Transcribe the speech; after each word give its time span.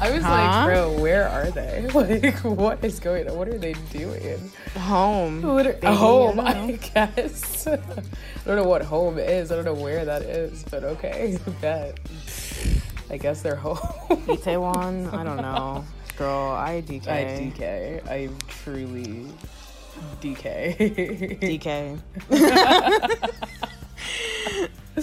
I 0.00 0.10
was 0.10 0.22
Huh? 0.22 0.30
like, 0.30 0.66
bro, 0.66 1.00
where 1.00 1.28
are 1.28 1.50
they? 1.50 1.88
Like, 1.94 2.36
what 2.44 2.82
is 2.84 2.98
going 3.00 3.28
on? 3.28 3.36
What 3.36 3.48
are 3.48 3.58
they 3.58 3.74
doing? 3.92 4.50
home. 4.76 5.42
What 5.42 5.66
are, 5.66 5.72
Baby, 5.74 5.94
home, 5.94 6.40
I 6.40 6.52
I, 6.52 6.70
guess. 6.72 7.66
I 7.66 7.76
don't 8.46 8.56
know 8.56 8.64
what 8.64 8.82
home 8.82 9.18
is. 9.18 9.52
I 9.52 9.56
don't 9.56 9.64
know 9.64 9.74
where 9.74 10.04
that 10.04 10.22
is, 10.22 10.64
but 10.70 10.84
okay, 10.84 11.38
bet. 11.60 11.98
I 13.10 13.16
guess 13.18 13.42
they're 13.42 13.56
home. 13.56 13.76
Itaewon? 14.26 15.12
I 15.12 15.22
don't 15.24 15.36
know. 15.42 15.84
Girl, 16.16 16.50
I 16.52 16.82
DK. 16.86 17.08
I 17.08 17.24
DK. 17.24 18.08
I 18.08 18.28
truly 18.48 19.26
DK. 20.20 20.76
DK. 21.40 21.98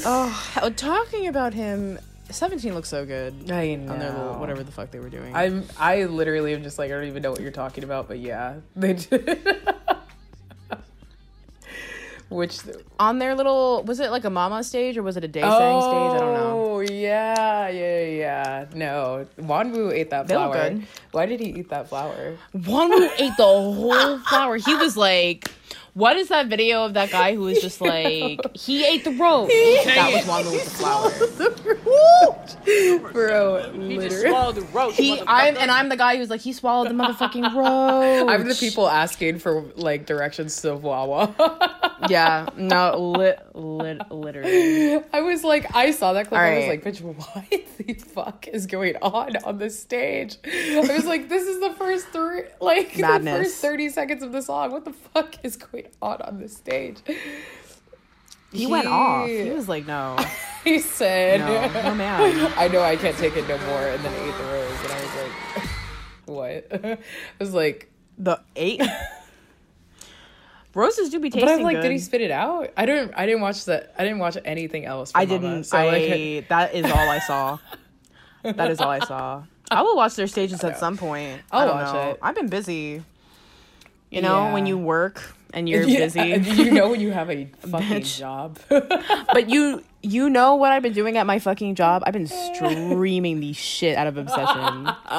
oh, 0.05 0.71
talking 0.75 1.27
about 1.27 1.53
him, 1.53 1.99
17 2.29 2.73
looks 2.73 2.89
so 2.89 3.05
good 3.05 3.49
I 3.51 3.71
on 3.73 3.85
their 3.99 4.09
little 4.11 4.33
know. 4.33 4.39
whatever 4.39 4.63
the 4.63 4.71
fuck 4.71 4.91
they 4.91 4.99
were 4.99 5.09
doing. 5.09 5.35
I'm. 5.35 5.63
I 5.77 6.03
literally 6.05 6.53
am 6.53 6.63
just 6.63 6.77
like 6.77 6.91
I 6.91 6.95
don't 6.95 7.05
even 7.05 7.21
know 7.23 7.31
what 7.31 7.41
you're 7.41 7.51
talking 7.51 7.83
about, 7.83 8.07
but 8.07 8.19
yeah, 8.19 8.55
they 8.75 8.93
did. 8.93 9.39
Which 12.29 12.59
on 12.99 13.19
their 13.19 13.35
little 13.35 13.83
was 13.83 14.01
it 14.01 14.11
like 14.11 14.25
a 14.25 14.29
mama 14.29 14.61
stage 14.61 14.97
or 14.97 15.03
was 15.03 15.15
it 15.15 15.23
a 15.23 15.29
day 15.29 15.39
stage 15.39 15.49
stage? 15.49 15.55
I 15.61 16.17
don't 16.19 16.33
know. 16.33 16.63
Oh 16.75 16.79
yeah, 16.81 17.69
yeah, 17.69 18.03
yeah. 18.05 18.65
No, 18.75 19.25
Wonwoo 19.39 19.93
ate 19.93 20.09
that 20.09 20.27
They 20.27 20.33
flower. 20.35 20.69
good. 20.71 20.85
Why 21.13 21.25
did 21.25 21.39
he 21.39 21.47
eat 21.59 21.69
that 21.69 21.87
flower? 21.87 22.35
Who 22.51 23.09
ate 23.17 23.31
the 23.37 23.43
whole 23.45 24.19
flower. 24.19 24.57
He 24.57 24.75
was 24.75 24.97
like, 24.97 25.49
"What 25.97 26.15
is 26.15 26.27
that 26.27 26.45
video 26.45 26.85
of 26.85 26.93
that 26.93 27.09
guy 27.09 27.33
who 27.33 27.41
was 27.41 27.59
just 27.59 27.81
like 27.81 28.39
he 28.53 28.85
ate 28.85 29.03
the 29.03 29.11
rose?" 29.11 29.47
that 29.47 30.11
was 30.13 30.27
one 30.27 30.45
with 30.45 30.63
the 30.63 30.69
flower. 30.77 31.11
Bro, 33.11 33.71
literally. 33.73 34.29
Swallowed 34.29 34.55
the 34.55 34.61
roach. 34.61 34.95
He, 34.95 35.19
I'm, 35.25 35.57
and 35.57 35.71
I'm 35.71 35.89
the 35.89 35.97
guy 35.97 36.17
who's 36.17 36.29
like, 36.29 36.41
he 36.41 36.53
swallowed 36.53 36.89
the 36.89 36.93
motherfucking 36.93 37.53
rose. 37.55 38.29
I'm 38.29 38.47
the 38.47 38.53
people 38.53 38.87
asking 38.87 39.39
for 39.39 39.63
like 39.75 40.05
directions 40.05 40.61
to 40.61 40.75
Wawa. 40.75 41.33
Yeah, 42.09 42.47
no, 42.55 43.13
lit, 43.17 43.39
lit, 43.55 44.11
literally. 44.11 45.03
I 45.11 45.21
was 45.21 45.43
like, 45.43 45.75
I 45.75 45.91
saw 45.91 46.13
that 46.13 46.27
clip. 46.27 46.39
All 46.39 46.45
I 46.45 46.57
was 46.57 46.67
right. 46.67 46.85
like, 46.85 46.95
bitch, 46.95 47.01
what 47.01 47.17
the 47.77 47.93
fuck 47.93 48.47
is 48.47 48.67
going 48.67 48.97
on 49.01 49.35
on 49.37 49.57
the 49.57 49.69
stage? 49.69 50.37
I 50.45 50.79
was 50.79 51.05
like, 51.05 51.27
this 51.29 51.47
is 51.47 51.59
the 51.59 51.71
first 51.71 52.09
three, 52.09 52.43
like 52.61 52.93
the 52.95 53.21
first 53.23 53.61
thirty 53.61 53.89
seconds 53.89 54.21
of 54.21 54.31
the 54.31 54.41
song. 54.41 54.71
What 54.71 54.85
the 54.85 54.93
fuck 54.93 55.43
is 55.43 55.57
going 55.57 55.86
on 56.01 56.21
on 56.21 56.39
this 56.39 56.55
stage? 56.55 56.97
He 58.51 58.65
went 58.65 58.87
off. 58.87 59.27
He 59.27 59.49
was 59.49 59.67
like, 59.67 59.85
no, 59.85 60.17
He 60.63 60.79
said, 60.79 61.39
no, 61.41 61.81
no, 61.89 61.95
man. 61.95 62.53
I 62.57 62.67
know 62.67 62.81
I 62.81 62.95
can't 62.95 63.15
take 63.17 63.35
it 63.37 63.47
no 63.47 63.57
more, 63.59 63.87
and 63.87 64.03
then 64.03 64.13
ate 64.13 64.37
the 64.37 64.43
rose, 64.43 64.83
and 64.83 64.91
I 64.93 65.01
was 65.01 65.15
like, 65.15 65.69
what? 66.71 66.85
I 66.85 66.97
was 67.39 67.53
like, 67.53 67.91
The 68.17 68.39
eight 68.55 68.81
roses 70.73 71.09
do 71.09 71.19
be 71.19 71.29
tasting 71.29 71.47
but 71.47 71.53
I'm 71.53 71.63
like, 71.63 71.77
good. 71.77 71.83
did 71.83 71.91
he 71.91 71.99
spit 71.99 72.21
it 72.21 72.31
out? 72.31 72.71
I 72.77 72.85
don't. 72.85 73.11
I 73.15 73.25
didn't 73.25 73.41
watch 73.41 73.65
that. 73.65 73.93
I 73.97 74.03
didn't 74.03 74.19
watch 74.19 74.37
anything 74.45 74.85
else. 74.85 75.11
From 75.11 75.21
I 75.21 75.25
Mama, 75.25 75.39
didn't. 75.39 75.63
so, 75.65 75.77
I 75.77 75.85
like, 75.89 76.47
that 76.49 76.73
is 76.75 76.85
all 76.85 77.09
I 77.09 77.19
saw. 77.19 77.57
that 78.43 78.71
is 78.71 78.79
all 78.79 78.89
I 78.89 78.99
saw. 78.99 79.43
I 79.69 79.81
will 79.81 79.95
watch 79.97 80.15
their 80.15 80.27
stages 80.27 80.63
at 80.63 80.77
some 80.79 80.97
point. 80.97 81.41
I 81.51 81.59
I'll 81.59 81.67
don't 81.67 81.75
watch 81.77 81.93
know. 81.93 82.09
it. 82.11 82.19
I've 82.21 82.35
been 82.35 82.47
busy. 82.47 83.03
You 84.09 84.21
know, 84.21 84.53
when 84.53 84.65
you 84.65 84.77
work 84.77 85.35
and 85.53 85.67
you're 85.69 85.83
Yeah, 85.83 85.99
busy. 85.99 86.63
You 86.63 86.71
know 86.71 86.89
when 86.89 86.99
you 87.01 87.11
have 87.11 87.29
a 87.29 87.45
fucking 87.59 87.87
Bitch. 87.87 88.17
job. 88.19 88.59
But 88.69 89.49
you 89.49 89.83
you 90.01 90.29
know 90.29 90.55
what 90.55 90.71
I've 90.71 90.83
been 90.83 90.93
doing 90.93 91.17
at 91.17 91.25
my 91.25 91.39
fucking 91.39 91.75
job? 91.75 92.03
I've 92.05 92.13
been 92.13 92.27
streaming 92.27 93.39
the 93.39 93.53
shit 93.53 93.97
out 93.97 94.07
of 94.07 94.17
obsession. 94.17 94.87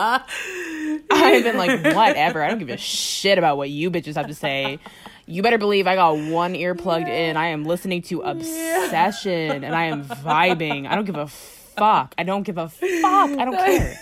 I've 1.11 1.43
been 1.45 1.57
like, 1.57 1.95
whatever. 1.95 2.43
I 2.43 2.49
don't 2.49 2.59
give 2.59 2.71
a 2.71 2.77
shit 2.77 3.39
about 3.39 3.57
what 3.57 3.71
you 3.71 3.91
bitches 3.91 4.15
have 4.15 4.29
to 4.29 4.35
say. 4.35 4.79
You 5.27 5.43
better 5.43 5.59
believe 5.59 5.87
I 5.87 5.95
got 5.95 6.17
one 6.17 6.55
ear 6.55 6.75
plugged 6.75 7.09
in. 7.09 7.37
I 7.37 7.49
am 7.49 7.65
listening 7.65 8.03
to 8.03 8.23
obsession 8.23 9.63
and 9.65 9.75
I 9.75 9.85
am 9.87 10.05
vibing. 10.05 10.87
I 10.89 10.95
don't 10.95 11.05
give 11.05 11.17
a 11.17 11.27
fuck. 11.27 12.15
I 12.17 12.23
don't 12.23 12.43
give 12.45 12.57
a 12.59 12.69
fuck. 12.69 12.85
I 13.05 13.45
don't 13.45 13.57
care. 13.57 14.01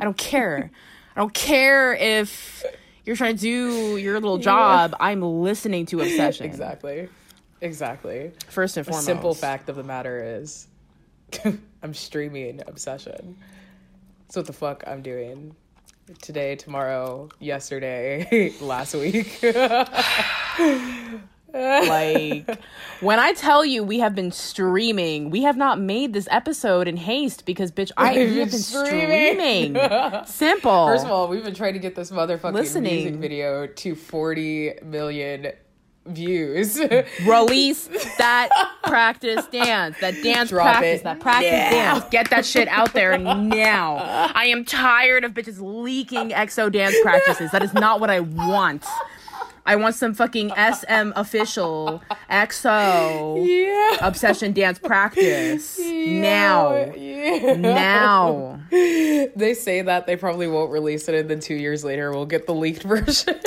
I 0.00 0.04
don't 0.04 0.16
care. 0.16 0.70
I 1.16 1.20
don't 1.20 1.34
care 1.34 1.94
if 1.94 2.62
you're 3.04 3.16
trying 3.16 3.36
to 3.36 3.40
do 3.40 3.96
your 3.96 4.14
little 4.14 4.38
job. 4.38 4.94
I'm 5.00 5.22
listening 5.22 5.86
to 5.86 6.00
obsession. 6.00 6.46
exactly. 6.46 7.08
Exactly. 7.60 8.32
First 8.48 8.76
and 8.76 8.86
The 8.86 8.90
foremost. 8.92 9.06
simple 9.06 9.34
fact 9.34 9.68
of 9.68 9.76
the 9.76 9.82
matter 9.84 10.38
is, 10.40 10.66
I'm 11.82 11.94
streaming 11.94 12.62
obsession. 12.66 13.36
That's 14.26 14.36
what 14.36 14.46
the 14.46 14.52
fuck 14.52 14.84
I'm 14.86 15.02
doing 15.02 15.54
today, 16.22 16.56
tomorrow, 16.56 17.28
yesterday, 17.38 18.52
last 18.60 18.94
week. 18.94 19.40
Like 21.52 22.58
when 23.00 23.18
I 23.18 23.32
tell 23.32 23.64
you 23.64 23.82
we 23.82 23.98
have 24.00 24.14
been 24.14 24.32
streaming, 24.32 25.30
we 25.30 25.42
have 25.42 25.56
not 25.56 25.80
made 25.80 26.12
this 26.12 26.28
episode 26.30 26.86
in 26.88 26.96
haste 26.96 27.46
because 27.46 27.72
bitch, 27.72 27.90
I 27.96 28.14
We've 28.14 28.36
have 28.36 28.50
been 28.50 28.58
streaming. 28.60 29.74
streaming. 29.74 30.24
Simple. 30.26 30.86
First 30.86 31.04
of 31.06 31.10
all, 31.10 31.28
we've 31.28 31.44
been 31.44 31.54
trying 31.54 31.74
to 31.74 31.78
get 31.80 31.94
this 31.94 32.10
motherfucking 32.10 32.52
music 32.54 32.82
Listening. 32.82 33.20
video 33.20 33.66
to 33.66 33.94
40 33.94 34.74
million 34.84 35.52
views. 36.06 36.78
release 37.26 37.86
that 38.18 38.48
practice 38.84 39.46
dance, 39.48 39.96
that 40.00 40.14
dance 40.22 40.48
Drop 40.48 40.66
practice, 40.66 41.00
it 41.00 41.04
that 41.04 41.20
practice 41.20 41.50
dance. 41.50 42.04
Get 42.10 42.30
that 42.30 42.44
shit 42.46 42.68
out 42.68 42.92
there 42.94 43.16
now. 43.18 43.96
I 44.34 44.46
am 44.46 44.64
tired 44.64 45.24
of 45.24 45.34
bitches 45.34 45.60
leaking 45.60 46.30
EXO 46.30 46.72
dance 46.72 46.96
practices. 47.02 47.50
That 47.52 47.62
is 47.62 47.74
not 47.74 48.00
what 48.00 48.10
I 48.10 48.20
want. 48.20 48.84
I 49.66 49.76
want 49.76 49.94
some 49.94 50.14
fucking 50.14 50.50
SM 50.50 51.12
official 51.16 52.02
EXO 52.30 53.46
yeah. 53.46 54.06
obsession 54.06 54.52
dance 54.52 54.78
practice 54.78 55.78
now. 55.78 56.92
Yeah. 56.94 57.54
Now. 57.56 58.60
They 58.70 59.54
say 59.54 59.82
that 59.82 60.06
they 60.06 60.16
probably 60.16 60.46
won't 60.48 60.70
release 60.70 61.08
it, 61.08 61.14
and 61.14 61.28
then 61.30 61.40
two 61.40 61.54
years 61.54 61.84
later 61.84 62.10
we'll 62.10 62.26
get 62.26 62.46
the 62.46 62.54
leaked 62.54 62.82
version. 62.84 63.38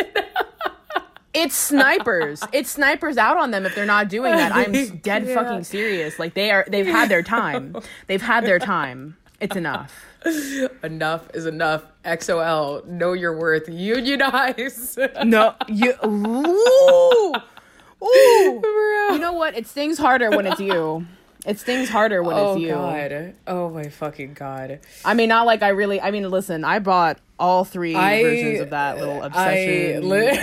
It's 1.34 1.56
snipers. 1.56 2.44
It's 2.54 2.70
snipers 2.70 3.18
out 3.18 3.38
on 3.38 3.50
them 3.50 3.66
if 3.66 3.74
they're 3.74 3.88
not 3.88 4.08
doing 4.08 4.34
that. 4.34 4.52
I'm 4.54 4.72
dead 5.02 5.26
Yeah. 5.26 5.34
fucking 5.34 5.64
serious. 5.64 6.20
Like 6.20 6.36
they 6.36 6.52
are 6.52 6.64
they've 6.70 6.86
had 6.86 7.10
their 7.10 7.24
time. 7.24 7.76
They've 8.08 8.22
had 8.22 8.46
their 8.46 8.60
time. 8.60 9.18
It's 9.42 9.56
enough. 9.56 10.06
enough 10.84 11.30
is 11.34 11.46
enough. 11.46 11.84
EXO-L, 12.06 12.84
know 12.86 13.14
your 13.14 13.38
worth. 13.38 13.70
Unionize. 13.70 14.98
No, 15.26 15.56
you 15.68 15.94
ooh, 16.06 17.34
ooh. 18.04 18.62
You 19.14 19.20
know 19.20 19.34
what? 19.34 19.56
It 19.58 19.68
stings 19.68 19.98
harder 19.98 20.30
when 20.32 20.46
it's 20.48 20.60
you. 20.60 21.06
It 21.46 21.60
stings 21.60 21.90
harder 21.90 22.24
when 22.24 22.36
oh 22.38 22.54
it's 22.54 22.62
you. 22.62 22.70
god. 22.70 23.36
Oh 23.48 23.70
my 23.70 23.90
fucking 23.90 24.34
god. 24.34 24.80
I 25.06 25.14
mean, 25.14 25.30
not 25.30 25.46
like 25.46 25.62
I 25.62 25.70
really. 25.70 26.00
I 26.02 26.12
mean, 26.12 26.30
listen. 26.30 26.64
I 26.64 26.80
bought 26.80 27.20
all 27.40 27.64
three 27.66 27.96
I 27.96 28.24
versions 28.24 28.60
of 28.62 28.70
that 28.72 28.98
little 28.98 29.22
I 29.22 29.26
obsession. 29.28 30.10
li- 30.10 30.38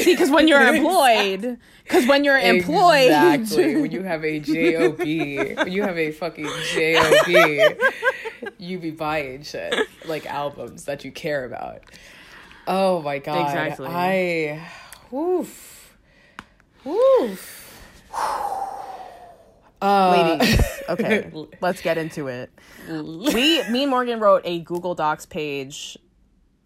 See, 0.00 0.12
because 0.12 0.30
when 0.30 0.48
you're 0.48 0.62
employed, 0.74 1.58
because 1.90 2.06
when 2.06 2.22
you're 2.24 2.38
employed, 2.38 3.06
Exactly. 3.10 3.76
when 3.80 3.90
you 3.90 4.02
have 4.04 4.24
a 4.24 4.38
job, 4.38 4.98
when 4.98 5.72
you 5.72 5.82
have 5.82 5.98
a 5.98 6.12
fucking 6.12 6.48
job, 6.72 7.76
you 8.58 8.78
be 8.78 8.90
buying 8.92 9.42
shit 9.42 9.74
like 10.06 10.24
albums 10.26 10.84
that 10.84 11.04
you 11.04 11.10
care 11.10 11.44
about. 11.44 11.80
Oh 12.68 13.02
my 13.02 13.18
god. 13.18 13.46
Exactly. 13.46 13.88
I. 13.88 14.68
Woof. 15.10 15.96
Woof. 16.84 17.56
Uh, 19.82 20.36
ladies. 20.38 20.66
Okay, 20.90 21.30
let's 21.60 21.80
get 21.82 21.98
into 21.98 22.26
it. 22.26 22.50
We, 22.88 23.62
me 23.68 23.82
and 23.82 23.90
Morgan 23.90 24.18
wrote 24.18 24.42
a 24.44 24.58
Google 24.58 24.96
Docs 24.96 25.26
page 25.26 25.96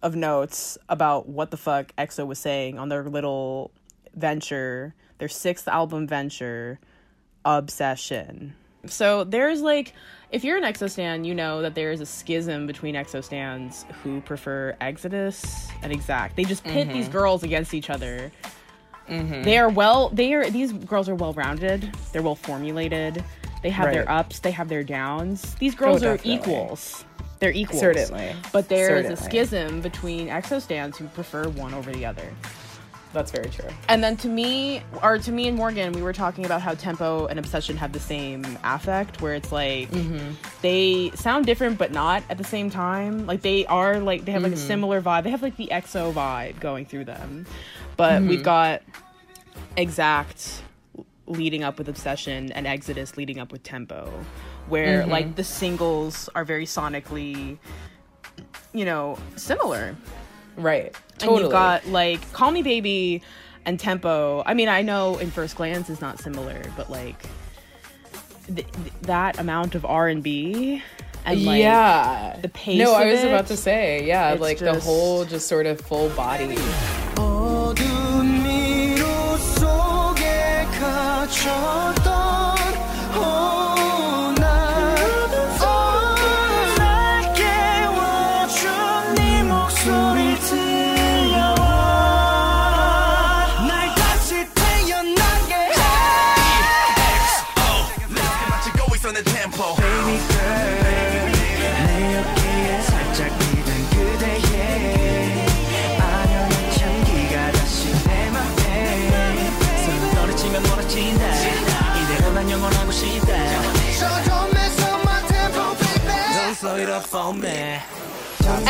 of 0.03 0.17
notes 0.17 0.79
about 0.89 1.29
what 1.29 1.51
the 1.51 1.59
fuck 1.59 1.93
EXO 1.99 2.27
was 2.27 2.39
saying 2.39 2.79
on 2.79 2.89
their 2.89 3.05
little 3.05 3.71
venture, 4.15 4.95
their 5.19 5.29
sixth 5.29 5.69
album 5.69 6.07
venture, 6.07 6.79
Obsession. 7.45 8.55
So 8.87 9.25
there's 9.25 9.61
like, 9.61 9.93
if 10.31 10.45
you're 10.45 10.57
an 10.57 10.65
EXO 10.65 10.91
stan, 10.91 11.25
you 11.25 11.35
know 11.35 11.63
that 11.63 11.75
there 11.75 11.93
is 11.93 12.01
a 12.01 12.07
schism 12.07 12.67
between 12.67 12.95
EXO 12.95 13.23
stans 13.23 13.85
who 14.03 14.21
prefer 14.23 14.77
Exodus 14.81 15.69
and 15.83 15.93
Exact. 15.93 16.37
They 16.37 16.45
just 16.45 16.65
pit 16.65 16.89
these 16.89 17.05
mm-hmm. 17.05 17.13
girls 17.13 17.43
against 17.43 17.75
each 17.75 17.91
other. 17.91 18.33
Mm-hmm. 19.09 19.43
They 19.43 19.59
are 19.59 19.69
well. 19.69 20.09
They 20.09 20.33
are 20.33 20.49
these 20.51 20.73
girls 20.73 21.09
are 21.09 21.15
well 21.15 21.35
rounded. 21.35 21.93
They're 22.13 22.23
well 22.23 22.35
formulated. 22.35 23.23
They 23.63 23.71
have 23.71 23.93
their 23.93 24.11
ups. 24.11 24.41
They 24.41 24.51
have 24.51 24.69
their 24.69 24.83
downs. 24.83 25.55
These 25.57 25.75
oh, 25.75 25.79
girls 25.79 26.03
are 26.03 26.19
equals. 26.25 27.05
They're 27.39 27.53
equals. 27.53 27.81
Certainly. 27.81 28.35
But 28.53 28.69
there 28.69 28.97
is 28.99 29.11
a 29.11 29.17
schism 29.17 29.81
between 29.81 30.29
EXO 30.29 30.61
stands 30.61 30.97
who 30.97 31.07
prefer 31.09 31.49
one 31.51 31.75
over 31.75 31.93
the 31.93 32.07
other. 32.07 32.33
That's 33.15 33.31
very 33.31 33.49
true. 33.49 33.69
And 33.89 34.03
then 34.03 34.17
to 34.19 34.29
me, 34.29 34.83
or 35.01 35.19
to 35.19 35.31
me 35.31 35.47
and 35.47 35.57
Morgan, 35.57 35.93
we 35.93 36.03
were 36.03 36.13
talking 36.13 36.45
about 36.45 36.61
how 36.61 36.75
tempo 36.75 37.27
and 37.27 37.39
obsession 37.39 37.77
have 37.77 37.93
the 37.93 38.01
same 38.01 38.45
affect, 38.65 39.23
where 39.23 39.35
it's 39.35 39.53
like 39.53 39.89
mm-hmm. 39.91 40.33
they 40.63 41.13
sound 41.15 41.47
different 41.47 41.79
but 41.79 41.93
not 41.93 42.25
at 42.29 42.39
the 42.39 42.45
same 42.45 42.71
time. 42.71 43.25
Like 43.25 43.43
they 43.43 43.67
are 43.67 44.01
like 44.01 44.25
they 44.25 44.33
have 44.33 44.43
like 44.43 44.51
a 44.51 44.57
mm-hmm. 44.57 44.67
similar 44.67 45.01
vibe. 45.01 45.23
They 45.23 45.31
have 45.31 45.43
like 45.43 45.57
the 45.57 45.69
EXO 45.71 46.13
vibe 46.13 46.59
going 46.59 46.87
through 46.87 47.05
them, 47.05 47.47
but 47.97 48.21
we've 48.23 48.41
mm-hmm. 48.41 48.43
got 48.43 48.83
exact 49.77 50.63
leading 51.27 51.63
up 51.63 51.79
with 51.79 51.89
obsession 51.89 52.51
and 52.53 52.67
Exodus 52.67 53.17
leading 53.17 53.39
up 53.39 53.53
with 53.53 53.63
tempo, 53.63 54.13
where 54.69 55.07
like 55.07 55.37
the 55.37 55.45
singles 55.45 56.29
are 56.35 56.45
very 56.45 56.67
sonically, 56.67 57.59
you 58.73 58.85
know, 58.85 59.17
similar. 59.37 59.97
Right. 60.57 60.95
And 61.15 61.21
Totally. 61.21 61.43
you've 61.43 61.53
got 61.53 61.87
like 61.89 62.33
Call 62.33 62.51
Me 62.51 62.63
Baby 62.63 63.23
and 63.65 63.79
Tempo. 63.79 64.43
I 64.45 64.55
mean, 64.55 64.69
I 64.69 64.83
know 64.83 65.17
in 65.19 65.31
first 65.31 65.57
glance 65.57 65.89
is 65.89 66.01
not 66.01 66.19
similar, 66.19 66.63
but 66.77 66.91
like 66.91 67.23
th- 68.47 68.67
th- 68.71 68.93
that 69.03 69.39
amount 69.39 69.75
of 69.75 69.85
R 69.85 70.09
and 70.09 70.23
B 70.23 70.83
and 71.25 71.45
like 71.45 71.61
yeah. 71.61 72.37
the 72.43 72.49
pace 72.49 72.79
No, 72.79 72.93
I 72.95 73.07
was 73.07 73.21
it, 73.21 73.29
about 73.29 73.47
to 73.47 73.57
say, 73.57 74.05
yeah, 74.05 74.33
it's 74.33 74.41
like 74.41 74.59
the 74.59 74.79
whole 74.79 75.25
just 75.25 75.49
sort 75.49 75.67
of 75.67 75.81
full 75.81 76.11
body. 76.11 76.57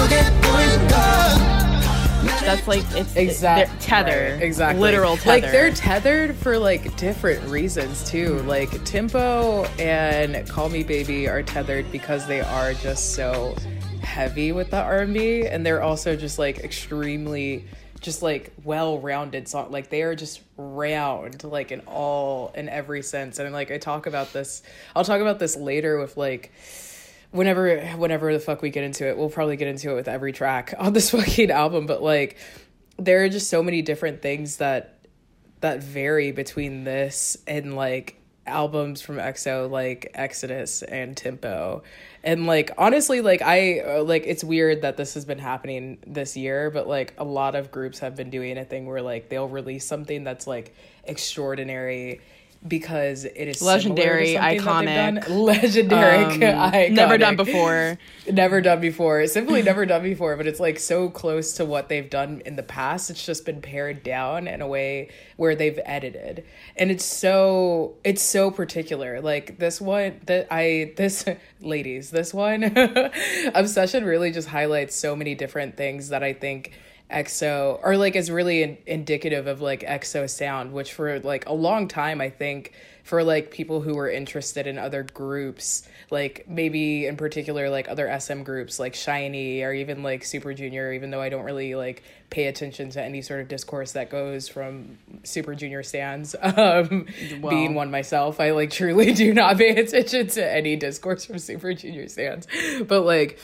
so 0.00 0.08
get 0.08 0.32
point. 0.42 0.90
That's 2.40 2.66
like 2.66 2.84
it's 2.92 3.14
exactly 3.16 3.78
tether, 3.80 4.34
right, 4.34 4.42
exactly 4.42 4.80
literal 4.80 5.16
tether. 5.16 5.42
Like 5.42 5.52
they're 5.52 5.72
tethered 5.72 6.34
for 6.36 6.58
like 6.58 6.96
different 6.96 7.46
reasons 7.48 8.08
too. 8.08 8.36
Mm-hmm. 8.36 8.48
Like 8.48 8.84
Tempo 8.84 9.64
and 9.78 10.48
Call 10.48 10.70
Me 10.70 10.82
Baby 10.82 11.28
are 11.28 11.42
tethered 11.42 11.90
because 11.92 12.26
they 12.26 12.40
are 12.40 12.72
just 12.74 13.14
so 13.14 13.54
heavy 14.02 14.52
with 14.52 14.70
the 14.70 14.80
R&B, 14.82 15.46
and 15.46 15.64
they're 15.66 15.82
also 15.82 16.16
just 16.16 16.38
like 16.38 16.60
extremely 16.60 17.66
just 18.00 18.22
like 18.22 18.54
well-rounded 18.64 19.46
song 19.46 19.70
like 19.70 19.90
they 19.90 20.00
are 20.00 20.14
just 20.14 20.40
round 20.56 21.44
like 21.44 21.70
in 21.70 21.80
all 21.80 22.50
in 22.54 22.66
every 22.66 23.02
sense 23.02 23.38
and 23.38 23.52
like 23.52 23.70
i 23.70 23.76
talk 23.76 24.06
about 24.06 24.32
this 24.32 24.62
i'll 24.96 25.04
talk 25.04 25.20
about 25.20 25.38
this 25.38 25.54
later 25.54 25.98
with 25.98 26.16
like 26.16 26.50
whenever 27.30 27.78
whenever 27.96 28.32
the 28.32 28.40
fuck 28.40 28.62
we 28.62 28.70
get 28.70 28.84
into 28.84 29.06
it 29.06 29.16
we'll 29.16 29.30
probably 29.30 29.56
get 29.56 29.68
into 29.68 29.90
it 29.90 29.94
with 29.94 30.08
every 30.08 30.32
track 30.32 30.74
on 30.78 30.92
this 30.92 31.10
fucking 31.10 31.50
album 31.50 31.86
but 31.86 32.02
like 32.02 32.36
there 32.98 33.24
are 33.24 33.28
just 33.28 33.48
so 33.48 33.62
many 33.62 33.82
different 33.82 34.20
things 34.22 34.58
that 34.58 34.98
that 35.60 35.82
vary 35.82 36.32
between 36.32 36.84
this 36.84 37.36
and 37.46 37.76
like 37.76 38.20
albums 38.46 39.00
from 39.00 39.16
EXO 39.16 39.70
like 39.70 40.10
Exodus 40.14 40.82
and 40.82 41.16
Tempo. 41.16 41.82
And 42.22 42.46
like 42.46 42.72
honestly 42.76 43.20
like 43.20 43.42
I 43.42 43.80
uh, 43.80 44.02
like 44.02 44.24
it's 44.26 44.44
weird 44.44 44.82
that 44.82 44.96
this 44.96 45.14
has 45.14 45.24
been 45.24 45.38
happening 45.38 45.98
this 46.06 46.36
year, 46.36 46.70
but 46.70 46.86
like 46.86 47.14
a 47.18 47.24
lot 47.24 47.54
of 47.54 47.70
groups 47.70 48.00
have 48.00 48.16
been 48.16 48.30
doing 48.30 48.58
a 48.58 48.64
thing 48.64 48.86
where 48.86 49.02
like 49.02 49.28
they'll 49.28 49.48
release 49.48 49.86
something 49.86 50.24
that's 50.24 50.46
like 50.46 50.74
extraordinary 51.04 52.20
because 52.66 53.24
it 53.24 53.48
is 53.48 53.62
Legendary, 53.62 54.34
something 54.34 54.84
that 54.84 55.26
they've 55.26 55.26
iconic, 55.26 55.28
legendary, 55.46 56.24
um, 56.24 56.40
iconic. 56.40 56.90
never 56.92 57.16
done 57.16 57.36
before. 57.36 57.98
never 58.30 58.60
done 58.60 58.80
before. 58.80 59.26
Simply 59.26 59.62
never 59.62 59.86
done 59.86 60.02
before 60.02 60.36
but 60.36 60.46
it's 60.46 60.60
like 60.60 60.78
so 60.78 61.08
close 61.08 61.54
to 61.54 61.64
what 61.64 61.88
they've 61.88 62.10
done 62.10 62.42
in 62.44 62.56
the 62.56 62.62
past. 62.62 63.10
It's 63.10 63.24
just 63.24 63.46
been 63.46 63.62
pared 63.62 64.02
down 64.02 64.46
in 64.46 64.60
a 64.60 64.66
way 64.66 65.08
where 65.36 65.54
they've 65.54 65.78
edited. 65.84 66.44
And 66.76 66.90
it's 66.90 67.04
so 67.04 67.94
it's 68.04 68.22
so 68.22 68.50
particular. 68.50 69.20
Like 69.20 69.58
this 69.58 69.80
one 69.80 70.20
that 70.26 70.46
i 70.50 70.92
this 70.96 71.24
ladies 71.60 72.10
this 72.10 72.34
one 72.34 72.64
obsession 73.54 74.04
really 74.04 74.30
just 74.30 74.48
highlights 74.48 74.94
so 74.94 75.14
many 75.14 75.34
different 75.34 75.76
things 75.76 76.08
that 76.08 76.22
i 76.22 76.32
think 76.32 76.72
exo 77.10 77.78
or 77.82 77.96
like 77.96 78.16
is 78.16 78.30
really 78.30 78.62
in, 78.62 78.78
indicative 78.86 79.46
of 79.46 79.60
like 79.60 79.80
exo 79.82 80.28
sound 80.28 80.72
which 80.72 80.92
for 80.92 81.18
like 81.20 81.46
a 81.46 81.52
long 81.52 81.88
time 81.88 82.20
i 82.20 82.28
think 82.28 82.72
for 83.02 83.24
like 83.24 83.50
people 83.50 83.80
who 83.80 83.94
were 83.94 84.08
interested 84.08 84.66
in 84.66 84.78
other 84.78 85.02
groups 85.02 85.88
like 86.10 86.44
maybe 86.48 87.06
in 87.06 87.16
particular 87.16 87.68
like 87.68 87.88
other 87.88 88.14
sm 88.20 88.42
groups 88.42 88.78
like 88.78 88.94
SHINee 88.94 89.62
or 89.62 89.72
even 89.72 90.02
like 90.02 90.24
super 90.24 90.54
junior 90.54 90.92
even 90.92 91.10
though 91.10 91.20
i 91.20 91.28
don't 91.28 91.44
really 91.44 91.74
like 91.74 92.02
pay 92.28 92.46
attention 92.46 92.90
to 92.90 93.02
any 93.02 93.22
sort 93.22 93.40
of 93.40 93.48
discourse 93.48 93.92
that 93.92 94.10
goes 94.10 94.48
from 94.48 94.98
super 95.24 95.54
junior 95.54 95.82
stands 95.82 96.36
um 96.42 97.06
being 97.48 97.74
one 97.74 97.90
myself 97.90 98.38
i 98.38 98.52
like 98.52 98.70
truly 98.70 99.12
do 99.14 99.34
not 99.34 99.56
pay 99.56 99.70
attention 99.70 100.28
to 100.28 100.48
any 100.48 100.76
discourse 100.76 101.24
from 101.24 101.38
super 101.38 101.74
junior 101.74 102.08
stands. 102.08 102.46
But 102.86 103.02
like 103.02 103.38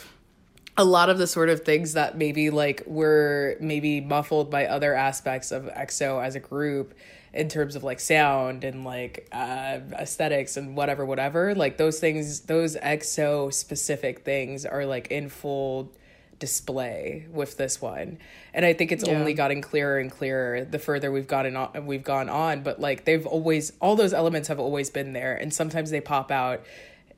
a 0.77 0.85
lot 0.85 1.09
of 1.09 1.17
the 1.17 1.27
sort 1.27 1.49
of 1.49 1.61
things 1.61 1.93
that 1.93 2.17
maybe 2.17 2.49
like 2.49 2.83
were 2.85 3.57
maybe 3.59 3.99
muffled 3.99 4.51
by 4.51 4.67
other 4.67 4.93
aspects 4.93 5.51
of 5.51 5.65
EXO 5.65 6.23
as 6.23 6.35
a 6.35 6.39
group 6.39 6.93
in 7.33 7.49
terms 7.49 7.75
of 7.75 7.83
like 7.83 7.99
sound 7.99 8.63
and 8.63 8.83
like 8.85 9.27
uh, 9.31 9.79
aesthetics 9.93 10.55
and 10.55 10.77
whatever, 10.77 11.05
whatever. 11.05 11.55
Like 11.55 11.77
those 11.77 11.99
things, 11.99 12.41
those 12.41 12.75
EXO 12.75 13.53
specific 13.53 14.23
things 14.23 14.65
are 14.65 14.85
like 14.85 15.07
in 15.07 15.29
full 15.29 15.91
display 16.39 17.25
with 17.31 17.57
this 17.57 17.81
one 17.81 18.15
and 18.53 18.63
i 18.63 18.71
think 18.71 18.91
it's 18.91 19.03
only 19.05 19.33
gotten 19.33 19.59
clearer 19.59 19.97
and 19.97 20.11
clearer 20.11 20.63
the 20.65 20.77
further 20.77 21.11
we've 21.11 21.27
gotten 21.27 21.55
on 21.55 21.87
we've 21.87 22.03
gone 22.03 22.29
on 22.29 22.61
but 22.61 22.79
like 22.79 23.05
they've 23.05 23.25
always 23.25 23.73
all 23.81 23.95
those 23.95 24.13
elements 24.13 24.47
have 24.47 24.59
always 24.59 24.91
been 24.91 25.13
there 25.13 25.35
and 25.35 25.51
sometimes 25.51 25.89
they 25.89 25.99
pop 25.99 26.29
out 26.29 26.63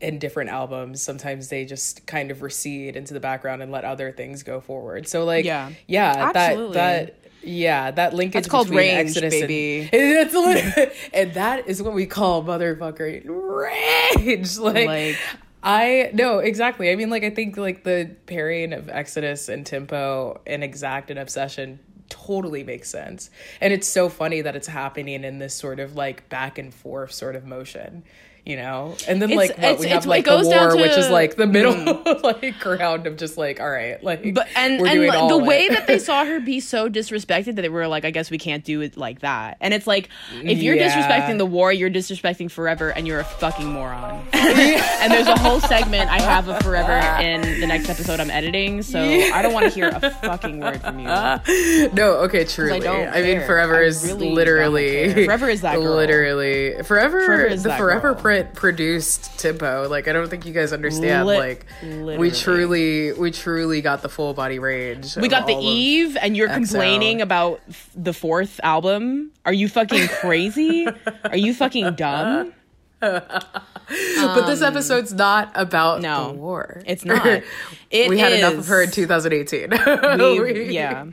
in 0.01 0.18
different 0.20 0.50
albums 0.50 1.01
sometimes 1.01 1.50
they 1.50 1.65
just 1.65 2.06
kind 2.08 2.32
of 2.32 2.41
recede 2.41 2.96
into 2.96 3.13
the 3.13 3.20
background 3.20 3.62
and 3.62 3.72
let 3.72 3.84
other 3.84 4.12
things 4.12 4.44
go 4.44 4.62
forward 4.62 5.08
so 5.08 5.25
like 5.25 5.44
Yeah. 5.46 5.72
yeah 5.88 6.32
Absolutely. 6.34 6.74
that 6.75 7.06
that 7.08 7.15
yeah 7.44 7.91
that 7.91 8.13
linkage 8.13 8.34
That's 8.44 8.48
called 8.48 8.68
between 8.68 8.96
range, 8.96 9.10
Exodus 9.10 9.34
baby. 9.34 9.89
and, 9.94 10.29
and 10.34 10.91
and 11.13 11.34
that 11.36 11.68
is 11.68 11.82
what 11.84 11.94
we 11.94 12.06
call 12.06 12.44
motherfucker 12.44 13.24
range 13.25 14.58
like, 14.60 14.88
Like- 14.88 15.18
I 15.62 16.12
no 16.13 16.39
exactly. 16.39 16.89
I 16.89 16.96
mean, 16.96 17.10
like 17.10 17.24
I 17.25 17.32
think 17.32 17.58
like 17.58 17.84
the 17.84 18.15
pairing 18.27 18.72
of 18.72 18.88
Exodus 18.88 19.50
and 19.50 19.65
Tempo 19.65 20.39
and 20.48 20.63
Exact 20.63 21.12
and 21.12 21.20
Obsession 21.20 21.79
totally 22.08 22.63
makes 22.63 22.89
sense, 22.89 23.29
and 23.60 23.74
it's 23.74 23.86
so 23.88 24.08
funny 24.08 24.39
that 24.39 24.56
it's 24.56 24.68
happening 24.68 25.25
in 25.25 25.39
this 25.39 25.53
sort 25.53 25.82
of 25.82 25.96
like 25.98 26.29
back 26.29 26.58
and 26.58 26.74
forth 26.74 27.12
sort 27.12 27.36
of 27.36 27.46
motion. 27.46 28.03
You 28.50 28.56
know. 28.58 28.96
And 29.08 29.22
then 29.22 29.29
It's- 29.29 29.50
like 29.50 29.58
what 29.60 29.79
we 29.79 29.88
have 29.89 30.06
like 30.08 30.25
the 30.25 30.41
war, 30.44 30.75
which 30.75 30.98
is 30.98 31.10
like 31.10 31.36
the 31.36 31.46
middle 31.46 31.74
mm. 31.74 32.24
like 32.41 32.60
ground 32.60 33.06
of 33.06 33.15
just 33.15 33.38
like 33.38 33.62
all 33.62 33.70
right, 33.70 34.03
like 34.03 34.34
But 34.34 34.48
and 34.56 34.82
and 34.82 35.08
like, 35.08 35.29
the 35.29 35.38
way 35.38 35.70
that 35.70 35.86
they 35.86 36.00
saw 36.10 36.25
her 36.25 36.39
be 36.39 36.60
so 36.60 36.89
disrespected 36.89 37.56
that 37.56 37.62
they 37.62 37.70
were 37.70 37.88
like, 37.88 38.06
I 38.06 38.12
guess 38.12 38.32
we 38.32 38.39
can't 38.39 38.63
do 38.63 38.82
it 38.82 38.98
like 38.98 39.20
that. 39.20 39.58
And 39.62 39.74
it's 39.74 39.86
like, 39.86 40.10
if 40.34 40.58
you're 40.60 40.75
Yeah. 40.75 40.89
disrespecting 40.89 41.38
the 41.38 41.46
war, 41.46 41.72
you're 41.72 41.91
disrespecting 41.91 42.50
forever, 42.50 42.89
and 42.89 43.06
you're 43.08 43.20
a 43.20 43.24
fucking 43.24 43.72
moron. 43.72 44.25
and 44.34 45.13
there's 45.13 45.27
a 45.27 45.38
whole 45.38 45.60
segment 45.62 46.10
I 46.10 46.20
have 46.20 46.48
of 46.48 46.60
forever 46.63 47.22
in 47.22 47.60
the 47.60 47.68
next 47.68 47.88
episode 47.88 48.20
I'm 48.20 48.32
editing, 48.32 48.82
so 48.82 49.00
I 49.00 49.41
don't 49.44 49.53
want 49.53 49.65
to 49.68 49.72
hear 49.72 49.89
a 49.89 50.10
fucking 50.10 50.60
word 50.60 50.82
from 50.82 51.00
you. 51.00 51.06
no, 51.94 52.13
okay, 52.25 52.46
truly. 52.46 52.79
don't 52.79 53.10
I, 53.10 53.22
mean, 53.22 53.41
forever 53.46 53.77
I 53.77 53.84
is 53.84 54.03
really 54.06 54.32
literally. 54.32 55.25
Forever 55.25 55.50
is 55.50 55.62
that 55.62 55.75
girl. 55.75 55.96
Literally, 55.96 56.82
forever. 56.84 57.24
Forever 57.25 57.46
is 57.46 57.63
the 57.63 57.75
forever 57.75 58.13
girl. 58.13 58.22
print 58.22 58.38
produced 58.53 59.39
Timbo. 59.39 59.88
Like, 59.89 60.08
I 60.08 60.13
don't 60.13 60.29
think 60.29 60.46
you 60.46 60.53
guys 60.53 60.74
understand. 60.74 61.27
Lit- 61.27 61.39
like, 61.39 62.19
we 62.19 62.31
truly, 62.31 63.13
we 63.13 63.31
truly 63.31 63.81
got 63.81 64.01
the 64.01 64.10
full 64.10 64.34
body 64.34 64.60
range. 64.60 65.15
We 65.15 65.27
got 65.27 65.48
the 65.48 65.55
Eve, 65.55 66.17
and 66.22 66.36
you're 66.36 66.50
XO. 66.50 66.55
complaining 66.55 67.22
about 67.22 67.62
the 67.96 68.13
fourth 68.13 68.60
album. 68.63 69.31
Are 69.46 69.53
you 69.53 69.67
fucking 69.67 70.08
crazy? 70.08 70.88
Are 71.24 71.38
you 71.38 71.53
fucking 71.53 71.96
dumb? 71.96 72.53
but 73.01 74.46
this 74.46 74.62
episode's 74.62 75.13
not 75.13 75.51
about 75.56 75.98
Um, 75.98 76.01
no, 76.03 76.27
the 76.27 76.34
war. 76.34 76.82
it's 76.86 77.06
not. 77.06 77.25
It 77.89 78.10
we 78.10 78.20
had 78.20 78.34
enough 78.34 78.53
of 78.56 78.68
her 78.68 78.84
in 78.84 78.91
2018. 78.91 79.70
We- 79.72 80.39
We- 80.39 80.70
yeah. 80.74 81.06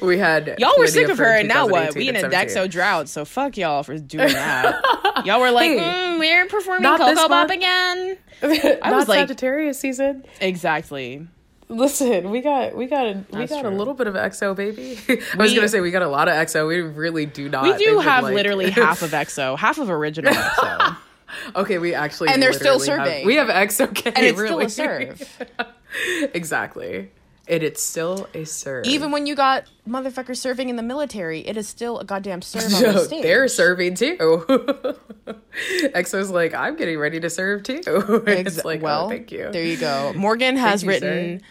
we 0.00 0.18
had 0.18 0.56
Y'all 0.58 0.74
were 0.78 0.86
sick 0.88 1.08
of 1.08 1.18
her, 1.18 1.36
and 1.38 1.48
now 1.48 1.66
what? 1.68 1.94
We 1.94 2.08
in 2.08 2.16
a 2.16 2.22
Dexo 2.28 2.68
drought, 2.68 3.08
so 3.08 3.24
fuck 3.24 3.56
y'all 3.56 3.82
for 3.82 3.96
doing 3.98 4.28
that. 4.32 5.22
y'all 5.24 5.40
were 5.40 5.50
like, 5.50 5.70
Hey, 5.70 5.78
mm, 5.78 6.18
we're 6.18 6.46
performing 6.46 6.82
Ko 6.96 7.14
Ko 7.14 7.28
Bop 7.28 7.50
again. 7.50 8.16
I 8.42 8.92
was 8.92 9.06
like- 9.08 9.20
Sagittarius 9.20 9.78
season. 9.78 10.24
Exactly. 10.40 11.26
Listen, 11.70 12.30
we 12.30 12.40
got 12.40 12.74
we 12.74 12.86
got 12.86 13.04
a, 13.06 13.24
we 13.30 13.40
That's 13.40 13.52
got 13.52 13.66
a 13.66 13.68
little 13.68 13.92
bit 13.92 14.06
of 14.06 14.14
EXO, 14.14 14.56
baby. 14.56 14.98
I 15.34 15.36
was 15.36 15.52
gonna 15.52 15.68
say 15.68 15.80
we 15.82 15.90
got 15.90 16.00
a 16.00 16.08
lot 16.08 16.26
of 16.26 16.32
EXO. 16.34 16.66
We 16.66 16.80
really 16.80 17.26
do 17.26 17.50
not. 17.50 17.64
We 17.64 17.76
do 17.84 17.98
have 17.98 18.24
like- 18.24 18.34
literally 18.34 18.70
half 18.70 19.02
of 19.02 19.10
EXO, 19.10 19.58
half 19.58 19.76
of 19.78 19.90
original 19.90 20.32
EXO. 20.32 20.96
okay, 21.56 21.78
we 21.78 21.94
actually 21.94 22.28
And 22.30 22.42
they're 22.42 22.52
still 22.52 22.78
literally 22.78 22.98
have- 22.98 23.08
serving. 23.08 23.26
we 23.26 23.34
have 23.36 23.48
EXO, 23.48 23.94
K, 23.94 24.12
And 24.14 24.24
it's 24.26 24.38
really. 24.38 24.68
still 24.68 24.86
a 24.86 24.88
serve. 25.06 25.46
exactly, 26.34 27.10
and 27.48 27.62
it's 27.62 27.82
still 27.82 28.28
a 28.34 28.44
serve. 28.44 28.86
Even 28.86 29.10
when 29.10 29.26
you 29.26 29.34
got 29.34 29.64
motherfuckers 29.88 30.36
serving 30.38 30.68
in 30.68 30.76
the 30.76 30.82
military, 30.82 31.40
it 31.46 31.56
is 31.56 31.68
still 31.68 31.98
a 31.98 32.04
goddamn 32.04 32.42
serve 32.42 32.64
on 32.64 32.70
the 32.94 33.04
stage. 33.04 33.22
they're 33.22 33.48
serving 33.48 33.94
too. 33.94 34.16
EXO's 35.94 36.30
like, 36.30 36.54
I'm 36.54 36.76
getting 36.76 36.98
ready 36.98 37.20
to 37.20 37.30
serve 37.30 37.62
too. 37.62 38.22
Ex- 38.26 38.64
like, 38.64 38.80
oh, 38.80 38.84
well, 38.84 39.06
oh, 39.06 39.08
thank 39.08 39.32
you. 39.32 39.50
There 39.50 39.64
you 39.64 39.76
go. 39.76 40.12
Morgan 40.14 40.56
has 40.56 40.82
you, 40.82 40.92
sir. 40.92 41.06
written 41.06 41.42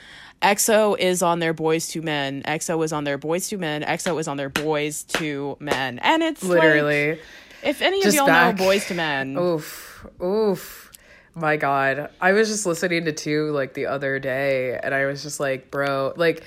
EXO 0.41 0.97
is 0.99 1.23
on 1.23 1.39
their 1.39 1.53
Boyz 1.53 1.95
II 1.95 2.03
Men. 2.03 2.43
EXO 2.43 2.83
is 2.85 2.93
on 2.93 3.03
their 3.05 3.17
Boyz 3.17 3.51
II 3.51 3.57
Men. 3.57 3.81
EXO 3.81 4.19
is 4.19 4.27
on 4.27 4.37
their 4.37 4.51
Boyz 4.51 5.03
II 5.19 5.55
Men. 5.59 5.97
And 5.99 6.21
it's 6.21 6.43
like, 6.43 6.61
Literally. 6.61 7.19
If 7.63 7.81
any 7.81 8.03
of 8.03 8.13
y'all 8.13 8.27
back- 8.27 8.57
know 8.57 8.65
Boyz 8.65 8.89
II 8.89 8.97
Men, 8.97 9.37
Oof, 9.37 10.05
oof. 10.21 10.91
My 11.33 11.55
God. 11.55 12.09
I 12.19 12.31
was 12.31 12.47
just 12.47 12.65
listening 12.65 13.05
to 13.05 13.11
two 13.11 13.51
like 13.51 13.75
the 13.75 13.85
other 13.85 14.17
day 14.17 14.79
and 14.81 14.93
I 14.93 15.05
was 15.05 15.21
just 15.21 15.39
like, 15.39 15.69
bro, 15.69 16.13
like, 16.15 16.43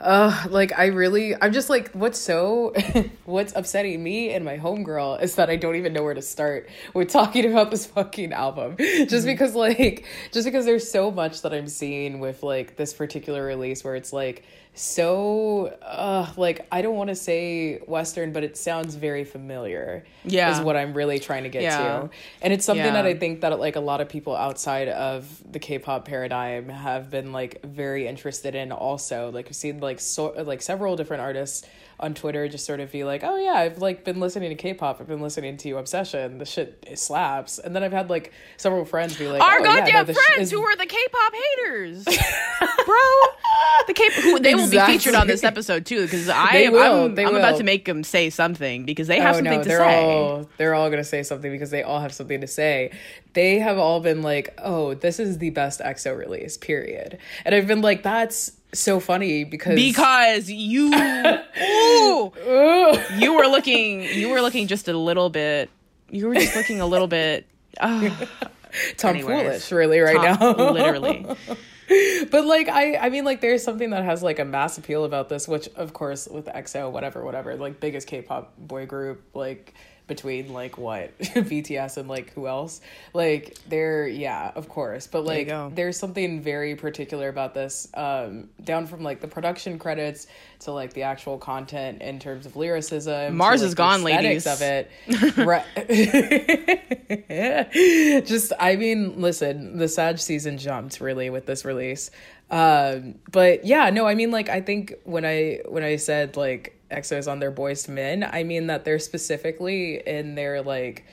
uh, 0.00 0.46
like 0.48 0.72
I 0.76 0.86
really, 0.86 1.34
I'm 1.38 1.52
just 1.52 1.68
like, 1.68 1.92
what's 1.92 2.18
so, 2.18 2.72
what's 3.26 3.54
upsetting 3.54 4.02
me 4.02 4.30
and 4.30 4.42
my 4.42 4.56
homegirl 4.56 5.22
is 5.22 5.34
that 5.34 5.50
I 5.50 5.56
don't 5.56 5.76
even 5.76 5.92
know 5.92 6.02
where 6.02 6.14
to 6.14 6.22
start 6.22 6.68
with 6.94 7.10
talking 7.10 7.44
about 7.50 7.70
this 7.70 7.84
fucking 7.86 8.32
album. 8.32 8.76
Just 8.78 9.26
because, 9.26 9.54
like, 9.54 10.06
just 10.32 10.46
because 10.46 10.64
there's 10.64 10.90
so 10.90 11.10
much 11.10 11.42
that 11.42 11.52
I'm 11.52 11.68
seeing 11.68 12.18
with 12.18 12.42
like 12.42 12.76
this 12.76 12.94
particular 12.94 13.44
release 13.44 13.84
where 13.84 13.94
it's 13.96 14.12
like, 14.14 14.44
so 14.74 15.66
uh 15.82 16.32
like 16.38 16.66
I 16.72 16.80
don't 16.80 16.96
want 16.96 17.08
to 17.10 17.14
say 17.14 17.78
western 17.86 18.32
but 18.32 18.42
it 18.42 18.56
sounds 18.56 18.94
very 18.94 19.24
familiar. 19.24 20.04
Yeah. 20.24 20.50
Is 20.50 20.60
what 20.60 20.76
I'm 20.76 20.94
really 20.94 21.18
trying 21.18 21.42
to 21.42 21.50
get 21.50 21.62
Yeah. 21.62 21.78
to. 21.78 22.10
And 22.40 22.52
it's 22.54 22.64
something 22.64 22.84
Yeah. 22.86 22.92
that 22.94 23.04
I 23.06 23.14
think 23.14 23.42
that 23.42 23.58
like 23.60 23.76
a 23.76 23.80
lot 23.80 24.00
of 24.00 24.08
people 24.08 24.34
outside 24.34 24.88
of 24.88 25.26
the 25.50 25.58
K-pop 25.58 26.06
paradigm 26.06 26.70
have 26.70 27.10
been 27.10 27.32
like 27.32 27.62
very 27.62 28.06
interested 28.06 28.54
in 28.54 28.72
also. 28.72 29.30
Like 29.30 29.48
I've 29.48 29.56
seen 29.56 29.80
like 29.80 30.00
so 30.00 30.32
like 30.42 30.62
several 30.62 30.96
different 30.96 31.22
artists 31.22 31.66
on 32.02 32.14
Twitter 32.14 32.48
just 32.48 32.66
sort 32.66 32.80
of 32.80 32.90
be 32.92 33.04
like, 33.04 33.22
"Oh 33.24 33.36
yeah, 33.36 33.54
I've 33.54 33.78
like 33.78 34.04
been 34.04 34.20
listening 34.20 34.50
to 34.50 34.54
K-pop. 34.56 35.00
I've 35.00 35.06
been 35.06 35.20
listening 35.22 35.56
to 35.58 35.78
Obsession. 35.78 36.38
The 36.38 36.44
shit 36.44 36.84
it 36.86 36.98
slaps." 36.98 37.58
And 37.58 37.74
then 37.74 37.82
I've 37.82 37.92
had 37.92 38.10
like 38.10 38.32
several 38.56 38.84
friends 38.84 39.16
be 39.16 39.28
like, 39.28 39.40
our 39.40 39.60
"Oh, 39.60 39.64
yeah, 39.64 39.80
goddamn 39.80 39.94
no, 39.94 40.04
this 40.04 40.16
shit 40.16 40.26
friends 40.34 40.48
is- 40.48 40.50
who 40.50 40.62
are 40.62 40.76
the 40.76 40.86
K-pop 40.86 41.32
haters, 41.34 42.04
bro. 42.84 42.96
The 43.86 43.94
K 43.94 44.10
who 44.22 44.38
they 44.40 44.54
will 44.54 44.70
be 44.70 44.78
featured 44.80 45.14
on 45.14 45.26
this 45.26 45.42
episode 45.44 45.86
too 45.86 46.02
because 46.02 46.28
I 46.28 46.56
am 46.56 46.72
will, 46.72 47.04
I'm, 47.06 47.18
I'm 47.18 47.36
about 47.36 47.58
to 47.58 47.64
make 47.64 47.84
them 47.84 48.04
say 48.04 48.30
something 48.30 48.84
because 48.84 49.08
they 49.08 49.20
have 49.20 49.34
oh 49.34 49.38
something 49.38 49.52
no, 49.58 49.62
to 49.62 49.68
they're 49.68 49.78
say. 49.78 50.04
all 50.04 50.48
they're 50.56 50.74
all 50.74 50.90
gonna 50.90 51.04
say 51.04 51.22
something 51.22 51.50
because 51.50 51.70
they 51.70 51.82
all 51.82 52.00
have 52.00 52.12
something 52.12 52.40
to 52.40 52.46
say. 52.46 52.92
They 53.34 53.58
have 53.58 53.78
all 53.78 54.00
been 54.00 54.22
like, 54.22 54.54
"Oh, 54.62 54.94
this 54.94 55.18
is 55.18 55.38
the 55.38 55.50
best 55.50 55.80
EXO 55.80 56.16
release." 56.16 56.56
Period. 56.56 57.18
And 57.44 57.54
I've 57.54 57.66
been 57.66 57.80
like, 57.82 58.02
"That's 58.02 58.52
so 58.74 59.00
funny 59.00 59.44
because 59.44 59.74
because 59.74 60.50
you 60.50 60.86
ooh, 61.62 62.32
you 63.16 63.34
were 63.34 63.46
looking 63.46 64.02
you 64.02 64.30
were 64.30 64.40
looking 64.40 64.66
just 64.66 64.88
a 64.88 64.96
little 64.96 65.28
bit 65.28 65.70
you 66.10 66.28
were 66.28 66.34
just 66.34 66.54
looking 66.54 66.80
a 66.80 66.86
little 66.86 67.08
bit 67.08 67.46
ah. 67.80 68.00
oh, 68.20 68.28
tomfoolish, 68.96 69.74
really, 69.74 70.00
right 70.00 70.16
top- 70.16 70.58
now, 70.58 70.70
literally. 70.72 71.26
But 72.30 72.46
like, 72.46 72.68
I 72.68 72.96
I 72.96 73.08
mean, 73.10 73.24
like, 73.24 73.40
there's 73.40 73.62
something 73.62 73.90
that 73.90 74.04
has 74.04 74.22
like 74.22 74.38
a 74.38 74.44
mass 74.44 74.78
appeal 74.78 75.04
about 75.04 75.28
this, 75.28 75.48
which 75.48 75.68
of 75.74 75.92
course 75.92 76.28
with 76.28 76.46
EXO, 76.46 76.90
whatever, 76.90 77.24
whatever, 77.24 77.56
like 77.56 77.80
biggest 77.80 78.06
K-pop 78.06 78.56
boy 78.58 78.86
group, 78.86 79.22
like 79.34 79.74
between 80.06 80.52
like 80.52 80.78
what? 80.78 81.16
BTS 81.18 81.96
and 81.96 82.08
like 82.08 82.32
who 82.32 82.46
else? 82.46 82.80
Like 83.14 83.56
they're 83.68 84.08
yeah 84.08 84.52
of 84.54 84.68
course. 84.68 85.06
But 85.06 85.24
like 85.24 85.48
there's 85.74 85.96
something 85.96 86.42
very 86.42 86.74
particular 86.74 87.28
about 87.28 87.54
this 87.54 87.88
um 87.94 88.48
down 88.62 88.86
from 88.86 89.02
like 89.02 89.20
the 89.20 89.28
production 89.28 89.78
credits 89.78 90.26
to 90.60 90.72
like 90.72 90.92
the 90.92 91.02
actual 91.02 91.38
content 91.38 92.02
in 92.02 92.18
terms 92.18 92.46
of 92.46 92.56
lyricism 92.56 93.32
to, 93.32 93.36
Mars 93.36 93.60
like, 93.60 93.68
is 93.68 93.74
gone, 93.74 94.02
ladies. 94.02 94.46
of 94.46 94.60
it. 94.62 94.90
Right. 95.36 95.64
Just 98.26 98.52
i 98.58 98.76
mean 98.76 99.20
listen 99.20 99.78
the 99.78 99.88
sag 99.88 100.18
season 100.18 100.58
jumped 100.58 101.00
really 101.00 101.30
with 101.30 101.46
this 101.46 101.64
release. 101.64 102.10
Um 102.50 103.16
but 103.30 103.64
yeah 103.64 103.90
no 103.90 104.06
i 104.06 104.14
mean 104.14 104.30
like 104.30 104.48
i 104.48 104.60
think 104.60 104.94
when 105.04 105.24
i 105.24 105.60
when 105.66 105.82
i 105.82 105.96
said 105.96 106.36
like 106.36 106.78
exo 106.92 107.18
is 107.18 107.28
on 107.28 107.38
their 107.38 107.52
Boyz 107.52 107.88
II 107.88 107.94
Men 107.94 108.28
i 108.30 108.42
mean 108.42 108.68
that 108.68 108.84
they're 108.84 108.98
specifically 108.98 110.02
in 110.06 110.34
their 110.34 110.62
like 110.62 111.04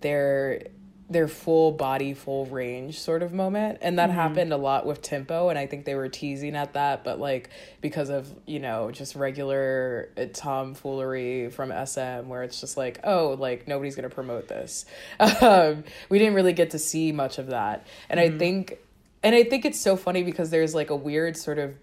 their 0.00 0.62
their 1.08 1.28
full 1.28 1.70
body 1.70 2.14
full 2.14 2.46
range 2.46 2.98
sort 2.98 3.22
of 3.22 3.32
moment. 3.32 3.78
And 3.80 3.98
that 3.98 4.10
happened 4.10 4.52
a 4.52 4.56
lot 4.56 4.86
with 4.86 5.02
tempo 5.02 5.48
and 5.48 5.58
i 5.58 5.66
think 5.66 5.84
they 5.84 5.94
were 5.94 6.08
teasing 6.08 6.56
at 6.56 6.72
that 6.72 7.04
but 7.04 7.20
like 7.20 7.50
because 7.80 8.10
of 8.10 8.32
you 8.44 8.58
know 8.58 8.90
just 8.90 9.14
regular 9.14 10.08
uh, 10.16 10.24
tomfoolery 10.32 11.50
from 11.50 11.72
sm 11.86 12.28
where 12.28 12.42
it's 12.42 12.60
just 12.60 12.76
like 12.76 13.00
oh 13.04 13.36
like 13.38 13.68
nobody's 13.68 13.94
gonna 13.94 14.10
promote 14.10 14.48
this. 14.48 14.84
Um, 15.46 15.84
we 16.08 16.18
didn't 16.18 16.34
really 16.34 16.54
get 16.54 16.70
to 16.70 16.78
see 16.78 17.12
much 17.12 17.38
of 17.38 17.48
that. 17.48 17.86
And 18.08 18.18
i 18.18 18.30
think 18.30 18.78
and 19.22 19.34
i 19.34 19.44
think 19.44 19.64
it's 19.64 19.80
so 19.80 19.96
funny 19.96 20.22
because 20.22 20.50
there's 20.50 20.74
like 20.74 20.90
a 20.90 20.96
weird 20.96 21.36
sort 21.36 21.58
of 21.58 21.74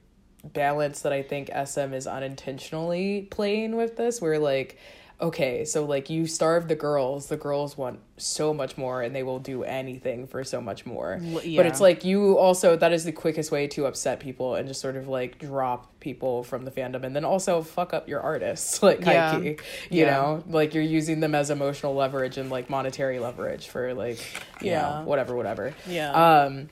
balance 0.43 1.01
that 1.01 1.13
I 1.13 1.21
think 1.23 1.49
SM 1.49 1.93
is 1.93 2.05
unintentionally 2.07 3.27
playing 3.31 3.75
with 3.75 3.95
this 3.97 4.21
where 4.21 4.39
like 4.39 4.77
okay 5.21 5.63
so 5.63 5.85
like 5.85 6.09
you 6.09 6.25
starve 6.25 6.67
the 6.67 6.75
girls 6.75 7.27
the 7.27 7.37
girls 7.37 7.77
want 7.77 7.99
so 8.17 8.53
much 8.53 8.77
more 8.77 9.01
and 9.03 9.15
they 9.15 9.23
will 9.23 9.39
do 9.39 9.63
anything 9.63 10.25
for 10.27 10.43
so 10.43 10.59
much 10.59 10.85
more 10.85 11.21
but 11.55 11.65
it's 11.65 11.79
like 11.79 12.03
you 12.03 12.37
also 12.37 12.75
that 12.75 12.91
is 12.91 13.05
the 13.05 13.11
quickest 13.11 13.51
way 13.51 13.67
to 13.67 13.85
upset 13.85 14.19
people 14.19 14.55
and 14.55 14.67
just 14.67 14.81
sort 14.81 14.97
of 14.97 15.07
like 15.07 15.37
drop 15.39 15.97
people 15.99 16.43
from 16.43 16.65
the 16.65 16.71
fandom 16.71 17.03
and 17.03 17.15
then 17.15 17.23
also 17.23 17.61
fuck 17.61 17.93
up 17.93 18.09
your 18.09 18.19
artists 18.19 18.81
like 18.83 19.01
Yeah. 19.05 19.39
key, 19.39 19.45
you 19.91 20.01
Yeah. 20.03 20.11
know 20.11 20.43
like 20.49 20.73
you're 20.73 20.83
using 20.83 21.19
them 21.21 21.35
as 21.35 21.51
emotional 21.51 21.93
leverage 21.95 22.37
and 22.37 22.49
like 22.49 22.69
monetary 22.69 23.19
leverage 23.19 23.67
for 23.67 23.93
like 23.93 24.17
you 24.61 24.71
Yeah. 24.71 24.81
know 24.81 25.01
whatever 25.05 25.35
whatever 25.37 25.73
Yeah. 25.87 26.11
um 26.45 26.69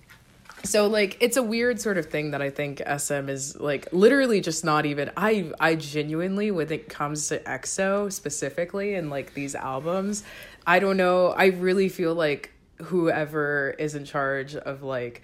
so 0.63 0.87
like 0.87 1.17
it's 1.19 1.37
a 1.37 1.43
weird 1.43 1.79
sort 1.79 1.97
of 1.97 2.07
thing 2.07 2.31
that 2.31 2.41
I 2.41 2.49
think 2.49 2.81
SM 2.85 3.29
is 3.29 3.59
like 3.59 3.87
literally 3.91 4.41
just 4.41 4.63
not 4.63 4.85
even 4.85 5.11
I 5.17 5.51
I 5.59 5.75
genuinely 5.75 6.51
when 6.51 6.71
it 6.71 6.89
comes 6.89 7.27
to 7.29 7.39
EXO 7.39 8.11
specifically 8.11 8.95
and 8.95 9.09
like 9.09 9.33
these 9.33 9.55
albums, 9.55 10.23
I 10.65 10.79
don't 10.79 10.97
know, 10.97 11.27
I 11.27 11.47
really 11.47 11.89
feel 11.89 12.13
like 12.13 12.51
whoever 12.83 13.75
is 13.79 13.95
in 13.95 14.05
charge 14.05 14.55
of 14.55 14.83
like 14.83 15.21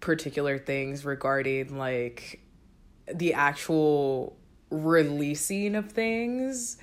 particular 0.00 0.58
things 0.58 1.04
regarding 1.04 1.76
like 1.76 2.40
the 3.12 3.34
actual 3.34 4.36
releasing 4.70 5.74
of 5.74 5.90
things 5.90 6.78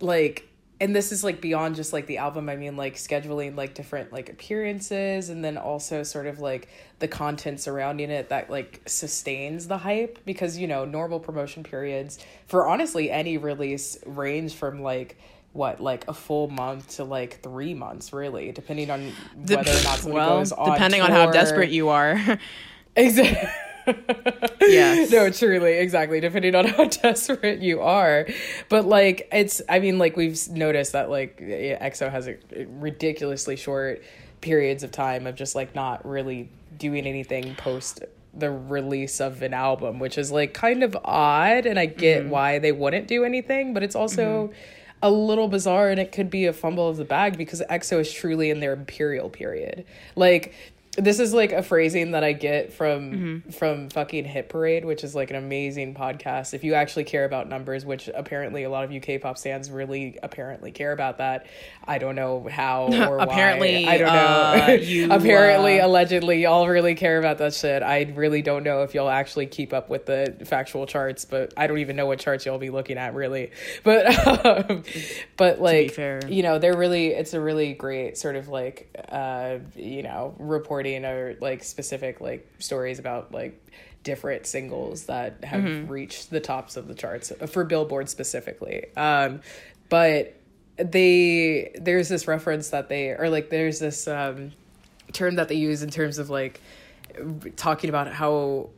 like 0.00 0.48
and 0.80 0.94
this 0.94 1.12
is 1.12 1.22
like 1.22 1.40
beyond 1.40 1.76
just 1.76 1.92
like 1.92 2.06
the 2.06 2.18
album 2.18 2.48
i 2.48 2.56
mean 2.56 2.76
like 2.76 2.94
scheduling 2.94 3.56
like 3.56 3.74
different 3.74 4.12
like 4.12 4.28
appearances 4.28 5.28
and 5.28 5.44
then 5.44 5.56
also 5.56 6.02
sort 6.02 6.26
of 6.26 6.40
like 6.40 6.68
the 6.98 7.08
content 7.08 7.60
surrounding 7.60 8.10
it 8.10 8.28
that 8.28 8.50
like 8.50 8.80
sustains 8.86 9.68
the 9.68 9.78
hype 9.78 10.18
because 10.24 10.58
you 10.58 10.66
know 10.66 10.84
normal 10.84 11.20
promotion 11.20 11.62
periods 11.62 12.18
for 12.46 12.66
honestly 12.66 13.10
any 13.10 13.38
release 13.38 13.98
range 14.06 14.54
from 14.54 14.82
like 14.82 15.18
what 15.52 15.80
like 15.80 16.06
a 16.08 16.14
full 16.14 16.48
month 16.48 16.96
to 16.96 17.04
like 17.04 17.40
three 17.40 17.74
months 17.74 18.12
really 18.12 18.50
depending 18.50 18.90
on 18.90 19.12
whether 19.36 19.70
or 19.70 19.82
not 19.84 19.98
somebody 19.98 20.12
well, 20.12 20.38
goes 20.38 20.52
on 20.52 20.72
depending 20.72 21.00
on 21.00 21.10
how 21.10 21.30
desperate 21.30 21.70
you 21.70 21.88
are. 21.88 22.20
exactly 22.96 23.48
Yes. 24.66 25.10
no, 25.10 25.28
truly, 25.30 25.74
exactly. 25.74 26.20
Depending 26.20 26.54
on 26.54 26.66
how 26.66 26.84
desperate 27.02 27.60
you 27.60 27.82
are, 27.82 28.26
but 28.70 28.86
like 28.86 29.28
it's. 29.30 29.60
I 29.68 29.78
mean, 29.78 29.98
like 29.98 30.16
we've 30.16 30.48
noticed 30.48 30.92
that 30.92 31.10
like 31.10 31.38
EXO 31.38 32.10
has 32.10 32.28
a 32.28 32.38
ridiculously 32.68 33.56
short 33.56 34.02
periods 34.40 34.82
of 34.82 34.90
time 34.90 35.26
of 35.26 35.34
just 35.34 35.54
like 35.54 35.74
not 35.74 36.06
really 36.06 36.48
doing 36.78 37.06
anything 37.06 37.54
post 37.56 38.04
the 38.32 38.50
release 38.50 39.20
of 39.20 39.42
an 39.42 39.52
album, 39.54 39.98
which 39.98 40.16
is 40.16 40.32
like 40.32 40.54
kind 40.54 40.82
of 40.82 40.96
odd. 41.04 41.66
And 41.66 41.78
I 41.78 41.86
get 41.86 42.22
mm-hmm. 42.22 42.30
why 42.30 42.58
they 42.58 42.72
wouldn't 42.72 43.06
do 43.06 43.24
anything, 43.24 43.74
but 43.74 43.82
it's 43.82 43.96
also. 43.96 44.48
Mm-hmm. 44.48 44.80
A 45.02 45.10
little 45.10 45.48
bizarre, 45.48 45.90
and 45.90 46.00
it 46.00 46.12
could 46.12 46.30
be 46.30 46.46
a 46.46 46.52
fumble 46.54 46.88
of 46.88 46.96
the 46.96 47.04
bag 47.04 47.36
because 47.36 47.60
EXO 47.68 48.00
is 48.00 48.10
truly 48.10 48.48
in 48.48 48.60
their 48.60 48.72
imperial 48.72 49.28
period. 49.28 49.84
Like, 50.16 50.54
this 50.96 51.18
is 51.18 51.34
like 51.34 51.52
a 51.52 51.62
phrasing 51.62 52.12
that 52.12 52.22
I 52.24 52.32
get 52.32 52.72
from 52.72 52.94
Mm-hmm. 52.94 53.50
from 53.50 53.90
fucking 53.90 54.24
Hit 54.24 54.48
Parade, 54.48 54.84
which 54.84 55.02
is 55.04 55.14
like 55.14 55.30
an 55.30 55.36
amazing 55.36 55.94
podcast. 55.94 56.54
If 56.54 56.64
you 56.64 56.74
actually 56.74 57.04
care 57.04 57.24
about 57.24 57.48
numbers, 57.48 57.84
which 57.84 58.08
apparently 58.14 58.62
a 58.64 58.70
lot 58.70 58.84
of 58.84 58.92
you 58.92 59.00
K-pop 59.00 59.38
fans 59.38 59.70
really 59.70 60.18
apparently 60.22 60.70
care 60.72 60.92
about 60.92 61.18
that. 61.18 61.46
I 61.86 61.98
don't 61.98 62.14
know 62.14 62.46
how 62.50 62.84
or 63.08 63.18
Apparently, 63.18 63.84
why. 63.84 63.92
I 63.92 63.98
don't 63.98 64.06
know. 64.12 64.64
uh, 64.64 64.70
you, 64.80 65.10
apparently, 65.12 65.80
uh, 65.80 65.86
allegedly, 65.86 66.42
y'all 66.42 66.66
really 66.68 66.94
care 66.94 67.18
about 67.18 67.38
that 67.38 67.54
shit. 67.54 67.82
I 67.82 68.12
really 68.14 68.42
don't 68.42 68.62
know 68.62 68.82
if 68.82 68.94
y'all 68.94 69.10
actually 69.10 69.46
keep 69.46 69.72
up 69.72 69.90
with 69.90 70.06
the 70.06 70.36
factual 70.46 70.86
charts, 70.86 71.24
but 71.24 71.52
I 71.56 71.66
don't 71.66 71.78
even 71.78 71.96
know 71.96 72.06
what 72.06 72.18
charts 72.20 72.46
y'all 72.46 72.58
be 72.58 72.70
looking 72.70 72.98
at 72.98 73.14
really. 73.14 73.50
But 73.82 74.06
um, 74.46 74.82
but 75.36 75.60
like 75.60 75.96
you 75.98 76.42
know, 76.42 76.58
they're 76.58 76.76
really 76.76 77.08
it's 77.08 77.34
a 77.34 77.40
really 77.40 77.72
great 77.74 78.16
sort 78.16 78.36
of 78.36 78.48
like 78.48 78.88
uh 79.10 79.58
you 79.74 80.02
know 80.02 80.34
reporting 80.84 81.04
or 81.04 81.36
like 81.40 81.64
specific 81.64 82.20
like 82.20 82.46
stories 82.58 82.98
about 82.98 83.32
like 83.32 83.60
different 84.02 84.46
singles 84.46 85.04
that 85.06 85.42
have 85.44 85.62
Mm-hmm. 85.62 85.90
reached 85.90 86.30
the 86.30 86.40
tops 86.40 86.76
of 86.76 86.88
the 86.88 86.94
charts 86.94 87.32
for 87.48 87.64
Billboard 87.64 88.08
specifically. 88.08 88.86
Um, 88.96 89.40
but 89.88 90.34
they 90.76 91.70
there's 91.80 92.08
this 92.08 92.26
reference 92.26 92.70
that 92.70 92.88
they 92.88 93.10
or 93.10 93.30
like 93.30 93.48
there's 93.48 93.78
this 93.78 94.08
um 94.08 94.52
term 95.12 95.36
that 95.36 95.48
they 95.48 95.54
use 95.54 95.82
in 95.82 95.90
terms 95.90 96.18
of 96.18 96.28
like 96.30 96.60
talking 97.56 97.88
about 97.88 98.12
how 98.12 98.70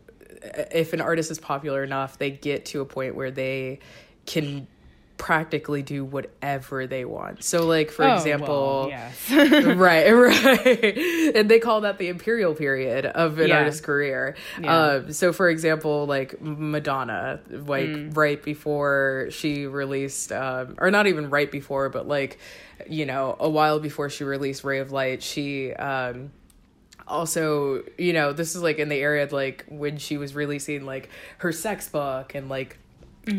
if 0.70 0.92
an 0.92 1.00
artist 1.00 1.30
is 1.30 1.38
popular 1.38 1.82
enough, 1.82 2.18
they 2.18 2.30
get 2.30 2.66
to 2.66 2.82
a 2.82 2.84
point 2.84 3.14
where 3.14 3.30
they 3.30 3.78
can 4.26 4.66
practically 5.18 5.82
do 5.82 6.04
whatever 6.04 6.86
they 6.86 7.04
want. 7.04 7.42
So 7.42 7.64
like 7.66 7.90
for 7.90 8.04
Oh, 8.04 8.14
example, 8.14 8.80
well, 8.82 8.88
yes. 8.90 9.30
right, 9.76 10.10
right. 10.10 11.34
And 11.34 11.50
they 11.50 11.58
call 11.58 11.80
that 11.82 11.98
the 11.98 12.08
imperial 12.08 12.54
period 12.54 13.06
of 13.06 13.38
an 13.38 13.48
Yeah. 13.48 13.58
artist's 13.58 13.80
career. 13.80 14.36
Yeah. 14.62 14.78
Um, 14.78 15.12
so, 15.12 15.32
for 15.32 15.48
example, 15.48 16.06
like 16.06 16.40
Madonna, 16.40 17.40
like 17.50 17.86
Mm. 17.88 18.16
right 18.16 18.42
before 18.42 19.28
she 19.30 19.66
released, 19.66 20.32
um, 20.32 20.74
or 20.78 20.90
not 20.90 21.06
even 21.06 21.30
right 21.30 21.50
before, 21.50 21.88
but 21.88 22.06
like, 22.06 22.38
you 22.88 23.06
know, 23.06 23.36
a 23.40 23.48
while 23.48 23.80
before 23.80 24.10
she 24.10 24.24
released 24.24 24.64
Ray 24.64 24.78
of 24.80 24.92
Light, 24.92 25.22
she. 25.22 25.72
Um, 25.72 26.30
also, 27.08 27.84
you 27.98 28.12
know, 28.12 28.32
this 28.32 28.56
is 28.56 28.62
like 28.62 28.78
in 28.78 28.88
the 28.88 28.96
area 28.96 29.22
of, 29.22 29.32
like 29.32 29.64
when 29.68 29.96
she 29.96 30.16
was 30.18 30.34
releasing 30.34 30.84
like 30.84 31.08
her 31.38 31.52
sex 31.52 31.88
book 31.88 32.34
and 32.34 32.48
like 32.48 32.78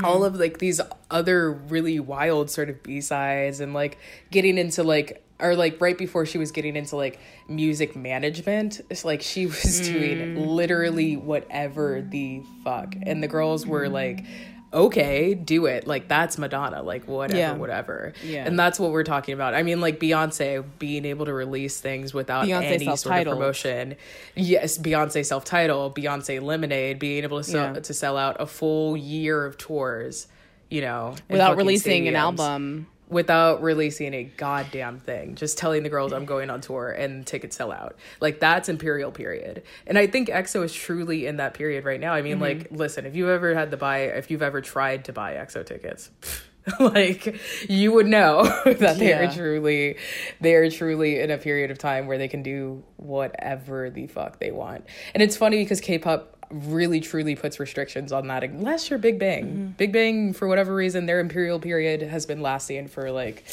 all 0.03 0.15
mm-hmm. 0.15 0.23
of 0.23 0.35
like 0.35 0.57
these 0.59 0.81
other 1.09 1.51
really 1.51 1.99
wild 1.99 2.49
sort 2.49 2.69
of 2.69 2.83
b-sides 2.83 3.59
and 3.59 3.73
like 3.73 3.97
getting 4.31 4.57
into 4.57 4.83
like 4.83 5.23
or 5.39 5.55
like 5.55 5.79
right 5.79 5.97
before 5.97 6.25
she 6.25 6.37
was 6.37 6.51
getting 6.51 6.75
into 6.75 6.95
like 6.95 7.19
music 7.47 7.95
management 7.95 8.81
it's 8.89 9.05
like 9.05 9.21
she 9.21 9.45
was 9.45 9.79
doing 9.89 10.35
literally 10.35 11.15
mm. 11.15 11.23
whatever 11.23 12.01
the 12.01 12.41
fuck. 12.63 12.95
And 13.01 13.23
the 13.23 13.27
girls 13.27 13.65
were 13.65 13.89
like 13.89 14.25
okay 14.73 15.33
do 15.33 15.65
it 15.65 15.87
like 15.87 16.07
that's 16.09 16.37
madonna 16.37 16.83
like 16.83 17.07
whatever 17.07 17.37
Yeah. 17.39 17.53
whatever 17.53 18.11
Yeah. 18.23 18.45
and 18.45 18.59
that's 18.59 18.79
what 18.79 18.91
we're 18.91 19.03
talking 19.05 19.33
about 19.33 19.53
i 19.55 19.63
mean 19.63 19.79
like 19.79 19.97
beyonce 19.99 20.63
being 20.77 21.05
able 21.05 21.25
to 21.25 21.33
release 21.33 21.79
things 21.79 22.13
without 22.13 22.45
Beyonce 22.47 22.63
any 22.63 22.85
sort 22.85 22.93
of 22.93 22.99
self-titled. 22.99 23.37
promotion 23.37 23.95
yes 24.35 24.77
beyonce 24.77 25.25
self-titled 25.25 25.95
beyonce 25.95 26.41
lemonade 26.41 26.99
being 26.99 27.23
able 27.23 27.37
to 27.37 27.43
sell 27.43 27.73
Yeah. 27.75 27.79
to 27.79 27.93
sell 27.93 28.17
out 28.17 28.35
a 28.41 28.45
full 28.45 28.97
year 28.97 29.45
of 29.45 29.57
tours 29.57 30.27
you 30.69 30.81
know 30.81 31.15
Without 31.29 31.55
releasing 31.55 32.09
an 32.09 32.17
album. 32.17 32.87
Without 33.09 33.61
releasing 33.63 34.13
a 34.13 34.23
goddamn 34.23 34.99
thing 34.99 35.35
just 35.35 35.57
telling 35.57 35.83
the 35.83 35.89
girls 35.89 36.11
i'm 36.11 36.25
going 36.25 36.49
on 36.49 36.59
tour 36.61 36.89
and 36.89 37.25
tickets 37.25 37.55
sell 37.55 37.71
out. 37.71 37.95
Like 38.19 38.39
that's 38.39 38.69
imperial 38.69 39.11
period. 39.11 39.63
And 39.85 39.97
i 39.97 40.07
think 40.07 40.29
exo 40.29 40.63
is 40.63 40.73
truly 40.73 41.25
in 41.25 41.37
that 41.37 41.53
period 41.53 41.85
right 41.85 41.99
now. 41.99 42.13
I 42.13 42.21
mean 42.21 42.39
like 42.39 42.57
Mm-hmm. 42.57 42.75
listen 42.75 43.05
if 43.05 43.15
you've 43.15 43.29
ever 43.29 43.53
had 43.55 43.71
to 43.71 43.77
buy 43.77 43.99
if 43.99 44.29
you've 44.31 44.41
ever 44.41 44.61
tried 44.61 45.05
to 45.05 45.13
buy 45.13 45.33
exo 45.33 45.65
tickets 45.65 46.09
like 46.79 47.39
you 47.69 47.93
would 47.93 48.07
know 48.07 48.43
that 48.65 48.97
they 48.97 49.13
are 49.13 49.31
truly 49.31 49.97
they 50.41 50.53
are 50.55 50.69
truly 50.69 51.19
in 51.19 51.31
a 51.31 51.37
period 51.37 51.71
of 51.71 51.77
time 51.77 52.07
where 52.07 52.17
they 52.17 52.27
can 52.27 52.43
do 52.43 52.83
whatever 52.97 53.89
the 53.89 54.07
fuck 54.07 54.39
they 54.39 54.51
want. 54.51 54.85
And 55.13 55.23
it's 55.23 55.37
funny 55.37 55.63
because 55.63 55.79
k-pop 55.81 56.36
really 56.49 56.99
truly 56.99 57.35
puts 57.35 57.59
restrictions 57.59 58.11
on 58.11 58.27
that 58.27 58.43
unless 58.43 58.89
you're 58.89 58.99
big 58.99 59.19
bang 59.19 59.45
Mm-hmm. 59.45 59.65
big 59.77 59.91
bang 59.91 60.33
for 60.33 60.47
whatever 60.47 60.73
reason 60.73 61.05
their 61.05 61.19
imperial 61.19 61.59
period 61.59 62.01
has 62.01 62.25
been 62.25 62.41
lasting 62.41 62.87
for 62.87 63.11
like 63.11 63.43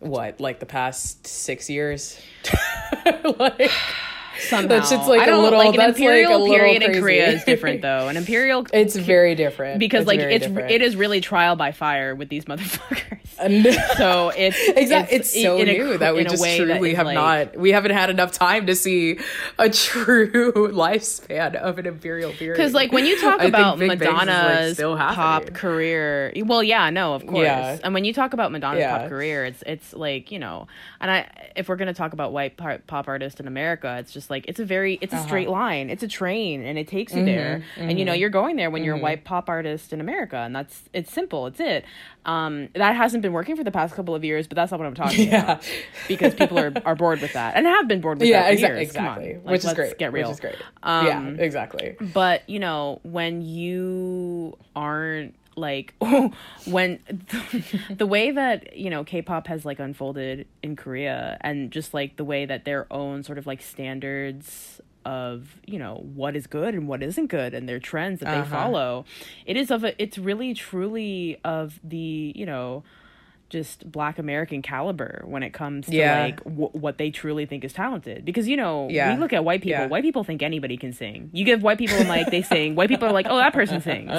what 0.00 0.38
like 0.40 0.60
the 0.60 0.66
past 0.66 1.26
six 1.26 1.68
years 1.70 2.20
like 3.38 3.70
Somehow. 4.40 4.68
That 4.68 4.86
shit's 4.86 5.06
like 5.06 5.20
I 5.20 5.24
a 5.24 5.26
don't 5.26 5.42
little- 5.44 5.58
like 5.58 5.68
an 5.74 5.76
that's 5.76 5.98
like 5.98 6.06
imperial 6.08 6.44
a 6.44 6.48
period 6.48 6.82
in. 6.82 7.00
Korea 7.00 7.28
is 7.30 7.44
different 7.52 7.82
though. 7.82 8.08
An 8.08 8.16
imperial 8.16 8.66
it's 8.72 8.96
very 8.96 9.34
different 9.34 9.78
because 9.78 10.06
like 10.06 10.20
it's 10.20 10.46
different. 10.46 10.70
it 10.70 10.82
is 10.82 10.96
really 10.96 11.20
trial 11.20 11.56
by 11.56 11.72
fire 11.72 12.14
with 12.14 12.28
these 12.28 12.44
motherfuckers. 12.46 13.10
So 13.96 14.30
it's 14.34 14.56
exactly 14.68 15.16
it's, 15.18 15.32
so 15.42 15.56
in 15.58 15.68
a 15.68 15.72
new 15.72 15.92
cr- 15.92 15.98
that 15.98 16.14
we 16.14 16.22
just 16.24 16.42
truly 16.56 16.94
have 16.94 17.06
like- 17.06 17.14
not 17.14 17.56
we 17.56 17.72
haven't 17.72 17.90
had 17.90 18.08
enough 18.08 18.30
time 18.32 18.66
to 18.66 18.74
see 18.76 19.18
a 19.58 19.68
true 19.68 20.52
lifespan 20.72 21.54
of 21.56 21.78
an 21.78 21.86
imperial 21.86 22.30
period 22.32 22.56
Because 22.56 22.72
like 22.74 22.92
when 22.92 23.04
you 23.06 23.20
talk 23.20 23.42
about 23.42 23.78
Big 23.78 23.88
Bang's 23.88 24.02
is, 24.02 24.08
like, 24.08 24.26
Madonna's 24.26 24.74
still 24.74 24.96
pop 24.96 25.52
career, 25.52 26.32
well, 26.44 26.62
yeah, 26.62 26.90
no, 26.90 27.14
of 27.14 27.26
course. 27.26 27.44
Yeah. 27.44 27.78
And 27.82 27.92
when 27.94 28.04
you 28.04 28.12
talk 28.14 28.32
about 28.34 28.52
Madonna's 28.52 28.80
Yeah. 28.80 28.98
pop 28.98 29.08
career, 29.08 29.44
it's 29.44 29.62
it's 29.66 29.92
like 29.92 30.30
you 30.30 30.38
know, 30.38 30.66
and 31.00 31.10
I 31.10 31.28
if 31.56 31.68
we're 31.68 31.76
gonna 31.76 31.92
talk 31.94 32.12
about 32.12 32.32
white 32.32 32.56
pop, 32.56 32.86
pop 32.86 33.08
artists 33.08 33.40
in 33.40 33.48
America, 33.48 33.96
it's 33.98 34.12
just 34.12 34.23
like 34.30 34.44
it's 34.48 34.60
a 34.60 34.64
very 34.64 34.94
it's 35.00 35.12
a 35.12 35.16
Uh-huh. 35.16 35.26
straight 35.26 35.48
line, 35.48 35.90
it's 35.90 36.02
a 36.02 36.08
train, 36.08 36.62
and 36.64 36.78
it 36.78 36.88
takes 36.88 37.12
you 37.12 37.18
Mm-hmm. 37.22 37.26
there, 37.26 37.62
and 37.76 37.98
you 37.98 38.04
know 38.04 38.12
you're 38.12 38.30
going 38.30 38.56
there 38.56 38.70
when 38.70 38.82
you're 38.84 38.96
a 38.96 39.00
white 39.00 39.24
pop 39.24 39.48
artist 39.48 39.92
in 39.92 40.00
America, 40.00 40.36
and 40.36 40.54
that's 40.54 40.82
it's 40.92 41.12
simple, 41.12 41.46
it's 41.46 41.60
it. 41.60 41.84
Um, 42.26 42.68
that 42.74 42.96
hasn't 42.96 43.22
been 43.22 43.32
working 43.34 43.54
for 43.54 43.64
the 43.64 43.70
past 43.70 43.94
couple 43.94 44.14
of 44.14 44.24
years, 44.24 44.46
but 44.46 44.56
that's 44.56 44.70
not 44.70 44.80
what 44.80 44.86
I'm 44.86 44.94
talking 44.94 45.28
Yeah. 45.28 45.42
about 45.44 45.70
because 46.08 46.34
people 46.34 46.58
are, 46.58 46.72
are 46.86 46.94
bored 46.94 47.20
with 47.20 47.34
that 47.34 47.54
and 47.54 47.66
have 47.66 47.86
been 47.86 48.00
bored 48.00 48.18
with 48.18 48.28
yeah 48.28 48.40
that 48.42 48.46
for 48.48 48.52
exactly 48.54 48.80
years. 48.82 48.92
Come 48.92 49.06
on. 49.06 49.18
exactly 49.18 49.34
Like, 49.44 49.52
which 49.52 49.64
is 49.64 49.74
great 49.74 49.98
Get 49.98 50.12
real. 50.12 50.28
which 50.28 50.34
is 50.34 50.40
great 50.40 50.56
Um, 50.82 51.06
yeah 51.36 51.44
exactly 51.44 51.96
but 52.00 52.48
you 52.48 52.58
know 52.60 53.00
when 53.02 53.42
you 53.42 54.56
aren't 54.74 55.34
like 55.56 55.94
when 56.66 56.98
the 57.90 58.06
way 58.06 58.30
that 58.30 58.76
you 58.76 58.90
know 58.90 59.04
k-pop 59.04 59.46
has 59.46 59.64
like 59.64 59.78
unfolded 59.78 60.46
in 60.62 60.74
korea 60.76 61.36
and 61.42 61.70
just 61.70 61.94
like 61.94 62.16
the 62.16 62.24
way 62.24 62.44
that 62.46 62.64
their 62.64 62.86
own 62.92 63.22
sort 63.22 63.38
of 63.38 63.46
like 63.46 63.62
standards 63.62 64.80
of 65.04 65.60
you 65.66 65.78
know 65.78 65.96
what 66.14 66.34
is 66.34 66.46
good 66.46 66.74
and 66.74 66.88
what 66.88 67.02
isn't 67.02 67.26
good 67.26 67.52
and 67.54 67.68
their 67.68 67.78
trends 67.78 68.20
that 68.20 68.26
they 68.26 68.38
Uh-huh. 68.38 68.50
follow 68.56 69.04
it 69.46 69.56
is 69.56 69.70
of 69.70 69.84
a 69.84 70.00
it's 70.02 70.16
really 70.18 70.54
truly 70.54 71.38
of 71.44 71.78
the 71.84 72.32
you 72.34 72.46
know 72.46 72.82
just 73.54 73.90
black 73.90 74.18
american 74.18 74.60
caliber 74.62 75.22
when 75.26 75.42
it 75.44 75.52
comes 75.52 75.86
to 75.86 75.92
Yeah. 75.94 76.22
like 76.24 76.42
w- 76.44 76.70
what 76.72 76.98
they 76.98 77.10
truly 77.10 77.46
think 77.46 77.62
is 77.64 77.72
talented. 77.72 78.24
Because 78.24 78.48
you 78.48 78.56
know 78.56 78.88
Yeah. 78.90 79.14
we 79.14 79.20
look 79.20 79.32
at 79.32 79.44
white 79.44 79.62
people. 79.62 79.78
Yeah. 79.82 79.86
white 79.86 80.02
people 80.02 80.24
think 80.24 80.42
anybody 80.42 80.76
can 80.76 80.92
sing. 80.92 81.30
You 81.32 81.44
give 81.44 81.62
white 81.62 81.78
people 81.78 81.96
a 81.98 82.04
mic 82.04 82.26
they 82.32 82.42
sing. 82.42 82.74
White 82.74 82.88
people 82.88 83.06
are 83.08 83.12
like 83.12 83.26
oh 83.30 83.36
that 83.36 83.52
person 83.52 83.80
sings. 83.80 84.10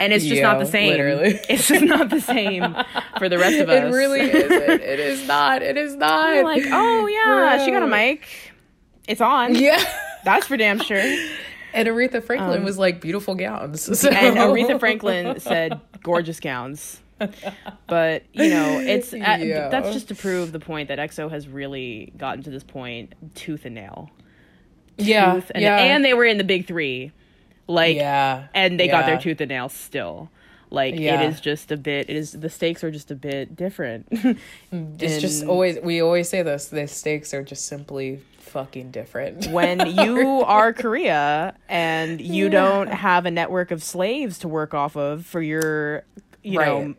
And 0.00 0.12
it's 0.12 0.24
just 0.26 0.42
not 0.42 0.58
the 0.58 0.66
same. 0.66 0.90
literally. 0.90 1.38
it's 1.48 1.68
just 1.68 1.84
not 1.84 2.10
the 2.10 2.20
same 2.20 2.76
for 3.18 3.28
the 3.28 3.38
rest 3.38 3.58
of 3.60 3.68
us. 3.74 3.84
it 3.84 3.96
really 3.96 4.20
isn't. 4.22 4.80
It 4.82 4.98
is 5.00 5.26
not. 5.28 5.62
It 5.62 5.76
is 5.76 5.94
not. 6.06 6.34
We're 6.34 6.42
like 6.44 6.64
oh 6.66 7.06
yeah 7.06 7.64
she 7.64 7.70
got 7.70 7.82
a 7.84 7.86
mic. 7.86 8.26
It's 9.06 9.20
on. 9.20 9.54
Yeah. 9.54 9.82
That's 10.24 10.46
for 10.48 10.56
damn 10.56 10.80
sure. 10.80 10.98
And 11.72 11.88
aretha 11.88 12.20
franklin 12.24 12.64
was 12.64 12.78
like 12.78 13.00
beautiful 13.00 13.34
gowns 13.36 13.82
so. 14.00 14.08
Um, 14.08 14.16
and 14.16 14.36
aretha 14.36 14.80
franklin 14.80 15.38
said 15.40 15.78
gorgeous 16.02 16.40
gowns 16.40 17.00
but 17.86 18.24
you 18.32 18.48
know, 18.50 18.78
it's 18.80 19.12
uh, 19.12 19.16
Yeah. 19.16 19.68
that's 19.68 19.92
just 19.92 20.08
to 20.08 20.14
prove 20.14 20.52
the 20.52 20.60
point 20.60 20.88
that 20.88 20.98
EXO 20.98 21.30
has 21.30 21.48
really 21.48 22.12
gotten 22.16 22.42
to 22.44 22.50
this 22.50 22.64
point 22.64 23.14
tooth 23.34 23.64
and 23.64 23.74
nail. 23.74 24.10
yeah, 24.98 25.40
and, 25.54 25.62
yeah, 25.62 25.78
and 25.78 26.04
they 26.04 26.14
were 26.14 26.24
in 26.24 26.38
the 26.38 26.44
big 26.44 26.66
three, 26.66 27.12
like, 27.66 27.96
yeah, 27.96 28.48
and 28.54 28.78
they 28.78 28.88
got 28.88 29.06
their 29.06 29.18
tooth 29.18 29.40
and 29.40 29.48
nail 29.50 29.68
still. 29.68 30.30
Like 30.68 30.96
Yeah. 30.96 31.20
it 31.22 31.28
is 31.30 31.40
just 31.40 31.70
a 31.70 31.76
bit. 31.76 32.10
It 32.10 32.16
is 32.16 32.32
the 32.32 32.50
stakes 32.50 32.82
are 32.82 32.90
just 32.90 33.10
a 33.10 33.14
bit 33.14 33.54
different. 33.54 34.08
It's 34.72 35.20
just 35.20 35.44
always 35.44 35.78
we 35.80 36.02
always 36.02 36.28
say 36.28 36.42
this. 36.42 36.66
The 36.68 36.88
stakes 36.88 37.32
are 37.32 37.42
just 37.44 37.66
simply 37.68 38.20
fucking 38.38 38.90
different. 38.90 39.46
when 39.52 39.86
you 39.86 40.42
are 40.42 40.72
Korea 40.72 41.54
and 41.68 42.20
you 42.20 42.48
don't 42.48 42.88
have 42.88 43.26
a 43.26 43.30
network 43.30 43.70
of 43.70 43.80
slaves 43.82 44.38
to 44.40 44.48
work 44.48 44.74
off 44.74 44.96
of 44.96 45.24
for 45.24 45.40
your 45.40 46.04
you 46.46 46.58
know 46.58 46.94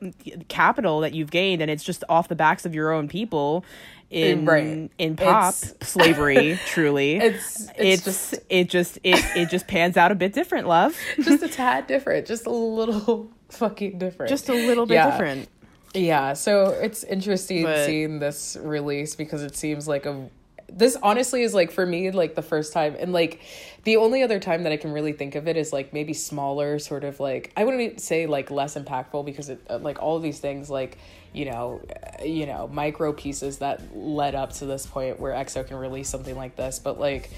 capital 0.49 0.99
that 1.01 1.13
you've 1.13 1.31
gained 1.31 1.61
and 1.61 1.71
it's 1.71 1.83
just 1.83 2.03
off 2.09 2.27
the 2.27 2.35
backs 2.35 2.65
of 2.65 2.75
your 2.75 2.91
own 2.91 3.07
people 3.07 3.63
in 4.09 4.45
Right. 4.45 4.89
in 4.97 5.15
pop 5.15 5.53
It's- 5.53 5.73
slavery 5.81 6.59
truly 6.67 7.15
It's 7.15 7.69
it's, 7.69 7.71
it's, 7.77 8.03
just 8.03 8.35
it 8.49 8.69
just 8.69 8.97
it, 9.03 9.23
it 9.35 9.49
just 9.49 9.67
pans 9.67 9.97
out 9.97 10.11
a 10.11 10.15
bit 10.15 10.33
different 10.33 10.67
love 10.67 10.95
just 11.21 11.43
a 11.43 11.47
tad 11.49 11.87
different, 11.87 12.27
just 12.27 12.45
a 12.45 12.51
little 12.51 13.29
fucking 13.49 13.97
different. 13.97 14.29
just 14.29 14.49
a 14.49 14.53
little 14.53 14.85
bit 14.85 14.95
Yeah. 14.95 15.11
different 15.11 15.49
Yeah, 15.93 16.33
so 16.33 16.69
it's 16.69 17.03
interesting 17.03 17.63
But- 17.63 17.85
seeing 17.85 18.19
this 18.19 18.57
release 18.61 19.15
because 19.15 19.43
it 19.43 19.55
seems 19.55 19.87
like 19.87 20.05
a 20.05 20.29
this 20.69 20.97
honestly 21.01 21.43
is 21.43 21.53
like 21.53 21.71
for 21.71 21.85
me 21.85 22.11
like 22.11 22.35
the 22.35 22.41
first 22.41 22.73
time 22.73 22.95
and 22.99 23.13
like 23.13 23.39
the 23.87 23.95
only 23.95 24.21
other 24.21 24.37
time 24.37 24.63
that 24.63 24.73
I 24.73 24.75
can 24.75 24.91
really 24.91 25.13
think 25.13 25.35
of 25.35 25.47
it 25.47 25.55
is 25.55 25.71
like 25.71 25.93
maybe 25.93 26.11
smaller 26.11 26.77
sort 26.77 27.05
of 27.05 27.21
like 27.21 27.53
I 27.55 27.63
wouldn't 27.63 28.01
say 28.01 28.27
like 28.27 28.51
less 28.51 28.75
impactful 28.75 29.23
because 29.23 29.47
it 29.47 29.61
uh, 29.69 29.77
like 29.77 30.01
all 30.01 30.19
these 30.19 30.39
things 30.39 30.69
like 30.69 30.97
you 31.31 31.45
know 31.45 31.79
uh, 31.95 32.21
you 32.21 32.45
know 32.47 32.67
micro 32.67 33.13
pieces 33.13 33.59
that 33.59 33.95
led 33.95 34.35
up 34.35 34.51
to 34.55 34.65
this 34.65 34.85
point 34.85 35.21
where 35.21 35.31
EXO 35.31 35.65
can 35.65 35.77
release 35.77 36.09
something 36.09 36.35
like 36.35 36.57
this 36.57 36.79
but 36.79 36.99
like 36.99 37.29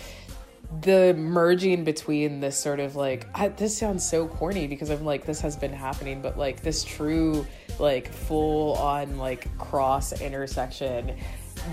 the 0.82 1.14
merging 1.14 1.84
between 1.84 2.40
this 2.40 2.58
sort 2.58 2.80
of 2.80 2.96
like 2.96 3.28
I, 3.36 3.50
this 3.50 3.78
sounds 3.78 4.10
so 4.10 4.28
corny 4.28 4.66
because 4.66 4.90
I'm 4.90 5.06
like 5.06 5.28
this 5.28 5.42
has 5.42 5.56
been 5.56 5.72
happening 5.74 6.20
but 6.20 6.36
like 6.36 6.64
this 6.64 6.84
true 6.84 7.46
like 7.78 8.12
full 8.12 8.74
on 8.74 9.20
like 9.20 9.56
cross 9.60 10.20
intersection 10.20 11.16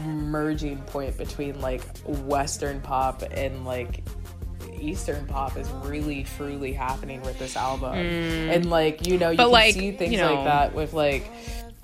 merging 0.04 0.82
point 0.82 1.16
between 1.16 1.58
like 1.62 1.80
western 2.04 2.82
pop 2.82 3.22
and 3.30 3.64
like 3.64 4.02
eastern 4.80 5.26
pop 5.26 5.56
is 5.56 5.68
really 5.84 6.24
truly 6.36 6.72
happening 6.72 7.20
with 7.22 7.38
this 7.38 7.56
album 7.56 7.94
and 7.94 8.70
like 8.70 9.06
you 9.06 9.18
know 9.18 9.30
you 9.30 9.36
Mm. 9.36 9.38
But, 9.38 9.44
can 9.44 9.52
like, 9.52 9.74
see 9.74 9.92
things 9.92 10.12
you 10.12 10.18
know- 10.18 10.34
like 10.34 10.44
that 10.44 10.74
with 10.74 10.92
like 10.92 11.30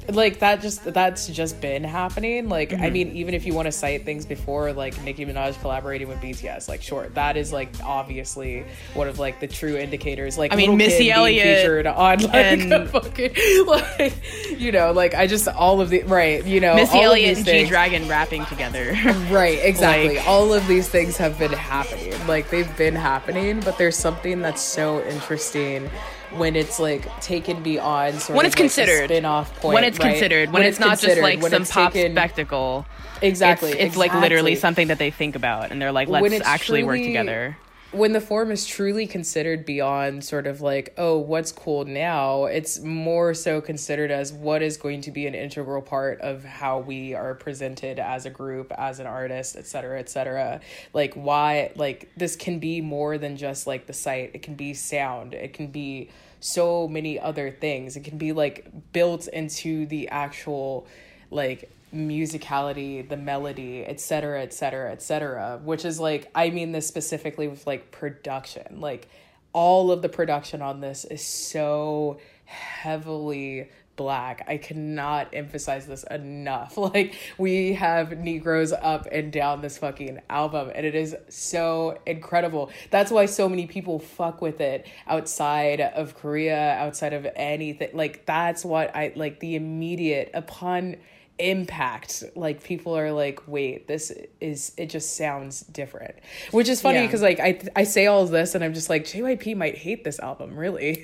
like 0.08 0.40
that 0.40 0.60
just 0.60 0.84
that's 0.92 1.28
just 1.28 1.60
been 1.60 1.84
happening 1.84 2.48
like 2.48 2.70
Mm-hmm. 2.70 2.82
i 2.82 2.90
mean 2.90 3.08
even 3.12 3.34
if 3.34 3.44
you 3.46 3.54
want 3.54 3.66
to 3.66 3.72
cite 3.72 4.04
things 4.04 4.24
before 4.26 4.72
like 4.72 5.00
nicki 5.02 5.24
minaj 5.26 5.60
collaborating 5.60 6.08
with 6.08 6.18
bts 6.18 6.68
like 6.68 6.82
sure 6.82 7.08
that 7.10 7.36
is 7.36 7.52
like 7.52 7.68
obviously 7.84 8.64
one 8.94 9.08
of 9.08 9.18
like 9.18 9.40
the 9.40 9.46
true 9.46 9.76
indicators 9.76 10.36
like 10.38 10.52
I 10.52 10.56
mean, 10.56 10.76
Missy 10.76 11.10
Elliott 11.10 11.58
featured 11.58 11.86
on 11.86 12.18
like 12.20 12.34
and- 12.34 12.72
a 12.72 12.86
fucking 12.86 13.34
like 13.66 14.14
you 14.60 14.72
know 14.72 14.92
like 14.92 15.14
i 15.14 15.26
just 15.26 15.46
all 15.48 15.80
of 15.80 15.90
the 15.90 16.02
right 16.04 16.44
you 16.46 16.60
know 16.60 16.74
missy 16.74 16.92
all 16.98 17.04
of 17.04 17.10
elliott 17.10 17.36
and 17.38 17.46
g-dragon 17.46 18.08
rapping 18.08 18.44
together 18.46 18.92
Right, 19.30 19.58
exactly. 19.62 20.16
Like- 20.16 20.26
All 20.26 20.52
of 20.52 20.66
these 20.66 20.88
things 20.88 21.16
have 21.16 21.38
been 21.38 21.52
happening. 21.52 22.14
Like 22.26 22.50
they've 22.50 22.76
been 22.76 22.94
happening, 22.94 23.60
but 23.60 23.78
there's 23.78 23.96
something 23.96 24.40
that's 24.40 24.60
so 24.60 25.02
interesting 25.04 25.88
when 26.36 26.56
it's 26.56 26.78
like 26.78 27.20
taken 27.20 27.62
beyond 27.62 28.20
sort 28.20 28.36
when 28.36 28.46
of 28.46 28.52
it's 28.52 28.56
like 28.56 28.62
considered 28.62 29.10
spin-off 29.10 29.54
point. 29.60 29.74
when 29.74 29.84
it's 29.84 29.98
right? 29.98 30.10
considered 30.12 30.50
when, 30.52 30.62
it's, 30.62 30.78
not 30.78 30.98
just 30.98 31.20
like 31.20 31.42
some 31.42 31.64
pop 31.64 31.92
taken- 31.92 32.12
spectacle 32.12 32.86
Exactly. 33.20 33.70
it's, 33.72 33.80
it's 33.80 33.96
like 33.96 34.12
literally 34.14 34.56
something 34.56 34.88
that 34.88 34.98
they 34.98 35.10
think 35.10 35.36
about 35.36 35.70
and 35.70 35.80
they're 35.80 35.92
like 35.92 36.08
let's 36.08 36.32
it's 36.32 36.46
actually 36.46 36.82
work 36.82 36.98
together 36.98 37.56
when 37.92 38.12
the 38.12 38.20
form 38.20 38.50
is 38.50 38.66
truly 38.66 39.06
considered 39.06 39.64
beyond 39.64 40.24
sort 40.24 40.46
of 40.46 40.60
like 40.60 40.94
oh 40.96 41.18
what's 41.18 41.52
cool 41.52 41.84
now 41.84 42.44
it's 42.46 42.80
more 42.80 43.34
so 43.34 43.60
considered 43.60 44.10
as 44.10 44.32
what 44.32 44.62
is 44.62 44.76
going 44.76 45.00
to 45.02 45.10
be 45.10 45.26
an 45.26 45.34
integral 45.34 45.82
part 45.82 46.20
of 46.22 46.42
how 46.42 46.78
we 46.78 47.14
are 47.14 47.34
presented 47.34 47.98
as 47.98 48.24
a 48.24 48.30
group 48.30 48.72
as 48.78 48.98
an 48.98 49.06
artist 49.06 49.56
et 49.56 49.66
cetera 49.66 49.98
et 49.98 50.08
cetera. 50.08 50.60
Like 50.92 51.14
why 51.14 51.72
like 51.76 52.10
this 52.16 52.36
can 52.36 52.58
be 52.58 52.80
more 52.80 53.18
than 53.18 53.36
just 53.36 53.66
like 53.66 53.86
the 53.86 53.92
site. 53.92 54.32
It 54.34 54.42
can 54.42 54.54
be 54.54 54.74
sound. 54.74 55.34
It 55.34 55.52
can 55.52 55.68
be 55.68 56.10
so 56.40 56.88
many 56.88 57.18
other 57.20 57.50
things. 57.50 57.96
It 57.96 58.04
can 58.04 58.18
be 58.18 58.32
like 58.32 58.92
built 58.92 59.28
into 59.28 59.86
the 59.86 60.08
actual 60.08 60.86
like 61.30 61.70
musicality, 61.94 63.08
the 63.08 63.16
melody, 63.16 63.84
et 63.84 64.00
cetera, 64.00 64.42
et 64.42 64.52
cetera, 64.52 64.92
et 64.92 65.02
cetera, 65.02 65.60
which 65.62 65.84
is 65.84 66.00
like, 66.00 66.30
I 66.34 66.50
mean 66.50 66.72
this 66.72 66.86
specifically 66.86 67.48
with 67.48 67.66
like 67.66 67.90
production. 67.90 68.80
Like, 68.80 69.08
all 69.52 69.90
of 69.90 70.02
the 70.02 70.08
production 70.08 70.62
on 70.62 70.80
this 70.80 71.04
is 71.04 71.22
so 71.24 72.18
heavily 72.46 73.68
black. 73.96 74.44
I 74.48 74.56
cannot 74.56 75.28
emphasize 75.32 75.86
this 75.86 76.04
enough. 76.04 76.76
Like, 76.82 77.14
we 77.38 77.74
have 77.74 78.18
Negroes 78.18 78.72
up 78.72 79.06
and 79.12 79.32
down 79.32 79.60
this 79.62 79.78
fucking 79.78 80.20
album, 80.28 80.70
and 80.74 80.84
it 80.84 80.94
is 80.94 81.14
so 81.28 81.98
incredible. 82.06 82.70
That's 82.90 83.10
why 83.10 83.26
so 83.26 83.48
many 83.48 83.66
people 83.66 83.98
fuck 83.98 84.42
with 84.42 84.60
it 84.60 84.86
outside 85.06 85.80
of 85.80 86.16
Korea, 86.16 86.74
outside 86.74 87.12
of 87.12 87.26
anything. 87.36 87.90
Like, 87.94 88.26
that's 88.26 88.64
what 88.64 88.94
I 88.96 89.12
like 89.14 89.40
the 89.40 89.54
immediate 89.54 90.30
upon 90.34 90.96
impact. 91.38 92.22
Like 92.36 92.62
people 92.62 92.96
are 92.96 93.10
like 93.12 93.40
wait 93.46 93.88
this 93.88 94.12
is 94.40 94.72
it 94.76 94.90
just 94.90 95.16
sounds 95.16 95.60
different. 95.60 96.14
Which 96.50 96.68
is 96.68 96.80
funny 96.80 96.98
Yeah. 97.00 97.06
because 97.06 97.22
like 97.22 97.40
I 97.40 97.60
I 97.74 97.84
say 97.84 98.06
all 98.06 98.22
of 98.22 98.30
this 98.30 98.54
and 98.54 98.62
I'm 98.62 98.74
just 98.74 98.88
like 98.90 99.04
JYP 99.04 99.56
might 99.56 99.76
hate 99.76 100.04
this 100.04 100.18
album 100.20 100.56
really. 100.56 101.00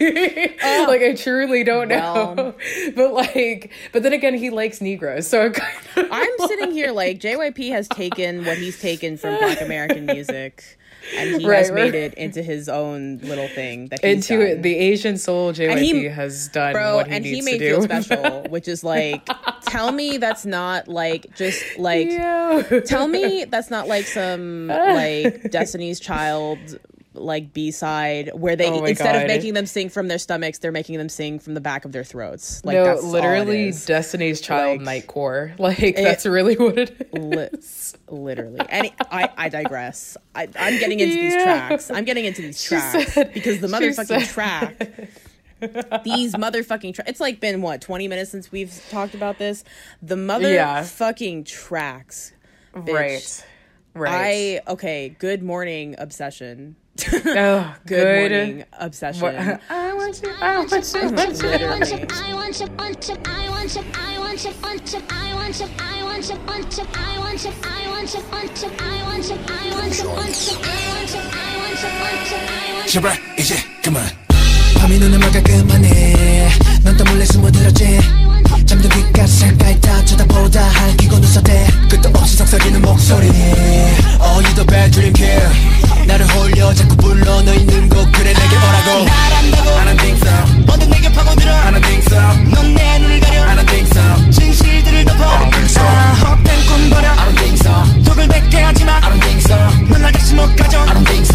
Oh. 0.62 0.84
Like 0.88 1.02
I 1.02 1.14
truly 1.14 1.64
don't 1.64 1.88
know. 1.88 2.54
But 2.94 3.12
like 3.12 3.72
but 3.92 4.02
then 4.02 4.12
again 4.12 4.34
he 4.34 4.50
likes 4.50 4.80
Negroes 4.80 5.26
so 5.28 5.42
I'm 5.46 5.52
kind 5.52 5.76
of 5.96 6.06
I'm 6.10 6.30
sitting 6.46 6.72
here 6.72 6.92
like 7.02 7.18
JYP 7.18 7.70
has 7.70 7.88
taken 7.88 8.44
what 8.44 8.56
he's 8.58 8.80
taken 8.80 9.16
from 9.16 9.36
Black 9.38 9.60
American 9.60 10.06
music, 10.06 10.77
and 11.16 11.40
he 11.40 11.46
Right, 11.48 11.58
has 11.58 11.70
right. 11.70 11.84
made 11.92 11.94
it 11.94 12.14
into 12.14 12.42
his 12.42 12.68
own 12.68 13.18
little 13.18 13.48
thing 13.48 13.86
that 13.88 14.04
he's 14.04 14.28
into 14.30 14.54
done. 14.54 14.62
the 14.62 14.76
Asian 14.76 15.16
soul 15.16 15.52
JYP 15.52 15.78
he- 15.78 16.04
has 16.04 16.48
done 16.48 16.72
Bro, 16.72 16.96
what 16.96 17.06
he 17.06 17.12
and 17.14 17.24
needs 17.24 17.36
he 17.46 17.52
made 17.52 17.58
to 17.58 17.76
do 17.76 17.82
Special, 18.02 18.42
which 18.50 18.68
is 18.68 18.84
like, 18.84 19.28
tell 19.66 19.92
me 19.92 20.18
that's 20.18 20.44
not 20.44 20.88
like 20.88 21.34
just 21.36 21.62
like 21.78 22.08
Yeah. 22.10 22.62
tell 22.84 23.08
me 23.08 23.44
that's 23.44 23.70
not 23.70 23.88
like 23.88 24.04
some 24.06 24.66
like 24.68 25.42
Destiny's 25.50 26.00
Child 26.00 26.58
like 27.20 27.52
B 27.52 27.70
side 27.70 28.30
where 28.34 28.56
they 28.56 28.68
Oh 28.68 28.84
instead 28.84 29.16
of 29.22 29.26
making 29.28 29.54
them 29.54 29.66
sing 29.66 29.88
from 29.88 30.08
their 30.08 30.18
stomachs, 30.18 30.58
they're 30.58 30.72
making 30.72 30.98
them 30.98 31.08
sing 31.08 31.38
from 31.38 31.54
the 31.54 31.60
back 31.60 31.84
of 31.84 31.92
their 31.92 32.04
throats. 32.04 32.64
Like 32.64 32.74
no, 32.74 32.84
that's 32.84 33.02
literally. 33.04 33.72
Destiny's 33.86 34.40
Child 34.40 34.82
Like- 34.82 35.06
Nightcore. 35.06 35.58
Like 35.58 35.96
that's 35.96 36.24
really 36.26 36.56
what 36.56 36.78
it 36.78 37.10
is. 37.12 37.94
Li- 38.10 38.16
literally. 38.18 38.60
And 38.68 38.90
I, 39.10 39.30
I 39.36 39.48
digress. 39.48 40.16
I, 40.34 40.48
I'm 40.58 40.78
getting 40.78 41.00
into 41.00 41.14
these 41.14 41.34
tracks. 41.34 41.90
I'm 41.90 42.04
getting 42.04 42.24
into 42.24 42.42
these 42.42 42.62
tracks 42.62 43.12
said- 43.14 43.34
because 43.34 43.60
the 43.60 43.66
motherfucking 43.68 44.06
said- 44.06 44.26
track. 44.26 44.90
These 46.04 46.34
motherfucking 46.34 46.94
tracks. 46.94 47.10
It's 47.10 47.20
like 47.20 47.40
been 47.40 47.62
what 47.62 47.80
20 47.80 48.06
minutes 48.08 48.30
since 48.30 48.52
we've 48.52 48.80
talked 48.90 49.14
about 49.14 49.38
this. 49.38 49.64
The 50.02 50.16
Yeah. 50.16 50.82
motherfucking 50.82 51.46
tracks. 51.46 52.32
bitch. 52.74 52.92
Right. 52.94 53.44
Right. 53.94 54.60
I 54.68 54.72
okay. 54.72 55.08
Good 55.18 55.42
morning 55.42 55.96
obsession 55.98 56.76
oh, 57.13 57.75
Good, 57.85 57.87
good. 57.87 58.31
morning 58.31 58.63
obsession. 58.79 59.21
What- 59.21 59.35
I 59.69 59.93
want 59.93 60.21
you. 60.21 60.29
I 60.41 60.57
want 60.57 60.71
you. 60.71 60.99
I 60.99 61.11
want 61.11 61.89
you. 61.91 62.07
I 62.09 62.33
want 62.33 62.59
you, 62.59 62.67
I 62.69 62.69
want 62.69 62.69
you, 62.69 62.69
want 62.73 63.03
you, 63.03 63.15
I 63.25 63.49
want 63.49 63.75
you, 63.75 63.81
I 63.95 64.19
want 64.19 64.43
you, 64.43 64.51
want 64.61 64.93
you, 64.93 65.01
I 65.09 65.33
want 65.33 65.59
you, 65.59 65.67
I 65.79 66.03
want 66.03 66.29
you, 66.29 66.35
want 66.45 66.77
you, 66.77 66.83
I 66.93 67.17
want 67.19 67.43
you, 67.43 67.51
I 67.53 67.89
want 67.89 68.13
you, 68.13 68.21
want 68.29 68.61
you, 68.61 68.69
I 68.69 69.03
want 69.07 69.29
you, 69.29 69.35
I 69.47 69.71
want 69.73 69.97
you, 69.97 70.09
want 70.09 70.35
you, 70.43 70.53
I 70.53 70.77
want 70.91 71.13
you, 71.13 71.19
I 71.23 71.57
want 71.57 71.81
you, 71.81 71.89
want 72.03 72.27
you, 72.29 72.37
I 72.37 72.73
want 72.73 72.85
you. 72.85 72.91
제발 72.91 73.17
이제 73.39 73.55
그만 73.83 74.03
밤이 74.77 74.99
눈을 74.99 75.17
막아 75.19 75.41
그만해 75.41 76.49
넌 76.83 76.97
또 76.97 77.03
몰래 77.05 77.25
숨어들었지 77.25 77.97
잠든 78.68 78.90
귓가를 78.90 79.26
잠깐 79.38 79.80
다 79.80 80.04
쳐다보다 80.04 80.62
할기고 80.62 81.18
눈썹대 81.18 81.66
끝도 81.88 82.10
없이 82.10 82.36
속삭이는 82.36 82.82
목소리 82.82 83.26
Oh 84.20 84.44
you 84.44 84.54
the 84.54 84.66
bad 84.66 84.90
dream 84.90 85.12
kid 85.14 85.42
나를 86.06 86.26
홀려 86.26 86.74
자꾸 86.74 86.94
불러 86.96 87.40
너 87.42 87.54
있는 87.54 87.88
곳 87.88 88.12
그래 88.12 88.34
내게 88.34 88.56
오라고 88.56 89.04
날 89.04 89.32
안다고 89.32 89.70
I 89.70 89.86
don't 89.86 89.98
think 89.98 90.20
so 90.20 90.72
언제 90.72 90.86
내게 90.86 91.10
파고들어 91.10 91.50
I 91.50 91.72
don't 91.72 91.82
think 91.82 92.04
so 92.06 92.20
넌 92.54 92.74
내 92.74 92.98
눈을 92.98 93.20
가려 93.20 93.42
I 93.44 93.56
don't 93.56 93.66
think 93.66 93.88
so 93.90 94.30
진실들을 94.32 95.04
덮어 95.06 95.24
I 95.24 95.38
don't 95.38 95.50
think 95.50 95.70
so 95.70 95.80
헛된 96.28 96.66
꿈 96.66 96.90
버려 96.90 97.08
I 97.10 97.16
don't 97.16 97.38
think 97.38 97.56
so 97.56 98.04
독을 98.04 98.28
뱉게 98.28 98.60
하지마 98.60 98.96
I 98.96 99.00
don't 99.00 99.20
think 99.22 99.40
so 99.40 99.56
넌날 99.88 100.12
다시 100.12 100.34
못 100.34 100.54
가져 100.56 100.80
I 100.80 100.92
don't 100.92 101.06
think 101.06 101.24
so 101.24 101.27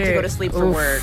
had 0.00 0.08
to 0.08 0.14
go 0.14 0.22
to 0.22 0.28
sleep 0.28 0.52
for 0.52 0.64
oof. 0.64 0.74
work 0.74 1.02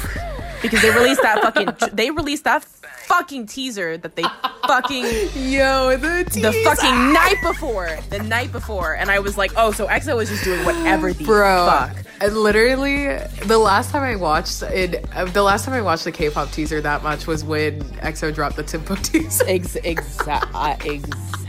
because 0.61 0.81
they 0.81 0.91
released 0.91 1.21
that 1.21 1.41
fucking 1.41 1.69
they 1.93 2.09
released 2.09 2.45
that 2.45 2.63
fucking 2.63 3.45
teaser 3.45 3.97
that 3.97 4.15
they 4.15 4.23
fucking 4.65 5.03
Yo, 5.35 5.95
the 5.97 6.23
the 6.41 6.53
fucking 6.63 7.13
night 7.13 7.35
before, 7.43 7.97
the 8.09 8.19
night 8.19 8.51
before, 8.51 8.95
and 8.95 9.11
I 9.11 9.19
was 9.19 9.37
like, 9.37 9.51
oh, 9.57 9.71
so 9.71 9.87
EXO 9.87 10.15
was 10.15 10.29
just 10.29 10.43
doing 10.43 10.63
whatever 10.65 11.11
the 11.13 11.25
Bro, 11.25 11.67
fuck. 11.67 11.97
I 12.21 12.27
literally 12.27 13.17
the 13.45 13.57
last 13.57 13.91
time 13.91 14.03
I 14.03 14.15
watched 14.15 14.63
it, 14.63 15.05
uh, 15.13 15.25
the 15.25 15.43
last 15.43 15.65
time 15.65 15.73
I 15.73 15.81
watched 15.81 16.05
the 16.05 16.11
K-pop 16.11 16.51
teaser 16.51 16.79
that 16.81 17.03
much 17.03 17.27
was 17.27 17.43
when 17.43 17.83
EXO 17.99 18.33
dropped 18.33 18.55
the 18.55 18.63
Tempo 18.63 18.95
teaser. 19.03 19.43
Ex- 19.47 19.75
exa- 19.75 20.49
uh, 20.53 20.77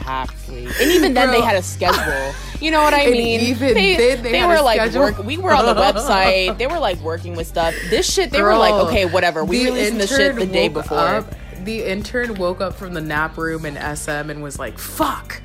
exactly. 0.04 0.66
And 0.66 0.90
even 0.92 1.14
then, 1.14 1.28
Bro. 1.28 1.36
they 1.38 1.44
had 1.44 1.56
a 1.56 1.62
schedule. 1.62 2.34
You 2.60 2.70
know 2.70 2.82
what 2.82 2.94
I 2.94 3.02
And 3.04 3.12
mean? 3.12 3.40
even 3.40 3.74
then 3.74 4.22
they 4.22 4.38
had 4.38 4.46
were 4.48 4.56
a 4.56 4.62
like 4.62 4.80
schedule. 4.80 5.00
work. 5.02 5.18
We 5.24 5.38
were 5.38 5.52
on 5.54 5.64
the 5.66 5.74
website. 5.80 6.58
They 6.58 6.66
were 6.66 6.78
like 6.78 6.98
working 7.00 7.34
with 7.36 7.46
stuff. 7.46 7.74
This 7.90 8.12
shit, 8.12 8.30
they 8.30 8.42
were 8.42 8.56
like, 8.56 8.74
okay, 8.86 9.06
whatever. 9.06 9.44
We 9.44 9.64
the 9.64 9.70
releasing 9.70 9.98
the 9.98 10.06
shit 10.06 10.36
the 10.36 10.46
day 10.46 10.68
before. 10.68 10.98
up- 10.98 11.34
the 11.64 11.82
intern 11.82 12.34
woke 12.34 12.60
up 12.60 12.74
from 12.74 12.92
the 12.92 13.00
nap 13.00 13.38
room 13.38 13.64
in 13.64 13.76
SM 13.76 14.10
and 14.28 14.42
was 14.42 14.58
like, 14.58 14.78
"Fuck." 14.78 15.40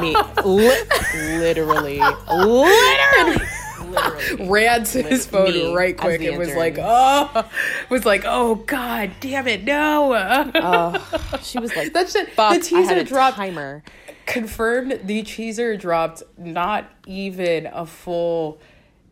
Me, 0.00 0.16
li- 0.16 0.16
literally, 0.46 1.98
literally, 1.98 2.00
literally. 2.30 3.46
ran 4.40 4.84
to 4.84 5.02
his 5.02 5.26
phone 5.26 5.52
me 5.52 5.74
right 5.74 5.96
quick 5.96 6.20
and 6.22 6.38
was 6.38 6.54
like, 6.54 6.76
"Oh," 6.78 7.48
was 7.90 8.04
like, 8.04 8.22
"Oh 8.24 8.56
God, 8.56 9.12
damn 9.20 9.46
it, 9.46 9.64
no!" 9.64 10.12
Oh, 10.54 11.38
she 11.42 11.58
was 11.58 11.74
like, 11.76 11.92
That 11.92 12.08
shit. 12.10 12.32
"Fuck!" 12.32 12.54
the 12.54 12.60
teaser 12.60 13.04
dropped. 13.04 13.36
timer. 13.36 13.82
Confirmed. 14.26 15.00
The 15.04 15.22
teaser 15.22 15.76
dropped 15.76 16.22
not 16.36 16.90
even 17.06 17.66
a 17.66 17.86
full. 17.86 18.60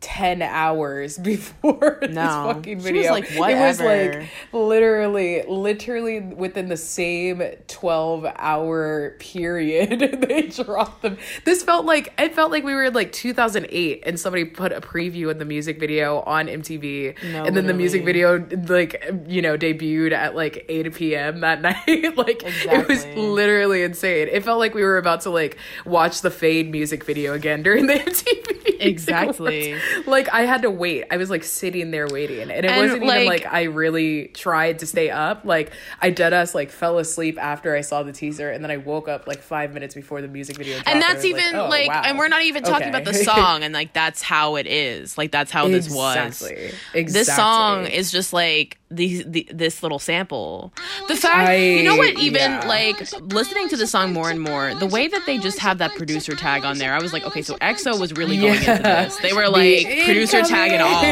10 0.05 0.43
hours 0.43 1.17
before 1.31 1.97
this 2.03 2.11
No. 2.11 2.53
fucking 2.53 2.62
She 2.64 2.75
was 2.75 2.85
video. 2.85 3.11
like, 3.12 3.31
It 3.31 3.38
was 3.38 3.81
like 3.81 4.29
literally, 4.53 5.43
literally 5.49 6.21
within 6.21 6.69
the 6.69 6.77
same 6.77 7.43
12 7.69 8.27
hour 8.37 9.17
period 9.19 9.99
they 10.29 10.43
dropped 10.43 11.01
them. 11.03 11.17
This 11.47 11.62
felt 11.62 11.87
like, 11.87 12.12
it 12.19 12.35
felt 12.35 12.51
like 12.51 12.64
we 12.64 12.75
were 12.75 12.85
in 12.85 12.93
like 12.93 13.12
2008 13.12 14.03
and 14.05 14.21
somebody 14.21 14.45
put 14.45 14.73
a 14.73 14.81
preview 14.83 15.31
in 15.31 15.38
the 15.38 15.45
music 15.47 15.81
video 15.81 16.21
on 16.21 16.49
MTV. 16.49 17.23
No, 17.33 17.45
and 17.45 17.57
then 17.57 17.67
the 17.67 17.73
music 17.75 18.05
video, 18.05 18.47
like, 18.69 19.03
you 19.27 19.40
know, 19.40 19.57
debuted 19.57 20.12
at 20.12 20.37
like 20.37 20.67
8 20.69 20.95
p.m. 20.95 21.40
that 21.40 21.62
night. 21.62 22.17
like, 22.19 22.43
it 22.45 22.88
was 22.88 23.07
literally 23.17 23.83
insane. 23.83 24.29
It 24.31 24.45
felt 24.45 24.59
like 24.59 24.75
we 24.75 24.83
were 24.83 24.99
about 24.99 25.23
to 25.23 25.31
like 25.31 25.57
watch 25.87 26.21
the 26.21 26.31
Fade 26.31 26.71
music 26.71 27.05
video 27.05 27.33
again 27.33 27.62
during 27.62 27.87
the 27.87 27.95
MTV. 27.95 28.77
Exactly. 28.81 29.79
Like 30.07 30.33
I 30.33 30.42
had 30.42 30.62
to 30.62 30.70
wait. 30.70 31.04
I 31.11 31.16
was 31.16 31.30
like 31.30 31.44
sitting 31.44 31.90
there 31.90 32.07
waiting, 32.09 32.42
and 32.42 32.50
it 32.50 32.64
And, 32.66 32.76
wasn't 32.76 33.02
even 33.02 33.09
like- 33.09 33.44
like 33.44 33.52
I 33.52 33.64
really 33.64 34.28
tried 34.28 34.80
to 34.80 34.87
stay 34.87 35.11
up. 35.11 35.44
Like 35.44 35.72
I 36.00 36.11
deadass 36.11 36.54
like 36.54 36.70
fell 36.70 36.98
asleep 36.98 37.38
after 37.40 37.74
I 37.74 37.80
saw 37.80 38.02
the 38.02 38.12
teaser, 38.12 38.50
and 38.50 38.62
then 38.62 38.70
I 38.70 38.76
woke 38.76 39.09
up 39.09 39.26
like 39.26 39.42
five 39.42 39.72
minutes 39.74 39.94
before 39.94 40.20
the 40.22 40.28
music 40.28 40.57
video. 40.57 40.74
Dropped, 40.74 40.88
and 40.88 41.02
that's 41.02 41.16
was 41.16 41.24
even 41.26 41.54
oh, 41.57 41.68
like, 41.68 41.88
wow. 41.88 42.02
and 42.04 42.18
we're 42.18 42.28
not 42.28 42.42
even 42.42 42.62
talking 42.62 42.88
about 42.88 43.04
the 43.04 43.14
song 43.14 43.62
and 43.62 43.74
like 43.74 43.92
that's 43.92 44.22
how 44.22 44.57
it 44.57 44.66
is 44.66 45.16
like 45.18 45.30
that's 45.30 45.50
how 45.50 45.68
this 45.68 45.88
was 45.90 46.42
Exactly. 46.42 46.72
this 47.12 47.35
song 47.35 47.87
is 47.87 48.11
just 48.11 48.33
like 48.33 48.78
the, 48.90 49.24
the 49.24 49.48
this 49.52 49.83
little 49.83 49.98
sample 49.98 50.72
the 51.09 51.16
fact 51.16 51.59
you 51.59 51.83
know 51.83 51.96
what 51.96 52.16
even 52.18 52.40
yeah. 52.40 52.66
like 52.66 53.00
listening 53.33 53.68
to 53.68 53.76
the 53.76 53.87
song 53.87 54.12
more 54.12 54.30
and 54.30 54.40
more 54.40 54.74
the 54.74 54.87
way 54.87 55.09
that 55.09 55.26
they 55.26 55.38
just 55.38 55.59
have 55.59 55.78
that 55.78 55.92
producer 55.96 56.37
tag 56.37 56.64
on 56.64 56.78
there 56.78 56.94
i 56.94 57.00
was 57.00 57.12
like 57.12 57.24
okay 57.24 57.42
so 57.42 57.57
exo 57.57 57.98
was 57.98 58.12
really 58.12 58.37
going 58.37 58.54
into 58.54 58.83
this 58.83 59.16
they 59.16 59.33
were 59.33 59.48
like 59.48 59.84
The 59.85 60.05
producer 60.05 60.42
tag 60.42 60.73
and 60.73 60.83
all. 60.83 61.03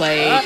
Like 0.00 0.44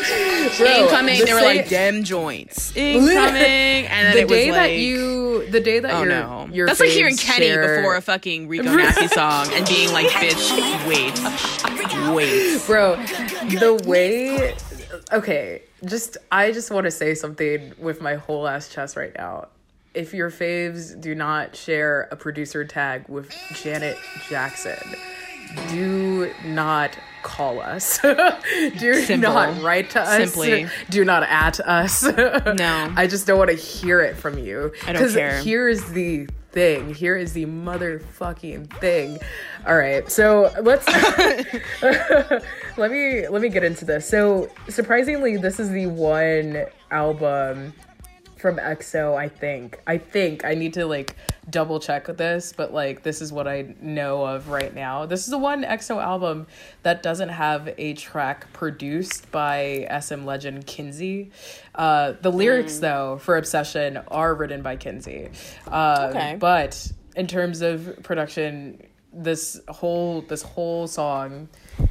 Bro, 0.59 0.67
incoming 0.67 1.21
the 1.21 1.25
they 1.25 1.35
were 1.35 1.41
like 1.43 1.69
Dem 1.69 2.03
Jointz. 2.05 2.77
Incoming 2.77 3.87
and 3.87 4.07
then 4.07 4.15
the 4.15 4.21
it 4.21 4.29
was 4.29 4.39
day 4.39 4.51
like 4.51 4.61
that 4.61 4.77
you, 4.77 5.47
the 5.51 5.61
day 5.61 5.79
that 5.79 5.91
Oh 5.93 6.01
your, 6.03 6.09
no! 6.09 6.49
your 6.53 6.67
That's 6.67 6.81
like 6.81 6.91
hearing 6.91 7.17
Kenny 7.17 7.49
before 7.49 7.97
a 7.97 8.01
fucking 8.03 8.49
Rico 8.49 8.75
Nasty 8.75 9.09
song 9.09 9.49
and 9.53 9.67
being 9.67 9.93
like, 9.93 10.07
"Bitch, 10.09 10.89
wait, 10.89 12.15
wait." 12.15 12.63
bro 12.67 12.97
the 12.97 13.83
way 13.87 14.55
okay 15.13 15.63
just 15.87 16.17
i 16.31 16.53
just 16.53 16.71
want 16.71 16.85
to 16.85 16.91
say 16.91 17.15
something 17.15 17.73
with 17.79 18.01
my 18.01 18.15
whole 18.15 18.47
ass 18.47 18.69
chest 18.69 18.97
right 18.97 19.15
now. 19.17 19.49
If 19.93 20.15
your 20.15 20.31
faves 20.31 20.99
do 21.01 21.15
not 21.17 21.57
share 21.57 22.03
a 22.13 22.17
producer 22.17 22.65
tag 22.65 23.09
with 23.09 23.35
janet 23.55 23.97
jackson 24.29 24.79
do 25.69 26.33
not 26.45 26.97
call 27.23 27.61
us 27.61 27.99
do 28.79 28.95
Simple. 29.03 29.33
not 29.33 29.63
write 29.63 29.91
to 29.91 30.01
us 30.01 30.33
Simply. 30.33 30.67
do 30.89 31.05
not 31.05 31.23
at 31.23 31.61
us 31.61 32.03
No. 32.17 32.93
i 32.97 33.07
just 33.07 33.27
don't 33.27 33.39
want 33.39 33.51
to 33.51 33.57
hear 33.57 34.01
it 34.01 34.17
from 34.17 34.39
you 34.39 34.73
I 34.87 34.93
don't 34.95 35.13
care. 35.13 35.39
here 35.41 35.69
is 35.69 35.93
the 35.93 36.29
thing 36.53 36.95
here 36.95 37.17
is 37.17 37.35
the 37.35 37.45
motherfucking 37.47 38.73
thing 38.81 39.19
all 39.67 39.77
right 39.77 40.11
so 40.11 40.51
let's 40.63 40.87
let 42.77 42.91
me 42.91 43.29
let 43.29 43.43
me 43.43 43.49
get 43.49 43.63
into 43.65 43.85
this. 43.85 44.09
So 44.09 44.51
surprisingly, 44.69 45.37
this 45.37 45.61
is 45.61 45.71
the 45.71 45.87
one 45.87 46.65
album 46.91 47.73
from 48.41 48.57
EXO. 48.57 49.17
I 49.17 49.29
think. 49.29 49.81
I 49.87 49.99
think 49.99 50.45
I 50.45 50.55
need 50.55 50.75
to 50.75 50.87
like 50.87 51.15
double 51.49 51.79
check 51.81 52.07
this, 52.07 52.53
but 52.57 52.73
like 52.73 53.03
this 53.03 53.21
is 53.21 53.33
what 53.33 53.47
I 53.47 53.75
know 53.81 54.25
of 54.25 54.49
right 54.49 54.75
now. 54.75 55.07
This 55.07 55.21
is 55.25 55.31
the 55.31 55.39
one 55.39 55.63
EXO 55.63 56.03
album 56.03 56.47
that 56.83 57.03
doesn't 57.03 57.29
have 57.31 57.73
a 57.79 57.95
track 57.95 58.53
produced 58.53 59.31
by 59.31 59.87
SM 60.01 60.25
legend 60.25 60.67
Kenzie. 60.67 61.31
Uh, 61.75 62.15
the 62.21 62.33
lyrics 62.33 62.79
though 62.79 63.19
for 63.19 63.37
Obsession 63.37 63.99
are 64.09 64.35
written 64.35 64.63
by 64.63 64.77
Kenzie. 64.77 65.29
Uh, 65.67 66.09
Okay. 66.11 66.37
but 66.39 66.91
in 67.17 67.27
terms 67.27 67.61
of 67.61 67.99
production 68.03 68.83
this 69.13 69.61
whole 69.69 70.21
this 70.23 70.43
whole 70.43 70.87
song 70.87 71.49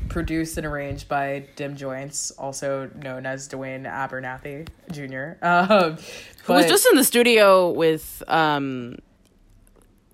produced 0.10 0.58
and 0.58 0.65
arranged 0.65 1.08
by 1.08 1.45
Dem 1.56 1.75
Jointz, 1.75 2.32
also 2.38 2.89
known 2.95 3.25
as 3.25 3.47
Dwayne 3.47 3.86
Abernathy 3.86 4.67
Jr. 4.91 5.38
Um, 5.45 5.97
Who 6.43 6.54
was 6.54 6.65
just 6.65 6.88
in 6.88 6.97
the 6.97 7.04
studio 7.04 7.71
with, 7.71 8.23
um, 8.28 8.97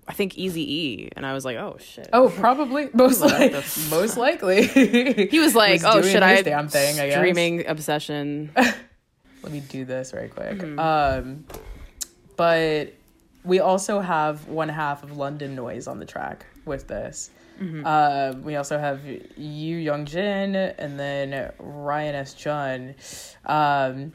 I 0.08 0.12
think 0.12 0.36
Easy 0.38 0.62
E, 0.62 1.08
and 1.16 1.26
I 1.26 1.32
was 1.32 1.44
like, 1.44 1.56
"Oh 1.56 1.76
shit." 1.80 2.08
oh 2.12 2.28
probably 2.28 2.88
most 2.94 3.20
like, 3.20 3.52
most 3.90 4.16
likely 4.16 4.66
He 4.66 5.38
was 5.40 5.54
like, 5.54 5.82
was 5.82 5.96
"Oh 5.96 6.02
shit, 6.02 6.22
I 6.22 6.42
damn 6.42 6.68
thing, 6.68 7.00
I 7.00 7.08
guess. 7.08 7.16
streaming 7.16 7.66
obsession." 7.66 8.52
let 8.54 9.52
me 9.52 9.60
do 9.60 9.84
this 9.84 10.12
right 10.12 10.30
quick. 10.30 10.62
Um, 10.78 11.44
but 12.36 12.92
we 13.44 13.60
also 13.60 14.00
have 14.00 14.46
one 14.48 14.68
half 14.68 15.02
of 15.02 15.16
London 15.16 15.54
Noise 15.54 15.86
on 15.86 15.98
the 15.98 16.04
track 16.04 16.46
with 16.64 16.88
this. 16.88 17.30
Um, 17.60 18.42
we 18.44 18.56
also 18.56 18.78
have 18.78 19.04
Yu 19.04 19.76
Young 19.76 20.04
Jin 20.04 20.54
and 20.56 20.98
then 20.98 21.52
Ryan 21.58 22.14
S. 22.16 22.34
Jhun. 22.34 22.94
Um, 23.44 24.12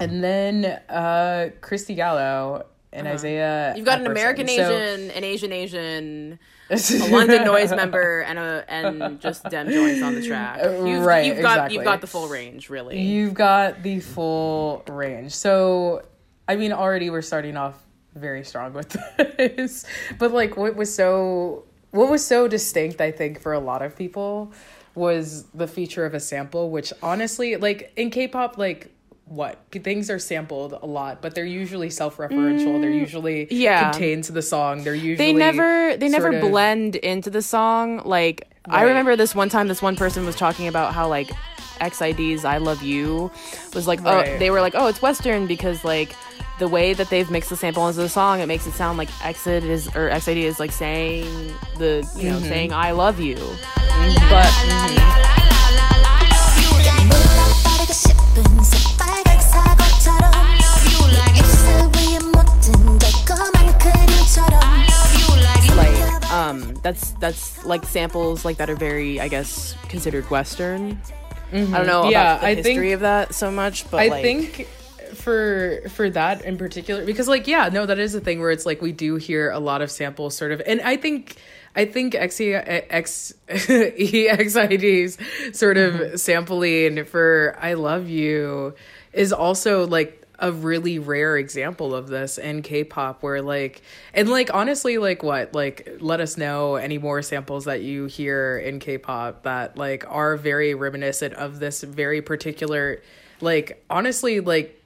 and 0.00 0.22
then 0.22 0.64
uh, 0.88 1.50
Christy 1.60 1.94
Gallo 1.94 2.66
and 2.92 3.06
Isaiah. 3.08 3.74
You've 3.76 3.84
got 3.84 4.00
an 4.00 4.06
Epperson. 4.06 4.10
American 4.10 4.48
So- 4.48 4.52
Asian, 4.52 5.10
an 5.10 5.24
Asian 5.24 5.52
Asian, 5.52 6.38
a 6.70 7.08
London 7.10 7.44
Noise 7.44 7.70
member, 7.70 8.20
and 8.20 8.38
a 8.38 8.64
and 8.68 9.20
just 9.20 9.42
Dem 9.44 9.68
Jointz 9.68 10.04
on 10.06 10.14
the 10.14 10.26
track. 10.26 10.60
You've, 10.62 11.04
Right, 11.04 11.24
you've 11.26 11.40
got 11.40 11.52
exactly. 11.52 11.74
you've 11.76 11.84
got 11.84 12.00
the 12.00 12.06
full 12.06 12.28
range, 12.28 12.68
really. 12.70 13.00
You've 13.00 13.34
got 13.34 13.82
the 13.82 14.00
full 14.00 14.82
range. 14.88 15.32
So, 15.32 16.02
I 16.46 16.56
mean, 16.56 16.72
already 16.72 17.10
we're 17.10 17.22
starting 17.22 17.56
off 17.56 17.82
very 18.14 18.44
strong 18.44 18.72
with 18.74 18.88
this. 19.16 19.84
But 20.18 20.32
like, 20.32 20.56
what 20.56 20.76
was 20.76 20.94
so 20.94 21.64
what 21.90 22.10
was 22.10 22.24
so 22.24 22.48
distinct, 22.48 23.00
I 23.00 23.10
think, 23.10 23.40
for 23.40 23.52
a 23.52 23.58
lot 23.60 23.82
of 23.82 23.96
people 23.96 24.52
was 24.94 25.44
the 25.54 25.66
feature 25.66 26.04
of 26.04 26.14
a 26.14 26.20
sample. 26.20 26.70
Which 26.70 26.92
honestly, 27.02 27.56
like 27.56 27.92
in 27.96 28.10
K-pop, 28.10 28.58
like 28.58 28.92
what 29.26 29.58
things 29.70 30.08
are 30.10 30.18
sampled 30.18 30.72
a 30.72 30.86
lot, 30.86 31.20
but 31.20 31.34
they're 31.34 31.44
usually 31.44 31.90
self-referential. 31.90 32.80
they're 32.80 32.90
usually 32.90 33.44
Mm, 33.44 33.48
yeah. 33.50 33.90
contained 33.90 34.24
to 34.24 34.32
the 34.32 34.40
song. 34.42 34.84
They're 34.84 34.94
usually 34.94 35.16
they 35.16 35.32
never 35.34 35.96
they 35.98 36.08
never 36.08 36.28
of- 36.34 36.40
blend 36.40 36.96
into 36.96 37.28
the 37.30 37.42
song 37.42 38.00
like 38.06 38.48
i 38.70 38.82
remember 38.82 39.16
this 39.16 39.34
one 39.34 39.48
time 39.48 39.66
this 39.68 39.80
one 39.80 39.96
person 39.96 40.26
was 40.26 40.36
talking 40.36 40.68
about 40.68 40.92
how 40.92 41.08
like 41.08 41.30
xid's 41.80 42.44
i 42.44 42.58
love 42.58 42.82
you 42.82 43.30
was 43.74 43.86
like 43.86 43.98
oh 44.04 44.22
they 44.38 44.50
were 44.50 44.60
like 44.60 44.74
oh 44.76 44.88
it's 44.88 45.00
western 45.00 45.46
because 45.46 45.84
like 45.84 46.14
the 46.58 46.68
way 46.68 46.92
that 46.92 47.08
they've 47.08 47.30
mixed 47.30 47.50
the 47.50 47.56
sample 47.56 47.86
into 47.86 48.00
the 48.00 48.08
song, 48.08 48.40
it 48.40 48.46
makes 48.46 48.66
it 48.66 48.72
sound 48.72 48.98
like 48.98 49.08
Exit 49.24 49.62
is 49.64 49.86
or 49.88 50.10
XID 50.10 50.38
is 50.38 50.58
like 50.58 50.72
saying 50.72 51.24
the 51.78 52.06
you 52.16 52.22
mm-hmm. 52.22 52.28
know 52.28 52.40
saying 52.40 52.72
I 52.72 52.90
love 52.90 53.20
you, 53.20 53.36
mm-hmm. 53.36 54.30
but. 54.30 54.48
Like, 65.76 66.32
um, 66.32 66.74
that's 66.82 67.12
that's 67.12 67.64
like 67.64 67.84
samples 67.84 68.44
like 68.44 68.56
that 68.56 68.68
are 68.68 68.74
very, 68.74 69.20
I 69.20 69.28
guess, 69.28 69.76
considered 69.88 70.28
Western. 70.28 71.00
Mm-hmm. 71.52 71.74
I 71.74 71.78
don't 71.78 71.86
know 71.86 72.10
yeah, 72.10 72.32
about 72.32 72.40
the 72.40 72.46
I 72.46 72.54
history 72.56 72.74
think, 72.74 72.94
of 72.94 73.00
that 73.00 73.34
so 73.34 73.50
much, 73.50 73.88
but 73.90 74.00
I 74.00 74.08
like, 74.08 74.22
think 74.22 74.68
for 75.14 75.80
for 75.90 76.10
that 76.10 76.44
in 76.44 76.56
particular 76.58 77.04
because 77.04 77.28
like 77.28 77.46
yeah 77.46 77.68
no 77.72 77.86
that 77.86 77.98
is 77.98 78.14
a 78.14 78.20
thing 78.20 78.40
where 78.40 78.50
it's 78.50 78.66
like 78.66 78.80
we 78.82 78.92
do 78.92 79.16
hear 79.16 79.50
a 79.50 79.58
lot 79.58 79.82
of 79.82 79.90
samples 79.90 80.36
sort 80.36 80.52
of 80.52 80.60
and 80.66 80.80
I 80.80 80.96
think 80.96 81.36
I 81.76 81.84
think 81.84 82.14
XE 82.14 82.84
X 82.90 83.34
EXID's 83.48 85.18
sort 85.58 85.76
of 85.76 85.94
Mm-hmm. 85.94 86.16
sampling 86.16 87.04
for 87.04 87.56
I 87.60 87.74
love 87.74 88.08
you 88.08 88.74
is 89.12 89.32
also 89.32 89.86
like 89.86 90.14
a 90.40 90.52
really 90.52 90.98
rare 91.00 91.36
example 91.36 91.94
of 91.94 92.06
this 92.08 92.38
in 92.38 92.62
K-pop 92.62 93.22
where 93.22 93.42
like 93.42 93.82
and 94.14 94.28
like 94.28 94.52
honestly 94.54 94.98
like 94.98 95.22
what 95.22 95.54
like 95.54 95.96
let 96.00 96.20
us 96.20 96.36
know 96.36 96.76
any 96.76 96.98
more 96.98 97.22
samples 97.22 97.64
that 97.64 97.82
you 97.82 98.06
hear 98.06 98.56
in 98.58 98.78
K-pop 98.78 99.42
that 99.42 99.76
like 99.76 100.04
are 100.08 100.36
very 100.36 100.74
reminiscent 100.74 101.34
of 101.34 101.58
this 101.58 101.82
very 101.82 102.22
particular 102.22 103.02
like 103.40 103.84
honestly 103.90 104.38
like 104.40 104.77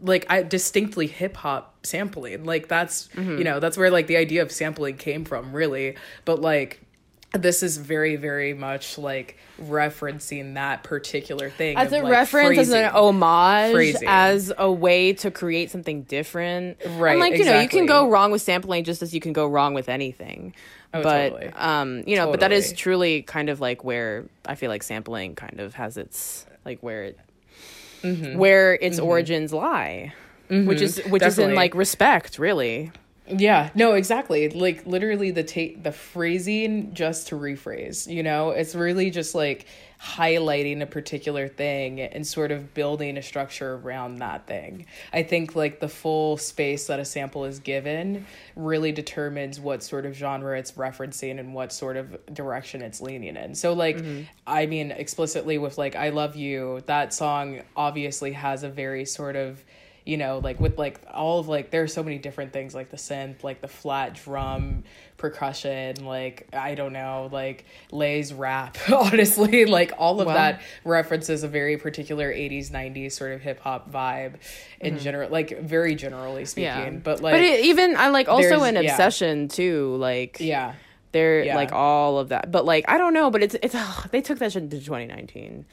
like 0.00 0.26
I 0.28 0.42
distinctly 0.42 1.06
hip 1.06 1.36
hop 1.36 1.74
sampling. 1.86 2.44
Like 2.44 2.68
that's 2.68 3.08
Mm-hmm. 3.08 3.38
you 3.38 3.44
know, 3.44 3.60
that's 3.60 3.76
where 3.76 3.90
like 3.90 4.06
the 4.06 4.16
idea 4.16 4.42
of 4.42 4.50
sampling 4.52 4.96
came 4.96 5.24
from 5.24 5.52
really. 5.52 5.96
But 6.24 6.40
like 6.40 6.80
this 7.32 7.64
is 7.64 7.78
very, 7.78 8.14
very 8.14 8.54
much 8.54 8.96
like 8.96 9.38
referencing 9.60 10.54
that 10.54 10.84
particular 10.84 11.50
thing. 11.50 11.76
as 11.76 11.92
a 11.92 12.00
like, 12.00 12.12
reference, 12.12 12.58
as 12.58 12.70
an 12.70 12.84
homage, 12.92 13.72
Phrasing. 13.72 14.06
as 14.08 14.52
a 14.56 14.70
way 14.70 15.14
to 15.14 15.30
create 15.32 15.70
something 15.70 16.02
different. 16.02 16.78
Right, 16.86 17.12
And 17.12 17.20
like 17.20 17.36
you 17.36 17.44
know, 17.44 17.60
you 17.60 17.68
can 17.68 17.86
go 17.86 18.08
wrong 18.08 18.30
with 18.30 18.42
sampling 18.42 18.84
just 18.84 19.02
as 19.02 19.12
you 19.12 19.20
can 19.20 19.32
go 19.32 19.46
wrong 19.46 19.74
with 19.74 19.88
anything. 19.88 20.54
Oh, 20.92 21.02
but 21.02 21.30
totally. 21.30 21.52
um, 21.54 22.04
you 22.06 22.14
know, 22.16 22.30
but 22.30 22.38
that 22.40 22.52
is 22.52 22.72
truly 22.72 23.22
kind 23.22 23.48
of 23.48 23.60
like 23.60 23.82
where 23.82 24.26
I 24.46 24.54
feel 24.54 24.70
like 24.70 24.84
sampling 24.84 25.34
kind 25.34 25.58
of 25.58 25.74
has 25.74 25.96
its 25.96 26.46
like 26.64 26.78
where 26.84 27.02
it 27.02 27.18
Mm-hmm. 28.04 28.38
where 28.38 28.74
its 28.74 28.98
origins 28.98 29.52
lie. 29.52 30.12
Which 30.48 30.80
is 30.82 30.98
which 31.08 31.22
is 31.22 31.38
in 31.38 31.54
like 31.54 31.74
respect, 31.74 32.38
really. 32.38 32.92
Yeah, 33.26 33.70
no, 33.74 33.94
exactly. 33.94 34.50
Like 34.50 34.86
literally 34.86 35.30
the 35.30 35.42
ta- 35.42 35.80
the 35.82 35.90
phrasing 35.90 36.92
just 36.92 37.28
to 37.28 37.36
rephrase, 37.36 38.06
you 38.06 38.22
know? 38.22 38.50
It's 38.50 38.74
really 38.74 39.10
just 39.10 39.34
like 39.34 39.66
highlighting 40.02 40.82
a 40.82 40.86
particular 40.86 41.48
thing 41.48 42.00
and 42.00 42.26
sort 42.26 42.50
of 42.50 42.74
building 42.74 43.16
a 43.16 43.22
structure 43.22 43.74
around 43.74 44.16
that 44.16 44.46
thing. 44.46 44.86
I 45.12 45.22
think 45.22 45.56
like 45.56 45.80
the 45.80 45.88
full 45.88 46.36
space 46.36 46.86
that 46.88 47.00
a 47.00 47.04
sample 47.04 47.44
is 47.44 47.58
given 47.58 48.26
really 48.54 48.92
determines 48.92 49.58
what 49.58 49.82
sort 49.82 50.04
of 50.06 50.14
genre 50.14 50.58
it's 50.58 50.72
referencing 50.72 51.38
and 51.40 51.54
what 51.54 51.72
sort 51.72 51.96
of 51.96 52.18
direction 52.34 52.82
it's 52.82 53.00
leaning 53.00 53.36
in. 53.36 53.54
So 53.54 53.72
like 53.72 53.96
mm-hmm. 53.96 54.22
I 54.46 54.66
mean 54.66 54.90
explicitly 54.90 55.58
with 55.58 55.78
like 55.78 55.96
I 55.96 56.10
love 56.10 56.36
you, 56.36 56.82
that 56.86 57.14
song 57.14 57.62
obviously 57.76 58.32
has 58.32 58.62
a 58.62 58.68
very 58.68 59.04
sort 59.04 59.36
of 59.36 59.64
you 60.04 60.16
know 60.18 60.38
like 60.44 60.60
with 60.60 60.78
like 60.78 61.00
all 61.12 61.38
of 61.38 61.48
like 61.48 61.70
there 61.70 61.82
are 61.82 61.88
so 61.88 62.02
many 62.02 62.18
different 62.18 62.52
things 62.52 62.74
like 62.74 62.90
the 62.90 62.96
synth 62.96 63.42
like 63.42 63.60
the 63.62 63.68
flat 63.68 64.14
drum 64.14 64.84
percussion 65.16 66.04
like 66.04 66.46
i 66.52 66.74
don't 66.74 66.92
know 66.92 67.28
like 67.32 67.64
lay's 67.90 68.32
rap 68.32 68.76
honestly 68.92 69.64
like 69.64 69.92
all 69.96 70.20
of 70.20 70.26
Wow. 70.26 70.34
that 70.34 70.60
references 70.84 71.42
a 71.42 71.48
very 71.48 71.78
particular 71.78 72.30
80s 72.30 72.70
90s 72.70 73.12
sort 73.12 73.32
of 73.32 73.40
hip-hop 73.40 73.90
vibe 73.90 74.34
in 74.80 74.94
mm-hmm. 74.94 75.02
general 75.02 75.30
like 75.30 75.60
very 75.62 75.94
generally 75.94 76.44
speaking 76.44 76.64
Yeah. 76.66 76.90
but 76.90 77.22
like 77.22 77.32
but 77.32 77.40
it, 77.40 77.64
even 77.64 77.96
I 77.96 78.08
like 78.08 78.28
also 78.28 78.62
an 78.62 78.76
in 78.76 78.84
yeah. 78.84 78.90
obsession 78.90 79.48
too, 79.48 79.96
like 79.96 80.36
yeah 80.40 80.74
They're 81.12 81.44
Yeah. 81.44 81.56
like 81.56 81.72
all 81.72 82.18
of 82.18 82.28
that, 82.28 82.50
but 82.52 82.64
like 82.66 82.84
I 82.88 82.98
don't 82.98 83.14
know, 83.14 83.30
but 83.30 83.42
it's 83.42 83.56
it's 83.62 83.74
ugh, 83.74 84.08
they 84.10 84.20
took 84.20 84.38
that 84.40 84.52
shit 84.52 84.64
into 84.64 84.78
2019. 84.78 85.64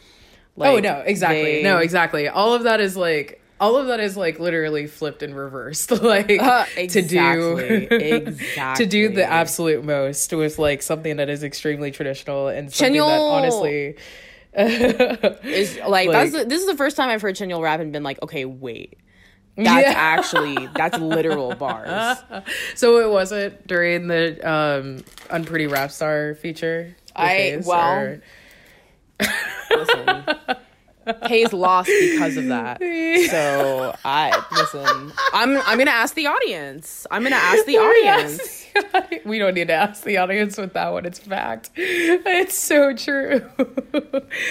like, 0.56 0.70
oh 0.70 0.80
no 0.80 1.00
exactly 1.06 1.44
they- 1.58 1.64
no 1.64 1.80
exactly 1.80 2.30
all 2.30 2.54
of 2.54 2.64
that 2.64 2.80
is 2.80 2.96
like 2.96 3.41
all 3.62 3.78
of 3.78 3.88
that 3.88 4.00
is 4.02 4.18
like 4.18 4.40
literally 4.40 4.88
flipped 4.88 5.22
and 5.24 5.34
reversed 5.36 5.92
like 6.04 6.30
Uh, 6.42 6.66
to 6.90 7.02
do 7.02 7.58
exactly, 7.58 8.76
to 8.76 8.86
do 8.86 9.08
the 9.10 9.24
absolute 9.24 9.86
most 9.86 10.34
with 10.34 10.60
like 10.60 10.82
something 10.82 11.18
that 11.18 11.30
is 11.30 11.44
extremely 11.44 11.92
traditional 11.92 12.48
and 12.50 12.74
something 12.74 12.94
that 13.00 13.20
honestly 13.22 13.96
is 14.54 15.78
like, 15.88 16.10
Like- 16.10 16.32
the, 16.32 16.44
this 16.46 16.60
is 16.62 16.68
the 16.68 16.76
first 16.76 16.98
time 16.98 17.08
I've 17.10 17.22
heard 17.22 17.36
Chanyeol 17.36 17.62
rap 17.62 17.80
and 17.80 17.94
been 17.94 18.04
like, 18.04 18.22
okay, 18.22 18.44
wait, 18.44 18.98
that's 19.56 19.88
Yeah. 19.88 19.94
actually 19.96 20.68
that's 20.76 20.98
literal 20.98 21.56
bars. 21.56 22.18
so 22.76 23.00
it 23.00 23.10
wasn't 23.10 23.66
during 23.68 24.08
the 24.08 24.40
um 24.50 25.04
unpretty 25.30 25.68
rap 25.68 25.92
star 25.92 26.34
feature 26.36 26.96
I- 27.16 27.62
well, 27.66 27.98
or- 28.00 28.22
Listen, 29.70 30.26
Heize 31.08 31.52
lost 31.54 31.90
because 31.90 32.38
of 32.38 32.48
that. 32.48 32.80
So 33.30 33.96
I 34.06 34.44
listen. 34.52 35.12
I'm 35.34 35.58
I'm 35.58 35.78
gonna 35.78 35.92
ask 35.92 36.14
the 36.14 36.28
audience. 36.28 37.08
I'm 37.10 37.24
gonna 37.24 37.36
ask 37.36 37.66
the 37.66 37.78
audience. 37.78 38.68
we 39.26 39.40
don't 39.40 39.54
need 39.54 39.68
to 39.68 39.74
ask 39.74 40.04
the 40.04 40.18
audience 40.18 40.58
with 40.58 40.74
that 40.74 40.90
one. 40.90 41.06
It's 41.06 41.20
fact. 41.20 41.72
It's 41.76 42.58
so 42.58 42.94
true. 42.96 43.42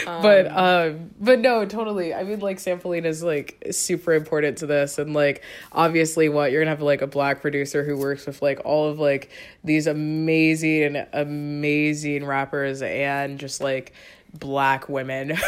but 0.05 0.47
um 0.49 1.11
but 1.21 1.39
no, 1.39 1.65
totally. 1.65 2.13
I 2.13 2.25
mean 2.25 2.41
like 2.41 2.59
sampling 2.59 3.05
is 3.05 3.23
like 3.23 3.69
super 3.71 4.13
important 4.13 4.59
to 4.59 4.67
this 4.67 4.99
and 4.99 5.15
like 5.15 5.43
obviously 5.73 6.29
what 6.29 6.51
you're 6.51 6.63
gonna 6.63 6.71
have 6.71 6.83
like 6.83 7.03
a 7.03 7.07
black 7.07 7.41
producer 7.41 7.85
who 7.85 7.97
works 7.97 8.27
with 8.27 8.43
like 8.43 8.61
all 8.65 8.89
of 8.89 8.99
like 8.99 9.31
these 9.63 9.87
amazing, 9.87 11.05
amazing 11.13 12.25
rappers 12.25 12.83
and 12.83 13.39
just 13.39 13.61
like 13.61 13.93
black 14.39 14.89
women. 14.89 15.37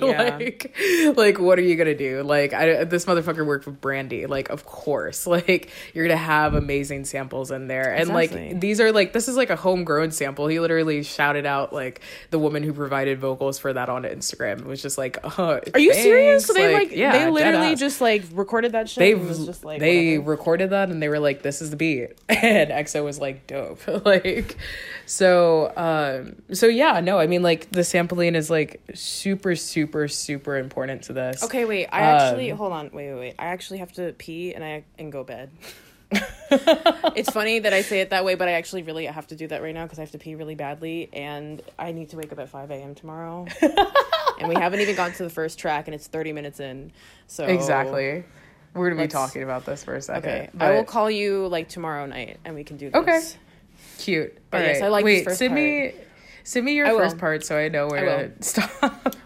Like 0.00 0.74
like 1.16 1.38
what 1.38 1.58
are 1.58 1.62
you 1.62 1.76
gonna 1.76 1.94
do? 1.94 2.22
Like 2.22 2.52
I, 2.52 2.84
this 2.84 3.04
motherfucker 3.04 3.46
worked 3.46 3.66
with 3.66 3.80
brandy. 3.80 4.26
Like 4.26 4.48
of 4.50 4.64
course. 4.64 5.26
Like 5.36 5.70
you're 5.94 6.06
gonna 6.06 6.16
have 6.16 6.54
amazing 6.54 7.04
samples 7.04 7.50
in 7.50 7.68
there. 7.68 7.92
And 7.94 8.10
Exactly. 8.10 8.48
like 8.50 8.60
these 8.60 8.80
are 8.80 8.90
like 8.90 9.12
this 9.12 9.28
is 9.28 9.36
like 9.36 9.50
a 9.50 9.56
homegrown 9.56 10.10
sample. 10.10 10.46
He 10.48 10.58
literally 10.60 11.02
shouted 11.02 11.46
out 11.46 11.72
like 11.72 12.00
the 12.30 12.38
woman 12.38 12.62
who 12.62 12.72
provided 12.72 13.18
vocals 13.20 13.58
for 13.58 13.72
that 13.72 13.88
on 13.88 14.02
instagram. 14.04 14.60
It 14.60 14.66
was 14.66 14.82
just 14.82 14.98
like 14.98 15.18
oh 15.38 15.60
Are 15.74 15.78
you 15.80 15.92
serious? 15.94 16.46
So 16.46 16.52
they 16.54 16.72
like, 16.74 16.90
yeah 16.92 17.12
they 17.12 17.30
literally 17.30 17.76
just 17.76 18.00
like 18.00 18.24
recorded 18.32 18.72
that 18.72 18.88
shit. 18.88 19.00
they 19.00 19.14
was 19.14 19.44
just 19.46 19.64
like 19.64 19.78
they 19.78 20.18
whatever. 20.18 20.30
recorded 20.32 20.70
that 20.70 20.88
and 20.88 21.00
they 21.02 21.08
were 21.08 21.20
like 21.20 21.42
this 21.42 21.62
is 21.62 21.70
the 21.70 21.76
beat. 21.76 22.08
And 22.28 22.70
exo 22.70 23.04
was 23.04 23.20
like 23.20 23.46
dope. 23.46 23.80
Like 24.04 24.56
so 25.04 25.72
um 25.76 26.36
so 26.54 26.66
yeah 26.66 26.98
no 27.00 27.18
i 27.18 27.26
mean 27.28 27.42
like 27.42 27.70
the 27.70 27.84
sampling 28.16 28.34
is 28.34 28.50
like 28.50 28.80
super 28.94 29.54
super 29.54 30.08
super 30.08 30.56
important 30.56 31.02
to 31.02 31.12
this 31.12 31.42
Okay, 31.42 31.64
wait. 31.64 31.86
I 31.86 32.00
actually 32.00 32.50
um, 32.50 32.58
hold 32.58 32.72
on. 32.72 32.90
Wait, 32.92 33.12
wait, 33.12 33.18
wait. 33.18 33.34
I 33.38 33.46
actually 33.46 33.78
have 33.78 33.92
to 33.92 34.12
pee 34.12 34.54
and 34.54 34.64
I 34.64 34.84
and 34.98 35.12
go 35.12 35.24
bed. 35.24 35.50
it's 36.10 37.30
funny 37.30 37.58
that 37.58 37.72
I 37.72 37.82
say 37.82 38.00
it 38.00 38.10
that 38.10 38.24
way, 38.24 38.36
but 38.36 38.48
I 38.48 38.52
actually 38.52 38.84
really 38.84 39.06
have 39.06 39.26
to 39.28 39.36
do 39.36 39.48
that 39.48 39.60
right 39.60 39.74
now 39.74 39.84
because 39.84 39.98
I 39.98 40.02
have 40.02 40.12
to 40.12 40.18
pee 40.18 40.36
really 40.36 40.54
badly, 40.54 41.08
and 41.12 41.60
I 41.78 41.92
need 41.92 42.10
to 42.10 42.16
wake 42.16 42.32
up 42.32 42.38
at 42.38 42.48
five 42.48 42.70
a.m. 42.70 42.94
tomorrow. 42.94 43.46
and 44.38 44.48
we 44.48 44.54
haven't 44.54 44.80
even 44.80 44.94
gone 44.94 45.12
to 45.12 45.24
the 45.24 45.30
first 45.30 45.58
track, 45.58 45.88
and 45.88 45.94
it's 45.94 46.06
thirty 46.06 46.32
minutes 46.32 46.60
in. 46.60 46.92
So 47.26 47.44
exactly 47.44 48.24
we're 48.74 48.90
gonna 48.90 49.02
be 49.02 49.08
talking 49.08 49.42
about 49.42 49.64
this 49.64 49.82
for 49.84 49.94
a 49.94 50.02
second 50.02 50.28
Okay, 50.28 50.50
but 50.54 50.66
I 50.66 50.74
will 50.74 50.84
call 50.84 51.10
you 51.10 51.48
like 51.48 51.68
tomorrow 51.68 52.06
night, 52.06 52.38
and 52.44 52.54
we 52.54 52.62
can 52.62 52.76
do 52.76 52.90
this. 52.90 53.02
Okay. 53.02 53.22
cute 53.98 54.38
But 54.50 54.58
All 54.58 54.66
yes, 54.66 54.80
right. 54.80 54.86
I 54.86 54.88
like 54.90 55.04
this 55.04 55.18
wait 55.18 55.24
first 55.24 55.38
send 55.38 55.54
me 55.54 55.92
send 56.46 56.64
me 56.64 56.72
your 56.74 56.86
I 56.86 56.92
will. 56.92 57.00
first 57.00 57.18
part 57.18 57.44
so 57.44 57.56
i 57.58 57.68
know 57.68 57.88
where 57.88 58.08
I 58.08 58.22
will. 58.22 58.30
to 58.30 58.42
stop 58.42 58.70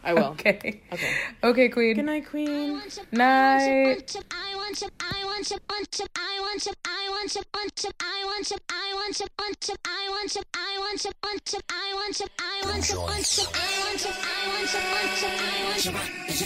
I 0.02 0.14
will. 0.14 0.24
okay 0.34 0.80
Okay. 0.92 1.12
okay 1.44 1.68
queen 1.68 1.94
Good 1.96 2.06
night, 2.06 2.26
Queen. 2.26 2.80
Night. 3.12 3.60
I 3.60 3.86
want 3.86 4.14
you, 4.14 4.20
I 4.32 4.54
want 4.56 4.80
you, 4.80 5.58
want 5.68 5.98
you, 5.98 6.06
I 6.16 6.40
want 6.40 6.66
you, 6.66 6.72
I 6.84 7.08
want 7.10 7.34
you, 7.34 7.42
want 7.54 7.84
you, 7.84 7.90
I 8.00 8.24
want 8.24 8.50
you, 8.50 8.56
I 8.70 8.94
want 8.96 9.20
you, 9.20 9.26
want 9.38 9.68
you, 9.68 9.74
I 9.84 10.08
want 10.10 10.34
you, 10.34 10.42
I 10.54 10.78
want 10.80 11.04
you, 11.04 11.10
want 11.22 11.52
you, 11.52 11.58
I 11.68 11.94
want 11.94 12.20
you, 12.20 12.26
I 12.38 12.64
want 12.64 12.88
you, 12.88 13.00
want 13.00 13.36
you, 13.36 13.44
I 13.54 13.76
want 13.84 14.00
you, 14.00 14.10
I 14.10 14.48
want 14.48 14.72
you, 14.72 14.80
want 14.80 15.14
you, 15.20 15.28
I 15.28 15.64
want 15.64 15.84
you. 15.84 16.40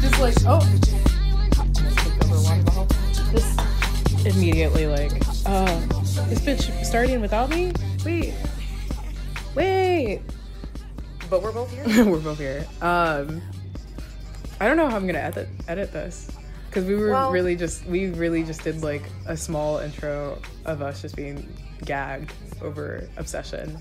just 0.00 0.20
like 0.20 0.34
oh 0.46 0.60
just 3.32 3.75
immediately 4.26 4.86
like 4.86 5.12
uh 5.46 5.80
this 6.28 6.40
bitch 6.40 6.84
starting 6.84 7.20
without 7.20 7.48
me? 7.50 7.72
Wait. 8.04 8.34
Wait. 9.54 10.22
But 11.30 11.42
we're 11.42 11.52
both 11.52 11.70
here. 11.72 12.04
we're 12.10 12.20
both 12.20 12.38
here. 12.38 12.66
Um 12.80 13.42
i 14.58 14.66
don't 14.66 14.78
know 14.78 14.88
how 14.88 14.96
i'm 14.96 15.06
gonna 15.06 15.18
edit 15.18 15.48
edit 15.68 15.92
this 15.92 16.30
because 16.70 16.86
we 16.86 16.94
were 16.94 17.10
Well- 17.10 17.30
really 17.30 17.56
just 17.56 17.84
we 17.84 18.08
really 18.10 18.42
just 18.42 18.62
did 18.64 18.82
like 18.82 19.02
a 19.26 19.36
small 19.36 19.78
intro 19.80 20.38
of 20.64 20.80
us 20.80 21.02
just 21.02 21.14
being 21.14 21.46
gagged 21.84 22.32
over 22.62 23.06
obsession 23.18 23.76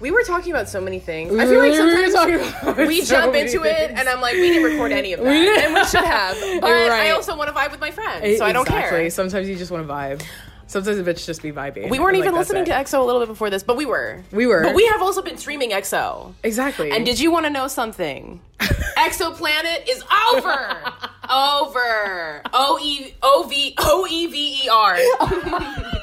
We 0.00 0.10
were 0.10 0.22
talking 0.22 0.50
about 0.52 0.68
so 0.68 0.80
many 0.80 0.98
things. 0.98 1.30
We 1.32 1.40
I 1.40 1.46
feel 1.46 1.58
like 1.58 1.74
sometimes 1.74 2.14
talking 2.14 2.34
about 2.36 2.76
we 2.88 3.02
so 3.02 3.14
jump 3.14 3.34
into 3.34 3.64
it, 3.64 3.90
and 3.90 4.08
I'm 4.08 4.20
like, 4.20 4.34
we 4.34 4.48
didn't 4.48 4.64
record 4.64 4.92
any 4.92 5.12
of 5.12 5.20
that, 5.20 5.28
and 5.28 5.74
we 5.74 5.84
should 5.84 6.04
have. 6.04 6.36
But 6.60 6.70
I 6.70 7.10
also 7.10 7.36
want 7.36 7.48
to 7.48 7.54
vibe 7.54 7.70
with 7.70 7.80
my 7.80 7.90
friends, 7.90 8.38
so 8.38 8.44
I 8.44 8.52
don't 8.52 8.66
Exactly. 8.66 8.98
care. 9.00 9.10
Sometimes 9.10 9.48
you 9.48 9.56
just 9.56 9.70
want 9.70 9.86
to 9.86 9.92
vibe. 9.92 10.22
Sometimes 10.66 10.98
a 10.98 11.02
bitch 11.02 11.26
just 11.26 11.42
be 11.42 11.50
vibing. 11.50 11.90
We 11.90 11.98
weren't 11.98 12.16
even 12.16 12.32
listening 12.32 12.64
to 12.66 12.70
EXO 12.70 13.00
a 13.00 13.02
little 13.02 13.20
bit 13.20 13.26
before 13.26 13.50
this, 13.50 13.64
but 13.64 13.76
we 13.76 13.86
were. 13.86 14.22
We 14.30 14.46
were. 14.46 14.62
But 14.62 14.74
we 14.76 14.86
have 14.86 15.02
also 15.02 15.20
been 15.20 15.36
streaming 15.36 15.70
EXO. 15.72 16.32
exactly. 16.44 16.92
And 16.92 17.04
did 17.04 17.18
you 17.18 17.32
want 17.32 17.44
to 17.46 17.50
know 17.50 17.66
something? 17.66 18.40
Exoplanet 18.96 19.88
is 19.88 20.04
over. 20.32 20.76
over. 21.30 22.42
O 22.52 22.78
E 22.80 23.14
O 23.22 23.46
V 23.48 23.74
O 23.78 24.06
E 24.08 24.26
V 24.28 24.60
E 24.64 24.68
R. 24.68 24.94
Oh 24.98 25.99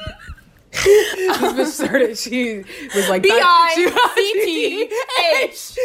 this 0.84 1.40
bitch 1.40 1.66
started? 1.88 2.18
She 2.18 2.64
was 2.96 3.10
like 3.10 3.24
B 3.24 3.30
I 3.32 4.12
C 4.16 4.34
T 4.46 4.90
H. 5.44 5.78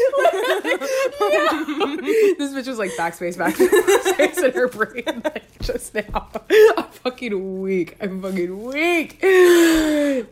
This 2.38 2.52
bitch 2.52 2.66
was 2.66 2.78
like 2.78 2.90
backspace, 2.92 3.36
backspace 3.36 4.42
in 4.42 4.52
her 4.52 4.68
brain 4.68 5.22
like 5.24 5.60
just 5.60 5.94
now. 5.94 6.28
I'm 6.76 6.84
fucking 6.84 7.60
weak. 7.60 7.96
I'm 8.00 8.20
fucking 8.20 8.64
weak. 8.64 9.20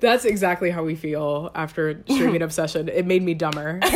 That's 0.01 0.25
exactly 0.25 0.71
how 0.71 0.83
we 0.83 0.97
feel 0.97 1.51
after 1.55 2.03
streaming 2.05 2.43
Obsession. 2.43 2.89
It 2.89 3.07
made 3.07 3.23
me 3.23 3.35
dumber. 3.35 3.79
For 3.83 3.91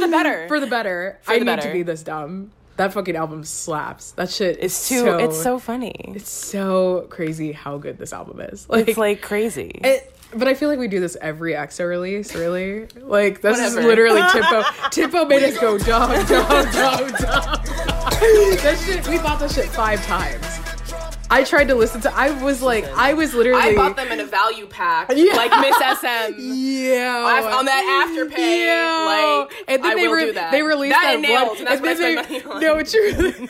the 0.00 0.08
better. 0.10 0.48
For 0.48 0.60
the 0.60 0.66
better. 0.66 1.18
I 1.26 1.38
the 1.38 1.44
need 1.44 1.60
to 1.62 1.72
be 1.72 1.82
this 1.82 2.02
dumb. 2.02 2.52
That 2.80 2.94
fucking 2.94 3.14
album 3.14 3.44
slaps. 3.44 4.12
That 4.12 4.30
shit 4.30 4.56
is 4.56 4.72
it's 4.72 4.88
too 4.88 5.00
so, 5.00 5.18
it's 5.18 5.42
so 5.42 5.58
funny. 5.58 5.94
it's 6.16 6.30
so 6.30 7.06
crazy 7.10 7.52
how 7.52 7.76
good 7.76 7.98
this 7.98 8.14
album 8.14 8.40
is. 8.40 8.66
Like, 8.70 8.88
It's 8.88 8.96
like 8.96 9.20
crazy. 9.20 9.78
it, 9.84 10.10
but 10.34 10.48
I 10.48 10.54
feel 10.54 10.70
like 10.70 10.78
we 10.78 10.88
do 10.88 10.98
this 10.98 11.14
every 11.20 11.52
EXO 11.52 11.86
release, 11.86 12.34
really. 12.34 12.86
Like 12.96 13.42
this 13.42 13.58
is 13.58 13.74
literally 13.74 14.22
Tempo. 14.32 14.62
Tempo 14.90 15.26
made 15.26 15.42
us 15.42 15.58
go 15.58 15.76
dumb, 15.76 16.10
dumb, 16.26 16.48
dumb, 16.72 17.08
dumb. 17.08 17.62
that 18.62 18.82
shit, 18.86 19.06
we 19.08 19.18
bought 19.18 19.40
that 19.40 19.50
shit 19.50 19.66
five 19.66 20.02
times. 20.06 20.69
I 21.32 21.44
tried 21.44 21.68
to 21.68 21.74
listen 21.76 22.00
to. 22.02 22.12
I 22.14 22.30
was 22.42 22.60
like, 22.60 22.84
I 22.86 23.14
was 23.14 23.34
literally. 23.34 23.62
I 23.62 23.74
bought 23.74 23.94
them 23.96 24.10
in 24.10 24.18
a 24.20 24.24
value 24.24 24.66
pack, 24.66 25.10
Yeah. 25.14 25.34
like 25.34 25.52
Miss 25.60 25.76
SM. 26.00 26.34
Yeah, 26.38 27.22
I've- 27.24 27.46
on 27.46 27.64
that 27.66 28.06
afterpay, 28.08 28.64
Yeah. 28.66 29.44
like, 29.46 29.64
and 29.68 29.84
then 29.84 29.92
I 29.92 29.94
they 29.94 30.08
will 30.08 30.14
re- 30.14 30.24
do 30.26 30.32
that. 30.32 30.50
they 30.50 30.62
released 30.62 30.92
That 30.94 31.02
that, 31.02 31.12
and 31.14 31.22
nails, 31.22 31.48
one. 31.50 31.58
and 31.58 31.66
that's 31.68 31.80
what 31.80 31.90
I 31.90 31.94
then 31.94 32.24
spend 32.24 32.42
they, 32.42 32.44
money 32.48 32.54
on. 32.54 32.60
No, 32.60 32.82
truly. 32.82 33.48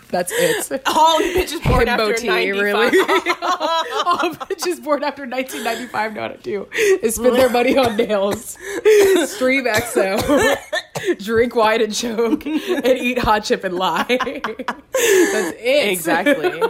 that's 0.10 0.32
it. 0.32 0.82
All 0.86 1.18
bitches 1.20 1.62
born 1.64 1.86
Himbo 1.86 1.88
after 1.88 2.14
tea, 2.14 2.28
95. 2.28 2.62
really. 2.62 2.86
All 4.06 4.30
bitches 4.46 4.82
born 4.82 5.02
after 5.04 5.26
1995 5.26 6.14
know 6.14 6.20
how 6.22 6.28
to 6.28 6.36
do 6.38 6.68
is 7.02 7.16
spend 7.16 7.34
their 7.36 7.50
money 7.50 7.76
on 7.76 7.96
nails, 7.96 8.56
stream 9.26 9.64
EXO, 9.64 10.56
drink 11.18 11.54
wine 11.56 11.82
and 11.82 11.94
choke, 11.94 12.46
and 12.46 12.86
eat 12.86 13.18
hot 13.18 13.44
chip 13.44 13.64
and 13.64 13.74
lie. 13.74 14.04
That's 14.08 15.54
it. 15.58 15.88
Exactly. 15.92 16.62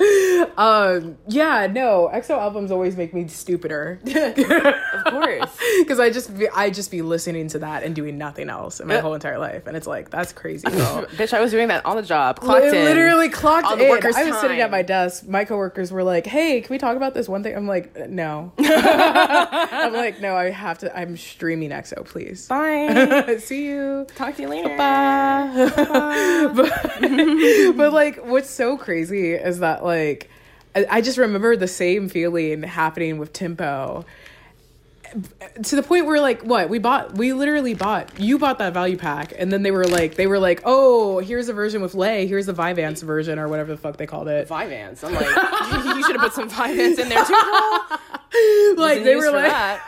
Um. 0.56 1.16
Yeah. 1.28 1.66
No. 1.70 2.10
EXO 2.12 2.30
albums 2.30 2.70
always 2.70 2.96
make 2.96 3.12
me 3.14 3.28
stupider 3.28 4.00
of 4.04 5.04
course. 5.12 5.58
because 5.78 6.00
I 6.00 6.10
just 6.10 6.36
be, 6.36 6.48
I 6.48 6.70
just 6.70 6.90
be 6.90 7.02
listening 7.02 7.48
to 7.48 7.58
that 7.60 7.82
and 7.82 7.94
doing 7.94 8.18
nothing 8.18 8.48
else 8.48 8.80
in 8.80 8.88
my 8.88 8.94
Yeah. 8.94 9.00
whole 9.00 9.14
entire 9.14 9.38
life, 9.38 9.66
and 9.66 9.76
it's 9.76 9.86
like 9.86 10.10
that's 10.10 10.32
crazy. 10.32 10.66
Bitch, 10.68 11.32
I 11.32 11.40
was 11.40 11.50
doing 11.50 11.68
that 11.68 11.84
on 11.86 11.96
the 11.96 12.02
job. 12.02 12.40
Clocked 12.40 12.64
in. 12.64 12.84
literally 12.84 13.28
clocked 13.28 13.66
on 13.66 13.80
in. 13.80 13.90
I 13.90 14.24
was 14.24 14.38
sitting 14.40 14.60
at 14.60 14.70
my 14.70 14.82
desk. 14.82 15.26
My 15.28 15.44
coworkers 15.44 15.92
were 15.92 16.02
like, 16.02 16.26
"Hey, 16.26 16.60
can 16.62 16.72
we 16.72 16.78
talk 16.78 16.96
about 16.96 17.14
this 17.14 17.28
one 17.28 17.42
thing?" 17.42 17.54
I'm 17.56 17.66
like, 17.66 17.94
"No." 18.08 18.52
I'm 18.58 19.92
like, 19.92 20.20
"No, 20.20 20.34
I 20.36 20.50
have 20.50 20.78
to. 20.78 20.98
I'm 20.98 21.16
streaming 21.16 21.70
EXO, 21.70 22.04
please." 22.06 22.48
Bye. 22.48 23.36
See 23.40 23.66
you. 23.66 24.06
Talk 24.16 24.36
to 24.36 24.42
you 24.42 24.48
later. 24.48 24.74
but, 26.54 27.76
but 27.76 27.92
like, 27.92 28.24
what's 28.26 28.50
so 28.50 28.76
crazy 28.76 29.32
is 29.34 29.60
that 29.60 29.84
like, 29.84 29.89
I, 29.90 30.86
I 30.90 31.00
just 31.00 31.18
remember 31.18 31.56
the 31.56 31.68
same 31.68 32.08
feeling 32.08 32.62
happening 32.62 33.18
with 33.18 33.32
Tempo. 33.32 34.04
To 35.64 35.74
the 35.74 35.82
point 35.82 36.06
where 36.06 36.20
like 36.20 36.42
what 36.42 36.68
we 36.68 36.78
bought, 36.78 37.16
we 37.16 37.32
literally 37.32 37.74
bought. 37.74 38.20
You 38.20 38.38
bought 38.38 38.58
that 38.58 38.72
value 38.72 38.96
pack, 38.96 39.32
and 39.36 39.52
then 39.52 39.62
they 39.62 39.72
were 39.72 39.86
like, 39.86 40.14
they 40.14 40.28
were 40.28 40.38
like, 40.38 40.62
oh, 40.64 41.18
here's 41.18 41.48
a 41.48 41.52
version 41.52 41.82
with 41.82 41.94
Lay. 41.96 42.28
Here's 42.28 42.46
the 42.46 42.52
Vivance 42.52 43.02
version 43.02 43.40
or 43.40 43.48
whatever 43.48 43.72
the 43.72 43.76
fuck 43.76 43.96
they 43.96 44.06
called 44.06 44.28
it. 44.28 44.46
Vivance. 44.46 45.02
I'm 45.02 45.12
like, 45.12 45.26
you 45.96 46.04
should 46.04 46.14
have 46.14 46.20
put 46.20 46.32
some 46.32 46.48
Vivance 46.48 46.98
in 46.98 47.08
there 47.08 47.24
too, 47.24 48.74
like 48.78 49.02
they 49.02 49.16
were 49.16 49.32
like, 49.32 49.50
that. 49.50 49.82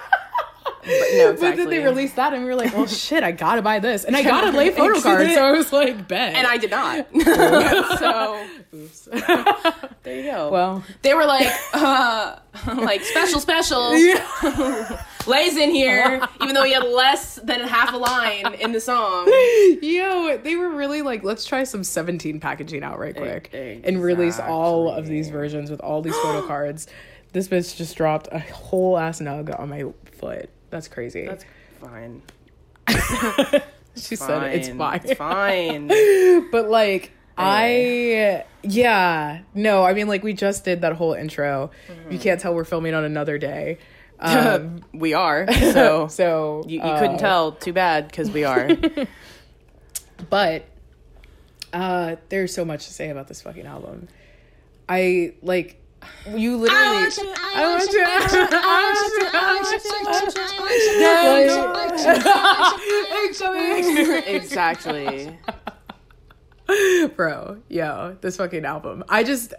But 0.84 0.88
no, 0.90 1.30
exactly. 1.30 1.48
but 1.50 1.56
then 1.56 1.70
they 1.70 1.78
released 1.78 2.16
that, 2.16 2.32
and 2.32 2.42
we 2.42 2.48
were 2.48 2.56
like, 2.56 2.74
well, 2.74 2.86
shit, 2.88 3.22
I 3.22 3.30
gotta 3.30 3.62
buy 3.62 3.78
this, 3.78 4.04
and 4.04 4.16
I 4.16 4.22
got 4.22 4.52
a 4.52 4.56
Lay 4.56 4.70
photo 4.76 5.00
card, 5.00 5.30
so 5.30 5.44
I 5.44 5.52
was 5.52 5.72
like, 5.72 6.08
bet. 6.08 6.34
and 6.34 6.46
I 6.46 6.56
did 6.56 6.70
not. 6.72 7.06
so 7.98 8.44
Oops. 8.74 9.08
there 10.02 10.16
you 10.16 10.30
go. 10.30 10.50
well, 10.50 10.84
they 11.02 11.14
were 11.14 11.24
like, 11.24 11.46
uh, 11.72 12.36
like 12.66 13.02
special 13.02 13.38
specials. 13.38 13.94
Lay's 15.26 15.56
in 15.56 15.70
here, 15.70 16.20
even 16.42 16.54
though 16.54 16.64
he 16.64 16.72
had 16.72 16.82
less 16.84 17.36
than 17.36 17.60
half 17.60 17.94
a 17.94 17.96
line 17.96 18.54
in 18.54 18.72
the 18.72 18.80
song. 18.80 19.26
Yo, 19.80 20.36
they 20.38 20.56
were 20.56 20.70
really 20.70 21.02
like, 21.02 21.22
let's 21.22 21.44
try 21.44 21.62
some 21.62 21.84
17 21.84 22.40
packaging 22.40 22.82
out 22.82 22.98
right 22.98 23.14
quick 23.14 23.50
and 23.52 24.02
release 24.02 24.40
all 24.40 24.90
of 24.90 25.06
these 25.06 25.28
versions 25.28 25.70
with 25.70 25.80
all 25.80 26.02
these 26.02 26.16
photo 26.16 26.44
cards. 26.48 26.88
This 27.32 27.48
bitch 27.48 27.76
just 27.76 27.96
dropped 27.96 28.28
a 28.32 28.40
whole 28.40 28.98
ass 28.98 29.20
nug 29.20 29.58
on 29.58 29.68
my 29.68 29.84
foot. 30.18 30.50
That's 30.72 30.88
crazy. 30.88 31.26
That's 31.26 31.44
fine. 31.82 32.22
she 33.94 34.16
said 34.16 34.54
it's 34.54 34.70
fine. 34.70 35.00
It's 35.04 35.12
fine. 35.12 35.88
but 36.50 36.70
like, 36.70 37.12
I, 37.36 38.44
yeah, 38.62 39.42
no, 39.54 39.84
I 39.84 39.92
mean, 39.92 40.08
like, 40.08 40.22
we 40.22 40.32
just 40.32 40.64
did 40.64 40.80
that 40.80 40.94
whole 40.94 41.12
intro. 41.12 41.70
You 42.10 42.18
can't 42.18 42.40
tell 42.40 42.54
we're 42.54 42.64
filming 42.64 42.94
on 42.94 43.04
another 43.04 43.38
day. 43.38 43.78
Um, 44.24 44.84
we 44.92 45.14
are. 45.14 45.52
So 45.52 46.06
so 46.06 46.62
you, 46.68 46.76
you 46.76 46.84
uh, 46.84 47.00
couldn't 47.00 47.18
tell. 47.18 47.50
Too 47.50 47.72
bad, 47.72 48.06
because 48.06 48.30
we 48.30 48.44
are. 48.44 48.70
but 50.30 50.64
uh 51.72 52.14
there's 52.28 52.54
so 52.54 52.64
much 52.64 52.86
to 52.86 52.92
say 52.92 53.10
about 53.10 53.26
this 53.26 53.42
fucking 53.42 53.66
album 53.66 54.06
i 54.88 55.34
like 55.42 55.81
you 56.34 56.56
literally 56.56 56.86
I 56.86 56.92
want 56.92 57.16
you, 57.16 57.34
I 57.36 57.66
want 57.68 57.92
you, 57.92 58.04
I 58.04 58.16
want 58.16 58.32
you, 58.32 58.48
I 58.52 59.54
want 59.54 59.72
you, 59.72 59.90
I 59.92 60.12
want 60.12 60.34
you, 60.34 60.40
I 60.40 60.56
want 60.58 60.76
you, 60.86 61.02
I 61.02 61.76
want 61.78 61.98
you, 62.04 62.12
I 63.46 63.72
want 63.74 64.26
you. 64.26 64.34
exactly. 64.34 65.38
bro 67.16 67.58
yo 67.68 68.16
this 68.20 68.36
fucking 68.36 68.64
album 68.64 69.04
i 69.08 69.22
just 69.22 69.52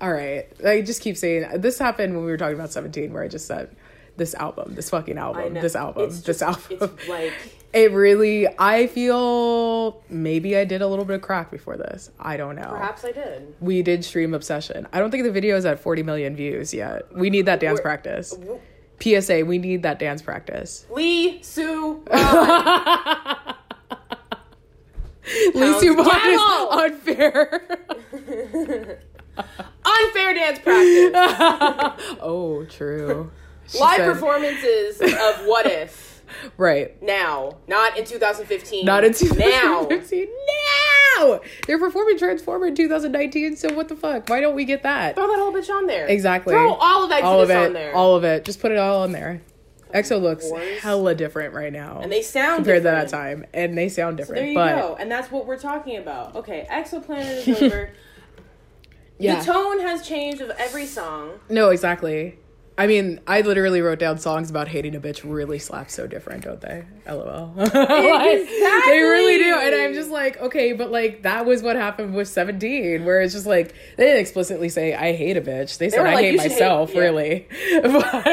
all 0.00 0.10
right 0.12 0.48
i 0.66 0.80
just 0.80 1.00
keep 1.02 1.16
saying 1.16 1.46
this 1.60 1.78
happened 1.78 2.14
when 2.14 2.24
we 2.24 2.30
were 2.30 2.36
talking 2.36 2.54
about 2.56 2.72
17 2.72 3.12
where 3.12 3.22
i 3.22 3.28
just 3.28 3.46
said 3.46 3.74
this 4.20 4.34
album 4.34 4.74
this 4.74 4.90
fucking 4.90 5.16
album 5.16 5.54
this 5.54 5.74
album 5.74 6.10
this 6.10 6.42
album. 6.42 6.94
like 7.08 7.32
it 7.72 7.90
really 7.90 8.46
i 8.58 8.86
feel 8.86 10.02
maybe 10.10 10.54
i 10.58 10.62
did 10.66 10.82
a 10.82 10.86
little 10.86 11.06
bit 11.06 11.16
of 11.16 11.22
crack 11.22 11.50
before 11.50 11.78
this. 11.78 12.10
I 12.20 12.36
don't 12.36 12.54
know. 12.54 12.68
Perhaps 12.68 13.02
I 13.06 13.12
did. 13.12 13.54
we 13.60 13.80
did 13.80 14.04
stream 14.04 14.34
obsession. 14.34 14.86
I 14.92 14.98
don't 14.98 15.10
think 15.10 15.24
the 15.24 15.32
video 15.32 15.56
is 15.56 15.64
at 15.64 15.80
40 15.80 16.02
million 16.02 16.36
views 16.36 16.74
yet. 16.74 17.10
We 17.16 17.30
need 17.30 17.46
that 17.46 17.60
dance 17.60 17.78
We're- 17.78 17.82
practice. 17.84 18.36
psa 19.00 19.42
we 19.44 19.56
need 19.56 19.82
that 19.84 19.98
dance 19.98 20.20
practice. 20.20 20.84
Lee 20.90 21.42
Sue. 21.42 22.02
Lacey 25.54 25.88
Vaughn 25.88 26.26
is 26.26 26.40
unfair. 26.70 27.78
Unfair 29.82 30.34
dance 30.34 30.58
practice. 30.58 32.18
oh 32.20 32.66
true 32.68 33.30
Live 33.78 33.96
said- 33.98 34.12
performances 34.12 35.00
of 35.00 35.46
What 35.46 35.66
If 35.66 36.08
right 36.56 37.00
now, 37.02 37.56
not 37.66 37.98
in 37.98 38.04
2015. 38.04 38.84
not 38.86 39.04
in 39.04 39.12
2015 39.12 40.28
now 41.18 41.40
they're 41.66 41.78
performing 41.78 42.16
transformer 42.16 42.68
in 42.68 42.74
2019 42.74 43.56
so 43.56 43.74
what 43.74 43.88
the 43.88 43.96
fuck 43.96 44.28
why 44.28 44.40
don't 44.40 44.54
we 44.54 44.64
get 44.64 44.82
that 44.84 45.16
Throw 45.16 45.26
that 45.26 45.38
whole 45.38 45.52
bitch 45.52 45.68
on 45.68 45.86
there. 45.86 46.06
exactly 46.06 46.54
Throw 46.54 46.74
all 46.74 47.02
of 47.04 47.10
that 47.10 47.24
all 47.24 47.40
of 47.40 47.50
on 47.50 47.72
there. 47.72 47.94
all 47.94 48.14
of 48.14 48.22
it 48.24 48.44
just 48.44 48.60
put 48.60 48.70
it 48.70 48.78
all 48.78 49.02
on 49.02 49.10
there 49.12 49.42
exo 49.92 50.20
looks 50.22 50.48
hella 50.80 51.14
different 51.16 51.52
right 51.52 51.72
now 51.72 51.98
and 52.00 52.12
they 52.12 52.22
sound 52.22 52.58
compared 52.58 52.78
to 52.78 52.84
that 52.84 53.08
time 53.08 53.44
and 53.52 53.76
they 53.76 53.88
sound 53.88 54.16
different. 54.16 54.40
There 54.40 54.48
you 54.50 54.54
but 54.54 54.76
go, 54.80 54.96
and 55.00 55.10
that's 55.10 55.32
what 55.32 55.46
we're 55.46 55.58
talking 55.58 55.96
about. 55.96 56.36
Okay, 56.36 56.64
Exoplanet 56.70 57.48
is 57.48 57.62
over. 57.62 57.90
yeah 59.18 59.40
The 59.40 59.46
tone 59.52 59.80
has 59.80 60.06
changed 60.06 60.40
of 60.42 60.50
every 60.58 60.86
song. 60.86 61.40
No, 61.48 61.70
exactly. 61.70 62.38
I 62.80 62.86
mean, 62.86 63.20
I 63.26 63.42
literally 63.42 63.82
wrote 63.82 63.98
down 63.98 64.16
songs 64.16 64.48
about 64.48 64.66
hating 64.66 64.96
a 64.96 65.00
bitch 65.00 65.20
really 65.22 65.58
slap 65.58 65.90
so 65.90 66.06
different, 66.06 66.44
don't 66.44 66.62
they? 66.62 66.86
LOL. 67.06 67.52
Like, 67.56 67.68
They 67.68 69.00
really 69.02 69.36
do. 69.36 69.54
And 69.54 69.74
I'm 69.74 69.92
just 69.92 70.10
like, 70.10 70.40
okay, 70.40 70.72
but 70.72 70.90
like 70.90 71.24
that 71.24 71.44
was 71.44 71.62
what 71.62 71.76
happened 71.76 72.14
with 72.14 72.26
17, 72.28 73.04
where 73.04 73.20
it's 73.20 73.34
just 73.34 73.44
like 73.44 73.74
they 73.98 74.06
didn't 74.06 74.20
explicitly 74.22 74.70
say 74.70 74.94
I 74.94 75.12
hate 75.12 75.36
a 75.36 75.42
bitch. 75.42 75.76
They 75.76 75.90
said 75.90 76.00
were 76.00 76.08
I 76.08 76.14
like, 76.14 76.24
hate 76.24 76.32
"You 76.32 76.38
should 76.38 76.52
hate-" 76.52 76.60
myself, 76.60 76.94
yeah. 76.94 77.00
really. 77.00 77.48
but 77.82 78.26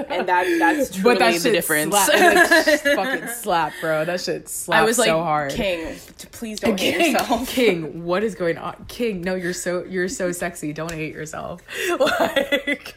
And 0.08 0.28
that 0.28 0.56
that's 0.58 0.96
truly 0.96 1.02
but 1.02 1.18
that 1.18 1.42
the 1.42 1.50
difference. 1.50 1.94
Slap, 1.94 2.64
shit 2.64 2.80
fucking 2.96 3.28
slap, 3.28 3.72
bro. 3.82 4.06
That 4.06 4.22
shit 4.22 4.48
slaps 4.48 4.80
I 4.80 4.82
was 4.82 4.98
like, 4.98 5.10
hard. 5.10 5.52
King, 5.52 5.94
please 6.32 6.60
don't 6.60 6.80
hate 6.80 6.96
King, 6.96 7.12
yourself. 7.12 7.48
King, 7.50 8.04
what 8.04 8.24
is 8.24 8.34
going 8.34 8.56
on? 8.56 8.86
King, 8.88 9.20
no, 9.20 9.34
you're 9.34 9.52
so 9.52 9.84
you're 9.84 10.08
so 10.08 10.32
sexy. 10.32 10.72
Don't 10.72 10.92
hate 10.92 11.12
yourself. 11.14 11.60
Like 11.98 12.96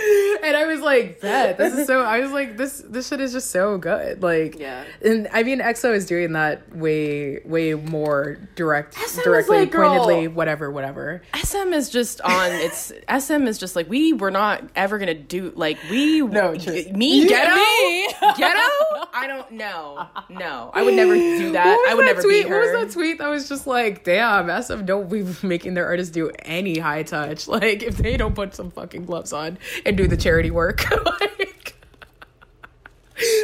And 0.42 0.56
I 0.56 0.64
was 0.66 0.80
like, 0.80 1.20
"Bet 1.20 1.58
this 1.58 1.74
is 1.74 1.86
so." 1.86 2.00
I 2.04 2.20
was 2.20 2.30
like, 2.32 2.56
"This 2.56 2.82
this 2.88 3.08
shit 3.08 3.20
is 3.20 3.32
just 3.32 3.50
so 3.50 3.76
good." 3.76 4.22
Like, 4.22 4.58
Yeah. 4.58 4.84
And 5.04 5.28
I 5.32 5.42
mean, 5.42 5.60
EXO 5.60 5.94
is 5.94 6.06
doing 6.06 6.32
that 6.32 6.74
way 6.74 7.40
way 7.44 7.74
more 7.74 8.38
direct, 8.54 8.94
SM 8.94 9.20
directly, 9.22 9.58
like, 9.60 9.70
girl- 9.70 9.90
pointedly, 9.90 10.28
whatever, 10.28 10.70
whatever. 10.70 11.20
SM 11.36 11.74
is 11.74 11.90
just 11.90 12.20
on 12.22 12.52
its 12.52 12.90
SM 13.18 13.46
is 13.46 13.58
just 13.58 13.76
like 13.76 13.88
we 13.90 14.14
were 14.14 14.30
not 14.30 14.64
ever 14.74 14.98
gonna 14.98 15.12
do 15.14 15.52
like 15.54 15.78
we 15.90 16.22
No, 16.22 16.56
true. 16.56 16.84
me 16.94 17.22
Yeah, 17.24 17.28
ghetto 17.28 17.54
me. 17.56 18.08
ghetto 18.38 19.06
I 19.12 19.26
don't 19.26 19.50
know 19.52 20.06
no 20.30 20.70
I 20.72 20.82
would 20.82 20.94
never 20.94 21.14
do 21.14 21.52
that 21.52 21.86
I 21.88 21.94
would 21.94 22.06
that 22.06 22.16
never 22.16 22.22
tweet? 22.22 22.48
What 22.48 22.60
was 22.60 22.72
that 22.72 22.92
tweet 22.92 23.18
that 23.18 23.28
was 23.28 23.48
just 23.48 23.66
like, 23.66 24.04
damn, 24.04 24.62
SM 24.62 24.84
don't 24.86 25.10
be 25.10 25.26
making 25.46 25.74
their 25.74 25.86
artists 25.86 26.12
do 26.12 26.30
any 26.44 26.78
high 26.78 27.02
touch. 27.02 27.46
Like, 27.48 27.82
if 27.82 27.96
they 27.98 28.16
don't 28.16 28.34
put 28.34 28.54
some 28.54 28.70
fucking 28.70 29.04
gloves 29.04 29.32
on 29.32 29.58
and 29.90 29.98
do 29.98 30.06
the 30.06 30.16
charity 30.16 30.50
work. 30.50 30.88
like, 31.20 31.74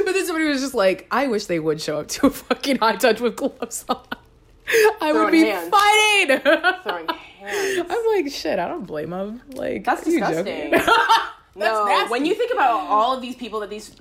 but 0.05 0.13
then 0.13 0.25
somebody 0.25 0.47
was 0.47 0.61
just 0.63 0.75
like, 0.75 1.07
I 1.11 1.27
wish 1.27 1.47
they 1.47 1.59
would 1.59 1.81
show 1.81 2.01
up 2.01 2.09
to 2.09 2.29
a 2.29 2.31
fucking 2.31 2.79
high 2.79 2.97
touch 2.97 3.21
with 3.21 3.37
gloves 3.37 3.85
on. 3.89 4.03
I 5.01 5.13
would 5.13 5.31
be 5.31 5.45
hands. 5.45 5.69
fighting. 5.69 6.41
throwing 6.41 7.09
hands 7.09 7.87
I'm 7.91 8.07
like, 8.07 8.33
shit, 8.33 8.59
I 8.59 8.67
don't 8.67 8.87
blame 8.87 9.11
them. 9.11 9.43
Like, 9.53 9.85
that's 9.85 10.05
disgusting 10.05 10.73
joking? 10.73 10.73
no 11.57 11.85
nasty. 11.87 12.11
when 12.11 12.25
you 12.25 12.35
think 12.35 12.53
about 12.53 12.81
all 12.89 13.15
of 13.15 13.23
these 13.23 13.37
people 13.37 13.61
that 13.61 13.71
these 13.71 13.95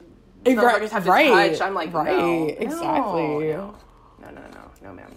Right, 0.47 0.91
have 0.91 1.03
to 1.05 1.09
right, 1.09 1.51
touch 1.53 1.61
I'm 1.61 1.73
like 1.73 1.91
right, 1.91 2.15
no, 2.15 2.45
exactly. 2.45 3.47
no 3.49 3.73
no 4.21 4.29
no 4.29 4.41
no 4.53 4.71
no 4.83 4.93
ma'am 4.93 5.11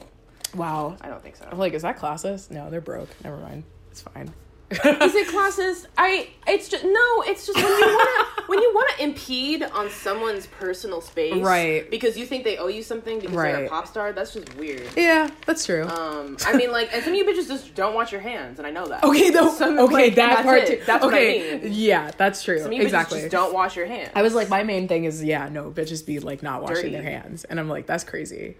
wow. 0.55 0.97
I 1.03 1.09
don't 1.09 1.23
think 1.23 1.37
so 1.37 1.47
I'm 1.53 1.59
like, 1.59 1.75
is 1.75 1.83
that 1.83 1.99
classist? 1.99 2.51
No, 2.51 2.71
they're 2.71 2.81
broke. 2.81 3.11
Never 3.23 3.37
mind. 3.37 3.65
It's 3.91 4.01
fine. 4.01 4.33
Is 4.71 5.15
it 5.15 5.29
classist? 5.29 5.87
I 5.97 6.29
it's 6.47 6.69
just 6.69 6.85
no, 6.85 7.23
it's 7.23 7.47
just 7.47 7.57
when 7.57 7.67
you 7.67 7.97
wanna 7.97 8.25
when 8.47 8.59
you 8.61 8.73
wanna 8.75 8.93
impede 9.01 9.63
on 9.63 9.89
someone's 9.89 10.47
personal 10.47 11.01
space. 11.01 11.43
Right. 11.43 11.91
Because 11.91 12.19
you 12.19 12.27
think 12.27 12.45
they 12.45 12.59
owe 12.59 12.69
you 12.69 12.83
something 12.83 13.19
because 13.19 13.35
they're 13.35 13.65
a 13.65 13.69
pop 13.69 13.87
star, 13.87 14.13
that's 14.13 14.35
just 14.35 14.55
weird. 14.57 14.87
yeah, 14.95 15.31
that's 15.47 15.65
true. 15.65 15.85
Um 15.85 16.37
I 16.45 16.55
mean 16.55 16.71
like 16.71 16.93
and 16.93 17.03
some 17.03 17.15
of 17.15 17.19
you 17.19 17.25
bitches 17.25 17.49
just 17.49 17.75
don't 17.75 17.95
wash 17.95 18.13
your 18.13 18.21
hands 18.21 18.59
and 18.59 18.67
I 18.67 18.71
know 18.71 18.87
that. 18.89 19.05
Okay, 19.05 19.31
though. 19.31 19.51
Some- 19.51 19.79
okay, 19.79 19.95
like, 19.95 20.15
that 20.17 20.45
part 20.45 20.67
too. 20.67 20.83
That's 20.85 21.03
what 21.03 21.15
I 21.15 21.17
okay, 21.17 21.61
mean. 21.63 21.73
yeah, 21.73 22.11
that's 22.17 22.43
true. 22.43 22.59
Some 22.59 22.69
of 22.69 22.73
you 22.75 22.83
exactly. 22.83 23.21
bitches 23.21 23.23
just 23.23 23.33
don't 23.33 23.55
wash 23.55 23.75
your 23.75 23.87
hands. 23.87 24.11
I 24.15 24.23
was 24.23 24.35
like, 24.35 24.51
my 24.51 24.65
main 24.65 24.87
thing 24.87 25.05
is, 25.05 25.25
yeah, 25.25 25.49
no, 25.49 25.71
bitches 25.71 26.05
be 26.05 26.19
like 26.21 26.43
not 26.43 26.63
washing 26.63 26.77
Dirty. 26.77 26.91
their 26.91 27.03
hands, 27.03 27.45
and 27.45 27.59
I'm 27.59 27.69
like, 27.69 27.87
that's 27.87 28.05
crazy. 28.05 28.57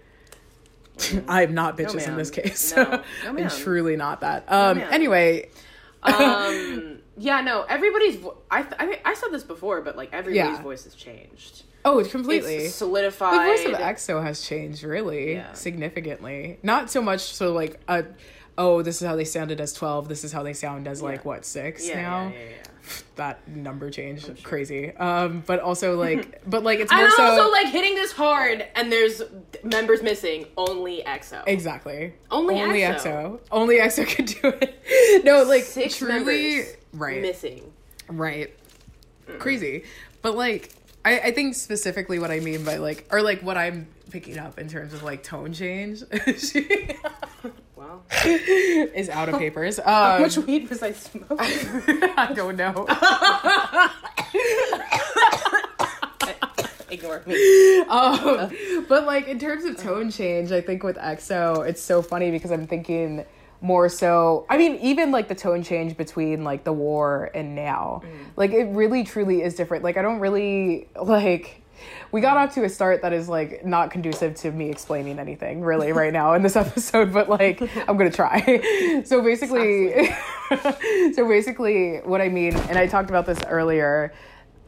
I'm 1.27 1.53
not 1.53 1.77
bitches 1.77 2.07
in 2.07 2.17
this 2.17 2.31
case. 2.31 2.75
No. 2.75 3.03
No, 3.23 3.43
I'm 3.43 3.49
truly 3.49 3.95
not 3.95 4.21
that. 4.21 4.51
Um. 4.51 4.79
anyway, 4.79 5.49
um 6.03 6.99
yeah, 7.17 7.41
no, 7.41 7.63
everybody's 7.63 8.15
vo- 8.15 8.37
I, 8.49 8.61
th- 8.61 8.75
I 8.79 8.85
mean, 8.85 8.97
I 9.03 9.13
said 9.13 9.29
this 9.31 9.43
before, 9.43 9.81
but 9.81 9.97
like 9.97 10.13
everybody's 10.13 10.57
Yeah. 10.57 10.61
voice 10.63 10.85
has 10.85 10.95
changed. 10.95 11.63
oh, 11.83 12.03
completely. 12.05 12.55
It's 12.55 12.75
solidified. 12.75 13.33
the 13.33 13.51
voice 13.51 13.65
of 13.65 13.79
EXO 13.81 14.23
has 14.23 14.41
changed 14.41 14.83
really 14.83 15.33
Yeah. 15.33 15.51
significantly. 15.53 16.59
Not 16.63 16.89
so 16.89 17.01
much 17.01 17.21
so 17.21 17.51
like 17.53 17.79
a, 17.89 18.05
oh, 18.57 18.81
this 18.81 19.01
is 19.01 19.07
how 19.07 19.15
they 19.17 19.25
sounded 19.25 19.59
as 19.59 19.73
12. 19.73 20.07
This 20.07 20.23
is 20.23 20.31
how 20.31 20.43
they 20.43 20.53
sound 20.53 20.87
as 20.87 21.01
like 21.01 21.25
what 21.25 21.43
six 21.45 21.87
yeah, 21.87 22.01
now. 22.01 22.33
That 23.15 23.47
number 23.47 23.89
change, 23.89 24.43
crazy. 24.43 24.95
Um, 24.95 25.43
but 25.45 25.59
also 25.59 25.97
like, 25.97 26.41
but 26.49 26.63
like 26.63 26.79
it's 26.79 26.91
And 26.91 27.01
more 27.01 27.09
so 27.11 27.23
also 27.23 27.51
like 27.51 27.67
hitting 27.67 27.95
this 27.95 28.11
hard 28.11 28.65
and 28.75 28.91
there's 28.91 29.21
members 29.63 30.01
missing, 30.01 30.45
only 30.57 31.03
EXO. 31.05 31.43
Exactly. 31.47 32.13
Only 32.31 32.61
Only 32.61 32.79
EXO. 32.81 33.03
EXO. 33.03 33.39
Only 33.51 33.79
EXO 33.79 34.07
could 34.07 34.25
do 34.25 34.53
it. 34.61 34.75
No, 35.25 35.43
like 35.43 35.63
Six 35.63 35.97
truly 35.97 36.63
right. 36.93 37.21
missing. 37.21 37.71
Right. 38.07 38.53
Crazy. 39.37 39.83
But 40.21 40.35
like 40.35 40.73
I, 41.05 41.19
I 41.19 41.31
think 41.31 41.55
specifically 41.55 42.19
what 42.19 42.31
I 42.31 42.39
mean 42.39 42.63
by 42.63 42.77
like 42.77 43.07
or 43.11 43.21
like 43.21 43.41
what 43.41 43.57
I'm 43.57 43.87
picking 44.09 44.37
up 44.37 44.59
in 44.59 44.67
terms 44.67 44.93
of 44.93 45.03
like 45.03 45.23
tone 45.23 45.53
change 45.53 46.01
Wow. 47.89 48.01
is 48.25 49.09
out 49.09 49.29
of 49.29 49.39
papers. 49.39 49.79
Um, 49.79 49.85
How 49.85 50.19
much 50.19 50.37
weed 50.37 50.69
was 50.69 50.83
I 50.83 50.91
smoking? 50.91 51.37
I 51.39 52.31
don't 52.35 52.55
know. 52.55 52.85
Ignore 56.91 57.23
me. 57.25 57.79
Um, 57.81 58.51
but 58.87 59.05
like 59.05 59.27
in 59.27 59.39
terms 59.39 59.65
of 59.65 59.77
tone 59.77 60.11
change, 60.11 60.51
I 60.51 60.61
think 60.61 60.83
with 60.83 60.97
EXO, 60.97 61.67
it's 61.67 61.81
so 61.81 62.03
funny 62.03 62.29
because 62.29 62.51
I'm 62.51 62.67
thinking 62.67 63.25
more 63.61 63.89
so. 63.89 64.45
I 64.49 64.57
mean, 64.57 64.75
even 64.75 65.11
like 65.11 65.27
the 65.27 65.35
tone 65.35 65.63
change 65.63 65.97
between 65.97 66.43
like 66.43 66.65
the 66.65 66.73
war 66.73 67.31
and 67.33 67.55
now, 67.55 68.03
like 68.35 68.51
it 68.51 68.65
really 68.65 69.03
truly 69.03 69.41
is 69.41 69.55
different. 69.55 69.83
Like 69.83 69.97
I 69.97 70.03
don't 70.03 70.19
really 70.19 70.89
like. 71.01 71.63
We 72.11 72.21
got 72.21 72.37
off 72.37 72.55
to 72.55 72.63
a 72.63 72.69
start 72.69 73.03
that 73.03 73.13
is 73.13 73.29
like 73.29 73.63
not 73.63 73.91
conducive 73.91 74.33
to 74.35 74.51
me 74.51 74.69
explaining 74.69 75.19
anything 75.19 75.61
really 75.61 75.91
right 75.91 76.11
now 76.11 76.33
in 76.33 76.41
this 76.41 76.55
episode, 76.65 77.13
but 77.13 77.29
like 77.29 77.61
I'm 77.87 77.97
gonna 77.97 78.09
try. 78.11 79.01
So 79.05 79.21
basically, 79.21 80.09
so 81.13 81.27
basically, 81.27 81.97
what 81.97 82.21
I 82.21 82.29
mean, 82.29 82.55
and 82.55 82.77
I 82.77 82.87
talked 82.87 83.09
about 83.09 83.25
this 83.25 83.39
earlier 83.47 84.13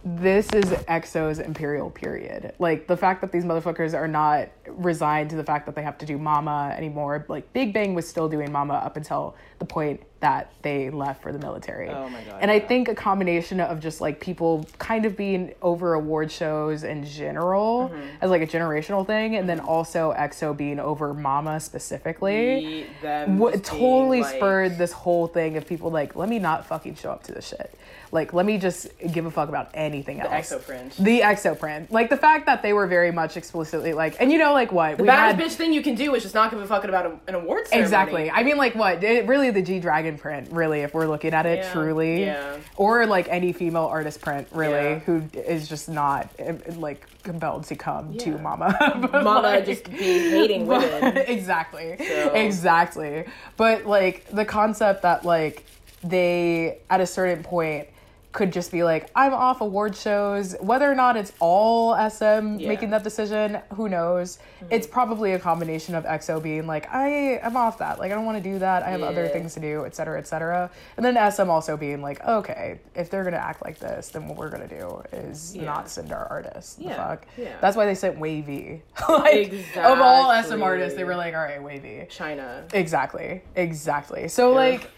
this 0.03 0.51
is 0.53 0.65
EXO's 0.65 1.39
imperial 1.39 1.89
period. 1.89 2.53
Like 2.57 2.87
the 2.87 2.97
fact 2.97 3.21
that 3.21 3.31
these 3.31 3.43
motherfuckers 3.43 3.93
are 3.93 4.07
not 4.07 4.49
resigned 4.77 5.29
to 5.31 5.35
the 5.35 5.43
fact 5.43 5.65
that 5.65 5.75
they 5.75 5.81
have 5.83 5.97
to 5.99 6.05
do 6.05 6.17
Mama 6.17 6.73
anymore. 6.77 7.25
Like 7.27 7.51
Big 7.53 7.73
Bang 7.73 7.93
was 7.93 8.07
still 8.07 8.27
doing 8.29 8.51
Mama 8.51 8.73
up 8.75 8.97
until 8.97 9.35
the 9.59 9.65
point 9.65 10.01
that 10.21 10.51
they 10.61 10.89
left 10.91 11.21
for 11.23 11.31
the 11.31 11.39
military. 11.39 11.89
Oh 11.89 12.07
my 12.09 12.21
God, 12.21 12.37
And 12.41 12.51
I 12.51 12.59
think 12.59 12.87
a 12.87 12.93
combination 12.95 13.59
of 13.59 13.79
just 13.79 14.01
like 14.01 14.19
people 14.19 14.65
kind 14.77 15.05
of 15.05 15.17
being 15.17 15.53
over 15.63 15.93
award 15.95 16.31
shows 16.31 16.83
in 16.83 17.03
general 17.05 17.89
Mm-hmm. 17.91 18.01
as 18.21 18.29
like 18.29 18.41
a 18.41 18.47
generational 18.47 19.05
thing, 19.05 19.35
and 19.35 19.47
then 19.49 19.59
also 19.59 20.13
EXO 20.13 20.55
being 20.55 20.79
over 20.79 21.13
Mama 21.13 21.59
specifically 21.59 22.87
them 23.01 23.37
what 23.39 23.53
just 23.53 23.71
being, 23.71 23.79
totally 23.81 24.21
like- 24.21 24.35
spurred 24.35 24.77
this 24.77 24.91
whole 24.91 25.27
thing 25.27 25.57
of 25.57 25.65
people 25.67 25.89
like, 25.91 26.15
let 26.15 26.29
me 26.29 26.39
not 26.39 26.65
fucking 26.67 26.95
show 26.95 27.11
up 27.11 27.23
to 27.23 27.31
this 27.31 27.47
shit. 27.47 27.73
Like, 28.13 28.33
let 28.33 28.45
me 28.45 28.57
just 28.57 28.89
give 29.13 29.25
a 29.25 29.31
fuck 29.31 29.47
about 29.47 29.69
anything 29.73 30.19
else. 30.19 30.31
EXO 30.51 30.65
print. 30.65 30.95
The 30.99 31.21
EXO 31.21 31.57
print. 31.57 31.91
Like 31.93 32.09
the 32.09 32.17
fact 32.17 32.45
that 32.47 32.61
they 32.61 32.73
were 32.73 32.85
very 32.85 33.09
much 33.11 33.37
explicitly 33.37 33.93
like, 33.93 34.17
and 34.19 34.31
you 34.31 34.37
know, 34.37 34.51
like 34.51 34.60
what 34.69 34.97
The 34.97 35.03
we 35.03 35.07
baddest 35.07 35.39
had. 35.41 35.49
bitch 35.49 35.55
thing 35.55 35.71
you 35.71 35.81
can 35.81 35.95
do 35.95 36.13
is 36.13 36.23
just 36.23 36.35
not 36.35 36.51
give 36.51 36.59
a 36.59 36.67
fuck 36.67 36.83
about 36.83 37.05
a, 37.05 37.17
an 37.29 37.35
award 37.35 37.67
ceremony. 37.69 37.81
Exactly. 37.85 38.29
I 38.31 38.43
mean, 38.43 38.57
like 38.57 38.75
what? 38.75 39.01
It, 39.01 39.25
really, 39.27 39.49
the 39.49 39.61
G 39.61 39.79
Dragon 39.79 40.17
print. 40.17 40.49
Really, 40.51 40.81
if 40.81 40.93
we're 40.93 41.07
looking 41.07 41.33
at 41.33 41.45
it 41.45 41.59
Yeah, 41.59 41.71
truly, 41.71 42.25
yeah. 42.25 42.57
or 42.75 43.05
like 43.05 43.29
any 43.29 43.53
female 43.53 43.85
artist 43.85 44.19
print, 44.19 44.49
really, 44.51 44.73
Yeah. 44.73 44.99
who 44.99 45.23
is 45.33 45.69
just 45.69 45.87
not 45.87 46.29
eh, 46.39 46.57
like 46.75 47.07
compelled 47.23 47.63
to 47.67 47.75
come 47.75 48.17
to 48.17 48.37
Mama. 48.39 48.75
Mama 49.13 49.29
like- 49.41 49.65
just 49.65 49.85
be 49.85 49.95
hating 49.95 50.67
women. 50.67 51.15
exactly 51.27 51.95
So- 51.99 52.33
exactly 52.33 53.25
but 53.55 53.85
like 53.85 54.25
the 54.31 54.43
concept 54.43 55.03
that 55.03 55.23
like 55.23 55.63
they 56.03 56.79
at 56.89 56.99
a 56.99 57.05
certain 57.05 57.43
point 57.43 57.87
could 58.31 58.51
just 58.53 58.71
be 58.71 58.81
like 58.83 59.09
i'm 59.15 59.33
off 59.33 59.59
award 59.61 59.95
shows 59.95 60.55
whether 60.61 60.89
or 60.89 60.95
not 60.95 61.17
it's 61.17 61.33
all 61.39 61.93
sm 62.09 62.23
Yeah. 62.23 62.39
Mm-hmm. 62.41 62.67
making 62.67 62.89
that 62.91 63.03
decision 63.03 63.59
who 63.75 63.89
knows 63.89 64.39
it's 64.69 64.87
probably 64.87 65.33
a 65.33 65.39
combination 65.39 65.95
of 65.95 66.05
exo 66.05 66.41
being 66.41 66.65
like 66.65 66.87
i 66.93 67.39
i'm 67.39 67.57
off 67.57 67.79
that 67.79 67.99
like 67.99 68.11
i 68.11 68.15
don't 68.15 68.25
want 68.25 68.41
to 68.41 68.49
do 68.51 68.57
that 68.59 68.83
i 68.83 68.89
have 68.89 69.01
other 69.01 69.27
things 69.27 69.53
to 69.55 69.59
do 69.59 69.85
et 69.85 69.95
cetera 69.95 70.17
et 70.17 70.27
cetera 70.27 70.69
and 70.97 71.05
then 71.05 71.31
sm 71.31 71.49
also 71.49 71.75
being 71.75 72.01
like 72.01 72.25
okay 72.25 72.79
if 72.95 73.09
they're 73.09 73.23
gonna 73.25 73.35
act 73.35 73.63
like 73.65 73.79
this 73.79 74.09
then 74.09 74.27
what 74.27 74.37
we're 74.37 74.49
gonna 74.49 74.67
do 74.67 75.01
is 75.11 75.55
Yeah. 75.55 75.65
not 75.65 75.89
send 75.89 76.11
our 76.13 76.25
artists 76.27 76.75
the 76.75 76.85
Yeah, 76.85 76.95
fuck 76.95 77.27
yeah. 77.37 77.57
that's 77.59 77.75
why 77.75 77.85
they 77.85 77.95
sent 77.95 78.17
WayV 78.17 78.81
like 79.09 79.53
of 79.77 79.99
all 79.99 80.41
sm 80.43 80.63
artists 80.63 80.95
they 80.97 81.03
were 81.03 81.15
like 81.15 81.33
all 81.33 81.41
right 81.41 81.59
WayV 81.61 82.07
China. 82.09 82.63
Exactly. 82.73 83.41
Exactly. 83.55 84.27
So 84.27 84.51
like 84.53 84.89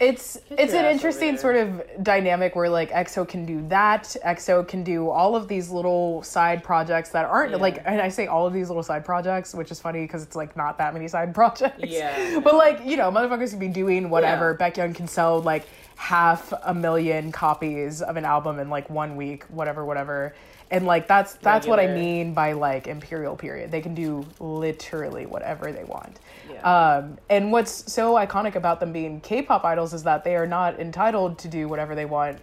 it's 0.00 0.38
it's 0.50 0.72
an 0.72 0.86
interesting 0.86 1.36
sort 1.36 1.54
of 1.56 1.80
dynamic 2.02 2.56
where 2.56 2.68
like 2.68 2.90
EXO 2.90 3.28
can 3.28 3.46
do 3.46 3.64
that. 3.68 4.16
EXO 4.24 4.66
can 4.66 4.82
do 4.82 5.08
all 5.08 5.36
of 5.36 5.46
these 5.46 5.70
little 5.70 6.22
side 6.22 6.64
projects 6.64 7.10
that 7.10 7.24
aren't 7.26 7.52
Yeah. 7.52 7.58
like 7.58 7.82
and 7.84 8.00
I 8.00 8.08
say 8.08 8.26
all 8.26 8.46
of 8.46 8.52
these 8.52 8.68
little 8.68 8.82
side 8.82 9.04
projects, 9.04 9.54
which 9.54 9.70
is 9.70 9.80
funny 9.80 10.02
because 10.02 10.22
it's 10.24 10.34
like 10.34 10.56
not 10.56 10.78
that 10.78 10.94
many 10.94 11.06
side 11.06 11.32
projects. 11.40 11.78
Yeah. 11.86 12.40
But 12.42 12.54
like, 12.54 12.84
you 12.84 12.96
know, 12.96 13.10
motherfuckers 13.12 13.50
can 13.50 13.60
be 13.60 13.68
doing 13.68 14.10
whatever. 14.10 14.56
Yeah. 14.58 14.70
Young 14.76 14.94
can 14.94 15.06
sell 15.06 15.40
like 15.40 15.64
half 15.96 16.52
a 16.64 16.74
million 16.74 17.30
copies 17.30 18.02
of 18.02 18.16
an 18.16 18.24
album 18.24 18.58
in 18.58 18.68
like 18.68 18.90
one 18.90 19.14
week, 19.14 19.44
whatever, 19.44 19.84
whatever. 19.84 20.34
And 20.74 20.86
like 20.86 21.06
that's 21.06 21.34
that's 21.34 21.68
what 21.68 21.78
I 21.78 21.86
mean 21.86 22.34
by 22.34 22.50
like 22.52 22.88
imperial 22.88 23.36
period. 23.36 23.70
They 23.70 23.80
can 23.80 23.94
do 23.94 24.26
literally 24.40 25.24
whatever 25.24 25.70
they 25.70 25.84
want. 25.84 26.18
Yeah. 26.50 26.62
Um, 26.62 27.16
and 27.30 27.52
what's 27.52 27.92
so 27.92 28.14
iconic 28.14 28.56
about 28.56 28.80
them 28.80 28.92
being 28.92 29.20
K-pop 29.20 29.64
idols 29.64 29.94
is 29.94 30.02
that 30.02 30.24
they 30.24 30.34
are 30.34 30.48
not 30.48 30.80
entitled 30.80 31.38
to 31.38 31.48
do 31.48 31.68
whatever 31.68 31.94
they 31.94 32.06
want 32.06 32.38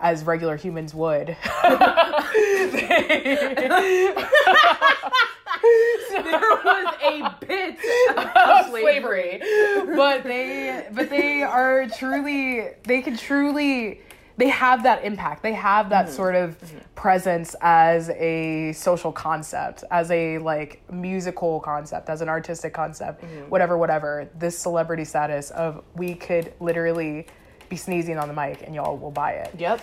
as 0.00 0.24
regular 0.24 0.56
humans 0.56 0.94
would. 0.94 1.26
there 1.26 1.36
was 6.64 6.94
a 7.02 7.34
bit 7.40 7.76
of 8.16 8.66
slavery. 8.70 9.42
but 9.94 10.22
they 10.22 10.86
but 10.90 11.10
they 11.10 11.42
are 11.42 11.86
truly 11.98 12.70
they 12.84 13.02
can 13.02 13.14
truly 13.18 14.00
they 14.36 14.48
have 14.48 14.82
that 14.82 15.04
impact. 15.04 15.42
They 15.42 15.52
have 15.52 15.90
that 15.90 16.06
mm-hmm. 16.06 16.14
sort 16.14 16.34
of 16.34 16.60
mm-hmm. 16.60 16.78
presence 16.94 17.54
as 17.60 18.10
a 18.10 18.72
social 18.72 19.12
concept, 19.12 19.84
as 19.90 20.10
a 20.10 20.38
like 20.38 20.82
musical 20.92 21.60
concept, 21.60 22.08
as 22.08 22.20
an 22.20 22.28
artistic 22.28 22.72
concept, 22.72 23.22
mm-hmm. 23.22 23.48
whatever, 23.48 23.78
whatever. 23.78 24.28
This 24.36 24.58
celebrity 24.58 25.04
status 25.04 25.50
of 25.50 25.84
we 25.94 26.14
could 26.14 26.52
literally 26.60 27.26
be 27.68 27.76
sneezing 27.76 28.18
on 28.18 28.28
the 28.28 28.34
mic 28.34 28.62
and 28.62 28.74
y'all 28.74 28.96
will 28.96 29.10
buy 29.10 29.32
it 29.32 29.50
Yep. 29.58 29.80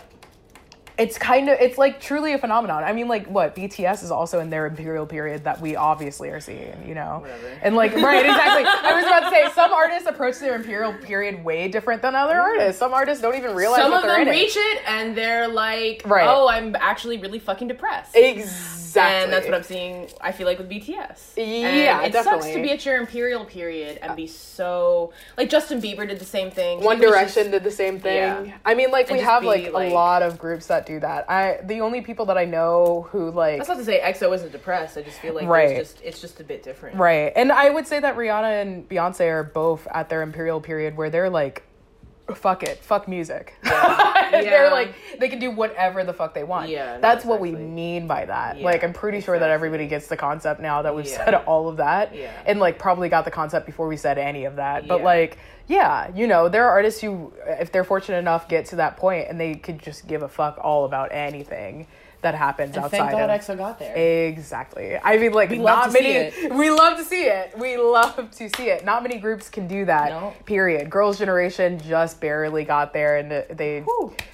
It's 1.02 1.18
kind 1.18 1.50
of 1.50 1.58
it's 1.60 1.80
like 1.80 2.00
truly 2.00 2.34
a 2.34 2.38
phenomenon. 2.38 2.84
I 2.84 2.94
mean, 2.94 3.08
like 3.08 3.26
what 3.26 3.56
BTS 3.56 4.04
is 4.04 4.12
also 4.12 4.40
in 4.40 4.52
their 4.52 4.68
imperial 4.68 5.08
period 5.08 5.46
that 5.46 5.60
we 5.60 5.76
obviously 5.76 6.30
are 6.30 6.40
seeing, 6.40 6.88
you 6.88 6.94
know, 6.94 7.26
and 7.64 7.76
like 7.76 7.96
right, 7.96 8.24
exactly. 8.24 8.64
I 8.66 8.94
was 8.94 9.06
about 9.06 9.22
to 9.22 9.30
say 9.32 9.50
some 9.56 9.74
artists 9.74 10.08
approach 10.08 10.38
their 10.38 10.56
imperial 10.56 10.94
period 10.94 11.44
way 11.44 11.68
different 11.70 12.04
than 12.04 12.14
other 12.14 12.36
mm-hmm. 12.36 12.60
artists. 12.62 12.78
Some 12.78 12.94
artists 12.94 13.20
don't 13.20 13.36
even 13.36 13.56
realize 13.56 13.82
Some 13.82 13.92
that 13.92 14.04
of 14.04 14.04
they're 14.04 14.26
them 14.26 14.28
in 14.28 14.40
reach 14.40 14.56
it 14.56 14.82
and 14.88 15.18
they're 15.18 15.48
like, 15.48 16.04
Right. 16.06 16.28
"Oh, 16.28 16.48
I'm 16.48 16.76
actually 16.76 17.18
really 17.18 17.40
fucking 17.40 17.68
depressed." 17.68 18.16
it. 18.16 18.81
Exactly, 18.92 19.24
And 19.24 19.34
that's 19.34 19.46
what 19.46 19.56
I'm 19.56 19.64
seeing. 19.64 20.10
I 20.20 20.32
feel 20.32 20.46
like 20.48 20.58
with 20.58 20.70
BTS. 20.70 21.34
Yeah, 21.38 22.00
and 22.00 22.08
it 22.08 22.14
sucks 22.14 22.26
definitely. 22.26 22.54
to 22.54 22.62
be 22.62 22.72
at 22.72 22.86
your 22.86 22.98
imperial 22.98 23.46
period 23.46 24.00
and 24.02 24.16
be 24.16 24.28
so 24.28 25.14
like 25.38 25.50
Justin 25.50 25.82
Bieber 25.82 26.08
did 26.08 26.20
the 26.20 26.26
same 26.26 26.52
thing. 26.52 26.82
One 26.84 27.00
Direction 27.00 27.44
just- 27.44 27.52
did 27.52 27.64
the 27.64 27.72
same 27.72 28.00
thing. 28.00 28.18
Yeah. 28.48 28.54
I 28.66 28.76
mean, 28.76 28.92
like 28.92 29.10
And 29.10 29.18
we 29.20 29.24
have 29.24 29.42
be, 29.42 29.48
like, 29.48 29.72
like- 29.74 29.92
a 29.92 29.94
lot 29.96 30.22
of 30.22 30.38
groups 30.38 30.68
that 30.68 30.86
do 30.86 31.00
that. 31.00 31.30
I 31.30 31.60
the 31.64 31.82
only 31.82 32.02
people 32.02 32.26
that 32.28 32.38
I 32.38 32.46
know 32.46 33.08
who 33.12 33.32
like 33.32 33.58
That's 33.58 33.70
not 33.70 33.78
to 33.78 33.86
say 33.86 34.00
EXO 34.02 34.34
isn't 34.36 34.52
depressed. 34.52 34.98
I 34.98 35.02
just 35.04 35.20
feel 35.20 35.34
like 35.34 35.48
Right. 35.48 35.78
just 35.78 36.02
it's 36.04 36.20
just 36.20 36.40
a 36.40 36.44
bit 36.44 36.64
different. 36.64 36.98
Right. 36.98 37.32
And 37.36 37.52
I 37.52 37.70
would 37.70 37.88
say 37.88 38.00
that 38.00 38.16
Rihanna 38.18 38.62
and 38.62 38.90
Beyonce 38.90 39.28
are 39.32 39.44
both 39.44 39.88
at 39.94 40.10
their 40.10 40.22
imperial 40.22 40.60
period 40.62 40.98
where 40.98 41.10
they're 41.10 41.30
like, 41.30 41.64
fuck 42.36 42.64
it, 42.64 42.80
fuck 42.84 43.08
music. 43.08 43.56
Yeah. 44.32 44.44
they're 44.50 44.72
like, 44.72 44.96
they 45.20 45.28
can 45.28 45.40
do 45.40 45.52
whatever 45.52 46.06
the 46.06 46.14
fuck 46.14 46.34
they 46.34 46.46
want. 46.46 46.70
Yeah, 46.70 46.96
no, 46.96 47.02
That's 47.02 47.26
what 47.26 47.42
we 47.42 47.52
mean 47.52 48.08
by 48.08 48.24
that. 48.26 48.58
Yeah, 48.58 48.64
like, 48.64 48.82
I'm 48.82 48.94
pretty 48.94 49.20
sure 49.20 49.38
that 49.38 49.50
everybody 49.50 49.88
gets 49.88 50.08
the 50.08 50.16
concept 50.16 50.62
now 50.62 50.82
that 50.84 50.96
we've 50.96 51.06
Yeah. 51.06 51.26
said 51.26 51.36
all 51.36 51.68
of 51.68 51.78
that. 51.78 52.16
Yeah. 52.16 52.32
And 52.46 52.58
like, 52.58 52.80
probably 52.80 53.10
got 53.10 53.26
the 53.26 53.32
concept 53.32 53.66
before 53.66 53.90
we 53.90 53.98
said 53.98 54.18
any 54.18 54.46
of 54.46 54.56
that. 54.56 54.88
But 54.88 55.04
like, 55.04 55.38
yeah, 55.68 56.10
you 56.16 56.28
know, 56.28 56.48
there 56.48 56.64
are 56.66 56.72
artists 56.72 57.02
who, 57.02 57.34
if 57.46 57.74
they're 57.74 57.84
fortunate 57.84 58.20
enough, 58.20 58.48
get 58.48 58.66
to 58.68 58.78
that 58.78 58.96
point 58.96 59.28
and 59.30 59.38
they 59.38 59.56
could 59.56 59.80
just 59.80 60.08
give 60.08 60.24
a 60.24 60.30
fuck 60.30 60.58
all 60.62 60.86
about 60.86 61.10
anything 61.12 61.88
that 62.22 62.36
happens 62.36 62.76
And 62.76 62.86
outside 62.86 62.98
thank 62.98 63.12
God 63.12 63.30
of 63.30 63.42
EXO 63.42 63.58
got 63.58 63.80
there. 63.80 64.28
Exactly. 64.28 64.98
I 64.98 65.18
mean, 65.18 65.34
like, 65.34 65.50
We 65.50 65.58
not 65.58 65.64
love 65.64 65.86
to 65.88 66.02
many. 66.02 66.32
see 66.32 66.46
it. 66.46 66.54
We 66.54 66.70
love 66.70 66.98
to 66.98 67.04
see 67.04 67.24
it. 67.24 67.58
We 67.58 67.78
love 67.78 68.30
to 68.32 68.50
see 68.56 68.70
it. 68.70 68.86
Not 68.86 69.04
many 69.04 69.18
groups 69.18 69.50
can 69.50 69.68
do 69.68 69.86
that. 69.86 70.10
No. 70.10 70.34
Period. 70.46 70.90
Girls' 70.90 71.18
Generation 71.18 71.80
just 71.80 72.22
barely 72.22 72.64
got 72.64 72.94
there, 72.94 73.18
and 73.18 73.32
they, 73.58 73.84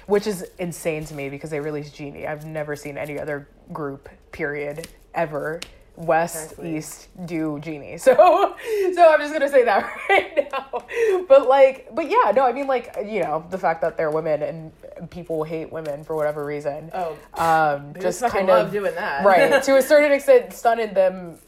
which 0.06 0.26
is 0.26 0.46
insane 0.58 1.04
to 1.06 1.14
me 1.14 1.28
because 1.28 1.50
they 1.50 1.60
released 1.60 1.94
Genie. 1.94 2.26
I've 2.26 2.44
never 2.44 2.76
seen 2.76 2.98
any 2.98 3.18
other 3.18 3.48
group. 3.72 4.08
Period. 4.32 4.86
Ever. 5.14 5.60
West, 5.96 6.52
Exactly. 6.52 6.76
East 6.76 7.08
do 7.26 7.58
Genie. 7.60 7.98
So, 7.98 8.14
so 8.14 9.12
I'm 9.12 9.18
just 9.18 9.32
gonna 9.32 9.48
say 9.48 9.64
that 9.64 9.90
right 10.08 10.48
now. 10.52 10.84
But 11.28 11.48
like, 11.48 11.88
but 11.92 12.08
yeah, 12.08 12.30
no, 12.32 12.44
I 12.46 12.52
mean, 12.52 12.68
like, 12.68 12.94
you 13.04 13.20
know, 13.24 13.44
the 13.50 13.58
fact 13.58 13.80
that 13.80 13.96
they're 13.96 14.12
women 14.12 14.42
and 14.44 14.70
people 15.10 15.44
hate 15.44 15.70
women 15.72 16.04
for 16.04 16.14
whatever 16.16 16.44
reason. 16.44 16.90
Oh, 16.94 17.16
um, 17.34 17.94
just 18.00 18.22
kind 18.22 18.48
love 18.48 18.66
of 18.66 18.72
doing 18.72 18.94
that. 18.94 19.24
right 19.24 19.62
to 19.68 19.76
a 19.76 19.82
certain 19.82 20.12
extent 20.12 20.52
stunted 20.52 20.94
them 20.94 21.38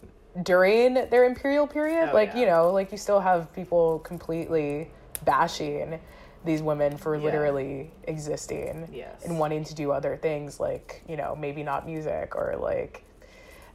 during 0.45 0.95
their 1.11 1.25
imperial 1.25 1.67
period 1.67 2.11
Oh, 2.11 2.15
like 2.15 2.31
yeah. 2.35 2.41
you 2.41 2.47
know 2.47 2.71
like 2.73 2.93
you 2.93 2.99
still 2.99 3.19
have 3.21 3.53
people 3.53 3.99
completely 4.01 4.89
bashing 5.25 5.99
these 6.45 6.63
women 6.63 6.97
for 6.97 7.17
Yeah. 7.17 7.25
literally 7.25 7.91
existing 8.05 8.89
Yes. 8.93 9.25
and 9.25 9.39
wanting 9.39 9.65
to 9.65 9.75
do 9.75 9.91
other 9.91 10.17
things 10.17 10.61
like 10.61 11.03
you 11.09 11.17
know 11.17 11.35
maybe 11.37 11.63
not 11.65 11.85
music 11.85 12.35
or 12.37 12.57
like 12.59 13.05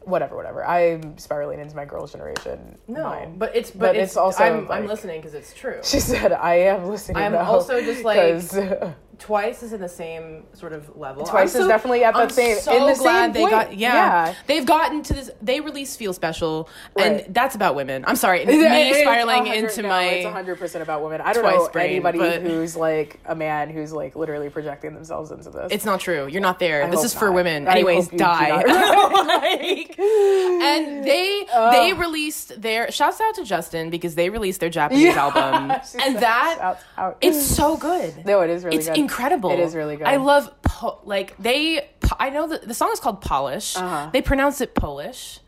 whatever 0.02 0.36
whatever 0.36 0.66
i'm 0.66 1.18
spiraling 1.18 1.60
into 1.60 1.76
my 1.76 1.84
girls 1.84 2.12
generation 2.14 2.78
No, 2.88 3.04
mind. 3.04 3.38
but 3.40 3.56
it's 3.56 3.72
but, 3.72 3.80
But 3.80 3.96
it's, 3.98 4.12
it's 4.12 4.18
also, 4.18 4.44
I'm, 4.44 4.72
I'm 4.72 4.88
listening 4.88 5.20
because 5.20 5.34
it's 5.34 5.54
true. 5.54 5.80
she 5.84 6.00
said 6.00 6.32
i 6.32 6.56
am 6.56 6.86
listening 6.86 7.18
I'm 7.24 7.34
now," 7.34 7.44
also 7.44 7.82
just, 7.82 8.04
like, 8.04 8.42
Twice 9.20 9.64
is 9.64 9.74
in 9.74 9.82
the 9.82 9.90
same 9.90 10.44
sort 10.54 10.74
of 10.74 10.96
level. 10.98 11.26
Twice 11.26 11.56
I'm 11.56 11.62
is 11.64 11.68
definitely 11.68 12.04
at 12.04 12.16
I'm 12.16 12.30
same- 12.30 12.58
So 12.60 12.72
in 12.76 12.86
the 12.94 13.00
glad 13.00 13.26
same 13.26 13.34
they 13.34 13.40
point. 13.42 13.52
got 13.52 13.78
yeah, 13.78 13.94
Yeah. 14.28 14.34
They've 14.48 14.66
gotten 14.66 15.04
to 15.04 15.14
this. 15.14 15.32
They 15.42 15.62
released 15.62 15.98
"Feel 15.98 16.14
Special," 16.14 16.70
Right. 16.98 17.24
and 17.26 17.34
that's 17.36 17.56
about 17.56 17.76
women. 17.76 18.04
I'm 18.08 18.16
sorry, 18.16 18.42
It's 18.44 18.52
me 18.52 18.92
a 18.92 18.94
spiraling 19.04 19.48
into 19.48 19.82
no, 19.82 19.90
my. 19.90 20.04
It's 20.04 20.30
hundred 20.32 20.60
percent 20.60 20.82
about 20.84 21.04
women. 21.04 21.22
I 21.22 21.34
don't 21.34 21.44
know 21.44 21.70
brain, 21.70 21.92
anybody 21.92 22.20
who's 22.42 22.76
like 22.76 23.20
a 23.26 23.36
man 23.36 23.70
who's 23.70 23.92
like 23.94 24.16
literally 24.16 24.50
projecting 24.50 24.94
themselves 24.94 25.32
into 25.32 25.50
this. 25.50 25.68
It's 25.72 25.86
not 25.86 26.00
true. 26.00 26.28
You're 26.28 26.42
not 26.42 26.60
there. 26.60 26.84
I 26.84 26.90
this 26.90 27.04
is 27.04 27.14
for 27.14 27.26
not. 27.28 27.36
women. 27.36 27.68
I 27.68 27.72
Anyways, 27.72 28.06
hope 28.06 28.14
you 28.14 28.18
do 28.20 28.24
die. 28.24 28.64
Like, 29.26 29.98
and 30.00 31.04
they 31.04 31.46
they 31.72 31.94
released 31.94 32.62
their 32.62 32.92
shouts 32.92 33.20
out 33.22 33.36
to 33.36 33.44
Justin 33.44 33.90
because 33.90 34.16
they 34.16 34.30
released 34.30 34.60
their 34.60 34.70
Japanese 34.70 35.16
album, 35.16 35.72
and 36.04 36.16
that 36.18 36.58
"Shouts 36.60 36.84
out." 36.98 37.18
it's 37.22 37.42
so 37.44 37.78
good. 37.78 38.26
no, 38.26 38.42
it 38.42 38.50
is 38.50 38.64
really 38.64 38.78
it's 38.78 38.88
good. 38.88 38.98
Incredible. 39.06 39.52
It 39.52 39.60
is 39.60 39.76
really 39.76 39.96
good. 39.98 40.08
I 40.08 40.18
love 40.18 40.50
po- 40.62 41.00
like 41.04 41.36
they. 41.38 41.88
Po- 42.00 42.18
I 42.20 42.30
know 42.30 42.48
that 42.50 42.68
the 42.68 42.74
song 42.74 42.92
is 42.94 43.00
called 43.00 43.22
Polish. 43.22 43.76
Uh-huh. 43.78 44.10
They 44.12 44.22
pronounce 44.22 44.62
it 44.62 44.76
Polish, 44.76 45.40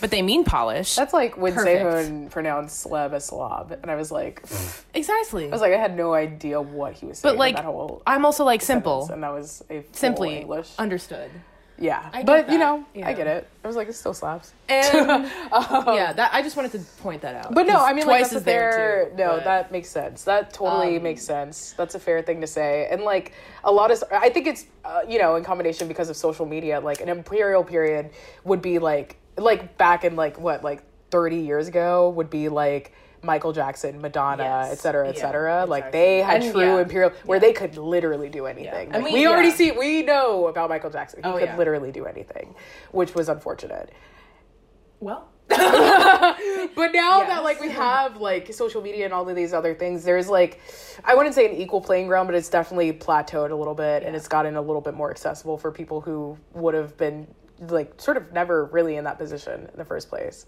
but 0.00 0.10
they 0.10 0.22
mean 0.22 0.44
polish. 0.44 0.94
That's 0.96 1.12
like 1.12 1.36
when 1.36 1.54
Perfect. 1.54 1.84
Sehun 1.84 2.30
pronounced 2.30 2.86
Sleb 2.86 3.12
as 3.12 3.26
Slob, 3.26 3.72
and 3.82 3.90
I 3.90 3.96
was 3.96 4.10
like, 4.10 4.42
exactly. 4.94 5.46
I 5.46 5.50
was 5.50 5.60
like, 5.60 5.72
I 5.72 5.78
had 5.78 5.96
no 5.96 6.14
idea 6.14 6.60
what 6.60 6.92
he 6.94 7.06
was 7.06 7.18
saying. 7.18 7.34
but 7.34 7.38
like, 7.38 7.56
I'm 8.06 8.24
also 8.24 8.44
like 8.44 8.62
simple, 8.62 9.08
and 9.12 9.22
that 9.22 9.32
was 9.32 9.62
a 9.70 9.84
simply 9.92 10.38
English. 10.38 10.70
understood. 10.78 11.30
Yeah, 11.78 12.08
I 12.12 12.18
get 12.18 12.26
but 12.26 12.50
you 12.50 12.58
know, 12.58 12.84
Yeah. 12.94 13.08
I 13.08 13.12
get 13.12 13.26
it. 13.26 13.48
I 13.64 13.66
was 13.66 13.76
like, 13.76 13.88
it 13.88 13.94
still 13.94 14.14
slaps. 14.14 14.52
And 14.68 15.24
yeah, 15.52 16.12
that 16.14 16.30
I 16.32 16.42
just 16.42 16.56
wanted 16.56 16.72
to 16.72 16.78
point 17.02 17.22
that 17.22 17.34
out. 17.34 17.46
Um, 17.46 17.54
But 17.54 17.66
no, 17.66 17.76
I 17.84 17.92
mean, 17.92 18.06
like, 18.06 18.20
twice 18.20 18.30
that's 18.30 18.36
is 18.40 18.42
there 18.44 19.08
too. 19.10 19.16
no, 19.16 19.28
but- 19.36 19.44
that 19.44 19.72
makes 19.72 19.88
sense. 19.88 20.24
That 20.24 20.52
totally 20.52 20.96
Um, 20.96 21.02
makes 21.02 21.22
sense. 21.22 21.74
That's 21.76 21.94
a 21.94 21.98
fair 21.98 22.22
thing 22.22 22.40
to 22.40 22.46
say. 22.46 22.88
And 22.90 23.02
like 23.02 23.32
a 23.64 23.72
lot 23.72 23.90
of, 23.90 24.02
I 24.10 24.30
think 24.30 24.46
it's, 24.46 24.66
uh, 24.84 25.02
you 25.08 25.18
know, 25.18 25.36
in 25.36 25.44
combination 25.44 25.88
because 25.88 26.08
of 26.08 26.16
social 26.16 26.46
media, 26.46 26.80
like 26.80 27.00
an 27.00 27.08
imperial 27.08 27.62
period 27.64 28.10
would 28.44 28.62
be 28.62 28.78
like, 28.78 29.16
like 29.36 29.76
back 29.76 30.04
in 30.04 30.16
like 30.16 30.38
what, 30.40 30.64
like 30.64 30.82
thirty 31.10 31.38
years 31.40 31.68
ago 31.68 32.08
would 32.10 32.30
be 32.30 32.48
like. 32.48 32.92
Michael 33.22 33.52
Jackson, 33.52 34.00
Madonna, 34.00 34.42
Yes. 34.42 34.72
et 34.72 34.78
cetera, 34.78 35.08
et 35.08 35.16
Yeah, 35.16 35.20
cetera. 35.22 35.66
Like 35.66 35.84
exactly. 35.86 36.00
they 36.00 36.18
had 36.22 36.42
And, 36.42 36.52
true 36.52 36.60
yeah, 36.62 36.78
imperial, 36.80 37.10
where 37.24 37.36
yeah. 37.36 37.40
they 37.40 37.52
could 37.52 37.76
literally 37.76 38.28
do 38.28 38.46
anything. 38.46 38.90
Like, 38.92 39.04
we- 39.04 39.12
we, 39.12 39.26
already 39.26 39.50
see, 39.50 39.72
we 39.72 40.02
know 40.02 40.46
about 40.48 40.68
Michael 40.68 40.90
Jackson. 40.90 41.22
He 41.22 41.28
Oh, 41.28 41.34
could 41.38 41.48
yeah. 41.48 41.56
literally 41.56 41.92
do 41.92 42.04
anything, 42.06 42.54
which 42.92 43.14
was 43.14 43.28
unfortunate. 43.28 43.90
well, 45.00 45.28
But 45.48 46.92
now 46.92 47.18
Yes. 47.20 47.28
that 47.28 47.44
like 47.44 47.60
we 47.60 47.70
have 47.70 48.16
like 48.18 48.52
social 48.52 48.82
media 48.82 49.04
and 49.04 49.14
all 49.14 49.28
of 49.28 49.36
these 49.36 49.52
other 49.52 49.74
things, 49.74 50.04
there's 50.04 50.28
like 50.28 50.60
I 51.04 51.14
wouldn't 51.14 51.34
say 51.34 51.46
an 51.46 51.52
equal 51.56 51.80
playing 51.80 52.06
ground, 52.08 52.28
but 52.28 52.34
it's 52.34 52.48
definitely 52.48 52.92
plateaued 52.92 53.50
a 53.50 53.54
little 53.54 53.74
bit 53.74 54.02
and 54.02 54.16
it's 54.16 54.28
gotten 54.28 54.56
a 54.56 54.60
little 54.60 54.80
bit 54.80 54.94
more 54.94 55.10
accessible 55.10 55.56
for 55.58 55.70
people 55.70 56.00
who 56.00 56.36
would 56.54 56.74
have 56.74 56.96
been 56.96 57.26
like 57.68 57.92
sort 58.00 58.16
of 58.16 58.32
never 58.32 58.64
really 58.66 58.96
in 58.96 59.04
that 59.04 59.18
position 59.18 59.68
in 59.72 59.78
the 59.78 59.84
first 59.84 60.08
place. 60.08 60.46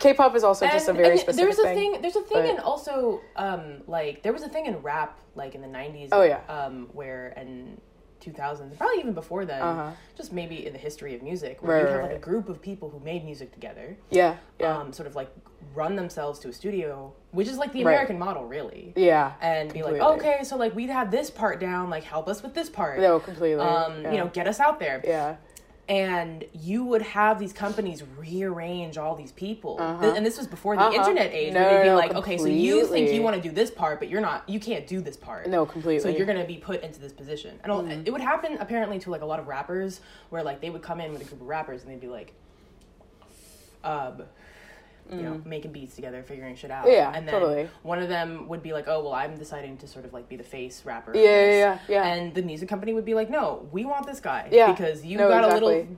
K-pop 0.00 0.34
is 0.36 0.44
also 0.44 0.66
just 0.66 0.88
a 0.88 0.92
very 0.92 1.12
and 1.12 1.20
specific 1.20 1.44
there's 1.44 1.58
a 1.58 1.62
thing. 1.62 1.92
thing. 1.94 2.02
There's 2.02 2.16
a 2.16 2.20
thing, 2.22 2.42
but- 2.42 2.50
and 2.50 2.60
also 2.60 3.20
um, 3.36 3.82
like 3.86 4.22
there 4.22 4.32
was 4.32 4.42
a 4.42 4.48
thing 4.48 4.66
in 4.66 4.76
rap 4.82 5.18
like 5.34 5.54
in 5.54 5.60
the 5.62 5.68
'90s. 5.68 6.08
Oh, 6.12 6.22
yeah. 6.22 6.40
Um, 6.48 6.88
where 6.92 7.32
and 7.36 7.80
2000s, 8.20 8.76
probably 8.76 8.98
even 8.98 9.12
before 9.14 9.44
then, 9.44 9.62
Uh-huh. 9.62 9.90
just 10.16 10.32
maybe 10.32 10.66
in 10.66 10.72
the 10.72 10.78
history 10.78 11.14
of 11.14 11.22
music, 11.22 11.62
where 11.62 11.76
Right, 11.76 11.80
you 11.82 11.86
right, 11.86 12.02
have 12.02 12.10
like 12.10 12.16
a 12.16 12.18
group 12.20 12.48
of 12.48 12.60
people 12.60 12.90
who 12.90 12.98
made 12.98 13.24
music 13.24 13.52
together, 13.52 13.96
Yeah, 14.10 14.34
yeah, 14.58 14.76
um, 14.76 14.92
sort 14.92 15.06
of 15.06 15.14
like 15.14 15.28
run 15.72 15.94
themselves 15.94 16.40
to 16.40 16.48
a 16.48 16.52
studio, 16.52 17.12
which 17.30 17.46
is 17.46 17.58
like 17.58 17.72
the 17.72 17.84
Right. 17.84 17.92
American 17.92 18.18
model, 18.18 18.44
really. 18.44 18.92
yeah. 18.96 19.34
And 19.40 19.72
be 19.72 19.84
like, 19.84 20.00
okay, 20.00 20.42
so 20.42 20.56
like 20.56 20.74
we'd 20.74 20.90
have 20.90 21.12
this 21.12 21.30
part 21.30 21.60
down, 21.60 21.90
like 21.90 22.02
help 22.02 22.26
us 22.28 22.42
with 22.42 22.54
this 22.54 22.68
part. 22.68 22.98
No, 22.98 23.20
completely. 23.20 23.60
Um, 23.64 24.02
yeah. 24.02 24.10
you 24.10 24.18
know, 24.18 24.26
get 24.26 24.48
us 24.48 24.58
out 24.58 24.80
there. 24.80 25.00
yeah. 25.04 25.36
And 25.88 26.44
you 26.52 26.84
would 26.84 27.00
have 27.00 27.38
these 27.38 27.52
companies 27.52 28.02
rearrange 28.18 28.98
all 28.98 29.14
these 29.16 29.32
people. 29.32 29.78
Th- 30.00 30.14
and 30.14 30.24
this 30.24 30.36
was 30.36 30.46
before 30.46 30.76
the 30.76 30.90
internet 30.92 31.32
age 31.32 31.54
Uh-huh. 31.54 31.64
No, 31.64 31.70
where 31.70 31.78
they'd 31.78 31.82
be 31.84 31.88
no, 31.88 31.96
like 31.96 32.14
okay 32.14 32.36
so 32.38 32.46
you 32.46 32.86
think 32.86 33.10
you 33.10 33.22
want 33.22 33.36
to 33.36 33.42
do 33.42 33.50
this 33.50 33.70
part 33.70 33.98
but 33.98 34.08
you're 34.08 34.20
not 34.20 34.46
you 34.48 34.60
can't 34.60 34.86
do 34.86 35.00
this 35.00 35.16
part. 35.16 35.46
No, 35.48 35.64
completely. 35.64 36.00
so 36.00 36.08
you're 36.16 36.26
gonna 36.26 36.44
be 36.44 36.58
put 36.58 36.82
into 36.82 37.00
this 37.00 37.12
position. 37.12 37.58
And 37.62 37.72
all- 37.72 37.86
it 37.88 38.10
would 38.10 38.20
happen 38.20 38.58
apparently 38.60 38.98
to 39.00 39.10
like 39.10 39.22
a 39.22 39.26
lot 39.26 39.40
of 39.40 39.48
rappers 39.48 40.00
where 40.28 40.42
like 40.42 40.60
they 40.60 40.70
would 40.70 40.82
come 40.82 41.00
in 41.00 41.12
with 41.12 41.22
a 41.22 41.24
group 41.24 41.40
of 41.40 41.46
rappers 41.48 41.82
and 41.82 41.90
they'd 41.90 42.00
be 42.00 42.08
like 42.08 42.34
um 43.84 44.22
you 45.10 45.22
know, 45.22 45.40
making 45.44 45.72
beats 45.72 45.94
together, 45.94 46.22
figuring 46.22 46.54
shit 46.56 46.70
out. 46.70 46.86
Mm. 46.86 46.92
Yeah, 46.92 47.12
and 47.14 47.26
then 47.26 47.32
totally. 47.32 47.68
one 47.82 47.98
of 47.98 48.08
them 48.08 48.48
would 48.48 48.62
be 48.62 48.72
like, 48.72 48.86
"Oh, 48.88 49.02
well, 49.02 49.12
I'm 49.14 49.36
deciding 49.36 49.76
to 49.78 49.86
sort 49.86 50.04
of 50.04 50.12
like 50.12 50.28
be 50.28 50.36
the 50.36 50.44
face 50.44 50.82
rapper." 50.84 51.12
Yeah, 51.14 51.22
yeah, 51.22 51.50
yeah, 51.52 51.78
yeah. 51.88 52.06
And 52.06 52.34
the 52.34 52.42
music 52.42 52.68
company 52.68 52.92
would 52.92 53.04
be 53.04 53.14
like, 53.14 53.30
"No, 53.30 53.66
we 53.72 53.84
want 53.84 54.06
this 54.06 54.20
guy 54.20 54.48
Yeah. 54.50 54.72
because 54.72 55.04
you 55.04 55.16
No, 55.16 55.28
got 55.28 55.44
a 55.44 55.48
little 55.54 55.68
exactly. 55.70 55.96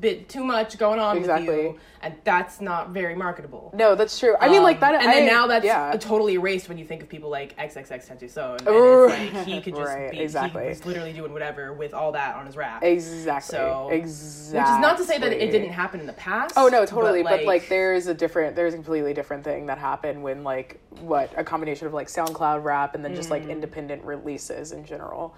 Bit 0.00 0.28
too 0.28 0.42
much 0.42 0.78
going 0.78 0.98
on 0.98 1.16
Exactly. 1.18 1.46
with 1.48 1.56
you, 1.64 1.80
and 2.00 2.14
that's 2.24 2.60
not 2.60 2.90
very 2.90 3.14
marketable." 3.14 3.70
No, 3.74 3.94
that's 3.94 4.18
true. 4.18 4.34
I 4.40 4.48
mean, 4.48 4.62
like 4.62 4.80
that. 4.80 4.94
Um, 4.94 5.00
and 5.02 5.10
then 5.12 5.26
now 5.26 5.46
that's 5.46 5.64
yeah. 5.64 5.94
totally 6.00 6.34
erased 6.34 6.68
when 6.68 6.78
you 6.78 6.84
think 6.84 7.02
of 7.02 7.08
people 7.08 7.28
like 7.30 7.56
XXXTentacion, 7.58 8.58
and 8.66 8.68
it's 8.68 9.36
like 9.36 9.46
he 9.46 9.60
could 9.60 9.74
just 9.76 9.94
Right, 9.94 10.10
be 10.10 10.20
exactly. 10.20 10.62
he 10.62 10.68
was 10.70 10.84
literally 10.86 11.12
doing 11.12 11.32
whatever 11.32 11.72
with 11.72 11.92
all 11.94 12.12
that 12.12 12.36
on 12.36 12.46
his 12.46 12.56
rap. 12.56 12.82
exactly. 12.82 13.56
So, 13.56 13.90
exactly. 13.92 14.60
Which 14.60 14.68
is 14.76 14.80
not 14.80 14.96
to 14.96 15.04
say 15.04 15.18
that 15.18 15.32
it 15.32 15.50
didn't 15.50 15.72
happen 15.72 16.00
in 16.00 16.06
the 16.06 16.12
past. 16.14 16.54
Oh 16.56 16.68
no, 16.68 16.84
totally. 16.86 17.22
But 17.22 17.44
like, 17.44 17.68
there's 17.68 18.06
a 18.06 18.14
different, 18.14 18.56
there's 18.56 18.72
a 18.72 18.76
completely 18.76 19.14
different 19.14 19.44
thing 19.44 19.66
that 19.66 19.78
happened 19.78 20.22
when 20.22 20.42
like 20.42 20.80
what 21.00 21.30
a 21.36 21.44
combination 21.44 21.86
of 21.86 21.92
like 21.94 22.08
SoundCloud 22.08 22.64
rap 22.64 22.94
and 22.94 23.04
then 23.04 23.14
just 23.14 23.28
Mm. 23.28 23.32
like 23.32 23.46
independent 23.46 24.02
releases 24.04 24.72
in 24.72 24.84
general 24.84 25.34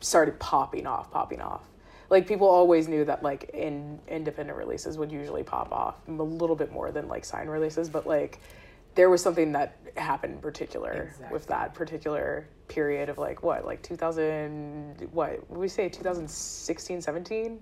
started 0.00 0.38
popping 0.38 0.86
off, 0.86 1.10
popping 1.10 1.40
off. 1.40 1.62
Like 2.10 2.26
people 2.26 2.46
always 2.48 2.88
knew 2.88 3.04
that 3.04 3.22
like 3.22 3.50
in 3.52 3.98
independent 4.08 4.56
releases 4.56 4.96
would 4.98 5.10
usually 5.10 5.42
pop 5.42 5.72
off 5.72 5.96
a 6.08 6.12
little 6.12 6.56
bit 6.56 6.72
more 6.72 6.90
than 6.92 7.08
like 7.08 7.24
sign 7.24 7.48
releases, 7.48 7.88
but 7.88 8.06
like 8.06 8.40
there 8.94 9.10
was 9.10 9.22
something 9.22 9.52
that 9.52 9.76
happened 9.96 10.34
in 10.34 10.40
particular 10.40 11.12
with 11.30 11.46
that 11.48 11.74
particular 11.74 12.46
period 12.68 13.08
of 13.08 13.18
like 13.18 13.42
what 13.42 13.64
like 13.64 13.82
2000 13.82 15.08
what 15.12 15.48
would 15.50 15.58
we 15.58 15.68
say 15.68 15.88
2016 15.88 17.00
17 17.02 17.60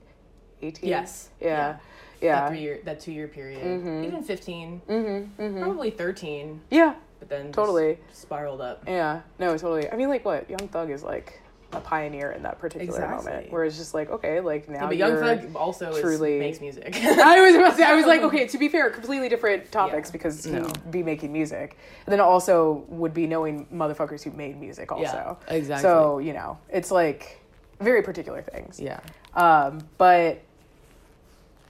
18 0.62 0.88
Yes. 0.88 1.30
yeah 1.40 1.47
Yeah. 1.49 1.57
yeah 1.57 1.76
yeah, 2.20 2.40
that 2.40 2.49
three 2.51 2.61
year, 2.61 2.80
that 2.84 3.01
two 3.01 3.12
year 3.12 3.28
period, 3.28 3.62
Mm-hmm. 3.62 4.05
even 4.05 4.22
15 4.22 5.61
probably 5.61 5.90
thirteen, 5.90 6.61
yeah 6.70 6.95
but 7.18 7.28
then 7.28 7.47
just 7.47 7.55
Totally. 7.55 7.99
spiraled 8.12 8.61
up. 8.61 8.84
Yeah, 8.86 9.20
no, 9.38 9.57
totally. 9.59 9.90
I 9.90 9.97
mean, 9.97 10.09
like, 10.09 10.24
what 10.24 10.49
Young 10.51 10.68
Thug 10.68 10.90
is 10.90 11.03
like 11.03 11.40
a 11.73 11.81
pioneer 11.81 12.31
in 12.33 12.43
that 12.45 12.59
particular 12.61 12.85
Exactly. 12.95 13.31
moment, 13.33 13.53
where 13.53 13.65
it's 13.65 13.77
just 13.77 13.95
like, 13.95 14.11
okay, 14.11 14.41
like 14.41 14.69
now 14.69 14.87
But 14.87 14.97
Young 14.97 15.11
you're 15.12 15.37
Thug 15.37 15.57
also 15.57 15.91
is, 15.93 16.01
truly- 16.01 16.39
makes 16.39 16.61
music. 16.61 16.95
I 17.03 17.41
was 17.41 17.55
about 17.57 17.71
to 17.71 17.77
say, 17.77 17.83
I 17.85 17.95
was 17.95 18.07
like, 18.07 18.21
okay, 18.29 18.47
to 18.47 18.59
be 18.59 18.69
fair, 18.69 18.91
completely 18.91 19.29
different 19.29 19.73
topics 19.73 20.09
Yeah. 20.09 20.12
because 20.12 20.47
No. 20.47 20.62
he'd 20.65 20.91
be 20.91 21.03
making 21.03 21.33
music. 21.33 21.77
And 22.07 22.12
then 22.12 22.21
also 22.21 22.85
would 22.89 23.12
be 23.15 23.27
knowing 23.27 23.67
motherfuckers 23.73 24.23
who 24.23 24.31
made 24.33 24.61
music 24.61 24.93
also. 24.93 25.39
exactly. 25.49 25.83
So, 25.83 26.19
you 26.19 26.33
know, 26.33 26.59
it's 26.69 26.91
like 26.91 27.41
very 27.81 28.03
particular 28.03 28.41
things. 28.43 28.79
yeah. 28.79 29.01
Um, 29.35 29.81
but 29.99 30.43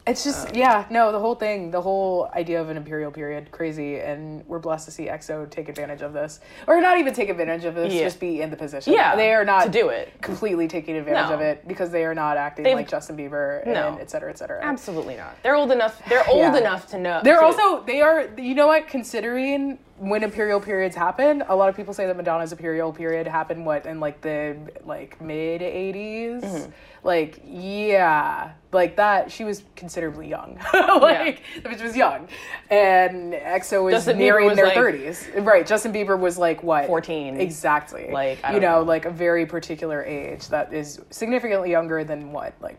it's 0.06 0.22
just 0.22 0.48
uh, 0.48 0.52
yeah, 0.54 0.84
no, 0.90 1.12
the 1.12 1.18
whole 1.18 1.34
thing, 1.34 1.70
the 1.70 1.80
whole 1.80 2.28
idea 2.34 2.60
of 2.60 2.68
an 2.68 2.76
imperial 2.76 3.10
period, 3.10 3.50
crazy, 3.50 4.00
and 4.00 4.46
we're 4.46 4.58
blessed 4.58 4.84
to 4.84 4.90
see 4.90 5.06
EXO 5.06 5.48
take 5.50 5.68
advantage 5.70 6.02
of 6.02 6.12
this, 6.12 6.40
or 6.66 6.78
not 6.80 6.98
even 6.98 7.14
take 7.14 7.30
advantage 7.30 7.64
of 7.64 7.74
this, 7.74 7.92
Yeah. 7.92 8.02
just 8.02 8.20
be 8.20 8.42
in 8.42 8.50
the 8.50 8.56
position. 8.56 8.92
Yeah, 8.92 9.16
they 9.16 9.32
are 9.32 9.44
not 9.46 9.64
to 9.64 9.70
do 9.70 9.88
it. 9.88 10.12
completely 10.20 10.68
taking 10.68 10.96
advantage 10.96 11.28
No. 11.30 11.34
of 11.36 11.40
it 11.40 11.66
because 11.66 11.90
they 11.90 12.04
are 12.04 12.14
not 12.14 12.36
acting 12.36 12.64
They've- 12.64 12.76
like 12.76 12.88
Justin 12.88 13.16
Bieber 13.16 13.66
No. 13.66 13.88
and 13.88 14.00
et 14.00 14.10
cetera, 14.10 14.28
et 14.30 14.36
cetera. 14.38 14.60
Absolutely 14.62 15.16
not. 15.16 15.36
They're 15.42 15.56
old 15.56 15.72
enough. 15.72 16.02
They're 16.06 16.24
old 16.28 16.38
Yeah. 16.38 16.56
enough 16.58 16.86
to 16.88 16.98
know. 16.98 17.20
They're 17.24 17.38
to- 17.40 17.44
also 17.46 17.82
they 17.84 18.02
are 18.02 18.26
you 18.36 18.54
know 18.54 18.66
what 18.66 18.86
considering 18.88 19.78
when 19.98 20.24
imperial 20.24 20.58
periods 20.60 20.96
happen 20.96 21.42
a 21.48 21.54
lot 21.54 21.68
of 21.68 21.76
people 21.76 21.94
say 21.94 22.04
that 22.06 22.16
madonna's 22.16 22.50
imperial 22.50 22.92
period 22.92 23.26
happened 23.28 23.64
what 23.64 23.86
in 23.86 24.00
like 24.00 24.20
the 24.22 24.56
like 24.84 25.20
mid 25.20 25.60
80s 25.60 26.42
Mm-hmm. 26.42 26.70
like 27.04 27.40
yeah 27.44 28.52
like 28.72 28.96
that 28.96 29.30
she 29.30 29.44
was 29.44 29.62
considerably 29.76 30.28
young 30.28 30.58
like 30.74 31.42
the 31.62 31.68
bitch 31.68 31.82
was 31.82 31.96
young 31.96 32.26
and 32.70 33.34
exo 33.34 33.84
was 33.84 33.94
Justin 33.94 34.18
nearing 34.18 34.46
was, 34.48 34.56
their 34.56 34.66
like- 34.66 34.76
30s 34.76 35.44
right 35.44 35.64
justin 35.66 35.92
bieber 35.92 36.18
was 36.18 36.36
like 36.38 36.62
what 36.64 36.86
14. 36.86 37.40
exactly 37.40 38.10
Like, 38.10 38.38
I 38.44 38.54
you 38.54 38.60
know, 38.60 38.78
know. 38.80 38.82
like 38.82 39.04
a 39.04 39.10
very 39.10 39.46
particular 39.46 40.02
age 40.04 40.48
that 40.48 40.72
is 40.74 41.00
significantly 41.10 41.70
younger 41.70 42.02
than 42.04 42.32
what 42.32 42.54
like 42.60 42.78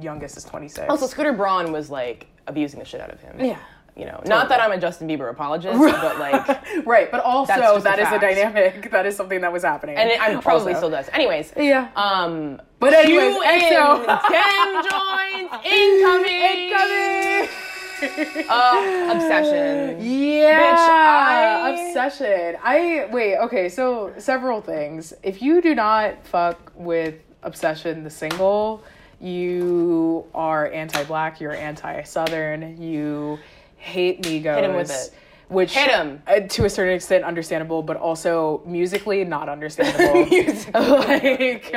youngest 0.00 0.36
is 0.36 0.44
26 0.44 0.86
Also, 0.88 1.06
Scooter 1.06 1.32
Braun 1.32 1.70
was 1.70 1.90
like 1.90 2.26
abusing 2.46 2.78
the 2.80 2.84
shit 2.84 3.00
out 3.00 3.10
of 3.12 3.20
him. 3.20 3.38
Yeah. 3.38 3.58
You 3.96 4.06
know, 4.06 4.22
not 4.26 4.48
that 4.48 4.60
I'm 4.60 4.72
a 4.72 4.78
Justin 4.78 5.08
Bieber 5.08 5.30
apologist, 5.30 5.78
but 5.78 6.18
like, 6.20 6.86
Right, 6.86 7.10
but 7.10 7.20
also 7.24 7.54
just 7.54 7.78
a 7.80 7.82
that 7.82 7.98
is 7.98 8.08
a 8.12 8.18
dynamic. 8.18 8.90
That 8.90 9.04
is 9.06 9.16
something 9.16 9.40
that 9.42 9.52
was 9.52 9.62
happening. 9.62 9.96
and 9.96 10.08
it, 10.10 10.20
I'm 10.22 10.40
probably 10.40 10.74
also. 10.74 10.88
still 10.88 10.90
does. 10.90 11.08
Anyways, 11.12 11.52
Yeah. 11.56 11.88
um, 11.96 12.60
but 12.78 12.94
anyways, 12.94 13.34
in, 13.36 13.42
Tim 13.42 14.04
joins 14.88 15.50
incoming. 15.64 16.70
Incoming. 16.70 17.48
Uh, 18.48 19.10
obsession. 19.14 19.98
Yeah, 20.00 20.74
I- 20.78 21.68
obsession. 21.70 22.56
I 22.62 23.06
wait. 23.12 23.36
Okay, 23.36 23.68
so 23.68 24.14
several 24.16 24.62
things. 24.62 25.12
If 25.22 25.42
you 25.42 25.60
do 25.60 25.74
not 25.74 26.26
fuck 26.26 26.72
with 26.74 27.16
obsession, 27.42 28.02
the 28.02 28.08
single, 28.08 28.82
you 29.20 30.24
are 30.34 30.70
anti-black. 30.72 31.42
You're 31.42 31.52
anti-southern. 31.52 32.80
You 32.80 33.38
hate 33.80 34.22
Migos. 34.22 34.54
Hit 34.54 34.64
'em 34.64 34.74
with 34.76 34.90
it. 34.90 35.14
Which 35.48 35.74
Hit 35.74 35.90
'em. 35.90 36.22
uh, 36.28 36.40
to 36.40 36.64
a 36.64 36.70
certain 36.70 36.94
extent 36.94 37.24
understandable, 37.24 37.82
but 37.82 37.96
also 37.96 38.62
musically 38.64 39.24
not 39.24 39.48
understandable. 39.48 40.20
like 40.98 41.72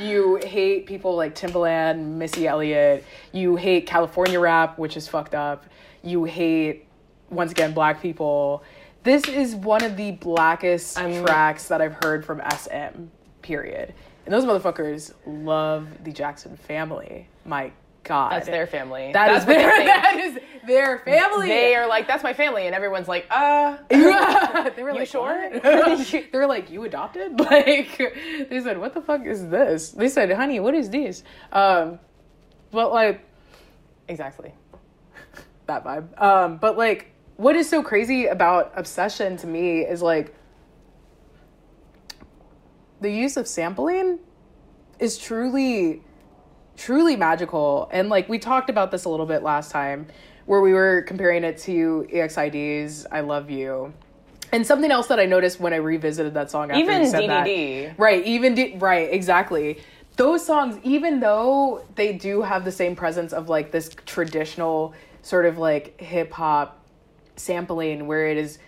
you 0.00 0.40
hate 0.44 0.86
people 0.86 1.14
like 1.14 1.36
Timbaland, 1.36 2.04
Missy 2.16 2.48
Elliott. 2.48 3.04
You 3.30 3.54
hate 3.54 3.86
California 3.86 4.40
rap, 4.40 4.78
which 4.78 4.96
is 4.96 5.06
fucked 5.06 5.34
up. 5.36 5.64
You 6.02 6.24
hate 6.24 6.86
once 7.30 7.52
again 7.52 7.72
black 7.72 8.02
people. 8.02 8.64
This 9.04 9.28
is 9.28 9.54
one 9.54 9.84
of 9.84 9.96
the 9.96 10.12
blackest 10.12 10.96
tracks 10.96 11.68
that 11.68 11.80
I've 11.80 12.02
heard 12.02 12.24
from 12.24 12.40
SM. 12.40 13.04
Period. 13.42 13.94
And 14.24 14.34
those 14.34 14.44
motherfuckers 14.44 15.12
love 15.26 15.86
the 16.02 16.10
Jackson 16.10 16.56
family. 16.56 17.28
My 17.44 17.70
God, 18.04 18.32
That's 18.32 18.46
their 18.46 18.66
family. 18.66 19.12
That 19.12 19.28
That's 19.28 19.40
is 19.40 19.46
their 19.46 19.84
that 19.86 20.20
is 20.20 20.38
their 20.66 20.98
family. 20.98 21.48
They 21.48 21.74
are 21.74 21.88
like, 21.88 22.06
that's 22.06 22.22
my 22.22 22.34
family, 22.34 22.66
and 22.66 22.74
everyone's 22.74 23.08
like, 23.08 23.26
uh, 23.30 23.78
they 23.88 23.96
were 24.82 24.90
You 24.92 24.98
like, 24.98 25.08
sure? 25.08 25.50
They're 26.32 26.46
like, 26.46 26.70
"You 26.70 26.84
adopted?" 26.84 27.40
Like, 27.40 27.96
they 28.50 28.60
said, 28.62 28.78
"What 28.78 28.92
the 28.94 29.00
fuck 29.00 29.24
is 29.24 29.48
this?" 29.48 29.90
They 29.90 30.08
said, 30.08 30.30
"Honey, 30.32 30.60
what 30.60 30.74
is 30.74 30.90
this?" 30.90 31.22
Um, 31.50 31.98
but 32.70 32.92
like 32.92 33.24
exactly. 34.06 34.52
that 35.66 35.82
vibe. 35.84 36.20
Um, 36.20 36.58
but 36.58 36.76
like, 36.76 37.12
what 37.36 37.56
is 37.56 37.68
so 37.68 37.82
crazy 37.82 38.26
about 38.26 38.72
obsession 38.76 39.38
to 39.38 39.46
me 39.46 39.80
is 39.80 40.02
like 40.02 40.34
the 43.00 43.10
use 43.10 43.36
of 43.38 43.48
sampling 43.48 44.18
is 44.98 45.16
truly 45.18 46.03
truly 46.76 47.16
magical 47.16 47.88
and 47.92 48.08
like 48.08 48.28
we 48.28 48.38
talked 48.38 48.68
about 48.68 48.90
this 48.90 49.04
a 49.04 49.08
little 49.08 49.26
bit 49.26 49.42
last 49.42 49.70
time 49.70 50.06
where 50.46 50.60
we 50.60 50.72
were 50.72 51.02
comparing 51.02 51.44
it 51.44 51.58
to 51.58 52.06
EXID's 52.12 53.06
I 53.10 53.20
Love 53.20 53.50
You. 53.50 53.92
And 54.52 54.66
something 54.66 54.90
else 54.90 55.06
that 55.08 55.18
I 55.18 55.26
noticed 55.26 55.58
when 55.58 55.72
I 55.72 55.76
revisited 55.76 56.34
that 56.34 56.50
song 56.50 56.70
after 56.70 56.80
Even 56.80 57.02
you 57.02 57.08
said 57.08 57.28
that- 57.28 57.46
DDD. 57.46 57.94
Right, 57.98 58.24
even 58.24 58.54
D- 58.54 58.76
right, 58.78 59.12
exactly. 59.12 59.78
Those 60.16 60.44
songs, 60.44 60.78
even 60.84 61.18
though 61.18 61.84
they 61.96 62.12
do 62.12 62.42
have 62.42 62.64
the 62.64 62.70
same 62.70 62.94
presence 62.94 63.32
of 63.32 63.48
like 63.48 63.72
this 63.72 63.90
traditional 64.06 64.94
sort 65.22 65.46
of 65.46 65.58
like 65.58 66.00
hip 66.00 66.30
hop 66.32 66.84
sampling 67.36 68.06
where 68.06 68.28
it 68.28 68.36
is 68.36 68.58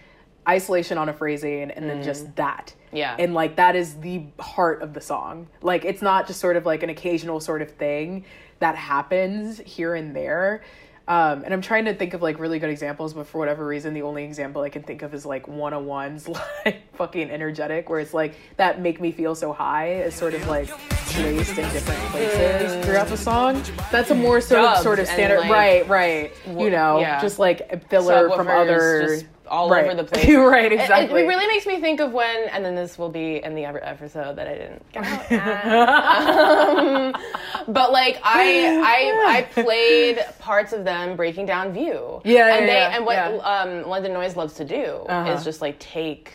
isolation 0.49 0.99
on 0.99 1.09
a 1.09 1.13
phrasing 1.13 1.71
and 1.71 1.89
then 1.89 2.03
just 2.03 2.27
mm. 2.27 2.35
that. 2.37 2.75
Yeah. 2.97 3.17
And 3.19 3.35
like 3.35 3.57
that 3.57 3.77
is 3.77 3.95
the 4.01 4.25
heart 4.41 4.83
of 4.83 4.95
the 4.95 5.01
song. 5.01 5.49
Like 5.63 5.85
it's 5.85 6.03
not 6.03 6.27
just 6.27 6.41
sort 6.41 6.57
of 6.57 6.67
like 6.67 6.83
an 6.83 6.91
occasional 6.91 7.41
sort 7.41 7.63
of 7.63 7.71
thing 7.73 8.25
that 8.59 8.77
happens 8.77 9.59
here 9.59 9.95
and 9.95 10.15
there. 10.15 10.63
Um, 11.09 11.45
and 11.45 11.55
I'm 11.55 11.61
trying 11.61 11.85
to 11.85 11.95
think 11.95 12.15
of 12.15 12.23
like 12.23 12.41
really 12.41 12.59
good 12.59 12.71
examples, 12.71 13.15
but 13.15 13.29
for 13.29 13.39
whatever 13.39 13.65
reason, 13.65 13.95
the 13.95 14.03
only 14.03 14.25
example 14.25 14.63
I 14.63 14.71
can 14.71 14.83
think 14.83 15.03
of 15.03 15.15
is 15.15 15.25
like 15.25 15.47
101's 15.47 16.29
like 16.65 16.93
fucking 16.97 17.31
energetic, 17.31 17.89
where 17.89 18.01
it's 18.01 18.13
like 18.13 18.35
that 18.57 18.81
make 18.81 19.01
me 19.01 19.13
feel 19.13 19.37
so 19.37 19.53
high 19.53 19.93
is 20.03 20.17
sort 20.17 20.35
of 20.35 20.45
like 20.49 20.67
placed 20.67 21.57
in 21.59 21.73
different 21.73 22.01
places 22.11 22.85
throughout 22.85 23.07
the 23.07 23.17
song. 23.17 23.63
That's 23.93 24.11
a 24.11 24.17
more 24.17 24.41
sort 24.41 24.65
of 24.65 24.79
sort 24.79 24.99
of 24.99 25.07
standard, 25.07 25.41
like, 25.41 25.51
right, 25.51 25.89
right. 25.89 26.33
You 26.49 26.71
know, 26.71 26.99
yeah. 26.99 27.21
just 27.21 27.39
like 27.39 27.89
filler 27.89 28.29
from 28.31 28.49
other 28.49 29.21
all 29.49 29.71
right. 29.71 29.85
over 29.85 29.95
the 29.95 30.05
place. 30.11 30.35
right, 30.35 30.73
exactly. 30.73 31.23
It, 31.23 31.27
really 31.27 31.47
makes 31.47 31.67
me 31.67 31.81
think 31.81 32.01
of 32.01 32.13
when, 32.13 32.49
and 32.51 32.65
then 32.65 32.75
this 32.75 32.99
will 32.99 33.09
be 33.11 33.43
in 33.43 33.55
the 33.55 33.67
other 33.67 33.83
episode 33.85 34.37
that 34.37 34.47
I 34.49 34.55
didn't 34.55 34.93
get 34.93 35.05
out. 35.05 35.33
um, 37.17 37.23
But 37.69 37.93
like 37.93 38.21
I, 38.23 38.79
I, 39.27 39.39
I 39.39 39.43
played 39.63 40.25
parts 40.39 40.73
of 40.73 40.85
them 40.85 41.17
breaking 41.17 41.47
down 41.47 41.73
View. 41.73 42.21
Yeah, 42.25 42.57
and 42.57 42.67
yeah, 42.67 42.73
they 42.73 42.73
yeah, 42.81 42.97
and 42.97 43.07
what 43.07 43.15
yeah. 43.17 43.29
um, 43.39 43.89
London 43.89 44.13
Noise 44.13 44.37
loves 44.37 44.55
to 44.55 44.65
do 44.65 44.85
Uh-huh. 45.09 45.33
is 45.33 45.45
just 45.45 45.61
like 45.61 45.79
take 45.79 46.33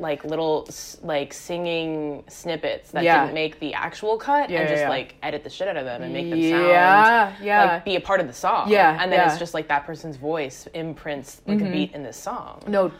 like 0.00 0.24
little 0.24 0.66
like 1.02 1.32
singing 1.32 2.24
snippets 2.28 2.90
that 2.92 3.04
Yeah. 3.04 3.22
didn't 3.22 3.34
make 3.34 3.60
the 3.60 3.74
actual 3.74 4.16
cut 4.16 4.48
Yeah, 4.50 4.60
and 4.60 4.68
just 4.68 4.80
yeah. 4.82 4.88
like 4.88 5.14
edit 5.22 5.44
the 5.44 5.50
shit 5.50 5.68
out 5.68 5.76
of 5.76 5.84
them 5.84 6.02
and 6.02 6.12
make 6.12 6.30
them 6.30 6.40
sound 6.42 6.66
Yeah, 6.68 7.32
yeah. 7.42 7.64
like 7.64 7.84
be 7.84 7.96
a 7.96 8.00
part 8.00 8.20
of 8.20 8.26
the 8.26 8.32
song. 8.32 8.70
Yeah, 8.70 8.96
and 9.00 9.12
then 9.12 9.28
it's 9.28 9.38
just 9.38 9.54
like 9.54 9.68
that 9.68 9.84
person's 9.86 10.16
voice 10.16 10.66
imprints 10.74 11.42
like 11.46 11.60
a 11.60 11.64
beat 11.64 11.92
in 11.92 12.02
this 12.02 12.16
song. 12.16 12.62
no, 12.66 12.90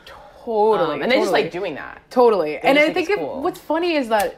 totally. 0.45 0.97
Um, 0.97 1.03
and 1.03 1.11
they 1.13 1.17
just 1.19 1.33
like 1.33 1.51
doing 1.51 1.75
that. 1.75 2.03
Totally. 2.11 2.59
and 2.59 2.79
I 2.79 2.83
think 2.85 2.95
think 2.95 3.11
it- 3.11 3.19
cool. 3.19 3.43
what's 3.43 3.59
funny 3.61 3.95
is 3.97 4.09
that 4.09 4.37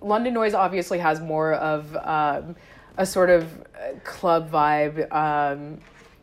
London 0.00 0.34
Noise 0.34 0.54
obviously 0.54 0.98
has 0.98 1.20
more 1.20 1.52
of 1.54 1.94
um, 1.96 2.56
a 2.96 3.06
sort 3.06 3.30
of 3.30 3.44
uh, 3.74 3.98
club 4.04 4.50
vibe. 4.50 5.10
Um, 5.12 5.78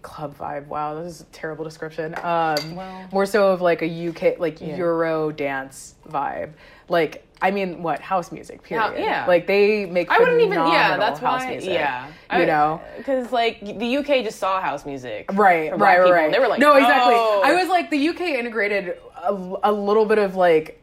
club 0.07 0.35
vibe. 0.37 0.67
Wow, 0.67 1.01
this 1.03 1.15
is 1.15 1.21
a 1.21 1.25
terrible 1.25 1.65
description. 1.65 2.15
Um, 2.23 2.79
more 3.11 3.25
so 3.25 3.51
of 3.51 3.61
like 3.61 3.81
a 3.81 4.07
UK, 4.07 4.39
like 4.39 4.61
Euro 4.61 5.31
dance 5.31 5.95
vibe. 6.07 6.53
Like, 6.87 7.25
I 7.41 7.51
mean, 7.51 7.83
what 7.83 7.99
house 7.99 8.31
music? 8.31 8.63
Period. 8.63 8.93
yeah. 8.97 9.25
Like 9.27 9.45
they 9.47 9.85
make. 9.85 10.09
I 10.09 10.17
wouldn't 10.19 10.41
even. 10.41 10.53
Yeah, 10.53 10.95
that's 10.97 11.19
house 11.19 11.41
why. 11.43 11.49
music, 11.51 11.71
Yeah, 11.73 12.07
You 12.33 12.45
know. 12.45 12.81
because 12.97 13.31
like 13.33 13.59
the 13.59 13.97
UK 13.97 14.23
just 14.23 14.39
saw 14.39 14.61
house 14.61 14.85
music. 14.85 15.29
Right, 15.33 15.77
right, 15.77 15.97
people, 15.97 16.11
right. 16.13 16.31
They 16.31 16.39
were 16.39 16.47
like, 16.47 16.59
no, 16.59 16.75
exactly. 16.75 17.13
"Oh." 17.15 17.41
I 17.43 17.53
was 17.53 17.67
like, 17.67 17.89
the 17.91 18.09
UK 18.09 18.21
integrated 18.21 18.97
a, 19.21 19.33
a 19.63 19.71
little 19.71 20.05
bit 20.05 20.17
of 20.19 20.35
like 20.35 20.81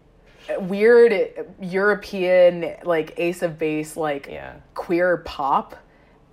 weird 0.60 1.46
European, 1.60 2.76
like 2.84 3.14
Ace 3.16 3.42
of 3.42 3.58
Base, 3.58 3.96
like 3.96 4.28
Yeah. 4.30 4.54
queer 4.74 5.16
pop 5.18 5.74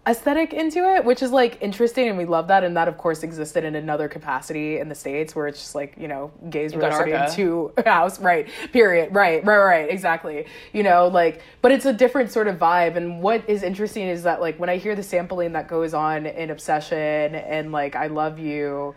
aesthetic 0.07 0.51
into 0.51 0.79
it, 0.95 1.05
which 1.05 1.21
is 1.21 1.31
like 1.31 1.57
interesting, 1.61 2.07
and 2.07 2.17
we 2.17 2.25
love 2.25 2.47
that. 2.47 2.63
And 2.63 2.75
that, 2.75 2.87
of 2.87 2.97
course, 2.97 3.23
existed 3.23 3.63
in 3.63 3.75
another 3.75 4.07
capacity 4.07 4.79
in 4.79 4.89
the 4.89 4.95
states, 4.95 5.35
where 5.35 5.47
it's 5.47 5.59
just 5.59 5.75
like 5.75 5.93
you 5.97 6.07
know, 6.07 6.31
gays 6.49 6.75
were 6.75 6.83
Arca. 6.83 7.29
to 7.35 7.73
house, 7.85 8.19
right? 8.19 8.47
Period. 8.71 9.13
Right, 9.13 9.43
right, 9.45 9.57
right. 9.57 9.89
Exactly. 9.89 10.45
You 10.73 10.83
know, 10.83 11.07
like, 11.07 11.41
but 11.61 11.71
it's 11.71 11.85
a 11.85 11.93
different 11.93 12.31
sort 12.31 12.47
of 12.47 12.57
vibe. 12.57 12.95
And 12.95 13.21
what 13.21 13.47
is 13.47 13.63
interesting 13.63 14.07
is 14.07 14.23
that 14.23 14.41
like 14.41 14.59
when 14.59 14.69
I 14.69 14.77
hear 14.77 14.95
the 14.95 15.03
sampling 15.03 15.53
that 15.53 15.67
goes 15.67 15.93
on 15.93 16.25
in 16.25 16.49
Obsession 16.49 17.35
and 17.35 17.71
like 17.71 17.95
I 17.95 18.07
Love 18.07 18.39
You, 18.39 18.95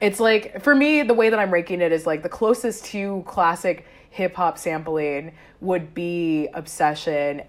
it's 0.00 0.20
like 0.20 0.62
for 0.62 0.74
me 0.74 1.02
the 1.02 1.14
way 1.14 1.30
that 1.30 1.38
I'm 1.38 1.50
ranking 1.52 1.80
it 1.80 1.92
is 1.92 2.06
like 2.06 2.22
the 2.22 2.28
closest 2.28 2.84
to 2.86 3.22
classic 3.26 3.86
hip 4.10 4.34
hop 4.34 4.58
sampling 4.58 5.32
would 5.60 5.94
be 5.94 6.48
Obsession. 6.52 7.42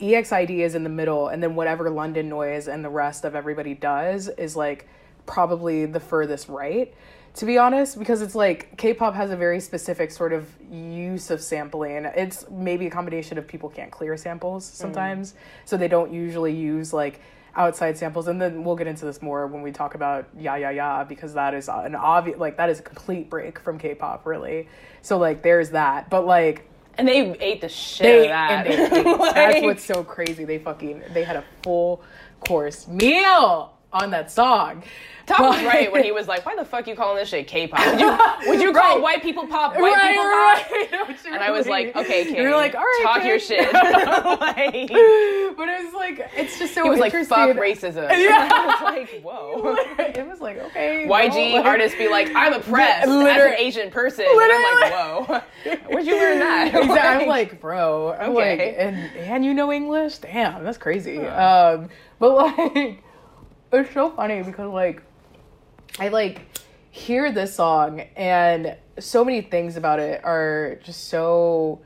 EXID 0.00 0.50
is 0.50 0.74
in 0.74 0.84
the 0.84 0.90
middle, 0.90 1.28
and 1.28 1.42
then 1.42 1.54
whatever 1.54 1.90
London 1.90 2.28
Noise 2.28 2.68
and 2.68 2.84
the 2.84 2.90
rest 2.90 3.24
of 3.24 3.34
everybody 3.34 3.74
does 3.74 4.28
is 4.28 4.56
like 4.56 4.88
probably 5.24 5.86
the 5.86 6.00
furthest 6.00 6.48
right, 6.48 6.94
to 7.34 7.46
be 7.46 7.58
honest, 7.58 7.98
because 7.98 8.22
it's 8.22 8.34
like 8.34 8.76
K 8.76 8.94
pop 8.94 9.14
has 9.14 9.30
a 9.30 9.36
very 9.36 9.60
specific 9.60 10.10
sort 10.10 10.32
of 10.32 10.48
use 10.70 11.30
of 11.30 11.40
sampling. 11.40 12.04
It's 12.04 12.48
maybe 12.50 12.86
a 12.86 12.90
combination 12.90 13.38
of 13.38 13.46
people 13.46 13.68
can't 13.68 13.90
clear 13.90 14.16
samples 14.16 14.68
mm. 14.68 14.74
sometimes, 14.74 15.34
so 15.64 15.76
they 15.76 15.88
don't 15.88 16.12
usually 16.12 16.54
use 16.54 16.92
like 16.92 17.20
outside 17.56 17.96
samples 17.96 18.28
and 18.28 18.40
then 18.40 18.62
we'll 18.62 18.76
get 18.76 18.86
into 18.86 19.04
this 19.06 19.22
more 19.22 19.46
when 19.46 19.62
we 19.62 19.72
talk 19.72 19.94
about 19.94 20.28
yeah 20.38 20.56
yeah 20.56 20.70
yeah 20.70 21.02
because 21.02 21.32
that 21.32 21.54
is 21.54 21.68
an 21.68 21.94
obvious 21.94 22.38
like 22.38 22.58
that 22.58 22.68
is 22.68 22.80
a 22.80 22.82
complete 22.82 23.30
break 23.30 23.58
from 23.58 23.78
k-pop 23.78 24.26
really 24.26 24.68
so 25.00 25.16
like 25.16 25.42
there's 25.42 25.70
that 25.70 26.10
but 26.10 26.26
like 26.26 26.68
and 26.98 27.06
they 27.08 27.36
ate 27.38 27.60
the 27.60 27.68
shit 27.68 28.04
they, 28.04 28.30
out 28.30 28.66
of 28.66 28.76
that. 28.76 28.90
they, 28.90 29.04
Like- 29.16 29.34
that's 29.34 29.62
what's 29.62 29.84
so 29.84 30.02
crazy 30.04 30.44
they 30.44 30.58
fucking 30.58 31.02
they 31.12 31.24
had 31.24 31.36
a 31.36 31.44
full 31.62 32.02
course 32.40 32.86
meal 32.88 33.75
on 34.02 34.10
that 34.10 34.30
song 34.30 34.82
Tom 35.26 35.42
was 35.48 35.64
right 35.64 35.90
when 35.90 36.04
he 36.04 36.12
was 36.12 36.28
like, 36.28 36.46
"Why 36.46 36.54
the 36.54 36.64
fuck 36.64 36.86
you 36.86 36.94
calling 36.94 37.16
this 37.16 37.28
shit 37.30 37.48
K-pop? 37.48 37.84
Would 37.84 38.00
you, 38.00 38.16
would 38.48 38.60
you 38.60 38.72
call 38.72 38.82
Right. 38.94 39.02
white 39.02 39.22
people 39.22 39.46
pop 39.48 39.74
white 39.74 39.80
right, 39.92 40.10
people 40.10 40.24
right, 40.24 40.62
pop?" 40.62 40.70
right. 40.70 40.88
I 40.88 40.96
know 40.96 41.04
what 41.04 41.24
you 41.24 41.34
And 41.34 41.42
I 41.42 41.50
was 41.50 41.66
like, 41.66 41.96
"Okay, 41.96 42.24
King, 42.26 42.36
you're 42.36 42.54
like 42.54 42.76
all 42.76 42.82
right 42.82 43.00
talk 43.02 43.24
your 43.24 43.40
shit." 43.40 43.72
like, 43.72 44.88
but 45.56 45.68
it 45.68 45.84
was 45.84 45.94
like 45.94 46.30
it's 46.36 46.58
just 46.60 46.74
so 46.74 46.84
he 46.84 46.90
was 46.90 47.00
like, 47.00 47.12
"Fuck 47.12 47.56
racism." 47.56 48.08
Yeah. 48.16 48.48
I 48.52 48.66
was 48.66 48.80
like, 48.82 49.20
"Whoa." 49.22 49.74
it 49.98 50.28
was 50.28 50.40
like 50.40 50.58
okay 50.58 51.06
YG 51.08 51.08
well, 51.08 51.56
like- 51.56 51.64
artists 51.64 51.98
be 51.98 52.08
like, 52.08 52.30
I'm 52.34 52.52
oppressed 52.52 53.08
as 53.08 53.10
an 53.10 53.54
Asian 53.58 53.90
person. 53.90 54.26
And 54.28 54.40
I'm 54.40 54.80
like, 54.80 54.92
whoa. 54.92 55.42
Where'd 55.88 56.06
you 56.06 56.16
learn 56.16 56.38
that? 56.38 56.68
Exactly. 56.68 57.24
I'm 57.24 57.28
like, 57.28 57.60
bro. 57.60 58.12
I'm 58.12 58.32
like, 58.32 58.60
and 58.60 58.96
and 59.16 59.44
you 59.44 59.54
know 59.54 59.72
English? 59.72 60.18
Damn, 60.18 60.62
that's 60.62 60.78
crazy. 60.78 61.18
Um, 61.18 61.88
but 62.20 62.34
like, 62.34 63.02
it's 63.80 63.92
so 63.94 64.10
funny 64.10 64.42
because 64.42 64.70
like, 64.72 65.02
I 65.98 66.08
like 66.08 66.42
hear 66.90 67.30
this 67.32 67.54
song 67.54 68.00
and 68.16 68.76
so 68.98 69.24
many 69.24 69.42
things 69.42 69.76
about 69.76 70.00
it 70.00 70.24
are 70.24 70.78
just 70.82 71.08
so. 71.08 71.80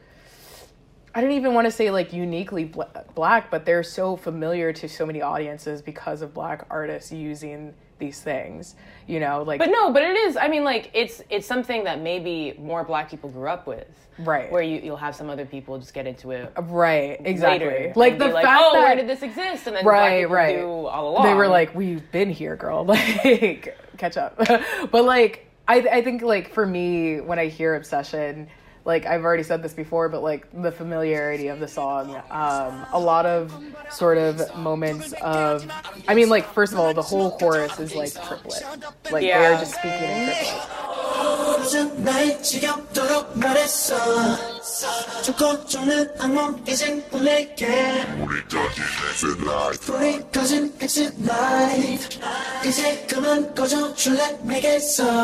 I 1.12 1.20
don't 1.20 1.32
even 1.32 1.54
want 1.54 1.64
to 1.64 1.72
say 1.72 1.90
like 1.90 2.12
uniquely 2.12 2.64
bla- 2.64 3.04
black, 3.16 3.50
but 3.50 3.64
they're 3.64 3.82
so 3.82 4.16
familiar 4.16 4.72
to 4.74 4.88
so 4.88 5.04
many 5.04 5.20
audiences 5.20 5.82
because 5.82 6.22
of 6.22 6.32
black 6.32 6.66
artists 6.70 7.10
using 7.10 7.74
these 8.00 8.20
things. 8.20 8.74
You 9.06 9.20
know, 9.20 9.44
like 9.44 9.60
But 9.60 9.70
no, 9.70 9.92
but 9.92 10.02
it 10.02 10.16
is. 10.16 10.36
I 10.36 10.48
mean, 10.48 10.64
like 10.64 10.90
it's 10.92 11.22
it's 11.30 11.46
something 11.46 11.84
that 11.84 12.00
maybe 12.00 12.54
more 12.58 12.82
black 12.82 13.08
people 13.08 13.30
grew 13.30 13.48
up 13.48 13.66
with, 13.66 13.86
Right. 14.24 14.50
Where 14.50 14.62
you 14.62 14.80
you'll 14.80 14.96
have 14.96 15.14
some 15.14 15.30
other 15.30 15.46
people 15.46 15.78
just 15.78 15.94
get 15.94 16.06
into 16.06 16.30
it 16.30 16.52
uh, 16.56 16.62
right, 16.62 17.20
exactly. 17.24 17.92
Like 17.94 18.18
the 18.18 18.28
like, 18.28 18.44
fact 18.44 18.62
oh, 18.64 18.72
that 18.74 18.82
where 18.82 18.96
did 18.96 19.08
this 19.08 19.22
exist? 19.22 19.66
And 19.66 19.76
then 19.76 19.84
Right, 19.84 20.28
right. 20.28 20.56
do 20.56 20.66
all 20.66 21.10
along. 21.10 21.26
they 21.26 21.34
were 21.34 21.48
like, 21.48 21.74
"We've 21.74 22.10
been 22.12 22.30
here, 22.30 22.56
girl. 22.56 22.84
Like, 22.90 23.78
catch 23.98 24.16
up." 24.16 24.36
but 24.90 25.04
like, 25.04 25.48
I 25.68 25.78
I 25.78 26.02
think 26.02 26.22
like 26.22 26.52
for 26.52 26.66
me, 26.66 27.20
when 27.20 27.38
I 27.38 27.46
hear 27.46 27.76
Obsession, 27.76 28.48
like 28.84 29.06
I've 29.06 29.24
already 29.24 29.42
said 29.42 29.62
this 29.62 29.72
before, 29.74 30.08
but 30.08 30.22
like 30.22 30.46
the 30.52 30.72
familiarity 30.72 31.48
of 31.48 31.60
the 31.60 31.68
song, 31.68 32.16
um, 32.30 32.86
a 32.92 32.98
lot 32.98 33.26
of 33.26 33.52
sort 33.90 34.18
of 34.18 34.56
moments 34.56 35.12
of, 35.22 35.70
I 36.08 36.14
mean, 36.14 36.28
like 36.28 36.46
first 36.46 36.72
of 36.72 36.78
all, 36.78 36.94
the 36.94 37.02
whole 37.02 37.36
chorus 37.38 37.78
is 37.78 37.94
like 37.94 38.12
triplet, 38.12 38.62
like 39.10 39.24
yeah. 39.24 39.40
they're 39.40 39.58
just 39.58 39.74
speaking 39.74 39.92
in 39.92 40.26
triplet. 40.26 40.68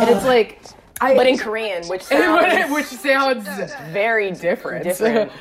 And 0.03 0.11
it's 0.11 0.25
like 0.27 0.61
I, 1.01 1.15
but 1.15 1.27
in 1.27 1.39
Korean, 1.39 1.85
which 1.89 2.03
sounds 2.05 2.73
which 2.73 2.87
sounds 2.87 3.47
very 3.91 4.31
different. 4.31 4.85
Different. 4.85 5.33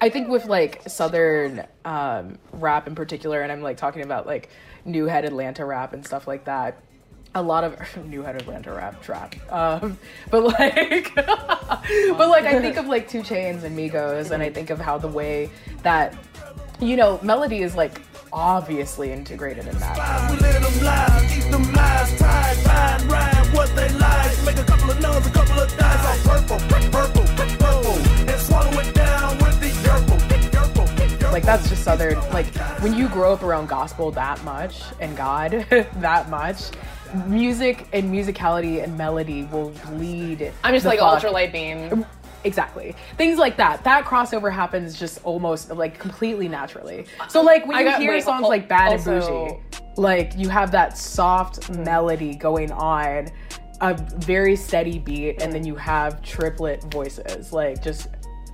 I 0.00 0.08
think 0.10 0.28
with 0.28 0.46
like 0.46 0.82
southern 0.88 1.64
um, 1.84 2.38
rap 2.52 2.86
in 2.86 2.94
particular, 2.94 3.42
and 3.42 3.50
I'm 3.50 3.62
like 3.62 3.76
talking 3.76 4.02
about 4.02 4.26
like 4.26 4.48
new 4.84 5.06
head 5.06 5.24
Atlanta 5.24 5.64
rap 5.64 5.92
and 5.92 6.06
stuff 6.06 6.26
like 6.26 6.44
that. 6.44 6.80
A 7.34 7.42
lot 7.42 7.64
of 7.64 7.78
new 8.06 8.22
head 8.22 8.36
Atlanta 8.36 8.72
rap 8.72 9.02
trap, 9.02 9.34
um, 9.52 9.98
but 10.30 10.44
like, 10.44 11.14
but 11.14 12.28
like 12.28 12.44
I 12.44 12.58
think 12.60 12.76
of 12.76 12.86
like 12.86 13.08
2 13.08 13.20
Chainz 13.20 13.64
and 13.64 13.78
Migos, 13.78 14.30
and 14.30 14.42
I 14.42 14.50
think 14.50 14.70
of 14.70 14.80
how 14.80 14.98
the 14.98 15.08
way 15.08 15.50
that 15.82 16.16
you 16.80 16.96
know 16.96 17.20
melody 17.22 17.62
is 17.62 17.74
like 17.74 18.00
obviously 18.32 19.12
integrated 19.12 19.66
in 19.66 19.78
that. 19.78 19.98
Like. 31.32 31.42
That's 31.44 31.68
just 31.68 31.82
southern 31.84 32.18
like 32.30 32.46
when 32.82 32.94
you 32.94 33.08
grow 33.08 33.32
up 33.32 33.42
around 33.42 33.68
gospel 33.68 34.10
that 34.10 34.42
much 34.44 34.82
and 35.00 35.16
god 35.16 35.52
that 35.70 36.28
much 36.28 36.70
music 37.26 37.88
and 37.92 38.12
musicality 38.12 38.82
and 38.82 38.98
melody 38.98 39.44
will 39.44 39.72
lead 39.92 40.52
I'm 40.62 40.74
just 40.74 40.84
like 40.84 40.98
fuck- 40.98 41.22
ultralight 41.22 41.52
beam. 41.52 42.04
Exactly. 42.44 42.94
Things 43.16 43.38
like 43.38 43.56
that. 43.56 43.84
That 43.84 44.04
crossover 44.04 44.52
happens 44.52 44.98
just 44.98 45.20
almost 45.24 45.70
like 45.70 45.98
completely 45.98 46.48
naturally. 46.48 47.06
So 47.28 47.42
like 47.42 47.66
when 47.66 47.76
I 47.76 47.80
you 47.80 47.86
got- 47.86 48.00
hear 48.00 48.12
wait, 48.12 48.24
songs 48.24 48.42
al- 48.42 48.48
like 48.48 48.68
bad 48.68 48.92
also- 48.92 49.12
and 49.12 49.56
bougie 49.70 49.80
like 49.96 50.32
you 50.36 50.48
have 50.48 50.70
that 50.70 50.96
soft 50.96 51.64
hmm. 51.64 51.82
melody 51.82 52.34
going 52.36 52.70
on 52.70 53.28
a 53.80 53.94
very 54.16 54.56
steady 54.56 54.98
beat 54.98 55.40
and 55.40 55.52
then 55.52 55.64
you 55.64 55.76
have 55.76 56.20
triplet 56.22 56.82
voices. 56.84 57.52
Like 57.52 57.82
just 57.82 58.08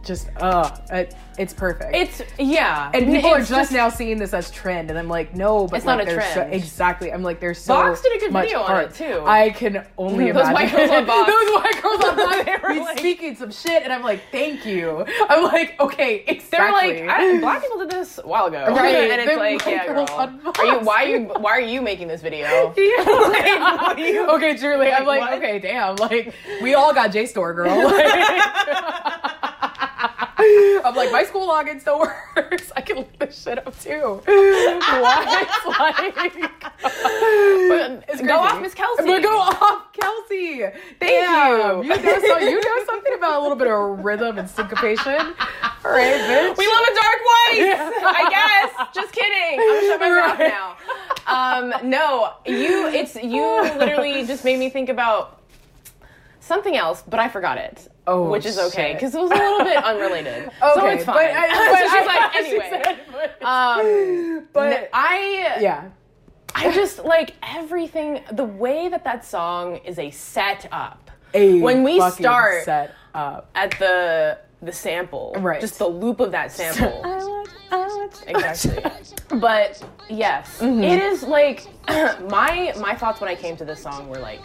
just 0.05 0.29
uh 0.37 0.77
it, 0.91 1.15
it's 1.37 1.53
perfect. 1.53 1.95
It's 1.97 2.23
yeah, 2.39 2.91
and 2.95 3.07
people 3.07 3.31
are 3.31 3.41
It's 3.41 3.49
just, 3.49 3.73
now 3.73 3.89
seeing 3.89 4.19
this 4.19 4.33
as 4.33 4.51
trend, 4.53 4.89
and 4.91 4.97
I'm 4.99 5.09
like, 5.09 5.35
no, 5.35 5.67
but 5.67 5.79
It's 5.79 5.87
like, 5.87 5.99
not 5.99 6.07
a 6.07 6.11
there's 6.11 6.25
so- 6.29 6.35
trend. 6.35 6.55
exactly. 6.55 7.13
I'm 7.13 7.25
like, 7.25 7.41
there's 7.41 7.59
so 7.61 7.75
Vox 7.75 8.01
did 8.03 8.15
a 8.17 8.19
good 8.21 8.33
much 8.33 8.45
video 8.45 8.61
on 8.61 8.71
art. 8.71 8.91
it, 8.91 8.95
too. 8.95 9.23
I 9.27 9.51
can 9.51 9.85
only 9.99 10.31
Those 10.31 10.47
imagine. 10.49 10.55
white 10.55 10.71
girls 10.73 10.91
on 10.91 11.07
Vox. 11.07 11.33
Those 11.33 11.51
white 11.55 11.83
girls 11.83 12.05
on 12.05 12.17
Vox. 12.17 12.45
They 12.45 12.57
were 12.79 12.81
like- 12.85 12.99
speaking 12.99 13.35
some 13.35 13.51
shit, 13.51 13.83
and 13.83 13.93
I'm 13.93 14.03
like, 14.03 14.21
thank 14.31 14.65
you. 14.65 15.05
I'm 15.29 15.43
like, 15.43 15.75
okay, 15.81 16.23
exactly. 16.29 16.93
They're 16.99 17.07
like, 17.09 17.19
I, 17.37 17.41
black 17.41 17.63
people 17.63 17.79
did 17.79 17.91
this 17.91 18.19
a 18.23 18.27
while 18.27 18.47
ago, 18.47 18.67
Right. 18.69 18.95
And 19.11 19.21
it's 19.21 19.27
They're 19.29 19.37
like, 19.39 19.67
yeah, 19.67 19.87
girl, 19.87 20.07
are 20.09 20.65
you? 20.67 20.79
Why 20.81 21.05
are 21.05 21.09
you? 21.09 21.21
Why 21.41 21.51
are 21.53 21.61
you 21.61 21.83
making 21.83 22.07
this 22.09 22.21
video? 22.23 22.73
Yeah. 22.79 24.27
okay, 24.31 24.57
truly. 24.57 24.93
I'm 24.93 25.05
Like, 25.05 25.21
like, 25.21 25.31
what? 25.31 25.39
okay, 25.43 25.59
damn. 25.59 25.97
Like, 25.97 26.33
we 26.63 26.75
all 26.75 26.93
got 26.95 27.11
JSTOR, 27.11 27.55
girl. 27.57 29.11
I'm 30.85 30.95
like, 30.95 31.11
my 31.13 31.25
school 31.25 31.49
login 31.49 31.81
still 31.81 32.01
works. 32.37 32.71
I 32.77 32.81
can 32.81 32.97
look 32.97 33.19
this 33.19 33.43
shit 33.43 33.67
up 33.67 33.79
too. 33.81 34.23
What? 34.95 35.27
Like, 35.27 35.49
it's 38.09 38.21
Go 38.23 38.39
off, 38.39 38.61
Miss 38.61 38.75
Kelsey. 38.75 39.05
But 39.07 39.23
go 39.23 39.39
off, 39.39 39.93
Kelsey. 39.93 40.61
Thank 40.61 41.01
Damn. 41.01 41.83
you. 41.83 41.95
You 41.95 42.03
know, 42.03 42.21
so, 42.21 42.39
you 42.39 42.61
know 42.61 42.85
something 42.87 43.15
about 43.15 43.41
a 43.41 43.43
little 43.43 43.57
bit 43.57 43.69
of 43.69 44.05
rhythm 44.05 44.39
and 44.39 44.49
syncopation. 44.49 45.13
All 45.85 45.91
right, 45.91 46.15
bitch. 46.15 46.57
We 46.57 46.67
love 46.67 46.85
a 46.85 46.95
dark 46.95 47.21
white. 47.25 47.77
I 48.05 48.29
guess. 48.31 48.89
Just 48.95 49.13
kidding. 49.13 49.61
I'm 49.61 49.69
gonna 49.69 49.87
shut 49.89 50.01
my 50.01 50.11
mouth 50.11 50.39
now. 50.39 50.77
Um, 51.27 51.91
no, 51.91 52.35
you. 52.47 52.87
It's 52.89 53.17
you. 53.17 53.63
Literally 53.79 54.27
just 54.27 54.45
made 54.45 54.59
me 54.59 54.71
think 54.71 54.89
about 54.89 55.41
something 56.45 56.77
else, 56.77 57.03
but 57.09 57.19
I 57.21 57.29
forgot 57.29 57.59
it. 57.59 57.89
Oh, 58.07 58.29
which 58.31 58.45
is 58.45 58.59
okay 58.59 58.93
because 58.93 59.15
it 59.15 59.21
was 59.21 59.31
a 59.31 59.35
little 59.35 59.65
bit 59.65 59.77
unrelated. 59.85 60.51
so 60.61 60.81
Okay, 60.81 60.95
it's 60.97 61.05
fine. 61.05 61.15
but 61.17 61.25
I- 61.25 61.49
but 61.49 61.79
so 61.79 61.85
she's 61.85 62.09
I- 62.09 62.15
like, 62.15 62.37
anyway. 62.45 62.83
said, 62.85 63.01
but- 63.41 63.47
Um, 63.47 64.49
But- 64.53 64.91
I 64.93 65.57
yeah. 65.61 65.89
I 66.57 66.71
just 66.73 67.05
like 67.05 67.35
everything. 67.43 68.21
The 68.33 68.45
way 68.45 68.89
that 68.89 69.03
that 69.05 69.25
song 69.25 69.77
is 69.85 69.99
a 69.99 70.11
setup. 70.13 71.11
A 71.33 71.61
When 71.61 71.83
we 71.83 72.01
start- 72.13 72.65
set 72.65 72.95
up. 73.15 73.51
at 73.57 73.73
the 73.79 74.39
the 74.63 74.73
sample, 74.73 75.35
Right. 75.39 75.61
Just 75.61 75.79
the 75.79 75.87
loop 75.89 76.21
of 76.21 76.31
that 76.33 76.51
sample, 76.53 77.45
exactly. 78.27 79.39
But 79.39 79.83
yes, 80.09 80.59
it 80.63 81.03
is 81.03 81.23
like 81.23 81.67
my 81.89 82.73
my 82.81 82.95
thoughts 82.95 83.21
when 83.21 83.29
I 83.29 83.35
came 83.35 83.57
to 83.57 83.65
this 83.65 83.83
song 83.83 84.09
were 84.09 84.19
like 84.19 84.41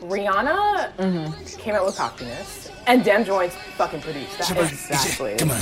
Rihanna 0.00 0.94
mm-hmm. 0.96 1.58
came 1.58 1.74
out 1.74 1.86
with 1.86 1.96
Cockiness, 1.96 2.70
and 2.86 3.04
Dem 3.04 3.24
Jointz 3.24 3.52
fucking 3.76 4.00
produced 4.00 4.38
that. 4.38 4.56
Exactly. 4.56 5.36
Come 5.36 5.50
on. 5.50 5.60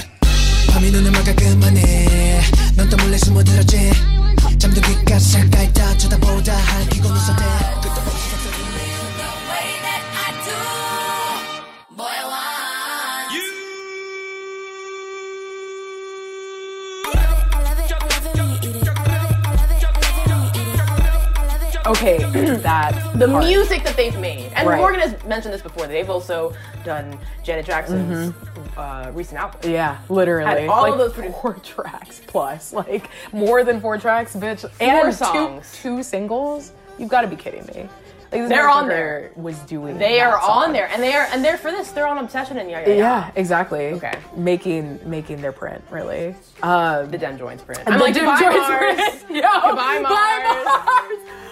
Okay, 21.86 22.18
that 22.62 23.12
the 23.14 23.28
music 23.28 23.84
that 23.84 23.96
they've 23.96 24.18
made, 24.18 24.50
and 24.54 24.68
Right. 24.68 24.78
Morgan 24.78 25.00
has 25.00 25.22
mentioned 25.24 25.54
this 25.54 25.62
before. 25.62 25.86
They've 25.86 26.10
also 26.10 26.52
done 26.84 27.18
Janet 27.44 27.64
Jackson's 27.66 28.34
uh, 28.76 29.10
recent 29.14 29.38
album. 29.40 29.70
Yeah, 29.70 29.98
literally. 30.08 30.62
Had 30.62 30.68
all 30.68 30.82
like 30.82 30.92
of 30.92 30.98
those 30.98 31.32
four 31.34 31.54
tracks 31.62 32.20
plus, 32.26 32.72
like 32.72 33.08
more 33.32 33.62
than 33.64 33.80
four 33.80 33.98
tracks, 33.98 34.34
bitch. 34.34 34.68
and 34.80 35.14
songs. 35.14 35.72
Two, 35.80 35.96
two 35.98 36.02
singles. 36.02 36.72
You've 36.98 37.08
got 37.10 37.20
to 37.22 37.28
be 37.28 37.36
kidding 37.36 37.64
me. 37.66 37.88
Like, 38.32 38.48
They're 38.48 38.68
on 38.68 38.88
there. 38.88 39.30
Was 39.36 39.56
doing. 39.60 39.98
They 39.98 40.18
are 40.20 40.40
song. 40.40 40.64
on 40.64 40.72
there, 40.72 40.88
and 40.88 41.00
they 41.00 41.14
are 41.14 41.28
and 41.30 41.44
they're 41.44 41.56
for 41.56 41.70
this. 41.70 41.92
They're 41.92 42.08
on 42.08 42.18
Obsession 42.18 42.58
and 42.58 42.68
yeah, 42.68 42.86
yeah, 42.88 42.94
Yeah, 42.94 43.30
exactly. 43.36 43.92
Okay. 43.92 44.18
Making 44.34 44.98
making 45.08 45.40
their 45.40 45.52
print 45.52 45.82
really. 45.90 46.34
Um, 46.62 47.08
The 47.10 47.18
Dem 47.18 47.38
Jointz 47.38 47.64
print. 47.64 47.84
the 47.84 47.92
I'm 47.92 48.00
like, 48.00 48.14
goodbye, 48.14 48.40
Jointz 48.42 48.68
Mars. 48.68 48.96
print. 49.22 49.30
Yo, 49.30 49.42
Goodbye, 49.42 50.02
bye, 50.02 50.02
Mars. 50.02 50.64
Mars. 50.64 51.42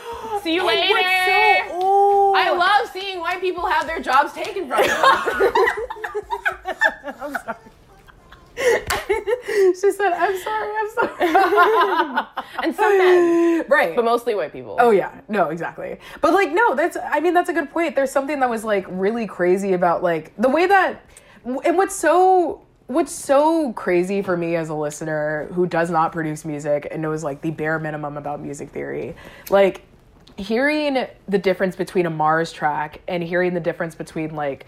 See 0.43 0.55
you 0.55 0.67
later. 0.67 0.95
so? 0.95 2.35
I 2.37 2.51
love 2.57 2.91
seeing 2.93 3.21
white 3.21 3.41
people 3.41 3.67
have 3.67 3.87
their 3.87 4.01
jobs 4.01 4.33
taken 4.33 4.69
from 4.69 4.83
them. 4.87 5.53
She 8.57 9.91
said, 9.91 10.13
"I'm 10.13 10.39
sorry, 10.39 10.73
I'm 10.79 10.91
sorry." 10.91 12.27
and 12.63 12.75
some 12.75 12.99
men, 12.99 13.65
right. 13.69 13.97
but 13.97 14.05
mostly 14.05 14.35
white 14.35 14.53
people. 14.53 14.77
Oh 14.79 14.91
yeah, 14.91 15.21
no, 15.29 15.51
exactly. 15.51 15.99
But 16.21 16.33
like, 16.33 16.53
no, 16.53 16.75
that's. 16.75 16.97
I 16.97 17.21
mean, 17.21 17.35
that's 17.35 17.49
a 17.49 17.53
good 17.53 17.71
point. 17.71 17.97
There's 17.97 18.11
something 18.11 18.41
that 18.41 18.49
was 18.49 18.65
like 18.65 18.87
really 18.89 19.27
crazy 19.27 19.73
about 19.73 20.03
like 20.03 20.33
the 20.37 20.49
way 20.49 20.67
that, 20.67 21.05
and 21.45 21.77
what's 21.77 21.95
so 21.95 22.63
what's 22.87 23.13
so 23.13 23.73
crazy 23.73 24.23
for 24.23 24.37
me 24.37 24.57
as 24.57 24.69
a 24.69 24.75
listener 24.75 25.49
who 25.53 25.67
does 25.67 25.91
not 25.91 26.13
produce 26.13 26.45
music 26.45 26.87
and 26.91 27.01
knows 27.03 27.25
like 27.25 27.41
the 27.41 27.51
bare 27.51 27.79
minimum 27.79 28.17
about 28.17 28.41
music 28.41 28.71
theory, 28.71 29.17
like 29.51 29.83
hearing 30.37 31.07
the 31.29 31.39
difference 31.39 31.77
between 31.77 32.07
a 32.07 32.11
Mars 32.11 32.53
track 32.53 33.01
and 33.09 33.23
hearing 33.23 33.55
the 33.55 33.61
difference 33.61 33.95
between 33.95 34.35
like 34.35 34.67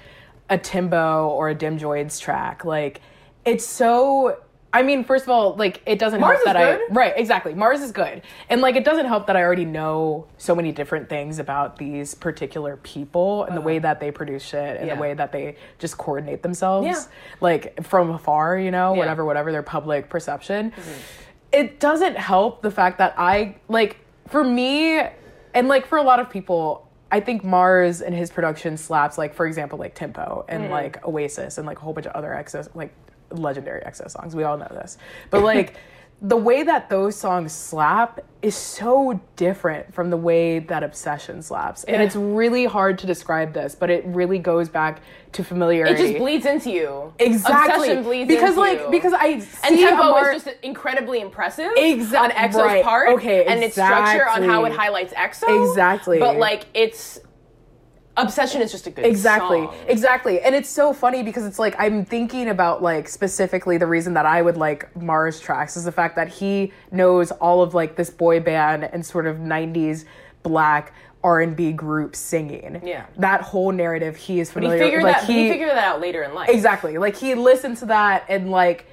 a 0.48 0.58
Timbo 0.58 1.28
or 1.28 1.48
a 1.48 1.54
Dem 1.54 1.78
Jointz 1.78 2.20
track, 2.20 2.64
like 2.64 3.00
it's 3.44 3.66
so. 3.66 4.38
I 4.72 4.82
mean, 4.82 5.04
first 5.04 5.24
of 5.24 5.30
all, 5.30 5.54
like 5.56 5.80
it 5.86 5.98
doesn't 5.98 6.20
Mars 6.20 6.36
help 6.44 6.44
that 6.44 6.56
is 6.56 6.74
I 6.82 6.86
good. 6.88 6.96
right 6.96 7.14
exactly 7.16 7.54
Mars 7.54 7.80
is 7.80 7.92
good, 7.92 8.20
and 8.50 8.60
like 8.60 8.76
it 8.76 8.84
doesn't 8.84 9.06
help 9.06 9.26
that 9.28 9.36
I 9.36 9.42
already 9.42 9.64
know 9.64 10.26
so 10.36 10.54
many 10.54 10.70
different 10.70 11.08
things 11.08 11.38
about 11.38 11.78
these 11.78 12.14
particular 12.14 12.76
people 12.78 13.44
and 13.44 13.56
the 13.56 13.60
way 13.62 13.78
that 13.78 14.00
they 14.00 14.10
produce 14.10 14.42
shit 14.42 14.60
and 14.60 14.76
Uh-huh. 14.78 14.86
Yeah. 14.88 14.94
the 14.96 15.00
way 15.00 15.14
that 15.14 15.32
they 15.32 15.56
just 15.78 15.96
coordinate 15.96 16.42
themselves, 16.42 16.86
Yeah. 16.86 17.00
like 17.40 17.82
from 17.84 18.10
afar, 18.10 18.58
you 18.58 18.70
know, 18.70 18.88
Yeah. 18.88 18.90
Mm-hmm. 18.90 18.98
whatever, 18.98 19.24
whatever 19.24 19.50
their 19.52 19.62
public 19.62 20.10
perception. 20.10 20.72
It 21.52 21.80
doesn't 21.80 22.18
help 22.18 22.60
the 22.60 22.70
fact 22.70 22.98
that 22.98 23.14
I 23.16 23.54
like 23.68 23.96
for 24.28 24.44
me 24.44 25.00
and 25.56 25.66
like 25.68 25.86
for 25.86 25.98
a 25.98 26.02
lot 26.02 26.20
of 26.20 26.30
people. 26.30 26.82
I 27.10 27.20
think 27.20 27.44
Mars 27.44 28.02
and 28.02 28.12
his 28.12 28.30
production 28.32 28.76
slaps 28.76 29.16
like 29.16 29.32
for 29.32 29.46
example 29.46 29.78
like 29.78 29.94
Tempo 29.94 30.44
and 30.48 30.64
Mm-hmm. 30.64 30.72
like 30.72 31.04
Oasis 31.06 31.56
and 31.56 31.66
like 31.66 31.78
a 31.78 31.80
whole 31.80 31.92
bunch 31.92 32.06
of 32.06 32.12
other 32.12 32.30
EXO's 32.30 32.68
like 32.74 32.92
legendary 33.30 33.80
EXO's 33.82 34.12
songs. 34.12 34.34
We 34.34 34.42
all 34.42 34.58
know 34.58 34.66
this. 34.70 34.98
But 35.30 35.42
like 35.44 35.74
the 36.22 36.36
way 36.36 36.62
that 36.62 36.88
those 36.88 37.14
songs 37.14 37.52
slap 37.52 38.20
is 38.40 38.54
so 38.54 39.20
different 39.34 39.92
from 39.92 40.08
the 40.08 40.16
way 40.16 40.60
that 40.60 40.82
Obsession 40.82 41.42
slaps. 41.42 41.84
And 41.84 42.00
it's 42.02 42.16
really 42.40 42.64
hard 42.64 42.98
to 43.00 43.06
describe 43.06 43.52
this, 43.52 43.74
but 43.74 43.90
it 43.90 44.04
really 44.06 44.38
goes 44.38 44.68
back 44.68 45.02
to 45.32 45.44
familiarity 45.44 45.92
it 46.02 46.06
just 46.06 46.18
bleeds 46.18 46.46
into 46.46 46.70
you. 46.70 47.12
Exactly. 47.18 47.74
Obsession 47.74 48.02
bleeds 48.02 48.28
because 48.28 48.50
into 48.50 48.60
like 48.60 48.80
you. 48.80 48.90
because 48.90 49.12
I 49.12 49.26
and 49.64 49.76
tempo 49.78 50.02
Amar- 50.02 50.32
is 50.32 50.44
just 50.44 50.56
incredibly 50.62 51.20
impressive 51.20 51.72
Exact- 51.76 52.24
on 52.24 52.30
EXO's 52.30 52.56
right. 52.56 52.84
part. 52.84 53.08
Okay, 53.10 53.40
exactly. 53.40 53.54
and 53.54 53.64
its 53.64 53.74
structure 53.74 54.28
on 54.28 54.42
how 54.42 54.64
it 54.64 54.72
highlights 54.72 55.12
EXO. 55.12 55.70
Exactly. 55.70 56.18
But 56.18 56.36
like 56.38 56.64
it's 56.72 57.18
Obsession 58.18 58.62
is 58.62 58.72
just 58.72 58.86
a 58.86 58.90
good 58.90 59.02
thing. 59.02 59.10
Exactly. 59.10 59.58
song. 59.58 59.74
Exactly. 59.88 60.40
And 60.40 60.54
it's 60.54 60.68
so 60.68 60.92
funny 60.92 61.22
because 61.22 61.44
it's 61.44 61.58
like 61.58 61.74
I'm 61.78 62.04
thinking 62.04 62.48
about 62.48 62.82
like 62.82 63.08
specifically 63.08 63.76
the 63.76 63.86
reason 63.86 64.14
that 64.14 64.26
I 64.26 64.40
would 64.42 64.56
like 64.56 64.94
Mars 64.96 65.38
tracks 65.40 65.76
is 65.76 65.84
the 65.84 65.92
fact 65.92 66.16
that 66.16 66.28
he 66.28 66.72
knows 66.90 67.30
all 67.32 67.62
of 67.62 67.74
like 67.74 67.96
this 67.96 68.10
boy 68.10 68.40
band 68.40 68.84
and 68.84 69.04
sort 69.04 69.26
of 69.26 69.36
90s 69.36 70.04
black 70.42 70.94
R&B 71.22 71.72
group 71.72 72.14
singing. 72.14 72.80
Yeah. 72.84 73.06
That 73.18 73.42
whole 73.42 73.72
narrative 73.72 74.16
he 74.16 74.40
is 74.40 74.48
he 74.48 74.54
familiar 74.54 74.78
figured 74.78 75.02
like 75.02 75.16
that. 75.16 75.26
but 75.26 75.34
he 75.34 75.48
figured 75.48 75.70
that 75.70 75.84
out 75.84 76.00
later 76.00 76.22
in 76.22 76.34
life. 76.34 76.48
Exactly. 76.48 76.98
Like 76.98 77.16
he 77.16 77.34
listened 77.34 77.78
to 77.78 77.86
that 77.86 78.24
and 78.28 78.50
like 78.50 78.86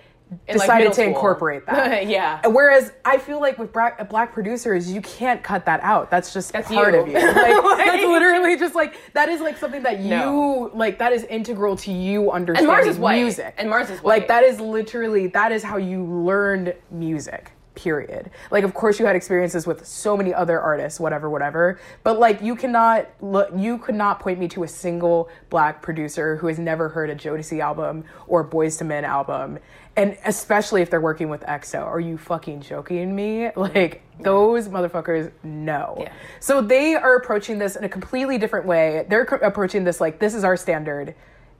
In, 0.48 0.54
decided 0.54 0.76
middle 0.80 0.92
to 0.92 0.96
school. 0.96 1.08
incorporate 1.08 1.66
that. 1.66 2.08
yeah. 2.08 2.46
Whereas 2.48 2.92
I 3.06 3.18
feel 3.18 3.40
like 3.42 3.58
with 3.60 3.72
black, 3.74 4.10
black 4.10 4.34
producers, 4.34 4.92
you 4.92 5.02
can't 5.02 5.44
cut 5.44 5.66
that 5.66 5.80
out. 5.84 6.10
That's 6.12 6.34
just 6.34 6.54
That's 6.54 6.68
part 6.68 6.94
you. 6.94 7.00
of 7.02 7.08
you. 7.08 7.14
Like, 7.16 7.26
that's 7.86 8.04
literally 8.06 8.58
just 8.58 8.76
like 8.76 8.96
that 9.14 9.30
is 9.30 9.42
like 9.42 9.58
something 9.58 9.84
that 9.84 10.00
you 10.00 10.10
No. 10.10 10.72
like. 10.74 10.98
That 11.00 11.14
is 11.14 11.24
integral 11.24 11.76
to 11.78 11.92
you 11.92 12.24
And 12.24 12.32
understanding 12.32 12.68
Mars 12.68 12.88
is 12.88 12.98
white. 12.98 13.22
music. 13.22 13.56
And 13.58 13.70
Mars 13.70 13.90
is 13.90 14.00
white. 14.02 14.20
Like 14.20 14.28
that 14.28 14.44
is 14.44 14.60
literally 14.60 15.28
that 15.28 15.52
is 15.52 15.64
how 15.64 15.78
you 15.78 16.04
learned 16.04 16.76
music. 16.92 17.52
Period. 17.76 18.30
Like, 18.52 18.64
of 18.64 18.76
course, 18.76 19.00
you 19.00 19.08
had 19.08 19.16
experiences 19.16 19.66
with 19.66 19.84
so 19.84 20.16
many 20.16 20.32
other 20.32 20.62
artists, 20.62 21.00
whatever, 21.00 21.28
whatever. 21.28 21.80
But 22.04 22.20
like, 22.20 22.40
you 22.40 22.56
cannot 22.56 23.08
look. 23.20 23.50
You 23.56 23.80
could 23.80 23.96
not 23.96 24.20
point 24.20 24.38
me 24.38 24.48
to 24.50 24.62
a 24.64 24.68
single 24.68 25.28
black 25.50 25.82
producer 25.82 26.36
who 26.38 26.46
has 26.46 26.60
never 26.60 26.88
heard 26.90 27.10
a 27.10 27.16
Jodeci 27.16 27.62
album 27.62 28.04
or 28.28 28.48
Boyz 28.48 28.80
II 28.80 28.88
Men 28.90 29.06
album, 29.06 29.58
and 29.96 30.18
especially 30.26 30.82
if 30.82 30.90
they're 30.90 31.02
working 31.02 31.30
with 31.30 31.42
EXO. 31.42 31.86
Are 31.86 32.00
you 32.00 32.18
fucking 32.18 32.62
joking 32.62 33.16
me? 33.16 33.50
Like 33.56 34.02
those 34.20 34.68
motherfuckers, 34.68 35.32
no. 35.44 35.98
Yeah. 36.00 36.14
So 36.40 36.62
they 36.62 36.96
are 36.96 37.16
approaching 37.16 37.60
this 37.60 37.76
in 37.76 37.84
a 37.84 37.90
completely 37.90 38.38
different 38.38 38.66
way. 38.66 39.06
They're 39.10 39.26
co- 39.26 39.38
approaching 39.38 39.84
this 39.84 40.00
like 40.02 40.20
this 40.20 40.34
is 40.34 40.44
our 40.44 40.58
standard 40.58 41.16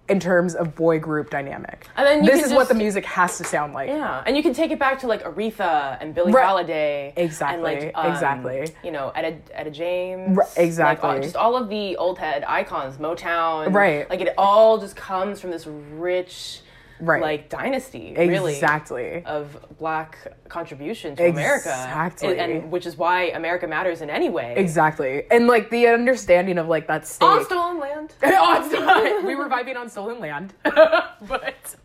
in 0.10 0.20
terms 0.20 0.54
of 0.54 0.76
boy 0.76 1.00
group 1.00 1.30
dynamic. 1.30 1.88
And 1.96 2.06
then 2.06 2.24
you 2.26 2.32
this 2.32 2.46
is 2.46 2.52
what 2.52 2.68
the 2.68 2.74
music 2.74 3.06
has 3.06 3.38
to 3.38 3.46
sound 3.46 3.74
like. 3.74 3.88
Yeah, 3.88 4.22
and 4.26 4.36
you 4.36 4.44
can 4.44 4.54
take 4.54 4.70
it 4.72 4.78
back 4.78 5.00
to 5.00 5.08
like 5.08 5.24
Aretha 5.24 5.98
and 6.02 6.14
Billie 6.14 6.34
Right. 6.34 6.46
Holiday, 6.46 7.14
Exactly, 7.16 7.74
and 7.76 7.84
like 7.86 7.92
um, 7.96 8.12
exactly. 8.12 8.68
You 8.84 8.92
know, 8.92 9.12
Etta, 9.16 9.38
Etta 9.54 9.72
James, 9.72 10.36
Right, 10.36 10.48
like, 10.50 10.58
exactly. 10.58 11.10
all- 11.10 11.22
just 11.22 11.36
all 11.38 11.56
of 11.56 11.70
the 11.70 11.96
old 11.96 12.20
head 12.20 12.44
icons, 12.48 12.98
Motown, 12.98 13.74
Right. 13.74 14.10
Like 14.10 14.20
it 14.20 14.34
all 14.38 14.78
just 14.78 14.96
comes 14.98 15.40
from 15.40 15.52
this 15.52 15.66
rich, 15.68 16.60
Right. 17.06 17.22
like 17.22 17.50
dynasty, 17.50 18.14
really, 18.18 18.54
Exactly. 18.54 19.24
of 19.26 19.58
black 19.78 20.18
contribution 20.50 21.16
to 21.18 21.30
America, 21.30 21.70
Exactly. 21.70 22.38
and, 22.40 22.52
and 22.52 22.72
which 22.72 22.86
is 22.86 22.98
why 22.98 23.24
America 23.32 23.68
matters 23.68 24.02
in 24.02 24.10
any 24.10 24.30
way. 24.30 24.54
Exactly. 24.58 25.24
And 25.32 25.48
like 25.48 25.70
the 25.70 25.88
understanding 25.88 26.58
of 26.58 26.68
like 26.68 26.88
that 26.88 27.06
stake. 27.08 27.28
On 27.30 27.44
stolen 27.46 27.80
land. 27.80 28.14
Oh, 28.24 28.56
on 28.56 28.70
stolen- 28.70 29.26
we 29.26 29.36
were 29.36 29.50
vibing 29.50 29.76
on 29.78 29.90
stolen 29.90 30.20
land, 30.20 30.54
but 30.64 31.76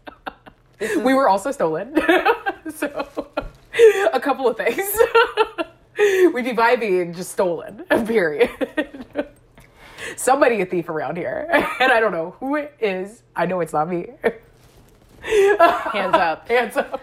we 0.80 1.14
were 1.14 1.28
also 1.28 1.50
stolen. 1.50 1.94
so 2.74 3.28
a 4.12 4.20
couple 4.20 4.48
of 4.48 4.56
things. 4.56 4.86
We'd 6.32 6.44
be 6.44 6.52
vibing 6.52 7.14
just 7.16 7.32
stolen. 7.32 7.84
Period. 8.06 8.50
Somebody 10.16 10.60
a 10.60 10.66
thief 10.66 10.88
around 10.88 11.16
here, 11.16 11.46
and 11.80 11.92
I 11.92 12.00
don't 12.00 12.12
know 12.12 12.34
who 12.40 12.56
it 12.56 12.74
is. 12.80 13.22
I 13.36 13.46
know 13.46 13.60
it's 13.60 13.72
not 13.72 13.88
me. 13.88 14.06
Hands 15.22 16.14
up. 16.14 16.48
Hands 16.48 16.76
up. 16.76 17.00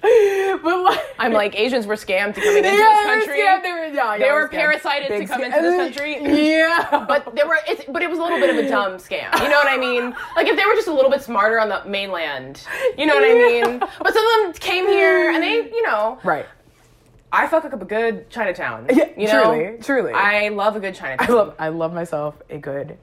but 0.00 0.82
like, 0.84 1.00
I'm 1.18 1.32
like 1.32 1.58
Asians 1.58 1.84
were 1.86 1.96
scammed 1.96 2.34
to 2.36 2.40
coming 2.40 2.58
into 2.58 2.68
yeah, 2.68 2.76
this 2.76 2.78
they 2.78 3.04
were 3.10 3.16
country. 3.26 3.42
scammed, 3.42 3.62
they 3.64 3.72
were, 3.72 3.84
yeah, 3.86 4.12
yeah, 4.14 4.18
They 4.18 4.30
were 4.32 4.40
were 4.42 4.48
parasited 4.48 5.08
to 5.08 5.26
come 5.26 5.40
scam- 5.40 5.46
into 5.46 5.60
this 5.60 5.76
country. 5.96 6.46
Yeah, 6.52 7.04
but 7.08 7.34
there 7.34 7.46
were 7.48 7.58
it's 7.66 7.84
but 7.88 8.02
it 8.02 8.08
was 8.08 8.18
a 8.18 8.22
little 8.22 8.38
bit 8.38 8.50
of 8.50 8.64
a 8.64 8.68
dumb 8.68 8.92
scam 8.94 9.32
you 9.42 9.48
know 9.48 9.56
what 9.56 9.66
i 9.66 9.76
mean 9.76 10.14
like 10.36 10.46
if 10.46 10.56
they 10.56 10.64
were 10.64 10.74
just 10.74 10.86
a 10.88 10.92
little 10.92 11.10
bit 11.10 11.20
smarter 11.22 11.58
on 11.60 11.68
the 11.68 11.82
mainland 11.86 12.64
you 12.96 13.06
know 13.06 13.14
what 13.14 13.24
i 13.24 13.34
mean 13.34 13.78
but 13.80 14.14
some 14.14 14.24
of 14.26 14.42
them 14.44 14.52
came 14.60 14.86
here 14.86 15.30
and 15.32 15.42
they 15.42 15.54
you 15.68 15.82
know 15.82 16.18
right. 16.24 16.46
i 17.32 17.46
fuck 17.48 17.64
up 17.64 17.80
a 17.82 17.84
good 17.84 18.28
chinatown 18.30 18.86
Yeah, 18.90 19.08
you 19.16 19.26
know 19.26 19.42
truly, 19.52 19.78
truly. 19.82 20.12
i 20.12 20.48
love 20.48 20.76
a 20.76 20.80
good 20.80 20.94
chinatown 20.94 21.28
I 21.28 21.32
love 21.32 21.54
I 21.58 21.68
love 21.68 21.92
myself 21.92 22.36
a 22.50 22.58
good 22.58 22.96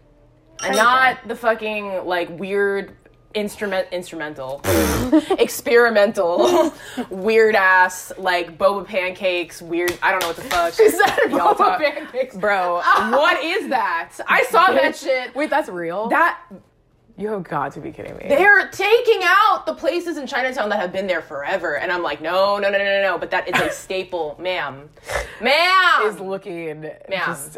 and 0.63 0.75
not 0.75 1.27
the 1.27 1.35
fucking 1.35 2.05
like 2.05 2.29
weird 2.39 2.95
instrument 3.35 3.87
instrumental 3.91 4.61
experimental 5.39 6.73
weird 7.09 7.55
ass 7.55 8.11
like 8.17 8.57
boba 8.57 8.85
pancakes 8.87 9.61
weird 9.61 9.97
i 10.01 10.09
don't 10.11 10.21
know 10.21 10.27
what 10.27 10.35
the 10.37 10.41
fuck 10.43 10.79
Is 10.79 10.97
that 10.97 11.19
boba 11.29 11.57
talk- 11.57 11.79
pancakes? 11.81 12.35
bro 12.35 12.75
what 13.11 13.43
is 13.43 13.69
that 13.69 14.11
i 14.27 14.43
saw 14.45 14.67
that 14.67 14.95
shit 14.95 15.35
Wait, 15.35 15.49
that's 15.49 15.69
real? 15.69 16.07
that 16.09 16.39
you 17.17 17.29
have 17.29 17.43
got 17.43 17.71
to 17.73 17.79
be 17.79 17.91
kidding 17.91 18.15
me. 18.17 18.25
they're 18.27 18.67
taking 18.69 19.21
out 19.23 19.65
the 19.65 19.73
places 19.73 20.17
in 20.17 20.27
Chinatown 20.27 20.67
that 20.67 20.81
have 20.81 20.91
been 20.91 21.07
there 21.07 21.21
forever. 21.21 21.77
And 21.77 21.89
I'm 21.89 22.03
like, 22.03 22.19
no, 22.21 22.57
no, 22.57 22.69
no, 22.69 22.77
no, 22.77 22.83
no, 22.83 23.01
no. 23.03 23.17
But 23.17 23.31
that 23.31 23.47
is 23.47 23.57
a 23.61 23.71
staple, 23.71 24.35
ma'am. 24.37 24.89
Ma'am! 25.39 26.01
is 26.07 26.19
looking 26.19 26.81
Ma'am. 26.81 26.97
just 27.25 27.57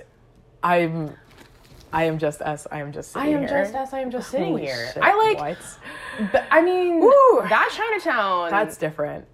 I'm 0.61 1.11
I 1.93 2.03
am 2.05 2.17
just 2.17 2.41
us. 2.41 2.67
I 2.71 2.79
am 2.81 2.91
just 2.91 3.11
sitting 3.11 3.27
here. 3.29 3.37
I 3.37 3.41
am 3.41 3.47
here. 3.47 3.63
just 3.63 3.75
as 3.75 3.93
I 3.93 3.99
am 4.01 4.11
just 4.11 4.29
sitting 4.29 4.47
Holy 4.47 4.65
here. 4.65 4.91
shit, 4.93 5.01
I 5.03 5.15
like, 5.15 5.39
what? 5.39 6.43
I 6.51 6.61
mean, 6.61 6.99
Woo. 6.99 7.11
that 7.49 7.69
Chinatown. 7.75 8.49
That's 8.49 8.77
different. 8.77 9.25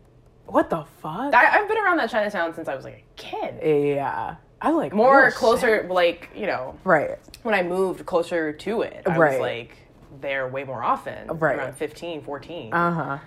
What 0.46 0.70
the 0.70 0.84
fuck? 1.02 1.34
I, 1.34 1.60
I've 1.60 1.68
been 1.68 1.78
around 1.78 1.98
that 1.98 2.10
Chinatown 2.10 2.54
since 2.54 2.68
I 2.68 2.76
was 2.76 2.84
like 2.86 3.06
a 3.18 3.22
kid. 3.22 3.96
yeah. 3.96 4.36
I 4.62 4.72
like 4.72 4.94
More 4.94 5.30
closer, 5.32 5.82
shit. 5.82 5.92
like, 5.92 6.30
you 6.36 6.46
know, 6.48 6.78
Right. 6.86 7.18
when 7.42 7.54
I 7.54 7.64
moved 7.64 8.06
closer 8.06 8.54
to 8.54 8.82
it, 8.84 9.04
I 9.06 9.18
Right. 9.18 9.32
was 9.34 9.40
like 9.42 9.78
there 10.22 10.48
way 10.48 10.64
more 10.64 10.82
often. 10.84 11.28
Right. 11.28 11.58
Around 11.58 11.76
15, 11.76 12.22
14. 12.22 12.74
Uh-huh. 12.74 13.18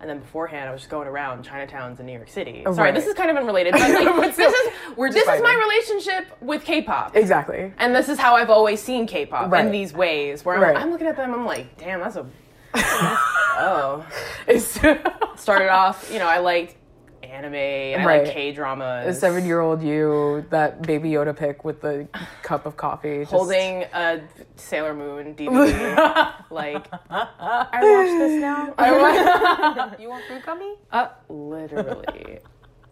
And 0.00 0.10
then 0.10 0.18
beforehand, 0.20 0.68
I 0.68 0.72
was 0.72 0.82
just 0.82 0.90
going 0.90 1.08
around 1.08 1.44
Chinatowns 1.44 1.98
in 2.00 2.06
New 2.06 2.12
York 2.12 2.28
City. 2.28 2.62
Oh, 2.66 2.72
Sorry, 2.74 2.90
right. 2.90 2.94
this 2.94 3.06
is 3.06 3.14
kind 3.14 3.30
of 3.30 3.36
unrelated, 3.36 3.72
but 3.72 3.80
like, 4.16 4.36
this 4.36 4.52
is 4.54 4.72
we're 4.94 5.10
this 5.10 5.26
is 5.26 5.42
my 5.42 5.54
relationship 5.54 6.36
with 6.42 6.64
K-pop, 6.64 7.16
Exactly. 7.16 7.72
and 7.78 7.94
this 7.94 8.08
is 8.10 8.18
how 8.18 8.34
I've 8.36 8.50
always 8.50 8.82
seen 8.82 9.06
K-pop 9.06 9.50
Right. 9.50 9.64
in 9.64 9.72
these 9.72 9.94
ways. 9.94 10.44
Where 10.44 10.56
I'm, 10.56 10.62
Right. 10.62 10.76
I'm 10.76 10.90
looking 10.90 11.06
at 11.06 11.16
them, 11.16 11.32
I'm 11.32 11.46
like, 11.46 11.76
damn, 11.78 12.00
that's 12.00 12.16
a 12.16 12.26
oh. 12.76 14.06
It's 14.46 14.78
Started 15.40 15.70
off, 15.70 16.10
you 16.12 16.18
know, 16.18 16.26
I 16.28 16.38
liked 16.38 16.76
anime 17.26 17.54
and 17.54 18.02
I 18.02 18.04
Right. 18.06 18.24
like 18.24 18.32
K 18.32 18.52
dramas. 18.52 19.16
a 19.16 19.18
seven 19.18 19.44
year 19.44 19.60
old 19.60 19.82
you, 19.82 20.44
that 20.50 20.82
baby 20.82 21.10
Yoda 21.10 21.36
pic 21.36 21.64
with 21.64 21.80
the 21.80 22.08
cup 22.42 22.66
of 22.66 22.76
coffee. 22.76 23.20
just- 23.20 23.30
holding 23.32 23.82
a 23.92 24.20
Sailor 24.56 24.94
Moon 24.94 25.34
DVD. 25.34 26.32
like, 26.50 26.86
I 27.10 27.68
watch 27.82 28.18
this 28.18 28.40
now. 28.40 28.74
Watch... 28.78 29.98
You 30.00 30.08
want 30.08 30.24
food 30.28 30.42
gummy? 30.44 30.74
Uh, 30.92 31.08
literally. 31.28 32.38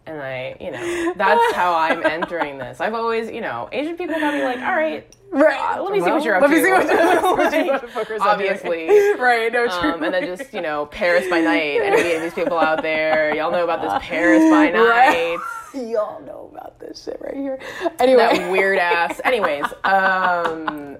And 0.07 0.21
I, 0.21 0.55
you 0.59 0.69
know, 0.71 1.13
that's 1.15 1.53
how 1.55 1.73
I'm 1.75 2.05
entering 2.05 2.59
this. 2.59 2.79
I've 2.79 2.93
always, 2.93 3.29
you 3.31 3.41
know, 3.41 3.69
Asian 3.71 3.97
people 3.97 4.19
got 4.19 4.33
me 4.35 4.43
like, 4.43 4.59
all 4.59 4.75
right, 4.75 5.03
Right. 5.31 5.77
uh, 5.77 5.83
let 5.83 5.91
me 5.91 5.99
see 5.99 6.09
what 6.11 6.23
you're 6.23 6.35
up 6.35 6.41
let 6.43 6.47
to. 6.49 6.55
me 6.55 6.63
see 6.63 6.71
what, 6.71 6.85
what 7.37 7.53
you 7.53 7.71
Like, 7.71 7.81
motherfuckers 7.83 7.97
are 7.97 8.05
doing. 8.05 8.21
obviously. 8.21 8.87
right, 9.19 9.51
no, 9.51 9.67
true. 9.81 9.91
Um, 9.93 10.03
and 10.03 10.13
then 10.13 10.25
just, 10.37 10.53
you 10.53 10.61
know, 10.61 10.85
Paris 10.85 11.27
by 11.29 11.41
night. 11.41 11.81
Any 11.81 12.19
these 12.19 12.33
people 12.33 12.57
out 12.57 12.81
there, 12.81 13.35
y'all 13.35 13.51
know 13.51 13.63
about 13.63 13.81
this 13.81 13.91
Paris 14.07 14.43
by 14.49 14.69
night. 14.69 14.75
Right. 14.87 15.37
Y'all 15.73 16.21
know 16.21 16.49
about 16.53 16.79
this 16.79 17.03
shit 17.03 17.17
right 17.19 17.33
here. 17.35 17.59
Anyway. 17.99 18.21
That 18.37 18.49
weird 18.49 18.77
ass. 18.79 19.19
Anyways, 19.25 19.65
um, 19.83 20.95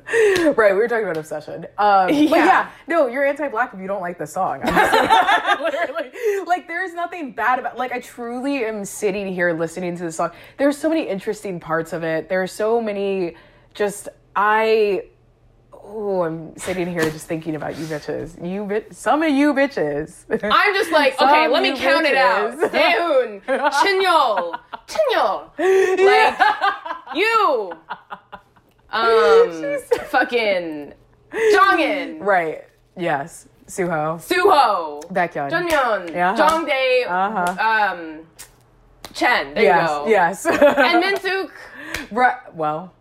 right, 0.57 0.73
we 0.73 0.79
were 0.79 0.87
talking 0.89 1.05
about 1.05 1.15
obsession. 1.15 1.65
Um, 1.77 2.07
But 2.07 2.13
Yeah. 2.15 2.45
yeah, 2.45 2.69
no, 2.85 3.07
you're 3.07 3.23
anti-black 3.25 3.73
if 3.73 3.79
you 3.79 3.87
don't 3.87 4.01
like 4.01 4.17
the 4.17 4.27
song. 4.27 4.59
Literally, 4.65 6.11
like 6.45 6.67
there's 6.67 6.93
nothing 6.93 7.31
bad 7.31 7.59
about. 7.59 7.77
Like 7.77 7.93
I 7.93 7.99
truly 7.99 8.65
am 8.65 8.83
sitting 8.83 9.33
here 9.33 9.53
listening 9.53 9.95
to 9.97 10.03
the 10.03 10.11
song. 10.11 10.31
There's 10.57 10.77
so 10.77 10.89
many 10.89 11.07
interesting 11.07 11.59
parts 11.61 11.93
of 11.93 12.03
it. 12.03 12.27
There's 12.27 12.51
so 12.51 12.81
many. 12.81 13.35
Just 13.75 14.09
I. 14.35 15.03
Oh, 15.73 16.23
I'm 16.23 16.57
sitting 16.57 16.87
here 16.87 17.03
just 17.11 17.27
thinking 17.27 17.55
about 17.55 17.77
you 17.77 17.85
bitches. 17.85 18.43
You 18.43 18.65
bit. 18.65 18.95
Some 18.95 19.21
of 19.21 19.29
you 19.29 19.53
bitches. 19.53 20.25
I'm 20.31 20.73
just 20.73 20.91
like, 20.91 21.13
okay, 21.21 21.47
let 21.47 21.61
me 21.61 21.77
count 21.77 22.07
it 22.07 22.17
out. 22.17 22.53
bitches. 22.57 23.41
Daehoon, 23.45 23.45
Chanyeol, 23.45 24.59
Chanyeol, 24.87 25.49
like 26.05 27.15
you, 27.15 27.71
um, 28.89 29.77
fucking 30.09 30.93
Jongin, 31.31 32.19
right. 32.21 32.63
Yes. 32.97 33.47
Suho. 33.67 34.17
Suho, 34.19 35.03
Baekhyun. 35.11 35.49
Junmyeon, 35.51 36.11
Yeah. 36.11 36.35
Jongdae, 36.35 37.05
Uh-huh. 37.07 37.93
um, 37.93 38.19
Chen. 39.13 39.53
There 39.53 39.63
Yes. 39.63 39.81
you 39.81 39.87
go. 39.87 40.07
Yes. 40.07 40.45
And 40.45 41.03
Minseok, 41.03 41.49
right. 42.11 42.55
Well. 42.55 42.91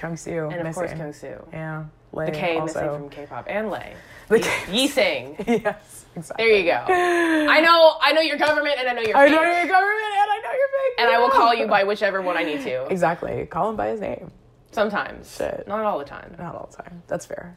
Kyung 0.00 0.52
and 0.52 0.66
of 0.68 0.74
course 0.74 0.92
Kyungsoo. 0.92 1.52
Yeah. 1.52 1.84
Lay 2.12 2.26
The 2.26 2.32
K 2.32 2.58
also. 2.58 2.80
missing 2.80 2.98
from 3.00 3.10
K-pop 3.10 3.44
and 3.48 3.70
Lay. 3.70 3.94
The 4.28 4.38
Yi 4.72 4.88
K- 4.88 5.36
Sing. 5.36 5.36
yes. 5.64 6.06
Exactly. 6.16 6.44
There 6.44 6.56
you 6.56 6.64
go. 6.64 6.84
I 6.92 7.60
know, 7.60 7.94
I 8.02 8.12
know 8.12 8.20
your 8.20 8.36
government, 8.36 8.76
and 8.78 8.88
I 8.88 8.92
know 8.94 9.02
your 9.02 9.16
I 9.16 9.26
fake, 9.28 9.34
know 9.36 9.42
your 9.42 9.66
government 9.68 10.12
and 10.12 10.30
I 10.30 10.40
know 10.42 10.50
your 10.50 10.68
fake. 10.68 10.98
and 10.98 11.08
I 11.08 11.18
will 11.20 11.30
call 11.30 11.54
you 11.54 11.68
by 11.68 11.84
whichever 11.84 12.20
one 12.20 12.36
I 12.36 12.42
need 12.42 12.62
to. 12.62 12.86
Exactly. 12.86 13.46
Call 13.46 13.70
him 13.70 13.76
by 13.76 13.88
his 13.90 14.00
name. 14.00 14.32
Sometimes, 14.72 15.36
Shit. 15.36 15.68
not 15.68 15.80
all 15.84 15.98
the 15.98 16.04
time. 16.04 16.34
Not 16.38 16.54
all 16.56 16.68
the 16.70 16.82
time. 16.82 17.02
That's 17.06 17.26
fair. 17.26 17.56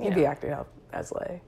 You'd 0.00 0.08
Yeah. 0.10 0.14
be 0.14 0.26
acting 0.26 0.50
out 0.50 0.68
as 0.92 1.12
Lay. 1.12 1.40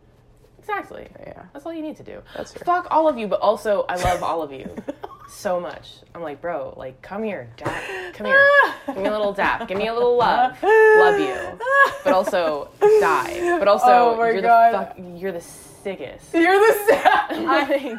Exactly. 0.61 1.09
Yeah. 1.21 1.45
That's 1.53 1.65
all 1.67 1.73
you 1.73 1.83
need 1.83 1.97
to 1.97 2.03
do. 2.05 2.23
That's 2.37 2.53
fair. 2.53 2.63
Fuck 2.65 2.87
all 2.91 3.09
of 3.09 3.19
you, 3.19 3.27
but 3.27 3.41
also 3.41 3.85
I 3.89 3.97
love 3.97 4.23
all 4.23 4.43
of 4.43 4.53
you 4.53 4.75
so 5.29 5.61
much. 5.61 5.91
I'm 6.15 6.23
like, 6.23 6.41
bro, 6.41 6.75
like, 6.77 7.01
come 7.03 7.23
here, 7.23 7.49
dap, 7.57 7.83
come 8.15 8.27
here, 8.27 8.49
give 8.87 8.97
me 8.97 9.07
a 9.07 9.11
little 9.11 9.33
dap, 9.33 9.69
give 9.69 9.77
me 9.79 9.89
a 9.89 9.93
little 9.95 10.17
love, 10.17 10.57
love 10.63 11.21
you, 11.21 11.59
but 12.05 12.13
also 12.13 12.71
die, 13.01 13.57
but 13.59 13.69
oh 13.69 13.73
also 13.73 14.21
Oh 14.21 14.25
you're 14.25 14.41
God. 14.43 14.73
the 14.73 14.79
fuck, 14.79 14.97
you're 15.21 15.33
the 15.33 15.41
sickest. 15.41 16.35
You're 16.35 16.59
the 16.59 16.75
same. 16.89 17.49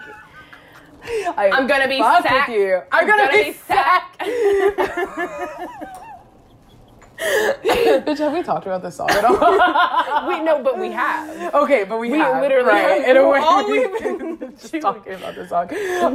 Like, 1.02 1.38
I 1.38 1.50
I'm 1.54 1.66
gonna 1.72 1.88
be 1.88 2.00
sacked. 2.00 2.50
with 2.50 2.58
you. 2.58 2.82
I'm 2.92 3.08
gonna, 3.08 3.32
be 3.32 3.54
sacked. 3.54 4.22
Bitch, 8.06 8.18
have 8.20 8.32
we 8.34 8.44
talked 8.44 8.66
about 8.66 8.82
this 8.82 8.96
song 8.96 9.10
at 9.12 9.26
all? 9.26 10.28
we 10.28 10.40
know, 10.42 10.64
but 10.64 10.80
we 10.80 10.92
have. 10.92 11.54
okay, 11.54 11.84
but 11.84 12.00
we, 12.00 12.12
We 12.12 12.18
have, 12.20 12.42
literally 12.42 12.68
right, 12.70 13.02
have 13.02 13.10
in 13.10 13.18
a 13.18 13.28
way. 13.28 13.40
all 13.40 13.70
we've 13.70 14.00
been 14.00 14.56
talking 14.82 15.14
about 15.14 15.36
this 15.36 15.50
song. 15.50 15.70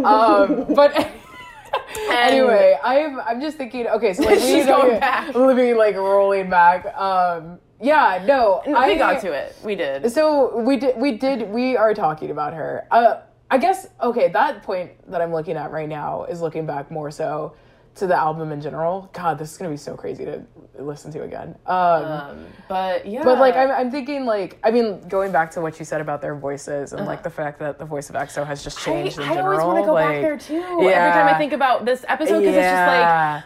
Um, 0.04 0.74
but 0.74 1.10
anyway, 2.10 2.78
I'm 2.82 3.20
I'm 3.20 3.40
just 3.40 3.58
thinking. 3.58 3.86
Okay, 3.86 4.14
so 4.14 4.22
like 4.22 4.36
we 4.36 4.40
She's 4.40 4.66
going 4.66 4.98
back. 4.98 5.34
living 5.34 5.76
like 5.76 5.94
rolling 5.96 6.48
back. 6.48 6.86
Um, 6.96 7.58
yeah, 7.80 8.22
no, 8.26 8.62
we 8.66 8.72
I 8.72 8.94
got 8.96 9.20
to 9.22 9.32
it. 9.32 9.56
We 9.62 9.74
did. 9.74 10.10
So 10.10 10.58
we 10.58 10.78
did. 10.78 10.96
We 10.96 11.18
did. 11.18 11.50
We 11.50 11.76
are 11.76 11.92
talking 11.92 12.30
about 12.30 12.54
her. 12.54 12.86
Uh, 12.90 13.20
I 13.50 13.58
guess. 13.58 13.88
Okay, 14.02 14.28
that 14.28 14.62
point 14.62 14.92
that 15.10 15.20
I'm 15.20 15.32
looking 15.32 15.56
at 15.56 15.70
right 15.70 15.88
now 15.88 16.24
is 16.24 16.40
looking 16.40 16.64
back 16.64 16.90
more 16.90 17.10
so 17.10 17.54
to 17.96 18.06
the 18.06 18.16
album 18.16 18.50
in 18.52 18.60
general. 18.60 19.08
God, 19.12 19.38
this 19.38 19.52
is 19.52 19.56
gonna 19.58 19.70
be 19.70 19.76
so 19.76 19.94
crazy 19.96 20.24
to 20.24 20.42
listen 20.78 21.12
to 21.12 21.22
again. 21.22 21.54
Um, 21.66 21.76
Um, 21.76 22.46
but 22.68 23.06
yeah. 23.06 23.22
but 23.22 23.38
like 23.38 23.54
I'm, 23.54 23.70
I'm 23.70 23.90
thinking 23.90 24.24
like 24.26 24.58
I 24.64 24.70
mean 24.70 25.00
going 25.08 25.30
back 25.32 25.50
to 25.52 25.60
what 25.60 25.78
you 25.78 25.84
said 25.84 26.00
about 26.00 26.20
their 26.20 26.34
voices 26.34 26.92
and 26.92 27.06
like 27.06 27.22
the 27.22 27.30
fact 27.30 27.58
that 27.60 27.78
the 27.78 27.84
voice 27.84 28.10
of 28.10 28.16
EXO 28.16 28.44
has 28.46 28.64
just 28.64 28.78
changed 28.80 29.18
Uh-huh. 29.18 29.28
I, 29.30 29.32
in 29.34 29.38
I 29.38 29.42
general. 29.42 29.60
always 29.60 29.66
want 29.66 29.84
to 29.84 29.86
go 29.86 29.94
like, 29.94 30.08
back 30.08 30.22
there 30.22 30.38
too. 30.38 30.62
Every 30.80 31.12
time 31.12 31.32
I 31.32 31.38
think 31.38 31.52
about 31.52 31.84
this 31.84 32.04
episode, 32.08 32.40
because 32.40 32.56
it's 32.56 32.64
just 32.66 32.86
like 32.86 33.00
Yeah. 33.00 33.42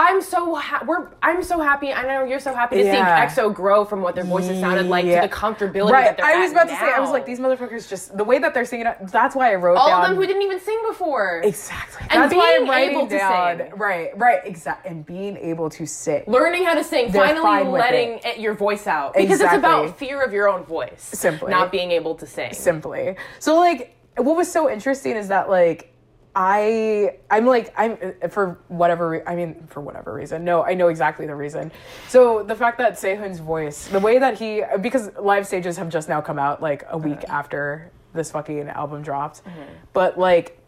I'm 0.00 0.22
so 0.22 0.54
ha- 0.54 0.84
we're 0.86 1.08
I'm 1.22 1.42
so 1.42 1.58
happy. 1.60 1.92
I 1.92 2.02
know 2.06 2.24
you're 2.24 2.38
so 2.38 2.54
happy 2.54 2.76
to 2.76 2.84
Yeah. 2.84 3.28
see 3.28 3.40
EXO 3.40 3.52
grow 3.52 3.84
from 3.84 4.00
what 4.00 4.14
their 4.14 4.22
voices 4.22 4.60
sounded 4.60 4.86
like 4.86 5.04
Yeah. 5.04 5.22
to 5.22 5.28
the 5.28 5.34
comfortability 5.34 5.90
right. 5.90 6.04
that 6.04 6.16
they're 6.18 6.24
I 6.24 6.36
was 6.38 6.52
about 6.52 6.68
to 6.68 6.76
say 6.76 6.92
I 6.92 7.00
was 7.00 7.10
like 7.10 7.26
these 7.26 7.40
motherfuckers 7.40 7.88
just 7.88 8.16
the 8.16 8.22
way 8.22 8.38
that 8.38 8.54
they're 8.54 8.64
singing. 8.64 8.86
That's 9.10 9.34
why 9.34 9.50
I 9.50 9.56
wrote 9.56 9.74
all 9.76 9.88
down 9.88 10.02
of 10.02 10.08
them 10.10 10.16
who 10.16 10.24
didn't 10.24 10.42
even 10.42 10.60
sing 10.60 10.78
before. 10.86 11.40
exactly. 11.44 12.06
And 12.10 12.22
That's 12.22 12.32
why 12.34 12.52
I'm 12.54 12.58
being 12.60 12.70
writing 12.70 12.96
able 12.96 13.06
to 13.08 13.18
down 13.18 13.58
sing. 13.58 13.70
right, 13.76 14.16
right, 14.16 14.40
exactly, 14.44 14.88
and 14.92 15.04
being 15.04 15.36
able 15.36 15.68
to 15.70 15.84
sing. 15.84 16.22
Learning 16.28 16.64
how 16.64 16.74
to 16.74 16.84
sing, 16.84 17.10
They're 17.10 17.26
finally 17.34 17.64
letting 17.68 18.18
it. 18.18 18.26
it- 18.26 18.38
your 18.38 18.54
voice 18.54 18.86
out 18.86 19.14
because 19.14 19.32
Exactly. 19.40 19.56
it's 19.58 19.66
about 19.66 19.98
fear 19.98 20.22
of 20.22 20.32
your 20.32 20.48
own 20.48 20.62
voice, 20.62 21.02
Simply. 21.12 21.50
not 21.50 21.72
being 21.72 21.90
able 21.90 22.14
to 22.14 22.26
sing. 22.26 22.52
simply. 22.52 23.16
So 23.40 23.56
like 23.58 23.96
what 24.16 24.36
was 24.36 24.50
so 24.50 24.70
interesting 24.70 25.16
is 25.16 25.26
that 25.28 25.50
like 25.50 25.92
I 26.40 27.16
I'm 27.32 27.46
like 27.46 27.74
I'm 27.76 27.98
for 28.30 28.60
whatever 28.68 29.08
re- 29.08 29.22
I 29.26 29.34
mean 29.34 29.66
for 29.66 29.80
whatever 29.80 30.14
reason. 30.14 30.44
No, 30.44 30.62
I 30.62 30.74
know 30.74 30.86
exactly 30.86 31.26
the 31.26 31.34
reason. 31.34 31.72
So 32.06 32.44
the 32.44 32.54
fact 32.54 32.78
that 32.78 32.92
Sehun's 32.92 33.40
voice, 33.40 33.88
the 33.88 33.98
way 33.98 34.20
that 34.20 34.38
he 34.38 34.62
because 34.80 35.10
live 35.16 35.48
stages 35.48 35.76
have 35.78 35.88
just 35.88 36.08
now 36.08 36.20
come 36.20 36.38
out 36.38 36.62
like 36.62 36.82
a 36.84 36.90
uh-huh. 36.90 36.98
week 36.98 37.24
after 37.28 37.90
this 38.14 38.30
fucking 38.30 38.68
album 38.68 39.02
dropped. 39.02 39.44
Mm-hmm. 39.44 39.62
But 39.92 40.16
like 40.16 40.62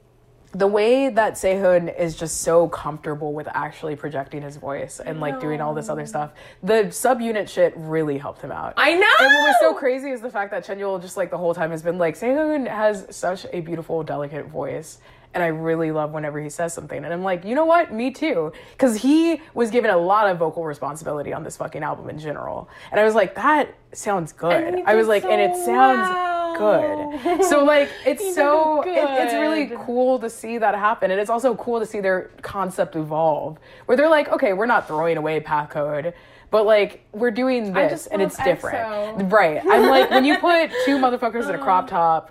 the 0.53 0.67
way 0.67 1.09
that 1.09 1.35
Sehun 1.35 1.97
is 1.97 2.17
just 2.17 2.41
so 2.41 2.67
comfortable 2.67 3.33
with 3.33 3.47
actually 3.55 3.95
projecting 3.95 4.43
his 4.43 4.57
voice 4.57 4.99
and 4.99 5.21
like 5.21 5.39
doing 5.39 5.61
all 5.61 5.73
this 5.73 5.89
other 5.89 6.05
stuff, 6.05 6.33
the 6.65 6.87
subunit 6.87 7.49
shit 7.49 7.73
really 7.77 8.19
helped 8.19 8.43
him 8.43 8.51
out. 8.51 8.75
I 8.77 8.97
know. 8.97 9.07
And 9.21 9.35
what 9.37 9.47
was 9.47 9.57
so 9.61 9.75
crazy 9.75 10.11
is 10.11 10.21
the 10.21 10.31
fact 10.31 10.51
that 10.51 10.67
Chanyeol 10.67 11.01
just 11.01 11.17
like 11.17 11.31
the 11.31 11.39
whole 11.39 11.55
time 11.55 11.71
has 11.71 11.85
been 11.85 11.99
like, 11.99 12.17
Sehun 12.17 12.67
has 12.67 13.07
such 13.11 13.47
a 13.53 13.61
beautiful, 13.61 14.03
delicate 14.03 14.47
voice. 14.47 14.99
And 15.33 15.45
I 15.45 15.49
really 15.49 15.93
love 15.93 16.11
whenever 16.11 16.41
he 16.41 16.51
says 16.51 16.73
something. 16.75 17.05
And 17.05 17.13
I'm 17.13 17.23
like, 17.23 17.45
you 17.45 17.55
know 17.55 17.65
what? 17.65 17.93
Me 17.93 18.11
too. 18.11 18.53
Because 18.73 18.97
he 18.97 19.41
was 19.55 19.71
given 19.71 19.91
a 19.91 19.97
lot 19.97 20.29
of 20.29 20.39
vocal 20.39 20.65
responsibility 20.65 21.33
on 21.33 21.45
this 21.45 21.57
fucking 21.57 21.85
album 21.85 22.11
in 22.11 22.19
general. 22.19 22.69
And 22.91 22.99
I 22.99 23.05
was 23.05 23.15
like, 23.15 23.37
that 23.37 23.73
sounds 23.93 24.33
good. 24.33 24.83
I 24.87 24.97
was 24.97 25.07
like, 25.07 25.25
and 25.25 25.41
it 25.41 25.55
sounds 25.65 26.59
good. 26.59 27.45
So 27.45 27.65
like, 27.65 27.91
it's 28.05 28.35
so, 28.35 28.83
it 28.83 28.89
it, 28.89 29.09
it's 29.09 29.35
really 29.35 29.71
cool 29.85 30.19
to 30.19 30.29
see 30.29 30.59
that 30.59 30.75
happen. 30.75 31.13
And 31.13 31.21
it's 31.21 31.31
also 31.31 31.55
cool 31.55 31.79
to 31.79 31.87
see 31.87 32.01
their 32.01 32.31
concept 32.43 32.97
evolve. 32.97 33.59
Where 33.87 33.97
they're 33.97 34.11
like, 34.11 34.31
okay, 34.31 34.53
we're 34.53 34.67
not 34.67 34.89
throwing 34.89 35.17
away 35.17 35.39
path 35.41 35.71
code. 35.71 36.13
But 36.51 36.67
like 36.67 37.05
we're 37.13 37.31
doing 37.31 37.73
this 37.73 38.09
and 38.09 38.21
it's 38.21 38.37
different. 38.43 38.77
EXO. 38.77 39.33
Right. 39.33 39.61
I'm 39.65 39.89
like 39.89 40.11
when 40.11 40.25
you 40.25 40.37
put 40.39 40.71
two 40.85 40.99
motherfuckers 40.99 41.49
in 41.49 41.55
a 41.55 41.59
crop 41.59 41.87
top 41.87 42.31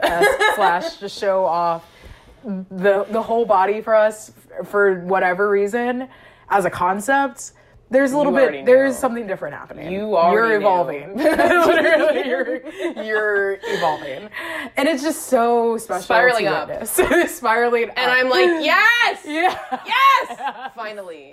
slash 0.56 0.98
to 0.98 1.08
show 1.08 1.46
off 1.46 1.86
the 2.44 3.06
the 3.10 3.22
whole 3.22 3.46
body 3.46 3.82
for 3.82 3.96
us 3.96 4.32
for 4.66 5.02
whatever 5.02 5.50
reason 5.50 6.08
as 6.50 6.66
a 6.66 6.70
concept. 6.70 7.54
There's 7.92 8.12
a 8.12 8.18
little 8.18 8.32
You 8.34 8.52
bit. 8.52 8.66
There's 8.68 8.94
knew. 8.94 9.00
something 9.00 9.26
different 9.26 9.56
happening. 9.56 9.92
You 9.92 10.16
already 10.16 10.52
You're 10.52 10.58
evolving. 10.62 11.18
Literally, 11.18 12.28
you're 12.30 13.04
you're 13.04 13.58
evolving, 13.64 14.30
and 14.78 14.88
it's 14.88 15.02
just 15.02 15.24
so 15.24 15.76
special. 15.78 16.04
Spiraling 16.04 16.46
up. 16.48 16.70
spiraling, 17.28 17.90
and 17.90 18.12
I'm 18.12 18.30
like, 18.30 18.64
yes, 18.64 19.22
yeah, 19.26 19.58
yes, 19.88 20.72
finally. 20.76 21.32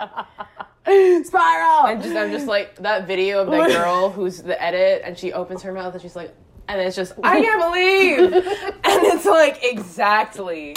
spiral. 1.24 1.86
And 1.88 2.02
just 2.02 2.16
I'm 2.16 2.30
just 2.30 2.46
like 2.46 2.76
that 2.76 3.06
video 3.06 3.42
of 3.42 3.50
that 3.50 3.68
girl 3.68 4.08
who's 4.10 4.40
the 4.40 4.60
edit, 4.62 5.02
and 5.04 5.18
she 5.18 5.34
opens 5.34 5.60
her 5.62 5.72
mouth 5.74 5.92
and 5.92 6.00
she's 6.00 6.16
like, 6.16 6.34
and 6.68 6.80
it's 6.80 6.96
just 6.96 7.12
I 7.22 7.42
can't 7.42 7.60
believe, 7.60 8.32
and 8.32 9.04
it's 9.04 9.26
like 9.26 9.58
exactly. 9.62 10.74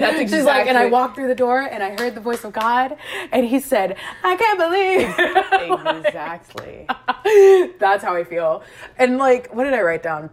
That's 0.00 0.20
exactly. 0.20 0.38
She's 0.38 0.44
like, 0.44 0.66
and 0.66 0.76
I 0.76 0.86
walked 0.86 1.16
through 1.16 1.28
the 1.28 1.34
door 1.34 1.60
and 1.60 1.82
I 1.82 1.90
heard 2.00 2.14
the 2.14 2.20
voice 2.20 2.44
of 2.44 2.52
God, 2.52 2.96
and 3.32 3.46
He 3.46 3.60
said, 3.60 3.96
"I 4.22 4.36
can't 4.36 4.58
believe." 4.58 6.06
exactly. 6.06 6.86
That's 7.78 8.02
how 8.04 8.14
I 8.14 8.24
feel. 8.24 8.62
And 8.98 9.18
like, 9.18 9.54
what 9.54 9.64
did 9.64 9.74
I 9.74 9.82
write 9.82 10.02
down? 10.02 10.30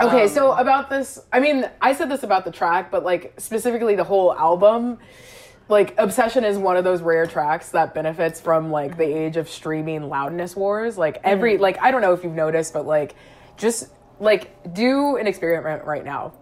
Okay, 0.00 0.28
so 0.28 0.52
um, 0.52 0.58
about 0.58 0.90
this, 0.90 1.18
I 1.32 1.40
mean, 1.40 1.68
I 1.80 1.92
said 1.92 2.08
this 2.08 2.22
about 2.22 2.44
the 2.44 2.52
track, 2.52 2.90
but 2.90 3.04
like 3.04 3.34
specifically 3.38 3.96
the 3.96 4.04
whole 4.04 4.34
album. 4.34 4.98
Like, 5.70 5.94
Obsession 5.98 6.44
is 6.44 6.56
one 6.56 6.78
of 6.78 6.84
those 6.84 7.02
rare 7.02 7.26
tracks 7.26 7.72
that 7.72 7.92
benefits 7.92 8.40
from 8.40 8.70
like 8.70 8.96
the 8.96 9.04
age 9.04 9.36
of 9.36 9.50
streaming 9.50 10.08
loudness 10.08 10.56
wars. 10.56 10.96
Like, 10.96 11.20
every, 11.24 11.58
mm. 11.58 11.60
like, 11.60 11.78
I 11.82 11.90
don't 11.90 12.00
know 12.00 12.14
if 12.14 12.24
you've 12.24 12.32
noticed, 12.32 12.72
but 12.72 12.86
like, 12.86 13.16
just 13.58 13.88
like 14.20 14.72
do 14.72 15.16
an 15.16 15.26
experiment 15.26 15.84
right 15.84 16.04
now. 16.04 16.32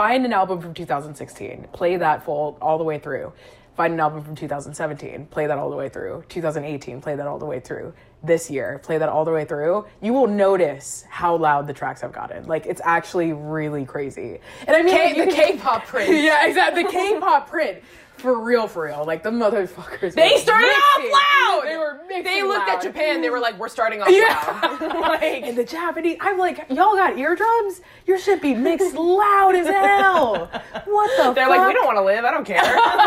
Find 0.00 0.24
an 0.24 0.32
album 0.32 0.62
from 0.62 0.72
2016, 0.72 1.68
play 1.74 1.98
that 1.98 2.24
full 2.24 2.56
all 2.62 2.78
the 2.78 2.84
way 2.84 2.98
through. 2.98 3.34
Find 3.76 3.92
an 3.92 4.00
album 4.00 4.22
from 4.22 4.34
2017, 4.34 5.26
play 5.26 5.46
that 5.46 5.58
all 5.58 5.68
the 5.68 5.76
way 5.76 5.90
through. 5.90 6.24
2018, 6.30 7.02
play 7.02 7.16
that 7.16 7.26
all 7.26 7.38
the 7.38 7.44
way 7.44 7.60
through. 7.60 7.92
This 8.22 8.50
year, 8.50 8.80
play 8.82 8.96
that 8.96 9.10
all 9.10 9.26
the 9.26 9.30
way 9.30 9.44
through. 9.44 9.84
You 10.00 10.14
will 10.14 10.26
notice 10.26 11.04
how 11.10 11.36
loud 11.36 11.66
the 11.66 11.74
tracks 11.74 12.00
have 12.00 12.12
gotten. 12.12 12.46
Like 12.46 12.64
it's 12.64 12.80
actually 12.82 13.34
really 13.34 13.84
crazy. 13.84 14.40
And 14.66 14.74
I 14.74 14.80
mean, 14.80 14.96
K- 14.96 15.18
like, 15.20 15.28
the 15.28 15.36
can- 15.36 15.58
K-pop 15.58 15.84
print. 15.84 16.08
yeah, 16.24 16.46
exactly. 16.46 16.84
The 16.84 16.88
K-pop 16.88 17.50
print. 17.50 17.82
For 18.20 18.38
real, 18.38 18.68
for 18.68 18.84
real. 18.84 19.04
Like 19.06 19.22
the 19.22 19.30
motherfuckers. 19.30 20.14
They 20.14 20.36
started 20.38 20.66
off 20.68 20.98
mixing. 20.98 21.12
loud. 21.12 21.62
They 21.64 21.76
were 21.76 22.00
They 22.22 22.42
looked 22.42 22.68
loud. 22.68 22.76
at 22.76 22.82
Japan. 22.82 23.20
They 23.22 23.30
were 23.30 23.40
like, 23.40 23.58
"We're 23.58 23.68
starting 23.68 24.02
off 24.02 24.08
Yeah. 24.10 24.78
loud." 24.80 24.80
like, 25.00 25.42
And 25.42 25.56
the 25.56 25.64
Japanese, 25.64 26.18
I'm 26.20 26.38
like, 26.38 26.66
y'all 26.68 26.94
got 26.96 27.18
eardrums? 27.18 27.80
Your 28.06 28.18
shit 28.18 28.40
be 28.42 28.54
mixed 28.54 28.94
loud 28.94 29.54
as 29.54 29.66
hell. 29.66 30.50
What 30.86 31.10
the 31.16 31.22
fuck? 31.24 31.34
they're 31.34 31.46
fuck? 31.46 31.56
like, 31.58 31.66
"We 31.68 31.72
don't 31.74 31.86
want 31.86 31.96
to 31.98 32.02
live. 32.04 32.24
I 32.24 32.30
don't 32.30 32.44
care." 32.44 32.60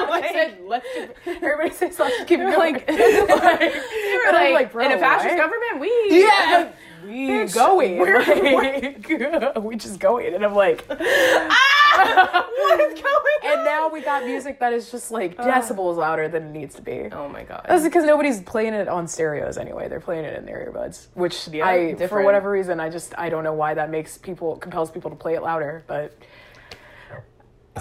Like, 0.10 0.31
said, 0.31 0.60
let's 0.65 0.88
just, 0.95 1.11
everybody 1.27 1.72
says, 1.72 1.98
let's 1.99 2.23
keep 2.26 2.40
going. 2.40 2.57
like- 2.57 2.88
like, 2.88 2.88
they 2.90 3.22
were 3.22 4.27
and 4.27 4.38
I'm 4.38 4.53
like, 4.53 4.72
bro, 4.72 4.85
in 4.85 4.91
a 4.94 4.99
fascist 4.99 5.35
what? 5.35 5.38
government, 5.38 5.80
we 5.80 5.91
Yeah, 6.22 6.72
we 7.05 7.27
Bitch, 7.27 7.53
going. 7.53 7.97
we're- 7.97 9.51
we 9.59 9.75
just 9.75 9.99
going. 9.99 10.34
And 10.34 10.43
I'm 10.43 10.55
like, 10.55 10.85
Ah! 10.89 12.47
what 12.57 12.80
is 12.80 12.93
going 13.01 13.05
on? 13.05 13.23
and 13.53 13.65
now 13.65 13.89
we 13.89 14.01
got 14.01 14.25
music 14.25 14.59
that 14.59 14.73
is 14.73 14.89
just 14.89 15.11
like 15.11 15.35
decibels 15.38 15.97
louder 15.97 16.27
than 16.27 16.43
it 16.47 16.51
needs 16.51 16.75
to 16.75 16.81
be. 16.81 17.09
oh 17.11 17.27
my 17.30 17.43
god. 17.43 17.65
That's 17.67 17.84
because 17.84 18.05
nobody's 18.05 18.41
playing 18.41 18.73
it 18.73 18.88
on 18.88 19.07
stereos 19.07 19.57
anyway. 19.57 19.88
They're 19.89 19.99
playing 19.99 20.25
it 20.25 20.38
in 20.38 20.45
their 20.45 20.71
earbuds, 20.71 21.07
which 21.13 21.47
Yeah, 21.49 21.67
I, 21.67 21.95
for 22.07 22.23
whatever 22.23 22.49
reason, 22.49 22.80
I 22.80 22.89
just 22.89 23.13
I 23.17 23.30
don't 23.30 23.43
know 23.43 23.53
why 23.53 23.73
that 23.73 23.89
makes 23.89 24.17
people 24.17 24.55
compels 24.57 24.91
people 24.91 25.09
to 25.11 25.15
play 25.15 25.35
it 25.35 25.43
louder. 25.43 25.84
But 25.88 26.17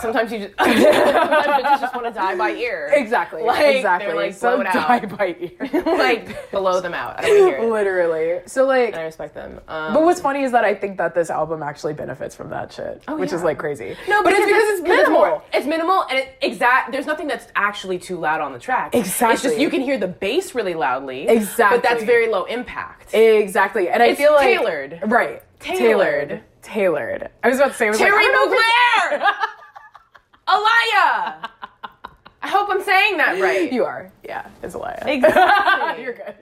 Sometimes 0.01 0.33
you 0.33 0.39
just 0.39 0.55
sometimes 0.59 1.47
bitches 1.65 1.81
just 1.81 1.95
want 1.95 2.07
to 2.07 2.13
die 2.13 2.35
by 2.37 2.51
ear. 2.53 2.91
exactly, 2.95 3.43
Like, 3.43 3.77
exactly. 3.77 4.15
like, 4.15 4.33
so 4.35 4.63
die 4.63 5.01
by 5.05 5.37
ear, 5.39 5.83
like 5.99 6.51
blow 6.51 6.81
them 6.81 6.95
out. 6.95 7.19
I 7.19 7.23
don't 7.29 7.49
hear 7.49 7.59
it. 7.59 7.71
literally. 7.71 8.41
So 8.47 8.65
like, 8.67 8.89
and 8.95 8.97
I 8.97 9.03
respect 9.05 9.35
them. 9.35 9.61
Um, 9.69 9.93
but 9.93 10.03
what's 10.03 10.21
funny 10.21 10.45
is 10.45 10.53
that 10.53 10.65
I 10.65 10.75
think 10.75 10.97
that 10.97 11.15
this 11.15 11.29
album 11.29 11.63
actually 11.63 11.93
benefits 11.93 12.35
from 12.35 12.49
that 12.51 12.73
shit, 12.73 13.03
which 13.09 13.33
is 13.35 13.43
like 13.43 13.59
crazy. 13.59 13.95
no, 14.09 14.23
but 14.23 14.33
it's 14.33 14.47
because 14.47 14.63
it's 14.79 14.83
minimal. 14.83 15.13
more- 15.13 15.43
It's 15.53 15.67
minimal, 15.67 16.05
and 16.09 16.19
it 16.21 16.37
exact. 16.41 16.91
There's 16.93 17.07
nothing 17.07 17.29
that's 17.29 17.49
actually 17.55 17.99
too 17.99 18.17
loud 18.19 18.41
on 18.41 18.53
the 18.55 18.59
track. 18.59 18.95
Exactly. 18.95 19.35
It's 19.35 19.43
just 19.43 19.59
you 19.59 19.69
can 19.69 19.83
hear 19.83 19.99
the 19.99 20.09
bass 20.09 20.55
really 20.55 20.75
loudly. 20.75 21.29
Exactly. 21.29 21.79
But 21.79 21.87
that's 21.89 22.03
very 22.05 22.29
low 22.29 22.45
impact. 22.45 23.13
Exactly, 23.15 23.91
and 23.91 24.03
I 24.03 24.07
It's 24.07 24.19
feel 24.21 24.33
like 24.33 24.47
tailored. 24.47 25.01
right, 25.07 25.43
Tailored. 25.61 26.41
tailored. 26.63 27.29
I 27.45 27.49
was 27.49 27.59
about 27.59 27.73
to 27.73 27.75
say, 27.75 27.87
I 27.87 27.91
was 27.91 27.99
Thierry 27.99 28.13
like, 28.13 28.21
I 28.21 28.33
don't 28.33 28.51
know 28.51 28.57
if 28.57 29.21
Mugler! 29.21 29.35
Alaïa! 30.47 31.39
I 32.45 32.49
hope 32.49 32.69
I'm 32.71 32.83
saying 32.83 33.19
that 33.19 33.41
right. 33.41 33.73
You 33.73 33.85
are. 33.85 34.11
Yeah, 34.25 34.47
it's 34.63 34.75
a 34.75 34.79
lie. 34.79 35.01
Exactly. 35.07 36.03
You're 36.03 36.15
good. 36.15 36.35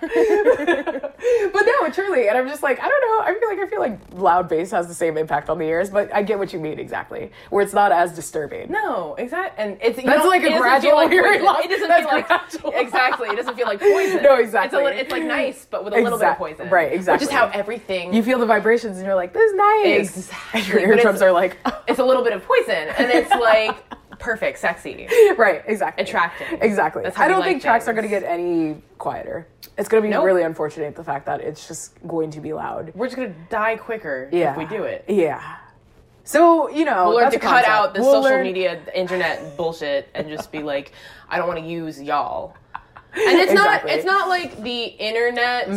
but 1.52 1.62
no, 1.66 1.90
truly. 1.90 2.28
And 2.28 2.38
I'm 2.38 2.46
just 2.48 2.62
like, 2.62 2.78
I 2.80 2.88
don't 2.88 3.00
know. 3.00 3.24
I 3.24 3.36
feel 3.38 3.48
like 3.48 3.58
I 3.58 3.66
feel 3.68 3.80
like 3.80 3.98
loud 4.14 4.48
bass 4.48 4.70
has 4.70 4.86
the 4.86 4.94
same 4.94 5.18
impact 5.18 5.48
on 5.50 5.58
the 5.58 5.64
ears, 5.66 5.90
but 5.90 6.12
I 6.14 6.22
get 6.22 6.38
what 6.38 6.52
you 6.52 6.60
mean 6.60 6.78
exactly. 6.78 7.32
Where 7.50 7.62
it's 7.64 7.72
not 7.72 7.90
as 7.92 8.12
disturbing. 8.14 8.70
No, 8.70 9.14
exactly, 9.16 9.64
and 9.64 9.78
it's 9.82 10.00
That's 10.02 10.24
like 10.24 10.44
a 10.44 10.56
gradual 10.56 10.94
like 10.94 11.10
hearing 11.10 11.42
loss. 11.42 11.64
It 11.64 11.70
doesn't 11.70 11.88
That's 11.88 12.04
feel 12.04 12.12
like 12.12 12.28
gradual. 12.28 12.72
exactly. 12.74 13.28
It 13.30 13.36
doesn't 13.36 13.56
feel 13.56 13.66
like 13.66 13.80
poison. 13.80 14.22
No, 14.22 14.36
exactly. 14.36 14.80
It's, 14.82 14.94
li- 14.94 15.00
it's 15.00 15.10
like 15.12 15.24
nice, 15.24 15.66
but 15.68 15.84
with 15.84 15.94
a 15.94 15.96
little 16.00 16.18
bit 16.18 16.28
of 16.28 16.36
poison. 16.38 16.68
right, 16.70 16.90
Which 16.90 16.96
exactly. 17.00 17.26
is 17.26 17.32
how 17.32 17.48
everything. 17.48 18.14
You 18.14 18.22
feel 18.22 18.38
the 18.38 18.46
vibrations 18.46 18.98
and 18.98 19.06
you're 19.06 19.16
like, 19.16 19.32
this 19.32 19.50
is 19.50 19.56
nice. 19.56 20.16
Exactly, 20.16 20.60
And 20.60 20.68
your 20.68 20.78
eardrums 20.80 21.22
are 21.22 21.32
like, 21.32 21.56
it's 21.88 21.98
a 21.98 22.04
little 22.04 22.22
bit 22.22 22.32
of 22.34 22.44
poison, 22.44 22.88
and 22.98 23.10
it's 23.10 23.30
like 23.30 23.76
perfect, 24.20 24.58
sexy, 24.58 25.08
right, 25.36 25.62
exactly. 25.66 26.04
Attractive. 26.04 26.58
Exactly. 26.62 27.04
I 27.16 27.26
don't 27.28 27.42
think 27.42 27.60
tracks 27.62 27.88
are 27.88 27.92
going 27.92 28.04
to 28.04 28.08
get 28.08 28.22
any 28.22 28.80
quieter. 28.98 29.48
It's 29.76 29.88
going 29.88 30.02
to 30.02 30.06
be 30.06 30.12
Nope. 30.12 30.24
really 30.24 30.42
unfortunate 30.42 30.94
the 30.94 31.02
fact 31.04 31.26
that 31.26 31.40
it's 31.40 31.66
just 31.66 31.94
going 32.06 32.30
to 32.32 32.40
be 32.40 32.52
loud. 32.52 32.92
We're 32.94 33.06
just 33.06 33.16
gonna 33.16 33.34
die 33.48 33.76
quicker 33.76 34.28
Yeah. 34.30 34.52
if 34.52 34.58
we 34.58 34.66
do 34.66 34.84
it. 34.84 35.04
Yeah. 35.08 35.56
So 36.24 36.68
you 36.68 36.84
know, 36.84 37.06
We'll 37.08 37.14
learn 37.16 37.24
that's 37.24 37.34
to 37.36 37.40
cut 37.40 37.64
out 37.64 37.94
the 37.94 38.00
We'll 38.02 38.22
social 38.22 38.30
learn- 38.36 38.42
media, 38.44 38.80
the 38.84 38.96
internet 38.98 39.56
bullshit, 39.56 40.08
and 40.14 40.28
just 40.28 40.52
be 40.52 40.62
like, 40.62 40.92
I 41.28 41.38
don't 41.38 41.48
want 41.48 41.58
to 41.60 41.66
use 41.66 42.00
y'all. 42.00 42.54
And 43.12 43.38
it's 43.40 43.52
not. 43.52 43.66
Exactly. 43.66 43.90
Mm-hmm. 43.90 43.98
It's 43.98 44.06
not 44.06 44.28
like 44.28 44.62
the 44.62 44.84
internet 44.84 45.68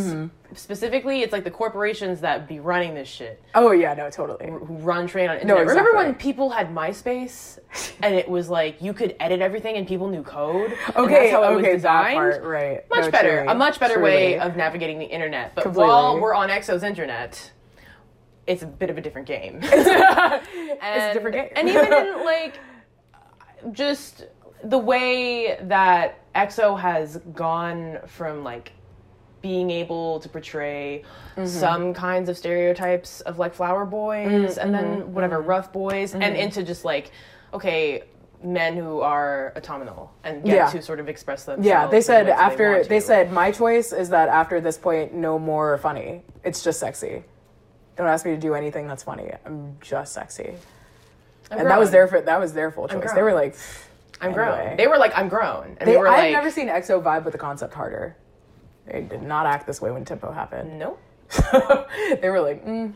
specifically. 0.56 1.22
It's 1.22 1.32
like 1.34 1.44
the 1.44 1.52
corporations 1.52 2.22
that 2.22 2.48
be 2.48 2.60
running 2.60 2.94
this 2.94 3.08
shit. 3.08 3.42
Oh 3.56 3.72
yeah, 3.72 3.94
no, 3.94 4.10
totally. 4.10 4.50
who 4.50 4.58
run 4.78 5.08
train 5.08 5.30
on 5.30 5.36
No, 5.38 5.42
internet. 5.58 5.68
Remember 5.68 5.96
when 5.96 6.16
people 6.16 6.50
had 6.50 6.70
MySpace 6.74 7.60
and 8.02 8.14
it 8.16 8.28
was 8.28 8.50
like 8.50 8.82
you 8.82 8.94
could 8.94 9.16
edit 9.20 9.42
everything 9.42 9.76
and 9.78 9.88
people 9.88 10.08
knew 10.08 10.24
code? 10.24 10.74
Okay, 10.96 11.32
that's 11.32 11.32
how 11.32 11.44
it 11.44 11.48
okay, 11.58 11.74
was 11.74 11.82
designed. 11.82 12.16
part, 12.16 12.44
right. 12.44 12.90
Much 12.90 13.06
No, 13.06 13.12
better. 13.12 13.30
truly, 13.40 13.48
a 13.48 13.56
much 13.56 13.80
better 13.80 14.00
way 14.00 14.40
of 14.40 14.56
navigating 14.56 15.00
the 15.00 15.06
internet. 15.06 15.56
But 15.56 15.64
Completely. 15.64 15.88
while 15.90 16.20
we're 16.20 16.34
on 16.36 16.50
Exo's 16.50 16.84
internet, 16.84 17.52
it's 18.48 18.62
a 18.64 18.68
bit 18.68 18.90
of 18.90 18.98
a 18.98 19.02
different 19.02 19.28
game. 19.28 19.60
it's 19.64 19.88
a 19.90 20.42
different 21.14 21.36
game. 21.36 21.50
and 21.56 21.70
even 21.70 21.94
in 21.94 22.24
like 22.26 22.60
just 23.72 24.28
the 24.64 24.78
way 24.78 25.58
that 25.64 26.20
EXO 26.36 26.80
has 26.80 27.18
gone 27.34 28.00
from 28.08 28.44
like 28.44 28.72
being 29.44 29.70
able 29.70 30.20
to 30.22 30.30
portray 30.30 31.04
Mm-hmm. 31.36 31.48
some 31.48 31.94
kinds 31.96 32.30
of 32.30 32.38
stereotypes 32.38 33.22
of 33.22 33.40
like 33.40 33.54
flower 33.56 33.86
boys 33.86 34.58
and 34.60 34.72
Mm-hmm. 34.72 34.90
then 35.00 35.14
whatever 35.16 35.42
rough 35.42 35.74
boys 35.74 36.14
and 36.14 36.24
into 36.36 36.62
just 36.64 36.86
like 36.86 37.12
okay 37.54 38.04
men 38.44 38.76
who 38.78 39.02
are 39.02 39.52
autumnal 39.56 40.12
and 40.24 40.44
get 40.44 40.56
Yeah. 40.56 40.70
to 40.70 40.82
sort 40.82 41.00
of 41.00 41.10
express 41.10 41.46
themselves 41.46 41.66
Yeah, 41.68 41.88
they 41.88 42.02
said 42.02 42.28
the 42.28 42.40
after 42.40 42.72
want 42.74 42.90
they, 42.90 43.00
said 43.00 43.32
my 43.32 43.50
choice 43.52 43.92
is 43.94 44.10
that 44.10 44.30
after 44.30 44.62
this 44.62 44.78
point, 44.78 45.14
no 45.14 45.40
more 45.40 45.78
funny. 45.80 46.22
It's 46.44 46.64
just 46.64 46.80
sexy. 46.80 47.24
Don't 47.96 48.08
ask 48.08 48.26
me 48.26 48.32
to 48.32 48.38
do 48.38 48.54
anything 48.54 48.88
that's 48.88 49.02
funny. 49.04 49.32
I'm 49.46 49.78
just 49.82 50.14
sexy. 50.14 50.54
I'm 51.50 51.60
and 51.60 51.68
that 51.70 51.80
was 51.80 51.90
their 51.92 52.06
that 52.08 52.40
was 52.40 52.54
their 52.54 52.70
full 52.70 52.88
choice. 52.88 53.12
They 53.14 53.24
were 53.24 53.34
like, 53.34 53.56
I'm 54.22 54.32
anyway. 54.34 54.46
grown 54.46 54.78
they 54.78 54.88
were 54.88 54.98
like 55.00 55.18
I'm 55.18 55.30
grown 55.30 55.78
and 55.80 55.88
They, 55.88 55.94
we 55.94 55.98
were 55.98 56.08
I've 56.08 56.20
like 56.26 56.32
never 56.34 56.52
seen 56.52 56.68
EXO 56.68 57.02
vibe 57.02 57.24
with 57.24 57.32
the 57.32 57.40
concept 57.40 57.74
harder. 57.74 58.16
They 58.86 59.02
did 59.02 59.24
not 59.24 59.46
act 59.46 59.66
this 59.68 59.82
way 59.82 59.92
when 59.92 60.06
Tempo 60.06 60.32
happened. 60.32 60.78
nope 60.80 61.00
they 62.22 62.30
were 62.30 62.42
like, 62.42 62.66
mm. 62.66 62.94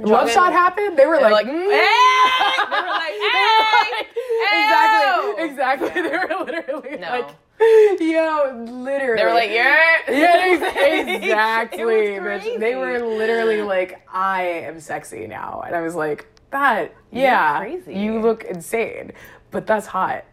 Love 0.00 0.30
shot 0.30 0.52
happened. 0.52 0.96
They 0.96 1.06
were 1.06 1.20
like, 1.20 1.32
like, 1.32 1.46
mm. 1.46 1.70
hey! 1.70 1.86
They 2.68 2.76
were 2.80 2.88
like, 2.88 3.12
hey! 3.34 4.06
exactly, 4.54 5.44
exactly. 5.44 6.02
They 6.02 6.10
were 6.10 6.44
literally 6.44 6.96
No. 6.98 7.10
like, 7.10 8.00
yo, 8.00 8.64
literally. 8.70 9.16
They 9.16 9.24
were 9.24 9.34
like, 9.34 9.50
yeah. 9.50 9.96
Yeah, 10.08 10.58
ex- 10.62 11.24
exactly. 11.24 11.84
Bitch. 11.84 12.60
They 12.60 12.76
were 12.76 13.00
literally 13.00 13.62
like, 13.62 14.06
I 14.12 14.42
am 14.42 14.80
sexy 14.80 15.26
now. 15.26 15.62
And 15.66 15.74
I 15.74 15.80
was 15.82 15.94
like, 15.94 16.26
that, 16.50 16.94
yeah, 17.10 17.58
crazy. 17.58 17.94
you 17.94 18.20
look 18.20 18.44
insane, 18.44 19.12
but 19.50 19.66
that's 19.66 19.86
hot. 19.86 20.24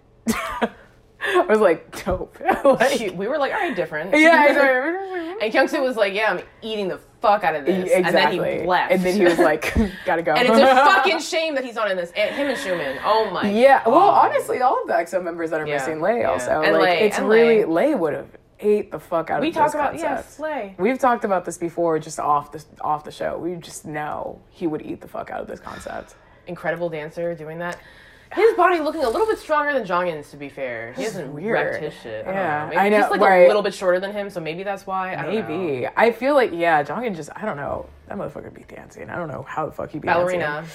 I 1.41 1.45
was 1.47 1.59
like, 1.59 2.03
dope. 2.05 2.37
like, 2.65 2.99
We 3.15 3.27
were 3.27 3.37
like, 3.37 3.53
all 3.53 3.59
right, 3.59 3.75
different. 3.75 4.11
yeah, 4.17 4.45
exactly. 4.47 5.45
And 5.45 5.53
Kyungsoo 5.53 5.81
was 5.83 5.95
like, 5.97 6.13
yeah, 6.13 6.31
I'm 6.33 6.41
eating 6.61 6.87
the 6.87 6.99
fuck 7.21 7.43
out 7.43 7.55
of 7.55 7.65
this. 7.65 7.91
exactly. 7.91 8.37
And 8.37 8.45
then 8.45 8.59
he 8.61 8.65
left. 8.67 8.91
And 8.91 9.03
then 9.03 9.15
he 9.15 9.23
was 9.25 9.37
like, 9.39 9.73
gotta 10.05 10.21
go. 10.21 10.33
and 10.33 10.47
it's 10.47 10.57
a 10.57 10.65
fucking 10.75 11.19
shame 11.19 11.55
that 11.55 11.63
he's 11.65 11.75
not 11.75 11.89
in 11.91 11.97
this. 11.97 12.11
And 12.15 12.33
him 12.35 12.47
and 12.47 12.57
Xiumin. 12.57 13.01
Oh 13.03 13.29
my. 13.31 13.49
Yeah, 13.49 13.81
well, 13.87 13.97
honestly, 14.09 14.61
all 14.61 14.81
of 14.81 14.87
the 14.87 14.93
EXO 14.93 15.23
members 15.23 15.49
that 15.49 15.59
are 15.61 15.67
Yeah, 15.67 15.75
missing 15.77 15.99
Lay 16.01 16.19
yeah. 16.21 16.29
also. 16.31 16.61
And 16.61 16.73
like, 16.73 16.81
Lay, 16.83 16.99
it's 17.07 17.17
and 17.17 17.27
really 17.27 17.65
Lay. 17.65 17.89
Lay 17.89 17.95
would 17.95 18.13
have 18.13 18.27
ate 18.61 18.89
the 18.91 18.99
fuck 18.99 19.29
out 19.29 19.41
We 19.41 19.49
of 19.49 19.53
talk 19.53 19.65
this 19.67 19.73
about 19.75 19.91
concept. 19.91 20.09
yes, 20.11 20.35
Slay. 20.35 20.75
We've 20.77 20.97
talked 20.99 21.25
about 21.25 21.43
this 21.43 21.57
before, 21.57 21.99
just 21.99 22.19
off 22.19 22.51
the 22.53 22.63
off 22.79 23.03
the 23.03 23.11
show. 23.11 23.37
We 23.37 23.55
just 23.55 23.85
know 23.85 24.39
he 24.49 24.67
would 24.67 24.81
eat 24.81 25.01
the 25.01 25.07
fuck 25.07 25.29
out 25.31 25.41
of 25.41 25.47
this 25.47 25.59
concept. 25.59 26.15
Incredible 26.47 26.89
dancer 26.89 27.35
doing 27.35 27.57
that. 27.59 27.77
His 28.33 28.53
body 28.55 28.79
looking 28.79 29.03
a 29.03 29.09
little 29.09 29.27
bit 29.27 29.37
stronger 29.39 29.71
than 29.73 29.85
Jongin's, 29.85 30.29
to 30.31 30.37
be 30.37 30.49
fair. 30.49 30.93
He 30.93 31.03
hasn't 31.03 31.31
weird. 31.33 31.53
wrecked 31.53 31.83
his 31.83 31.93
shit. 32.01 32.25
I 32.27 32.31
Yeah, 32.31 32.59
know. 32.63 32.67
Maybe 32.67 32.77
I 32.77 32.89
know, 32.89 33.01
He's 33.03 33.11
like 33.11 33.21
right. 33.21 33.43
a 33.43 33.47
little 33.47 33.61
bit 33.61 33.73
shorter 33.73 33.99
than 33.99 34.11
him, 34.11 34.29
so 34.29 34.39
maybe 34.41 34.63
that's 34.63 34.85
why. 34.85 35.13
I. 35.15 35.27
Maybe 35.27 35.87
I 35.95 36.11
feel 36.11 36.33
like 36.33 36.51
yeah, 36.53 36.83
Jongin 36.83 37.15
just 37.15 37.29
I 37.35 37.45
don't 37.45 37.57
know 37.57 37.87
that 38.07 38.17
motherfucker 38.17 38.53
be 38.53 38.63
dancing. 38.63 39.09
I 39.09 39.15
don't 39.15 39.27
know 39.29 39.43
how 39.43 39.65
the 39.67 39.71
fuck 39.71 39.91
he 39.91 39.99
be 39.99 40.07
Ballerina. 40.07 40.65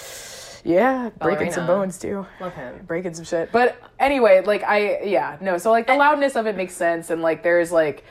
Yeah, 0.63 1.09
breaking 1.19 1.51
some 1.51 1.65
bones 1.67 1.97
too. 1.97 2.25
Love 2.39 2.53
him. 2.53 2.83
breaking 2.85 3.15
some 3.15 3.25
shit. 3.25 3.51
But 3.51 3.81
anyway, 3.99 4.41
like 4.45 4.63
I 4.63 5.01
yeah, 5.03 5.37
no, 5.41 5.57
so 5.57 5.71
like 5.71 5.87
the 5.87 5.95
loudness 5.95 6.35
of 6.35 6.45
it 6.47 6.55
makes 6.55 6.73
sense 6.75 7.09
and 7.09 7.21
like 7.21 7.41
there's 7.43 7.71
like 7.71 8.03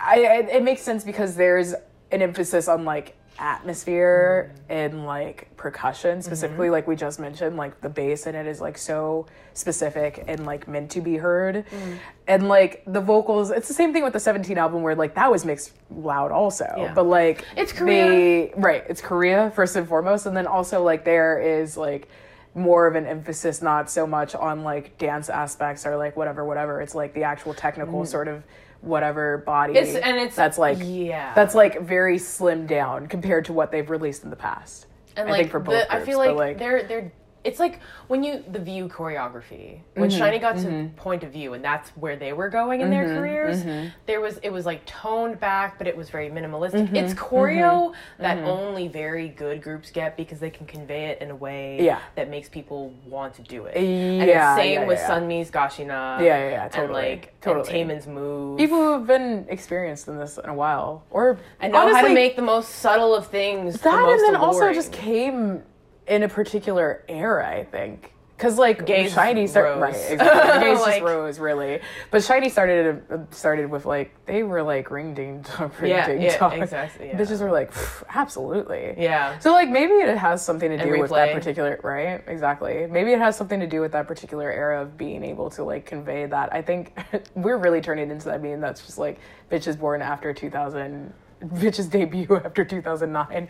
I 0.00 0.18
it, 0.20 0.48
it 0.48 0.62
makes 0.62 0.80
sense 0.82 1.04
because 1.04 1.36
there's 1.36 1.74
an 2.10 2.22
emphasis 2.22 2.66
on 2.68 2.84
like 2.84 3.14
atmosphere 3.38 4.52
mm-hmm. 4.52 4.72
and 4.72 5.06
like 5.06 5.54
percussion 5.56 6.12
mm-hmm. 6.12 6.20
specifically 6.20 6.70
like 6.70 6.86
we 6.86 6.96
just 6.96 7.18
mentioned 7.18 7.56
like 7.56 7.80
the 7.80 7.88
bass 7.88 8.26
in 8.26 8.34
it 8.34 8.46
is 8.46 8.60
like 8.60 8.78
so 8.78 9.26
specific 9.54 10.24
and 10.28 10.46
like 10.46 10.68
meant 10.68 10.90
to 10.90 11.00
be 11.00 11.16
heard. 11.16 11.64
Mm. 11.70 11.98
And 12.28 12.48
like 12.48 12.82
the 12.86 13.00
vocals 13.00 13.50
it's 13.50 13.68
the 13.68 13.74
same 13.74 13.92
thing 13.92 14.02
with 14.02 14.12
the 14.12 14.20
17 14.20 14.56
album 14.58 14.82
where 14.82 14.94
like 14.94 15.14
that 15.14 15.30
was 15.30 15.44
mixed 15.44 15.72
loud 15.90 16.30
also. 16.30 16.72
Yeah. 16.76 16.94
but 16.94 17.06
like 17.06 17.44
It's 17.56 17.72
Korea. 17.72 18.08
they- 18.08 18.52
right. 18.56 18.84
It's 18.88 19.00
korea 19.00 19.50
first 19.54 19.76
and 19.76 19.88
foremost. 19.88 20.26
And 20.26 20.36
then 20.36 20.46
also 20.46 20.82
like 20.82 21.04
there 21.04 21.40
is 21.40 21.76
like 21.76 22.08
more 22.54 22.86
of 22.86 22.96
an 22.96 23.06
emphasis 23.06 23.60
not 23.60 23.90
so 23.90 24.06
much 24.06 24.34
on 24.34 24.64
like 24.64 24.96
dance 24.96 25.28
aspects 25.28 25.86
or 25.86 25.96
like 25.96 26.16
whatever 26.16 26.44
whatever. 26.44 26.80
It's 26.80 26.94
like 26.94 27.12
the 27.14 27.24
actual 27.24 27.54
technical 27.54 28.00
mm-hmm. 28.00 28.10
sort 28.10 28.28
of 28.28 28.42
whatever 28.86 29.38
body. 29.38 29.76
It's- 29.76 29.96
and 29.96 30.16
it's- 30.16 30.34
that's 30.36 30.58
like 30.58 30.78
yeah. 30.80 31.34
that's 31.34 31.54
like 31.54 31.80
very 31.80 32.16
slimmed 32.18 32.68
down 32.68 33.08
compared 33.08 33.44
to 33.46 33.52
what 33.52 33.70
they've 33.72 33.88
released 33.90 34.24
in 34.24 34.30
the 34.30 34.36
past 34.36 34.86
And 35.16 35.28
I 35.28 35.32
like 35.32 35.40
think 35.42 35.50
for 35.50 35.60
both 35.60 35.74
the, 35.88 35.94
I 35.94 36.04
feel 36.04 36.18
like, 36.18 36.36
like- 36.36 36.58
they're 36.58 36.82
they're 36.84 37.12
it's 37.46 37.60
like 37.60 37.80
when 38.08 38.22
you 38.24 38.42
the 38.50 38.58
view 38.58 38.88
choreography 38.88 39.80
when 39.94 40.10
Mm-hmm, 40.10 40.22
SHINee 40.22 40.40
got 40.40 40.56
to 40.58 40.90
point 40.96 41.22
of 41.22 41.32
view 41.32 41.54
and 41.54 41.64
that's 41.64 41.90
where 41.90 42.16
they 42.16 42.32
were 42.32 42.48
going 42.48 42.80
in 42.80 42.90
their 42.90 43.06
careers. 43.16 43.62
mm-hmm. 43.62 43.88
There 44.06 44.20
was 44.20 44.38
it 44.42 44.50
was 44.50 44.66
like 44.66 44.84
toned 44.84 45.38
back, 45.40 45.78
but 45.78 45.86
it 45.86 45.96
was 45.96 46.10
very 46.10 46.28
minimalistic. 46.28 46.86
Mm-hmm, 46.86 46.96
It's 46.96 47.14
choreo 47.14 47.94
that 48.18 48.38
only 48.44 48.88
very 48.88 49.28
good 49.28 49.62
groups 49.62 49.90
get 49.90 50.16
because 50.16 50.38
they 50.40 50.50
can 50.50 50.66
convey 50.66 51.06
it 51.06 51.22
in 51.22 51.30
a 51.30 51.36
way 51.36 51.78
Yeah. 51.80 52.00
that 52.16 52.28
makes 52.30 52.48
people 52.48 52.92
want 53.06 53.34
to 53.34 53.42
do 53.42 53.66
it. 53.66 53.76
and 53.76 54.28
Yeah, 54.28 54.54
it's 54.54 54.62
same 54.62 54.80
yeah, 54.82 54.86
with 54.86 54.98
yeah. 54.98 55.08
Sunmi's 55.10 55.50
Gashina. 55.50 56.18
Yeah, 56.20 56.24
yeah, 56.24 56.48
yeah, 56.50 56.62
And 56.64 56.72
totally, 56.72 57.02
like 57.10 57.40
totally. 57.40 57.60
and 57.60 57.68
Taemin's 57.90 58.06
move. 58.06 58.58
people 58.58 58.78
who've 58.78 59.06
been 59.06 59.46
experienced 59.48 60.08
in 60.08 60.18
this 60.18 60.38
in 60.42 60.50
a 60.50 60.54
while 60.54 61.04
or 61.10 61.38
and 61.60 61.72
know 61.72 61.92
how 61.94 62.02
to 62.02 62.12
make 62.12 62.34
the 62.36 62.42
most 62.42 62.76
subtle 62.76 63.14
of 63.14 63.26
things. 63.28 63.74
the 63.74 63.90
that 63.90 64.02
most 64.02 64.12
and 64.24 64.34
then 64.34 64.36
also 64.36 64.72
just 64.72 64.92
came 64.92 65.62
in 66.06 66.22
a 66.22 66.28
particular 66.28 67.02
era 67.08 67.48
i 67.48 67.64
think. 67.64 68.12
Because 68.36 68.58
like 68.58 68.84
Gaze 68.84 69.14
SHINee 69.14 69.48
started 69.48 69.80
right 69.80 69.94
exactly. 70.10 70.68
Gaze 70.68 70.78
Like- 70.80 71.00
just 71.00 71.02
rose 71.10 71.38
really. 71.38 71.80
But 72.10 72.20
SHINee 72.20 72.50
started 72.50 73.02
uh, 73.10 73.16
started 73.30 73.70
with 73.70 73.86
like 73.86 74.10
they 74.26 74.42
were 74.42 74.62
like 74.62 74.90
ring 74.90 75.14
ding 75.14 75.40
dong 75.58 75.72
ring 75.80 75.90
Yeah, 75.92 76.06
ding 76.06 76.20
yeah, 76.20 76.36
dong. 76.36 76.60
exactly, 76.62 77.06
yeah. 77.08 77.16
bitches 77.18 77.40
were 77.40 77.50
like 77.50 77.72
absolutely. 78.14 78.94
Yeah. 78.98 79.38
so 79.38 79.52
like 79.52 79.70
maybe 79.70 79.94
it 79.94 80.18
has 80.18 80.44
something 80.44 80.68
to 80.68 80.76
And 80.76 80.90
do 80.92 81.00
with 81.00 81.10
that 81.12 81.32
particular 81.32 81.80
right? 81.82 82.22
Exactly. 82.26 82.86
Maybe 82.90 83.12
it 83.12 83.18
has 83.20 83.36
something 83.38 83.58
to 83.58 83.66
do 83.66 83.80
with 83.80 83.92
that 83.92 84.06
particular 84.06 84.50
era 84.52 84.82
of 84.82 84.98
being 84.98 85.24
able 85.24 85.48
to 85.50 85.64
like 85.64 85.86
convey 85.86 86.26
that. 86.26 86.52
I 86.52 86.60
think 86.60 86.92
we're 87.34 87.56
really 87.56 87.80
turning 87.80 88.10
into 88.10 88.26
that 88.26 88.42
meme 88.42 88.60
that's 88.60 88.84
just 88.84 88.98
like 88.98 89.18
bitches 89.50 89.78
born 89.78 90.02
after 90.02 90.34
2000 90.34 91.10
bitches 91.54 91.90
debut 91.90 92.36
after 92.44 92.64
2009 92.66 93.48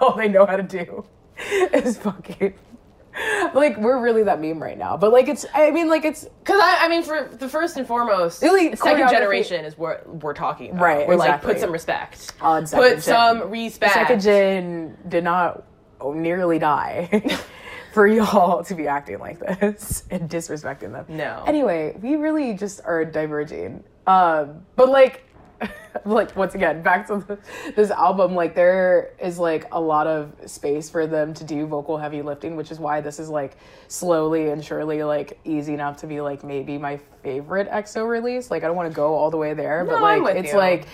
all 0.00 0.16
they 0.16 0.28
know 0.28 0.46
how 0.46 0.56
to 0.56 0.62
do 0.62 1.04
is 1.72 1.98
fucking 1.98 2.54
like 3.54 3.76
we're 3.78 4.00
really 4.00 4.22
that 4.22 4.40
meme 4.40 4.62
right 4.62 4.78
now 4.78 4.96
but 4.96 5.12
like 5.12 5.26
it's 5.28 5.44
i 5.54 5.70
mean 5.70 5.88
like 5.88 6.04
it's 6.04 6.24
Because 6.48 6.60
I, 6.62 6.86
I 6.86 6.88
mean, 6.88 7.02
for 7.02 7.28
the 7.30 7.48
first 7.48 7.76
and 7.76 7.86
foremost, 7.86 8.42
Really, 8.42 8.74
second 8.76 9.10
generation 9.10 9.64
is 9.64 9.76
what 9.76 10.08
we're 10.22 10.34
talking 10.34 10.70
about. 10.70 10.82
Right, 10.82 11.06
We're 11.08 11.16
like, 11.16 11.42
put 11.42 11.60
some 11.60 11.72
respect. 11.72 12.32
On 12.40 12.66
second 12.66 12.94
put 12.94 13.02
some 13.02 13.50
respect. 13.50 13.92
second 13.92 14.20
gen 14.22 14.96
did 15.08 15.24
not 15.24 15.64
nearly 16.02 16.58
die 16.58 17.22
for 17.92 18.06
y'all 18.06 18.64
to 18.64 18.74
be 18.74 18.86
acting 18.86 19.18
like 19.18 19.38
this 19.40 20.04
and 20.10 20.30
disrespecting 20.30 20.92
them. 20.92 21.04
No. 21.08 21.44
Anyway, 21.46 21.96
we 22.00 22.16
really 22.16 22.54
just 22.54 22.80
are 22.84 23.04
diverging. 23.04 23.84
Um, 24.06 24.62
but 24.76 24.88
like, 24.88 25.27
like 26.04 26.34
once 26.36 26.54
again, 26.54 26.82
back 26.82 27.06
to 27.08 27.18
the, 27.26 27.38
this 27.74 27.90
album, 27.90 28.34
like 28.34 28.54
there 28.54 29.10
is 29.20 29.38
like 29.38 29.66
a 29.72 29.80
lot 29.80 30.06
of 30.06 30.32
space 30.46 30.88
for 30.88 31.06
them 31.06 31.34
to 31.34 31.44
do 31.44 31.66
vocal 31.66 31.96
heavy 31.98 32.22
lifting, 32.22 32.56
which 32.56 32.70
is 32.70 32.78
why 32.78 33.00
this 33.00 33.18
is 33.18 33.28
like 33.28 33.56
slowly 33.88 34.50
and 34.50 34.64
surely 34.64 35.02
like 35.02 35.38
easy 35.44 35.74
enough 35.74 35.96
to 35.98 36.06
be 36.06 36.20
like 36.20 36.44
maybe 36.44 36.78
my 36.78 36.98
favorite 37.22 37.68
EXO 37.70 38.08
release. 38.08 38.50
Like 38.50 38.62
I 38.62 38.66
don't 38.68 38.76
want 38.76 38.90
to 38.90 38.94
go 38.94 39.14
all 39.14 39.30
the 39.30 39.36
way 39.36 39.54
there, 39.54 39.84
but 39.84 40.00
like 40.00 40.36
it's 40.36 40.52
you. 40.52 40.58
like 40.58 40.86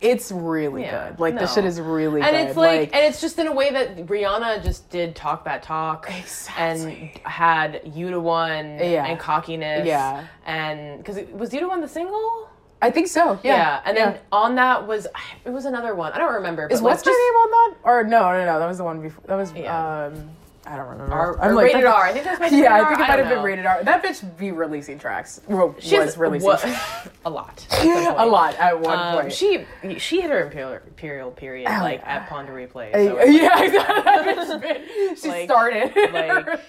it's 0.00 0.30
really 0.30 0.82
Yeah, 0.82 1.10
good. 1.10 1.20
Like 1.20 1.38
this 1.38 1.54
shit 1.54 1.64
is 1.64 1.80
really 1.80 2.20
and 2.20 2.30
good. 2.30 2.48
it's 2.48 2.56
like, 2.56 2.94
and 2.94 3.04
it's 3.04 3.20
just 3.20 3.38
in 3.38 3.46
a 3.48 3.52
way 3.52 3.70
that 3.72 4.06
Rihanna 4.06 4.62
just 4.62 4.88
did 4.90 5.16
talk 5.16 5.44
that 5.44 5.62
talk 5.62 6.06
Exactly. 6.08 7.10
and 7.24 7.26
had 7.26 7.80
You 7.94 8.10
da 8.10 8.20
One 8.20 8.78
Yeah. 8.78 9.06
and 9.06 9.18
cockiness. 9.18 9.86
Yeah. 9.86 10.24
And 10.46 10.98
because 10.98 11.18
was 11.32 11.52
You 11.52 11.60
da 11.60 11.68
One 11.68 11.80
the 11.80 11.88
single? 11.88 12.48
I 12.82 12.90
think 12.90 13.06
so. 13.06 13.38
Yeah. 13.42 13.56
Yeah, 13.56 13.80
and 13.86 13.96
then 13.96 14.18
on 14.32 14.56
that 14.56 14.86
was 14.86 15.06
it 15.44 15.50
was 15.50 15.64
another 15.64 15.94
one. 15.94 16.12
I 16.12 16.18
don't 16.18 16.34
remember. 16.34 16.68
But 16.68 16.74
is 16.74 16.82
like 16.82 16.92
what's 16.92 17.02
just- 17.04 17.16
name 17.16 17.34
on 17.34 17.50
that? 17.50 17.74
Or 17.84 18.04
no, 18.04 18.32
no, 18.32 18.44
no. 18.44 18.58
That 18.58 18.66
was 18.66 18.78
the 18.78 18.84
one 18.84 19.00
before. 19.00 19.24
That 19.28 19.36
was 19.36 19.52
Yeah. 19.54 20.06
um. 20.06 20.30
I 20.64 20.76
don't 20.76 20.86
remember. 20.90 21.12
R- 21.12 21.40
I'm 21.40 21.50
or 21.50 21.54
like- 21.54 21.64
rated 21.74 21.84
R. 21.86 22.04
I 22.04 22.12
think 22.12 22.24
that's 22.24 22.38
my 22.38 22.46
Yeah, 22.46 22.72
I 22.74 22.84
think 22.84 23.00
it 23.00 23.08
might 23.08 23.18
have 23.18 23.28
been 23.28 23.42
rated 23.42 23.66
R. 23.66 23.82
That 23.82 24.00
bitch 24.00 24.36
be 24.38 24.52
releasing 24.52 24.96
tracks. 24.96 25.40
Well, 25.48 25.74
She 25.80 25.98
was 25.98 26.16
releasing 26.16 26.50
tracks. 26.56 27.08
a 27.24 27.30
lot. 27.30 27.66
a 27.72 28.24
lot 28.26 28.54
at 28.60 28.78
one 28.80 28.96
Um, 28.96 29.14
point. 29.22 29.32
she 29.32 29.66
she 29.98 30.20
hit 30.20 30.30
her 30.30 30.40
imperial, 30.44 30.74
imperial 30.86 31.30
period 31.32 31.64
like 31.68 32.00
at 32.06 32.28
Pon 32.28 32.46
de 32.46 32.52
Replay. 32.52 32.94
Uh, 32.94 33.08
So 33.08 33.14
like, 33.16 33.26
yeah, 33.28 33.48
that 33.70 34.24
bitch 34.24 34.60
been- 34.60 35.16
she 35.16 35.28
Like- 35.28 35.44
started 35.50 35.96
like, 36.12 36.60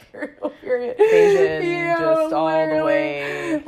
period. 0.61 0.99
Asian, 0.99 1.61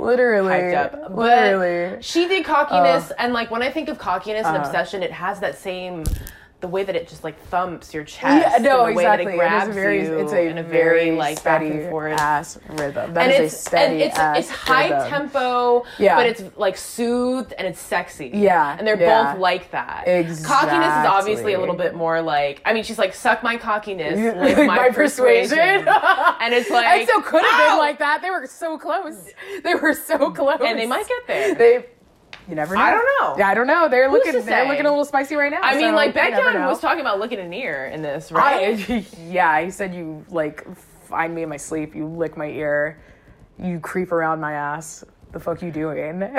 literally, 0.06 0.53
hyped 0.53 0.76
up. 0.76 0.91
But 1.15 1.57
literally. 1.57 2.02
she 2.02 2.27
did 2.27 2.45
cockiness, 2.45 3.11
and 3.18 3.34
like 3.34 3.52
when 3.52 3.61
I 3.61 3.72
think 3.72 3.90
of 3.90 3.98
cockiness 3.98 4.45
and 4.45 4.57
Uh. 4.57 4.61
obsession, 4.61 5.03
it 5.03 5.11
has 5.11 5.40
that 5.41 5.57
same. 5.57 6.03
The 6.61 6.69
way 6.69 6.84
that 6.84 6.95
it 6.95 7.07
just 7.07 7.23
like 7.23 7.38
thumps 7.49 7.94
your 7.94 8.03
chest, 8.06 8.23
Yeah, 8.49 8.57
no, 8.57 8.86
and 8.86 8.98
the 8.98 9.02
exactly. 9.02 9.03
way 9.03 9.03
that 9.03 9.19
it 9.19 9.27
It 9.27 9.30
is 9.34 9.38
grabs 9.38 9.76
very, 9.76 10.02
you 10.03 10.19
it's 10.19 10.32
a 10.32 10.48
in 10.48 10.57
a 10.57 10.64
very 10.64 11.10
very 11.10 11.11
like 11.11 11.44
back 11.44 11.61
steady 11.61 11.80
and 11.82 11.90
forth. 11.91 12.19
ass 12.19 12.57
rhythm. 12.69 13.14
That 13.14 13.23
and 13.30 13.32
is 13.44 13.53
it's 13.53 13.61
a 13.61 13.65
steady 13.69 13.94
and 13.95 14.02
it's 14.03 14.18
ass 14.18 14.38
it's 14.40 14.49
high 14.49 14.90
rhythm. 14.90 15.10
tempo, 15.10 15.86
Yeah. 15.99 16.15
but 16.15 16.26
it's 16.26 16.44
like 16.57 16.76
soothed 16.77 17.53
and 17.57 17.68
it's 17.68 17.80
sexy. 17.80 18.32
Yeah, 18.34 18.76
and 18.80 18.88
they're 18.88 18.99
yeah. 18.99 19.34
both 19.34 19.41
like 19.41 19.69
that. 19.72 20.06
Cockiness 20.44 20.88
is 20.88 21.06
obviously 21.07 21.53
a 21.53 21.60
little 21.60 21.76
bit 21.76 21.94
more 21.94 22.22
like 22.22 22.61
I 22.65 22.73
mean, 22.73 22.84
she's 22.84 22.98
like 22.98 23.14
suck 23.14 23.44
my 23.44 23.57
cockiness, 23.57 24.18
live 24.36 24.57
my, 24.65 24.76
My 24.77 24.90
persuasion, 24.90 25.60
and 26.40 26.53
it's 26.53 26.69
like 26.72 26.88
And 26.88 27.07
so 27.07 27.22
could 27.22 27.44
have 27.44 27.69
been 27.69 27.77
like 27.77 27.99
that. 27.99 28.22
They 28.23 28.30
were 28.32 28.48
so 28.48 28.77
close. 28.80 29.30
They 29.64 29.76
were 29.76 29.94
so 29.94 30.32
close. 30.32 30.61
and 30.65 30.80
they 30.80 30.88
might 30.88 31.07
get 31.07 31.27
there. 31.27 31.53
They. 31.56 31.86
You 32.47 32.55
never 32.55 32.76
know. 32.76 32.81
I 32.81 32.91
don't 32.91 33.05
know. 33.19 33.35
Yeah, 33.38 33.49
I 33.49 33.53
don't 33.53 33.67
know. 33.67 33.88
They're 33.89 34.09
looking. 34.09 34.34
They're 34.45 34.67
looking 34.67 34.85
a 34.85 34.89
little 34.89 35.05
spicy 35.05 35.35
right 35.35 35.51
now. 35.51 35.61
I 35.61 35.77
mean, 35.77 35.95
like 35.95 36.13
never 36.13 36.67
was 36.67 36.80
talking 36.80 37.01
about 37.01 37.19
looking 37.19 37.39
in 37.39 37.49
the 37.49 37.57
ear 37.57 37.88
in 37.88 38.01
this, 38.01 38.31
right? 38.31 38.80
I, 38.89 39.05
yeah, 39.27 39.61
he 39.61 39.72
said 39.72 39.93
you 39.93 40.23
like 40.30 40.65
find 41.05 41.34
me 41.34 41.43
in 41.43 41.49
my 41.49 41.57
sleep, 41.57 41.95
you 41.95 42.07
lick 42.07 42.38
my 42.38 42.47
ear, 42.47 42.99
you 43.61 43.80
creep 43.80 44.11
around 44.11 44.39
my 44.39 44.53
ass. 44.53 45.03
The 45.31 45.39
fuck 45.39 45.61
you 45.61 45.72
doing? 45.72 46.19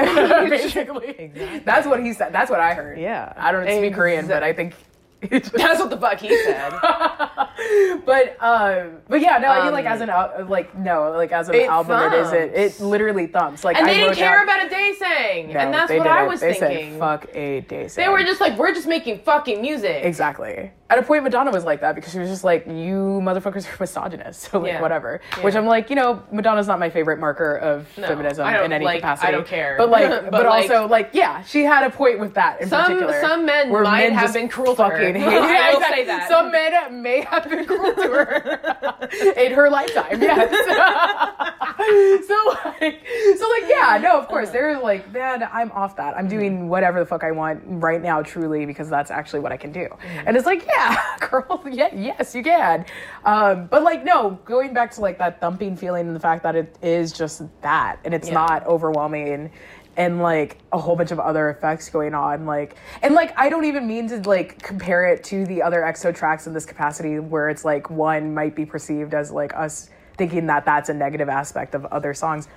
Basically, 0.49 1.61
that's 1.65 1.87
what 1.87 2.03
he 2.03 2.13
said. 2.13 2.33
That's 2.33 2.51
what 2.51 2.61
I 2.61 2.75
heard. 2.75 2.99
Yeah. 2.99 3.33
I 3.37 3.53
don't 3.53 3.67
speak 3.67 3.95
Korean, 3.95 4.27
but 4.27 4.43
I 4.43 4.53
think. 4.53 4.75
That's 5.31 5.53
what 5.81 5.91
the 5.91 5.97
fuck 5.99 6.21
he 6.21 6.29
said. 6.45 6.71
but 8.05 8.37
um, 8.41 8.99
but 9.09 9.21
yeah, 9.21 9.39
no, 9.39 9.49
I 9.49 9.65
mean 9.65 9.73
like 9.73 9.87
Um, 9.87 9.93
as 9.93 10.01
an 10.03 10.11
al- 10.11 10.47
like 10.49 10.77
no, 10.77 11.13
like 11.13 11.33
as 11.33 11.49
an 11.49 11.55
It 11.55 11.69
album, 11.69 12.13
it 12.13 12.17
is 12.19 12.33
it. 12.33 12.55
thumps. 12.73 12.81
Literally 12.81 13.27
thumps. 13.27 13.65
Like 13.65 13.77
And 13.77 13.87
I 13.87 13.89
they 13.91 13.95
didn't 13.95 14.09
wrote 14.11 14.17
care 14.19 14.35
down- 14.37 14.45
about 14.45 14.67
a 14.67 14.69
day 14.69 14.95
saying, 14.99 15.53
No, 15.53 15.61
and 15.61 15.75
that's 15.75 15.89
they 15.89 15.99
what 15.99 16.07
I 16.07 16.17
didn't. 16.19 16.29
was 16.29 16.41
they 16.41 16.55
thinking. 16.55 16.91
Said, 16.93 16.99
Fuck 17.01 17.27
a 17.35 17.61
day. 17.63 17.89
Saying. 17.89 18.07
They 18.07 18.13
were 18.13 18.23
just 18.25 18.41
like, 18.41 18.57
we're 18.59 18.75
just 18.75 18.87
making 18.87 19.21
fucking 19.21 19.61
music. 19.61 20.05
Exactly. 20.05 20.71
At 20.89 20.99
a 20.99 21.03
point, 21.03 21.25
Madonna 21.25 21.51
was 21.51 21.65
like 21.65 21.81
that 21.81 21.97
because 21.97 22.13
she 22.13 22.21
was 22.21 22.29
just 22.29 22.45
like, 22.45 22.65
"You 22.67 23.21
motherfuckers 23.21 23.67
are 23.67 23.77
misogynist." 23.81 24.43
So 24.53 24.61
like, 24.61 24.69
Yeah. 24.73 24.81
whatever. 24.81 25.21
Yeah. 25.37 25.43
Which 25.43 25.57
I'm 25.57 25.67
like, 25.67 25.91
you 25.91 25.97
know, 25.97 26.23
Madonna's 26.31 26.69
not 26.69 26.79
my 26.79 26.91
favorite 26.91 27.19
marker 27.19 27.57
of 27.57 27.89
No, 27.99 28.07
feminism 28.07 28.47
I 28.47 28.53
don't- 28.53 28.67
in 28.67 28.73
any 28.73 28.85
like, 28.85 29.01
capacity. 29.01 29.27
I 29.29 29.31
don't 29.33 29.47
care. 29.47 29.75
But 29.79 29.91
like, 29.91 30.09
but, 30.09 30.31
But, 30.31 30.45
like- 30.47 30.71
also 30.71 30.87
like, 30.87 31.11
yeah, 31.13 31.43
she 31.43 31.65
had 31.65 31.85
a 31.85 31.91
point 31.91 32.21
with 32.21 32.35
that 32.35 32.61
in 32.61 32.69
Some- 32.69 32.85
particular. 32.85 33.21
some 33.21 33.45
men 33.47 33.71
where 33.71 33.83
might 33.83 34.13
have 34.13 34.23
just 34.23 34.35
been 34.35 34.49
cruel 34.49 34.77
to 34.77 34.85
her. 34.85 34.97
Fucking 35.15 35.21
hate- 35.23 35.29
I 35.37 35.41
will 35.41 35.49
Yeah, 35.49 35.75
exactly. 35.75 35.97
say 36.03 36.05
that. 36.07 36.29
Some 36.29 36.51
men 36.53 37.03
may 37.03 37.21
have 37.23 37.49
been 37.49 37.65
cruel 37.67 37.95
to 37.95 38.03
her 38.03 39.33
in 39.37 39.53
her 39.53 39.71
lifetime. 39.71 40.21
Yes. 40.23 40.51
so 42.27 42.35
like, 42.81 43.07
so 43.39 43.49
like, 43.51 43.65
yeah, 43.69 43.99
no, 44.03 44.19
of 44.19 44.29
course, 44.29 44.51
they're 44.51 44.79
like, 44.81 45.13
man, 45.13 45.49
I'm 45.53 45.71
off 45.73 45.97
that. 45.97 46.17
I'm 46.17 46.29
doing 46.29 46.69
whatever 46.69 46.99
the 47.01 47.07
fuck 47.07 47.23
I 47.25 47.31
want 47.31 47.63
right 47.67 48.03
now, 48.03 48.23
truly, 48.23 48.67
because 48.67 48.89
that's 48.89 49.11
actually 49.11 49.41
what 49.41 49.53
I 49.53 49.57
can 49.57 49.73
do. 49.73 49.89
And 50.27 50.37
it's 50.37 50.47
like, 50.47 50.67
yeah, 50.67 50.97
girl, 51.31 51.63
yeah, 51.71 51.95
yes, 51.95 52.35
you 52.35 52.43
can. 52.43 52.85
Um, 53.25 53.67
but 53.67 53.83
like, 53.83 54.05
no, 54.05 54.39
going 54.45 54.75
back 54.75 54.91
to 54.93 55.01
like 55.01 55.19
that 55.19 55.41
thumping 55.41 55.77
feeling 55.77 56.07
and 56.07 56.17
the 56.17 56.21
fact 56.21 56.43
that 56.43 56.57
it 56.57 56.77
is 56.83 57.13
just 57.13 57.43
that, 57.63 57.99
and 58.05 58.15
it's 58.15 58.29
Yeah. 58.29 58.35
not 58.35 58.67
overwhelming. 58.67 59.51
And 59.97 60.21
like 60.21 60.59
a 60.73 60.79
whole 60.79 60.95
bunch 60.95 61.11
of 61.11 61.19
other 61.19 61.49
effects 61.49 61.89
going 61.89 62.13
on, 62.13 62.45
like 62.45 62.77
and 63.03 63.15
like 63.15 63.33
I 63.39 63.49
don't 63.49 63.65
even 63.65 63.87
mean 63.87 64.09
to 64.09 64.21
like 64.29 64.61
compare 64.63 65.07
it 65.07 65.25
to 65.25 65.47
the 65.47 65.63
other 65.63 65.81
EXO 65.81 66.15
tracks 66.15 66.47
in 66.47 66.53
this 66.53 66.67
capacity, 66.67 67.19
where 67.19 67.49
it's 67.49 67.65
like 67.65 67.89
one 67.89 68.35
might 68.35 68.55
be 68.55 68.67
perceived 68.67 69.15
as 69.15 69.31
like 69.31 69.55
us 69.55 69.89
thinking 70.19 70.47
that 70.47 70.67
that's 70.67 70.91
a 70.91 70.95
negative 70.95 71.31
aspect 71.31 71.75
of 71.75 71.87
other 71.87 72.13
songs. 72.13 72.49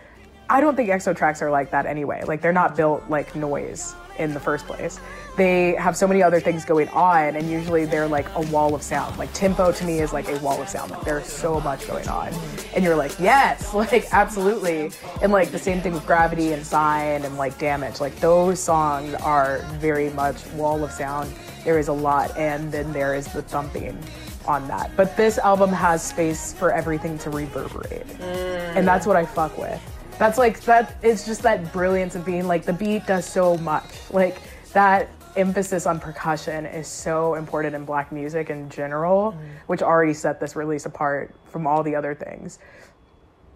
I 0.50 0.60
don't 0.60 0.76
think 0.76 0.90
EXO 0.90 1.16
tracks 1.16 1.42
are 1.42 1.50
like 1.52 1.72
that 1.72 1.86
anyway. 1.86 2.24
Like 2.26 2.42
they're 2.42 2.52
not 2.52 2.76
built 2.76 3.04
like 3.10 3.36
noise 3.36 3.96
in 4.20 4.34
the 4.34 4.40
first 4.40 4.68
place. 4.68 5.00
They 5.38 5.74
have 5.76 5.96
so 5.96 6.08
many 6.08 6.22
other 6.22 6.40
things 6.40 6.66
going 6.66 6.90
on, 6.90 7.36
and 7.36 7.50
usually 7.50 7.86
they're 7.86 8.08
like 8.08 8.28
a 8.36 8.42
wall 8.52 8.76
of 8.76 8.84
sound. 8.84 9.18
Like 9.18 9.32
tempo 9.34 9.72
to 9.72 9.86
me 9.86 10.00
is 10.00 10.14
like 10.14 10.28
a 10.28 10.38
wall 10.40 10.62
of 10.62 10.70
sound. 10.70 10.92
Like 10.92 11.02
there's 11.04 11.26
so 11.26 11.60
much 11.62 11.88
going 11.88 12.08
on, 12.08 12.34
and 12.76 12.84
you're 12.84 12.96
like, 12.96 13.18
yes, 13.20 13.74
like 13.74 14.06
absolutely. 14.12 14.92
And 15.22 15.32
like 15.32 15.52
the 15.52 15.60
same 15.60 15.82
thing 15.82 15.94
with 15.94 16.06
Gravity 16.06 16.54
and 16.54 16.66
Sign 16.66 17.24
and 17.24 17.38
like 17.38 17.58
Damage. 17.58 18.00
Like 18.00 18.16
those 18.20 18.60
songs 18.60 19.14
are 19.16 19.60
very 19.80 20.10
much 20.12 20.46
wall 20.48 20.84
of 20.84 20.92
sound. 20.92 21.34
There 21.64 21.80
is 21.80 21.88
a 21.88 21.94
lot, 21.94 22.38
and 22.38 22.72
then 22.72 22.92
there 22.94 23.16
is 23.16 23.26
the 23.28 23.42
thumping 23.42 23.98
on 24.46 24.68
that. 24.68 24.92
But 24.98 25.16
this 25.16 25.38
album 25.38 25.72
has 25.72 26.04
space 26.04 26.54
for 26.54 26.74
everything 26.74 27.18
to 27.20 27.30
reverberate. 27.30 28.06
And 28.20 28.88
that's 28.88 29.06
what 29.06 29.16
I 29.16 29.26
fuck 29.26 29.58
with. 29.58 29.82
That's 30.20 30.38
like 30.38 30.60
that 30.62 30.98
it's 31.02 31.26
just 31.26 31.42
that 31.44 31.74
brilliance 31.74 32.14
of 32.14 32.26
being 32.26 32.46
like 32.46 32.66
the 32.66 32.74
beat 32.74 33.08
does 33.08 33.26
so 33.26 33.58
much. 33.58 33.90
Like 34.12 34.38
that 34.74 35.10
emphasis 35.36 35.86
on 35.86 36.00
percussion 36.00 36.66
is 36.66 36.88
so 36.88 37.36
important 37.36 37.74
in 37.74 37.86
black 37.86 38.12
music 38.12 38.50
in 38.50 38.70
general, 38.70 39.32
mm. 39.32 39.38
which 39.68 39.82
already 39.82 40.14
set 40.14 40.40
this 40.40 40.56
release 40.56 40.86
apart 40.86 41.34
from 41.46 41.66
all 41.66 41.82
the 41.82 41.96
other 41.96 42.14
things. 42.14 42.60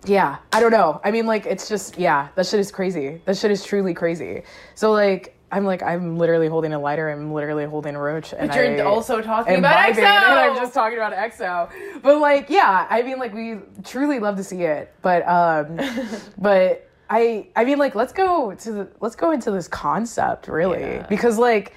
Yeah, 0.05 0.37
I 0.51 0.59
don't 0.59 0.71
know. 0.71 0.99
I 1.03 1.11
mean, 1.11 1.25
like, 1.25 1.45
it's 1.45 1.69
just, 1.69 1.97
yeah, 1.97 2.27
that 2.35 2.45
shit 2.45 2.59
is 2.59 2.71
crazy. 2.71 3.21
That 3.25 3.37
shit 3.37 3.51
is 3.51 3.63
truly 3.63 3.93
crazy. 3.93 4.43
So, 4.75 4.91
like, 4.91 5.37
I'm 5.53 5.65
like, 5.65 5.83
I'm 5.83 6.17
literally 6.17 6.47
holding 6.47 6.73
a 6.73 6.79
lighter. 6.79 7.09
I'm 7.09 7.31
literally 7.31 7.65
holding 7.65 7.95
a 7.95 8.01
roach. 8.01 8.33
And 8.33 8.49
But 8.49 8.57
you're 8.57 8.65
I 8.65 8.79
also 8.79 9.21
talking 9.21 9.57
about 9.57 9.75
vibing, 9.75 9.93
EXO. 9.93 9.97
And 9.99 10.07
I'm 10.07 10.55
just 10.55 10.73
talking 10.73 10.97
about 10.97 11.13
EXO. 11.13 12.01
But, 12.01 12.17
like, 12.17 12.49
yeah, 12.49 12.87
I 12.89 13.03
mean, 13.03 13.19
like, 13.19 13.35
we 13.35 13.59
truly 13.83 14.17
love 14.19 14.35
to 14.37 14.43
see 14.43 14.63
it. 14.63 14.91
But, 15.03 15.27
um, 15.27 15.79
but 16.39 16.89
I, 17.07 17.49
I 17.55 17.65
mean, 17.65 17.77
like, 17.77 17.93
let's 17.93 18.13
go 18.13 18.55
to 18.55 18.71
the, 18.71 18.89
let's 18.99 19.15
go 19.15 19.29
into 19.29 19.51
this 19.51 19.67
concept, 19.67 20.47
really. 20.47 20.81
Yeah. 20.81 21.05
Because, 21.07 21.37
like, 21.37 21.73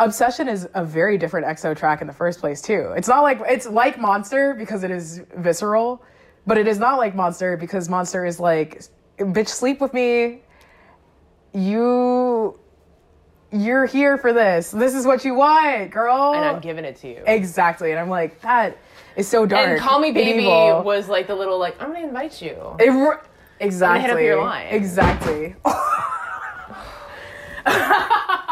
Obsession 0.00 0.48
is 0.48 0.68
a 0.74 0.84
very 0.84 1.16
different 1.16 1.46
EXO 1.46 1.76
track 1.76 2.00
in 2.00 2.08
the 2.08 2.12
first 2.12 2.40
place 2.40 2.60
too. 2.60 2.92
It's 2.96 3.06
not 3.06 3.22
like 3.22 3.40
it's 3.46 3.68
like 3.68 3.96
Monster 3.96 4.52
because 4.52 4.82
it 4.82 4.90
is 4.90 5.22
visceral, 5.36 6.02
but 6.48 6.58
it 6.58 6.66
is 6.66 6.80
not 6.80 6.98
like 6.98 7.14
Monster 7.14 7.56
because 7.56 7.88
Monster 7.88 8.26
is 8.26 8.40
like, 8.40 8.82
bitch, 9.18 9.46
sleep 9.46 9.80
with 9.80 9.94
me. 9.94 10.40
You, 11.52 12.58
you're 13.54 13.86
here 13.86 14.18
for 14.18 14.32
this. 14.32 14.70
This 14.70 14.94
is 14.94 15.06
what 15.06 15.24
you 15.24 15.34
want, 15.34 15.90
girl. 15.90 16.34
and 16.34 16.44
I'm 16.44 16.60
giving 16.60 16.84
it 16.84 16.96
to 16.96 17.08
you. 17.08 17.22
exactly. 17.26 17.90
And 17.92 18.00
I'm 18.00 18.08
like, 18.08 18.40
that 18.40 18.76
is 19.16 19.28
so 19.28 19.46
dark. 19.46 19.68
And 19.68 19.80
Call 19.80 20.00
Me 20.00 20.10
Baby 20.12 20.42
evil. 20.44 20.82
was 20.82 21.08
like 21.08 21.26
the 21.26 21.34
little 21.34 21.58
like 21.58 21.80
I'm 21.80 21.92
gonna 21.92 22.06
invite 22.06 22.42
you. 22.42 22.76
It 22.80 22.90
re- 22.90 23.16
exactly. 23.60 24.02
hit 24.02 24.10
up 24.10 24.20
your 24.20 24.42
line. 24.42 24.66
Exactly. 24.68 25.54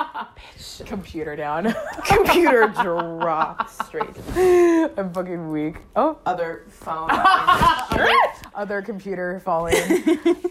Computer 0.86 1.36
down. 1.36 1.74
Computer 2.04 2.68
drops 2.68 3.74
straight. 3.86 4.08
I'm 4.98 5.12
fucking 5.12 5.50
weak. 5.50 5.76
Oh, 5.96 6.18
Other 6.24 6.64
phone. 6.68 7.10
other 8.54 8.82
computer 8.82 9.40
falling. 9.40 9.74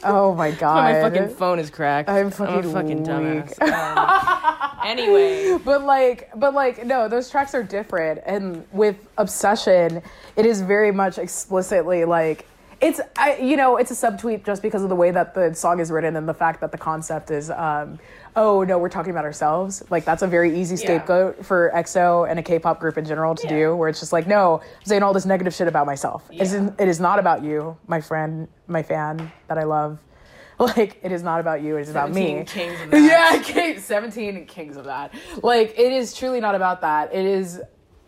oh 0.04 0.34
my 0.36 0.52
god. 0.52 0.94
My 0.94 1.02
fucking 1.02 1.36
phone 1.36 1.60
is 1.60 1.70
cracked. 1.70 2.10
I'm 2.10 2.32
fucking 2.32 2.72
fucking 2.72 2.98
weak. 2.98 3.08
dumbass. 3.08 3.62
Um, 3.62 4.80
anyway, 4.86 5.58
But 5.64 5.84
like, 5.84 6.30
but 6.36 6.54
like, 6.54 6.86
no, 6.86 7.08
those 7.08 7.30
tracks 7.30 7.54
are 7.54 7.64
different. 7.64 8.22
And 8.26 8.66
with 8.72 8.96
Obsession, 9.18 10.02
it 10.36 10.46
is 10.46 10.62
very 10.62 10.92
much 10.92 11.18
explicitly 11.18 12.06
like 12.06 12.48
it's, 12.82 13.00
I, 13.16 13.36
you 13.38 13.58
know, 13.58 13.78
it's 13.78 13.92
a 13.92 13.94
subtweet 13.94 14.44
just 14.44 14.64
because 14.64 14.82
of 14.82 14.90
the 14.90 14.96
way 14.96 15.12
that 15.12 15.36
the 15.36 15.54
song 15.54 15.80
is 15.80 15.92
written 15.92 16.16
and 16.16 16.28
the 16.28 16.34
fact 16.34 16.62
that 16.62 16.72
the 16.72 16.80
concept 16.80 17.30
is, 17.30 17.52
um, 17.52 18.00
oh 18.36 18.64
no, 18.64 18.78
we're 18.78 18.90
talking 18.90 19.12
about 19.12 19.26
ourselves. 19.26 19.84
Like 19.90 20.06
that's 20.06 20.22
a 20.22 20.28
very 20.28 20.60
easy 20.60 20.76
scapegoat 20.78 21.46
for 21.46 21.72
EXO 21.74 22.30
and 22.30 22.40
a 22.40 22.44
K-pop 22.44 22.80
group 22.80 22.98
in 22.98 23.06
general 23.06 23.36
to 23.36 23.48
do, 23.48 23.76
where 23.76 23.90
it's 23.90 24.00
just 24.00 24.14
like, 24.14 24.28
no, 24.28 24.62
I'm 24.62 24.86
saying 24.86 25.04
all 25.04 25.14
this 25.14 25.26
negative 25.26 25.54
shit 25.54 25.68
about 25.68 25.86
myself. 25.86 26.28
It's, 26.32 26.54
it 26.54 26.88
is 26.88 27.00
not 27.00 27.20
about 27.20 27.44
you, 27.44 27.78
my 27.88 28.02
friend, 28.02 28.48
my 28.68 28.84
fan 28.84 29.32
that 29.48 29.58
I 29.58 29.64
love. 29.64 30.00
Like 30.60 31.00
it 31.02 31.12
is 31.12 31.24
not 31.24 31.40
about 31.40 31.64
you. 31.64 31.78
It 31.78 31.82
is 31.82 31.90
about 31.90 32.12
me. 32.12 32.44
kings 32.46 32.80
of 32.82 32.92
that. 32.92 33.52
Yeah, 33.56 33.80
seventeen 33.80 34.46
kings 34.46 34.78
of 34.78 34.86
that. 34.86 35.12
Like 35.42 35.74
it 35.80 35.92
is 35.92 36.14
truly 36.14 36.40
not 36.40 36.54
about 36.54 36.82
that. 36.82 37.12
It 37.16 37.26
is, 37.26 37.60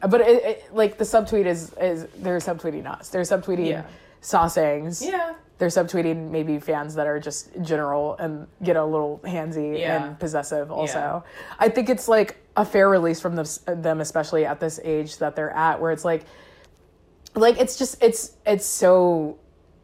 but 0.08 0.22
it, 0.22 0.44
it, 0.44 0.64
like 0.72 1.00
the 1.00 1.04
subtweet 1.04 1.48
is 1.48 1.74
is 1.82 2.06
they're 2.18 2.38
subtweeting 2.38 2.86
us. 2.86 3.10
They're 3.10 3.24
subtweeting 3.24 3.70
Yeah. 3.70 3.86
Sasaengs. 4.22 5.04
Yeah. 5.04 5.34
They're 5.60 5.70
subtweeting 5.70 6.32
maybe 6.32 6.60
fans 6.60 6.96
that 6.96 7.08
are 7.08 7.20
just 7.20 7.50
general 7.62 8.16
and 8.18 8.48
get 8.64 8.76
a 8.76 8.84
little 8.84 9.20
handsy 9.24 9.80
Yeah. 9.80 10.04
and 10.06 10.20
possessive 10.20 10.72
also. 10.72 11.24
I 11.60 11.70
think 11.70 11.90
it's 11.90 12.08
like 12.08 12.38
a 12.58 12.66
fair 12.66 12.90
release 12.90 13.20
from 13.22 13.36
them, 13.36 13.46
them, 13.66 14.02
especially 14.02 14.46
at 14.46 14.60
this 14.60 14.80
age 14.84 15.18
that 15.20 15.36
they're 15.36 15.52
at, 15.52 15.80
where 15.80 15.92
it's 15.92 16.04
like, 16.06 16.26
like 17.36 17.60
it's 17.60 17.78
just 17.78 18.02
it's 18.04 18.34
it's 18.46 18.66
so 18.66 19.38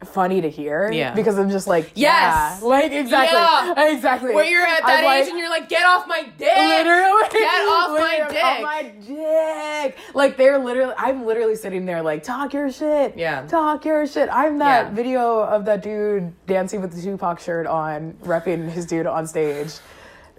funny 0.04 0.40
to 0.40 0.48
hear. 0.50 0.90
Yeah. 0.90 1.14
Because 1.14 1.38
I'm 1.38 1.50
just 1.50 1.66
like, 1.66 1.92
Yes. 1.94 2.60
yeah, 2.62 2.66
like 2.66 2.90
exactly, 2.92 3.36
Yeah. 3.38 3.92
exactly. 3.92 4.34
Where 4.34 4.44
you're 4.44 4.66
at 4.66 4.80
that 4.86 5.00
I'm 5.00 5.04
like- 5.04 5.24
age 5.24 5.30
and 5.30 5.38
you're 5.38 5.50
like, 5.50 5.68
get 5.68 5.84
off 5.84 6.06
my 6.08 6.22
dick. 6.38 6.56
literally 6.56 7.28
Get 7.30 7.68
off 7.68 7.90
my 7.98 8.26
dick. 8.30 8.42
off 8.44 8.62
my 8.62 8.92
dick. 9.06 9.96
Like 10.14 10.36
they're 10.36 10.58
literally 10.58 10.94
I'm 10.96 11.26
literally 11.26 11.54
sitting 11.56 11.84
there 11.84 12.02
like 12.02 12.22
talk 12.22 12.54
your 12.54 12.70
shit. 12.72 13.16
Yeah. 13.16 13.46
Talk 13.46 13.84
your 13.84 14.06
shit. 14.06 14.28
I'm 14.32 14.58
that 14.58 14.86
Yeah. 14.86 14.90
video 14.94 15.40
of 15.40 15.66
that 15.66 15.82
dude 15.82 16.32
dancing 16.46 16.80
with 16.80 16.92
the 16.94 17.02
Tupac 17.02 17.38
shirt 17.40 17.66
on, 17.66 18.14
repping 18.24 18.70
his 18.70 18.86
dude 18.86 19.06
on 19.06 19.26
stage. 19.26 19.72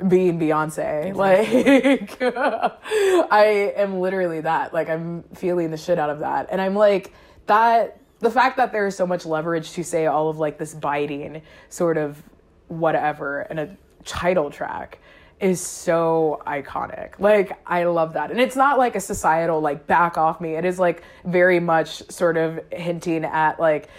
Being 0.07 0.39
Beyonce, 0.39 1.13
like 1.13 2.17
I 3.31 3.73
am 3.75 3.99
literally 3.99 4.41
that. 4.41 4.73
Like 4.73 4.89
I'm 4.89 5.21
feeling 5.35 5.69
the 5.69 5.77
shit 5.77 5.99
out 5.99 6.09
of 6.09 6.19
that, 6.19 6.47
and 6.51 6.59
I'm 6.59 6.73
like 6.75 7.13
that. 7.45 7.97
The 8.21 8.31
fact 8.31 8.57
that 8.57 8.71
there 8.71 8.87
is 8.87 8.95
so 8.95 9.05
much 9.05 9.25
leverage 9.25 9.71
to 9.73 9.83
say 9.83 10.05
all 10.05 10.29
of 10.29 10.37
like 10.37 10.57
this 10.57 10.73
biting 10.73 11.41
sort 11.69 11.97
of 11.97 12.21
whatever 12.67 13.47
in 13.49 13.59
a 13.59 13.75
title 14.05 14.49
track 14.49 14.99
is 15.39 15.59
so 15.59 16.41
iconic. 16.45 17.19
Like 17.19 17.59
I 17.65 17.83
love 17.85 18.13
that. 18.13 18.29
And 18.29 18.39
it's 18.39 18.55
not 18.55 18.77
like 18.77 18.95
a 18.95 18.99
societal 18.99 19.59
like 19.59 19.87
back 19.87 20.17
off 20.17 20.39
me. 20.39 20.53
It 20.55 20.65
is 20.65 20.79
like 20.79 21.03
very 21.25 21.59
much 21.59 22.09
sort 22.11 22.37
of 22.37 22.59
hinting 22.71 23.25
at 23.25 23.59
like 23.59 23.89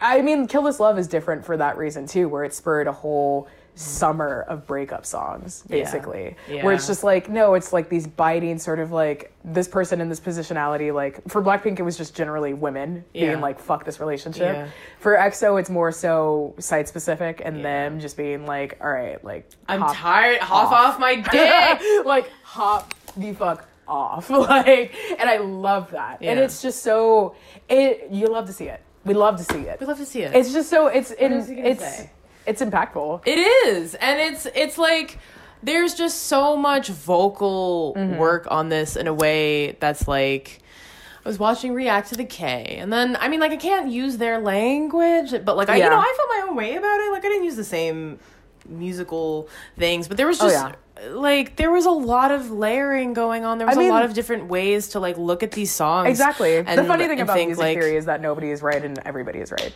I 0.00 0.22
mean 0.22 0.48
Kill 0.48 0.62
This 0.62 0.80
Love 0.80 0.98
is 0.98 1.06
different 1.06 1.44
for 1.44 1.56
that 1.56 1.76
reason 1.76 2.06
too 2.06 2.28
where 2.28 2.44
it 2.44 2.52
spurred 2.52 2.88
a 2.88 2.92
whole 2.92 3.48
summer 3.78 4.44
of 4.48 4.66
breakup 4.66 5.06
songs 5.06 5.62
basically 5.68 6.34
where 6.48 6.72
it's 6.72 6.88
just 6.88 7.04
like 7.04 7.28
no 7.28 7.54
it's 7.54 7.72
like 7.72 7.88
these 7.88 8.08
biting 8.08 8.58
sort 8.58 8.80
of 8.80 8.90
like 8.90 9.32
this 9.44 9.68
person 9.68 10.00
in 10.00 10.08
this 10.08 10.18
positionality 10.18 10.92
like 10.92 11.20
for 11.28 11.40
blackpink 11.40 11.78
it 11.78 11.82
was 11.84 11.96
just 11.96 12.12
generally 12.16 12.54
women 12.54 13.04
Yeah. 13.14 13.28
being 13.28 13.40
like 13.40 13.60
fuck 13.60 13.84
this 13.84 14.00
relationship 14.00 14.56
Yeah. 14.56 14.68
for 14.98 15.16
exo 15.16 15.60
it's 15.60 15.70
more 15.70 15.92
so 15.92 16.54
site 16.58 16.88
specific 16.88 17.40
and 17.44 17.64
them 17.64 18.00
just 18.00 18.16
being 18.16 18.46
like 18.46 18.78
all 18.80 18.90
right 18.90 19.22
like 19.24 19.48
I'm 19.68 19.80
hop 19.82 19.94
tired. 19.94 20.38
Hop 20.40 20.72
off 20.72 20.98
my 20.98 21.14
dick. 21.32 22.04
like 22.04 22.28
hop 22.42 22.92
the 23.16 23.32
fuck 23.32 23.64
off 23.86 24.28
like 24.50 24.92
and 25.18 25.30
i 25.30 25.36
love 25.38 25.92
that 25.92 26.18
and 26.20 26.38
it's 26.40 26.60
just 26.60 26.82
so 26.82 27.36
it 27.68 28.08
you 28.10 28.26
love 28.26 28.46
to 28.46 28.52
see 28.52 28.64
it 28.66 28.82
we 29.04 29.14
love 29.14 29.36
to 29.36 29.44
see 29.44 29.60
it 29.60 29.78
We 29.80 29.86
love 29.86 29.98
to 29.98 30.04
see 30.04 30.22
it. 30.22 30.34
it's 30.34 30.52
just 30.52 30.68
so 30.68 30.88
it's 30.88 31.12
in 31.12 31.32
is 31.32 31.48
he 31.48 31.54
gonna 31.54 31.68
it's 31.68 31.80
say? 31.80 32.10
It's 32.48 32.60
impactful 32.62 33.22
It 33.26 33.38
is, 33.38 33.94
and 33.94 34.18
it's 34.20 34.46
it's 34.54 34.78
like 34.78 35.18
there's 35.62 35.94
just 35.94 36.24
so 36.24 36.56
much 36.56 36.88
vocal 36.88 37.94
Mm-hmm. 37.96 38.16
work 38.16 38.46
on 38.50 38.68
this 38.68 38.96
in 38.96 39.06
a 39.06 39.14
way 39.14 39.72
that's 39.80 40.06
like. 40.08 40.60
I 41.24 41.28
was 41.28 41.38
watching 41.38 41.74
React 41.74 42.08
to 42.10 42.14
the 42.14 42.24
K, 42.24 42.76
and 42.80 42.90
then 42.92 43.16
I 43.20 43.28
mean, 43.28 43.40
like, 43.40 43.52
I 43.52 43.56
can't 43.56 43.90
use 43.90 44.16
their 44.16 44.38
language, 44.38 45.32
but 45.44 45.56
like, 45.58 45.68
I 45.68 45.76
you 45.76 45.82
know, 45.90 45.98
I 45.98 46.14
felt 46.16 46.28
my 46.36 46.46
own 46.48 46.56
way 46.56 46.74
about 46.76 47.00
it. 47.00 47.12
Like, 47.12 47.22
I 47.24 47.28
didn't 47.28 47.44
use 47.44 47.56
the 47.56 47.64
same 47.64 48.18
musical 48.66 49.48
things, 49.78 50.08
but 50.08 50.16
there 50.16 50.26
was 50.26 50.40
Oh, 50.40 50.48
just 50.48 50.56
like 51.10 51.56
there 51.56 51.70
was 51.70 51.86
a 51.86 51.90
lot 51.90 52.30
of 52.30 52.50
layering 52.50 53.12
going 53.14 53.44
on. 53.44 53.58
There 53.58 53.66
was 53.66 53.76
mean- 53.76 53.90
a 53.90 53.92
lot 53.92 54.04
of 54.04 54.14
different 54.14 54.46
ways 54.48 54.88
to 54.90 55.00
like 55.00 55.16
look 55.18 55.42
at 55.42 55.52
these 55.52 55.70
songs. 55.70 56.08
exactly 56.08 56.60
the 56.62 56.84
funny 56.84 57.06
thing 57.06 57.20
about 57.20 57.36
think, 57.36 57.48
music 57.48 57.62
like, 57.62 57.78
theory 57.78 57.96
is 57.96 58.06
that 58.06 58.20
nobody 58.20 58.50
is 58.50 58.62
right 58.62 58.84
and 58.84 58.98
everybody 59.04 59.38
is 59.40 59.50
right 59.52 59.74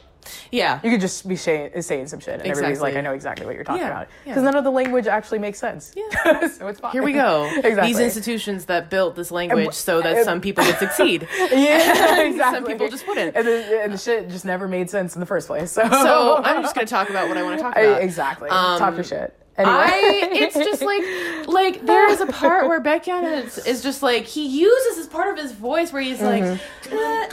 yeah, 0.52 0.78
you 0.84 0.90
could 0.92 1.00
just 1.00 1.26
be 1.26 1.34
shay- 1.34 1.72
saying 1.80 2.06
some 2.06 2.20
shit 2.20 2.34
and 2.40 2.46
everybody's 2.46 2.80
like 2.80 2.94
i 2.94 3.00
know 3.00 3.12
exactly 3.12 3.44
what 3.44 3.56
you're 3.56 3.64
talking 3.64 3.82
Yeah, 3.82 3.88
about 3.90 4.08
yeah. 4.24 4.30
because 4.32 4.44
none 4.44 4.54
of 4.54 4.62
the 4.62 4.70
language 4.70 5.08
actually 5.08 5.40
makes 5.40 5.58
sense 5.58 5.92
Yeah. 5.96 6.46
so 6.48 6.68
it's 6.68 6.78
fine 6.78 6.92
here 6.92 7.02
we 7.02 7.12
go. 7.12 7.44
exactly 7.56 7.88
These 7.88 7.98
institutions 7.98 8.66
that 8.66 8.88
built 8.88 9.16
this 9.16 9.30
language 9.32 9.74
so 9.74 10.00
that 10.00 10.16
and- 10.18 10.24
some 10.24 10.40
people 10.40 10.64
would 10.64 10.76
succeed. 10.78 11.26
yeah 11.50 12.20
exactly 12.22 12.58
Some 12.60 12.64
people 12.66 12.88
just 12.88 13.06
wouldn't. 13.08 13.34
and 13.36 13.46
the, 13.46 13.82
and 13.82 13.92
the 13.92 13.98
shit 13.98 14.28
just 14.30 14.44
never 14.44 14.68
made 14.68 14.88
sense 14.90 15.16
in 15.16 15.20
the 15.20 15.26
first 15.26 15.48
place 15.48 15.72
so 15.72 15.82
So 15.88 16.36
I'm 16.44 16.62
just 16.62 16.74
gonna 16.76 16.86
talk 16.86 17.10
about 17.10 17.28
what 17.28 17.36
I 17.36 17.42
want 17.42 17.58
to 17.58 17.62
talk 17.64 17.76
I- 17.76 17.80
about. 17.80 18.02
exactly 18.02 18.48
Um, 18.48 18.78
talk 18.78 18.94
your 18.94 19.04
shit 19.04 19.34
Anyway. 19.58 19.74
I 19.74 20.28
it's 20.32 20.54
just 20.54 20.82
like 20.82 21.02
like 21.46 21.84
there 21.84 22.08
is 22.08 22.22
a 22.22 22.26
part 22.26 22.68
where 22.68 22.80
Beckiana 22.80 23.44
is, 23.44 23.58
is 23.58 23.82
just 23.82 24.02
like 24.02 24.24
he 24.24 24.46
uses 24.46 24.96
this 24.96 25.06
part 25.06 25.28
of 25.28 25.42
his 25.42 25.52
voice 25.52 25.92
where 25.92 26.00
he's 26.00 26.20
mm-hmm. 26.20 26.26
like 26.26 26.42
uh, 26.42 27.28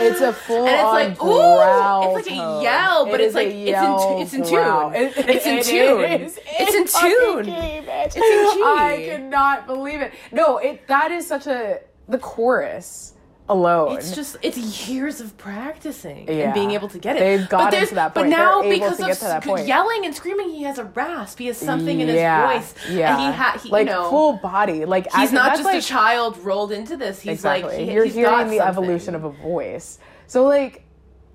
it's 0.00 0.20
a 0.20 0.32
full 0.32 0.66
and 0.66 0.74
it's 0.74 0.82
like 0.84 1.22
ooh, 1.22 2.16
it's 2.16 2.28
like 2.28 2.36
a 2.36 2.62
yell, 2.62 3.06
but 3.06 3.20
it 3.20 3.24
it's 3.24 3.34
like 3.34 3.48
it's 3.48 3.78
in, 3.78 4.20
it's 4.20 4.34
in 4.34 4.44
tune. 4.44 4.94
It, 4.94 5.12
it's 5.16 5.46
in 5.46 5.62
tune. 5.62 6.04
Is, 6.04 6.38
it's 6.44 6.74
in 6.74 6.86
tune. 6.86 7.48
It's 7.48 8.16
in 8.16 8.22
tune. 8.22 8.62
I 8.64 9.06
cannot 9.08 9.66
believe 9.66 10.00
it. 10.00 10.12
No, 10.32 10.58
it 10.58 10.86
that 10.86 11.10
is 11.10 11.26
such 11.26 11.46
a 11.46 11.80
the 12.10 12.18
chorus 12.18 13.14
alone. 13.48 13.96
It's 13.96 14.14
just 14.14 14.36
it's 14.42 14.88
years 14.88 15.20
of 15.20 15.36
practicing 15.36 16.26
Yeah. 16.28 16.44
and 16.44 16.54
being 16.54 16.70
able 16.70 16.88
to 16.88 16.98
get 16.98 17.16
it. 17.16 17.20
They've 17.20 17.48
gotten 17.48 17.86
to 17.86 17.94
that 17.96 18.14
point. 18.14 18.30
But 18.30 18.36
now 18.36 18.62
because 18.62 19.00
of 19.00 19.06
get 19.08 19.16
to 19.18 19.24
that 19.24 19.42
point. 19.44 19.66
yelling 19.66 20.06
and 20.06 20.14
screaming, 20.14 20.50
he 20.50 20.62
has 20.62 20.78
a 20.78 20.84
rasp. 20.84 21.38
He 21.38 21.46
has 21.46 21.56
something 21.56 22.00
in 22.00 22.08
his 22.08 22.16
voice. 22.16 22.74
Yeah, 22.88 23.16
And 23.16 23.20
he 23.20 23.36
had 23.36 23.60
he, 23.60 23.68
like 23.68 23.86
you 23.86 23.92
know 23.92 24.08
full 24.08 24.34
body. 24.34 24.84
Like 24.84 25.04
he's 25.12 25.30
I- 25.30 25.34
not 25.34 25.52
just 25.52 25.64
like, 25.64 25.78
a 25.78 25.82
child 25.82 26.38
rolled 26.38 26.72
into 26.72 26.96
this. 26.96 27.20
He's 27.20 27.32
exactly. 27.32 27.76
like 27.78 27.88
he, 27.88 27.92
you're 27.92 28.04
he's 28.04 28.14
got 28.14 28.46
hearing 28.46 28.58
the 28.58 28.64
evolution 28.64 29.14
of 29.14 29.24
a 29.24 29.30
voice. 29.30 29.98
So 30.26 30.44
like, 30.44 30.84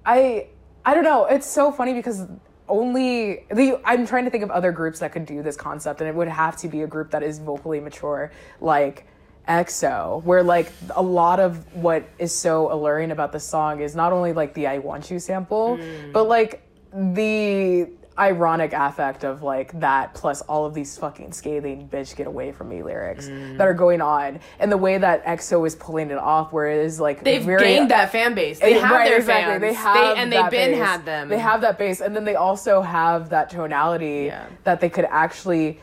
I 0.05 0.47
I 0.85 0.93
don't 0.93 1.03
know. 1.03 1.25
It's 1.25 1.47
so 1.47 1.71
funny 1.71 1.93
because 1.93 2.25
only 2.69 3.45
the 3.53 3.79
I'm 3.83 4.07
trying 4.07 4.23
to 4.25 4.31
think 4.31 4.43
of 4.43 4.51
other 4.51 4.71
groups 4.71 4.99
that 4.99 5.11
could 5.11 5.25
do 5.25 5.43
this 5.43 5.57
concept, 5.57 5.99
and 6.01 6.07
it 6.09 6.15
would 6.15 6.27
have 6.29 6.55
to 6.57 6.67
be 6.69 6.81
a 6.83 6.87
group 6.87 7.11
that 7.11 7.23
is 7.23 7.39
vocally 7.39 7.79
mature, 7.81 8.31
like 8.61 9.05
EXO, 9.47 10.23
where 10.23 10.43
like 10.43 10.71
a 10.95 11.01
lot 11.01 11.39
of 11.39 11.57
what 11.75 12.03
is 12.19 12.33
so 12.37 12.71
alluring 12.71 13.11
about 13.11 13.31
the 13.31 13.39
song 13.39 13.79
is 13.81 13.95
not 13.95 14.11
only 14.13 14.33
like 14.33 14.53
the 14.53 14.67
"I 14.67 14.79
Want 14.79 15.09
You" 15.11 15.19
sample, 15.19 15.77
Mm. 15.77 16.11
but 16.13 16.23
like 16.27 16.61
the 16.93 17.89
ironic 18.17 18.71
affect 18.71 19.25
of 19.25 19.43
like 19.43 19.77
that 19.81 20.13
plus 20.13 20.39
all 20.43 20.65
of 20.65 20.73
these 20.73 20.97
fucking 20.97 21.33
scathing 21.33 21.89
bitch 21.91 22.15
get 22.15 22.25
away 22.27 22.49
from 22.53 22.69
me 22.69 22.81
lyrics 22.81 23.27
Mm. 23.27 23.57
that 23.57 23.67
are 23.67 23.73
going 23.73 23.99
on 23.99 24.39
and 24.57 24.71
the 24.71 24.77
way 24.77 24.97
that 24.97 25.25
EXO 25.25 25.67
is 25.67 25.75
pulling 25.75 26.09
it 26.11 26.17
off 26.17 26.53
where 26.53 26.67
it 26.67 26.77
is 26.85 26.97
like 26.97 27.25
They've 27.25 27.43
very 27.43 27.61
gained 27.61 27.91
that 27.91 28.13
fan 28.13 28.33
base. 28.33 28.61
They 28.61 28.79
have 28.79 28.89
right, 28.89 29.09
their 29.09 29.17
exactly. 29.17 29.51
fans. 29.51 29.61
They 29.61 29.73
have 29.73 30.17
and 30.17 30.31
they've 30.31 30.49
been 30.49 30.71
base. 30.71 30.79
had 30.81 31.05
them. 31.05 31.27
They 31.27 31.39
have 31.39 31.59
that 31.61 31.77
base, 31.77 31.99
and 31.99 32.15
then 32.15 32.23
they 32.23 32.35
also 32.35 32.81
have 32.81 33.31
that 33.31 33.49
tonality 33.49 34.27
Yeah. 34.27 34.45
that 34.63 34.79
they 34.79 34.87
could 34.89 35.07
actually 35.09 35.81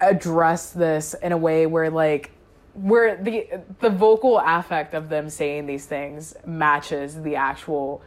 address 0.00 0.70
this 0.70 1.14
in 1.14 1.32
a 1.32 1.36
way 1.36 1.66
where 1.66 1.90
like 1.90 2.30
where 2.76 3.16
the 3.16 3.48
the 3.80 3.90
vocal 3.90 4.38
affect 4.38 4.94
of 4.94 5.08
them 5.08 5.30
saying 5.30 5.66
these 5.66 5.86
things 5.86 6.34
matches 6.44 7.20
the 7.22 7.36
actual 7.36 8.02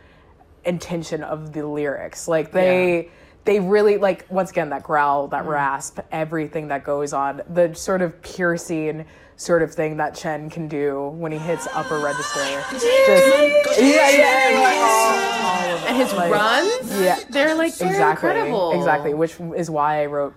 intention 0.65 1.23
of 1.23 1.53
the 1.53 1.65
lyrics. 1.65 2.27
Like 2.27 2.51
they 2.51 3.09
they 3.45 3.59
really 3.59 3.97
like 3.97 4.25
once 4.29 4.51
again 4.51 4.69
that 4.69 4.83
growl, 4.83 5.27
that 5.29 5.45
Mm. 5.45 5.49
rasp, 5.49 5.99
everything 6.11 6.67
that 6.67 6.83
goes 6.83 7.13
on, 7.13 7.41
the 7.49 7.73
sort 7.73 8.01
of 8.01 8.21
piercing 8.21 9.05
sort 9.39 9.61
of 9.61 9.73
thing 9.73 9.95
that 9.95 10.13
Chen 10.15 10.49
can 10.49 10.67
do 10.67 11.07
when 11.17 11.31
he 11.31 11.37
hits 11.37 11.65
upper 11.73 11.97
register. 11.99 12.61
Just, 12.71 13.79
yeah, 13.79 14.09
yeah, 14.09 14.49
and 14.49 14.59
like, 14.59 14.77
all, 14.77 15.45
all 15.45 15.87
and 15.87 15.95
his 15.97 16.13
Like, 16.13 16.29
runs, 16.31 17.01
yeah. 17.01 17.17
they're 17.29 17.55
like 17.55 17.73
they're 17.75 17.87
Exactly. 17.89 18.29
incredible. 18.29 18.73
Exactly. 18.77 19.13
Which 19.13 19.37
is 19.55 19.69
why 19.69 20.01
I 20.03 20.05
wrote 20.07 20.33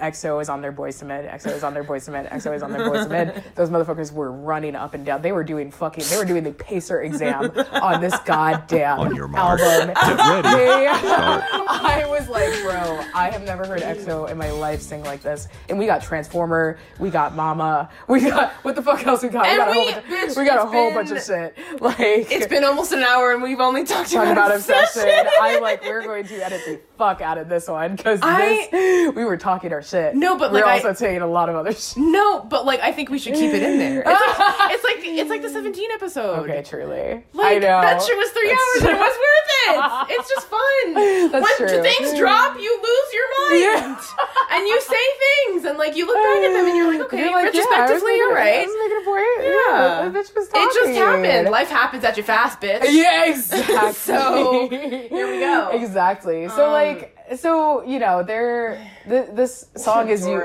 EXO 0.00 0.42
is 0.42 0.48
on 0.48 0.62
their 0.62 0.72
boys 0.72 0.98
to 0.98 1.04
EXO 1.04 1.52
is 1.54 1.62
on 1.62 1.74
their 1.74 1.84
boys 1.84 2.04
to 2.06 2.10
EXO 2.10 2.54
is 2.56 2.62
on 2.64 2.72
their 2.72 2.88
boys 2.90 3.06
to. 3.06 3.42
Those 3.54 3.70
motherfuckers 3.70 4.12
were 4.12 4.32
running 4.32 4.74
up 4.74 4.94
and 4.94 5.06
down. 5.06 5.22
They 5.22 5.30
were 5.32 5.44
doing 5.44 5.70
fucking 5.70 6.04
they 6.10 6.16
were 6.16 6.24
doing 6.24 6.42
the 6.42 6.52
pacer 6.52 7.02
exam 7.02 7.52
on 7.80 8.00
this 8.00 8.18
goddamn 8.24 8.98
On 8.98 9.14
your 9.14 9.28
mark. 9.28 9.60
album. 9.60 9.94
Get 9.94 10.44
ready. 10.44 10.48
They- 10.60 10.80
Start. 11.00 11.44
I 11.68 12.04
was 12.08 12.28
like, 12.28 12.50
bro, 12.62 13.00
I 13.14 13.30
have 13.30 13.42
never 13.44 13.64
heard 13.64 13.80
EXO 13.82 14.28
in 14.30 14.36
my 14.36 14.50
life 14.50 14.80
sing 14.82 15.02
like 15.04 15.22
this. 15.22 15.46
And 15.68 15.78
we 15.78 15.86
got 15.86 16.02
Transformer, 16.02 16.78
we 16.98 17.10
got 17.10 17.34
Mama, 17.36 17.88
we 18.08 18.20
got 18.22 18.39
what 18.62 18.74
the 18.76 18.82
fuck 18.82 19.06
else 19.06 19.22
we 19.22 19.28
got? 19.28 19.46
And 19.46 19.58
we 19.58 19.64
got 19.64 19.68
a 19.68 19.72
whole 19.74 19.92
bunch, 19.92 20.06
bitch, 20.06 20.36
we 20.36 20.44
got 20.44 20.58
a 20.58 20.66
whole 20.70 20.86
been- 20.90 20.94
bunch 20.94 21.10
of 21.10 21.22
shit. 21.22 21.56
Like 21.80 21.98
It's 22.30 22.46
been 22.46 22.64
almost 22.64 22.92
an 22.92 23.02
hour 23.02 23.32
and 23.32 23.42
we've 23.42 23.60
only 23.60 23.84
talked 23.84 24.12
about, 24.12 24.32
about 24.32 24.54
obsession. 24.54 25.02
obsession. 25.02 25.26
I 25.40 25.58
like 25.62 25.82
we're 25.82 26.02
going 26.02 26.26
to 26.26 26.44
edit 26.44 26.60
the 26.66 26.80
fuck 26.98 27.20
out 27.22 27.38
of 27.38 27.48
this 27.48 27.68
one 27.68 27.96
because 27.96 28.20
I- 28.22 28.68
this 28.70 29.14
we 29.14 29.24
were 29.24 29.36
talking 29.36 29.72
our 29.72 29.82
shit. 29.82 30.14
No, 30.14 30.36
but, 30.36 30.52
we 30.52 30.58
like, 30.58 30.64
are 30.66 30.68
I- 30.70 30.76
also 30.76 30.92
saying 30.92 31.20
a 31.22 31.26
lot 31.26 31.48
of 31.48 31.56
other 31.56 31.72
shit. 31.72 31.96
No, 31.98 32.40
but 32.40 32.64
like 32.66 32.80
I 32.80 32.92
think 32.92 33.08
we 33.10 33.18
should 33.18 33.34
keep 33.34 33.52
it 33.54 33.62
in 33.62 33.78
there. 33.78 34.02
It's 34.06 34.20
like 34.20 34.70
it's 34.72 34.84
like, 34.84 34.96
it's 35.04 35.30
like 35.30 35.42
the 35.42 35.48
17 35.50 35.90
episode. 35.92 36.40
Okay, 36.50 36.62
truly. 36.62 37.24
Like 37.32 37.56
I 37.56 37.58
know 37.58 37.80
that 37.80 38.02
shit 38.02 38.16
was 38.16 38.30
three 38.30 38.48
That's 38.48 38.60
hours 38.60 38.82
and 38.84 38.96
it 38.96 39.00
was 39.00 39.16
worth 39.16 39.50
it. 40.10 40.16
It's 40.18 40.28
just 40.28 40.46
fun. 40.48 40.94
That's 41.32 41.60
when 41.60 41.68
true. 41.68 41.82
things 41.82 42.18
drop, 42.18 42.56
you 42.58 42.72
lose 42.82 43.08
your 43.14 43.28
mind. 43.48 43.98
and 44.52 44.66
you 44.66 44.80
say 44.80 45.04
things 45.46 45.64
and 45.64 45.78
like 45.78 45.96
you 45.96 46.06
look 46.06 46.16
back 46.16 46.42
at 46.44 46.52
them 46.52 46.66
and 46.66 46.76
you're 46.76 46.90
like, 46.92 47.00
okay, 47.06 47.18
You're 47.24 47.32
like, 47.32 47.54
yeah, 47.54 47.60
retrospectively, 47.60 48.12
making- 48.18 48.29
right. 48.34 48.66
making 48.66 48.98
a 49.02 49.04
point. 49.04 49.26
Yeah. 49.40 50.04
Yeah, 50.04 50.10
bitch 50.10 50.34
was 50.34 50.48
It 50.52 50.72
just 50.74 50.98
happened. 50.98 51.48
Life 51.50 51.68
happens 51.68 52.04
at 52.04 52.16
you 52.16 52.22
fast, 52.22 52.60
bitch. 52.60 52.84
Yeah, 52.90 53.26
exactly. 53.30 53.92
So, 53.92 54.68
here 54.68 55.30
we 55.30 55.40
go. 55.40 55.70
Exactly. 55.72 56.48
So 56.48 56.66
Um, 56.66 56.72
like, 56.72 57.16
so 57.36 57.82
you 57.84 57.98
know, 57.98 58.22
there. 58.22 58.80
Th- 59.08 59.28
this 59.32 59.66
song 59.76 60.08
is 60.08 60.26
you. 60.26 60.42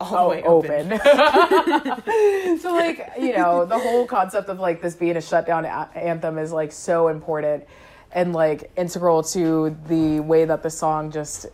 All 0.00 0.10
the 0.10 0.16
Oh, 0.16 0.28
way 0.28 0.42
open. 0.44 0.92
open. 0.92 1.00
so 2.60 2.72
like, 2.72 3.10
you 3.18 3.36
know, 3.36 3.64
the 3.64 3.76
whole 3.78 4.06
concept 4.06 4.48
of 4.48 4.60
like 4.60 4.80
this 4.80 4.94
being 4.94 5.16
a 5.16 5.20
shutdown 5.20 5.64
a- 5.64 5.90
anthem 5.96 6.38
is 6.38 6.52
like 6.52 6.70
so 6.70 7.08
important 7.08 7.64
and 8.12 8.32
like 8.32 8.70
integral 8.76 9.24
to 9.24 9.76
the 9.88 10.20
way 10.20 10.44
that 10.44 10.62
the 10.62 10.70
song 10.70 11.10
just 11.10 11.46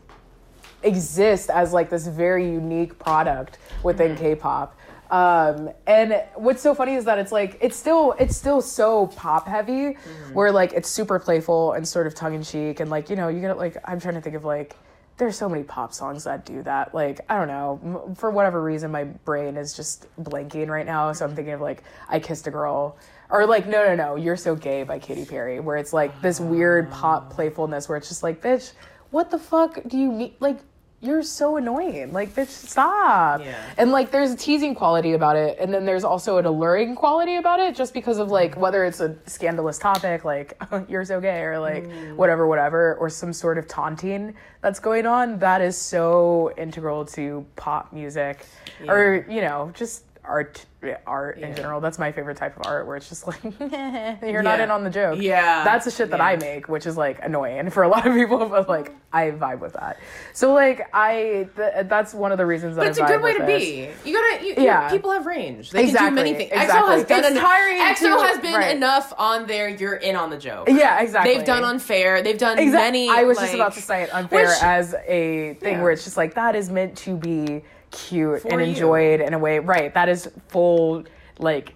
exists 0.82 1.48
as 1.48 1.72
like 1.72 1.88
this 1.88 2.06
very 2.06 2.44
unique 2.46 2.98
product 2.98 3.56
within 3.82 4.14
K-pop. 4.14 4.76
Um, 5.10 5.70
and 5.86 6.22
what's 6.34 6.62
so 6.62 6.74
funny 6.74 6.94
is 6.94 7.04
that 7.04 7.18
it's 7.18 7.32
like 7.32 7.58
it's 7.60 7.76
still 7.76 8.12
it's 8.18 8.36
still 8.36 8.60
so 8.60 9.08
pop 9.08 9.46
heavy, 9.46 9.72
mm-hmm. 9.72 10.34
where 10.34 10.50
like 10.50 10.72
it's 10.72 10.88
super 10.88 11.18
playful 11.18 11.72
and 11.72 11.86
sort 11.86 12.06
of 12.06 12.14
tongue 12.14 12.34
in 12.34 12.42
cheek, 12.42 12.80
and 12.80 12.90
like 12.90 13.10
you 13.10 13.16
know 13.16 13.28
you 13.28 13.40
get 13.40 13.56
like 13.58 13.76
I'm 13.84 14.00
trying 14.00 14.14
to 14.14 14.20
think 14.20 14.36
of 14.36 14.44
like 14.44 14.76
there's 15.16 15.36
so 15.36 15.48
many 15.48 15.62
pop 15.62 15.94
songs 15.94 16.24
that 16.24 16.44
do 16.44 16.62
that. 16.62 16.94
Like 16.94 17.20
I 17.28 17.36
don't 17.36 17.48
know. 17.48 17.80
M- 17.84 18.14
for 18.14 18.30
whatever 18.30 18.62
reason 18.62 18.90
my 18.90 19.04
brain 19.04 19.56
is 19.56 19.74
just 19.74 20.06
blanking 20.22 20.68
right 20.68 20.86
now, 20.86 21.12
so 21.12 21.24
I'm 21.24 21.30
mm-hmm. 21.30 21.36
thinking 21.36 21.54
of 21.54 21.60
like 21.60 21.82
I 22.08 22.18
kissed 22.18 22.46
a 22.46 22.50
girl. 22.50 22.96
Or 23.30 23.46
like 23.46 23.66
no 23.66 23.84
no 23.84 23.94
no 23.94 24.16
you're 24.16 24.36
so 24.36 24.54
gay 24.54 24.82
by 24.84 24.98
Katy 24.98 25.24
Perry 25.24 25.58
where 25.58 25.76
it's 25.76 25.92
like 25.92 26.20
this 26.20 26.38
weird 26.38 26.90
pop 26.90 27.28
ah. 27.30 27.34
playfulness 27.34 27.88
where 27.88 27.96
it's 27.96 28.08
just 28.08 28.22
like 28.22 28.40
bitch 28.42 28.72
what 29.14 29.30
the 29.30 29.38
fuck 29.38 29.78
do 29.86 29.96
you 29.96 30.10
mean? 30.10 30.34
Like 30.40 30.58
you're 31.04 31.22
so 31.22 31.56
annoying. 31.56 32.12
Like, 32.12 32.34
bitch, 32.34 32.48
stop. 32.48 33.40
Yeah. 33.40 33.62
And 33.76 33.92
like, 33.92 34.10
there's 34.10 34.30
a 34.30 34.36
teasing 34.36 34.74
quality 34.74 35.12
about 35.12 35.36
it, 35.36 35.58
and 35.58 35.72
then 35.72 35.84
there's 35.84 36.04
also 36.04 36.38
an 36.38 36.46
alluring 36.46 36.94
quality 36.94 37.36
about 37.36 37.60
it, 37.60 37.74
just 37.74 37.92
because 37.92 38.18
of 38.18 38.30
like 38.30 38.56
whether 38.56 38.84
it's 38.84 39.00
a 39.00 39.16
scandalous 39.26 39.78
topic, 39.78 40.24
like 40.24 40.60
you're 40.88 41.04
so 41.04 41.20
gay, 41.20 41.42
or 41.42 41.58
like 41.58 41.84
mm. 41.84 42.16
whatever, 42.16 42.46
whatever, 42.46 42.94
or 42.96 43.10
some 43.10 43.32
sort 43.32 43.58
of 43.58 43.68
taunting 43.68 44.34
that's 44.62 44.80
going 44.80 45.06
on. 45.06 45.38
That 45.38 45.60
is 45.60 45.76
so 45.76 46.52
integral 46.56 47.04
to 47.06 47.44
pop 47.56 47.92
music, 47.92 48.46
or 48.88 49.26
you 49.28 49.40
know, 49.42 49.70
just 49.74 50.04
art, 50.24 50.64
art 51.06 51.38
in 51.38 51.54
general. 51.54 51.80
That's 51.80 51.98
my 51.98 52.12
favorite 52.12 52.36
type 52.36 52.56
of 52.58 52.66
art, 52.66 52.86
where 52.86 52.96
it's 52.96 53.08
just 53.08 53.26
like 53.26 53.40
you're 54.22 54.42
not 54.42 54.60
in 54.60 54.70
on 54.70 54.84
the 54.84 54.90
joke. 54.90 55.20
Yeah. 55.20 55.64
That's 55.64 55.84
the 55.84 55.90
shit 55.90 56.10
that 56.10 56.20
I 56.20 56.36
make, 56.36 56.68
which 56.68 56.86
is 56.86 56.96
like 56.96 57.18
annoying 57.22 57.70
for 57.70 57.82
a 57.82 57.88
lot 57.88 58.06
of 58.06 58.14
people, 58.14 58.46
but 58.48 58.68
like 58.68 58.92
I 59.12 59.30
vibe 59.30 59.60
with 59.60 59.74
that. 59.74 59.98
So 60.32 60.52
like 60.52 60.88
I, 60.92 61.48
th- 61.56 61.86
that's 61.88 62.14
one 62.14 62.32
of 62.32 62.38
the 62.38 62.46
reasons 62.46 62.76
that 62.76 62.80
But 62.82 62.86
I 62.86 62.90
it's 62.90 62.98
a 62.98 63.04
good 63.06 63.22
way 63.22 63.36
to 63.38 63.44
this. 63.44 63.62
be. 64.04 64.10
You 64.10 64.14
gotta, 64.16 64.44
you, 64.46 64.54
Yeah. 64.56 64.62
yeah. 64.62 64.90
People 64.90 65.10
have 65.12 65.26
range. 65.26 65.70
They 65.70 65.90
can 65.90 66.08
do 66.08 66.14
many 66.14 66.34
things. 66.34 66.50
EXO 66.50 66.62
exactly. 66.62 66.94
has 66.94 67.04
done 67.04 67.18
It's 67.20 67.28
en- 67.28 67.36
tiring 67.42 67.76
EXO 67.78 68.26
has 68.26 68.38
been 68.40 68.54
right. 68.54 68.76
enough 68.76 69.12
on 69.18 69.46
there. 69.46 69.68
You're 69.68 69.94
in 69.96 70.16
on 70.16 70.30
the 70.30 70.38
joke. 70.38 70.68
Yeah, 70.68 71.00
exactly. 71.00 71.34
They've 71.36 71.46
done 71.46 71.64
unfair. 71.64 72.22
They've 72.22 72.38
done 72.38 72.58
Exactly. 72.58 73.06
many. 73.06 73.10
I 73.10 73.24
was 73.24 73.38
just 73.38 73.54
about 73.54 73.74
to 73.74 73.80
say 73.82 74.02
it 74.02 74.14
unfair 74.14 74.46
Which- 74.48 74.62
as 74.62 74.94
a 75.06 75.54
thing 75.60 75.74
Yeah. 75.74 75.82
where 75.82 75.90
it's 75.92 76.04
just 76.04 76.16
like 76.16 76.34
that 76.34 76.54
is 76.56 76.70
meant 76.70 76.96
to 76.98 77.16
be 77.16 77.62
cute 77.94 78.42
For 78.42 78.48
and 78.48 78.60
you. 78.60 78.66
enjoyed 78.66 79.20
in 79.20 79.32
a 79.32 79.38
way. 79.38 79.58
Right. 79.58 79.92
That 79.94 80.08
is 80.08 80.30
full 80.48 81.04
like 81.38 81.74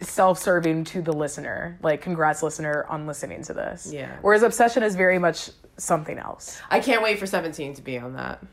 self-serving 0.00 0.84
to 0.84 1.02
the 1.02 1.12
listener. 1.12 1.78
Like 1.82 2.02
congrats 2.02 2.42
listener 2.42 2.84
on 2.88 3.06
listening 3.06 3.42
to 3.44 3.54
this. 3.54 3.90
Yeah. 3.92 4.16
Whereas 4.20 4.42
obsession 4.42 4.82
is 4.82 4.94
very 4.94 5.18
much 5.18 5.50
something 5.76 6.18
else. 6.18 6.60
I 6.70 6.80
can't 6.80 7.02
wait 7.02 7.18
for 7.18 7.26
17 7.26 7.74
to 7.74 7.82
be 7.82 7.98
on 7.98 8.14
that. 8.14 8.44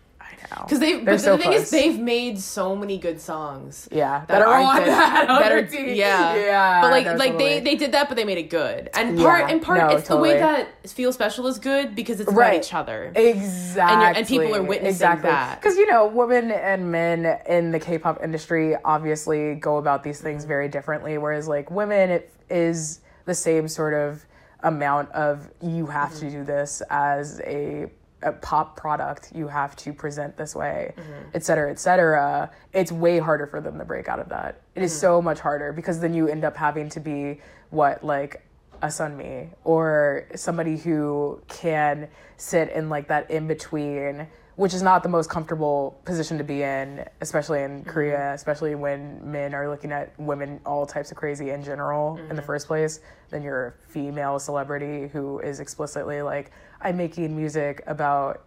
Because 0.49 0.79
they've, 0.79 1.03
They're 1.05 1.15
but 1.15 1.21
so 1.21 1.37
the 1.37 1.43
thing 1.43 1.51
close. 1.51 1.63
is, 1.63 1.69
they've 1.71 1.99
made 1.99 2.39
so 2.39 2.75
many 2.75 2.97
good 2.97 3.19
songs. 3.21 3.87
Yeah, 3.91 4.25
that, 4.27 4.41
are 4.41 4.53
on 4.53 4.85
that. 4.85 5.27
that 5.27 5.51
are 5.51 5.81
yeah, 5.81 6.35
Yeah, 6.35 6.81
But 6.81 6.91
like, 6.91 7.05
no, 7.05 7.13
like 7.15 7.31
totally. 7.33 7.59
they 7.59 7.59
they 7.61 7.75
did 7.75 7.91
that, 7.93 8.07
but 8.09 8.15
they 8.15 8.25
made 8.25 8.37
it 8.37 8.49
good. 8.49 8.89
And 8.93 9.17
Yeah, 9.17 9.25
part, 9.25 9.51
in 9.51 9.59
part, 9.59 9.79
no, 9.79 9.97
it's 9.97 10.07
the 10.07 10.17
way 10.17 10.37
that 10.37 10.89
Feel 10.89 11.11
Special 11.13 11.47
is 11.47 11.59
good 11.59 11.95
because 11.95 12.19
it's 12.19 12.31
Right. 12.31 12.53
about 12.53 12.65
each 12.65 12.73
other. 12.73 13.11
Exactly. 13.15 14.19
and 14.19 14.27
people 14.27 14.55
are 14.55 14.63
witnessing 14.63 14.89
exactly. 14.89 15.29
that. 15.29 15.61
Because, 15.61 15.77
you 15.77 15.87
know, 15.87 16.07
women 16.07 16.51
and 16.51 16.91
men 16.91 17.39
in 17.47 17.71
the 17.71 17.79
K 17.79 17.97
pop 17.97 18.23
industry 18.23 18.75
obviously 18.83 19.55
go 19.55 19.77
about 19.77 20.03
these 20.03 20.19
things 20.21 20.45
very 20.45 20.67
differently. 20.67 21.17
Whereas, 21.17 21.47
like, 21.47 21.69
women, 21.71 22.09
it 22.09 22.33
is 22.49 23.01
the 23.25 23.35
same 23.35 23.67
sort 23.67 23.93
of 23.93 24.25
amount 24.63 25.11
of 25.11 25.49
you 25.61 25.85
have 25.85 26.13
to 26.15 26.25
mm-hmm. 26.25 26.39
do 26.39 26.43
this 26.43 26.81
as 26.89 27.39
a, 27.41 27.89
a 28.21 28.31
pop 28.31 28.75
product. 28.75 29.31
You 29.33 29.47
have 29.47 29.75
to 29.77 29.93
present 29.93 30.37
this 30.37 30.55
way, 30.55 30.93
et 31.33 31.43
cetera, 31.43 31.71
et 31.71 31.79
cetera. 31.79 32.51
It's 32.73 32.91
way 32.91 33.19
harder 33.19 33.47
for 33.47 33.61
them 33.61 33.77
to 33.77 33.85
break 33.85 34.07
out 34.07 34.19
of 34.19 34.29
that. 34.29 34.61
It 34.75 34.83
is 34.83 34.97
so 34.97 35.21
much 35.21 35.39
harder 35.39 35.73
because 35.73 35.99
then 35.99 36.13
you 36.13 36.27
end 36.27 36.43
up 36.43 36.55
having 36.55 36.89
to 36.89 36.99
be 36.99 37.39
what, 37.69 38.03
like, 38.03 38.43
a 38.81 38.87
Sunmi 38.87 39.49
or 39.65 40.25
somebody 40.35 40.77
who 40.77 41.41
can 41.49 42.07
sit 42.37 42.71
in 42.71 42.89
like 42.89 43.09
that 43.09 43.29
in 43.29 43.45
between, 43.45 44.25
which 44.55 44.73
is 44.73 44.81
not 44.81 45.03
the 45.03 45.09
most 45.09 45.29
comfortable 45.29 45.99
position 46.05 46.37
to 46.37 46.43
be 46.45 46.63
in, 46.63 47.05
especially 47.19 47.63
in 47.63 47.83
Korea, 47.83 48.17
mm-hmm. 48.17 48.35
especially 48.35 48.75
when 48.75 49.19
men 49.29 49.53
are 49.53 49.69
looking 49.69 49.91
at 49.91 50.17
women 50.17 50.61
all 50.65 50.85
types 50.85 51.11
of 51.11 51.17
crazy 51.17 51.49
in 51.49 51.61
general 51.61 52.17
in 52.17 52.29
the 52.29 52.35
mm-hmm. 52.35 52.45
first 52.45 52.67
place. 52.67 53.01
Then 53.29 53.41
you're 53.41 53.67
a 53.67 53.91
female 53.91 54.39
celebrity 54.39 55.09
who 55.09 55.39
is 55.39 55.59
explicitly 55.59 56.21
like, 56.21 56.51
I'm 56.81 56.97
making 56.97 57.35
music 57.35 57.83
about 57.87 58.45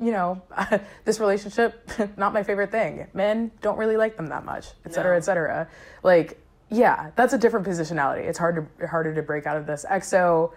you 0.00 0.12
know, 0.12 0.40
this 1.04 1.20
relationship, 1.20 1.90
not 2.16 2.32
my 2.32 2.42
favorite 2.42 2.70
thing. 2.70 3.06
Men 3.14 3.50
don't 3.60 3.78
really 3.78 3.96
like 3.96 4.16
them 4.16 4.28
that 4.28 4.44
much, 4.44 4.68
et 4.84 4.94
cetera, 4.94 5.16
et 5.16 5.24
cetera. 5.24 5.68
Like, 6.02 6.40
yeah, 6.70 7.10
that's 7.16 7.32
a 7.32 7.38
different 7.38 7.66
positionality. 7.66 8.20
It's 8.20 8.38
hard 8.38 8.68
to 8.78 8.86
harder 8.86 9.14
to 9.14 9.22
break 9.22 9.46
out 9.46 9.56
of 9.56 9.66
this. 9.66 9.84
EXO 9.90 10.52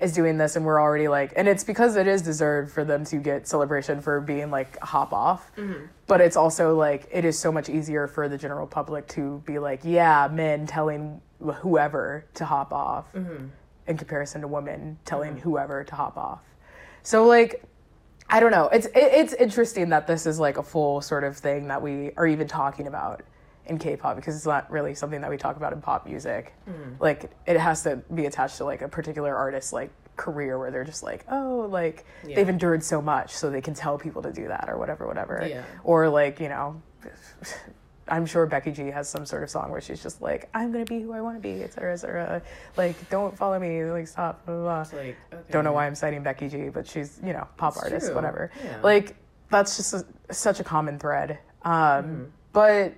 is 0.00 0.12
doing 0.12 0.36
this, 0.36 0.56
and 0.56 0.64
we're 0.64 0.80
already 0.80 1.08
like, 1.08 1.32
and 1.36 1.48
it's 1.48 1.64
because 1.64 1.96
it 1.96 2.06
is 2.06 2.20
deserved 2.20 2.70
for 2.70 2.84
them 2.84 3.04
to 3.06 3.16
get 3.16 3.48
celebration 3.48 4.00
for 4.00 4.20
being 4.20 4.50
like 4.50 4.78
hop 4.80 5.12
off. 5.12 5.50
Mm-hmm. 5.56 5.86
But 6.06 6.20
it's 6.20 6.36
also 6.36 6.76
like 6.76 7.08
it 7.10 7.24
is 7.24 7.38
so 7.38 7.50
much 7.50 7.68
easier 7.68 8.06
for 8.06 8.28
the 8.28 8.36
general 8.36 8.66
public 8.66 9.08
to 9.08 9.42
be 9.46 9.58
like, 9.58 9.80
yeah, 9.84 10.28
men 10.30 10.66
telling 10.66 11.20
whoever 11.40 12.26
to 12.34 12.44
hop 12.44 12.72
off, 12.72 13.12
mm-hmm. 13.12 13.46
In 13.86 13.96
comparison 13.96 14.40
to 14.40 14.48
women 14.48 14.98
telling 15.04 15.32
mm-hmm. 15.32 15.40
whoever 15.40 15.84
to 15.84 15.94
hop 15.94 16.16
off. 16.16 16.42
So 17.02 17.26
like 17.26 17.62
I 18.28 18.40
don't 18.40 18.50
know. 18.50 18.68
It's 18.68 18.86
it, 18.86 18.92
it's 18.94 19.32
interesting 19.34 19.90
that 19.90 20.06
this 20.06 20.26
is 20.26 20.40
like 20.40 20.56
a 20.56 20.62
full 20.62 21.00
sort 21.00 21.24
of 21.24 21.36
thing 21.36 21.68
that 21.68 21.82
we 21.82 22.12
are 22.16 22.26
even 22.26 22.48
talking 22.48 22.86
about 22.86 23.22
in 23.66 23.78
K-pop 23.78 24.16
because 24.16 24.36
it's 24.36 24.46
not 24.46 24.70
really 24.70 24.94
something 24.94 25.20
that 25.20 25.30
we 25.30 25.36
talk 25.36 25.56
about 25.56 25.72
in 25.72 25.80
pop 25.80 26.06
music. 26.06 26.54
Mm-hmm. 26.68 27.02
Like 27.02 27.30
it 27.46 27.58
has 27.58 27.82
to 27.84 27.96
be 28.14 28.26
attached 28.26 28.58
to 28.58 28.64
like 28.64 28.82
a 28.82 28.88
particular 28.88 29.34
artist's 29.34 29.72
like 29.72 29.90
career 30.16 30.58
where 30.58 30.70
they're 30.70 30.84
just 30.84 31.02
like, 31.02 31.24
oh, 31.30 31.66
like 31.70 32.04
they've 32.24 32.48
endured 32.48 32.82
so 32.82 33.02
much 33.02 33.32
so 33.32 33.50
they 33.50 33.60
can 33.60 33.74
tell 33.74 33.98
people 33.98 34.22
to 34.22 34.32
do 34.32 34.48
that 34.48 34.66
or 34.68 34.78
whatever, 34.78 35.06
whatever. 35.06 35.46
Yeah. 35.48 35.64
Or 35.82 36.08
like 36.08 36.40
you 36.40 36.48
know. 36.48 36.82
I'm 38.08 38.26
sure 38.26 38.44
Becky 38.46 38.70
G 38.72 38.90
has 38.90 39.08
some 39.08 39.24
sort 39.24 39.42
of 39.42 39.50
song 39.50 39.70
where 39.70 39.80
she's 39.80 40.02
just 40.02 40.20
like, 40.20 40.48
"I'm 40.54 40.72
gonna 40.72 40.84
be 40.84 41.00
who 41.00 41.12
I 41.12 41.20
want 41.22 41.36
to 41.36 41.40
be," 41.40 41.62
et 41.62 41.72
cetera, 41.72 41.92
et 41.92 41.96
cetera. 41.96 42.42
Like, 42.76 42.96
don't 43.08 43.36
follow 43.36 43.58
me, 43.58 43.84
like, 43.84 44.06
stop. 44.08 44.44
Blah, 44.46 44.54
blah, 44.56 44.84
blah. 44.84 44.98
like, 44.98 45.16
okay. 45.32 45.42
Don't 45.50 45.64
know 45.64 45.72
why 45.72 45.86
I'm 45.86 45.94
citing 45.94 46.22
Becky 46.22 46.48
G, 46.48 46.68
but 46.68 46.86
she's 46.86 47.18
you 47.24 47.32
know 47.32 47.46
pop 47.56 47.76
artist, 47.78 48.06
true. 48.06 48.14
whatever. 48.14 48.50
Yeah. 48.62 48.80
Like 48.82 49.16
that's 49.50 49.76
just 49.76 49.94
a, 49.94 50.34
such 50.34 50.60
a 50.60 50.64
common 50.64 50.98
thread. 50.98 51.38
Um, 51.62 51.72
Mm-hmm. 51.72 52.24
But 52.52 52.94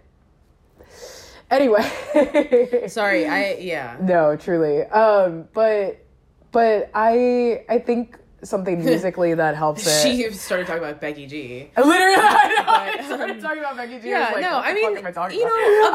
anyway, 1.50 2.84
Sorry, 2.88 3.26
I 3.26 3.54
yeah. 3.60 3.96
no, 4.00 4.36
truly. 4.36 4.82
Um, 4.82 5.48
but 5.54 6.04
but 6.52 6.90
I 6.94 7.64
I 7.68 7.78
think 7.78 8.18
something 8.42 8.84
musically 8.84 9.34
that 9.34 9.56
helps 9.56 9.86
it. 9.86 10.02
She 10.02 10.30
started 10.32 10.66
talking 10.66 10.82
about 10.82 11.00
Becky 11.00 11.26
G. 11.26 11.70
Literally, 11.76 12.14
I 12.16 12.54
know. 12.98 13.02
I 13.02 13.04
started 13.06 13.36
um, 13.36 13.42
talking 13.42 13.58
about 13.60 13.76
Becky 13.76 13.98
G. 14.00 14.08
Yeah, 14.10 14.32
was 14.32 14.32
like, 14.34 14.42
no, 14.42 14.58
I 14.58 14.74
mean, 14.74 15.04
I 15.06 15.30
you 15.30 15.44
know, 15.44 15.90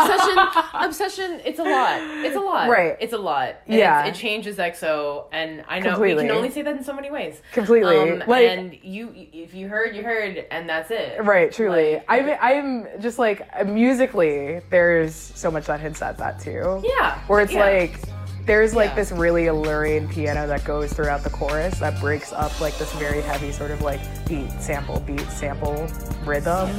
obsession, 0.83 1.17
obsession. 1.29 1.41
It's 1.45 1.59
a 1.59 1.63
lot. 1.63 2.01
It's 2.25 2.35
a 2.35 2.39
lot. 2.39 2.69
Right. 2.69 2.97
It's 2.99 3.13
a 3.13 3.17
lot. 3.17 3.55
And 3.67 3.77
Yeah. 3.77 4.05
it 4.05 4.15
changes 4.15 4.57
EXO, 4.57 5.25
and 5.31 5.63
I 5.67 5.79
know 5.79 5.91
Completely. 5.91 6.23
we 6.23 6.29
can 6.29 6.37
only 6.37 6.51
say 6.51 6.61
that 6.63 6.75
in 6.75 6.83
so 6.83 6.93
many 6.93 7.11
ways. 7.11 7.41
Completely. 7.53 7.97
Um, 7.97 8.23
Like- 8.27 8.47
and 8.49 8.77
you, 8.83 9.13
if 9.33 9.53
you 9.53 9.67
heard, 9.67 9.95
you 9.95 10.03
heard, 10.03 10.45
and 10.51 10.67
that's 10.67 10.91
it. 10.91 11.23
Right, 11.23 11.51
truly. 11.51 11.95
Like- 11.95 12.05
I'm 12.41 12.61
I'm 12.61 13.01
just 13.01 13.17
like 13.19 13.65
musically, 13.65 14.61
there's 14.69 15.15
so 15.15 15.49
much 15.51 15.65
that 15.67 15.79
hints 15.79 16.01
at 16.01 16.17
that 16.17 16.39
too. 16.39 16.81
Yeah. 16.83 17.19
Where 17.27 17.41
it's 17.41 17.53
yeah. 17.53 17.59
like 17.65 17.99
there's 18.45 18.73
like 18.75 18.89
Yeah. 18.91 18.95
this 18.95 19.11
really 19.11 19.47
alluring 19.47 20.07
piano 20.09 20.47
that 20.47 20.63
goes 20.65 20.91
throughout 20.93 21.23
the 21.23 21.29
chorus 21.29 21.79
that 21.79 21.99
breaks 21.99 22.33
up 22.33 22.59
like 22.59 22.77
this 22.77 22.91
very 22.93 23.21
heavy 23.21 23.51
sort 23.51 23.71
of 23.71 23.81
like 23.81 23.99
beat 24.27 24.51
sample 24.59 24.99
beat 25.01 25.29
sample 25.29 25.87
rhythm. 26.25 26.69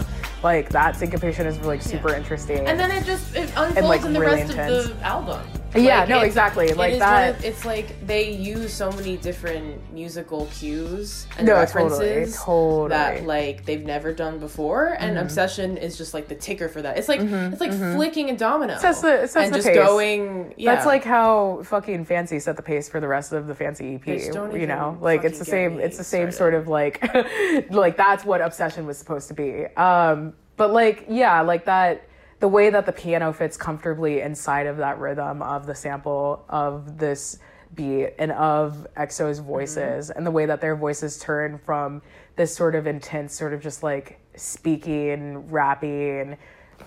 Like 0.43 0.71
that 0.71 0.97
syncopation 0.97 1.47
is 1.47 1.59
like 1.61 1.83
super 1.83 2.15
interesting. 2.15 2.67
And 2.67 2.79
then 2.79 2.91
it 2.91 3.05
just 3.05 3.35
it 3.37 3.51
unfolds 3.57 3.89
like, 3.89 4.05
in 4.05 4.13
the 4.13 4.21
really 4.21 4.37
rest 4.41 4.51
intense. 4.51 4.87
of 4.87 4.99
the 4.99 5.05
album. 5.05 5.41
Yeah, 5.75 6.01
Like, 6.01 6.09
no, 6.11 6.21
exactly. 6.21 6.69
Like 6.75 6.99
that. 6.99 7.37
of- 7.39 7.45
it's 7.45 7.65
like 7.65 8.07
they 8.07 8.31
use 8.31 8.73
so 8.75 8.93
many 8.93 9.17
different 9.17 9.93
musical 9.93 10.47
cues 10.53 11.27
and 11.39 11.47
No, 11.47 11.55
references 11.55 11.99
totally, 11.99 12.33
totally. 12.33 12.89
that 12.91 13.25
like 13.25 13.65
they've 13.65 13.85
never 13.85 14.13
done 14.13 14.39
before, 14.39 14.97
and 14.99 15.17
Mm-hmm. 15.17 15.23
Obsession 15.25 15.77
is 15.79 15.97
just 15.97 16.13
like 16.15 16.29
the 16.29 16.35
ticker 16.35 16.69
for 16.69 16.83
that. 16.83 16.99
It's 16.99 17.09
like 17.09 17.21
it's 17.21 17.61
like 17.61 17.73
flicking 17.73 18.29
a 18.31 18.37
domino 18.37 18.77
Sets 18.79 19.01
the- 19.01 19.23
it 19.23 19.29
sets 19.31 19.47
and 19.47 19.55
the 19.55 19.59
just 19.59 19.69
pace. 19.69 19.77
going. 19.77 20.55
Yeah, 20.57 20.75
That's 20.75 20.87
like 20.87 21.05
how 21.05 21.63
fucking 21.65 22.05
fancy 22.05 22.39
set 22.39 22.57
the 22.57 22.63
pace 22.63 22.89
for 22.89 23.01
the 23.01 23.09
rest 23.09 23.33
of 23.33 23.47
the 23.47 23.55
fancy 23.55 23.95
EP. 23.95 24.07
You 24.07 24.67
know, 24.67 24.99
like 25.01 25.25
it's 25.25 25.39
the 25.39 25.45
same. 25.45 25.79
It's 25.81 25.97
the 25.97 26.05
same 26.05 26.31
started. 26.33 26.37
sort 26.37 26.55
of 26.55 26.69
like, 26.69 27.71
like 27.71 27.97
that's 27.97 28.25
what 28.25 28.41
obsession 28.41 28.87
was 28.87 28.99
supposed 28.99 29.29
to 29.29 29.35
be. 29.35 29.65
Um, 29.77 30.35
but 30.57 30.71
like, 30.73 31.07
yeah, 31.09 31.41
like 31.41 31.65
that. 31.65 32.07
The 32.43 32.49
way 32.49 32.71
that 32.71 32.87
the 32.87 32.93
piano 32.93 33.33
fits 33.33 33.57
comfortably 33.57 34.21
inside 34.21 34.67
of 34.67 34.79
that 34.79 34.99
rhythm 34.99 35.43
of 35.43 35.65
the 35.65 35.77
sample 35.77 36.45
of 36.49 36.99
this 36.99 37.39
beat 37.73 38.15
and 38.19 38.33
of 38.33 38.85
EXO's 38.97 39.39
voices, 39.39 40.11
and 40.11 40.27
the 40.27 40.31
way 40.33 40.47
that 40.47 40.61
their 40.61 40.75
voices 40.75 41.21
turn 41.21 41.57
from 41.57 42.03
this 42.35 42.53
sort 42.53 42.75
of 42.75 42.89
intense, 42.89 43.33
sort 43.33 43.53
of 43.53 43.63
just 43.63 43.85
like 43.85 44.19
speaking, 44.35 45.49
rapping 45.53 46.37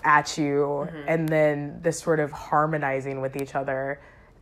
at 0.04 0.36
you, 0.36 0.82
and 1.08 1.26
then 1.26 1.78
this 1.80 1.98
sort 2.00 2.20
of 2.20 2.30
harmonizing 2.32 3.22
with 3.22 3.34
each 3.40 3.54
other 3.54 3.98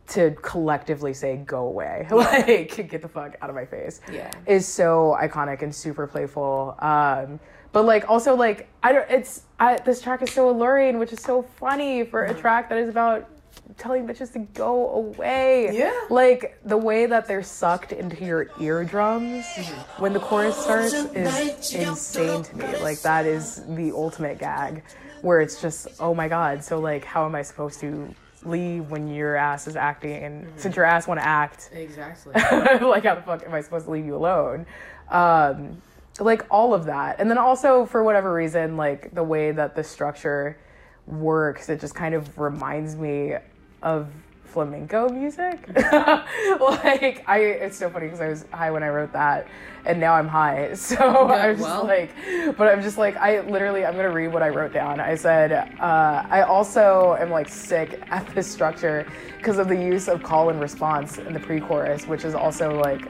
to 0.07 0.31
collectively 0.41 1.13
say 1.13 1.37
go 1.37 1.65
away. 1.65 2.07
Like 2.11 2.89
get 2.89 3.01
the 3.01 3.07
fuck 3.07 3.37
out 3.41 3.49
of 3.49 3.55
my 3.55 3.65
face. 3.65 4.01
Yeah. 4.11 4.31
is 4.45 4.67
so 4.67 5.17
iconic 5.21 5.61
and 5.61 5.73
super 5.73 6.07
playful. 6.07 6.75
Um 6.79 7.39
but 7.75 7.83
like 7.83 8.09
also 8.09 8.33
like 8.35 8.69
i 8.83 8.93
don't 8.93 9.05
it's 9.11 9.41
I, 9.59 9.77
this 9.79 10.01
track 10.01 10.21
is 10.21 10.31
so 10.31 10.49
alluring 10.49 10.97
which 10.97 11.11
is 11.11 11.21
so 11.21 11.41
funny 11.41 12.05
for 12.05 12.23
a 12.23 12.33
track 12.33 12.69
that 12.69 12.77
is 12.77 12.87
about 12.87 13.29
telling 13.77 14.07
bitches 14.07 14.31
to 14.33 14.39
go 14.39 14.89
away 14.91 15.75
Yeah. 15.77 15.93
like 16.09 16.57
the 16.63 16.77
way 16.77 17.05
that 17.05 17.27
they're 17.27 17.43
sucked 17.43 17.91
into 17.91 18.23
your 18.23 18.47
eardrums 18.61 19.45
when 19.97 20.13
the 20.13 20.21
chorus 20.21 20.55
starts 20.55 20.93
is 20.93 21.73
insane 21.73 22.43
to 22.43 22.55
me 22.55 22.65
like 22.81 23.01
that 23.01 23.25
is 23.25 23.61
the 23.75 23.91
ultimate 23.91 24.39
gag 24.39 24.81
where 25.21 25.41
it's 25.41 25.61
just 25.61 25.89
oh 25.99 26.13
my 26.15 26.29
god 26.29 26.63
so 26.63 26.79
like 26.79 27.03
how 27.03 27.25
am 27.25 27.35
i 27.35 27.41
supposed 27.41 27.81
to 27.81 28.07
leave 28.45 28.89
when 28.89 29.13
your 29.13 29.35
ass 29.35 29.67
is 29.67 29.75
acting 29.75 30.23
and 30.23 30.47
since 30.55 30.77
your 30.77 30.85
ass 30.85 31.07
want 31.07 31.19
to 31.19 31.25
act 31.25 31.71
exactly. 31.73 32.31
like 32.87 33.03
how 33.03 33.15
the 33.15 33.21
fuck 33.25 33.43
am 33.43 33.53
I 33.53 33.61
supposed 33.61 33.85
to 33.85 33.91
leave 33.91 34.05
you 34.05 34.15
alone? 34.15 34.67
Um, 35.09 35.81
like 36.19 36.45
all 36.49 36.73
of 36.73 36.85
that, 36.85 37.19
and 37.19 37.29
then 37.29 37.37
also 37.37 37.85
for 37.85 38.03
whatever 38.03 38.33
reason, 38.33 38.77
like 38.77 39.13
the 39.13 39.23
way 39.23 39.51
that 39.51 39.75
the 39.75 39.83
structure 39.83 40.57
works, 41.07 41.69
it 41.69 41.79
just 41.79 41.95
kind 41.95 42.15
of 42.15 42.37
reminds 42.37 42.95
me 42.95 43.35
of 43.81 44.07
flamenco 44.55 45.09
music. 45.09 45.59
like 45.75 47.23
I, 47.27 47.39
it's 47.61 47.77
so 47.77 47.89
funny 47.89 48.05
because 48.05 48.21
I 48.21 48.29
was 48.29 48.45
high 48.51 48.71
when 48.71 48.83
I 48.83 48.87
wrote 48.87 49.11
that, 49.11 49.47
and 49.85 49.99
now 49.99 50.13
I'm 50.13 50.29
high. 50.29 50.73
So 50.75 50.95
I 50.95 51.49
was 51.49 51.57
just 51.57 51.69
well. 51.69 51.83
like, 51.85 52.11
but 52.57 52.69
I'm 52.69 52.81
just 52.81 52.97
like, 52.97 53.17
I 53.17 53.41
literally, 53.41 53.85
I'm 53.85 53.97
gonna 53.97 54.11
read 54.11 54.29
what 54.31 54.41
I 54.41 54.49
wrote 54.49 54.71
down. 54.71 55.01
I 55.01 55.15
said, 55.15 55.51
uh, 55.51 56.25
I 56.29 56.43
also 56.43 57.17
am 57.19 57.29
like 57.29 57.49
sick 57.49 58.01
at 58.09 58.25
this 58.33 58.49
structure 58.49 59.05
because 59.37 59.57
of 59.57 59.67
the 59.67 59.75
use 59.75 60.07
of 60.07 60.23
call 60.23 60.49
and 60.49 60.61
response 60.61 61.17
in 61.17 61.33
the 61.33 61.39
pre-chorus, 61.39 62.07
which 62.07 62.23
is 62.23 62.33
also 62.33 62.79
like, 62.79 63.05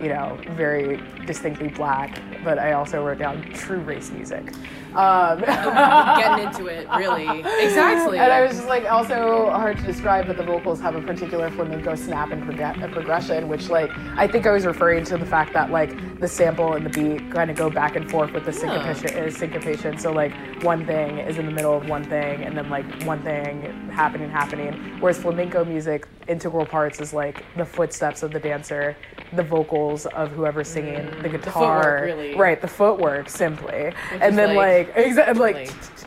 you 0.00 0.08
know, 0.08 0.38
very 0.50 1.02
distinctly 1.26 1.68
black. 1.68 2.20
But 2.44 2.58
I 2.58 2.72
also 2.72 3.04
wrote 3.04 3.18
down 3.18 3.42
true 3.52 3.80
race 3.80 4.10
music. 4.10 4.52
Um, 4.96 5.40
Getting 6.20 6.46
into 6.46 6.66
it, 6.66 6.88
really. 6.96 7.40
Exactly. 7.62 8.18
and 8.18 8.32
I 8.32 8.42
was 8.42 8.52
just 8.56 8.68
like, 8.68 8.84
also 8.90 9.50
hard 9.50 9.76
to 9.78 9.82
describe, 9.84 10.26
but 10.26 10.36
the 10.36 10.42
vocals 10.42 10.80
have 10.80 10.94
a 10.96 11.02
particular 11.02 11.50
flamenco 11.50 11.94
snap 11.94 12.30
and 12.32 12.42
prog- 12.44 12.82
uh, 12.82 12.88
progression, 12.88 13.48
which, 13.48 13.68
like, 13.68 13.90
I 14.16 14.26
think 14.26 14.46
I 14.46 14.52
was 14.52 14.64
referring 14.66 15.04
to 15.06 15.16
the 15.18 15.26
fact 15.26 15.52
that, 15.52 15.70
like, 15.70 16.18
the 16.20 16.28
sample 16.28 16.74
and 16.74 16.86
the 16.86 16.90
beat 16.90 17.30
kind 17.32 17.50
of 17.50 17.56
go 17.56 17.68
back 17.70 17.96
and 17.96 18.10
forth 18.10 18.32
with 18.32 18.44
the 18.44 18.52
syncopation. 18.52 19.16
Uh, 19.18 19.30
syncopation. 19.30 19.98
So, 19.98 20.12
like, 20.12 20.32
one 20.62 20.86
thing 20.86 21.18
is 21.18 21.38
in 21.38 21.46
the 21.46 21.52
middle 21.52 21.76
of 21.76 21.88
one 21.88 22.04
thing, 22.04 22.42
and 22.44 22.56
then, 22.56 22.70
like, 22.70 22.86
one 23.04 23.22
thing 23.22 23.62
happening, 23.90 24.30
happening. 24.30 24.72
Whereas 25.00 25.18
flamenco 25.18 25.64
music, 25.64 26.06
integral 26.28 26.64
parts 26.66 27.00
is, 27.00 27.12
like, 27.12 27.44
the 27.56 27.64
footsteps 27.64 28.22
of 28.22 28.32
the 28.32 28.40
dancer, 28.40 28.96
the 29.34 29.42
vocals 29.42 30.06
of 30.06 30.30
whoever's 30.30 30.68
singing, 30.68 31.06
the 31.22 31.28
guitar. 31.28 31.52
footwork, 31.82 32.02
really. 32.04 32.34
Right, 32.34 32.60
the 32.60 32.68
footwork, 32.68 33.28
simply. 33.28 33.92
and 34.20 34.36
then, 34.38 34.54
like- 34.54 34.66
like, 34.66 34.85
exactly, 34.94 35.40
like, 35.40 35.54
like- 35.54 35.70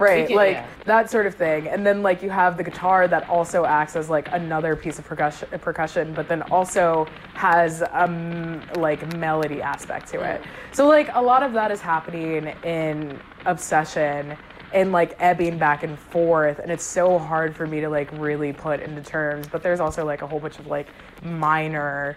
right 0.00 0.30
like 0.30 0.54
yeah. 0.54 0.66
that 0.86 1.10
sort 1.10 1.26
of 1.26 1.34
thing. 1.34 1.68
And 1.68 1.86
then 1.86 2.02
like 2.02 2.22
you 2.22 2.30
have 2.30 2.56
the 2.56 2.64
guitar 2.64 3.06
that 3.08 3.28
also 3.28 3.64
acts 3.64 3.96
as 3.96 4.08
like 4.08 4.28
another 4.32 4.74
piece 4.74 4.98
of 4.98 5.04
percussion 5.04 5.48
percussion 5.60 6.14
but 6.14 6.28
then 6.28 6.42
also 6.44 7.06
has 7.34 7.82
um 7.92 8.62
like 8.76 9.14
melody 9.16 9.60
aspect 9.60 10.08
to 10.08 10.22
it. 10.22 10.42
So 10.72 10.88
like 10.88 11.10
a 11.14 11.20
lot 11.20 11.42
of 11.42 11.52
that 11.52 11.70
is 11.70 11.80
happening 11.80 12.46
in 12.64 13.20
obsession 13.46 14.36
and 14.72 14.92
like 14.92 15.16
ebbing 15.18 15.58
back 15.58 15.82
and 15.82 15.98
forth 15.98 16.60
and 16.60 16.70
it's 16.70 16.84
so 16.84 17.18
hard 17.18 17.56
for 17.56 17.66
me 17.66 17.80
to 17.80 17.88
like 17.88 18.08
really 18.12 18.52
put 18.52 18.80
into 18.80 19.02
terms 19.02 19.48
but 19.48 19.62
there's 19.62 19.80
also 19.80 20.04
like 20.04 20.22
a 20.22 20.26
whole 20.26 20.38
bunch 20.38 20.60
of 20.60 20.66
like 20.68 20.86
minor 21.24 22.16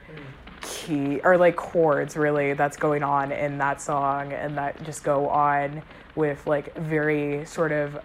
key 0.63 1.19
or 1.23 1.37
like 1.37 1.55
chords 1.55 2.17
really 2.17 2.53
that's 2.53 2.77
going 2.77 3.03
on 3.03 3.31
in 3.31 3.57
that 3.59 3.81
song 3.81 4.33
and 4.33 4.57
that 4.57 4.81
just 4.83 5.03
go 5.03 5.29
on 5.29 5.81
with 6.15 6.45
like 6.47 6.75
very 6.77 7.45
sort 7.45 7.71
of 7.71 7.99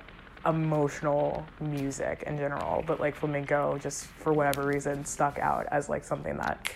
emotional 0.46 1.44
music 1.60 2.24
in 2.26 2.36
general. 2.36 2.82
But 2.86 3.00
like 3.00 3.14
flamenco 3.14 3.78
just 3.78 4.06
for 4.06 4.32
whatever 4.32 4.66
reason 4.66 5.04
stuck 5.04 5.38
out 5.38 5.66
as 5.70 5.88
like 5.88 6.04
something 6.04 6.36
that 6.38 6.70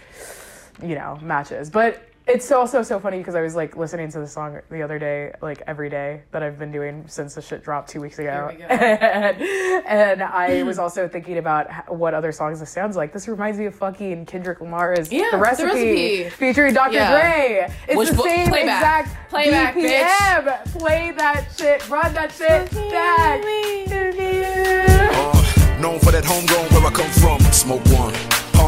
you 0.83 0.95
know 0.95 1.19
matches. 1.23 1.71
But 1.71 2.12
it's 2.27 2.53
also 2.53 2.83
so 2.83 3.01
funny 3.01 3.19
because 3.19 3.35
I 3.35 3.41
was 3.41 3.55
like 3.57 3.77
listening 3.77 4.11
to 4.13 4.21
the 4.21 4.27
song 4.27 4.61
the 4.71 4.81
other 4.83 4.99
day, 4.99 5.33
like 5.43 5.61
every 5.67 5.91
day 5.91 6.23
that 6.31 6.43
I've 6.43 6.59
been 6.59 6.71
doing 6.71 7.05
since 7.09 7.35
the 7.35 7.43
shit 7.43 7.65
dropped 7.65 7.91
two 7.91 8.01
weeks 8.01 8.19
ago. 8.19 8.51
we 8.57 8.63
and, 8.63 9.41
and 9.87 10.23
I 10.23 10.63
was 10.63 10.79
also 10.79 11.09
thinking 11.09 11.39
about 11.39 11.69
what 11.93 12.15
other 12.15 12.31
songs 12.31 12.61
this 12.61 12.71
sounds 12.71 12.97
like. 12.97 13.13
This 13.13 13.27
reminds 13.27 13.59
me 13.59 13.67
of 13.67 13.75
fucking 13.75 14.27
Kendrick 14.27 14.61
Lamar's 14.61 15.11
Yeah, 15.11 15.31
The 15.33 15.37
The 15.37 15.43
Recipe, 15.43 15.67
Recipe. 16.23 16.31
featuring 16.31 16.75
Dr. 16.75 16.95
Yeah. 16.95 17.11
Dre. 17.21 17.75
It's 17.89 17.97
Which 17.97 18.11
the 18.11 18.23
same 18.23 18.49
playback. 18.49 19.07
exact 19.07 19.31
Playback, 19.31 19.75
BPM. 19.75 20.65
Play 20.79 21.11
that 21.13 21.49
shit. 21.57 21.89
Run 21.89 22.13
that 22.15 22.31
shit 22.33 22.71
back. 22.93 23.43
Uh, 25.15 25.79
known 25.81 25.99
for 25.99 26.13
that 26.13 26.25
homegrown 26.25 26.67
where 26.71 26.87
I 26.87 26.91
come 26.93 27.11
from. 27.11 27.41
Smoke 27.53 27.85
one. 27.87 28.15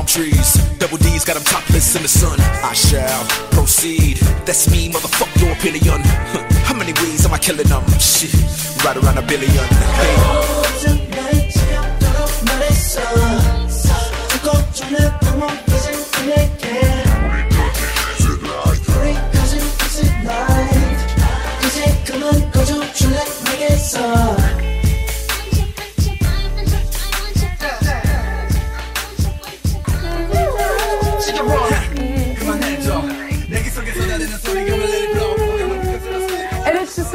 Palm 0.04 0.22
trees, 0.22 0.54
double 0.78 0.98
D's 0.98 1.24
got 1.24 1.34
them 1.34 1.44
topless 1.44 1.96
in 1.96 2.02
the 2.02 2.08
sun. 2.08 2.38
I 2.40 2.74
shall 2.74 3.24
proceed. 3.52 4.18
That's 4.44 4.70
me, 4.70 4.90
motherfuck 4.90 5.40
your 5.40 5.52
opinion. 5.52 6.00
How 6.64 6.74
many 6.74 6.92
ways 6.94 7.24
am 7.24 7.32
I 7.32 7.38
killing 7.38 7.66
them? 7.66 7.84
Shit, 7.98 8.34
right 8.84 8.96
around 8.96 9.18
a 9.18 9.22
billion. 9.22 9.50
Hey. 9.50 10.54
And 11.16 11.30
it's 11.32 11.56
just 23.80 23.94
so 23.94 24.43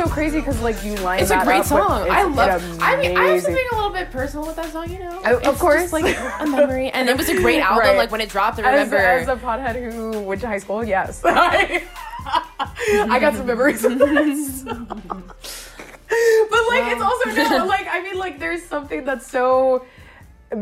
crazy 0.10 0.40
because 0.40 0.62
like 0.62 0.84
you 0.84 0.96
line 0.98 1.22
It's 1.22 1.32
a 1.32 1.42
great 1.44 1.60
up 1.62 1.66
song. 1.66 2.08
I 2.10 2.24
love. 2.24 2.64
I 2.82 2.96
mean, 2.98 3.18
I 3.18 3.24
have 3.26 3.42
something 3.42 3.66
a 3.72 3.76
little 3.76 3.90
bit 3.92 4.12
personal 4.12 4.46
with 4.48 4.56
that 4.58 4.72
song. 4.72 4.90
You 4.90 5.00
know, 5.00 5.22
Oh, 5.26 5.38
of 5.38 5.44
It's 5.48 5.60
course. 5.60 5.82
just, 5.82 5.94
like 5.94 6.18
a 6.40 6.46
memory, 6.46 6.90
and 6.92 7.10
it 7.10 7.18
was 7.18 7.30
a 7.30 7.36
great 7.36 7.60
album. 7.62 7.80
Right. 7.80 7.98
Like 7.98 8.12
when 8.12 8.22
it 8.22 8.30
dropped, 8.30 8.60
I 8.60 8.64
As, 8.64 8.92
remember. 8.92 8.98
as 8.98 9.28
a 9.28 9.36
pothead 9.36 9.92
who 9.92 10.20
went 10.22 10.42
to 10.42 10.48
high 10.48 10.60
school, 10.60 10.84
yes. 10.84 11.22
I 11.26 13.20
got 13.20 13.36
some 13.36 13.48
memories 13.48 13.84
of 13.86 13.98
this. 13.98 14.64
but 16.10 16.62
like 16.68 16.92
it's 16.92 17.02
also 17.02 17.30
no, 17.60 17.66
like 17.66 17.88
I 17.90 18.02
mean 18.04 18.18
like 18.18 18.40
there's 18.40 18.64
something 18.64 19.04
that's 19.06 19.30
so 19.30 19.86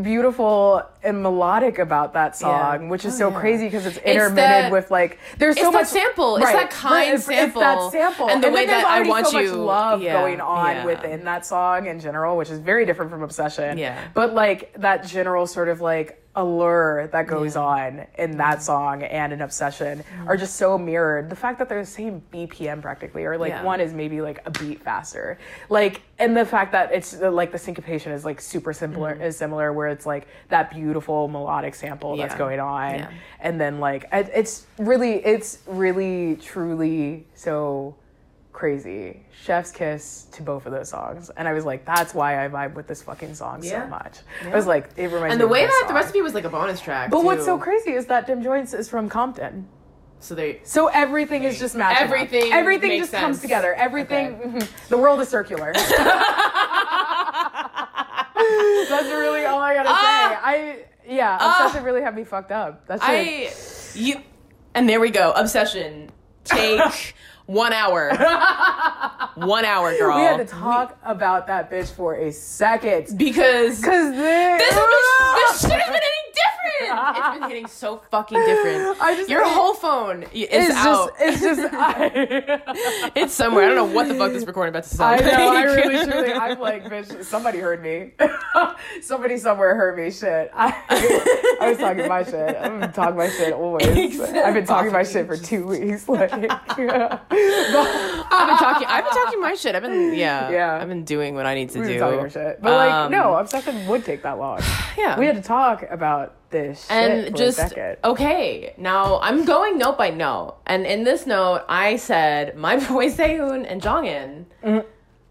beautiful 0.01 0.83
and 1.03 1.23
melodic 1.23 1.79
about 1.79 2.13
that 2.13 2.35
song, 2.35 2.83
Yeah. 2.83 2.89
which 2.89 3.05
is 3.05 3.15
oh, 3.15 3.31
so 3.31 3.39
crazy 3.39 3.65
because 3.65 3.85
it's 3.85 3.97
It's 3.97 4.05
intermitted 4.05 4.37
that- 4.37 4.71
with 4.71 4.91
like 4.91 5.17
there's 5.37 5.55
so 5.55 5.67
it's 5.67 5.71
that 5.71 5.79
much 5.79 5.87
sample. 5.87 6.37
It's 6.37 6.51
that 6.51 6.69
kind 6.69 7.13
it's, 7.13 7.25
sample. 7.25 7.61
It's 7.61 7.69
that 7.69 7.91
sample, 7.91 8.29
And 8.29 8.43
the 8.43 8.47
then 8.47 8.53
way 8.53 8.65
that 8.65 8.85
I 8.85 9.01
Want 9.01 9.27
so 9.27 9.33
much 9.33 9.43
You- 9.45 9.53
love 9.53 10.01
yeah, 10.01 10.13
going 10.19 10.41
on 10.41 10.75
yeah. 10.75 10.85
within 10.85 11.23
that 11.25 11.45
song 11.45 11.87
in 11.87 11.99
general, 11.99 12.35
which 12.35 12.49
is 12.49 12.59
very 12.59 12.85
different 12.85 13.11
from 13.11 13.23
Obsession. 13.23 13.77
Yeah. 13.77 13.97
but 14.13 14.33
like 14.33 14.73
that 14.77 15.05
general 15.05 15.47
sort 15.47 15.69
of 15.69 15.79
like 15.81 16.21
allure 16.37 17.07
that 17.07 17.25
goes 17.27 17.55
on 17.57 18.05
in 18.17 18.37
that 18.37 18.61
song 18.61 19.01
and 19.03 19.33
in 19.33 19.41
Obsession 19.41 20.03
are 20.27 20.37
just 20.37 20.55
so 20.55 20.77
mirrored. 20.77 21.29
The 21.29 21.35
fact 21.35 21.57
that 21.59 21.67
they're 21.67 21.81
the 21.81 21.85
same 21.85 22.21
BPM 22.31 22.81
practically, 22.81 23.25
or 23.25 23.37
like 23.37 23.49
Yeah. 23.49 23.63
one 23.63 23.81
is 23.81 23.91
maybe 23.91 24.21
like 24.21 24.41
a 24.45 24.51
beat 24.51 24.81
faster, 24.81 25.39
like, 25.69 26.03
and 26.19 26.37
the 26.37 26.45
fact 26.45 26.71
that 26.73 26.93
it's 26.93 27.19
uh, 27.21 27.31
like 27.31 27.51
the 27.51 27.57
syncopation 27.57 28.11
is 28.11 28.23
like 28.23 28.39
super 28.39 28.71
similar 28.71 29.13
is 29.13 29.35
similar, 29.35 29.73
where 29.73 29.87
it's 29.87 30.05
like 30.05 30.27
that 30.49 30.69
beautiful 30.71 31.27
melodic 31.27 31.73
sample 31.75 32.15
that's 32.15 32.35
going 32.35 32.59
on, 32.59 32.95
Yeah. 32.95 33.11
and 33.41 33.59
then 33.59 33.79
like 33.79 34.05
it, 34.13 34.29
it's 34.33 34.67
really, 34.77 35.15
it's 35.25 35.59
really 35.65 36.35
truly 36.37 37.25
so 37.33 37.95
crazy. 38.57 39.23
Chef's 39.43 39.71
kiss 39.71 40.25
to 40.31 40.41
both 40.41 40.65
of 40.65 40.71
those 40.71 40.89
songs, 40.89 41.29
and 41.37 41.47
I 41.47 41.53
was 41.53 41.63
like, 41.63 41.85
that's 41.85 42.15
why 42.15 42.43
I 42.43 42.47
vibe 42.49 42.73
with 42.73 42.87
this 42.87 43.03
fucking 43.03 43.35
song 43.35 43.61
Yeah. 43.61 43.83
so 43.83 43.87
much. 43.89 44.17
I 44.43 44.55
was 44.55 44.65
like, 44.65 44.89
it 44.97 45.11
reminds 45.11 45.33
And 45.33 45.39
the 45.39 45.47
way 45.47 45.63
that 45.67 45.85
the 45.87 45.93
recipe 45.93 46.23
was 46.23 46.33
like 46.33 46.43
a 46.43 46.49
bonus 46.49 46.81
track. 46.81 47.11
But 47.11 47.23
what's 47.23 47.45
so 47.45 47.59
crazy 47.59 47.91
is 47.91 48.07
that 48.07 48.25
Dem 48.25 48.41
Jointz 48.43 48.73
is 48.77 48.89
from 48.89 49.09
Compton. 49.09 49.67
So 50.19 50.33
they 50.33 50.61
So 50.63 50.87
everything 50.87 51.43
is 51.43 51.59
just 51.59 51.75
matching. 51.75 51.97
up. 52.07 52.11
Everything 52.11 52.51
everything 52.51 52.89
makes 52.89 53.11
just 53.11 53.21
comes 53.21 53.39
together. 53.41 53.75
Everything. 53.75 54.39
mhm. 54.39 54.87
The 54.89 54.97
world 54.97 55.19
is 55.21 55.29
circular. 55.29 55.71
That's 58.89 59.05
really 59.07 59.45
all 59.45 59.59
I 59.59 59.73
gotta 59.75 59.89
Ah! 59.91 60.29
say. 60.29 60.37
I 60.43 60.85
yeah, 61.15 61.37
obsession 61.65 61.83
really 61.85 62.01
had 62.01 62.15
me 62.15 62.23
fucked 62.23 62.51
up. 62.51 62.87
That's 62.87 63.03
it. 63.03 63.07
I 63.07 63.53
you 63.95 64.21
and 64.73 64.89
there 64.89 64.99
we 64.99 65.11
go. 65.11 65.31
Obsession. 65.33 66.09
Take 66.43 67.13
one 67.47 67.73
hour. 67.73 68.09
one 69.35 69.65
hour, 69.65 69.97
girl. 69.97 70.17
We 70.17 70.23
had 70.23 70.37
to 70.37 70.45
talk 70.45 70.97
about 71.03 71.47
that 71.47 71.71
bitch 71.71 71.89
for 71.89 72.15
a 72.15 72.31
second 72.31 73.17
because 73.17 73.81
because 73.81 74.11
this, 74.11 74.59
this, 74.59 74.75
this 74.75 75.61
shit 75.61 75.71
has 75.71 75.89
been 75.89 76.01
different. 76.79 77.17
It's 77.17 77.39
been 77.39 77.49
hitting 77.49 77.67
so 77.67 78.01
fucking 78.11 78.39
different. 78.39 78.97
I 79.01 79.15
just- 79.15 79.29
Your 79.29 79.47
whole 79.47 79.73
phone 79.73 80.23
is 80.23 80.29
it's 80.33 80.75
out. 80.75 81.11
just 81.19 81.21
it's 81.21 81.41
just 81.61 81.73
I, 81.73 83.11
it's 83.15 83.33
somewhere. 83.33 83.65
I 83.65 83.67
don't 83.67 83.75
know 83.75 83.85
what 83.95 84.07
the 84.07 84.15
fuck 84.15 84.31
this 84.31 84.45
recording 84.45 84.69
about 84.73 84.83
to 84.83 84.89
sound. 84.89 85.21
I 85.21 85.25
know, 85.25 85.51
I 85.51 85.65
like. 85.65 85.65
really 85.75 86.05
truly 86.11 86.33
I'm 86.33 86.59
like, 86.59 86.85
bitch, 86.85 87.23
somebody 87.23 87.59
heard 87.59 87.81
me. 87.83 88.11
somebody 89.01 89.37
somewhere 89.37 89.75
heard 89.75 89.97
me. 89.97 90.11
Shit. 90.11 90.51
I, 90.53 91.57
I 91.61 91.69
was 91.69 91.77
talking 91.77 92.07
my 92.07 92.23
shit. 92.23 92.55
I've 92.55 92.79
been 92.79 92.91
talking 92.91 93.17
my 93.17 93.29
shit 93.29 93.53
always. 93.53 94.19
I've 94.21 94.53
been 94.53 94.65
talking 94.65 94.91
my 94.91 95.03
shit 95.03 95.27
for 95.27 95.37
two 95.37 95.67
weeks. 95.67 96.07
Like 96.07 96.31
yeah. 96.77 97.19
I've 97.29 98.47
been 98.47 98.57
talking. 98.57 98.87
I've 98.87 99.03
been 99.03 99.13
talking 99.13 99.41
my 99.41 99.53
shit. 99.55 99.75
I've 99.75 99.81
been 99.83 100.13
yeah. 100.15 100.49
Yeah. 100.49 100.79
I've 100.81 100.87
been 100.87 101.03
doing 101.03 101.35
what 101.35 101.45
I 101.45 101.55
need 101.55 101.69
to 101.71 101.79
we 101.79 101.87
do. 101.87 101.99
talking 101.99 102.19
our 102.19 102.29
shit. 102.29 102.61
But 102.61 102.73
like, 102.73 102.91
Um, 102.91 103.11
no, 103.11 103.35
obsession 103.35 103.85
would 103.87 104.05
take 104.05 104.23
that 104.23 104.37
long. 104.39 104.59
Yeah. 104.97 105.19
We 105.19 105.27
had 105.27 105.35
to 105.35 105.43
talk 105.43 105.83
about 105.91 106.33
this 106.49 106.87
shit 106.87 106.91
and 106.91 107.35
just 107.35 107.73
okay. 108.03 108.73
Now 108.77 109.19
I'm 109.21 109.45
going 109.45 109.77
note 109.77 109.97
by 109.97 110.09
note, 110.09 110.57
and 110.65 110.85
in 110.85 111.03
this 111.03 111.25
note, 111.25 111.63
I 111.67 111.97
said 111.97 112.55
my 112.57 112.75
boy 112.87 113.09
Sehun 113.09 113.65
and 113.69 113.81
Jongin 113.81 114.45
mm. 114.63 114.85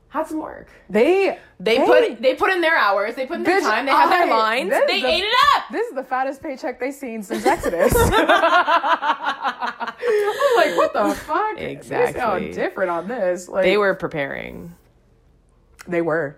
had 0.09 0.27
some 0.27 0.41
work. 0.41 0.69
They 0.91 1.39
They 1.59 1.79
put 1.79 2.21
they 2.21 2.35
put 2.35 2.53
in 2.53 2.61
their 2.61 2.77
hours. 2.77 3.15
They 3.15 3.27
put 3.27 3.39
in 3.39 3.43
their 3.43 3.61
Bitch, 3.61 3.65
time. 3.65 3.87
They 3.87 3.93
had 3.93 4.11
their 4.11 4.27
lines. 4.29 4.71
They 4.71 5.01
the- 5.01 5.07
ate 5.07 5.25
it 5.25 5.35
up. 5.57 5.65
This 5.73 5.87
is 5.89 5.95
the 5.95 6.05
fattest 6.05 6.43
paycheck 6.43 6.79
they've 6.79 6.95
seen 6.95 7.23
since 7.23 7.47
Exodus. 7.47 7.93
I'm 10.09 10.57
like, 10.57 10.77
what 10.77 10.93
the 10.93 11.15
fuck? 11.15 11.57
They 11.57 11.73
Exactly. 11.73 12.21
sound 12.21 12.55
different 12.55 12.91
on 12.91 13.09
this. 13.09 13.49
Like 13.49 13.65
They 13.65 13.77
were 13.77 13.95
preparing. 13.95 14.75
They 15.89 16.03
were. 16.03 16.37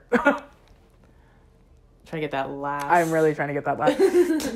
Trying 2.09 2.23
to 2.23 2.25
get 2.29 2.31
that 2.31 2.51
last. 2.51 2.87
I'm 2.87 3.11
really 3.11 3.35
trying 3.35 3.49
to 3.49 3.55
get 3.55 3.67
that 3.67 3.79
last. 3.79 3.97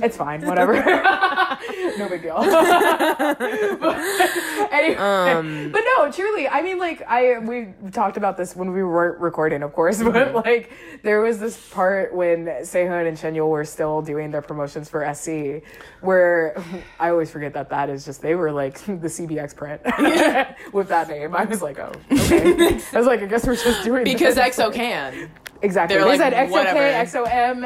it's 0.02 0.16
fine, 0.16 0.40
whatever. 0.46 0.72
no 1.98 2.08
big 2.08 2.22
deal. 2.22 2.36
but, 2.36 3.40
anyway, 4.72 4.96
Um, 4.96 5.70
but 5.70 5.82
no, 5.96 6.10
truly, 6.10 6.48
I 6.48 6.62
mean, 6.62 6.78
like 6.78 7.02
I 7.06 7.38
we 7.40 7.68
talked 7.90 8.16
about 8.16 8.38
this 8.38 8.56
when 8.56 8.72
we 8.72 8.82
weren't 8.82 9.20
recording, 9.20 9.62
of 9.62 9.74
course, 9.74 9.98
Mm-hmm. 9.98 10.12
but 10.12 10.46
like 10.46 10.72
there 11.02 11.20
was 11.20 11.38
this 11.38 11.68
part 11.70 12.14
when 12.14 12.46
Sehun 12.46 13.06
and 13.06 13.18
Chanyeol 13.18 13.48
were 13.50 13.64
still 13.66 14.00
doing 14.00 14.30
their 14.30 14.40
promotions 14.42 14.88
for 14.88 15.04
SC, 15.14 15.62
where 16.00 16.56
I 16.98 17.10
always 17.10 17.30
forget 17.30 17.52
that 17.52 17.68
that 17.68 17.90
is 17.90 18.04
just 18.06 18.22
they 18.22 18.34
were 18.34 18.50
like 18.50 18.78
the 18.86 19.08
CBX 19.08 19.54
print 19.54 19.82
with 20.72 20.88
that 20.88 21.08
name. 21.08 21.36
I 21.36 21.44
was 21.44 21.60
like, 21.60 21.78
oh, 21.78 21.92
okay. 22.10 22.80
I 22.92 22.96
was 22.96 23.06
like, 23.06 23.20
I 23.20 23.26
guess 23.26 23.46
we're 23.46 23.56
just 23.56 23.84
doing 23.84 24.04
because 24.04 24.36
this. 24.36 24.56
EXO 24.56 24.72
can. 24.72 25.30
Exactly. 25.62 25.96
They're 25.96 26.04
they 26.04 26.18
like, 26.18 26.32
said 26.32 26.32
EXO-K. 26.32 27.04
EXO-M. 27.04 27.64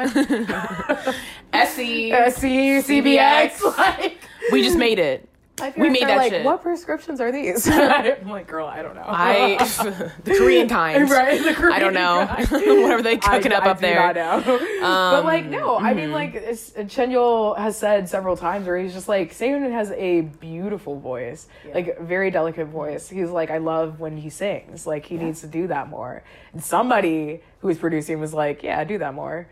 SE. 1.53 2.11
SC, 2.31 2.43
CBX. 2.87 3.77
Like, 3.77 4.19
We 4.51 4.61
just 4.63 4.77
made 4.77 4.99
it. 4.99 5.27
We 5.75 5.89
made 5.89 6.03
that 6.03 6.17
like, 6.17 6.31
shit. 6.31 6.45
What 6.45 6.61
prescriptions 6.61 7.19
are 7.19 7.31
these? 7.31 7.67
I'm 7.71 8.29
like, 8.29 8.47
girl, 8.47 8.67
I 8.67 8.83
don't 8.83 8.93
know. 8.93 9.05
I 9.05 9.57
the 10.23 10.35
Korean 10.35 10.69
kind. 10.69 11.09
right, 11.09 11.41
the 11.41 11.71
I 11.73 11.79
don't 11.79 11.95
know. 11.95 12.27
Korean 12.45 12.83
what 12.83 12.91
are 12.91 13.01
they 13.01 13.13
I- 13.13 13.17
cooking 13.17 13.51
up 13.51 13.63
I 13.63 13.71
up 13.71 13.79
there? 13.79 14.13
know. 14.13 14.41
but 14.81 15.25
like, 15.25 15.45
no, 15.45 15.77
I 15.77 15.89
mm-hmm. 15.89 15.97
mean, 15.97 16.11
like, 16.11 16.33
Chanyeol 16.35 17.57
has 17.57 17.75
said 17.77 18.07
several 18.07 18.37
times 18.37 18.67
where 18.67 18.77
he's 18.77 18.93
just 18.93 19.07
like, 19.07 19.33
Sehun 19.33 19.71
has 19.71 19.91
a 19.91 20.21
beautiful 20.21 20.99
voice, 20.99 21.47
like, 21.73 21.99
very 22.01 22.29
delicate 22.29 22.67
voice. 22.67 23.09
He's 23.09 23.31
like, 23.31 23.49
I 23.49 23.57
love 23.57 23.99
when 23.99 24.15
he 24.15 24.29
sings. 24.29 24.85
Like, 24.85 25.05
he 25.05 25.17
needs 25.17 25.41
to 25.41 25.47
do 25.47 25.67
that 25.67 25.89
more. 25.89 26.23
And 26.53 26.63
somebody 26.63 27.41
who 27.59 27.67
was 27.67 27.77
producing 27.77 28.19
was 28.19 28.33
like, 28.33 28.63
yeah, 28.63 28.83
do 28.83 28.97
that 28.99 29.13
more. 29.13 29.47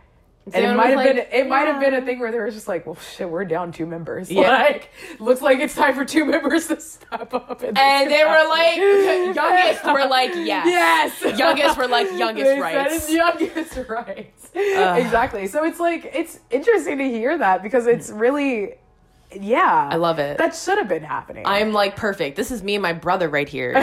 And 0.54 0.64
it 0.64 0.76
might 0.76 0.90
have 0.90 0.98
was 0.98 1.06
been 1.08 1.18
like, 1.18 1.30
it 1.34 1.48
might 1.48 1.68
have 1.68 1.82
been 1.82 1.96
a 1.96 2.02
thing 2.06 2.20
where 2.20 2.32
they 2.32 2.38
were 2.38 2.52
just 2.52 2.68
like, 2.68 2.86
well, 2.86 2.96
shit, 3.16 3.28
we're 3.28 3.46
down 3.46 3.72
two 3.72 3.88
members. 3.88 4.30
Yeah. 4.32 4.42
Like, 4.52 4.90
looks 5.20 5.42
like 5.42 5.58
it's 5.58 5.74
time 5.74 5.96
for 5.96 6.06
two 6.06 6.24
members 6.24 6.68
to 6.68 6.80
step 6.80 7.34
up. 7.34 7.60
this 7.60 7.74
And 7.76 8.12
they 8.12 8.24
were 8.24 8.48
like, 8.48 9.36
youngest 9.36 9.86
were 9.86 10.06
like, 10.10 10.30
yes. 10.36 10.68
Yes. 11.24 11.40
Youngest 11.40 11.78
were 11.80 11.88
like, 11.88 12.12
youngest 12.16 12.46
They 12.46 12.60
rights. 12.62 13.10
Youngest 13.12 13.76
rights. 13.90 14.52
exactly. 14.54 15.48
So 15.48 15.64
it's 15.64 15.80
like 15.80 16.12
it's 16.14 16.40
interesting 16.52 17.00
to 17.00 17.10
hear 17.10 17.36
that 17.40 17.64
because 17.64 17.88
it's 17.88 18.12
really, 18.12 18.76
yeah. 19.32 19.90
I 19.92 19.96
love 19.96 20.20
it. 20.20 20.38
That 20.38 20.54
should 20.56 20.78
have 20.78 20.88
been 20.88 21.04
happening. 21.04 21.44
I'm 21.48 21.74
like 21.74 21.96
perfect. 21.96 22.36
This 22.36 22.52
is 22.52 22.62
me 22.62 22.76
and 22.76 22.84
my 22.84 22.94
brother 22.94 23.30
right 23.30 23.50
here. 23.50 23.74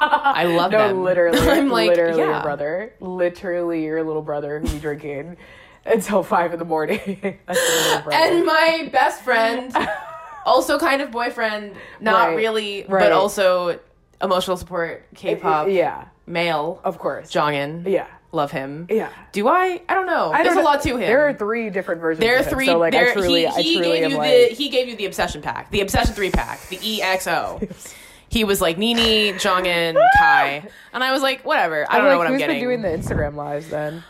I 0.00 0.44
love 0.44 0.72
no, 0.72 0.88
them. 0.88 1.02
literally, 1.02 1.38
I'm 1.48 1.68
like, 1.68 1.88
literally 1.90 2.18
yeah. 2.20 2.30
your 2.34 2.42
brother, 2.42 2.92
literally 3.00 3.84
your 3.84 4.02
little 4.04 4.22
brother 4.22 4.60
who 4.60 4.68
be 4.68 4.78
drinking 4.78 5.36
until 5.84 6.22
five 6.22 6.52
in 6.52 6.58
the 6.58 6.64
morning. 6.64 7.00
That's 7.46 7.58
your 7.68 7.82
little 7.82 8.02
brother. 8.02 8.16
And 8.24 8.44
my 8.46 8.88
best 8.92 9.22
friend, 9.22 9.74
also 10.46 10.78
kind 10.78 11.02
of 11.02 11.10
boyfriend, 11.10 11.74
not 12.00 12.28
Right, 12.28 12.36
really, 12.36 12.84
right. 12.88 13.04
but 13.04 13.12
also 13.12 13.78
emotional 14.22 14.56
support, 14.56 15.06
K-pop, 15.14 15.68
yeah, 15.68 16.06
male, 16.26 16.80
of 16.84 16.98
course. 16.98 17.30
Jongin. 17.30 17.86
Yeah, 17.86 18.06
Love 18.32 18.50
him. 18.50 18.86
yeah. 18.90 19.10
Do 19.32 19.48
I? 19.48 19.80
I 19.88 19.94
don't 19.94 20.06
know. 20.06 20.30
I 20.30 20.42
There's 20.42 20.56
don't 20.56 20.64
a 20.64 20.66
lot 20.66 20.82
to 20.82 20.90
him. 20.96 21.00
There 21.00 21.26
are 21.28 21.32
three 21.32 21.70
different 21.70 22.00
versions. 22.02 22.20
There 22.20 22.36
are 22.36 22.40
of 22.40 22.46
him, 22.46 22.52
three. 22.52 22.66
So 22.66 22.78
like, 22.78 22.92
there, 22.92 23.10
I 23.10 23.12
truly, 23.14 23.40
he, 23.42 23.46
I 23.46 23.50
truly 23.62 23.80
gave 24.00 24.10
you 24.10 24.16
like, 24.18 24.30
the 24.50 24.54
he 24.54 24.68
gave 24.68 24.88
you 24.88 24.96
the 24.96 25.06
obsession 25.06 25.40
pack, 25.40 25.70
the 25.70 25.80
obsession 25.80 26.14
three 26.14 26.30
pack, 26.30 26.60
the 26.68 26.76
EXO. 26.76 27.96
He 28.28 28.44
was 28.44 28.60
like 28.60 28.78
Nini, 28.78 29.32
Jongin, 29.34 29.96
Kai, 30.18 30.68
and 30.92 31.04
I 31.04 31.12
was 31.12 31.22
like, 31.22 31.44
whatever. 31.44 31.86
I 31.90 31.96
don't 31.98 32.04
I'm 32.04 32.04
know 32.04 32.08
like, 32.10 32.18
what 32.18 32.26
I'm 32.26 32.32
who's 32.34 32.40
getting. 32.40 32.56
been 32.60 32.64
doing 32.64 32.82
the 32.82 32.88
Instagram 32.88 33.34
lives 33.34 33.68
then? 33.68 34.02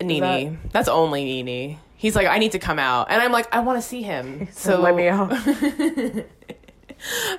Nini. 0.00 0.58
That's 0.72 0.88
only 0.88 1.24
Nini. 1.24 1.78
He's 1.96 2.14
like, 2.16 2.26
I 2.26 2.38
need 2.38 2.52
to 2.52 2.58
come 2.58 2.78
out, 2.78 3.06
and 3.10 3.22
I'm 3.22 3.32
like, 3.32 3.52
I 3.54 3.60
want 3.60 3.80
to 3.80 3.86
see 3.86 4.02
him. 4.02 4.48
So 4.52 4.80
let 4.80 4.94
me 4.94 5.08
out. 5.08 5.32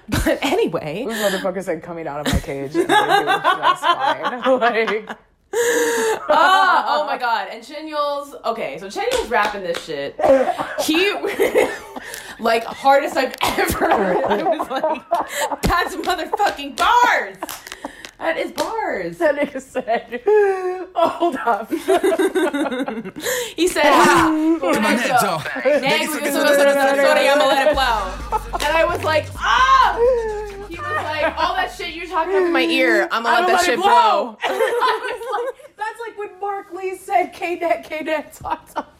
But 0.09 0.37
anyway, 0.43 1.05
Those 1.07 1.15
motherfuckers 1.15 1.63
said 1.63 1.81
coming 1.81 2.05
out 2.07 2.19
of 2.27 2.31
my 2.31 2.39
cage. 2.39 2.75
And 2.75 2.87
that's 2.87 3.79
fine. 3.81 4.59
like, 4.59 5.17
ah, 6.27 6.85
oh 6.89 7.05
my 7.05 7.17
god. 7.17 7.47
And 7.49 7.63
Chanyeol's 7.63 8.35
okay, 8.43 8.77
so 8.77 8.87
Chanyeol's 8.87 9.29
rapping 9.29 9.61
this 9.63 9.83
shit. 9.85 10.19
He 10.81 11.13
like 12.39 12.63
hardest 12.65 13.15
I've 13.15 13.35
ever 13.41 13.89
heard. 13.89 14.23
I 14.25 14.43
was 14.43 14.69
like, 14.69 15.61
that's 15.61 15.95
motherfucking 15.95 16.75
bars. 16.75 17.37
That 18.25 18.37
is 18.37 18.51
bars. 18.53 19.19
that 19.19 19.35
nigga 19.35 19.61
said, 19.61 20.19
hold 20.95 21.35
up. 21.45 21.69
He 23.55 23.67
said, 23.67 23.83
ah, 23.85 24.57
Manetto. 24.59 25.81
Neg- 25.81 26.09
sorry, 26.09 27.29
I'ma 27.29 27.45
let 27.45 27.67
it 27.67 27.73
blow. 27.75 28.49
And 28.53 28.63
I 28.63 28.83
was 28.83 29.03
like, 29.03 29.27
ah! 29.37 29.95
He 30.67 30.75
was 30.75 31.03
like, 31.03 31.37
all 31.37 31.53
that 31.53 31.71
shit 31.77 31.93
you're 31.93 32.07
talking 32.07 32.33
over 32.33 32.49
my 32.49 32.63
ear, 32.63 33.07
I'm 33.11 33.21
gonna 33.21 33.41
let 33.41 33.47
that 33.47 33.63
shit 33.63 33.77
blow. 33.77 34.37
I 34.43 35.13
was 35.21 35.55
like, 35.55 35.77
that's 35.77 35.99
like 35.99 36.17
when 36.17 36.39
Mark 36.41 36.73
Lee 36.73 36.97
said 36.97 37.27
K-Net, 37.27 37.83
K-Net, 37.87 38.33
talk, 38.33 38.73
talk. 38.73 38.91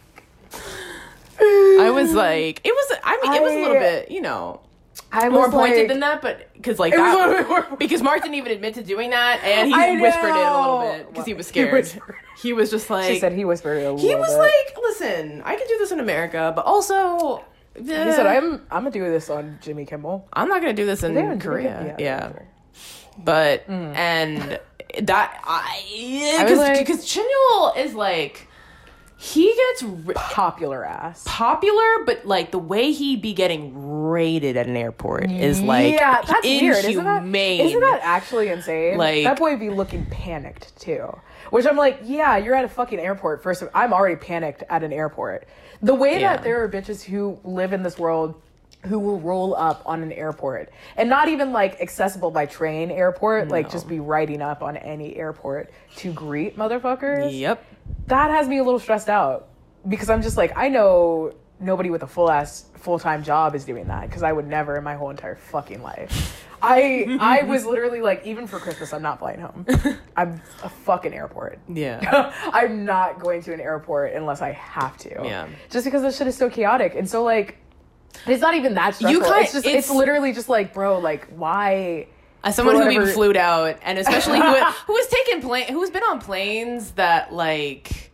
I 1.40 1.90
was 1.92 2.14
like 2.14 2.62
it 2.64 2.72
was. 2.72 3.00
I 3.04 3.20
mean, 3.24 3.34
it 3.34 3.42
was 3.42 3.54
a 3.54 3.60
little 3.60 3.80
bit, 3.80 4.12
you 4.12 4.22
know, 4.22 4.62
I 5.12 5.30
more 5.30 5.50
pointed 5.52 5.80
like- 5.80 5.88
than 5.90 6.00
that, 6.02 6.22
but 6.22 6.52
because 6.54 6.80
like 6.80 6.94
that, 6.94 7.76
because 7.80 8.02
Mark 8.02 8.22
didn't 8.22 8.36
even 8.36 8.52
admit 8.52 8.74
to 8.76 8.84
doing 8.84 9.10
that, 9.12 9.42
and 9.44 9.68
he 9.68 9.74
I 9.74 10.00
whispered 10.00 10.30
it 10.30 10.46
a 10.46 10.60
little 10.62 10.80
bit 10.82 11.10
because 11.10 11.26
he 11.26 11.34
was 11.34 11.48
He 11.48 11.52
scared. 11.52 11.74
whispered. 11.74 12.16
He 12.42 12.52
was 12.52 12.70
just 12.70 12.90
like 12.90 13.14
She 13.14 13.20
said 13.20 13.32
he 13.32 13.46
whispered 13.46 13.78
it 13.78 13.98
he 13.98 14.14
was 14.14 14.30
bit. 14.30 14.38
like, 14.40 14.78
listen, 14.82 15.42
I 15.46 15.56
can 15.56 15.66
do 15.68 15.78
this 15.78 15.92
in 15.94 16.02
America, 16.02 16.52
but 16.54 16.66
also. 16.66 17.44
he 17.78 17.86
said, 17.88 18.26
"I'm 18.26 18.62
I'm 18.70 18.84
gonna 18.84 18.92
do 18.92 19.04
this 19.10 19.30
on 19.30 19.58
Jimmy 19.62 19.86
Kimmel." 19.86 20.28
I'm 20.34 20.50
not 20.50 20.60
gonna 20.62 20.74
do 20.74 20.86
this 20.86 21.02
in 21.04 21.16
haven't- 21.16 21.40
Korea. 21.40 21.96
yeah, 21.98 22.06
Yeah, 22.06 22.32
but 23.18 23.62
hmm. 23.64 23.94
and 23.96 24.60
that 25.04 25.40
I 25.46 26.40
because 26.44 26.60
like- 26.60 26.80
because 26.80 27.06
is 27.78 27.94
like 27.96 28.48
he 29.18 29.54
gets 29.56 29.84
ri- 29.84 30.14
Popular 30.16 30.84
ass. 30.86 31.24
popular, 31.26 32.04
but 32.06 32.26
like 32.26 32.52
the 32.52 32.60
way 32.60 32.92
he 32.92 33.16
be 33.16 33.34
getting 33.34 33.74
raided 34.10 34.58
at 34.58 34.68
an 34.68 34.76
airport 34.76 35.32
is 35.32 35.62
like 35.62 35.94
yeah, 35.94 36.22
that's 36.22 36.44
weird. 36.46 36.84
Isn't 36.86 37.04
that, 37.04 37.18
inhumane. 37.20 37.62
isn't 37.62 37.80
that 37.80 38.02
actually 38.04 38.50
insane? 38.50 38.98
Like- 38.98 39.24
that 39.24 39.38
boy 39.40 39.56
be 39.58 39.70
looking 39.70 40.06
panicked 40.08 40.76
too. 40.80 41.18
Which 41.52 41.66
I'm 41.66 41.78
like, 41.78 42.00
yeah, 42.04 42.38
you're 42.38 42.56
at 42.56 42.66
a 42.66 42.70
fucking 42.70 43.00
airport. 43.00 43.42
First, 43.44 43.62
of, 43.62 43.70
I'm 43.74 43.94
already 43.94 44.16
panicked 44.16 44.64
at 44.70 44.84
an 44.84 44.92
airport. 44.92 45.48
The 45.82 45.94
way 45.96 46.20
Yeah. 46.20 46.36
that 46.36 46.44
there 46.44 46.64
are 46.64 46.70
bitches 46.70 47.04
who 47.04 47.40
live 47.44 47.72
in 47.72 47.84
this 47.84 47.98
world 48.00 48.42
who 48.86 49.00
will 49.00 49.20
roll 49.20 49.56
up 49.56 49.82
on 49.86 50.04
an 50.04 50.12
airport 50.12 50.70
and 50.98 51.10
not 51.10 51.28
even 51.28 51.52
like 51.52 51.80
accessible 51.82 52.30
by 52.32 52.46
train 52.46 52.92
airport, 52.92 53.48
like 53.50 53.72
just 53.72 53.88
be 53.88 54.00
riding 54.00 54.42
up 54.42 54.62
on 54.62 54.78
any 54.78 55.16
airport 55.16 55.72
to 55.96 56.12
greet 56.14 56.56
motherfuckers 56.58 57.36
Yep. 57.40 57.64
That 58.08 58.30
has 58.32 58.48
me 58.48 58.58
a 58.60 58.64
little 58.64 58.80
stressed 58.80 59.10
out 59.10 59.48
because 59.88 60.10
I'm 60.10 60.22
just 60.22 60.38
like 60.38 60.54
I 60.56 60.70
know 60.70 61.34
nobody 61.60 61.90
with 61.90 62.04
a 62.04 62.08
full 62.08 62.30
ass 62.30 62.66
full 62.76 63.00
time 63.00 63.24
job 63.24 63.56
is 63.56 63.66
doing 63.66 63.88
that 63.88 64.08
because 64.08 64.24
I 64.24 64.32
would 64.32 64.48
never 64.48 64.78
in 64.78 64.84
my 64.84 64.96
whole 64.96 65.10
entire 65.10 65.36
fucking 65.36 65.82
life. 65.82 66.44
I 66.62 67.18
I 67.20 67.44
was 67.44 67.66
literally 67.74 68.02
like 68.02 68.26
even 68.26 68.48
for 68.48 68.60
Christmas 68.60 68.94
I'm 68.94 69.02
not 69.02 69.20
flying 69.20 69.40
home. 69.42 69.66
I'm 70.18 70.42
a 70.64 70.70
fucking 70.70 71.14
airport. 71.14 71.60
Yeah. 71.68 72.32
I'm 72.54 72.86
not 72.86 73.20
going 73.20 73.42
to 73.44 73.54
an 73.54 73.60
airport 73.62 74.14
unless 74.14 74.42
I 74.42 74.52
have 74.52 74.98
to. 75.00 75.10
Yeah. 75.24 75.48
Just 75.70 75.86
because 75.86 76.02
this 76.02 76.18
shit 76.18 76.28
is 76.28 76.36
so 76.38 76.50
chaotic 76.50 76.96
and 76.96 77.10
so 77.10 77.24
like 77.24 77.58
it's 78.28 78.42
not 78.42 78.56
even 78.56 78.74
that 78.76 78.96
stressful. 78.96 79.22
can't- 79.24 79.44
it's 79.44 79.54
just 79.54 79.66
it's- 79.66 79.86
it's 79.86 79.94
literally 79.96 80.32
just 80.34 80.48
like 80.50 80.74
bro 80.74 81.00
like 81.00 81.28
why 81.36 82.08
As 82.46 82.56
someone 82.56 82.76
who 82.76 82.90
even 82.90 83.08
flew 83.08 83.36
out, 83.36 83.78
and 83.84 83.98
especially 83.98 84.40
who 84.40 84.54
who 84.88 84.96
has 84.96 85.08
taken 85.08 85.42
plane, 85.42 85.68
who's 85.74 85.90
been 85.90 86.04
on 86.04 86.20
planes 86.22 86.92
that 86.92 87.34
like 87.34 88.12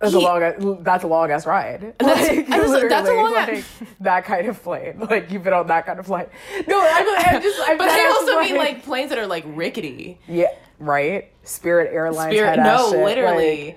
That's 0.00 0.14
a 0.14 0.18
long. 0.18 0.82
That's 0.82 1.04
a 1.04 1.06
long 1.06 1.30
ass 1.30 1.46
ride. 1.46 1.94
That's- 1.98 2.28
Like, 2.28 2.50
I 2.50 2.58
like, 2.64 2.88
that's 2.88 3.08
a 3.08 3.12
long 3.14 3.34
ass- 3.36 3.48
like, 3.48 3.64
that 4.00 4.24
kind 4.24 4.48
of 4.48 4.60
plane. 4.62 4.98
Like 5.10 5.30
you've 5.30 5.44
been 5.44 5.52
on 5.52 5.66
that 5.68 5.86
kind 5.86 6.00
of 6.00 6.06
flight. 6.06 6.28
No, 6.66 6.80
I'm, 6.80 7.06
I'm 7.36 7.42
just. 7.42 7.60
I'm 7.68 7.76
But 7.78 7.88
I 7.90 8.06
also 8.08 8.40
mean 8.40 8.56
like 8.56 8.82
planes 8.84 9.10
that 9.10 9.18
are 9.18 9.26
like 9.28 9.44
rickety. 9.46 10.18
yeah, 10.26 10.48
right. 10.78 11.30
Spirit 11.44 11.92
Airlines. 11.92 12.32
Spirit, 12.34 12.56
no, 12.58 12.90
shit, 12.90 13.04
literally. 13.04 13.76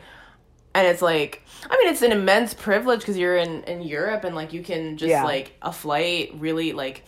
and 0.73 0.87
it's 0.87 1.01
like, 1.01 1.41
I 1.69 1.77
mean, 1.77 1.89
it's 1.91 2.01
an 2.01 2.11
immense 2.11 2.53
privilege 2.53 2.99
because 3.01 3.17
you're 3.17 3.35
in 3.37 3.63
in 3.65 3.81
Europe 3.81 4.23
and 4.23 4.35
like 4.35 4.53
you 4.53 4.63
can 4.63 4.95
just 4.97 5.09
Yeah. 5.09 5.23
like 5.25 5.53
a 5.61 5.71
flight 5.73 6.31
really 6.35 6.71
like 6.73 7.03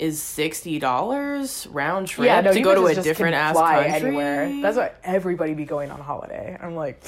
is 0.00 0.20
sixty 0.20 0.78
dollars 0.80 1.66
round 1.70 2.08
trip 2.08 2.26
yeah, 2.26 2.40
no, 2.40 2.52
to 2.52 2.60
go 2.60 2.74
to 2.74 2.86
a 2.86 3.00
different 3.02 3.34
ass 3.34 3.54
fly 3.54 3.88
country. 3.88 4.08
anywhere. 4.08 4.60
That's 4.62 4.76
what 4.76 4.98
everybody 5.04 5.54
be 5.54 5.64
going 5.64 5.90
on 5.90 6.00
holiday. 6.00 6.58
I'm 6.60 6.74
like. 6.74 7.02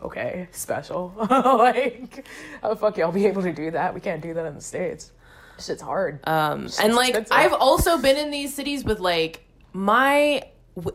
Okay, 0.00 0.46
special. 0.52 1.12
like, 1.28 2.24
how 2.62 2.68
the 2.68 2.76
fuck 2.76 2.96
y'all 2.96 3.10
be 3.10 3.26
able 3.26 3.42
to 3.42 3.52
do 3.52 3.72
that? 3.72 3.94
We 3.94 4.00
can't 4.00 4.22
do 4.22 4.32
that 4.32 4.46
in 4.46 4.54
the 4.54 4.60
states. 4.60 5.10
Shit's 5.58 5.82
hard. 5.82 6.20
Um, 6.24 6.68
and 6.80 6.94
like 6.94 7.08
expensive. 7.16 7.32
I've 7.32 7.52
also 7.52 7.98
been 7.98 8.16
in 8.16 8.30
these 8.30 8.54
cities 8.54 8.84
with 8.84 9.00
like 9.00 9.44
my 9.72 10.44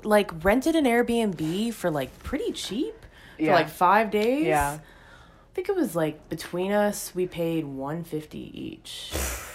like 0.04 0.32
rented 0.46 0.78
an 0.78 0.86
Airbnb 0.86 1.74
for 1.74 1.92
like 1.92 2.18
pretty 2.24 2.54
cheap 2.54 2.96
for 3.36 3.44
Yeah. 3.44 3.56
like 3.56 3.68
five 3.68 4.10
days. 4.10 4.46
yeah. 4.46 4.78
I 4.80 5.54
think 5.54 5.68
it 5.68 5.76
was 5.76 5.98
like 5.98 6.30
between 6.30 6.72
us 6.72 7.14
we 7.14 7.28
paid 7.28 7.66
one 7.66 8.06
fifty 8.06 8.52
each. 8.58 9.12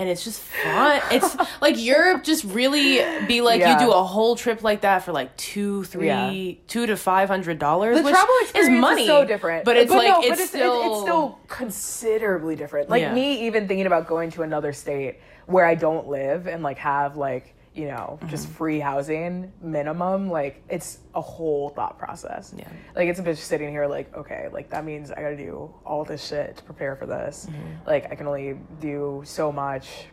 And 0.00 0.08
it's 0.08 0.24
just 0.24 0.40
fun. 0.40 1.02
It's 1.10 1.36
like 1.60 1.78
Europe 1.78 2.24
just 2.24 2.44
really 2.44 3.04
be 3.26 3.42
like 3.42 3.60
Yeah. 3.60 3.78
you 3.78 3.86
do 3.86 3.92
a 3.92 4.02
whole 4.02 4.34
trip 4.34 4.62
like 4.62 4.80
that 4.80 5.04
for 5.04 5.12
like 5.12 5.36
two, 5.36 5.84
three, 5.84 6.06
Yeah. 6.06 6.54
two 6.68 6.86
to 6.86 6.96
five 6.96 7.28
hundred 7.28 7.58
dollars. 7.58 7.98
the 7.98 8.02
which 8.02 8.14
travel 8.14 8.34
experience 8.40 8.74
is 8.76 8.80
money, 8.80 9.02
is 9.02 9.08
so 9.08 9.26
different. 9.26 9.66
But 9.66 9.76
it's 9.76 9.90
like 9.92 10.08
no, 10.08 10.20
it's, 10.22 10.28
but 10.40 10.48
still 10.48 10.82
it's 10.94 11.02
still 11.02 11.38
considerably 11.48 12.56
different. 12.56 12.88
Like 12.88 13.02
Yeah. 13.02 13.12
me 13.12 13.46
even 13.46 13.68
thinking 13.68 13.84
about 13.86 14.06
going 14.08 14.30
to 14.30 14.42
another 14.42 14.72
state 14.72 15.18
where 15.44 15.66
I 15.66 15.74
don't 15.74 16.08
live 16.08 16.46
and 16.46 16.62
like 16.62 16.78
have 16.78 17.18
like 17.18 17.54
you 17.74 17.86
know 17.86 18.18
just 18.26 18.46
Mm-hmm. 18.46 18.54
free 18.54 18.80
housing 18.80 19.52
minimum. 19.62 20.28
Like 20.28 20.62
it's 20.68 20.98
a 21.14 21.20
whole 21.20 21.70
thought 21.70 21.98
process. 21.98 22.52
Yeah. 22.56 22.68
Like 22.96 23.08
it's 23.08 23.20
a 23.20 23.22
bitch 23.22 23.36
sitting 23.36 23.70
here 23.70 23.86
like 23.86 24.14
okay 24.16 24.48
like 24.52 24.70
that 24.70 24.84
means 24.84 25.10
I 25.10 25.20
got 25.22 25.30
to 25.30 25.36
do 25.36 25.72
all 25.86 26.04
this 26.04 26.26
shit 26.26 26.56
to 26.56 26.62
prepare 26.64 26.96
for 26.96 27.06
this. 27.06 27.46
Mm-hmm. 27.48 27.86
Like 27.86 28.10
I 28.10 28.14
can 28.16 28.26
only 28.26 28.58
do 28.80 29.22
so 29.24 29.52
much. 29.52 30.06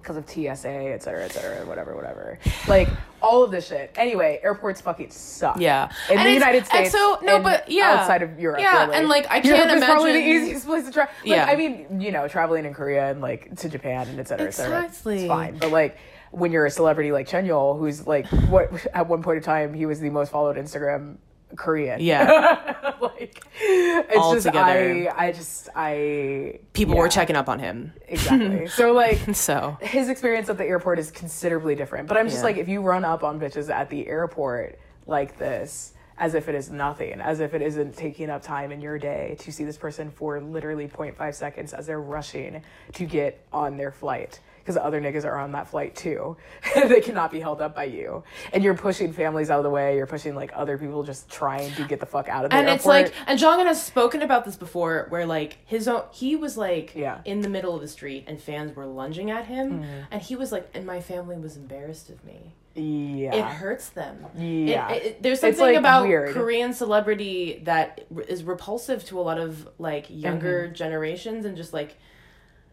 Because 0.00 0.16
of 0.16 0.28
TSA, 0.28 0.68
et 0.68 1.00
cetera, 1.00 1.22
et 1.24 1.30
cetera, 1.30 1.64
whatever, 1.64 1.94
whatever. 1.94 2.36
Like 2.66 2.88
all 3.22 3.44
of 3.44 3.52
this 3.52 3.68
shit. 3.68 3.92
Anyway, 3.94 4.40
airports 4.42 4.80
fucking 4.80 5.10
suck. 5.12 5.60
Yeah. 5.60 5.92
in 6.10 6.18
And 6.18 6.26
the 6.26 6.32
United 6.32 6.58
and 6.58 6.66
States. 6.66 6.90
so- 6.90 7.20
no, 7.22 7.38
but 7.40 7.70
yeah. 7.70 7.98
outside 8.00 8.20
of 8.22 8.36
Europe. 8.36 8.58
Yeah, 8.58 8.86
really. 8.86 8.96
and, 8.96 9.08
like, 9.08 9.30
I 9.30 9.36
Europe 9.36 9.60
can't 9.68 9.78
is 9.78 9.84
probably 9.84 10.10
the 10.14 10.18
easiest 10.18 10.66
place 10.66 10.86
to 10.86 10.90
travel. 10.92 11.14
Like, 11.24 11.28
Yeah. 11.36 11.44
I 11.44 11.54
mean, 11.54 12.00
you 12.00 12.10
know, 12.10 12.26
traveling 12.26 12.64
in 12.64 12.74
Korea 12.74 13.12
and 13.12 13.20
like 13.20 13.54
to 13.58 13.68
Japan 13.68 14.08
and 14.08 14.18
et 14.18 14.26
cetera, 14.26 14.48
et 14.48 14.54
cetera. 14.54 14.86
Exactly. 14.86 15.18
It's 15.20 15.28
fine, 15.28 15.58
but 15.58 15.70
like 15.70 15.96
when 16.32 16.50
you're 16.52 16.66
a 16.66 16.70
celebrity 16.70 17.12
like 17.12 17.28
Chanyeol, 17.28 17.78
who's 17.78 18.06
like 18.06 18.26
what 18.50 18.70
at 18.94 19.06
one 19.08 19.22
point 19.22 19.36
in 19.38 19.42
time 19.42 19.72
he 19.74 19.86
was 19.86 20.00
the 20.00 20.10
most 20.10 20.32
followed 20.32 20.56
Instagram 20.56 21.16
Korean. 21.56 22.00
Yeah. 22.00 22.94
like 23.00 23.44
it's 23.60 24.16
All 24.16 24.32
just 24.34 24.46
together. 24.46 25.10
I 25.16 25.26
I 25.28 25.32
just 25.32 25.68
I 25.76 26.58
people 26.72 26.96
were 26.96 27.08
checking 27.08 27.36
up 27.36 27.48
on 27.48 27.58
him. 27.58 27.92
exactly. 28.08 28.66
so 28.68 28.92
like 28.92 29.34
So 29.34 29.76
his 29.80 30.08
experience 30.08 30.48
at 30.48 30.58
the 30.58 30.64
airport 30.66 30.98
is 30.98 31.10
considerably 31.10 31.74
different. 31.74 32.08
But 32.08 32.16
I'm 32.16 32.26
just 32.28 32.38
Yeah. 32.38 32.44
like, 32.44 32.56
if 32.56 32.68
you 32.68 32.80
run 32.80 33.04
up 33.04 33.22
on 33.22 33.38
bitches 33.38 33.68
at 33.72 33.90
the 33.90 34.08
airport 34.08 34.78
like 35.06 35.38
this, 35.38 35.92
as 36.18 36.34
if 36.34 36.48
it 36.48 36.54
is 36.54 36.70
nothing, 36.70 37.20
as 37.20 37.40
if 37.40 37.52
it 37.52 37.62
isn't 37.62 37.96
taking 37.96 38.30
up 38.30 38.42
time 38.42 38.70
in 38.72 38.80
your 38.80 38.98
day 38.98 39.36
to 39.40 39.50
see 39.52 39.64
this 39.64 39.76
person 39.76 40.10
for 40.10 40.40
literally 40.40 40.86
0.5 40.86 41.34
seconds 41.34 41.72
as 41.72 41.86
they're 41.86 42.00
rushing 42.00 42.62
to 42.94 43.04
get 43.04 43.44
on 43.52 43.76
their 43.76 43.90
flight. 43.90 44.38
Because 44.62 44.76
other 44.76 45.00
niggas 45.00 45.24
are 45.24 45.36
on 45.38 45.52
that 45.52 45.66
flight 45.68 45.96
too. 45.96 46.36
they 46.74 47.00
cannot 47.00 47.32
be 47.32 47.40
held 47.40 47.60
up 47.60 47.74
by 47.74 47.84
you. 47.84 48.22
And 48.52 48.62
you're 48.62 48.74
pushing 48.74 49.12
families 49.12 49.50
out 49.50 49.58
of 49.58 49.64
the 49.64 49.70
way. 49.70 49.96
You're 49.96 50.06
pushing 50.06 50.36
like 50.36 50.52
other 50.54 50.78
people 50.78 51.02
just 51.02 51.28
trying 51.28 51.72
to 51.74 51.84
get 51.84 51.98
the 52.00 52.06
fuck 52.06 52.28
out 52.28 52.44
of 52.44 52.50
the 52.52 52.56
and 52.56 52.68
airport. 52.68 52.76
it's 52.78 52.86
like 52.86 53.14
and 53.26 53.38
Jongin 53.40 53.66
has 53.66 53.82
spoken 53.84 54.22
about 54.22 54.44
this 54.44 54.54
before 54.56 55.06
where 55.08 55.26
like 55.26 55.58
his 55.64 55.88
own 55.88 56.04
he 56.12 56.36
was 56.36 56.56
like 56.56 56.92
Yeah. 56.94 57.20
in 57.24 57.40
the 57.40 57.48
middle 57.48 57.74
of 57.74 57.80
the 57.80 57.88
street 57.88 58.24
and 58.28 58.40
fans 58.40 58.76
were 58.76 58.86
lunging 58.86 59.30
at 59.30 59.46
him 59.46 59.84
and 60.10 60.22
he 60.22 60.36
was 60.36 60.52
like 60.52 60.68
and 60.74 60.86
my 60.86 61.00
family 61.00 61.36
was 61.38 61.56
embarrassed 61.56 62.08
of 62.10 62.24
me 62.24 62.54
yeah. 62.74 63.34
it 63.34 63.44
hurts 63.44 63.88
them 63.90 64.24
Yeah. 64.38 64.90
It- 64.92 65.02
it- 65.04 65.22
there's 65.22 65.40
something 65.40 65.60
like, 65.60 65.76
about 65.76 66.06
weird. 66.06 66.32
korean 66.34 66.72
celebrity 66.72 67.60
that 67.64 68.06
is 68.28 68.44
repulsive 68.44 69.04
to 69.06 69.18
a 69.18 69.22
lot 69.22 69.38
of 69.38 69.68
like 69.78 70.06
younger 70.08 70.64
Mm-hmm. 70.66 70.74
generations 70.74 71.44
and 71.44 71.56
just 71.56 71.72
like 71.72 71.96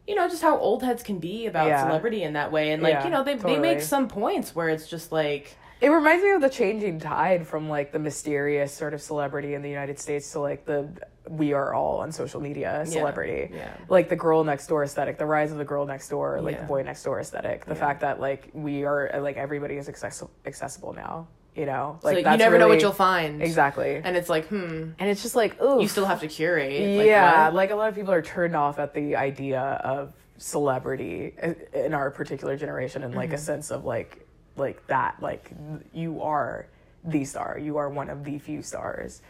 you 0.09 0.15
know 0.15 0.27
just 0.27 0.41
how 0.41 0.57
old 0.57 0.81
heads 0.83 1.03
can 1.03 1.19
be 1.19 1.45
about 1.45 1.67
Yeah. 1.67 1.85
celebrity 1.85 2.23
in 2.23 2.33
that 2.33 2.51
way 2.51 2.71
and 2.71 2.81
like 2.81 2.93
Yeah, 2.93 3.03
you 3.05 3.11
know 3.11 3.23
they, 3.23 3.35
they 3.35 3.59
make 3.59 3.81
some 3.81 4.07
points 4.07 4.55
where 4.55 4.67
it's 4.67 4.87
just 4.87 5.11
like 5.11 5.55
It 5.81 5.89
reminds 5.89 6.23
me 6.23 6.31
of 6.31 6.41
the 6.41 6.49
changing 6.49 6.99
tide 6.99 7.45
from 7.47 7.69
like 7.69 7.91
the 7.93 7.99
mysterious 7.99 8.73
sort 8.73 8.93
of 8.95 9.01
celebrity 9.01 9.53
in 9.53 9.61
the 9.61 9.69
United 9.69 9.97
States 9.99 10.31
to 10.33 10.39
like 10.39 10.65
the 10.65 10.89
we 11.29 11.53
are 11.53 11.75
all 11.75 11.99
on 11.99 12.11
social 12.11 12.41
media 12.41 12.83
celebrity. 12.87 13.53
yeah. 13.53 13.71
Like 13.87 14.09
the 14.09 14.15
girl 14.15 14.43
next 14.43 14.65
door 14.65 14.83
aesthetic, 14.83 15.19
the 15.19 15.27
rise 15.27 15.51
of 15.51 15.59
the 15.59 15.63
girl 15.73 15.85
next 15.85 16.09
door, 16.09 16.41
like 16.41 16.55
Yeah. 16.55 16.61
the 16.61 16.67
boy 16.67 16.81
next 16.81 17.03
door 17.03 17.19
aesthetic. 17.19 17.65
The 17.65 17.75
fact 17.75 18.01
that 18.01 18.19
like 18.19 18.49
we 18.53 18.83
are 18.85 19.11
like 19.21 19.37
everybody 19.37 19.75
is 19.77 19.87
accessible 19.87 20.31
accessible 20.45 20.93
now. 20.93 21.27
You 21.59 21.65
know, 21.65 21.99
like, 22.03 22.17
you 22.19 22.23
that's 22.23 22.39
never 22.39 22.57
know 22.57 22.69
what 22.69 22.81
you'll 22.81 22.93
find 22.93 23.41
Exactly. 23.41 23.99
and 24.01 24.15
it's 24.15 24.29
like 24.29 24.45
hmm 24.47 24.91
And 24.97 25.09
it's 25.11 25.21
just 25.21 25.35
like, 25.35 25.57
oh 25.59 25.81
you 25.81 25.89
still 25.89 26.05
have 26.05 26.21
to 26.21 26.27
curate 26.29 26.97
like, 26.97 27.05
yeah, 27.05 27.45
what? 27.47 27.53
like 27.53 27.71
a 27.71 27.75
lot 27.75 27.89
of 27.89 27.95
people 27.95 28.13
are 28.13 28.21
turned 28.21 28.55
off 28.55 28.79
at 28.79 28.93
the 28.93 29.17
idea 29.17 29.59
of 29.83 30.13
celebrity 30.37 31.33
in 31.73 31.93
our 31.93 32.09
particular 32.11 32.55
generation 32.55 33.03
and 33.03 33.11
Mm-hmm. 33.11 33.19
like 33.19 33.33
a 33.33 33.37
sense 33.37 33.71
of 33.71 33.83
like 33.83 34.25
like 34.55 34.85
that 34.87 35.15
like 35.21 35.51
you 35.93 36.21
are 36.21 36.65
the 37.03 37.23
star 37.25 37.57
you 37.59 37.75
are 37.77 37.89
one 37.89 38.09
of 38.09 38.23
the 38.23 38.39
few 38.39 38.61
stars 38.61 39.21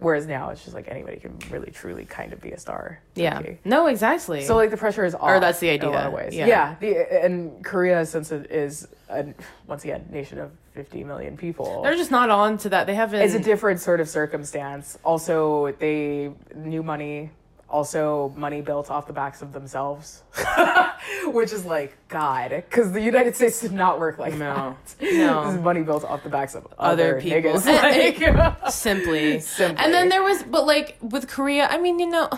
whereas 0.00 0.26
now 0.26 0.50
it's 0.50 0.62
just 0.62 0.74
like 0.74 0.88
anybody 0.88 1.18
can 1.18 1.36
really 1.50 1.70
truly 1.70 2.04
kind 2.04 2.32
of 2.32 2.40
be 2.40 2.52
a 2.52 2.58
star 2.58 3.00
yeah 3.14 3.40
no 3.64 3.86
exactly 3.86 4.44
so 4.44 4.56
like 4.56 4.70
the 4.70 4.76
pressure 4.76 5.04
is 5.04 5.14
off 5.14 5.40
that's 5.40 5.60
the 5.60 5.70
idea. 5.70 5.88
in 5.88 5.94
a 5.94 5.98
lot 5.98 6.06
of 6.06 6.12
ways 6.12 6.34
yeah. 6.34 6.46
yeah, 6.46 6.74
the, 6.80 7.24
and 7.24 7.64
korea 7.64 8.04
since 8.06 8.30
it 8.32 8.50
is 8.50 8.88
a, 9.10 9.26
once 9.66 9.84
again 9.84 10.06
nation 10.10 10.38
of 10.38 10.50
50 10.74 11.02
million 11.04 11.36
people 11.36 11.82
they're 11.82 11.96
just 11.96 12.10
not 12.10 12.30
on 12.30 12.58
to 12.58 12.68
that 12.68 12.86
they 12.86 12.94
haven't 12.94 13.20
it's 13.20 13.34
a 13.34 13.40
different 13.40 13.80
sort 13.80 14.00
of 14.00 14.08
circumstance. 14.08 14.98
Also, 15.04 15.72
they 15.78 16.30
new 16.54 16.82
money. 16.82 17.30
Also 17.70 18.32
money 18.36 18.60
built 18.62 18.90
off 18.90 19.06
the 19.06 19.12
backs 19.12 19.42
of 19.42 19.52
themselves, 19.52 20.22
which 21.26 21.52
is 21.52 21.64
like 21.64 21.96
God, 22.08 22.50
because 22.50 22.92
the 22.92 23.00
United 23.00 23.36
States 23.36 23.60
did 23.60 23.72
not 23.72 24.00
work 24.00 24.18
like 24.18 24.34
No. 24.34 24.76
that. 24.98 25.00
No. 25.12 25.44
this 25.46 25.54
is 25.54 25.60
money 25.60 25.82
built 25.82 26.04
off 26.04 26.22
the 26.22 26.28
backs 26.30 26.54
of 26.54 26.66
Other 26.78 27.16
other, 27.18 27.20
people. 27.20 27.52
niggas. 27.52 27.66
Like, 28.62 28.72
simply. 28.72 29.40
Simply. 29.40 29.84
And 29.84 29.92
then 29.92 30.08
there 30.08 30.22
was, 30.22 30.42
but 30.42 30.66
like 30.66 30.96
with 31.02 31.28
Korea, 31.28 31.66
I 31.68 31.78
mean, 31.78 31.98
you 31.98 32.06
know, 32.08 32.28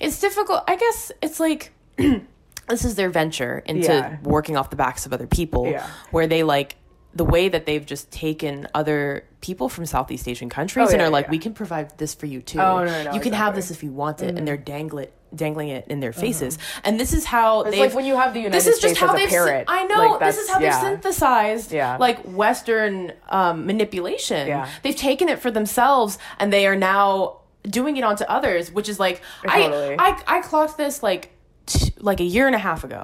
it's 0.00 0.18
difficult. 0.20 0.62
I 0.66 0.76
guess 0.76 1.12
it's 1.22 1.38
like 1.40 1.72
this 1.96 2.84
is 2.84 2.94
their 2.94 3.10
venture 3.10 3.62
into 3.66 3.88
Yeah. 3.92 4.16
working 4.22 4.56
off 4.56 4.70
the 4.70 4.76
backs 4.76 5.06
of 5.06 5.12
other 5.12 5.26
people, 5.26 5.66
Yeah. 5.68 5.86
where 6.10 6.26
they 6.26 6.42
like 6.42 6.76
the 7.14 7.24
way 7.24 7.48
that 7.48 7.64
they've 7.66 7.84
just 7.84 8.10
taken 8.10 8.66
other 8.74 9.24
people 9.48 9.68
from 9.68 9.84
Southeast 9.86 10.26
Asian 10.32 10.48
countries 10.48 10.88
Oh, 10.88 10.92
and 10.92 11.00
yeah, 11.00 11.06
are 11.06 11.10
like, 11.18 11.26
yeah. 11.26 11.30
we 11.36 11.38
can 11.38 11.54
provide 11.54 11.96
this 12.02 12.12
for 12.14 12.26
you 12.32 12.40
too. 12.50 12.58
Oh, 12.60 12.84
no, 12.84 13.04
no, 13.04 13.12
you 13.14 13.20
can 13.20 13.32
have. 13.32 13.50
Mm-hmm. 13.50 13.56
this 13.56 13.70
if 13.70 13.82
you 13.84 13.92
want 13.92 14.20
it, 14.26 14.36
and 14.36 14.42
they're 14.46 14.56
dangling 14.74 15.08
dangling 15.34 15.68
it 15.68 15.84
in 15.88 15.98
their 16.00 16.12
faces. 16.12 16.56
And 16.84 16.98
this 17.02 17.12
is 17.18 17.24
how 17.24 17.48
they've 17.64 17.78
like 17.86 17.94
when 17.94 18.06
you 18.10 18.16
have 18.22 18.32
the 18.32 18.40
United 18.40 18.56
this 18.56 18.66
is 18.66 18.76
States 18.78 18.98
just 18.98 19.00
how 19.00 19.08
as 19.14 19.14
a 19.14 19.16
they've 19.22 19.28
parrot. 19.36 19.64
I 19.68 19.84
know 19.90 20.02
Like, 20.12 20.20
this 20.20 20.38
is 20.42 20.48
how 20.50 20.58
yeah. 20.60 20.70
they've 20.70 20.80
synthesized 20.88 21.72
like 22.06 22.18
Western 22.42 23.12
um, 23.28 23.66
manipulation. 23.66 24.42
They've 24.82 24.96
taken 25.10 25.28
it 25.28 25.38
for 25.40 25.50
themselves 25.50 26.18
and 26.38 26.52
they 26.52 26.64
are 26.66 26.76
now 26.76 27.40
doing 27.78 27.96
it 27.96 28.04
onto 28.04 28.24
others, 28.24 28.70
which 28.72 28.88
is 28.88 28.98
like 29.06 29.20
Totally. 29.46 29.96
I, 29.98 30.10
I 30.28 30.38
I 30.38 30.40
clocked 30.42 30.76
this 30.78 31.02
like 31.02 31.32
t- 31.66 31.92
like 31.98 32.20
a 32.20 32.28
year 32.36 32.46
and 32.46 32.54
a 32.54 32.62
half 32.68 32.84
ago, 32.84 33.02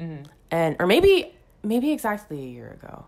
Mm-hmm. 0.00 0.22
and 0.50 0.76
or 0.80 0.86
maybe 0.86 1.32
maybe 1.62 1.92
exactly 1.92 2.38
a 2.42 2.50
year 2.58 2.70
ago. 2.82 3.04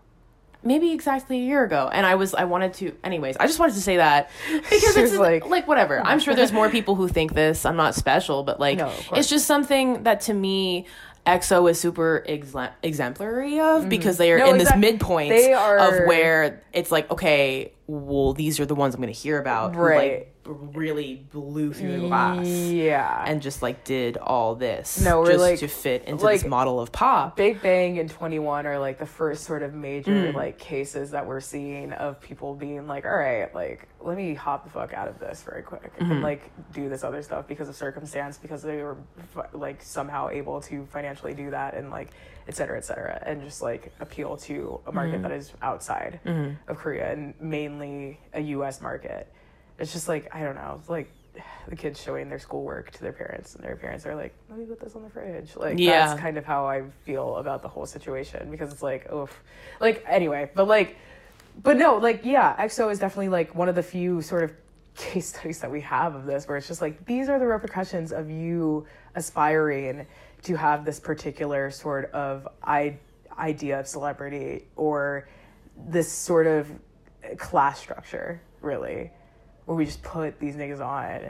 Maybe 0.65 0.91
exactly 0.91 1.37
a 1.37 1.43
year 1.45 1.63
ago, 1.63 1.89
and 1.93 2.05
I 2.05 2.15
was 2.15 2.33
I 2.33 2.45
wanted 2.45 2.73
to. 2.75 2.91
Anyways, 3.03 3.37
I 3.37 3.45
just 3.47 3.59
wanted 3.59 3.75
to 3.75 3.81
say 3.81 3.97
that 3.97 4.29
because 4.49 4.97
it's 4.97 5.13
like, 5.13 5.45
like- 5.45 5.67
whatever. 5.67 5.99
I'm 6.01 6.19
sure 6.19 6.33
there's 6.35 6.51
more 6.51 6.69
people 6.69 6.95
who 6.95 7.07
think 7.07 7.33
this. 7.33 7.65
I'm 7.65 7.77
not 7.77 7.95
special, 7.95 8.43
but 8.43 8.59
like 8.59 8.79
No, 8.79 8.91
it's 9.13 9.29
just 9.29 9.45
something 9.45 10.03
that 10.03 10.21
to 10.21 10.33
me 10.33 10.87
EXO 11.27 11.69
is 11.71 11.79
super 11.79 12.23
exla- 12.29 12.71
exemplary 12.83 13.59
of 13.59 13.89
because 13.89 14.17
they 14.17 14.31
are 14.31 14.37
Mm-hmm. 14.37 14.45
No, 14.47 14.51
in 14.53 14.57
this 14.59 14.75
midpoint 14.75 15.33
are- 15.55 15.77
of 15.77 16.07
where 16.07 16.61
it's 16.73 16.91
like 16.91 17.09
okay, 17.11 17.71
well 17.87 18.33
these 18.33 18.59
are 18.59 18.65
the 18.65 18.75
ones 18.75 18.93
I'm 18.95 19.01
going 19.01 19.13
to 19.13 19.19
hear 19.19 19.39
about 19.39 19.75
Right. 19.75 20.11
like 20.11 20.34
really 20.45 21.15
blew 21.31 21.73
through 21.73 22.01
the 22.01 22.07
glass 22.07 22.45
Yeah. 22.47 23.23
and 23.25 23.41
just 23.41 23.61
like 23.61 23.83
did 23.83 24.17
all 24.17 24.55
this 24.55 25.01
No, 25.03 25.19
we're 25.21 25.27
just 25.31 25.39
like- 25.39 25.59
to 25.59 25.67
fit 25.67 26.03
into 26.05 26.23
like- 26.23 26.41
this 26.41 26.49
model 26.49 26.79
of 26.79 26.91
pop. 26.91 27.35
Big 27.35 27.61
Bang 27.61 27.99
and 27.99 28.09
2NE1 28.09 28.65
are 28.65 28.79
like 28.79 28.97
the 28.99 29.05
first 29.05 29.43
sort 29.43 29.63
of 29.63 29.73
major 29.73 30.11
Mm. 30.11 30.33
like 30.33 30.57
cases 30.57 31.11
that 31.11 31.25
we're 31.25 31.39
seeing 31.39 31.91
of 31.93 32.19
people 32.21 32.53
being 32.53 32.87
like, 32.87 33.05
all 33.05 33.15
right, 33.17 33.53
like 33.55 33.87
let 34.01 34.17
me 34.17 34.33
hop 34.35 34.63
the 34.65 34.69
fuck 34.69 34.93
out 34.93 35.07
of 35.07 35.19
this 35.19 35.41
very 35.43 35.63
quick 35.63 35.91
Mm-hmm. 35.97 36.11
and 36.11 36.21
like 36.21 36.41
do 36.73 36.89
this 36.89 37.03
other 37.03 37.21
stuff 37.23 37.47
because 37.47 37.67
of 37.69 37.75
circumstance 37.75 38.37
because 38.37 38.61
they 38.61 38.83
were 38.83 38.97
like 39.53 39.81
somehow 39.81 40.29
able 40.29 40.61
to 40.61 40.85
financially 40.85 41.33
do 41.33 41.49
that 41.51 41.73
and 41.73 41.89
like 41.89 42.09
et 42.47 42.55
cetera, 42.55 42.77
et 42.77 42.85
cetera, 42.85 43.19
and 43.25 43.41
just 43.41 43.63
like 43.63 43.91
appeal 43.99 44.37
to 44.37 44.79
a 44.85 44.91
market 44.91 45.13
Mm-hmm. 45.15 45.23
that 45.23 45.31
is 45.31 45.51
outside 45.63 46.19
of 46.67 46.77
Korea 46.77 47.11
and 47.11 47.33
mainly 47.39 48.19
a 48.35 48.39
U.S. 48.41 48.81
market. 48.81 49.31
It's 49.79 49.93
just 49.93 50.07
like 50.07 50.33
I 50.33 50.41
don't 50.43 50.55
know, 50.55 50.81
like 50.87 51.11
the 51.67 51.75
kids 51.75 52.01
showing 52.01 52.29
their 52.29 52.39
schoolwork 52.39 52.91
to 52.91 53.01
their 53.01 53.11
parents 53.13 53.55
and 53.55 53.63
their 53.63 53.75
parents 53.75 54.05
are 54.05 54.15
like, 54.15 54.33
let 54.49 54.59
me 54.59 54.65
put 54.65 54.79
this 54.79 54.95
on 54.95 55.03
the 55.03 55.09
fridge. 55.09 55.55
Like 55.55 55.77
Yeah. 55.79 56.07
that's 56.07 56.19
kind 56.19 56.37
of 56.37 56.45
how 56.45 56.65
I 56.65 56.83
feel 57.05 57.37
about 57.37 57.61
the 57.61 57.67
whole 57.67 57.85
situation 57.85 58.49
because 58.51 58.71
it's 58.71 58.83
like, 58.83 59.11
oof. 59.11 59.43
Like 59.79 60.03
anyway, 60.07 60.49
but 60.55 60.67
like 60.67 60.97
but 61.61 61.77
no, 61.77 61.95
like 61.97 62.25
yeah, 62.25 62.55
EXO 62.57 62.91
is 62.91 62.99
definitely 62.99 63.29
like 63.29 63.55
one 63.55 63.69
of 63.69 63.75
the 63.75 63.83
few 63.83 64.21
sort 64.21 64.43
of 64.43 64.51
case 64.95 65.27
studies 65.29 65.59
that 65.59 65.69
we 65.71 65.81
have 65.81 66.15
of 66.15 66.25
this 66.25 66.47
where 66.47 66.57
it's 66.57 66.67
just 66.67 66.81
like 66.81 67.05
these 67.05 67.27
are 67.27 67.37
the 67.39 67.45
repercussions 67.45 68.13
of 68.13 68.29
you 68.29 68.85
aspiring 69.15 70.05
to 70.43 70.55
have 70.55 70.85
this 70.85 70.99
particular 70.99 71.71
sort 71.71 72.11
of 72.11 72.47
I- 72.63 72.97
idea 73.37 73.79
of 73.79 73.87
celebrity 73.87 74.63
or 74.75 75.27
this 75.87 76.09
sort 76.09 76.47
of 76.47 76.69
class 77.37 77.79
structure, 77.79 78.39
really, 78.61 79.11
where 79.65 79.75
we 79.75 79.85
just 79.85 80.01
put 80.03 80.39
these 80.39 80.55
niggas 80.55 80.79
on 80.85 81.21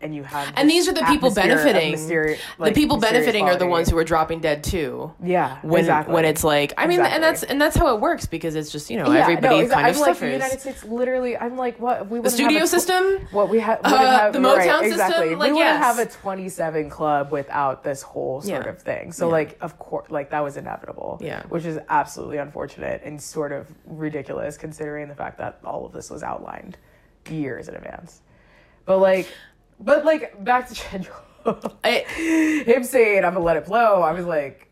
and 0.00 0.14
you 0.14 0.22
have 0.22 0.52
And 0.56 0.68
these 0.68 0.86
are 0.86 0.92
the 0.92 1.02
people 1.04 1.30
benefiting. 1.32 1.94
mysteri- 1.94 2.38
the 2.62 2.72
people 2.72 2.98
benefiting 2.98 3.44
are 3.46 3.56
the 3.56 3.66
ones 3.66 3.88
who 3.88 3.96
are 3.96 4.04
dropping 4.04 4.40
dead 4.40 4.62
too. 4.62 5.14
yeah 5.22 5.58
When 5.62 5.80
exactly. 5.80 6.12
when 6.12 6.24
it's 6.26 6.44
like 6.44 6.74
I 6.76 6.86
mean 6.86 7.00
and 7.00 7.22
that's 7.22 7.42
and 7.42 7.58
that's 7.58 7.74
how 7.76 7.94
it 7.94 8.00
works 8.00 8.26
because 8.26 8.54
it's 8.54 8.70
just 8.70 8.90
you 8.90 8.98
know 8.98 9.10
Yeah, 9.10 9.20
everybody 9.22 9.62
no, 9.62 9.68
kind 9.68 9.86
I'm 9.86 9.94
of 9.94 10.00
like 10.00 10.18
the. 10.18 10.30
United 10.32 10.60
States. 10.60 10.84
Literally, 10.84 11.38
I'm 11.38 11.56
like, 11.56 11.80
what 11.80 12.10
we 12.10 12.18
the 12.20 12.28
studio 12.28 12.58
have 12.58 12.64
a 12.64 12.66
tw- 12.66 12.70
system. 12.70 13.28
What 13.30 13.48
we 13.48 13.60
ha- 13.60 13.78
Uh, 13.82 13.96
have 13.96 14.32
the 14.34 14.40
right, 14.40 14.58
Motown 14.68 14.80
system, 14.80 14.92
exactly. 14.92 15.34
like, 15.36 15.52
we 15.52 15.58
wouldn't 15.58 15.78
have 15.78 15.98
a 15.98 16.06
27 16.06 16.90
club 16.90 17.30
without 17.32 17.82
this 17.82 18.02
whole 18.02 18.42
sort 18.42 18.64
Yeah. 18.64 18.70
of 18.70 18.78
thing. 18.82 19.10
So 19.12 19.28
Yeah. 19.28 19.32
like, 19.32 19.56
of 19.62 19.78
course, 19.78 20.10
like 20.10 20.28
that 20.30 20.42
was 20.44 20.56
inevitable. 20.58 21.18
Yeah. 21.22 21.42
which 21.48 21.64
is 21.64 21.78
absolutely 21.88 22.38
unfortunate 22.38 23.00
and 23.04 23.22
sort 23.22 23.52
of 23.52 23.68
ridiculous 23.86 24.58
considering 24.58 25.08
the 25.08 25.14
fact 25.14 25.38
that 25.38 25.60
all 25.64 25.86
of 25.86 25.92
this 25.92 26.10
was 26.10 26.22
outlined 26.22 26.76
years 27.30 27.68
in 27.68 27.74
advance. 27.74 28.20
But 28.84 28.98
like, 28.98 29.28
but 29.80 30.04
like 30.04 30.42
back 30.44 30.68
to 30.68 30.74
schedule. 30.74 31.14
Him 31.84 32.84
saying 32.84 33.24
I'm 33.24 33.34
gonna 33.34 33.44
let 33.44 33.56
it 33.56 33.66
blow. 33.66 34.00
I 34.02 34.12
was 34.12 34.24
like, 34.26 34.70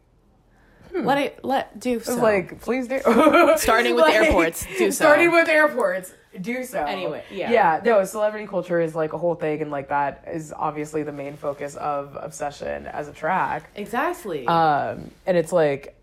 let 0.92 1.18
it 1.18 1.44
let 1.44 1.78
do 1.80 1.96
I 1.96 2.02
so. 2.02 2.14
was 2.14 2.22
like, 2.22 2.60
please 2.60 2.88
do. 2.88 3.00
Starting 3.56 3.94
with 3.94 4.04
the 4.06 4.12
airports, 4.12 4.66
do 4.78 4.90
so. 4.90 5.04
Starting 5.04 5.32
with 5.32 5.48
airports, 5.48 6.14
do 6.40 6.64
so. 6.64 6.84
Anyway, 6.84 7.24
yeah. 7.30 7.50
Yeah, 7.50 7.80
no, 7.84 8.04
celebrity 8.04 8.46
culture 8.46 8.80
is 8.80 8.94
like 8.94 9.12
a 9.12 9.18
whole 9.18 9.34
thing, 9.34 9.60
and 9.62 9.70
like 9.70 9.88
that 9.88 10.24
is 10.30 10.52
obviously 10.56 11.02
the 11.02 11.12
main 11.12 11.36
focus 11.36 11.76
of 11.76 12.16
Obsession 12.20 12.86
as 12.86 13.08
a 13.08 13.12
track. 13.12 13.70
exactly. 13.74 14.46
Um, 14.46 15.10
and 15.26 15.36
it's 15.36 15.52
like 15.52 15.94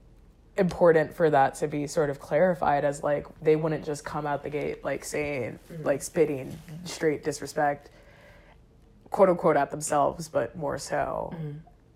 important 0.60 1.14
for 1.16 1.30
that 1.30 1.56
to 1.56 1.68
be 1.68 1.88
sort 1.88 2.10
of 2.10 2.20
clarified 2.20 2.84
as 2.86 3.02
like 3.04 3.26
they 3.42 3.56
wouldn't 3.56 3.86
just 3.86 4.04
come 4.06 4.28
out 4.28 4.44
the 4.44 4.50
gate 4.50 4.84
like 4.84 5.04
saying, 5.04 5.58
Mm-hmm. 5.72 5.84
like 5.86 6.04
spitting 6.04 6.56
straight 6.86 7.24
disrespect, 7.24 7.90
quote 9.10 9.30
unquote, 9.30 9.58
at 9.58 9.72
themselves, 9.72 10.28
but 10.30 10.56
more 10.58 10.78
so. 10.78 11.34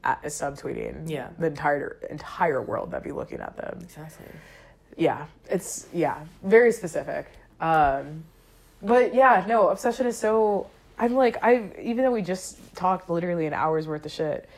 At, 0.06 0.22
subtweeting 0.23 0.95
Mm-hmm. 0.95 1.07
Yeah. 1.07 1.30
the 1.40 1.48
entire 1.48 1.98
entire 2.10 2.61
world 2.61 2.91
that'd 2.91 3.03
be 3.06 3.11
looking 3.14 3.40
at 3.40 3.56
them 3.56 3.80
exactly. 3.81 4.26
yeah 4.98 5.27
it's 5.49 5.88
yeah 5.94 6.18
very 6.44 6.73
specific 6.73 7.27
um 7.61 8.26
but 8.81 9.15
yeah 9.15 9.45
no 9.48 9.69
obsession 9.69 10.06
is 10.06 10.18
so 10.18 10.68
i'm 10.99 11.14
like 11.15 11.38
i 11.41 11.69
even 11.81 12.03
though 12.03 12.11
we 12.11 12.22
just 12.22 12.57
talked 12.76 13.10
literally 13.10 13.45
an 13.45 13.53
hour's 13.53 13.88
worth 13.88 14.06
of 14.06 14.11
shit 14.11 14.49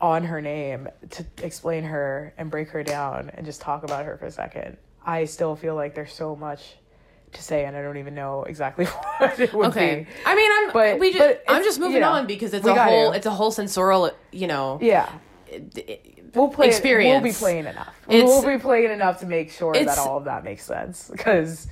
on 0.00 0.24
her 0.24 0.40
name 0.40 0.88
to 1.10 1.24
explain 1.42 1.84
her 1.84 2.32
and 2.38 2.50
break 2.50 2.68
her 2.70 2.82
down 2.82 3.30
and 3.34 3.44
just 3.44 3.60
talk 3.60 3.82
about 3.82 4.04
her 4.04 4.16
for 4.16 4.26
a 4.26 4.30
second. 4.30 4.76
I 5.04 5.24
still 5.24 5.56
feel 5.56 5.74
like 5.74 5.94
there's 5.94 6.12
so 6.12 6.36
much 6.36 6.76
to 7.32 7.42
say 7.42 7.66
and 7.66 7.76
i 7.76 7.82
don't 7.82 7.98
even 7.98 8.14
know 8.14 8.42
exactly 8.44 8.84
what 9.18 9.38
it 9.38 9.52
would 9.52 9.66
Okay. 9.68 10.04
be. 10.04 10.06
I 10.24 10.34
mean, 10.34 10.50
I'm 10.50 10.72
But- 10.72 10.98
we 10.98 11.12
just 11.12 11.18
but 11.18 11.44
I'm 11.54 11.62
just 11.62 11.78
moving 11.78 11.96
you 11.96 12.00
know, 12.00 12.12
on 12.12 12.26
because 12.26 12.54
it's 12.54 12.66
a 12.66 12.74
whole 12.74 13.12
it's 13.12 13.26
a 13.26 13.30
whole 13.30 13.50
sensorial 13.50 14.10
you 14.32 14.46
know 14.46 14.78
yeah. 14.80 15.10
We'll 16.34 16.48
play 16.48 16.68
experience. 16.68 17.22
we'll 17.22 17.32
be 17.32 17.36
playing 17.36 17.66
enough. 17.66 17.94
It's- 18.08 18.24
we'll 18.28 18.44
be 18.46 18.58
playing 18.62 18.90
enough 18.92 19.20
to 19.20 19.26
make 19.26 19.50
sure 19.50 19.74
that 19.74 19.98
all 19.98 20.16
of 20.18 20.24
that 20.24 20.42
makes 20.44 20.64
sense 20.64 21.08
because 21.10 21.66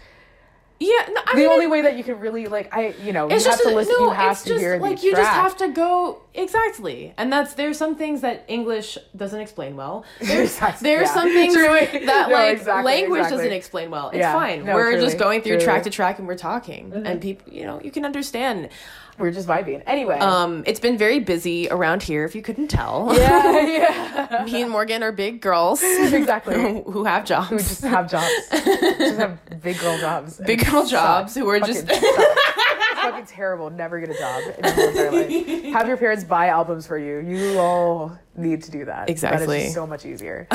yeah. 0.79 1.09
No, 1.11 1.21
the 1.33 1.37
mean, 1.37 1.47
only 1.49 1.67
way 1.67 1.83
that 1.83 1.97
you 1.97 2.05
can 2.05 2.21
really 2.21 2.47
like 2.47 2.75
I 2.75 2.95
you 3.03 3.13
know 3.13 3.27
it's 3.29 3.45
you 3.45 3.51
just 3.51 3.63
have 3.63 3.71
to 3.71 3.75
listen 3.75 3.95
no, 3.99 4.07
you 4.07 4.11
have 4.11 4.33
it's 4.33 4.43
to 4.43 4.49
just 4.51 4.61
hear 4.61 4.79
like 4.79 5.03
you 5.03 5.13
just 5.13 5.31
have 5.31 5.57
to 5.59 5.69
go 5.69 6.21
exactly, 6.35 7.15
and 7.17 7.33
that's 7.33 7.55
there's 7.55 7.79
some 7.79 7.97
things 7.97 8.21
that 8.21 8.45
English 8.49 8.99
doesn't 9.17 9.41
explain 9.41 9.77
well. 9.77 10.05
There's 10.21 10.51
Exactly, 10.57 10.89
there's 10.91 11.09
yeah. 11.09 11.15
some 11.15 11.29
things 11.33 11.55
that 11.55 12.03
No, 12.05 12.29
like 12.35 12.57
exactly, 12.59 12.85
language 12.85 13.19
exactly. 13.21 13.39
doesn't 13.39 13.53
explain 13.53 13.91
well. 13.91 14.09
It's 14.11 14.19
Yeah. 14.19 14.33
fine. 14.33 14.67
We're 14.67 14.91
truly, 14.93 15.05
just 15.07 15.19
going 15.19 15.41
through 15.43 15.53
truly. 15.53 15.59
Mm-hmm. 15.63 15.71
track 15.71 15.83
to 15.85 15.91
track 15.91 16.19
and 16.19 16.29
we're 16.29 16.37
talking, 16.37 16.93
and 17.07 17.21
people, 17.21 17.53
you 17.53 17.65
know, 17.65 17.81
you 17.83 17.91
can 17.91 18.05
understand. 18.05 18.69
We're 19.19 19.31
just 19.31 19.49
vibing. 19.49 19.83
Anyway. 19.87 20.19
Um, 20.19 20.63
it's 20.67 20.81
been 20.81 20.97
very 20.99 21.19
busy 21.21 21.69
around 21.71 22.03
here, 22.03 22.25
if 22.25 22.35
you 22.35 22.43
couldn't 22.43 22.69
tell. 22.69 23.13
yeah 23.17 23.61
yeah. 23.61 24.43
Me 24.47 24.63
and 24.63 24.71
Morgan 24.71 25.03
are 25.03 25.13
big 25.13 25.41
girls. 25.41 25.83
Exactly. 25.83 26.83
Who, 26.87 27.05
have 27.05 27.25
jobs. 27.25 27.49
who 27.51 27.59
just 27.59 27.83
have 27.83 28.11
jobs. 28.11 28.31
Just 28.51 29.19
have 29.19 29.39
big 29.63 29.79
girl 29.79 29.99
jobs 29.99 30.37
big 30.47 30.65
girl 30.67 30.85
jobs 30.87 31.35
who 31.35 31.49
are 31.49 31.61
just 31.61 31.87
Fucking 31.87 32.03
suck. 32.15 32.37
Fucking 32.97 33.27
terrible. 33.27 33.71
Never 33.71 34.01
get 34.01 34.11
a 34.11 34.15
job 34.19 34.43
in 34.59 34.65
your 34.65 34.73
whole 34.75 34.89
entire 34.89 35.13
life. 35.13 35.65
Have 35.75 35.89
your 35.89 35.97
parents 35.97 36.25
buy 36.25 36.49
albums 36.49 36.87
for 36.87 36.99
you. 36.99 37.19
You 37.21 37.59
all 37.59 38.19
need 38.37 38.63
to 38.65 38.71
do 38.71 38.85
that. 38.87 39.07
That 39.07 39.11
Exactly. 39.11 39.59
is 39.59 39.63
just 39.65 39.75
so 39.75 39.87
much 39.87 40.05
easier. 40.05 40.47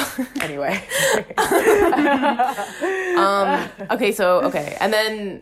Anyway. 0.41 0.81
Um 3.17 3.69
okay 3.91 4.11
so 4.11 4.41
okay. 4.41 4.77
And 4.79 4.91
then 4.91 5.41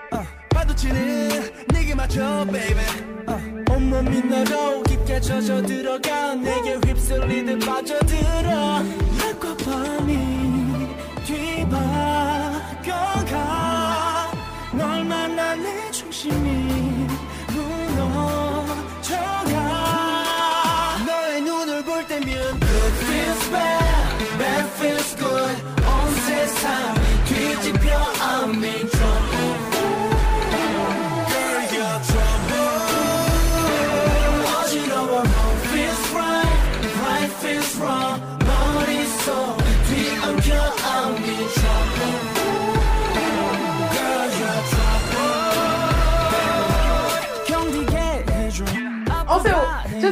파도치는 0.61 1.29
네게 1.73 1.95
맞춰 1.95 2.45
baby. 2.45 2.85
uh, 3.27 3.41
온몸이 3.71 4.21
너로 4.21 4.83
깊게 4.83 5.19
젖어 5.19 5.61
들어가 5.63 6.35
내게 6.35 6.75
휩쓸리듯 6.85 7.65
빠져들어. 7.65 8.83
낮과 8.83 9.57
밤이 9.57 10.87
뒤바뀌어가 11.25 11.81
널 14.73 15.03
만나 15.03 15.55
내 15.55 15.89
중심이 15.89 17.07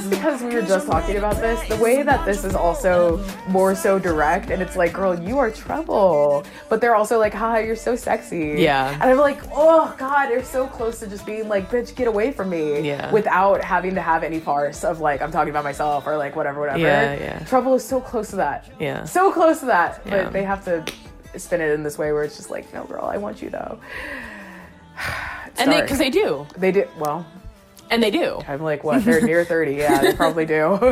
just 0.09 0.21
because 0.21 0.41
we 0.41 0.53
were 0.53 0.61
just 0.61 0.87
talking 0.87 1.17
about 1.17 1.35
this, 1.37 1.67
the 1.67 1.75
way 1.77 2.03
that 2.03 2.25
this 2.25 2.43
is 2.43 2.55
also 2.55 3.23
more 3.47 3.75
so 3.75 3.99
direct, 3.99 4.49
and 4.49 4.61
it's 4.61 4.75
like, 4.75 4.93
girl, 4.93 5.19
you 5.19 5.37
are 5.37 5.51
trouble. 5.51 6.43
But 6.67 6.81
they're 6.81 6.95
also 6.95 7.19
like, 7.19 7.33
haha, 7.33 7.59
you're 7.59 7.75
so 7.75 7.95
sexy. 7.95 8.55
Yeah. 8.57 8.93
And 8.93 9.03
I'm 9.03 9.17
like, 9.17 9.41
oh, 9.51 9.93
God, 9.97 10.27
they're 10.27 10.43
so 10.43 10.67
close 10.67 10.99
to 10.99 11.07
just 11.07 11.25
being 11.25 11.47
like, 11.47 11.69
bitch, 11.69 11.95
get 11.95 12.07
away 12.07 12.31
from 12.31 12.49
me. 12.49 12.81
Yeah. 12.81 13.11
Without 13.11 13.63
having 13.63 13.95
to 13.95 14.01
have 14.01 14.23
any 14.23 14.39
farce 14.39 14.83
of 14.83 14.99
like, 14.99 15.21
I'm 15.21 15.31
talking 15.31 15.51
about 15.51 15.63
myself 15.63 16.07
or 16.07 16.17
like 16.17 16.35
whatever, 16.35 16.59
whatever. 16.59 16.79
Yeah, 16.79 17.13
yeah. 17.13 17.45
Trouble 17.45 17.75
is 17.75 17.83
so 17.83 18.01
close 18.01 18.29
to 18.31 18.37
that. 18.37 18.71
Yeah. 18.79 19.03
So 19.05 19.31
close 19.31 19.59
to 19.61 19.67
that. 19.67 20.01
Yeah. 20.05 20.23
But 20.23 20.33
they 20.33 20.43
have 20.43 20.65
to 20.65 20.85
spin 21.37 21.61
it 21.61 21.71
in 21.71 21.83
this 21.83 21.97
way 21.97 22.11
where 22.11 22.23
it's 22.23 22.37
just 22.37 22.49
like, 22.49 22.73
no, 22.73 22.83
girl, 22.85 23.05
I 23.05 23.17
want 23.17 23.41
you 23.41 23.49
though. 23.49 23.79
And 25.57 25.73
they 25.73 25.81
because 25.81 25.97
they 25.97 26.09
do, 26.09 26.47
They 26.57 26.71
do, 26.71 26.87
well, 26.97 27.25
and 27.89 28.01
they 28.03 28.11
do. 28.11 28.39
I'm 28.47 28.61
like, 28.61 28.83
what? 28.83 29.03
They're 29.05 29.21
near 29.21 29.43
30. 29.45 29.73
Yeah, 29.73 30.01
they 30.01 30.13
probably 30.13 30.45
do. 30.45 30.77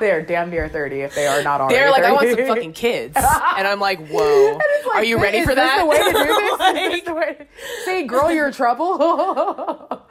they 0.00 0.10
are 0.10 0.22
damn 0.22 0.50
near 0.50 0.68
30 0.68 1.00
if 1.00 1.14
they 1.14 1.26
are 1.26 1.42
not 1.42 1.60
already. 1.60 1.76
They're 1.76 1.90
like, 1.90 2.04
I 2.04 2.12
want 2.12 2.28
some 2.30 2.46
fucking 2.46 2.72
kids, 2.72 3.16
and 3.16 3.66
I'm 3.68 3.80
like, 3.80 4.06
whoa, 4.08 4.58
are 4.94 5.04
you 5.04 5.20
ready 5.20 5.44
for 5.44 5.54
that? 5.54 5.78
the 5.80 5.86
way 5.86 5.98
to 5.98 6.04
do 6.04 6.12
this? 6.12 7.02
Is 7.02 7.06
Like- 7.08 7.16
way? 7.16 7.46
Say, 7.84 8.04
girl, 8.04 8.30
you're 8.30 8.46
in 8.48 8.52
trouble. 8.52 8.94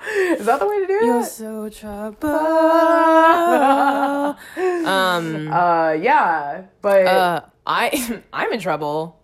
Is 0.10 0.46
that 0.46 0.60
the 0.60 0.68
way 0.68 0.80
to 0.80 0.88
do 0.88 0.98
it? 1.00 1.06
You're 1.06 1.24
so 1.26 1.70
trouble. 1.70 2.30
um, 4.88 5.48
Uh, 5.52 5.92
yeah, 6.00 6.64
but 6.82 7.06
uh, 7.08 7.42
I, 7.66 8.22
I'm 8.34 8.52
in 8.54 8.60
trouble. 8.60 9.20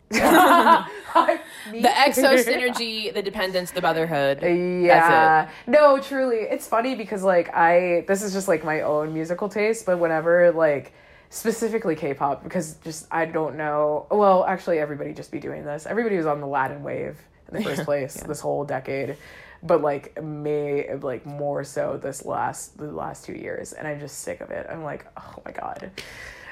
The 1.71 1.87
exo 1.87 2.43
synergy, 2.43 3.13
the 3.13 3.21
dependence, 3.21 3.71
the 3.71 3.81
motherhood. 3.81 4.41
Yeah. 4.41 5.49
No, 5.67 5.99
truly. 5.99 6.37
It's 6.37 6.67
funny 6.67 6.95
because 6.95 7.23
like 7.23 7.53
I 7.53 8.03
this 8.07 8.21
is 8.21 8.33
just 8.33 8.47
like 8.47 8.63
my 8.63 8.81
own 8.81 9.13
musical 9.13 9.49
taste, 9.49 9.85
but 9.85 9.99
whenever 9.99 10.51
like 10.51 10.93
specifically 11.29 11.95
K-pop 11.95 12.43
because 12.43 12.75
just 12.83 13.07
I 13.11 13.25
don't 13.25 13.55
know. 13.55 14.07
Well, 14.11 14.45
actually 14.45 14.79
everybody 14.79 15.13
just 15.13 15.31
be 15.31 15.39
doing 15.39 15.63
this. 15.63 15.85
Everybody 15.85 16.17
was 16.17 16.25
on 16.25 16.41
the 16.41 16.47
Latin 16.47 16.83
wave 16.83 17.17
in 17.51 17.57
the 17.57 17.63
first 17.69 17.83
place 17.85 18.15
this 18.15 18.39
whole 18.39 18.65
decade. 18.65 19.17
But 19.63 19.81
like 19.81 20.21
may 20.21 20.93
like 20.95 21.25
more 21.25 21.63
so 21.63 21.97
this 22.01 22.25
last 22.25 22.77
the 22.77 22.91
last 22.91 23.25
2 23.25 23.33
years 23.33 23.71
and 23.73 23.87
I'm 23.87 23.99
just 23.99 24.19
sick 24.19 24.41
of 24.41 24.51
it. 24.51 24.67
I'm 24.69 24.83
like, 24.83 25.05
"Oh 25.17 25.41
my 25.45 25.51
god. 25.51 25.91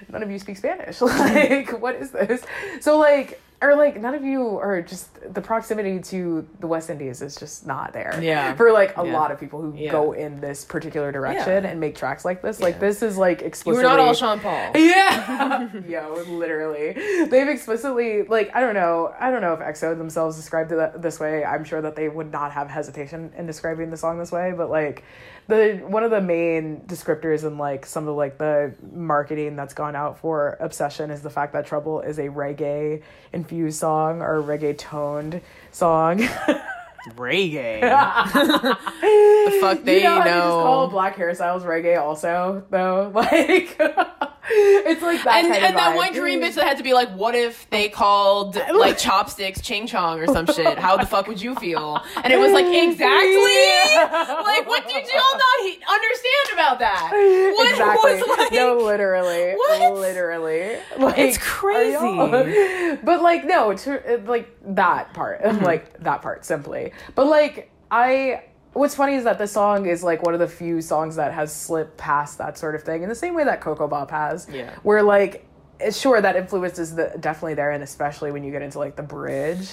None 0.10 0.24
of 0.24 0.32
you 0.32 0.40
speak 0.40 0.58
Spanish. 0.58 1.02
like 1.02 1.80
what 1.82 1.96
is 1.96 2.12
this?" 2.12 2.44
So 2.80 2.98
like 2.98 3.42
or 3.62 3.76
like 3.76 4.02
none 4.02 4.16
of 4.16 4.24
you 4.24 4.58
are 4.58 4.82
just 4.82 5.10
the 5.34 5.42
proximity 5.42 6.00
to 6.00 6.48
the 6.60 6.68
West 6.68 6.90
Indies 6.90 7.22
is 7.22 7.36
just 7.36 7.68
not 7.68 7.94
there. 7.94 8.20
Yeah. 8.22 8.56
For 8.56 8.72
like 8.72 8.98
a 8.98 9.06
Yeah. 9.06 9.14
lot 9.14 9.32
of 9.32 9.40
people 9.40 9.62
who 9.62 9.74
Yeah. 9.76 9.92
go 9.92 10.14
in 10.14 10.42
this 10.42 10.66
particular 10.66 11.12
direction 11.12 11.64
Yeah. 11.64 11.70
and 11.70 11.80
make 11.80 11.96
tracks 11.96 12.26
like 12.26 12.42
this. 12.42 12.60
Like 12.60 12.80
this 12.80 13.04
is 13.04 13.18
like 13.18 13.42
explicitly 13.44 13.84
were 13.84 13.90
not 13.90 14.00
all 14.00 14.14
Sean 14.16 14.40
Paul. 14.40 14.72
yeah. 14.76 15.70
Yo, 15.88 16.24
literally. 16.28 16.94
They've 17.26 17.48
explicitly 17.48 18.24
like 18.24 18.50
I 18.56 18.62
don't 18.62 18.74
know. 18.74 19.14
I 19.20 19.30
don't 19.30 19.42
know 19.42 19.54
if 19.54 19.60
EXO 19.60 19.98
themselves 19.98 20.36
described 20.38 20.72
it 20.72 21.02
this 21.02 21.20
way. 21.20 21.46
I'm 21.46 21.64
sure 21.64 21.82
that 21.82 21.96
they 21.96 22.10
would 22.10 22.32
not 22.32 22.52
have 22.54 22.68
hesitation 22.70 23.32
in 23.38 23.46
describing 23.46 23.92
the 23.92 23.98
song 23.98 24.18
this 24.18 24.32
way, 24.32 24.54
but 24.58 24.70
like 24.72 25.04
the 25.52 25.76
one 25.86 26.03
of 26.03 26.11
the 26.11 26.22
main 26.22 26.82
descriptors 26.88 27.45
in 27.45 27.57
like 27.57 27.86
some 27.86 28.07
of 28.07 28.15
like 28.15 28.38
the 28.38 28.73
marketing 28.91 29.56
that's 29.56 29.73
gone 29.73 29.95
out 29.95 30.18
for 30.19 30.57
Obsession 30.60 31.11
is 31.11 31.22
the 31.22 31.30
fact 31.30 31.53
that 31.53 31.65
Trouble 31.68 32.02
is 32.02 32.18
a 32.18 32.30
reggae 32.30 33.03
infused 33.34 33.80
song 33.80 34.22
or 34.22 34.41
reggae 34.41 34.78
toned 34.78 35.41
song. 35.72 36.19
Reggae. 37.15 37.82
the 39.52 39.57
fuck 39.60 39.84
they 39.84 39.98
you 39.98 40.03
know, 40.03 40.19
how 40.22 40.23
know. 40.23 40.23
they 40.23 40.30
just 40.30 40.49
call 40.49 40.88
black 40.88 41.15
hairstyles 41.15 41.64
reggae 41.64 41.99
also 41.99 42.64
though? 42.69 43.11
Like 43.15 43.80
it's 44.50 45.02
like 45.02 45.24
that 45.24 45.44
and 45.44 45.54
kind 45.54 45.66
and 45.66 45.78
that 45.78 45.96
one 45.96 46.14
Korean 46.14 46.40
bitch 46.42 46.56
that 46.56 46.66
had 46.68 46.78
to 46.78 46.84
be 46.84 46.94
like, 46.94 47.10
what 47.12 47.36
if 47.36 47.70
they 47.70 47.90
called 47.90 48.56
like 48.74 48.98
chopsticks 48.98 49.62
ching 49.62 49.88
chong 49.88 50.20
or 50.20 50.28
some 50.28 50.46
shit? 50.48 50.78
How 50.80 50.98
the 50.98 51.06
fuck 51.06 51.28
would 51.28 51.42
you 51.42 51.56
feel? 51.56 52.02
And 52.24 52.34
it 52.34 52.40
was 52.40 52.52
like, 52.52 52.66
exactly. 52.70 53.62
Like, 54.52 54.68
what 54.68 54.88
did 54.88 55.08
y'all 55.08 55.22
not 55.34 55.60
he- 55.62 55.80
understand 55.88 56.54
about 56.54 56.80
that? 56.80 57.10
What 57.12 57.70
exactly. 57.72 58.14
was 58.14 58.38
like? 58.40 58.52
no, 58.52 58.78
literally, 58.78 59.54
What? 59.54 59.94
literally. 59.94 60.78
Like, 60.98 61.18
It's 61.18 61.38
crazy. 61.38 62.98
But 63.04 63.22
like, 63.22 63.46
no, 63.46 63.74
to, 63.76 64.22
like 64.26 64.50
that 64.76 65.14
part, 65.14 65.42
Mm-hmm. 65.42 65.64
like 65.64 66.00
that 66.04 66.22
part, 66.22 66.46
simply. 66.46 66.92
But 67.16 67.28
like, 67.28 67.72
I. 67.90 68.44
What's 68.73 68.95
funny 68.95 69.15
is 69.15 69.26
that 69.26 69.38
the 69.38 69.48
song 69.48 69.85
is 69.85 70.03
like 70.03 70.23
one 70.23 70.34
of 70.34 70.39
the 70.39 70.48
few 70.48 70.81
songs 70.81 71.18
that 71.18 71.34
has 71.34 71.53
slipped 71.53 71.98
past 71.98 72.38
that 72.38 72.57
sort 72.57 72.76
of 72.76 72.84
thing, 72.84 73.03
in 73.03 73.10
the 73.10 73.15
same 73.15 73.34
way 73.34 73.43
that 73.43 73.60
Ko 73.61 73.76
Ko 73.76 73.88
Bop 73.88 74.11
has. 74.11 74.48
Yeah. 74.49 74.73
Where 74.84 75.03
like, 75.03 75.45
sure 75.91 76.22
that 76.22 76.35
influence 76.35 76.80
is 76.80 76.95
the, 76.95 77.14
definitely 77.19 77.56
there, 77.56 77.72
and 77.72 77.84
especially 77.84 78.31
when 78.31 78.43
you 78.43 78.52
get 78.52 78.61
into 78.61 78.80
like 78.80 78.95
the 78.95 79.03
bridge. 79.03 79.69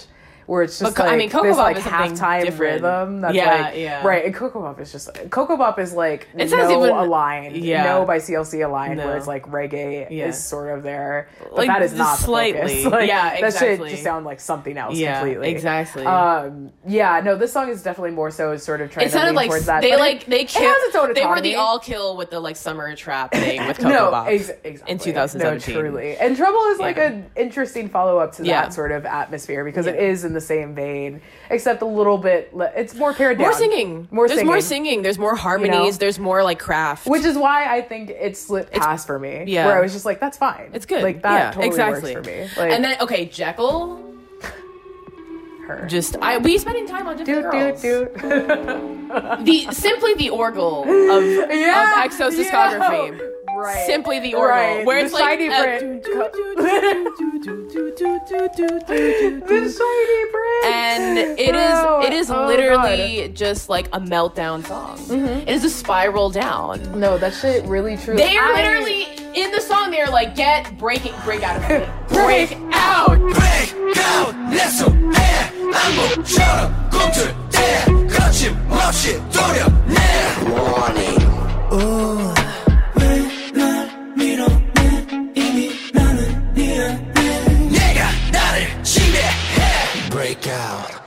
Where 0.48 0.62
it's 0.62 0.78
just 0.78 0.96
But 0.96 1.02
Co- 1.02 1.06
I 1.06 1.10
like 1.10 1.18
mean, 1.18 1.28
Coco 1.28 1.46
this 1.46 1.56
Bop 1.58 1.64
like 1.66 1.76
halftime 1.76 2.42
different. 2.42 2.80
rhythm 2.82 3.20
that's 3.20 3.34
Yeah, 3.34 3.60
like 3.66 3.76
yeah. 3.76 4.06
right. 4.06 4.24
And 4.24 4.34
Ko 4.34 4.48
Ko 4.48 4.62
Bop 4.62 4.80
is 4.80 4.90
just 4.90 5.10
Ko 5.28 5.44
Ko 5.44 5.58
Bop 5.58 5.78
is 5.78 5.92
like 5.92 6.26
It 6.34 6.50
no 6.50 6.70
even- 6.84 6.96
aligned, 6.96 7.56
Yeah. 7.58 7.84
no 7.84 8.06
by 8.06 8.16
CLC 8.18 8.62
aligned, 8.62 8.96
No. 8.96 9.08
where 9.08 9.16
it's 9.18 9.26
like 9.26 9.46
reggae 9.50 10.06
Yeah. 10.08 10.28
is 10.28 10.42
sort 10.42 10.70
of 10.70 10.82
there, 10.82 11.28
but 11.38 11.52
Like, 11.52 11.68
that 11.68 11.82
is 11.82 11.92
not 11.92 12.16
the 12.16 12.24
slightly. 12.24 12.82
focus. 12.84 12.92
Like, 12.98 13.08
Yeah, 13.08 13.38
that 13.42 13.54
should 13.58 13.86
just 13.90 14.02
sound 14.02 14.24
like 14.24 14.40
something 14.40 14.78
else 14.78 14.96
Yeah, 14.96 15.18
completely. 15.20 15.50
exactly. 15.50 16.06
Um, 16.06 16.70
yeah, 16.86 17.20
no, 17.22 17.36
this 17.36 17.52
song 17.52 17.68
is 17.68 17.82
definitely 17.82 18.12
more 18.12 18.30
so 18.30 18.56
sort 18.56 18.80
of 18.80 18.90
trying 18.90 19.04
It 19.04 19.10
to 19.10 19.18
sounded 19.18 19.34
like 19.34 19.50
towards 19.50 19.66
that. 19.66 19.82
they 19.82 19.90
but 19.90 19.96
it- 19.98 20.00
like 20.00 20.24
they 20.24 20.40
it 20.40 20.48
kill. 20.48 20.62
has 20.62 20.82
its 20.84 20.96
own 20.96 21.12
they 21.12 21.26
were 21.26 21.42
the 21.42 21.56
all 21.56 21.78
kill 21.78 22.16
with 22.16 22.30
the 22.30 22.40
like 22.40 22.56
summer 22.56 22.96
trap 22.96 23.32
thing 23.32 23.66
with 23.66 23.76
Coco 23.76 23.90
no, 23.90 24.10
Bop 24.12 24.28
ex- 24.28 24.48
exactly. 24.64 24.92
in 24.92 24.98
2017. 24.98 25.74
No, 25.74 25.80
truly. 25.82 26.16
And 26.16 26.34
Trouble 26.38 26.64
is 26.70 26.78
like 26.78 26.96
an 26.96 27.26
interesting 27.36 27.90
follow 27.90 28.16
up 28.18 28.32
to 28.36 28.42
that 28.44 28.72
sort 28.72 28.92
of 28.92 29.04
atmosphere 29.04 29.62
because 29.62 29.86
it 29.86 29.96
is 29.96 30.24
in 30.24 30.32
the 30.32 30.37
same 30.40 30.74
vein, 30.74 31.20
except 31.50 31.82
a 31.82 31.86
little 31.86 32.18
bit. 32.18 32.54
Le- 32.54 32.70
it's 32.76 32.94
more 32.94 33.12
pared 33.12 33.38
More 33.38 33.50
down. 33.50 33.58
singing. 33.58 34.08
More 34.10 34.26
There's 34.28 34.38
singing. 34.38 34.46
more 34.52 34.60
singing. 34.60 35.02
There's 35.02 35.18
more 35.18 35.34
harmonies. 35.34 35.98
There's 35.98 36.18
more 36.18 36.42
like 36.42 36.58
craft. 36.58 37.06
Which 37.06 37.24
is 37.24 37.36
why 37.36 37.72
I 37.74 37.82
think 37.82 38.10
it 38.10 38.36
slipped 38.36 38.72
past 38.72 39.06
for 39.06 39.18
me. 39.18 39.44
yeah. 39.46 39.66
Where 39.66 39.76
I 39.78 39.80
was 39.80 39.92
just 39.92 40.04
like, 40.04 40.20
that's 40.20 40.36
fine. 40.38 40.70
it's 40.72 40.86
good. 40.86 41.02
Like 41.02 41.22
that 41.22 41.32
yeah, 41.32 41.46
totally 41.50 41.66
exactly. 41.68 42.14
works 42.14 42.26
for 42.28 42.32
me. 42.34 42.48
Like, 42.56 42.72
and 42.72 42.84
then 42.84 42.96
okay, 43.00 43.26
Jekyll. 43.26 44.04
her. 45.66 45.86
Just 45.86 46.16
I 46.22 46.38
we 46.38 46.56
spending 46.58 46.86
time 46.86 47.06
on 47.06 47.16
different 47.16 47.52
doot, 47.52 47.82
girls. 47.82 47.82
doot. 47.82 49.44
The 49.44 49.68
simply 49.72 50.14
the 50.14 50.30
orgle 50.30 50.82
of 50.84 50.88
Yeah, 51.50 52.04
of 52.04 52.10
EXO's 52.10 52.38
yeah 52.38 53.18
right. 53.58 53.86
simply 53.86 54.20
the 54.20 54.34
organ, 54.34 54.56
right. 54.56 54.86
where 54.86 54.98
the 55.00 55.06
it's 55.06 55.18
shiny 55.18 55.48
like 55.48 55.80
the 55.80 55.88
shiny 59.78 60.30
brain, 60.32 60.64
and 60.72 61.18
it 61.38 61.54
wow. 61.54 62.00
is 62.00 62.06
it 62.06 62.12
is 62.12 62.30
oh, 62.30 62.46
literally 62.46 63.28
God. 63.28 63.34
just 63.34 63.68
like 63.68 63.88
a 63.88 64.00
meltdown 64.00 64.64
song. 64.66 64.98
Mm-hmm. 64.98 65.48
It 65.48 65.50
is 65.50 65.64
a 65.64 65.70
spiral 65.70 66.30
down. 66.30 66.98
No, 66.98 67.18
that 67.18 67.34
shit 67.34 67.64
really 67.64 67.96
true. 67.96 68.16
They 68.16 68.36
are 68.36 68.52
I... 68.52 68.62
literally 68.62 69.06
in 69.34 69.50
the 69.52 69.60
song. 69.60 69.90
They 69.90 70.00
are 70.00 70.10
like, 70.10 70.34
get 70.34 70.76
break 70.78 71.04
it, 71.06 71.14
break 71.24 71.42
out 71.42 71.56
of 71.56 71.70
it, 71.70 71.88
break 72.08 72.56
out, 72.72 73.18
break 73.18 73.96
out, 73.98 74.34
let's 74.50 74.82
go, 74.82 74.90
I'm 74.90 76.14
gonna 76.14 76.26
shut 76.26 76.90
go 76.90 77.10
to 77.10 77.34
death, 77.50 77.86
there, 77.86 78.08
got 78.08 78.42
you, 78.42 78.56
shit, 78.92 79.20
throw 79.32 79.52
you, 79.54 79.66
Warning. 80.50 81.18
Ooh. 81.72 82.37
Out 90.46 90.97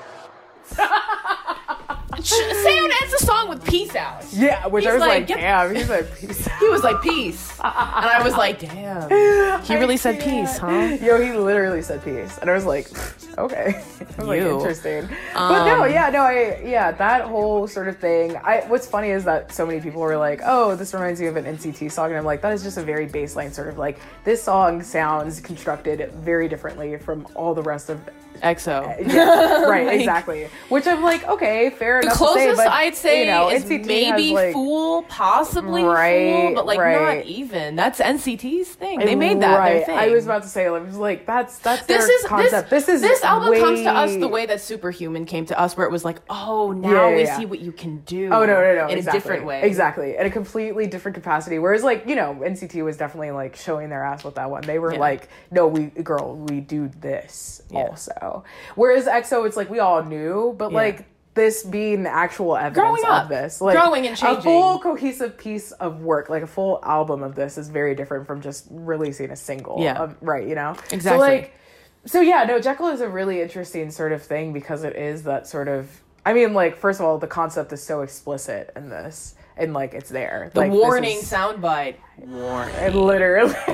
Sam 2.25 2.83
ends 3.01 3.19
the 3.19 3.25
song 3.25 3.49
with 3.49 3.63
"Peace 3.65 3.95
Out." 3.95 4.23
Yeah, 4.31 4.67
which 4.67 4.85
I 4.85 4.93
was 4.93 5.01
like, 5.01 5.27
like, 5.29 5.39
damn, 5.39 5.75
he's 5.75 5.89
like, 5.89 6.15
peace 6.17 6.47
out. 6.47 6.57
He 6.59 6.69
was 6.69 6.83
like, 6.83 7.01
"Peace," 7.01 7.51
and 7.59 7.69
I 7.73 8.21
was 8.23 8.35
like, 8.35 8.59
"Damn." 8.59 9.09
He 9.63 9.75
really 9.75 9.97
said 9.97 10.19
peace, 10.21 10.57
huh? 10.57 10.97
Yo, 11.01 11.21
he 11.21 11.31
literally 11.33 11.81
said 11.81 12.03
peace, 12.03 12.37
and 12.39 12.49
I 12.49 12.53
was 12.53 12.65
like, 12.65 12.87
okay, 13.37 13.73
I 13.75 14.15
was 14.19 14.27
like, 14.27 14.39
You. 14.41 14.57
interesting. 14.57 15.07
but 15.33 15.65
no, 15.65 15.83
Um, 15.83 15.91
yeah, 15.91 16.09
no, 16.09 16.21
I 16.21 16.61
yeah, 16.63 16.91
that 16.91 17.23
whole 17.25 17.67
sort 17.67 17.87
of 17.87 17.97
thing. 17.97 18.35
I 18.37 18.61
what's 18.67 18.87
funny 18.87 19.09
is 19.11 19.23
that 19.25 19.51
so 19.53 19.65
many 19.65 19.79
people 19.81 20.01
were 20.01 20.17
like, 20.17 20.41
oh, 20.43 20.75
this 20.75 20.93
reminds 20.93 21.19
me 21.21 21.27
of 21.27 21.35
an 21.35 21.45
NCT 21.45 21.91
song, 21.91 22.07
and 22.09 22.17
I'm 22.17 22.25
like, 22.25 22.41
that 22.41 22.53
is 22.53 22.63
just 22.63 22.77
a 22.77 22.83
very 22.83 23.07
baseline 23.07 23.51
sort 23.53 23.67
of 23.67 23.77
like 23.77 23.99
this 24.23 24.41
song 24.43 24.81
sounds 24.83 25.39
constructed 25.39 26.11
very 26.13 26.47
differently 26.47 26.97
from 26.97 27.27
all 27.35 27.53
the 27.53 27.63
rest 27.63 27.89
of. 27.89 27.99
EXO. 28.41 29.05
Yeah, 29.13 29.65
right, 29.65 29.99
exactly. 29.99 30.47
Which 30.69 30.87
I'm 30.87 31.03
like, 31.03 31.23
okay, 31.27 31.69
fair 31.69 31.99
enough. 31.99 32.10
To 32.11 32.17
say, 32.17 32.25
closest 32.25 32.57
but, 32.57 32.67
I'd 32.67 32.95
say 32.95 33.21
you 33.21 33.31
know, 33.31 33.49
is 33.49 33.63
NCT 33.63 33.85
maybe 33.85 34.33
like, 34.33 34.53
Fool, 34.53 35.03
possibly 35.03 35.83
Right, 35.83 36.31
Fool, 36.31 36.55
but 36.55 36.65
like 36.65 36.79
right. 36.79 37.17
not 37.17 37.25
even. 37.25 37.75
That's 37.75 37.99
NCT's 37.99 38.69
thing. 38.69 38.99
They 38.99 39.15
made 39.15 39.41
that 39.41 39.57
right. 39.57 39.73
their 39.73 39.85
thing. 39.85 39.97
I 39.97 40.09
was 40.09 40.25
about 40.25 40.43
to 40.43 40.49
say, 40.49 40.65
I 40.65 40.71
was 40.71 40.97
like, 40.97 41.25
that's 41.25 41.57
that's 41.59 41.85
this 41.85 42.05
their 42.05 42.15
is 42.15 42.25
concept. 42.25 42.69
This, 42.69 42.85
This, 42.85 42.95
is 42.95 43.01
this 43.01 43.23
album 43.23 43.59
comes 43.59 43.81
to 43.81 43.89
us 43.89 44.15
the 44.15 44.27
way 44.27 44.45
that 44.45 44.61
Superhuman 44.61 45.25
came 45.25 45.45
to 45.47 45.59
us, 45.59 45.75
where 45.77 45.85
it 45.85 45.91
was 45.91 46.05
like, 46.05 46.21
oh, 46.29 46.71
now 46.71 46.89
Yeah, 46.89 47.09
yeah, 47.09 47.15
we 47.15 47.23
yeah. 47.23 47.37
see 47.37 47.45
what 47.45 47.59
you 47.59 47.71
can 47.71 47.99
do. 48.01 48.25
Oh 48.27 48.45
no 48.45 48.61
no 48.61 48.75
no! 48.75 48.87
in 48.87 48.97
exactly. 48.97 49.17
a 49.19 49.21
different 49.21 49.45
way. 49.45 49.61
Exactly, 49.63 50.17
in 50.17 50.25
a 50.25 50.29
completely 50.29 50.87
different 50.87 51.15
capacity. 51.15 51.59
Whereas, 51.59 51.83
like 51.83 52.07
you 52.07 52.15
know, 52.15 52.35
NCT 52.41 52.83
was 52.83 52.97
definitely 52.97 53.31
like 53.31 53.55
showing 53.55 53.89
their 53.89 54.03
ass 54.03 54.23
with 54.23 54.35
that 54.35 54.49
one. 54.49 54.63
They 54.63 54.79
were 54.79 54.95
like, 54.95 55.29
"No, 55.51 55.67
we 55.67 55.85
girl, 55.85 56.35
we 56.35 56.59
do 56.59 56.89
this 56.99 57.61
also." 57.73 58.43
Whereas 58.75 59.05
EXO, 59.05 59.45
it's 59.45 59.57
like 59.57 59.69
we 59.69 59.79
all 59.79 60.03
knew, 60.03 60.55
but 60.57 60.73
like 60.73 61.05
this 61.33 61.63
being 61.63 62.03
the 62.03 62.09
actual 62.09 62.57
evidence 62.57 63.03
up. 63.05 63.23
of 63.23 63.29
this, 63.29 63.61
like 63.61 63.77
Growing 63.77 64.05
and 64.07 64.17
changing. 64.17 64.39
a 64.39 64.41
full 64.41 64.79
cohesive 64.79 65.37
piece 65.37 65.71
of 65.73 66.01
work, 66.01 66.29
like 66.29 66.43
a 66.43 66.47
full 66.47 66.79
album 66.83 67.23
of 67.23 67.35
this, 67.35 67.57
is 67.57 67.69
very 67.69 67.95
different 67.95 68.27
from 68.27 68.41
just 68.41 68.67
releasing 68.69 69.31
a 69.31 69.35
single. 69.35 69.77
Yeah. 69.81 69.95
of- 69.97 70.17
right. 70.21 70.45
You 70.47 70.55
know, 70.55 70.71
Exactly. 70.91 71.01
So 71.11 71.17
like, 71.17 71.53
so 72.05 72.19
yeah, 72.21 72.43
no, 72.43 72.59
Jekyll 72.59 72.87
is 72.87 72.99
a 73.01 73.07
really 73.07 73.41
interesting 73.41 73.91
sort 73.91 74.11
of 74.11 74.21
thing 74.23 74.51
because 74.53 74.83
it 74.83 74.95
is 74.95 75.23
that 75.23 75.47
sort 75.47 75.67
of. 75.67 76.01
I 76.25 76.33
mean, 76.33 76.53
like, 76.53 76.77
first 76.77 76.99
of 76.99 77.05
all, 77.05 77.17
the 77.17 77.25
concept 77.27 77.71
is 77.73 77.81
so 77.81 78.01
explicit 78.01 78.71
in 78.75 78.89
this, 78.89 79.33
and 79.57 79.73
like, 79.73 79.93
it's 79.95 80.09
there. 80.09 80.51
The 80.53 80.59
like, 80.59 80.71
warning 80.71 81.17
is- 81.17 81.31
soundbite. 81.31 81.95
it 82.19 82.93
literally. 82.93 83.53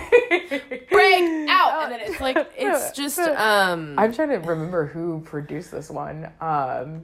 Break 0.89 1.49
out, 1.49 1.83
and 1.83 1.91
then 1.91 1.99
it's 2.01 2.21
like 2.21 2.37
it's 2.55 2.91
just 2.95 3.19
um. 3.19 3.95
I'm 3.97 4.13
trying 4.13 4.29
to 4.29 4.37
remember 4.37 4.85
who 4.85 5.21
produced 5.21 5.71
this 5.71 5.89
one, 5.89 6.29
um, 6.39 7.03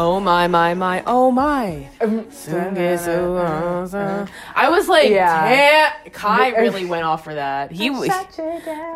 Oh 0.00 0.20
my 0.20 0.46
my 0.46 0.74
my 0.74 1.02
oh 1.08 1.32
my. 1.32 1.88
I 4.54 4.68
was 4.70 4.88
like, 4.88 5.10
Yeah. 5.10 5.92
Kai 6.12 6.50
really 6.50 6.84
went 6.84 7.02
off 7.02 7.24
for 7.24 7.34
that. 7.34 7.72
He 7.72 7.90
was 7.90 8.08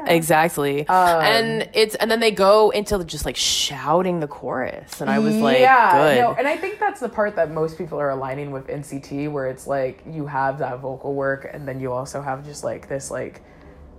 exactly, 0.07 0.87
and 0.89 1.69
it's 1.74 1.97
and 1.97 2.09
then 2.09 2.20
they 2.20 2.31
go 2.31 2.70
into 2.70 3.03
just 3.03 3.27
like 3.27 3.35
shouting 3.35 4.20
the 4.20 4.29
chorus, 4.29 5.01
and 5.01 5.11
I 5.11 5.19
was 5.19 5.35
like, 5.35 5.59
yeah, 5.59 5.91
good. 6.15 6.20
no, 6.20 6.35
and 6.35 6.47
I 6.47 6.57
think 6.57 6.79
that's 6.79 7.01
the 7.01 7.09
part 7.09 7.35
that 7.35 7.51
most 7.51 7.79
people 7.79 7.99
are 7.99 8.11
aligning 8.11 8.53
with 8.53 8.69
NCT, 8.69 9.29
where 9.33 9.49
it's 9.49 9.66
like 9.66 10.05
you 10.09 10.29
have 10.29 10.61
that 10.61 10.79
vocal 10.79 11.15
work, 11.15 11.51
and 11.53 11.66
then 11.66 11.81
you 11.81 11.91
also 11.91 12.23
have 12.23 12.45
just 12.45 12.62
like 12.62 12.89
this 12.89 13.11
like 13.11 13.43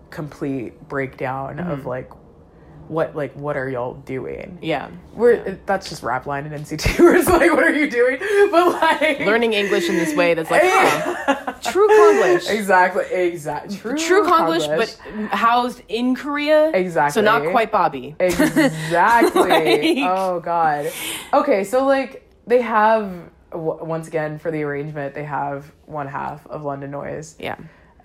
complete 0.10 0.88
breakdown 0.88 1.58
Mm-hmm. 1.58 1.70
of 1.72 1.86
like 1.86 2.10
what 2.90 3.16
like 3.16 3.34
what 3.34 3.56
are 3.58 3.70
y'all 3.70 3.94
doing? 3.94 4.58
yeah, 4.62 4.90
We're 5.14 5.58
that's 5.66 5.90
just 5.90 6.04
rap 6.04 6.26
line 6.26 6.46
in 6.46 6.52
NCT, 6.52 7.00
where 7.00 7.16
it's 7.16 7.28
like 7.30 7.52
what 7.52 7.64
are 7.64 7.74
you 7.74 7.90
doing? 7.90 8.20
But 8.52 8.68
like 8.82 9.20
learning 9.22 9.54
English 9.54 9.90
in 9.90 9.96
this 9.96 10.16
way 10.16 10.34
that's 10.34 10.52
like 10.52 10.62
huh. 10.64 11.54
true 11.72 11.88
Konglish. 11.88 12.50
exactly, 12.50 13.06
exactly 13.06 13.78
true, 13.78 13.98
True 13.98 14.24
Konglish, 14.26 14.68
but 14.78 15.30
housed 15.34 15.82
in 15.90 16.16
Korea. 16.16 16.70
Exactly. 16.72 17.14
So 17.14 17.22
not 17.22 17.50
quite 17.52 17.72
Bobby. 17.72 18.16
Exactly. 18.20 19.42
Like- 19.50 20.10
oh 20.10 20.40
God. 20.40 20.92
Okay, 21.34 21.64
so 21.64 21.86
like 21.86 22.30
they 22.46 22.62
have 22.62 23.12
w- 23.52 23.84
once 23.84 24.08
again 24.08 24.38
for 24.38 24.52
the 24.52 24.62
arrangement 24.64 25.14
they 25.16 25.24
have 25.24 25.72
one 25.86 26.08
half 26.08 26.46
of 26.48 26.64
London 26.64 26.92
Noise, 26.92 27.36
Yeah. 27.40 27.56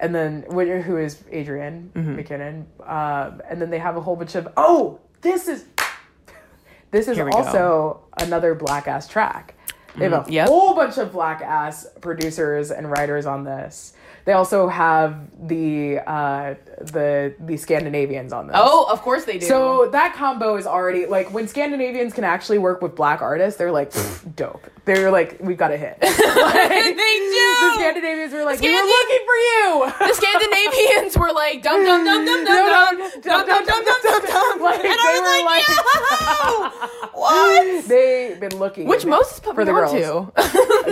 And 0.00 0.14
then 0.14 0.44
who 0.82 0.96
is 0.96 1.22
Adrian 1.30 1.90
Mm-hmm. 1.94 2.16
McKinnon, 2.18 2.64
um, 2.88 3.42
and 3.48 3.60
then 3.60 3.70
they 3.70 3.78
have 3.78 3.96
a 3.96 4.00
whole 4.00 4.16
bunch 4.16 4.34
of 4.34 4.48
oh 4.56 5.00
this 5.22 5.48
is 5.48 5.64
this 6.90 7.08
is 7.08 7.18
we 7.18 7.30
go. 7.30 7.36
also 7.38 8.00
another 8.20 8.54
black 8.54 8.86
ass 8.88 9.08
track. 9.08 9.54
They 9.96 10.04
have 10.04 10.12
a 10.12 10.16
Mm-hmm. 10.20 10.32
Yep. 10.32 10.48
whole 10.48 10.74
bunch 10.74 10.96
of 10.98 11.12
black 11.12 11.40
ass 11.42 11.86
producers 12.00 12.70
and 12.70 12.90
writers 12.90 13.26
on 13.26 13.44
this. 13.44 13.94
They 14.26 14.32
also 14.32 14.68
have 14.68 15.28
the 15.48 15.98
uh, 16.06 16.54
the 16.80 17.34
the 17.40 17.56
Scandinavians 17.56 18.32
on 18.32 18.46
this. 18.46 18.56
Oh, 18.58 18.86
of 18.90 19.02
course 19.02 19.24
they 19.24 19.38
do. 19.38 19.46
So 19.46 19.88
that 19.90 20.14
combo 20.14 20.56
is 20.56 20.66
already 20.66 21.06
like 21.06 21.32
when 21.32 21.48
Scandinavians 21.48 22.12
can 22.12 22.24
actually 22.24 22.58
work 22.58 22.82
with 22.82 22.94
black 22.94 23.20
artists, 23.22 23.58
they're 23.58 23.72
like 23.72 23.92
dope. 24.36 24.64
They're 24.84 25.10
like 25.10 25.38
we've 25.40 25.58
got 25.58 25.70
a 25.72 25.76
hit. 25.76 25.98
Like, 26.00 26.68
they 26.70 26.92
do. 26.94 27.56
The 27.60 27.74
Scandinavians 27.74 28.32
were 28.32 28.44
like 28.44 28.60
we 28.60 28.70
were 28.70 28.86
looking 28.86 29.26
for 29.26 29.34
you. 29.34 29.92
the 29.98 30.14
Scandinavians 30.14 31.16
were 31.18 31.32
like 31.32 31.62
dum 31.62 31.84
dum 31.84 32.04
dum 32.04 32.24
dum 32.24 32.44
dum 32.44 32.96
dum 33.22 33.46
dum 33.46 33.64
dum 33.66 33.84
dum 33.84 34.00
dum 34.02 34.22
dum 34.26 34.60
Like, 34.62 34.84
and 34.84 34.84
they 34.84 34.98
I 34.98 35.20
were 35.20 35.28
was 35.28 35.44
like, 35.44 36.88
yo, 36.88 37.20
what? 37.20 37.88
They've 37.88 38.40
been 38.40 38.58
looking. 38.58 38.86
Which 38.86 39.04
Moses 39.04 39.40
put 39.40 39.54
for 39.54 39.64
the 39.64 39.72
girls. 39.72 39.92
to. 39.92 40.32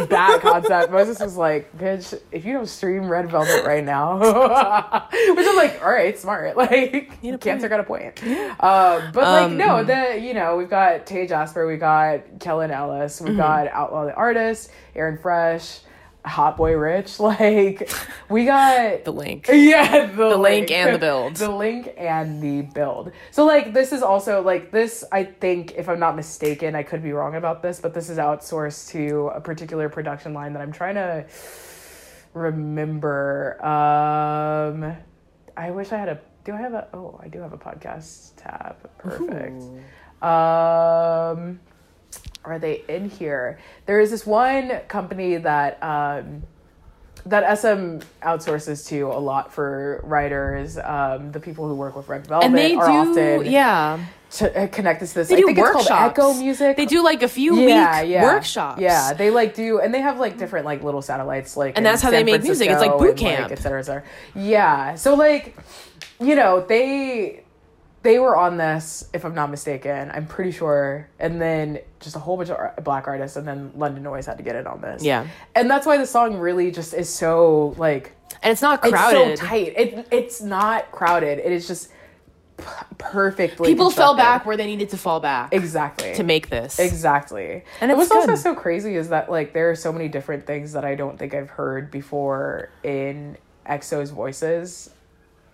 that 0.08 0.40
concept. 0.42 0.92
Moses 0.92 1.20
was 1.20 1.36
like, 1.36 1.76
bitch, 1.78 2.18
if 2.32 2.44
you 2.44 2.52
don't 2.54 2.66
stream 2.68 3.08
Red 3.08 3.30
Velvet 3.30 3.64
right 3.64 3.84
now, 3.84 4.18
which 4.18 5.46
I'm 5.46 5.56
like, 5.56 5.75
all 5.82 5.90
right, 5.90 6.18
smart. 6.18 6.56
Like, 6.56 7.20
cancer 7.40 7.68
got 7.68 7.80
a 7.80 7.84
point. 7.84 8.22
Uh, 8.60 9.10
but 9.12 9.22
like, 9.24 9.44
Um, 9.44 9.56
no, 9.56 9.84
the 9.84 10.18
you 10.20 10.34
know, 10.34 10.56
we've 10.56 10.70
got 10.70 11.06
Tay 11.06 11.26
Jasper, 11.26 11.66
we 11.66 11.76
got 11.76 12.20
Kellen 12.40 12.70
Ellis, 12.70 13.16
Mm-hmm. 13.16 13.28
we've 13.28 13.36
got 13.36 13.68
Outlaw 13.68 14.04
the 14.06 14.14
Artist, 14.14 14.70
Aaron 14.94 15.18
Fresh, 15.18 15.80
Hot 16.24 16.56
Boy 16.56 16.72
Rich. 16.76 17.20
Like, 17.20 17.88
we 18.28 18.44
got 18.46 19.04
The 19.04 19.12
link. 19.12 19.48
yeah, 19.48 20.06
the, 20.06 20.36
link 20.36 20.70
and 20.70 20.94
the 20.94 20.98
build. 20.98 21.36
The 21.36 21.50
link 21.50 21.94
and 21.96 22.42
the 22.42 22.62
build. 22.62 23.12
So 23.30 23.44
like 23.46 23.72
this 23.72 23.92
is 23.92 24.02
also 24.02 24.42
like 24.42 24.72
this 24.72 25.04
I 25.12 25.22
think 25.24 25.74
if 25.76 25.88
I'm 25.88 26.00
not 26.00 26.16
mistaken, 26.16 26.74
I 26.74 26.82
could 26.82 27.02
be 27.02 27.12
wrong 27.12 27.36
about 27.36 27.62
this, 27.62 27.78
but 27.80 27.94
this 27.94 28.08
is 28.10 28.18
outsourced 28.18 28.90
to 28.90 29.28
a 29.34 29.40
particular 29.40 29.88
production 29.88 30.34
line 30.34 30.52
that 30.54 30.62
I'm 30.62 30.72
trying 30.72 30.96
to 30.96 31.26
remember. 32.34 33.64
Um 33.64 34.96
I 35.56 35.70
wish 35.70 35.92
I 35.92 35.98
had 35.98 36.08
a 36.08 36.20
do 36.44 36.52
I 36.52 36.58
have 36.58 36.74
a 36.74 36.88
oh, 36.94 37.18
I 37.22 37.28
do 37.28 37.40
have 37.40 37.52
a 37.52 37.58
podcast 37.58 38.32
tab. 38.36 38.76
Perfect. 38.98 39.62
Um 40.22 41.60
are 42.44 42.58
they 42.58 42.84
in 42.88 43.10
here? 43.10 43.58
There 43.86 44.00
is 44.00 44.10
this 44.10 44.24
one 44.24 44.80
company 44.88 45.36
that 45.36 45.82
um 45.82 46.42
that 47.26 47.58
SM 47.58 47.98
outsources 48.22 48.86
to 48.88 49.08
a 49.08 49.18
lot 49.18 49.52
for 49.52 50.00
writers. 50.04 50.78
Um, 50.78 51.32
the 51.32 51.40
people 51.40 51.66
who 51.66 51.74
work 51.74 51.96
with 51.96 52.08
Red 52.08 52.26
Velvet 52.26 52.46
And 52.46 52.56
they 52.56 52.74
are 52.76 52.86
do, 52.86 53.10
often 53.10 53.50
yeah. 53.50 54.04
To, 54.38 54.48
uh, 54.48 54.52
connect 54.52 54.72
connected 54.74 55.06
to 55.08 55.14
this. 55.14 55.28
They 55.28 55.36
I 55.36 55.38
do 55.38 55.46
think 55.46 55.58
workshops. 55.58 55.84
it's 55.84 55.88
called 55.88 56.10
Echo 56.10 56.34
Music. 56.34 56.76
They 56.76 56.86
do 56.86 57.02
like 57.02 57.22
a 57.22 57.28
few 57.28 57.56
yeah, 57.56 58.02
week 58.02 58.10
yeah. 58.10 58.22
workshops. 58.22 58.80
Yeah, 58.80 59.12
they 59.12 59.30
like 59.30 59.54
do, 59.54 59.80
and 59.80 59.92
they 59.92 60.00
have 60.00 60.18
like 60.18 60.38
different 60.38 60.66
like 60.66 60.82
little 60.82 61.02
satellites, 61.02 61.56
like 61.56 61.76
And 61.76 61.84
that's 61.84 62.02
how 62.02 62.10
they 62.10 62.18
San 62.18 62.26
make 62.26 62.42
music. 62.42 62.68
It's 62.68 62.80
like 62.80 62.90
Francisco 62.90 62.98
boot 62.98 63.22
and, 63.22 63.38
camp. 63.38 63.52
et 63.52 63.58
cetera, 63.58 63.80
et 63.80 63.82
cetera. 63.82 64.04
Yeah, 64.34 64.94
so 64.94 65.14
like, 65.14 65.56
you 66.20 66.34
know, 66.34 66.64
they 66.66 67.44
they 68.02 68.20
were 68.20 68.36
on 68.36 68.56
this, 68.56 69.08
if 69.12 69.24
I'm 69.24 69.34
not 69.34 69.50
mistaken. 69.50 70.12
I'm 70.14 70.26
pretty 70.26 70.52
sure. 70.52 71.08
And 71.18 71.40
then 71.40 71.80
just 71.98 72.14
a 72.14 72.20
whole 72.20 72.36
bunch 72.36 72.50
of 72.50 72.84
black 72.84 73.08
artists, 73.08 73.36
and 73.36 73.46
then 73.46 73.72
London 73.74 74.04
Noise 74.04 74.26
had 74.26 74.36
to 74.38 74.44
get 74.44 74.54
in 74.54 74.66
on 74.66 74.80
this. 74.80 75.02
Yeah. 75.02 75.26
and 75.54 75.68
that's 75.68 75.86
why 75.86 75.96
the 75.96 76.06
song 76.06 76.36
really 76.36 76.70
just 76.70 76.94
is 76.94 77.08
so 77.08 77.74
like 77.76 78.12
and 78.42 78.52
it's 78.52 78.62
not 78.62 78.82
crowded. 78.82 79.32
it's 79.32 79.40
so 79.40 79.46
tight. 79.46 79.74
It 79.76 80.08
it's 80.10 80.40
not 80.40 80.90
crowded. 80.92 81.38
It 81.38 81.52
is 81.52 81.66
just 81.66 81.90
p- 82.56 82.64
perfectly. 82.98 83.68
People 83.68 83.90
fell 83.90 84.16
back 84.16 84.46
where 84.46 84.56
they 84.56 84.66
needed 84.66 84.90
to 84.90 84.96
fall 84.96 85.20
back 85.20 85.52
exactly 85.52 86.14
to 86.14 86.22
make 86.22 86.48
this. 86.48 86.78
Exactly. 86.78 87.64
And 87.80 87.90
it 87.90 87.94
it's 87.94 88.10
was 88.10 88.10
also 88.10 88.34
so 88.34 88.54
crazy 88.54 88.96
is 88.96 89.08
that 89.10 89.30
like 89.30 89.52
there 89.52 89.70
are 89.70 89.76
so 89.76 89.92
many 89.92 90.08
different 90.08 90.46
things 90.46 90.72
that 90.72 90.84
I 90.84 90.94
don't 90.94 91.18
think 91.18 91.34
I've 91.34 91.50
heard 91.50 91.90
before 91.90 92.70
in 92.82 93.36
EXO's 93.66 94.10
voices 94.10 94.90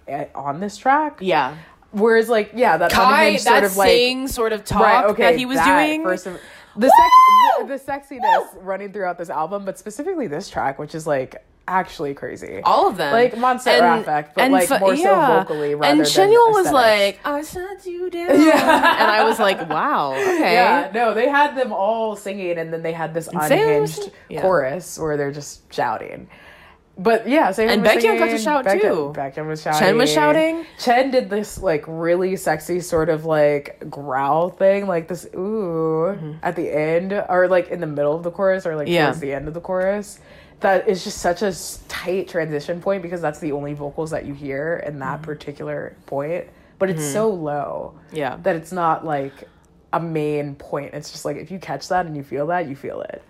eh, 0.08 0.26
on 0.34 0.60
this 0.60 0.76
track. 0.76 1.18
Yeah. 1.20 1.56
Whereas 1.92 2.28
like 2.28 2.52
yeah, 2.54 2.76
that 2.78 2.90
Kai, 2.90 3.24
unhinged 3.24 3.44
that 3.46 3.60
sort 3.60 3.64
of 3.64 3.76
like 3.76 3.90
sing 3.90 4.28
sort 4.28 4.52
of 4.52 4.64
talk 4.64 4.80
right, 4.80 5.04
okay, 5.06 5.22
that 5.22 5.38
he 5.38 5.44
was 5.44 5.60
doing. 5.60 6.02
First 6.02 6.26
of, 6.26 6.40
the 6.74 6.88
sex, 6.88 7.58
the, 7.60 7.66
the 7.66 7.92
sexiness 7.92 8.64
running 8.64 8.92
throughout 8.92 9.18
this 9.18 9.28
album, 9.28 9.66
but 9.66 9.78
specifically 9.78 10.26
this 10.26 10.48
track, 10.48 10.78
which 10.78 10.94
is 10.94 11.06
like 11.06 11.44
actually 11.72 12.14
crazy. 12.14 12.60
all 12.64 12.88
of 12.88 12.96
them. 12.96 13.12
Like 13.12 13.36
Montserrat 13.36 14.00
Effect, 14.02 14.34
but, 14.34 14.50
like, 14.50 14.68
fu- 14.68 14.78
more 14.78 14.96
so 14.96 15.14
vocally 15.14 15.74
rather 15.74 15.96
than. 15.96 15.98
And 15.98 16.06
than 16.06 16.30
Chanyeol 16.30 16.52
was 16.52 16.70
like, 16.72 17.18
I 17.24 17.42
shut 17.42 17.84
you 17.86 18.10
down. 18.10 18.40
Yeah. 18.46 19.00
And 19.00 19.10
I 19.10 19.24
was 19.24 19.38
like, 19.38 19.68
wow, 19.68 20.12
okay. 20.12 20.52
Yeah, 20.54 20.90
no, 20.94 21.14
they 21.14 21.28
had 21.28 21.56
them 21.56 21.72
all 21.72 22.14
singing, 22.16 22.58
and 22.58 22.72
then 22.72 22.82
they 22.82 22.92
had 22.92 23.14
this 23.14 23.28
unhinged 23.28 24.10
yeah. 24.28 24.42
chorus 24.42 24.98
where 24.98 25.16
they're 25.16 25.32
just 25.32 25.72
shouting. 25.72 26.28
But 26.98 27.26
yeah, 27.26 27.52
Sam 27.52 27.70
And 27.70 27.82
Baekhyun 27.82 28.18
got 28.18 28.26
to 28.26 28.36
shout, 28.38 28.66
Baekhyun- 28.66 28.80
too. 28.82 29.12
Baekhyun 29.16 29.46
was 29.46 29.62
shouting. 29.62 29.80
Chen 29.80 29.96
was 29.96 30.12
shouting. 30.12 30.66
Chen 30.78 31.10
did 31.10 31.30
this 31.30 31.56
like 31.58 31.84
really 31.88 32.36
sexy 32.36 32.80
sort 32.80 33.08
of 33.08 33.24
like 33.24 33.82
growl 33.88 34.50
thing, 34.50 34.86
like 34.86 35.08
this 35.08 35.26
ooh 35.34 36.36
at 36.42 36.54
the 36.54 36.68
end, 36.70 37.14
or 37.30 37.48
like 37.48 37.70
in 37.70 37.80
the 37.80 37.86
middle 37.86 38.14
of 38.14 38.22
the 38.22 38.30
chorus, 38.30 38.66
or 38.66 38.76
like 38.76 38.86
Mm-hmm. 38.88 38.94
Yeah. 38.94 39.06
towards 39.06 39.20
the 39.20 39.32
end 39.32 39.48
of 39.48 39.54
the 39.54 39.60
chorus. 39.62 40.18
That 40.62 40.88
is 40.88 41.04
just 41.04 41.18
such 41.18 41.42
a 41.42 41.52
tight 41.88 42.28
transition 42.28 42.80
point 42.80 43.02
because 43.02 43.20
that's 43.20 43.38
the 43.40 43.52
only 43.52 43.74
vocals 43.74 44.10
that 44.10 44.24
you 44.26 44.34
hear 44.34 44.82
in 44.86 44.98
that 45.00 45.16
Mm-hmm. 45.16 45.24
particular 45.24 45.96
point. 46.06 46.46
But 46.78 46.90
it's 46.90 47.04
so 47.04 47.28
low 47.30 47.94
Yeah. 48.12 48.38
that 48.42 48.56
it's 48.56 48.72
not 48.72 49.04
like 49.04 49.48
a 49.92 50.00
main 50.00 50.54
point. 50.56 50.94
It's 50.94 51.10
just 51.12 51.24
like 51.24 51.36
if 51.36 51.50
you 51.50 51.58
catch 51.60 51.86
that 51.88 52.06
and 52.06 52.16
you 52.16 52.22
feel 52.24 52.46
that, 52.48 52.66
you 52.68 52.74
feel 52.74 53.02
it. 53.02 53.22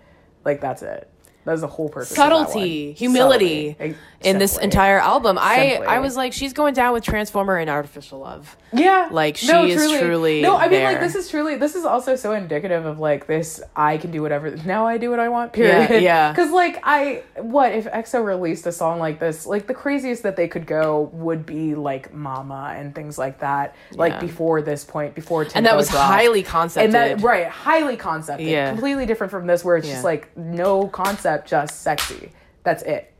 Like 0.45 0.59
that's 0.61 0.81
it. 0.81 1.09
That's 1.45 1.61
the 1.61 1.67
whole 1.67 1.89
purpose. 1.89 2.09
Subtlety, 2.09 2.93
humility 2.93 3.71
Subtlety. 3.71 3.97
in 4.21 4.37
this 4.37 4.57
entire 4.57 4.99
album. 4.99 5.37
I 5.39 5.69
Simply. 5.71 5.87
I 5.87 5.99
was 5.99 6.15
like, 6.15 6.31
she's 6.33 6.53
going 6.53 6.73
down 6.73 6.93
with 6.93 7.03
Transformer 7.03 7.57
and 7.57 7.69
Artificial 7.69 8.19
Love. 8.19 8.55
Yeah, 8.71 9.09
Like, 9.11 9.37
she 9.37 9.51
is 9.51 9.99
truly 9.99 10.41
No, 10.41 10.55
I 10.55 10.67
mean 10.67 10.83
like 10.83 10.99
this 10.99 11.13
is 11.15 11.29
truly 11.29 11.57
this 11.57 11.75
is 11.75 11.85
also 11.85 12.15
so 12.15 12.31
indicative 12.33 12.85
of 12.85 12.97
like 12.99 13.27
this. 13.27 13.61
I 13.75 13.97
can 13.97 14.09
do 14.11 14.21
whatever. 14.21 14.49
Now 14.65 14.87
I 14.87 14.97
do 14.97 15.09
what 15.09 15.19
I 15.19 15.29
want. 15.29 15.53
Period. 15.53 15.89
Yeah, 15.91 15.97
yeah. 15.99 16.31
Because 16.31 16.49
like 16.51 16.79
I, 16.83 17.23
what 17.37 17.71
if 17.73 17.85
EXO 17.85 18.23
released 18.25 18.65
a 18.65 18.71
song 18.71 18.99
like 18.99 19.19
this? 19.19 19.45
Like 19.45 19.67
the 19.67 19.73
craziest 19.75 20.23
that 20.23 20.35
they 20.37 20.47
could 20.47 20.65
go 20.65 21.09
would 21.13 21.45
be 21.45 21.75
like 21.75 22.13
Mama 22.13 22.73
and 22.75 22.95
things 22.95 23.17
like 23.17 23.39
that. 23.41 23.75
Like 23.91 24.13
Yeah. 24.13 24.19
before 24.21 24.61
this 24.61 24.83
point, 24.85 25.13
before 25.13 25.45
And 25.53 25.65
that 25.65 25.75
was 25.75 25.89
dropped. 25.89 26.05
highly 26.11 26.41
concepted. 26.43 26.85
and 26.85 27.19
that 27.19 27.21
right 27.23 27.47
highly 27.47 27.97
concepted 27.97 28.47
Yeah. 28.47 28.69
completely 28.71 29.05
different 29.05 29.29
from 29.31 29.45
this 29.45 29.63
where 29.63 29.77
it's 29.77 29.87
just 29.87 30.03
like 30.03 30.35
no 30.37 30.87
concept 30.87 31.32
just 31.45 31.81
sexy 31.81 32.31
that's 32.63 32.83
it 32.83 33.13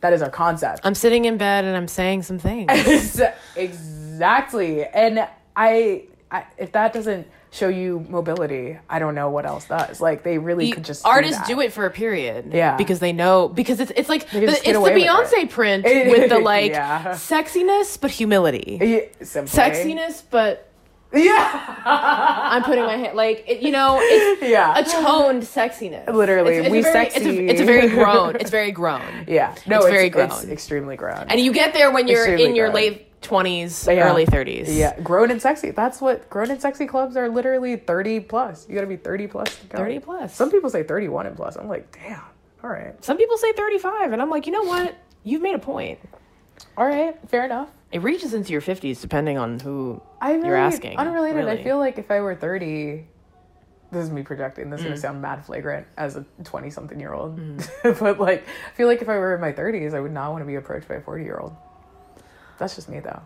that 0.00 0.12
is 0.12 0.22
our 0.22 0.30
concept 0.30 0.80
I'm 0.84 0.94
sitting 0.94 1.24
in 1.24 1.36
bed 1.38 1.64
and 1.64 1.76
I'm 1.76 1.88
saying 1.88 2.22
some 2.22 2.38
things. 2.38 3.20
Exactly 3.56 4.84
and 4.84 5.26
I, 5.56 6.04
I 6.30 6.44
if 6.56 6.72
that 6.72 6.92
doesn't 6.92 7.26
show 7.50 7.68
you 7.68 8.04
mobility 8.10 8.78
i 8.90 8.98
don't 8.98 9.14
know 9.14 9.30
what 9.30 9.46
else 9.46 9.64
does 9.66 10.00
like 10.02 10.22
they 10.22 10.36
really 10.36 10.70
could 10.70 10.84
just 10.84 11.06
artists 11.06 11.40
do, 11.48 11.54
do, 11.54 11.60
it 11.62 11.72
for 11.72 11.86
a 11.86 11.90
period 11.90 12.52
Yeah. 12.52 12.76
because 12.76 12.98
they 12.98 13.12
know 13.12 13.48
because 13.48 13.80
it's 13.80 13.90
it's 13.96 14.08
like 14.08 14.28
the, 14.30 14.42
it's 14.42 14.62
the 14.62 14.78
with 14.80 14.92
Beyonce 14.92 15.48
print 15.48 15.84
with 15.84 16.28
the 16.28 16.38
like 16.40 16.72
Yeah. 16.72 17.12
sexiness 17.12 17.98
but 17.98 18.10
humility. 18.10 19.08
Simply. 19.22 19.58
Sexiness 19.58 20.22
but 20.30 20.67
yeah 21.12 21.82
I'm 21.84 22.62
putting 22.64 22.84
my 22.84 22.96
hand 22.96 23.16
like 23.16 23.44
it, 23.48 23.60
you 23.62 23.70
know 23.70 23.98
it's 24.00 24.42
yeah 24.42 24.78
a 24.78 24.84
toned 24.84 25.42
sexiness. 25.42 26.06
Literally, 26.12 26.56
it's, 26.56 26.66
it's 26.66 26.72
we 26.72 26.82
very, 26.82 26.92
sexy. 27.10 27.18
It's 27.20 27.26
a, 27.26 27.46
it's 27.52 27.60
a 27.62 27.64
very 27.64 27.88
grown. 27.88 28.36
It's 28.36 28.50
very 28.60 28.72
grown. 28.72 29.02
yeah 29.26 29.54
no 29.66 29.76
It's 29.78 29.86
it's, 29.86 29.92
very 29.94 30.06
it's 30.08 30.14
grown. 30.42 30.52
extremely 30.52 30.96
grown 30.96 31.24
And 31.28 31.40
you 31.40 31.52
get 31.52 31.72
there 31.72 31.90
when 31.90 32.08
you're 32.08 32.18
Extremely 32.20 32.44
in 32.44 32.54
your 32.56 32.66
grown. 32.66 32.74
late 32.76 33.20
twenties, 33.22 33.86
Yeah. 33.90 34.08
early 34.10 34.26
thirties. 34.26 34.74
Yeah, 34.76 34.98
grown 35.00 35.30
and 35.30 35.40
sexy. 35.42 35.70
That's 35.70 36.00
what 36.00 36.28
grown 36.30 36.50
and 36.50 36.60
sexy 36.60 36.86
clubs 36.86 37.16
are. 37.16 37.28
Literally 37.28 37.76
thirty 37.76 38.20
plus. 38.20 38.66
You 38.68 38.74
got 38.74 38.82
to 38.82 38.86
be 38.86 38.96
thirty 38.96 39.26
plus. 39.26 39.56
To 39.60 39.66
go. 39.66 39.78
30 39.78 39.98
plus. 40.00 40.34
Some 40.34 40.50
people 40.50 40.68
say 40.70 40.82
thirty-one 40.82 41.26
and 41.26 41.34
plus. 41.36 41.56
I'm 41.56 41.68
like, 41.68 41.90
damn. 41.92 42.20
All 42.62 42.70
right, 42.70 42.92
Some 43.04 43.16
people 43.16 43.36
say 43.38 43.52
thirty 43.54 43.78
five, 43.78 44.12
and 44.12 44.20
I'm 44.20 44.30
like, 44.30 44.46
you 44.46 44.52
know 44.52 44.64
what? 44.64 44.94
You've 45.24 45.42
made 45.42 45.54
a 45.54 45.58
point. 45.60 45.98
All 46.78 46.86
right, 46.86 47.16
fair 47.28 47.44
enough. 47.44 47.68
It 47.90 48.02
reaches 48.02 48.32
into 48.34 48.52
your 48.52 48.60
fifties 48.60 49.00
depending 49.00 49.36
on 49.36 49.58
who 49.60 50.00
I 50.20 50.32
really, 50.34 50.46
you're 50.46 50.56
asking. 50.56 50.96
Unrelated. 50.96 51.48
I 51.48 51.62
feel 51.62 51.78
like 51.78 51.98
if 51.98 52.10
I 52.10 52.20
were 52.20 52.34
thirty, 52.34 53.06
this 53.90 54.04
is 54.04 54.10
me 54.10 54.22
projecting. 54.22 54.70
This 54.70 54.80
is 54.80 54.84
Mm. 54.84 54.88
gonna 54.90 55.00
sound 55.00 55.22
mad 55.22 55.44
flagrant 55.44 55.86
as 55.96 56.16
a 56.16 56.24
twenty-something-year-old, 56.44 57.38
Mm. 57.38 57.98
but 58.00 58.20
like, 58.20 58.46
I 58.46 58.76
feel 58.76 58.86
like 58.86 59.02
if 59.02 59.08
I 59.08 59.18
were 59.18 59.34
in 59.34 59.40
my 59.40 59.52
thirties, 59.52 59.92
I 59.92 60.00
would 60.00 60.12
not 60.12 60.30
want 60.30 60.42
to 60.42 60.46
be 60.46 60.54
approached 60.54 60.86
by 60.88 60.94
a 60.96 61.00
forty-year-old. 61.00 61.54
That's 62.58 62.76
just 62.76 62.88
me, 62.88 63.00
though. 63.00 63.22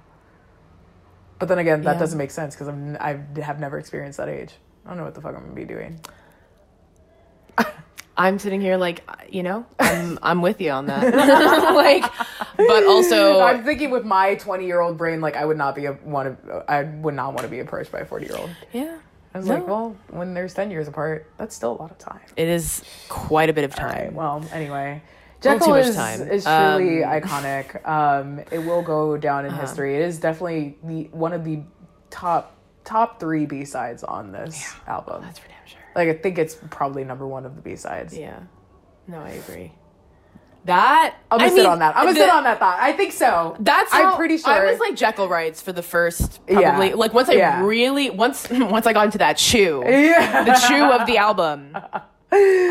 But 1.39 1.49
then 1.49 1.59
again, 1.59 1.83
that 1.83 1.95
Yeah. 1.95 1.99
doesn't 1.99 2.19
make 2.19 2.31
sense 2.31 2.55
because 2.55 2.69
I'm 2.69 2.97
I 3.01 3.19
have 3.43 3.61
never 3.61 3.79
experienced 3.79 4.17
that 4.19 4.29
age. 4.29 4.55
I 4.87 4.89
don't 4.91 4.97
know 4.99 5.05
what 5.05 5.15
the 5.15 5.21
fuck 5.21 5.35
I'm 5.35 5.43
gonna 5.43 5.53
be 5.55 5.65
doing. 5.65 6.01
I'm 8.17 8.39
sitting 8.39 8.61
here 8.61 8.77
like, 8.77 9.09
you 9.31 9.43
know, 9.43 9.65
I'm 9.81 10.19
I'm 10.23 10.43
with 10.43 10.61
you 10.61 10.71
on 10.71 10.87
that. 10.87 11.15
like, 11.75 12.05
but 12.57 12.85
also, 12.85 13.41
I'm 13.41 13.65
thinking 13.65 13.91
with 13.91 14.05
my 14.05 14.35
20 14.35 14.67
year 14.67 14.81
old 14.81 14.99
brain, 14.99 15.21
like 15.21 15.37
I 15.37 15.45
would 15.45 15.57
not 15.57 15.75
be 15.75 15.87
a 15.87 15.93
want 16.05 16.45
to, 16.47 16.65
I 16.69 16.83
would 16.83 17.15
not 17.15 17.29
want 17.35 17.43
to 17.43 17.49
be 17.49 17.61
approached 17.61 17.91
by 17.91 18.01
a 18.01 18.05
40 18.05 18.27
year 18.27 18.37
old. 18.37 18.51
yeah, 18.73 18.99
I 19.35 19.39
was 19.39 19.47
No. 19.47 19.55
like, 19.55 19.67
well, 19.67 19.97
when 20.11 20.35
there's 20.35 20.53
10 20.53 20.71
years 20.71 20.89
apart, 20.89 21.27
that's 21.39 21.55
still 21.57 21.73
a 21.73 21.79
lot 21.81 21.91
of 21.91 21.99
time. 21.99 22.21
it 22.37 22.49
is 22.49 22.85
quite 23.09 23.49
a 23.49 23.53
bit 23.55 23.65
of 23.65 23.79
All 23.79 23.87
right. 23.87 24.05
time. 24.05 24.15
Well, 24.15 24.45
anyway, 24.53 25.03
Jekyll 25.41 25.69
much 25.71 25.87
is, 25.87 25.97
time. 25.97 26.21
is 26.29 26.45
truly 26.45 27.03
Um, 27.05 27.11
iconic. 27.23 27.89
Um, 27.89 28.41
it 28.51 28.59
will 28.59 28.83
go 28.83 29.17
down 29.17 29.47
Uh-huh. 29.47 29.55
in 29.55 29.61
history. 29.61 29.97
It 29.97 30.03
is 30.03 30.19
definitely 30.19 30.77
the 30.85 31.05
one 31.13 31.33
of 31.33 31.45
the 31.45 31.61
top 32.11 32.55
top 32.85 33.19
three 33.21 33.47
B 33.47 33.65
sides 33.65 34.05
on 34.05 34.33
this 34.33 34.75
album. 34.87 35.23
That's 35.23 35.39
sure. 35.39 35.49
Like 35.95 36.09
I 36.09 36.15
think 36.15 36.39
it's 36.39 36.57
probably 36.71 37.05
number 37.05 37.27
one 37.27 37.45
of 37.47 37.55
the 37.57 37.63
B 37.63 37.77
sides. 37.77 38.17
Yeah, 38.17 38.41
no, 39.07 39.19
I 39.19 39.31
agree. 39.31 39.73
That 40.65 41.17
I'm 41.31 41.39
gonna 41.39 41.51
I 41.51 41.55
sit 41.55 41.57
mean, 41.63 41.67
on 41.67 41.79
that. 41.81 41.97
I'm 41.97 42.05
gonna 42.05 42.15
the- 42.15 42.21
sit 42.21 42.31
on 42.31 42.45
that 42.45 42.61
thought. 42.61 42.79
I 42.81 42.93
think 42.93 43.13
so. 43.13 43.57
That's 43.59 43.93
I'm 43.93 44.05
how, 44.05 44.17
pretty 44.17 44.39
sure. 44.39 44.53
I 44.53 44.71
was 44.71 44.79
like 44.79 44.95
Jekyll 44.95 45.29
writes 45.29 45.61
for 45.61 45.73
the 45.73 45.83
first 45.83 46.41
probably 46.47 46.63
Yeah. 46.91 46.95
like 46.95 47.13
once 47.13 47.29
I 47.29 47.33
Yeah. 47.33 47.65
really 47.65 48.11
once 48.11 48.49
once 48.51 48.87
I 48.87 48.93
got 48.93 49.07
into 49.07 49.19
that 49.19 49.37
chew 49.39 49.83
yeah. 49.85 50.45
the 50.45 50.55
chew 50.69 50.85
of 50.85 51.07
the 51.07 51.19
album. 51.19 51.77
we 52.39 52.71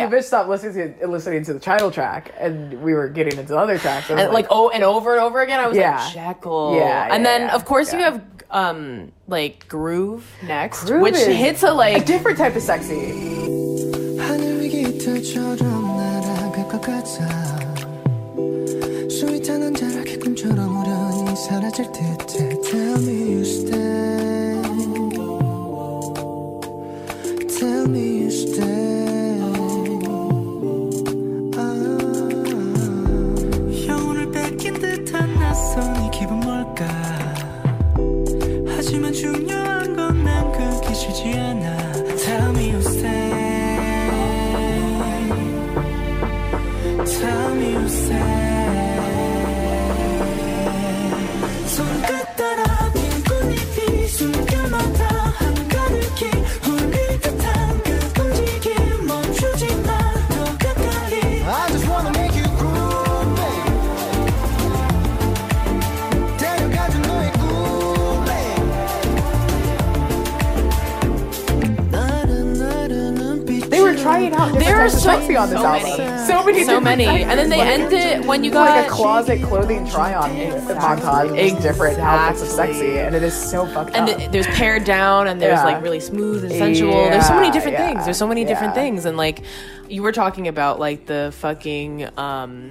I 0.00 0.08
bitch 0.10 0.24
stopped 0.24 0.48
listening 0.48 0.94
to 0.98 1.06
listening 1.06 1.44
to 1.44 1.54
the 1.54 1.60
title 1.60 1.90
track, 1.90 2.32
and 2.38 2.82
we 2.82 2.92
were 2.92 3.08
getting 3.08 3.38
into 3.38 3.56
other 3.56 3.78
tracks. 3.78 4.10
I 4.10 4.20
and 4.20 4.32
like 4.32 4.46
oh 4.50 4.68
and 4.70 4.84
over 4.84 5.14
and 5.14 5.22
over 5.22 5.40
again 5.40 5.60
I 5.60 5.66
was 5.66 5.76
Yeah. 5.76 5.96
like 5.98 6.12
Jekyll. 6.12 6.76
Yeah, 6.76 7.08
and 7.14 7.24
then 7.24 7.42
yeah, 7.42 7.54
of 7.54 7.64
course 7.64 7.92
you 7.92 8.00
have 8.00 8.22
um 8.50 9.12
like 9.26 9.66
groove 9.68 10.30
next, 10.42 10.84
Groove 10.84 11.02
which 11.02 11.14
is 11.14 11.26
hits 11.26 11.62
a 11.62 11.68
a 11.70 11.72
like 11.72 12.04
different 12.06 12.38
type 12.38 12.54
of 12.54 12.62
sexy. 12.62 13.46
하지만 38.88 39.12
중요 39.12 39.67
are 74.38 74.88
so 74.88 74.98
sexy 74.98 75.36
on 75.36 75.50
this 75.50 75.58
so 75.60 75.66
album. 75.66 75.98
many. 75.98 76.26
So 76.26 76.44
many, 76.44 76.64
so 76.64 76.80
many. 76.80 77.06
And 77.06 77.38
then 77.38 77.48
they 77.48 77.58
ones. 77.58 77.70
end 77.70 77.92
it 77.92 78.26
when 78.26 78.44
you 78.44 78.50
got 78.50 78.68
like 78.76 78.86
a 78.86 78.90
closet 78.90 79.42
clothing 79.42 79.88
try 79.88 80.14
on 80.14 80.30
montage 80.30 81.52
of 81.56 81.62
different 81.62 81.98
outfits 81.98 82.42
of 82.42 82.48
sexy, 82.48 82.98
and 82.98 83.14
it 83.14 83.22
is 83.22 83.34
so 83.34 83.66
fucked 83.66 83.94
and 83.96 84.08
up. 84.08 84.18
And 84.20 84.32
there's 84.32 84.46
pared 84.48 84.84
down 84.84 85.26
and 85.28 85.40
there's 85.40 85.58
Yeah. 85.58 85.64
like 85.64 85.82
really 85.82 86.00
smooth 86.00 86.44
and 86.44 86.52
sensual. 86.52 86.92
there's 86.92 87.26
so 87.26 87.34
many 87.34 87.50
different 87.50 87.78
yeah, 87.78 87.88
things. 87.88 88.04
There's 88.04 88.16
so 88.18 88.26
many 88.28 88.44
different 88.44 88.74
things 88.74 89.04
and 89.04 89.16
like 89.16 89.42
you 89.88 90.02
were 90.02 90.12
talking 90.12 90.48
about 90.48 90.78
like 90.78 91.06
the 91.06 91.32
fucking 91.38 92.08
um 92.18 92.70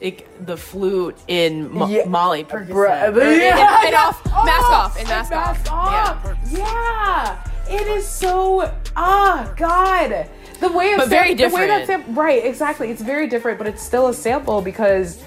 it, 0.00 0.44
the 0.46 0.56
flute 0.56 1.16
in 1.28 1.72
Mo- 1.72 1.86
Yeah. 1.86 2.06
Molly 2.06 2.42
Percocet. 2.42 2.70
Bruh, 2.70 3.16
Or 3.16 3.20
in- 3.20 3.34
in- 3.34 3.40
yeah. 3.40 3.86
in 3.86 3.94
off, 3.94 4.24
mask 4.26 4.66
Oh, 4.68 4.74
off, 4.74 5.00
in 5.00 5.06
mask, 5.06 5.30
and 5.30 5.40
off. 5.40 5.64
mask 5.64 5.72
off. 5.72 6.36
Yeah. 6.50 7.36
It 7.70 7.86
is 7.86 8.08
so 8.08 8.68
ah 8.96 9.52
god. 9.56 10.28
The 10.60 10.68
way 10.70 10.94
But 10.96 11.06
a 11.06 11.08
very 11.08 11.34
The 11.34 11.48
way 11.48 11.66
that 11.66 11.80
different. 11.86 12.06
sam- 12.06 12.14
right, 12.14 12.44
exactly. 12.44 12.90
It's 12.90 13.02
very 13.02 13.26
different, 13.26 13.58
but 13.58 13.66
it's 13.66 13.82
still 13.82 14.08
a 14.08 14.14
sample 14.14 14.62
because 14.62 15.22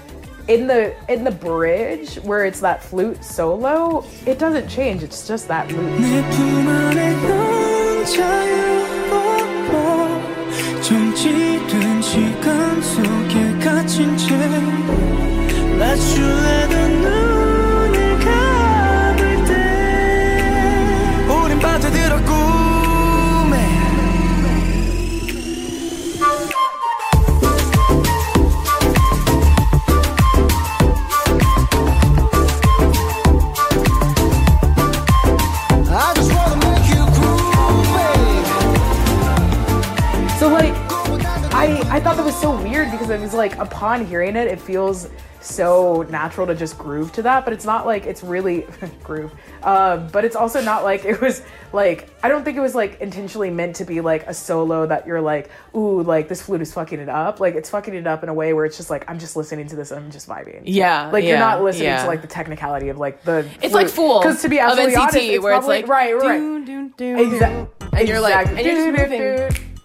in 0.48 0.66
the 0.66 0.94
in 1.12 1.24
the 1.24 1.30
bridge 1.30 2.16
where 2.16 2.44
it's 2.44 2.60
that 2.60 2.82
flute 2.82 3.22
solo, 3.24 4.04
it 4.24 4.38
doesn't 4.38 4.68
change. 4.68 5.02
It's 5.02 5.26
just 5.26 5.48
that 5.48 5.70
loop. 5.72 6.00
Like 43.36 43.56
upon 43.58 44.04
hearing 44.06 44.36
it, 44.36 44.46
it 44.48 44.60
feels 44.60 45.08
so 45.40 46.02
natural 46.10 46.44
to 46.44 46.56
just 46.56 46.76
groove 46.76 47.12
to 47.12 47.22
that, 47.22 47.44
but 47.44 47.52
it's 47.52 47.64
not 47.64 47.86
like 47.86 48.04
it's 48.04 48.24
really 48.24 48.66
groove. 49.04 49.32
Uh, 49.62 49.96
but 49.98 50.24
it's 50.24 50.34
also 50.34 50.60
not 50.60 50.82
like 50.82 51.04
it 51.04 51.20
was 51.20 51.42
like 51.72 52.08
I 52.22 52.28
don't 52.28 52.42
think 52.44 52.56
it 52.56 52.60
was 52.60 52.74
like 52.74 53.00
intentionally 53.00 53.50
meant 53.50 53.76
to 53.76 53.84
be 53.84 54.00
like 54.00 54.26
a 54.26 54.34
solo 54.34 54.86
that 54.86 55.06
you're 55.06 55.20
like, 55.20 55.50
ooh, 55.76 56.02
like 56.02 56.28
this 56.28 56.42
flute 56.42 56.62
is 56.62 56.72
fucking 56.74 56.98
it 56.98 57.08
up. 57.08 57.38
Like 57.38 57.54
it's 57.54 57.70
fucking 57.70 57.94
it 57.94 58.06
up 58.08 58.24
in 58.24 58.28
a 58.28 58.34
way 58.34 58.54
where 58.54 58.64
it's 58.64 58.76
just 58.76 58.90
like 58.90 59.08
I'm 59.08 59.20
just 59.20 59.36
listening 59.36 59.68
to 59.68 59.76
this 59.76 59.92
and 59.92 60.04
I'm 60.04 60.10
just 60.10 60.28
vibing. 60.28 60.62
Yeah, 60.64 61.10
Like 61.12 61.24
you're 61.24 61.38
not 61.38 61.62
listening 61.62 61.88
yeah. 61.88 62.02
to 62.02 62.08
like 62.08 62.22
the 62.22 62.28
technicality 62.28 62.88
of 62.88 62.98
like 62.98 63.22
the 63.22 63.48
It's 63.62 63.72
like 63.74 63.88
Fool 63.88 64.20
because 64.20 64.42
to 64.42 64.48
be 64.48 64.58
of 64.58 64.70
absolutely 64.70 64.94
NCT, 64.96 65.00
honest, 65.00 65.16
it's 65.16 65.44
where 65.44 65.56
it's 65.56 65.66
like, 65.66 65.86
right, 65.86 66.16
right. 66.16 66.38
doo, 66.38 66.64
doo, 66.64 66.88
doo, 66.96 67.16
Exactly. 67.32 67.88
And 67.92 68.08
you're 68.08 68.20
like- 68.20 68.46
and 68.48 68.58
you're 68.58 68.92
just 68.92 69.10
moving. 69.10 69.72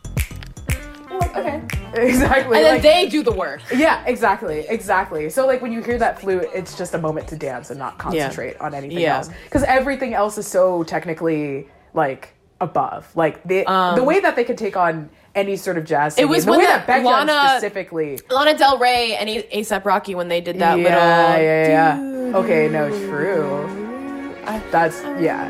Okay. 1.24 1.62
Exactly. 1.94 2.56
And 2.58 2.66
then 2.66 2.74
like- 2.76 2.82
they 2.84 3.08
do 3.10 3.22
the 3.22 3.34
work. 3.34 3.60
Yeah, 3.76 4.02
exactly, 4.06 4.60
exactly. 4.70 5.30
So 5.30 5.46
like 5.46 5.62
when 5.62 5.74
you 5.74 5.82
hear 5.82 5.98
that 5.98 6.22
flute, 6.22 6.48
it's 6.54 6.78
just 6.78 6.94
a 6.94 6.98
moment 6.98 7.28
to 7.30 7.36
dance 7.36 7.70
and 7.70 7.78
not 7.78 7.98
concentrate 7.98 8.56
on 8.62 8.74
anything 8.74 9.00
Yeah. 9.00 9.18
else 9.18 9.30
because 9.44 9.64
everything 9.64 10.14
else 10.14 10.38
is 10.38 10.48
so 10.48 10.84
technically 10.84 11.68
like 11.94 12.34
above. 12.62 13.14
Like 13.14 13.44
the 13.44 13.66
Um, 13.70 13.96
the 13.96 14.04
way 14.06 14.22
that 14.22 14.38
they 14.38 14.46
could 14.46 14.58
take 14.58 14.78
on 14.78 15.10
any 15.36 15.58
sort 15.58 15.78
of 15.78 15.84
jazz. 15.84 16.16
Singing, 16.16 16.30
was 16.30 16.46
the 16.46 16.52
when 16.52 16.60
way 16.62 16.66
that 16.68 16.88
that 16.88 17.04
Lana- 17.04 17.50
specifically. 17.58 18.20
Lana 18.30 18.58
Del 18.58 18.78
Rey 18.78 19.16
and 19.16 19.30
A- 19.30 19.44
ASAP 19.60 19.84
Rocky 19.84 20.16
when 20.16 20.30
they 20.30 20.40
did 20.40 20.60
that 20.60 20.78
yeah, 20.80 20.84
little 20.84 21.44
yeah, 21.44 21.68
yeah. 22.32 22.38
Okay, 22.38 22.70
no, 22.70 22.90
true. 23.10 23.68
That's 24.72 25.02
yeah. 25.20 25.50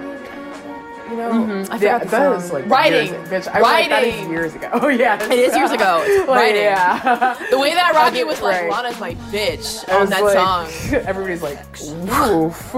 You 1.11 1.17
know 1.17 1.31
mm-hmm. 1.31 1.73
I 1.73 1.75
Yeah, 1.77 1.99
forgot 1.99 2.01
the 2.03 2.07
that 2.09 2.31
is 2.41 2.51
like 2.53 2.65
writing 2.69 3.07
years, 3.13 3.27
bitch. 3.27 3.47
I 3.49 3.59
was 3.59 3.63
like, 3.63 3.89
that 3.89 4.03
is 4.05 4.27
years 4.27 4.55
ago. 4.55 4.69
Oh 4.73 4.88
yeah, 4.88 5.21
It 5.23 5.31
is 5.39 5.55
years 5.55 5.71
ago. 5.71 6.01
It's 6.05 6.27
Like, 6.29 6.38
writing. 6.39 6.61
Yeah. 6.63 7.38
the 7.51 7.59
way 7.59 7.73
that 7.73 7.93
Rocky 7.95 8.23
was 8.23 8.41
like. 8.41 8.71
Lana's 8.71 8.99
my 8.99 9.15
bitch 9.15 9.83
on 9.93 10.09
that 10.09 10.23
like- 10.23 10.33
song 10.33 10.67
Everybody's 11.05 11.41
like, 11.41 11.59
oof. 11.81 12.71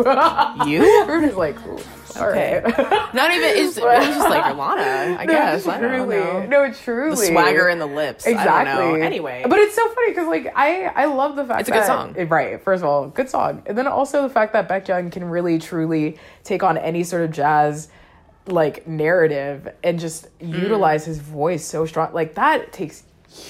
you 0.68 0.84
Everybody's 1.02 1.36
like, 1.36 1.56
oof. 1.68 2.18
All 2.18 2.28
Okay. 2.30 2.62
right. 2.64 3.14
not 3.16 3.32
even 3.34 3.50
it's, 3.50 3.76
it 3.76 3.84
was 3.84 4.06
just 4.06 4.30
like 4.30 4.56
Lana 4.56 5.18
I 5.20 5.26
guess 5.26 5.68
I 5.68 5.80
don't 5.80 5.90
truly. 5.92 6.16
know 6.18 6.46
No, 6.46 6.72
truly. 6.72 7.10
the 7.12 7.16
swagger 7.18 7.70
in 7.70 7.80
the 7.80 7.88
lips 7.88 8.28
Exactly. 8.28 8.52
I 8.52 8.64
don't 8.64 9.00
know. 9.00 9.06
anyway 9.06 9.44
but 9.50 9.58
it's 9.58 9.74
so 9.76 9.88
funny 9.90 10.10
because 10.12 10.28
like 10.28 10.52
I 10.56 10.86
I 10.86 11.06
love 11.06 11.36
the 11.36 11.44
fact 11.44 11.62
It's 11.62 11.70
a 11.70 11.72
good 11.72 11.82
that- 11.82 11.88
song. 11.88 12.14
right? 12.30 12.62
First 12.64 12.84
of 12.84 12.90
all, 12.90 13.08
good 13.08 13.30
song, 13.32 13.64
and 13.66 13.76
then 13.78 13.88
also 13.88 14.22
the 14.22 14.30
fact 14.30 14.54
that 14.54 14.70
Baekhyun 14.70 15.12
can 15.12 15.24
really 15.26 15.58
truly 15.58 16.18
take 16.44 16.62
on 16.62 16.78
any 16.78 17.04
sort 17.04 17.24
of 17.24 17.32
jazz 17.32 17.88
like 18.48 18.88
narrative 18.88 19.70
and 19.84 20.00
just 20.00 20.28
Mm. 20.40 20.62
utilize 20.62 21.06
his 21.06 21.20
voice 21.20 21.66
so 21.66 21.86
strong. 21.86 22.14
Like 22.14 22.36
that 22.36 22.72
takes 22.74 23.04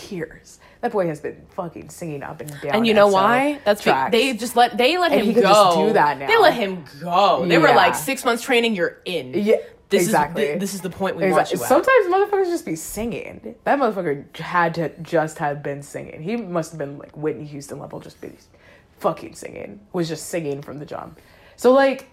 years. 0.10 0.60
That 0.82 0.92
boy 0.92 1.08
has 1.08 1.22
been 1.22 1.42
fucking 1.56 1.90
singing 1.90 2.24
up 2.24 2.42
and 2.42 2.50
down. 2.62 2.76
and 2.76 2.88
you 2.88 2.94
know 2.94 3.08
why? 3.08 3.60
That's 3.64 3.84
be- 3.84 3.92
they 4.12 4.34
just 4.34 4.56
let 4.56 4.78
they 4.78 4.98
let 4.98 5.12
And 5.14 5.22
him 5.22 5.28
he 5.28 5.34
go. 5.34 5.42
just 5.42 5.78
do 5.78 5.94
that 5.94 6.18
now. 6.20 6.28
They 6.28 6.38
let 6.38 6.54
him 6.54 6.84
go. 7.02 7.46
They 7.46 7.58
were 7.58 7.70
like 7.70 7.96
six 7.96 8.24
months 8.26 8.44
training. 8.44 8.76
You're 8.76 8.98
in. 9.06 9.34
Yeah, 9.34 9.56
This 9.90 10.04
exactly. 10.04 10.44
Is, 10.44 10.54
thi- 10.54 10.60
this 10.60 10.74
is 10.74 10.82
the 10.82 10.90
point 10.90 11.16
we 11.16 11.24
Exactly. 11.24 11.58
want 11.58 11.70
you 11.72 11.78
at. 11.78 11.86
Sometimes 11.86 12.32
motherfuckers 12.32 12.52
just 12.52 12.66
be 12.66 12.76
singing. 12.76 13.56
That 13.64 13.80
motherfucker 13.80 14.36
had 14.38 14.74
to 14.76 14.90
just 15.02 15.38
have 15.38 15.64
been 15.64 15.82
singing. 15.84 16.22
He 16.22 16.36
must 16.36 16.72
have 16.74 16.80
been 16.80 16.98
like 16.98 17.16
Whitney 17.16 17.46
Houston 17.46 17.80
level, 17.80 18.00
just 18.02 18.20
be 18.20 18.32
fucking 19.00 19.36
singing. 19.36 19.80
Was 19.94 20.10
just 20.10 20.28
singing 20.28 20.62
from 20.62 20.80
the 20.80 20.86
jump. 20.86 21.20
So 21.56 21.72
like, 21.72 22.10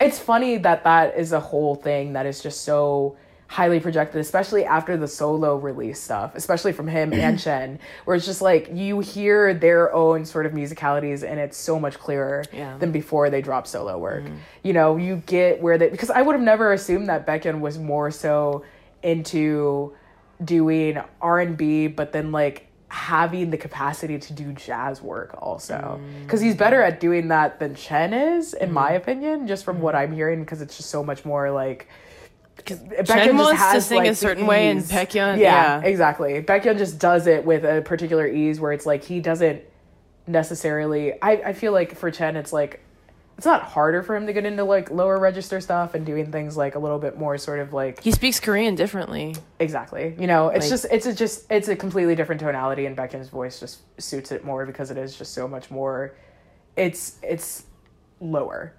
it's 0.00 0.18
funny 0.18 0.56
that 0.58 0.84
that 0.84 1.16
is 1.16 1.32
a 1.32 1.40
whole 1.40 1.74
thing 1.74 2.14
that 2.14 2.26
is 2.26 2.42
just 2.42 2.62
so 2.62 3.16
highly 3.48 3.80
projected, 3.80 4.20
especially 4.20 4.64
after 4.64 4.96
the 4.96 5.08
solo 5.08 5.56
release 5.56 6.00
stuff, 6.00 6.36
especially 6.36 6.72
from 6.72 6.86
him 6.86 7.12
and 7.12 7.36
Chen, 7.44 7.80
where 8.04 8.16
it's 8.16 8.24
just 8.24 8.40
like 8.40 8.68
you 8.72 9.00
hear 9.00 9.52
their 9.54 9.92
own 9.92 10.24
sort 10.24 10.46
of 10.46 10.52
musicalities 10.52 11.28
and 11.28 11.40
it's 11.40 11.56
so 11.56 11.80
much 11.80 11.98
clearer 11.98 12.44
Yeah. 12.52 12.78
than 12.78 12.92
before 12.92 13.28
they 13.28 13.42
drop 13.42 13.66
solo 13.66 13.98
work. 13.98 14.22
Mm-hmm. 14.22 14.36
You 14.62 14.72
know, 14.72 14.96
you 14.96 15.16
get 15.26 15.60
where 15.60 15.78
they 15.78 15.88
because 15.88 16.10
I 16.10 16.22
would 16.22 16.34
have 16.36 16.44
never 16.44 16.72
assumed 16.72 17.08
that 17.08 17.26
Baekhyun 17.26 17.58
was 17.60 17.76
more 17.76 18.12
so 18.12 18.64
into 19.02 19.94
doing 20.44 20.98
R&B 21.20 21.88
but 21.88 22.12
then 22.12 22.32
like 22.32 22.66
having 22.90 23.50
the 23.50 23.56
capacity 23.56 24.18
to 24.18 24.32
do 24.32 24.52
jazz 24.52 25.00
work 25.00 25.34
also 25.40 26.00
mm. 26.02 26.22
because 26.22 26.40
he's 26.40 26.56
better 26.56 26.82
at 26.82 26.98
doing 26.98 27.28
that 27.28 27.60
than 27.60 27.72
Chen 27.72 28.12
is 28.12 28.52
in 28.52 28.72
my 28.72 28.88
mm-hmm. 28.88 28.96
opinion 28.96 29.46
just 29.46 29.64
from 29.64 29.80
what 29.80 29.94
I'm 29.94 30.12
hearing 30.12 30.40
because 30.40 30.60
it's 30.60 30.76
just 30.76 30.90
so 30.90 31.04
much 31.04 31.24
more 31.24 31.52
like 31.52 31.88
just 32.66 32.82
wants 32.84 33.50
to 33.52 33.56
has, 33.56 33.86
sing 33.86 34.08
a 34.08 34.14
certain 34.14 34.44
way 34.44 34.68
and. 34.68 34.80
Baekhyun- 34.82 35.38
yeah, 35.38 35.80
yeah. 35.80 35.82
exactly 35.82 36.42
Baekhyun 36.42 36.78
just 36.78 36.98
does 36.98 37.28
it 37.28 37.44
with 37.44 37.64
a 37.64 37.80
particular 37.82 38.26
ease 38.26 38.58
where 38.58 38.72
it's 38.72 38.86
like 38.86 39.04
he 39.04 39.20
doesn't 39.20 39.62
necessarily 40.26 41.12
I, 41.22 41.30
I 41.32 41.52
feel 41.52 41.72
like 41.72 41.94
for 41.94 42.10
Chen 42.10 42.34
it's 42.34 42.52
like 42.52 42.80
it's 43.40 43.46
not 43.46 43.62
harder 43.62 44.02
for 44.02 44.14
him 44.14 44.26
to 44.26 44.34
get 44.34 44.44
into 44.44 44.64
like 44.64 44.90
lower 44.90 45.18
register 45.18 45.62
stuff 45.62 45.94
and 45.94 46.04
doing 46.04 46.30
things 46.30 46.58
like 46.58 46.74
a 46.74 46.78
little 46.78 46.98
bit 46.98 47.16
more 47.16 47.38
sort 47.38 47.58
of 47.58 47.72
like 47.72 47.98
he 48.02 48.12
speaks 48.12 48.38
Korean 48.38 48.74
differently. 48.74 49.34
exactly 49.58 50.14
you 50.20 50.26
know 50.26 50.48
it's 50.50 50.64
Like- 50.66 50.70
just 50.70 50.86
it's 50.92 51.06
a 51.06 51.14
just 51.14 51.50
it's 51.50 51.68
a 51.68 51.74
completely 51.74 52.14
different 52.14 52.38
tonality 52.38 52.84
and 52.84 52.94
Baekhyun's 52.94 53.30
voice 53.30 53.58
just 53.58 53.78
suits 53.98 54.30
it 54.30 54.44
more 54.44 54.66
because 54.66 54.90
it 54.90 54.98
is 54.98 55.16
just 55.16 55.32
so 55.32 55.48
much 55.48 55.70
more 55.70 56.14
it's 56.76 57.16
it's 57.22 57.64
lower 58.20 58.74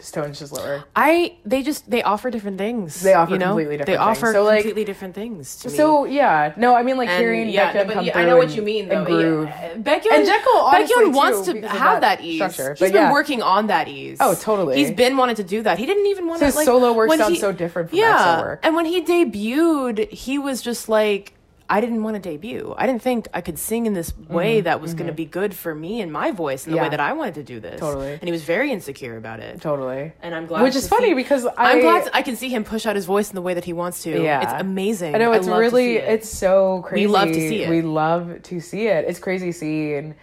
his 0.00 0.10
tone's 0.10 0.38
just 0.38 0.52
lower 0.52 0.84
I 0.96 1.36
they 1.44 1.62
just 1.62 1.88
they 1.90 2.02
offer 2.02 2.30
different 2.30 2.58
things. 2.58 3.00
They 3.02 3.14
offer 3.14 3.32
you 3.32 3.38
know? 3.38 3.46
completely 3.54 3.76
They 3.76 3.84
different 3.84 4.00
offer 4.00 4.26
things. 4.26 4.34
So, 4.34 4.44
like- 4.44 4.62
completely 4.62 4.84
different 4.84 5.14
things 5.14 5.56
to 5.60 5.68
me. 5.68 5.76
so 5.76 6.04
yeah 6.04 6.52
no 6.56 6.74
I 6.74 6.82
mean 6.82 6.96
like 6.96 7.08
And, 7.08 7.20
hearing 7.22 7.48
yeah, 7.48 7.72
Baekhyun 7.72 7.86
no, 7.88 7.94
come 7.94 8.04
yeah, 8.06 8.18
I 8.18 8.24
know 8.24 8.36
what 8.36 8.50
you 8.56 8.62
mean 8.62 8.88
though. 8.88 9.06
Yeah, 9.06 9.74
Baekhyun 9.76 10.12
And 10.12 10.26
Jekyll, 10.26 10.58
honestly, 10.72 11.04
too, 11.04 11.10
wants 11.10 11.40
to 11.48 11.52
have 11.68 12.00
that 12.00 12.18
that, 12.18 12.24
ease. 12.24 12.36
structure. 12.36 12.70
He's 12.78 12.92
been 12.92 12.94
yeah. 12.94 13.12
working 13.12 13.42
on 13.42 13.66
that 13.68 13.86
ease. 13.88 14.18
Oh, 14.20 14.34
totally. 14.34 14.76
He's 14.78 14.90
been 14.90 15.16
wanting 15.16 15.36
to 15.36 15.44
do 15.44 15.62
that. 15.62 15.78
He 15.78 15.86
didn't 15.86 16.06
even 16.06 16.26
want 16.26 16.40
to 16.40 16.46
His 16.46 16.56
like 16.56 16.64
solo 16.64 16.92
work 16.92 17.10
sounds 17.12 17.34
he- 17.34 17.38
so 17.38 17.52
different 17.52 17.90
from 17.90 17.98
yeah. 17.98 18.40
Work. 18.40 18.60
And 18.64 18.74
when 18.74 18.86
he 18.86 19.02
debuted, 19.02 20.10
he 20.10 20.38
was 20.38 20.62
just 20.62 20.88
like, 20.88 21.34
I 21.72 21.80
didn't 21.80 22.02
want 22.02 22.16
to 22.16 22.20
debut. 22.20 22.74
I 22.76 22.86
didn't 22.86 23.00
think 23.00 23.28
I 23.32 23.40
could 23.40 23.56
sing 23.58 23.86
in 23.86 23.94
this 23.94 24.12
way 24.28 24.60
that 24.62 24.80
was 24.80 24.92
going 24.94 25.06
to 25.06 25.12
be 25.12 25.24
good 25.24 25.54
for 25.54 25.72
me 25.72 26.00
and 26.00 26.12
my 26.12 26.32
voice 26.32 26.64
and 26.66 26.72
the 26.72 26.76
Mm-hmm. 26.76 26.76
Yeah. 26.76 26.82
way 26.82 26.88
that 26.90 27.00
I 27.00 27.12
wanted 27.12 27.34
to 27.36 27.42
do 27.44 27.60
this. 27.60 27.78
Totally. 27.78 28.12
And 28.14 28.24
he 28.24 28.32
was 28.32 28.42
very 28.42 28.72
insecure 28.72 29.16
about 29.16 29.38
it. 29.38 29.60
totally 29.60 30.12
And 30.20 30.34
I'm 30.34 30.46
glad. 30.46 30.62
which 30.64 30.74
is 30.74 30.88
funny 30.88 31.10
see- 31.10 31.14
because 31.14 31.46
I, 31.46 31.52
I'm 31.56 31.80
glad 31.80 32.10
I 32.12 32.22
can 32.22 32.34
see 32.34 32.48
him 32.48 32.64
push 32.64 32.86
out 32.86 32.96
his 32.96 33.04
voice 33.06 33.30
in 33.30 33.36
the 33.36 33.42
way 33.42 33.54
that 33.54 33.64
he 33.64 33.72
wants 33.72 34.02
to. 34.02 34.20
Yeah. 34.22 34.42
it's 34.42 34.60
amazing. 34.60 35.14
I 35.14 35.18
know 35.18 35.32
it's 35.32 35.46
to 35.46 35.54
really 35.54 35.96
it. 35.96 36.04
it's 36.12 36.28
so 36.28 36.82
crazy. 36.84 37.06
We 37.06 37.12
love 37.12 37.28
to 37.28 37.34
see 37.34 37.62
it. 37.62 37.70
We 37.70 37.82
love 37.82 38.42
to 38.42 38.60
see 38.60 38.88
it. 38.88 39.04
It's 39.06 39.20
crazy 39.20 39.52
seeing 39.52 40.16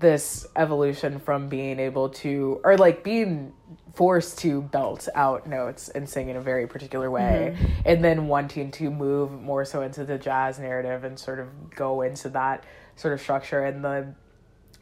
this 0.00 0.46
evolution 0.56 1.18
from 1.18 1.48
being 1.48 1.78
able 1.78 2.08
to 2.08 2.60
or 2.64 2.76
like 2.76 3.02
being 3.04 3.52
forced 3.94 4.38
to 4.38 4.62
belt 4.62 5.08
out 5.14 5.46
notes 5.46 5.88
and 5.88 6.08
sing 6.08 6.28
in 6.28 6.36
a 6.36 6.40
very 6.40 6.66
particular 6.66 7.10
way. 7.10 7.56
And 7.84 8.04
then 8.04 8.28
wanting 8.28 8.70
to 8.72 8.90
move 8.90 9.32
more 9.32 9.64
so 9.64 9.82
into 9.82 10.04
the 10.04 10.18
jazz 10.18 10.58
narrative 10.58 11.04
and 11.04 11.18
sort 11.18 11.40
of 11.40 11.48
go 11.74 12.02
into 12.02 12.28
that 12.30 12.64
sort 12.96 13.14
of 13.14 13.20
structure 13.20 13.64
and 13.64 13.84
the 13.84 14.14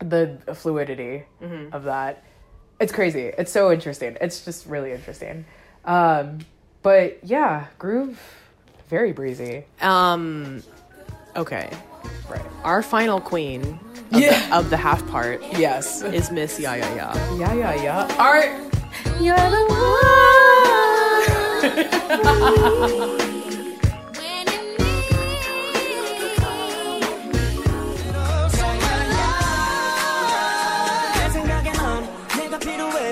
the 0.00 0.38
fluidity 0.54 1.24
of 1.72 1.84
that. 1.84 2.22
It's 2.80 2.92
crazy. 2.92 3.32
It's 3.36 3.50
so 3.50 3.72
interesting. 3.72 4.16
It's 4.20 4.44
just 4.44 4.66
really 4.66 4.92
interesting. 4.92 5.44
Um 5.84 6.38
but 6.82 7.18
yeah 7.24 7.66
groove 7.78 8.20
very 8.88 9.12
breezy. 9.12 9.64
Um. 9.80 10.62
Okay. 11.36 11.70
Right. 12.28 12.44
Our 12.64 12.82
final 12.82 13.20
queen 13.20 13.78
of, 14.12 14.20
yeah. 14.20 14.48
the, 14.48 14.56
of 14.56 14.70
the 14.70 14.76
half 14.76 15.06
part. 15.08 15.42
Yes. 15.56 16.02
Is 16.02 16.30
Miss 16.30 16.60
Ya 16.60 16.74
Ya 16.74 16.94
Ya. 16.94 17.12
Ya 17.36 17.52
Ya 17.52 17.72
Ya. 17.82 18.06
Art. 18.18 18.50
You're 19.20 19.36
the 19.36 19.66
one. 19.68 19.78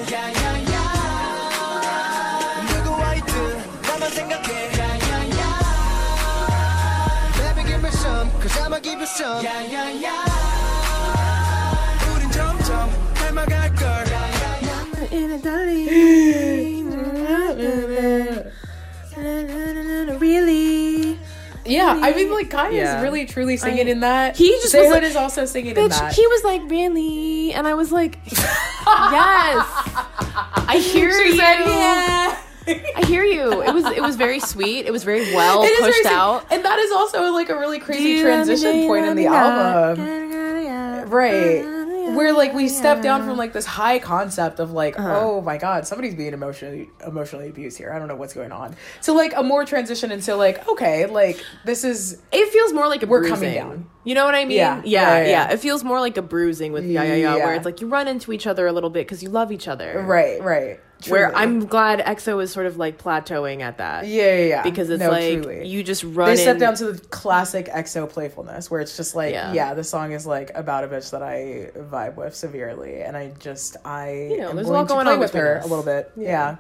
yeah, 0.08 0.30
yeah. 0.30 0.45
cause 9.05 9.05
I'ma 9.05 9.05
give 9.05 9.05
you 9.05 9.05
some 9.05 9.43
야야야 9.43 10.25
우린 12.15 12.31
점점 12.31 12.89
닮아갈걸 13.15 14.05
Really? 20.19 21.17
yeah 21.65 21.97
i 22.01 22.13
mean 22.13 22.31
like 22.31 22.49
kai 22.49 22.69
Yeah. 22.69 22.97
is 22.97 23.03
really 23.03 23.25
truly 23.25 23.57
singing 23.57 23.87
in 23.87 23.99
that 24.01 24.35
He 24.37 24.49
just 24.61 24.73
was 24.75 24.85
Sehun 24.87 24.91
like- 24.91 25.03
is 25.03 25.15
also 25.15 25.45
singing 25.45 25.75
in 25.75 25.83
Bitch, 25.89 25.97
that 25.97 26.13
he 26.13 26.25
was 26.27 26.43
like, 26.43 26.61
really? 26.69 27.53
And 27.53 27.67
I 27.67 27.73
was 27.75 27.91
like, 27.91 28.17
yes. 28.25 29.65
I 30.67 30.77
hear 30.81 31.09
you. 31.11 31.37
I 32.68 33.04
hear 33.06 33.24
you. 33.24 33.62
It 33.62 33.72
was 33.72 33.84
it 33.86 34.02
was 34.02 34.16
very 34.16 34.40
sweet. 34.40 34.86
It 34.86 34.92
was 34.92 35.04
very 35.04 35.34
well 35.34 35.62
pushed 35.62 36.02
very- 36.02 36.06
out. 36.14 36.46
and 36.50 36.64
that 36.64 36.78
is 36.78 36.90
also 36.92 37.30
like 37.32 37.48
a 37.48 37.58
really 37.58 37.78
crazy 37.78 38.02
you 38.02 38.16
love 38.16 38.24
me, 38.24 38.30
transition 38.56 38.86
point 38.86 39.06
in 39.06 39.16
the 39.16 39.26
album 39.26 41.10
right 41.10 41.64
where 42.16 42.32
like 42.32 42.52
we 42.54 42.68
step 42.68 43.02
down 43.02 43.24
from 43.24 43.36
like 43.36 43.52
this 43.52 43.66
high 43.66 43.98
concept 43.98 44.58
of 44.60 44.72
like 44.72 44.98
Uh-huh. 44.98 45.20
oh 45.20 45.40
my 45.40 45.56
god 45.58 45.86
somebody's 45.86 46.14
being 46.14 46.32
emotionally 46.32 46.88
emotionally 47.06 47.48
abused 47.48 47.78
here 47.78 47.92
i 47.92 47.98
don't 47.98 48.08
know 48.08 48.16
what's 48.16 48.32
going 48.34 48.52
on 48.52 48.74
so 49.00 49.14
like 49.14 49.32
a 49.36 49.42
more 49.42 49.64
transition 49.64 50.10
into 50.10 50.34
like 50.34 50.66
okay 50.68 51.06
like 51.06 51.42
this 51.64 51.84
is 51.84 52.20
It 52.32 52.50
feels 52.52 52.72
more 52.72 52.88
like 52.88 53.02
a 53.02 53.06
We're 53.06 53.20
bruising. 53.20 53.36
coming 53.36 53.54
down. 53.54 53.90
You 54.04 54.14
know 54.14 54.24
what 54.24 54.36
I 54.36 54.44
mean? 54.44 54.56
Yeah. 54.58 54.76
Yeah, 54.76 54.82
Yeah, 54.84 55.18
yeah. 55.18 55.18
yeah, 55.24 55.28
yeah. 55.48 55.52
It 55.52 55.58
feels 55.60 55.82
more 55.82 55.98
like 55.98 56.16
a 56.16 56.22
bruising 56.22 56.72
with 56.72 56.84
yeah, 56.84 57.02
yeah, 57.02 57.14
yeah, 57.14 57.34
where 57.36 57.54
it's 57.54 57.64
like 57.64 57.80
you 57.80 57.88
run 57.88 58.06
into 58.06 58.32
each 58.32 58.46
other 58.46 58.66
a 58.68 58.72
little 58.72 58.90
bit 58.90 59.00
because 59.06 59.20
you 59.22 59.28
love 59.28 59.50
each 59.50 59.66
other. 59.66 60.00
right 60.06 60.40
right 60.42 60.80
Where 61.08 61.34
I'm 61.36 61.66
glad 61.66 62.00
EXO 62.00 62.42
is 62.42 62.50
sort 62.50 62.64
of 62.66 62.78
like 62.78 62.96
plateauing 63.00 63.60
at 63.60 63.78
that. 63.78 64.06
yeah 64.06 64.36
yeah, 64.38 64.44
yeah. 64.46 64.62
Because 64.62 64.88
it's 64.90 65.00
No, 65.02 65.10
like 65.10 65.42
truly. 65.42 65.68
you 65.68 65.82
just 65.84 66.02
run. 66.04 66.28
they 66.30 66.36
step 66.36 66.54
in- 66.54 66.60
down 66.60 66.74
to 66.76 66.92
the 66.92 66.98
classic 67.08 67.66
EXO 67.66 68.08
playfulness, 68.08 68.70
where 68.70 68.80
it's 68.80 68.96
just 68.96 69.14
like, 69.14 69.32
Yeah. 69.34 69.52
yeah. 69.52 69.74
the 69.74 69.84
song 69.84 70.12
is 70.12 70.26
like 70.26 70.50
about 70.54 70.84
a 70.84 70.88
bitch 70.88 71.10
that 71.10 71.22
I 71.22 71.70
vibe 71.78 72.16
with 72.16 72.34
severely, 72.34 73.02
and 73.02 73.16
I 73.16 73.32
just 73.38 73.76
I 73.84 74.12
You 74.30 74.38
know, 74.38 74.50
am 74.50 74.56
there's 74.56 74.68
a 74.68 74.72
lot 74.72 74.88
going 74.88 75.06
on 75.06 75.18
with 75.18 75.32
her 75.34 75.58
a 75.62 75.66
little 75.66 75.84
bit. 75.84 76.10
Yeah. 76.16 76.56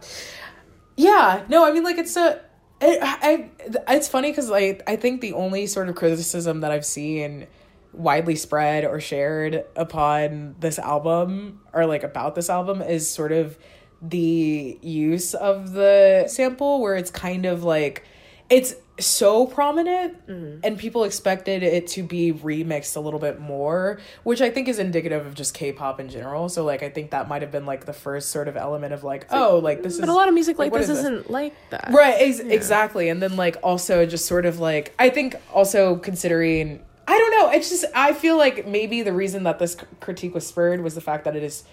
yeah, 0.96 1.42
No, 1.48 1.64
I 1.64 1.72
mean 1.72 1.84
like 1.84 1.98
it's 1.98 2.16
a. 2.16 2.40
It, 2.78 2.98
I 3.02 3.48
it's 3.88 4.06
funny 4.08 4.30
because 4.30 4.50
I 4.50 4.78
I 4.86 4.96
think 4.96 5.22
the 5.22 5.32
only 5.32 5.66
sort 5.66 5.88
of 5.88 5.94
criticism 5.94 6.60
that 6.60 6.70
I've 6.70 6.84
seen 6.84 7.46
widely 7.94 8.36
spread 8.36 8.84
or 8.84 9.00
shared 9.00 9.64
upon 9.76 10.56
this 10.60 10.78
album 10.78 11.60
or 11.72 11.86
like 11.86 12.02
about 12.02 12.34
this 12.34 12.50
album 12.50 12.82
is 12.82 13.08
sort 13.08 13.32
of 13.32 13.56
the 14.02 14.78
use 14.82 15.34
of 15.34 15.72
the 15.72 16.26
sample 16.28 16.80
where 16.80 16.96
it's 16.96 17.10
kind 17.10 17.46
of 17.46 17.64
like 17.64 18.04
it's 18.50 18.74
so 18.98 19.46
prominent 19.46 20.26
mm-hmm. 20.26 20.60
and 20.64 20.78
people 20.78 21.04
expected 21.04 21.62
it 21.62 21.86
to 21.86 22.02
be 22.02 22.32
remixed 22.32 22.96
a 22.96 23.00
little 23.00 23.20
bit 23.20 23.38
more 23.40 23.98
which 24.22 24.40
i 24.40 24.48
think 24.48 24.68
is 24.68 24.78
indicative 24.78 25.26
of 25.26 25.34
just 25.34 25.52
k-pop 25.52 26.00
in 26.00 26.08
general 26.08 26.48
so 26.48 26.64
like 26.64 26.82
i 26.82 26.88
think 26.88 27.10
that 27.10 27.28
might 27.28 27.42
have 27.42 27.52
been 27.52 27.66
like 27.66 27.84
the 27.84 27.92
first 27.92 28.30
sort 28.30 28.48
of 28.48 28.56
element 28.56 28.94
of 28.94 29.04
like 29.04 29.26
oh 29.30 29.58
like 29.58 29.82
this 29.82 29.94
is 29.94 30.00
But 30.00 30.08
a 30.08 30.14
lot 30.14 30.28
of 30.28 30.34
music 30.34 30.58
like, 30.58 30.72
what 30.72 30.80
this 30.80 30.90
is 30.90 30.98
isn't 30.98 31.30
like 31.30 31.54
that. 31.70 31.90
Right, 31.92 32.16
ex- 32.18 32.38
exactly. 32.38 33.08
And 33.08 33.22
then 33.22 33.36
like 33.36 33.56
also 33.62 34.06
just 34.06 34.26
sort 34.26 34.46
of 34.46 34.58
like 34.60 34.94
I 34.98 35.10
think 35.10 35.36
also 35.52 35.96
considering 35.96 36.82
I 37.08 37.18
don't 37.18 37.30
know, 37.30 37.50
it's 37.50 37.68
just 37.68 37.84
I 37.94 38.12
feel 38.12 38.36
like 38.36 38.66
maybe 38.66 39.02
the 39.02 39.12
reason 39.12 39.44
that 39.44 39.58
this 39.58 39.76
critique 40.00 40.34
was 40.34 40.46
spurred 40.46 40.82
was 40.82 40.94
the 40.94 41.00
fact 41.00 41.24
that 41.24 41.36
it 41.36 41.42
is 41.42 41.64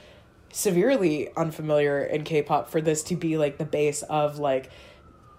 severely 0.53 1.29
unfamiliar 1.35 2.03
in 2.03 2.23
K-pop 2.23 2.69
for 2.69 2.79
this 2.79 3.03
to 3.03 3.15
be 3.15 3.37
like 3.37 3.57
the 3.57 3.65
base 3.65 4.03
of 4.03 4.37
like 4.39 4.69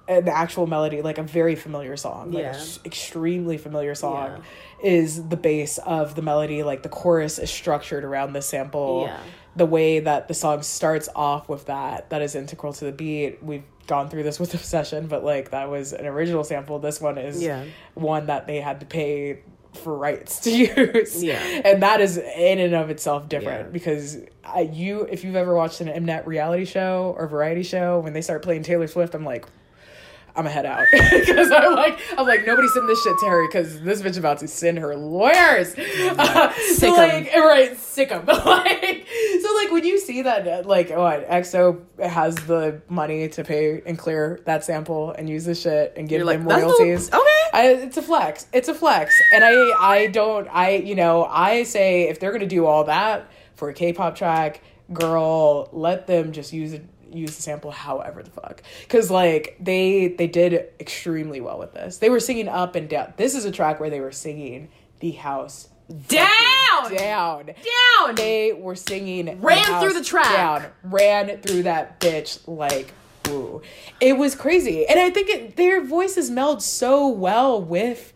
an 0.08 0.28
actual 0.28 0.66
melody, 0.66 1.00
like 1.00 1.16
a 1.18 1.22
very 1.22 1.54
familiar 1.54 1.96
song, 1.96 2.32
like 2.32 2.42
Yeah. 2.42 2.60
extremely 2.84 3.56
familiar 3.56 3.94
song, 3.94 4.42
is 4.82 5.28
the 5.28 5.36
base 5.36 5.78
of 5.78 6.14
the 6.14 6.20
melody. 6.20 6.62
Like 6.62 6.82
the 6.82 6.88
chorus 6.90 7.38
is 7.38 7.48
structured 7.50 8.04
around 8.04 8.34
the 8.34 8.42
sample. 8.42 9.04
Yeah. 9.06 9.16
The 9.56 9.66
way 9.66 10.00
that 10.00 10.26
the 10.28 10.34
song 10.34 10.62
starts 10.62 11.08
off 11.14 11.48
with 11.48 11.66
that, 11.66 12.10
that 12.10 12.20
is 12.20 12.34
integral 12.34 12.72
to 12.74 12.84
the 12.84 12.92
beat. 12.92 13.42
We've 13.42 13.62
gone 13.86 14.10
through 14.10 14.24
this 14.24 14.40
with 14.40 14.52
Obsession, 14.60 15.06
but 15.06 15.24
like 15.24 15.52
that 15.52 15.70
was 15.70 15.92
an 15.92 16.06
original 16.06 16.42
sample. 16.44 16.80
This 16.80 17.00
one 17.00 17.16
is 17.18 17.40
Yeah. 17.42 17.64
one 17.94 18.26
that 18.26 18.46
they 18.46 18.60
had 18.60 18.80
to 18.80 18.86
pay 18.86 19.38
for 19.76 19.96
rights 19.96 20.40
to 20.44 20.50
use. 20.50 21.22
Yeah. 21.22 21.38
And 21.64 21.82
that 21.82 22.00
is 22.00 22.16
in 22.18 22.58
and 22.58 22.74
of 22.74 22.90
itself 22.90 23.28
different 23.28 23.66
Yeah. 23.66 23.72
because 23.72 24.18
I, 24.44 24.60
you, 24.62 25.02
if 25.02 25.24
you've 25.24 25.36
ever 25.36 25.54
watched 25.54 25.80
an 25.80 25.88
Mnet 25.88 26.26
reality 26.26 26.64
show 26.64 27.14
or 27.18 27.26
variety 27.26 27.62
show, 27.62 27.98
when 28.00 28.12
they 28.12 28.20
start 28.22 28.42
playing 28.42 28.62
Taylor 28.62 28.86
Swift, 28.86 29.14
I'm 29.14 29.24
like, 29.24 29.46
I'm 30.36 30.42
gonna 30.44 30.50
head 30.50 30.66
out 30.66 30.86
because 30.92 31.50
I'm 31.52 31.74
like 31.74 31.98
I'm 32.18 32.26
like 32.26 32.44
nobody 32.46 32.66
send 32.68 32.88
this 32.88 33.02
shit 33.04 33.16
to 33.20 33.26
her 33.26 33.46
because 33.46 33.80
this 33.82 34.02
bitch 34.02 34.18
about 34.18 34.38
to 34.38 34.48
send 34.48 34.78
her 34.78 34.96
lawyers. 34.96 35.74
Uh, 35.78 36.52
so 36.76 36.90
like 36.92 37.32
right, 37.34 37.76
sick 37.76 38.10
'em. 38.10 38.26
like 38.26 39.06
so 39.40 39.54
like 39.54 39.70
when 39.70 39.84
you 39.84 39.98
see 40.00 40.22
that 40.22 40.46
uh, 40.48 40.62
like 40.68 40.90
what 40.90 41.28
EXO 41.28 41.82
has 42.00 42.34
the 42.34 42.80
money 42.88 43.28
to 43.28 43.44
pay 43.44 43.80
and 43.86 43.96
clear 43.96 44.40
that 44.44 44.64
sample 44.64 45.12
and 45.12 45.28
use 45.28 45.44
the 45.44 45.54
shit 45.54 45.92
and 45.96 46.08
give 46.08 46.18
You're 46.18 46.26
like, 46.26 46.38
them 46.38 46.48
"That's 46.48 46.62
royalties. 46.64 47.08
okay." 47.12 47.20
I, 47.52 47.66
it's 47.84 47.96
a 47.96 48.02
flex. 48.02 48.46
It's 48.52 48.68
a 48.68 48.74
flex, 48.74 49.14
and 49.32 49.44
I 49.44 49.52
I 49.78 50.06
don't 50.08 50.48
I 50.48 50.76
you 50.76 50.96
know 50.96 51.24
I 51.24 51.62
say 51.62 52.08
if 52.08 52.18
they're 52.18 52.32
gonna 52.32 52.46
do 52.46 52.66
all 52.66 52.84
that 52.84 53.30
for 53.54 53.68
a 53.68 53.74
K-pop 53.74 54.16
track, 54.16 54.60
girl, 54.92 55.68
let 55.72 56.08
them 56.08 56.32
just 56.32 56.52
use 56.52 56.72
it 56.72 56.84
use 57.14 57.36
the 57.36 57.42
sample 57.42 57.70
however 57.70 58.22
the 58.22 58.30
fuck. 58.30 58.62
Because 58.82 59.10
like 59.10 59.56
they 59.60 60.08
they 60.08 60.26
did 60.26 60.68
extremely 60.80 61.40
well 61.40 61.58
with 61.58 61.72
this. 61.74 61.98
They 61.98 62.10
were 62.10 62.20
singing 62.20 62.48
up 62.48 62.74
and 62.74 62.88
down. 62.88 63.14
This 63.16 63.34
is 63.34 63.44
a 63.44 63.50
track 63.52 63.80
where 63.80 63.90
they 63.90 64.00
were 64.00 64.12
singing 64.12 64.68
the 65.00 65.12
house 65.12 65.68
Down! 66.08 66.94
down. 66.96 67.46
Down! 67.46 68.14
they 68.14 68.52
were 68.52 68.74
singing 68.74 69.40
Ran 69.40 69.58
house 69.58 69.82
through 69.82 69.92
the 69.94 70.04
track. 70.04 70.34
down. 70.34 70.64
Ran 70.82 71.38
through 71.42 71.64
that 71.64 72.00
bitch 72.00 72.40
like 72.46 72.92
woo. 73.28 73.62
It 74.00 74.16
was 74.18 74.34
crazy. 74.34 74.86
And 74.86 74.98
i 75.00 75.10
think 75.10 75.28
it, 75.30 75.56
their 75.56 75.84
voices 75.84 76.30
meld 76.30 76.62
so 76.62 77.08
well 77.08 77.60
with 77.60 78.12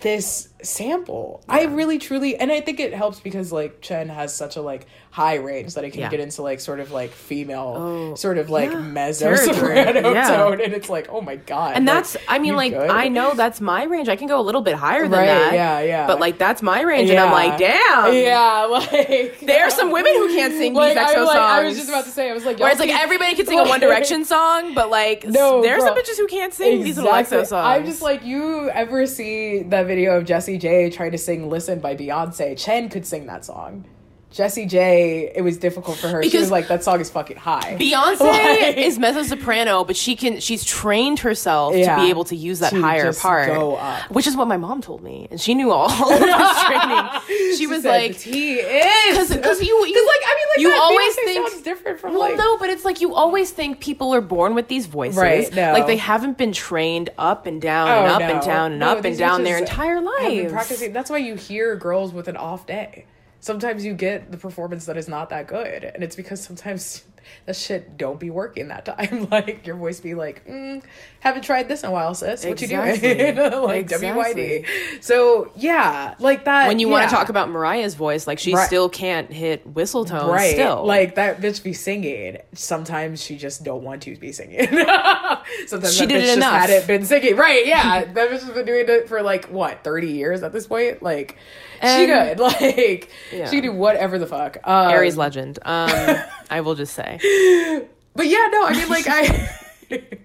this 0.00 0.48
sample. 0.62 1.44
I 1.46 1.64
really 1.64 1.98
truly 1.98 2.34
and 2.36 2.50
i 2.50 2.60
think 2.62 2.80
it 2.80 2.94
helps 2.94 3.20
because 3.20 3.52
like 3.52 3.80
chen 3.82 4.08
has 4.08 4.34
such 4.34 4.56
a 4.56 4.62
like 4.62 4.86
high 5.12 5.34
range 5.34 5.74
that 5.74 5.82
it 5.84 5.90
can 5.90 6.02
Yeah. 6.02 6.08
get 6.08 6.20
into 6.20 6.40
like 6.42 6.60
sort 6.60 6.78
of 6.78 6.92
like 6.92 7.10
female 7.10 7.74
Oh, 7.76 8.14
sort 8.14 8.38
of 8.38 8.48
like 8.48 8.70
yeah. 8.70 8.78
mezzo 8.80 9.34
soprano 9.34 10.12
yeah. 10.12 10.28
tone 10.28 10.60
and 10.60 10.72
it's 10.72 10.88
like 10.88 11.08
oh 11.10 11.20
my 11.20 11.34
god 11.34 11.74
And 11.76 11.84
like, 11.84 11.96
that's, 11.96 12.16
I 12.28 12.38
mean, 12.38 12.54
like, 12.54 12.72
good? 12.72 12.88
I 12.88 13.08
know 13.08 13.34
that's 13.34 13.60
my 13.60 13.82
range. 13.84 14.08
I 14.08 14.14
can 14.14 14.28
go 14.28 14.38
a 14.38 14.42
little 14.42 14.60
bit 14.62 14.76
higher 14.76 15.02
than 15.02 15.10
Right, 15.18 15.26
that. 15.26 15.52
yeah, 15.54 15.80
yeah. 15.80 16.06
But, 16.06 16.20
like, 16.20 16.38
that's 16.38 16.62
my 16.62 16.82
range. 16.82 17.10
And 17.10 17.18
I'm 17.18 17.32
like, 17.32 17.58
damn. 17.58 18.14
yeah 18.14 18.66
like 18.70 19.40
There 19.40 19.64
are 19.64 19.70
some 19.70 19.90
women 19.90 20.12
who 20.14 20.28
can't 20.28 20.52
sing 20.54 20.74
like, 20.74 20.94
these 20.94 20.98
I, 21.04 21.14
EXO 21.14 21.24
like, 21.26 21.36
songs. 21.36 21.38
I 21.38 21.64
was 21.64 21.76
just 21.76 21.88
about 21.88 22.04
to 22.04 22.10
say 22.10 22.30
I 22.30 22.32
was 22.34 22.44
like 22.44 22.60
Where 22.60 22.70
it's 22.70 22.78
like 22.80 22.90
everybody 22.90 23.34
can 23.34 23.46
sing 23.50 23.58
a 23.58 23.64
One 23.64 23.80
Direction 23.80 24.24
song, 24.24 24.74
but 24.74 24.90
like 24.90 25.24
No, 25.26 25.60
there's 25.60 25.82
some 25.82 25.96
bitches 25.96 26.16
who 26.18 26.28
can't 26.28 26.54
sing 26.54 26.84
these 26.84 26.96
little 26.98 27.12
Exactly. 27.12 27.38
EXO 27.38 27.46
songs. 27.48 27.66
I'm 27.80 27.84
just 27.84 28.00
like, 28.02 28.24
you 28.24 28.70
ever 28.70 29.06
see 29.06 29.62
that 29.64 29.86
video 29.86 30.16
of 30.16 30.24
Jessie 30.24 30.56
J 30.58 30.88
trying 30.90 31.10
to 31.12 31.18
sing 31.18 31.48
"Listen" 31.50 31.80
by 31.80 31.96
Beyonce? 31.96 32.56
Chen 32.56 32.88
could 32.88 33.04
sing 33.06 33.26
that 33.26 33.44
song. 33.44 33.86
Jessie 34.32 34.64
J, 34.66 35.32
it 35.34 35.42
was 35.42 35.58
difficult 35.58 35.96
for 35.98 36.06
her. 36.08 36.22
she 36.22 36.28
Because- 36.28 36.42
was 36.42 36.50
like, 36.52 36.68
that 36.68 36.84
song 36.84 37.00
is 37.00 37.10
fucking 37.10 37.36
high. 37.36 37.76
Beyonce 37.80 38.20
Like- 38.20 38.76
is 38.76 38.96
mezzo 38.98 39.24
soprano, 39.24 39.82
but 39.84 39.96
she 39.96 40.14
can 40.14 40.38
she's 40.38 40.62
trained 40.64 41.18
herself 41.18 41.74
Yeah. 41.74 41.96
to 41.96 42.02
be 42.02 42.10
able 42.10 42.22
to 42.24 42.36
use 42.36 42.60
that 42.60 42.70
To 42.70 42.80
higher 42.80 43.12
part. 43.12 43.48
go 43.48 43.74
up. 43.76 44.08
Which 44.12 44.28
is 44.28 44.36
what 44.36 44.46
my 44.46 44.56
mom 44.56 44.82
told 44.82 45.02
me. 45.02 45.26
And 45.32 45.40
she 45.40 45.54
knew 45.54 45.72
all 45.72 45.90
of 46.12 46.20
this 46.20 46.62
training. 46.64 47.06
She, 47.56 47.66
was 47.66 47.82
said, 47.82 47.90
like 47.90 48.16
he 48.20 48.54
is. 48.54 49.34
because 49.34 49.60
you, 49.60 49.66
you 49.86 50.06
like 50.06 50.20
I 50.24 50.36
mean 50.36 50.46
like 50.54 50.60
you 50.60 50.80
always 50.80 51.12
Beyonce 51.16 51.24
think 51.24 51.48
sounds 51.48 51.62
different 51.62 51.98
from 52.00 52.12
well, 52.12 52.20
like 52.20 52.36
no, 52.38 52.56
but 52.58 52.70
it's 52.70 52.84
like 52.84 53.00
you 53.00 53.14
always 53.14 53.50
think 53.50 53.80
people 53.80 54.14
are 54.14 54.20
born 54.20 54.54
with 54.54 54.68
these 54.68 54.86
voices. 54.86 55.18
Right, 55.18 55.52
no. 55.54 55.72
Like 55.72 55.86
they 55.86 55.96
haven't 55.96 56.38
been 56.38 56.52
trained 56.52 57.10
up 57.18 57.46
and 57.46 57.60
down 57.60 57.88
Oh, 57.88 57.92
and 58.04 58.10
up 58.12 58.20
no. 58.20 58.28
and 58.28 58.42
down 58.44 58.70
and 58.72 58.80
No, 58.80 58.86
up 58.92 59.04
and 59.04 59.18
down 59.18 59.42
their 59.44 59.58
entire 59.58 60.00
lives. 60.00 60.52
practicing. 60.52 60.92
That's 60.92 61.10
why 61.10 61.18
you 61.18 61.34
hear 61.34 61.74
girls 61.76 62.12
with 62.12 62.28
an 62.28 62.36
off 62.36 62.66
day. 62.66 63.04
Sometimes 63.40 63.84
you 63.84 63.94
get 63.94 64.30
the 64.30 64.36
performance 64.36 64.84
that 64.86 64.96
is 64.96 65.08
not 65.08 65.30
that 65.30 65.46
good, 65.46 65.84
and 65.84 66.04
it's 66.04 66.14
because 66.14 66.42
sometimes 66.42 67.04
that 67.46 67.56
shit 67.56 67.96
don't 67.96 68.18
be 68.20 68.30
working 68.30 68.68
that 68.68 68.84
time. 68.84 69.28
Like 69.30 69.66
your 69.66 69.76
voice 69.76 70.00
be 70.00 70.14
like, 70.14 70.46
mm, 70.46 70.82
haven't 71.20 71.42
tried 71.42 71.68
this 71.68 71.82
in 71.82 71.88
a 71.90 71.92
while, 71.92 72.14
sis. 72.14 72.44
What 72.44 72.60
Exactly. 72.62 73.08
you 73.26 73.32
doing? 73.34 73.52
like 73.62 73.80
Exactly. 73.82 74.64
WYD. 74.64 75.02
So 75.04 75.52
yeah, 75.56 76.14
like 76.18 76.44
that. 76.46 76.68
when 76.68 76.78
you 76.78 76.88
want 76.88 77.08
to 77.08 77.14
talk 77.14 77.28
about 77.28 77.48
Mariah's 77.50 77.94
voice, 77.94 78.26
like 78.26 78.38
she 78.38 78.54
Right. 78.54 78.66
still 78.66 78.88
can't 78.88 79.30
hit 79.32 79.66
whistle 79.66 80.04
tones. 80.04 80.30
Right, 80.30 80.54
Still, 80.54 80.84
like 80.84 81.14
that 81.16 81.40
bitch 81.40 81.62
be 81.62 81.72
singing. 81.72 82.38
Sometimes 82.54 83.22
she 83.22 83.36
just 83.36 83.62
don't 83.64 83.82
want 83.84 84.02
to 84.02 84.16
be 84.16 84.32
singing. 84.32 84.66
Sometimes 85.66 85.94
She 85.94 86.06
that 86.06 86.08
did 86.08 86.10
bitch 86.10 86.22
it 86.22 86.26
just 86.26 86.36
enough. 86.36 86.52
hadn't 86.60 86.86
been 86.86 87.04
singing. 87.04 87.36
Right? 87.36 87.66
Yeah, 87.66 88.04
that 88.04 88.28
bitch 88.30 88.40
has 88.42 88.50
been 88.50 88.66
doing 88.66 88.86
it 88.88 89.08
for 89.08 89.22
like 89.22 89.46
what 89.46 89.84
thirty 89.84 90.08
years 90.12 90.42
at 90.42 90.52
this 90.52 90.66
point. 90.66 91.02
Like 91.02 91.36
she 91.82 91.86
And- 91.88 92.36
could 92.38 92.40
like 92.40 93.10
Yeah. 93.32 93.48
she 93.48 93.56
could 93.56 93.62
do 93.64 93.72
whatever 93.72 94.18
the 94.18 94.26
fuck. 94.26 94.58
Um, 94.64 94.90
Aries 94.90 95.16
legend. 95.16 95.58
Um, 95.64 96.16
I 96.50 96.60
will 96.60 96.74
just 96.74 96.94
say. 96.94 97.86
But 98.12 98.26
yeah, 98.26 98.48
no, 98.50 98.66
I 98.66 98.72
mean 98.74 98.88
like 98.88 99.06
I 99.08 99.48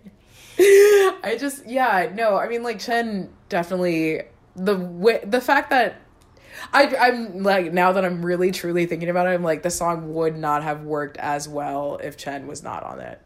I 1.23 1.37
just 1.39 1.67
yeah, 1.67 2.11
no, 2.13 2.35
I 2.35 2.47
mean 2.47 2.63
like 2.63 2.79
Chen 2.79 3.29
definitely 3.47 4.23
the 4.55 4.73
wi- 4.75 5.23
the 5.23 5.39
fact 5.39 5.69
that 5.69 6.01
I 6.73 6.95
I'm 6.95 7.43
like 7.43 7.71
now 7.71 7.91
that 7.91 8.03
I'm 8.03 8.25
really 8.25 8.51
truly 8.51 8.85
thinking 8.87 9.09
about 9.09 9.27
it, 9.27 9.31
I'm 9.31 9.43
like 9.43 9.61
the 9.61 9.69
song 9.69 10.13
would 10.15 10.35
not 10.35 10.63
have 10.63 10.81
worked 10.81 11.17
as 11.17 11.47
well 11.47 11.99
if 12.01 12.17
Chen 12.17 12.47
was 12.47 12.63
not 12.63 12.83
on 12.83 13.01
it. 13.01 13.21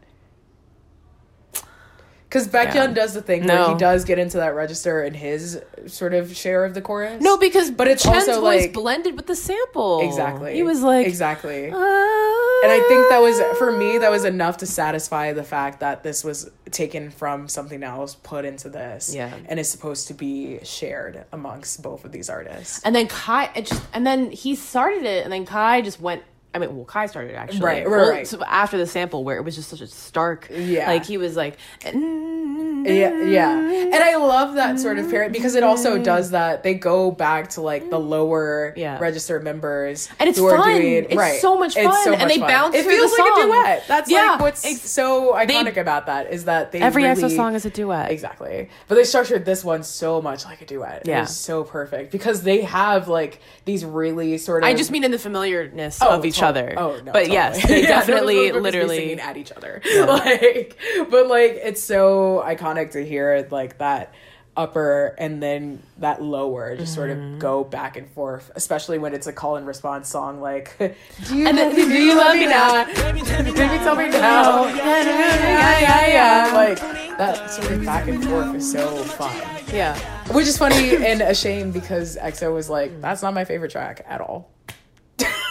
Cuz 2.30 2.46
Baekhyun 2.46 2.74
Yeah. 2.74 2.86
does 2.88 3.14
the 3.14 3.22
thing 3.22 3.44
where 3.46 3.68
he 3.70 3.74
does 3.74 4.04
get 4.04 4.18
into 4.18 4.36
that 4.38 4.54
register 4.54 5.02
in 5.02 5.14
his 5.14 5.60
sort 5.86 6.14
of 6.14 6.34
share 6.36 6.64
of 6.64 6.74
the 6.74 6.80
chorus. 6.80 7.20
No, 7.20 7.36
because 7.36 7.70
But 7.72 7.88
it's 7.88 8.02
Chen's 8.04 8.28
also, 8.28 8.40
voice 8.40 8.62
like- 8.62 8.72
blended 8.72 9.16
with 9.16 9.26
the 9.26 9.34
sample. 9.34 10.00
exactly. 10.02 10.54
He 10.54 10.62
was 10.62 10.80
like, 10.82 11.06
Exactly. 11.06 11.70
"Ah." 11.74 12.60
And 12.62 12.70
I 12.72 12.84
think 12.88 13.08
that 13.08 13.20
was 13.20 13.40
for 13.58 13.72
me 13.72 13.98
that 13.98 14.10
was 14.10 14.24
enough 14.24 14.58
to 14.58 14.66
satisfy 14.66 15.32
the 15.32 15.42
fact 15.42 15.80
that 15.80 16.02
this 16.02 16.22
was 16.22 16.50
taken 16.70 17.10
from 17.10 17.48
something 17.48 17.82
else, 17.82 18.14
put 18.22 18.44
into 18.44 18.68
this, 18.68 19.12
Yeah. 19.14 19.30
and 19.48 19.58
is 19.58 19.68
supposed 19.68 20.06
to 20.08 20.14
be 20.14 20.60
shared 20.62 21.24
amongst 21.32 21.82
both 21.82 22.04
of 22.04 22.12
these 22.12 22.30
artists. 22.30 22.80
And 22.84 22.94
then 22.94 23.08
Kai, 23.08 23.50
it 23.56 23.66
just, 23.66 23.82
and 23.92 24.06
then 24.06 24.30
he 24.30 24.54
started 24.54 25.04
it, 25.04 25.24
and 25.24 25.32
then 25.32 25.44
Kai 25.46 25.80
just 25.80 26.00
went. 26.00 26.22
I 26.52 26.58
mean, 26.58 26.74
well, 26.74 26.84
Kai 26.84 27.06
started 27.06 27.34
actually. 27.36 27.60
Right, 27.60 27.86
right, 27.86 27.90
Well, 27.90 28.10
right. 28.10 28.26
so 28.26 28.42
after 28.44 28.76
the 28.76 28.86
sample, 28.86 29.22
where 29.22 29.36
it 29.36 29.42
was 29.44 29.54
just 29.54 29.68
such 29.70 29.80
a 29.80 29.86
stark, 29.86 30.48
Yeah. 30.52 30.88
like 30.88 31.04
he 31.04 31.16
was 31.16 31.36
like, 31.36 31.56
Yeah, 31.84 33.24
yeah, 33.24 33.50
and 33.58 33.94
I 33.94 34.16
love 34.16 34.54
that 34.54 34.80
sort 34.80 34.98
of 34.98 35.10
parent 35.10 35.32
because 35.34 35.54
it 35.54 35.62
also 35.62 36.02
does 36.02 36.30
that. 36.30 36.62
They 36.62 36.72
go 36.74 37.10
back 37.10 37.50
to 37.50 37.60
like 37.60 37.90
the 37.90 38.00
lower 38.00 38.72
Yeah. 38.76 38.98
register 38.98 39.38
members, 39.38 40.08
And 40.18 40.28
it's 40.30 40.38
fun. 40.38 40.66
doing 40.66 41.04
It's 41.04 41.14
right. 41.14 41.40
so 41.40 41.58
much 41.58 41.74
fun. 41.74 42.14
And 42.14 42.30
they 42.30 42.38
fun. 42.38 42.48
bounce 42.48 42.74
It 42.74 42.86
feels 42.86 43.12
like 43.12 43.28
song. 43.28 43.40
a 43.40 43.44
duet. 43.46 43.84
That's 43.86 44.10
Yeah, 44.10 44.30
like 44.32 44.40
what's 44.40 44.64
ex- 44.64 44.90
so 44.90 45.36
they- 45.46 45.54
iconic 45.54 45.76
about 45.76 46.06
that 46.06 46.32
is 46.32 46.46
that 46.46 46.72
they 46.72 46.80
every 46.80 47.02
EXO 47.04 47.28
song 47.36 47.54
is 47.54 47.66
a 47.66 47.70
duet. 47.70 48.10
Exactly. 48.10 48.70
But 48.88 48.94
they 48.94 49.04
structured 49.04 49.44
this 49.44 49.62
one 49.62 49.82
so 49.82 50.22
much 50.22 50.46
like 50.46 50.62
a 50.62 50.66
duet. 50.66 51.02
Yeah. 51.04 51.18
It 51.18 51.20
was 51.22 51.36
so 51.36 51.64
perfect 51.64 52.10
because 52.10 52.42
they 52.42 52.62
have 52.62 53.08
like 53.08 53.40
these 53.66 53.84
really 53.84 54.38
sort 54.38 54.62
of 54.62 54.68
I 54.68 54.74
just 54.74 54.90
mean 54.90 55.04
in 55.04 55.10
the 55.10 55.18
familiarness 55.18 55.98
Oh, 56.00 56.08
of 56.16 56.24
each 56.24 56.39
tot- 56.40 56.48
other. 56.50 56.74
Oh, 56.76 57.00
no, 57.04 57.12
but 57.12 57.30
yes, 57.30 57.64
they 57.68 57.82
Yeah, 57.82 57.88
definitely, 57.88 58.36
would 58.36 58.46
just 58.46 58.54
be 58.56 58.60
literally. 58.60 58.96
singing 58.96 59.20
at 59.20 59.36
each 59.36 59.52
other. 59.52 59.80
Like, 60.06 60.76
but 61.10 61.28
like 61.28 61.52
it's 61.62 61.82
so 61.82 62.42
iconic 62.46 62.92
to 62.92 63.04
hear 63.06 63.46
like 63.50 63.78
that 63.78 64.12
upper 64.56 65.14
and 65.16 65.40
then 65.42 65.80
that 65.98 66.20
lower 66.20 66.76
just 66.76 66.92
sort 66.92 67.08
Mm-hmm. 67.10 67.34
of 67.34 67.38
go 67.38 67.64
back 67.64 67.96
and 67.96 68.10
forth, 68.10 68.50
especially 68.56 68.98
when 68.98 69.14
it's 69.14 69.26
a 69.28 69.32
call 69.32 69.56
and 69.56 69.66
response 69.66 70.08
song 70.08 70.40
like 70.40 70.76
Do 70.78 71.36
you 71.36 71.46
And 71.46 71.56
then, 71.56 71.68
love 71.68 71.76
me? 71.76 71.84
do 71.86 72.02
you 72.02 72.16
love 72.16 72.36
me 72.36 72.46
now? 72.46 72.84
Baby, 72.84 73.20
tell 73.22 73.94
me 73.96 74.08
now. 74.08 74.64
Yeah, 74.66 75.80
yeah, 75.80 76.06
yeah. 76.08 76.52
Like 76.52 76.78
that 77.16 77.50
sort 77.50 77.70
of 77.72 77.84
back 77.84 78.08
and 78.08 78.22
forth 78.24 78.54
is 78.56 78.70
so 78.70 78.86
fun. 79.04 79.34
Yeah. 79.72 79.96
Which 80.32 80.46
is 80.48 80.58
funny 80.58 80.96
and 80.96 81.22
a 81.22 81.34
shame 81.34 81.70
because 81.70 82.16
EXO 82.16 82.52
was 82.52 82.68
like, 82.68 83.00
that's 83.00 83.22
not 83.22 83.34
my 83.34 83.44
favorite 83.44 83.70
track 83.70 84.04
at 84.08 84.20
all. 84.20 84.50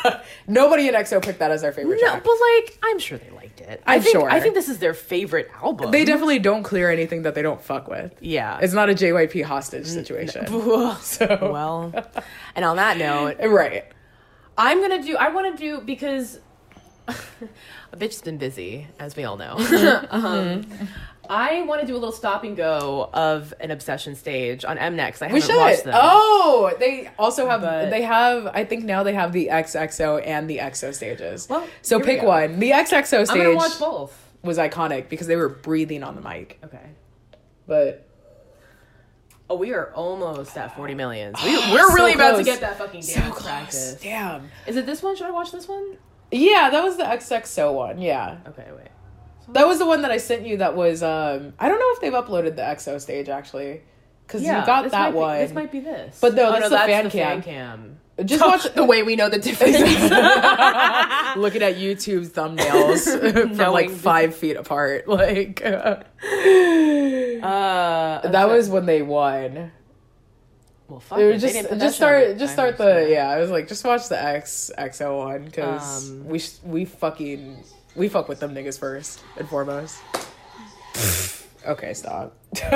Nobody 0.48 0.88
in 0.88 0.94
EXO 0.96 1.22
picked 1.24 1.40
that 1.40 1.52
as 1.52 1.62
their 1.62 1.72
favorite 1.72 2.00
No, 2.02 2.10
track. 2.10 2.24
but 2.24 2.32
like, 2.56 2.78
I'm 2.84 3.00
sure 3.00 3.18
they 3.18 3.30
liked 3.32 3.62
it. 3.62 3.82
I 3.86 3.96
I'm 3.96 4.02
think, 4.02 4.14
sure. 4.14 4.30
I 4.30 4.40
think 4.40 4.54
this 4.56 4.70
is 4.70 4.80
their 4.80 4.94
favorite 4.94 5.50
album. 5.62 5.92
They 5.92 6.06
definitely 6.06 6.40
don't 6.40 6.64
clear 6.64 6.90
anything 6.90 7.24
that 7.24 7.36
they 7.36 7.42
don't 7.42 7.62
fuck 7.62 7.88
with. 7.88 8.14
Yeah. 8.22 8.60
It's 8.62 8.74
not 8.74 8.90
a 8.90 8.94
JYP 8.94 9.44
hostage 9.44 9.86
situation. 9.88 10.46
So, 11.02 11.50
well, 11.52 11.94
and 12.56 12.66
on 12.66 12.78
that 12.78 12.98
note, 12.98 13.38
right. 13.44 13.86
I'm 14.58 14.82
gonna 14.82 15.02
do. 15.02 15.16
I 15.18 15.30
want 15.30 15.56
to 15.58 15.64
do 15.64 15.82
because 15.82 16.40
a 17.08 17.96
bitch's 17.98 18.22
been 18.22 18.38
busy, 18.38 18.88
as 19.00 19.16
we 19.16 19.24
all 19.24 19.38
know. 19.38 19.56
um, 20.12 20.66
I 21.30 21.62
want 21.62 21.82
to 21.82 21.88
do 21.88 21.94
a 21.94 22.00
little 22.00 22.12
stop 22.12 22.44
and 22.44 22.58
go 22.58 23.10
of 23.14 23.54
an 23.60 23.70
obsession 23.72 24.16
stage 24.16 24.66
on 24.66 24.78
Mnext. 24.78 25.22
I 25.22 25.26
haven't 25.28 25.34
We 25.34 25.42
should. 25.42 25.56
watched 25.58 25.84
them. 25.84 25.94
Oh, 25.96 26.74
they 26.80 27.10
also 27.20 27.48
have. 27.48 27.62
But- 27.62 27.92
they 27.92 28.02
have. 28.02 28.48
I 28.48 28.66
think 28.66 28.84
now 28.84 29.04
they 29.04 29.14
have 29.14 29.32
the 29.32 29.50
XXO 29.52 30.26
and 30.26 30.50
the 30.50 30.58
EXO 30.58 30.94
stages. 30.94 31.48
Well, 31.48 31.68
so 31.84 31.98
here 32.00 32.06
we 32.06 32.14
pick 32.16 32.24
one. 32.24 32.60
The 32.60 32.72
XXO 32.72 33.20
I'm 33.20 33.26
stage 33.28 33.44
gonna 33.44 33.56
watch 33.56 33.78
both. 33.80 34.18
was 34.44 34.58
iconic 34.58 35.08
because 35.10 35.28
they 35.28 35.36
were 35.36 35.50
breathing 35.50 36.02
on 36.04 36.16
the 36.16 36.22
mic. 36.22 36.60
Okay. 36.66 36.88
But 37.68 38.06
Oh, 39.52 39.56
we 39.56 39.74
are 39.74 39.92
almost 39.96 40.56
at 40.58 40.76
40 40.76 40.94
millions. 40.94 41.36
We, 41.44 41.56
ah, 41.58 41.70
we're 41.74 41.88
So 41.88 41.94
really 41.96 42.14
about 42.14 42.38
to 42.38 42.44
get 42.44 42.62
that 42.62 42.78
fucking 42.78 43.02
so 43.02 43.20
dance 43.20 43.34
close. 43.34 43.48
practice. 43.48 43.94
Damn. 44.00 44.52
Is 44.68 44.76
it 44.78 44.86
this 44.86 45.02
one? 45.02 45.16
Should 45.16 45.26
I 45.26 45.32
watch 45.32 45.52
this 45.52 45.68
one? 45.68 45.98
Yeah, 46.32 46.70
that 46.70 46.84
was 46.84 46.98
the 46.98 47.04
XXO 47.04 47.74
one. 47.74 48.00
Yeah. 48.00 48.38
Okay, 48.50 48.68
wait. 48.78 48.89
That 49.54 49.68
was 49.68 49.80
the 49.80 49.86
one 49.86 50.02
that 50.04 50.12
I 50.12 50.18
sent 50.18 50.46
you. 50.46 50.58
That 50.58 50.76
was 50.76 51.02
um. 51.04 51.54
I 51.60 51.68
don't 51.70 51.80
know 51.80 51.92
if 51.92 52.02
they've 52.02 52.14
uploaded 52.14 52.56
the 52.56 52.62
EXO 52.64 53.00
stage 53.02 53.30
actually, 53.30 53.82
because 54.28 54.42
you 54.44 54.50
got 54.50 54.90
that 54.92 55.14
one. 55.14 55.38
Be, 55.40 55.44
this 55.46 55.54
might 55.54 55.72
be 55.72 55.80
this. 55.80 56.20
But 56.22 56.36
no, 56.36 56.50
oh, 56.50 56.52
that's 56.52 56.64
no, 56.64 56.70
the 56.70 56.76
that's 56.76 56.92
fan 56.92 57.04
the 57.06 57.10
cam. 57.12 57.42
fan 57.42 57.54
cam. 57.54 57.96
Just 58.26 58.46
watch 58.46 58.74
the 58.74 58.84
way 58.84 59.02
we 59.02 59.16
know 59.16 59.30
the 59.30 59.40
difference. 59.40 59.78
looking 61.38 61.62
at 61.64 61.78
YouTube 61.78 62.28
thumbnails 62.28 63.56
from 63.56 63.72
like 63.74 63.90
five 63.92 64.36
feet 64.36 64.58
apart. 64.58 65.08
Like 65.08 65.62
uh, 65.66 66.04
uh, 67.44 68.28
that 68.30 68.48
was 68.50 68.70
when 68.70 68.86
they 68.86 69.02
won. 69.02 69.72
well, 70.88 71.00
fuck 71.00 71.20
It 71.20 71.24
it. 71.28 71.34
was 71.34 71.42
They 71.42 71.48
just 71.48 71.54
didn't 71.56 71.70
put 71.70 71.80
just 71.80 72.00
that 72.00 72.06
on 72.06 72.22
start 72.24 72.38
just 72.40 72.54
start 72.54 72.78
the 72.78 73.08
yeah. 73.10 73.30
I 73.30 73.40
was 73.40 73.50
like 73.52 73.68
just 73.68 73.84
watch 73.86 74.10
the 74.10 74.22
X 74.22 74.72
XO 74.78 75.18
one 75.18 75.46
because 75.46 76.10
Um, 76.12 76.28
we 76.28 76.40
sh- 76.40 76.60
we 76.64 76.86
fucking 76.86 77.64
we 77.96 78.08
fuck 78.08 78.28
with 78.30 78.40
them 78.40 78.54
niggas 78.54 78.80
first 78.80 79.24
and 79.38 79.48
foremost. 79.48 80.02
okay, 81.68 81.94
stop. 81.94 82.36
Bitch, 82.56 82.70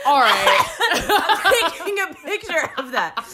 All 0.06 0.20
right. 0.20 0.66
I'm 0.92 1.52
taking 1.78 1.98
a 2.00 2.14
picture 2.24 2.70
of 2.78 2.92
that. 2.92 3.24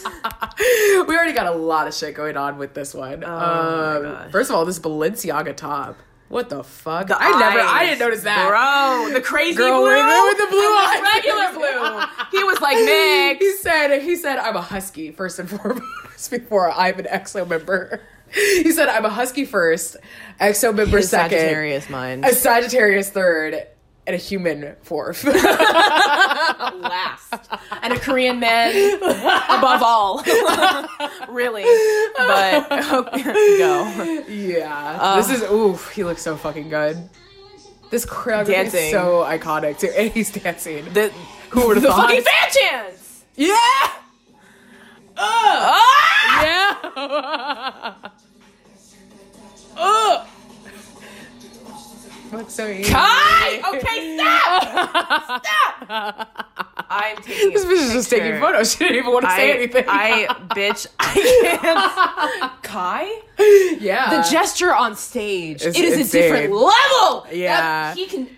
we 1.07 1.15
already 1.15 1.33
got 1.33 1.47
a 1.47 1.51
lot 1.51 1.87
of 1.87 1.93
shit 1.93 2.15
going 2.15 2.37
on 2.37 2.57
with 2.57 2.73
this 2.73 2.93
one. 2.93 3.23
Oh 3.23 3.27
my 3.27 3.95
um, 3.95 4.03
gosh. 4.03 4.31
first 4.31 4.49
of 4.49 4.55
all, 4.55 4.65
this 4.65 4.79
Balenciaga 4.79 5.55
top. 5.55 5.97
What 6.29 6.49
the 6.49 6.63
fuck? 6.63 7.11
I 7.11 7.39
never, 7.39 7.59
I 7.59 7.85
didn't 7.85 7.99
notice 7.99 8.23
that. 8.23 8.47
bro. 8.47 9.13
The 9.13 9.21
crazy 9.21 9.55
Girl 9.55 9.81
blue 9.81 9.89
with, 9.89 10.25
with 10.29 10.37
the 10.39 10.47
blue 10.49 10.77
eyes. 10.77 11.01
regular 11.13 11.53
blue. 11.53 12.05
He 12.31 12.43
was 12.43 12.59
like, 12.59 12.77
Nick. 12.77 13.37
He 13.37 13.51
said, 13.57 13.99
he 13.99 14.15
said, 14.15 14.39
I'm 14.39 14.55
a 14.55 14.61
husky 14.61 15.11
first 15.11 15.37
and 15.37 15.47
foremost 15.47 16.31
before 16.31 16.71
I'm 16.71 16.97
an 16.97 17.05
EXO 17.05 17.47
member. 17.47 18.01
He 18.63 18.71
said, 18.71 18.89
I'm 18.89 19.05
a 19.05 19.09
husky 19.09 19.45
first, 19.45 19.95
EXO 20.39 20.73
member 20.75 20.97
His 20.97 21.09
second, 21.09 21.37
Sagittarius 21.37 21.89
mind. 21.89 22.25
a 22.25 22.33
Sagittarius 22.33 23.09
third, 23.09 23.67
and 24.05 24.15
a 24.15 24.17
human 24.17 24.75
fourth. 24.81 25.23
last. 26.73 27.33
And 27.81 27.93
a 27.93 27.99
Korean 27.99 28.39
man 28.39 28.95
above 28.97 29.81
all. 29.83 30.23
really. 31.29 31.63
But 32.17 32.69
go. 32.69 33.09
yeah. 34.27 35.15
this 35.17 35.29
is, 35.29 35.43
oof, 35.49 35.89
he 35.91 36.03
looks 36.03 36.21
so 36.21 36.35
fucking 36.35 36.69
good. 36.69 37.09
This 37.91 38.05
choreography 38.05 38.73
is 38.73 38.91
so 38.91 39.23
iconic 39.23 39.79
too. 39.79 39.91
And 39.95 40.11
he's 40.11 40.31
dancing. 40.31 40.85
The, 40.93 41.09
Who 41.51 41.67
would 41.67 41.77
have 41.77 41.85
thought? 41.85 42.09
the 42.09 42.15
fucking 42.15 42.23
fan 42.23 42.49
chants! 42.51 43.23
yeah! 43.35 43.53
Ah! 46.95 48.11
Ugh. 49.77 50.27
That's 52.31 52.53
so 52.55 52.67
easy. 52.67 52.91
Kai! 52.91 53.61
Okay, 53.75 54.17
stop! 54.17 55.43
stop! 55.45 56.27
I'm 56.89 57.17
taking 57.17 57.53
This 57.53 57.63
a 57.63 57.67
bitch 57.67 57.73
is 57.73 57.93
just 57.93 58.09
taking 58.09 58.39
photos. 58.39 58.71
She 58.71 58.79
didn't 58.79 58.97
even 58.97 59.13
want 59.13 59.25
to 59.25 59.31
say 59.31 59.55
anything. 59.55 59.85
I, 59.87 60.25
bitch, 60.49 60.87
I 60.99 61.13
can't. 61.61 62.53
Kai? 62.63 63.21
yeah. 63.79 64.09
The 64.21 64.29
gesture 64.29 64.73
on 64.73 64.95
stage. 64.95 65.63
It's 65.63 65.77
it 65.77 65.85
is 65.85 65.97
insane. 65.99 66.21
a 66.21 66.23
different 66.23 66.53
level. 66.53 67.27
Yeah. 67.31 67.57
That- 67.61 67.97
he 67.97 68.05
can. 68.07 68.29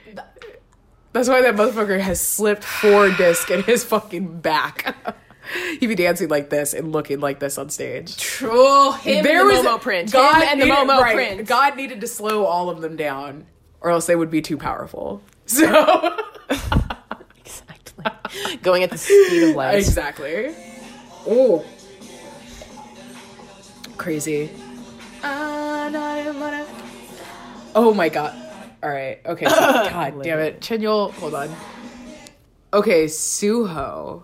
That's 1.14 1.30
why 1.30 1.42
that 1.44 1.56
motherfucker 1.56 1.98
has 1.98 2.20
slipped 2.20 2.66
four 2.66 3.10
disc 3.12 3.50
in 3.50 3.64
his 3.64 3.86
fucking 3.86 4.42
back. 4.42 4.98
He'd 5.80 5.88
be 5.88 5.96
dancing 5.96 6.30
like 6.30 6.50
this 6.50 6.74
and 6.74 6.92
looking 6.92 7.20
like 7.20 7.40
this 7.40 7.58
on 7.58 7.70
stage. 7.70 8.18
True. 8.18 8.92
him 8.94 9.18
and 9.18 9.26
the 9.26 9.30
Momo 9.70 9.80
print. 9.82 10.12
God 10.12 10.42
him 10.44 10.50
and 10.50 10.62
the 10.62 10.66
needed- 10.66 10.78
Momo 10.78 11.00
right, 11.02 11.16
print. 11.16 11.48
God 11.48 11.76
needed 11.78 12.02
to 12.02 12.08
slow 12.08 12.46
all 12.46 12.70
of 12.70 12.82
them 12.82 12.96
down, 12.96 13.46
or 13.82 13.92
else 13.92 14.06
they 14.08 14.16
would 14.16 14.32
be 14.32 14.42
too 14.42 14.58
powerful. 14.58 15.22
So 15.48 15.64
Exactly. 17.38 18.58
Going 18.64 18.82
at 18.84 18.90
the 18.90 18.98
speed 18.98 19.50
of 19.50 19.56
light. 19.56 19.76
exactly. 19.78 20.56
Oh, 21.28 21.64
crazy. 23.98 24.50
Oh 27.78 27.94
my 27.96 28.10
god. 28.10 28.34
All 28.84 28.90
right. 28.90 29.20
Okay. 29.26 29.46
So, 29.46 29.56
god 29.60 30.24
damn 30.24 30.40
it. 30.40 30.62
Chanyeol, 30.62 31.12
hold 31.14 31.36
on. 31.36 31.50
Okay, 32.74 33.06
Suho. 33.06 34.24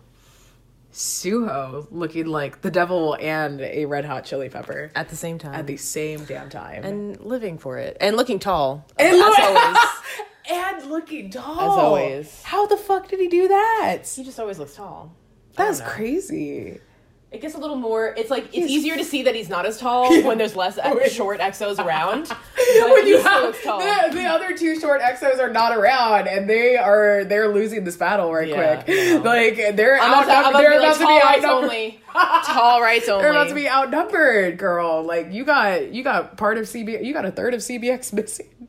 Suho 0.92 1.88
looking 1.92 2.28
like 2.28 2.62
the 2.62 2.72
devil 2.72 3.16
and 3.20 3.62
a 3.62 3.86
red 3.86 4.06
hot 4.06 4.26
chili 4.26 4.50
pepper 4.50 4.92
At 4.96 5.10
the 5.10 5.16
same 5.16 5.38
time. 5.38 5.56
at 5.56 5.68
the 5.68 5.78
same 5.78 6.26
damn 6.26 6.50
time. 6.50 6.84
and 6.84 7.20
living 7.22 7.58
for 7.58 7.78
it. 7.78 7.98
And 8.02 8.16
looking 8.18 8.40
tall. 8.40 8.86
And 9.00 9.14
as 9.16 9.20
look- 9.20 9.40
always. 9.40 9.78
and 10.52 10.92
looking 10.92 11.30
tall. 11.30 11.60
As 11.60 11.78
always. 11.78 12.44
How 12.44 12.66
the 12.68 12.78
fuck 12.78 13.08
did 13.08 13.20
he 13.20 13.28
do 13.28 13.48
that? 13.48 14.04
He 14.14 14.24
just 14.24 14.40
always 14.40 14.60
looks 14.60 14.76
tall. 14.76 15.16
That's 15.56 15.82
crazy. 15.82 16.80
It 17.32 17.40
gets 17.40 17.56
a 17.56 17.58
little 17.58 17.78
more. 17.78 18.14
It's 18.18 18.30
like 18.30 18.48
it's 18.52 18.70
easier 18.70 18.98
to 18.98 19.06
see 19.06 19.24
that 19.24 19.34
he's 19.34 19.48
not 19.48 19.66
as 19.66 19.78
tall 19.78 20.12
when 20.24 20.38
there's 20.38 20.56
less 20.58 20.78
short 21.14 21.40
exos 21.40 21.80
around. 21.84 22.28
When 22.74 23.06
you 23.08 23.22
have 23.22 23.54
the, 23.64 24.10
the 24.14 24.24
other 24.26 24.56
two 24.58 24.80
short 24.80 25.02
exos 25.02 25.40
are 25.40 25.52
not 25.52 25.76
around 25.76 26.28
and 26.28 26.50
they 26.50 26.78
are 26.78 27.26
they're 27.26 27.54
losing 27.54 27.84
this 27.84 27.98
battle 27.98 28.34
right 28.34 28.48
Yeah, 28.48 28.82
quick. 28.84 29.24
Like 29.26 29.76
they're 29.76 30.00
I'm 30.00 30.12
about 30.12 30.26
to, 30.26 30.32
I'm 30.32 30.46
about 30.50 30.62
to 30.62 30.68
They're 30.70 30.72
be 30.72 30.78
about 30.78 31.00
like, 31.00 31.00
to 31.00 31.06
be 31.08 31.48
outnumbered. 31.48 31.64
only. 31.70 32.02
tall 32.46 32.82
rights 32.82 33.10
only. 33.10 33.22
They're 33.24 33.32
about 33.32 33.50
to 33.50 33.56
be 33.56 33.70
outnumbered, 33.70 34.58
girl. 34.58 35.04
Like 35.04 35.32
you 35.34 35.44
got 35.44 35.92
you 35.94 36.04
got 36.04 36.38
part 36.38 36.58
of 36.58 36.66
CB 36.66 37.04
you 37.04 37.14
got 37.14 37.26
a 37.26 37.32
third 37.32 37.54
of 37.54 37.60
CBX 37.62 38.14
missing. 38.14 38.68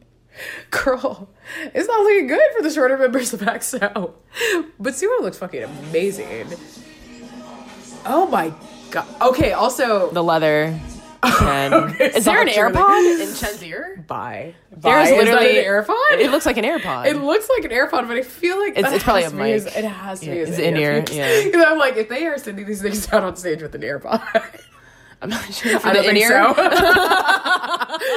Girl, 0.71 1.29
it's 1.75 1.87
not 1.89 2.01
looking 2.03 2.27
good 2.27 2.41
for 2.57 2.63
the 2.63 2.71
shorter 2.71 2.97
members 2.97 3.33
of 3.35 3.41
EXO. 3.41 4.15
But 4.81 4.95
Suho 4.95 5.21
looks 5.21 5.39
fucking 5.39 5.63
amazing. 5.65 6.47
Oh 8.05 8.27
my 8.27 8.53
god. 8.91 9.07
Okay, 9.21 9.53
also 9.53 10.11
the 10.11 10.23
leather. 10.23 10.79
Chen. 11.39 11.73
Okay, 11.73 12.11
Is 12.17 12.25
there 12.25 12.43
an 12.43 12.49
AirPod 12.49 13.21
in 13.21 13.33
Chen's 13.37 13.63
ear? 13.63 14.05
bye. 14.09 14.55
There's 14.73 15.09
literally 15.11 15.47
Is 15.59 15.65
that 15.65 15.69
an 15.69 15.85
AirPod? 15.85 16.19
It 16.21 16.31
looks 16.33 16.45
like 16.47 16.57
an 16.57 16.65
AirPod. 16.65 17.07
It 17.07 17.17
looks 17.23 17.49
like 17.49 17.65
an 17.65 17.71
AirPod, 17.71 18.09
but 18.09 18.17
I 18.17 18.23
feel 18.23 18.59
like 18.59 18.77
It's- 18.77 18.93
it's 18.93 19.05
probably 19.05 19.23
has 19.23 19.33
a 19.33 19.37
to 19.37 19.43
be 19.43 19.53
mic. 19.53 19.77
It 19.77 19.85
has 19.85 20.19
to 20.21 20.27
Yeah, 20.27 20.33
be 20.33 20.39
his 20.41 20.49
it's 20.51 20.59
in 20.59 20.77
ear, 20.77 20.93
earpiece. 20.95 21.15
yeah. 21.45 21.51
'Cause 21.53 21.65
I'm 21.69 21.79
like, 21.79 21.97
if 21.97 22.09
they 22.09 22.27
are 22.27 22.37
sending 22.39 22.67
these 22.67 22.83
things 22.83 23.11
out 23.13 23.23
on 23.23 23.37
stage 23.37 23.63
with 23.63 23.73
an 23.77 23.83
AirPod, 23.83 24.21
I'm 25.23 25.31
not 25.31 25.53
sure 25.55 25.79
for 25.81 25.87
I 25.89 25.93
the 25.95 25.99
in 26.01 26.05
think 26.15 26.19
ear. 26.19 26.29
so. 26.29 26.55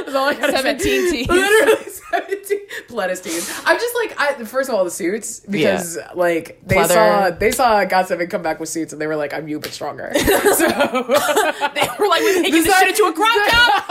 That's 0.05 0.15
all 0.15 0.27
I 0.27 0.33
gotta 0.33 0.53
say. 0.53 0.61
17 0.63 1.11
teens. 1.11 1.27
Literally 1.29 1.89
17 2.11 2.59
Pledis 2.89 3.23
teens. 3.23 3.61
I'm 3.65 3.77
just 3.77 3.95
like, 3.95 4.19
I, 4.19 4.43
first 4.45 4.69
of 4.69 4.75
all, 4.75 4.83
the 4.83 4.91
suits 4.91 5.39
because 5.41 5.97
like 6.15 6.59
they 6.65 6.75
Pleather. 6.77 6.87
saw 6.89 7.29
they 7.29 7.51
saw 7.51 7.85
GOT7 7.85 8.29
come 8.29 8.41
back 8.41 8.59
with 8.59 8.69
suits 8.69 8.91
and 8.93 9.01
they 9.01 9.07
were 9.07 9.15
like, 9.15 9.33
I'm 9.33 9.47
you 9.47 9.59
but 9.59 9.71
stronger. 9.71 10.11
so 10.15 10.23
they 10.67 11.87
were 11.99 12.07
like, 12.07 12.21
we're 12.21 12.41
making 12.41 12.63
this 12.63 12.77
shit 12.79 12.89
into 12.89 13.03
a 13.05 13.13
crop 13.13 13.49
top. 13.49 13.83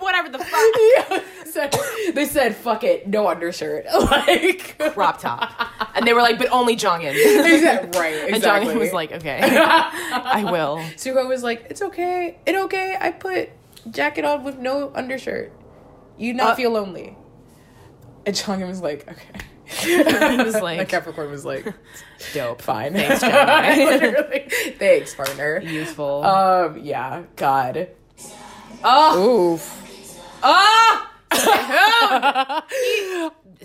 whatever 0.00 0.28
the 0.28 0.38
fuck. 0.38 0.74
yeah, 1.10 1.22
said, 1.56 2.14
they 2.14 2.24
said, 2.26 2.54
"Fuck 2.56 2.84
it, 2.84 3.08
no 3.08 3.28
undershirt." 3.28 3.86
Like 3.94 4.76
Crop 4.94 5.20
top. 5.20 5.50
And 5.94 6.06
they 6.06 6.12
were 6.12 6.20
like, 6.22 6.38
but 6.38 6.48
only 6.52 6.76
Jongin. 6.76 7.12
They 7.14 7.60
said, 7.60 7.94
right, 7.96 8.14
And 8.26 8.36
exactly. 8.36 8.74
Jongin 8.74 8.78
was 8.78 8.92
like, 8.92 9.12
okay, 9.12 9.40
I 9.42 10.44
will. 10.50 10.78
Suho 10.96 11.26
was 11.28 11.42
like, 11.42 11.66
"It's 11.70 11.82
okay, 11.82 12.38
it 12.46 12.54
okay. 12.54 12.96
I 13.00 13.10
put 13.10 13.50
jacket 13.90 14.24
on 14.24 14.44
with 14.44 14.58
no 14.58 14.92
undershirt. 14.94 15.52
You 16.18 16.34
not 16.34 16.52
Uh, 16.52 16.54
feel 16.56 16.70
lonely." 16.72 17.16
And 18.26 18.34
Jongin 18.36 18.68
was 18.68 18.80
like, 18.82 19.08
"Okay." 19.08 19.40
He 19.64 19.96
was 19.96 20.54
Like 20.62 20.78
like, 20.78 20.88
Capricorn 20.88 21.30
was 21.30 21.44
like, 21.44 21.66
dope. 22.32 22.62
"Fine, 22.62 22.92
Thanks, 22.94 23.20
Gemini. 23.20 24.48
Thanks, 24.78 25.14
partner." 25.14 25.60
Useful. 25.60 26.22
Um, 26.24 26.78
yeah, 26.82 27.24
God. 27.36 27.88
oh, 28.84 29.54
Oof. 29.54 30.38
ah! 30.42 31.12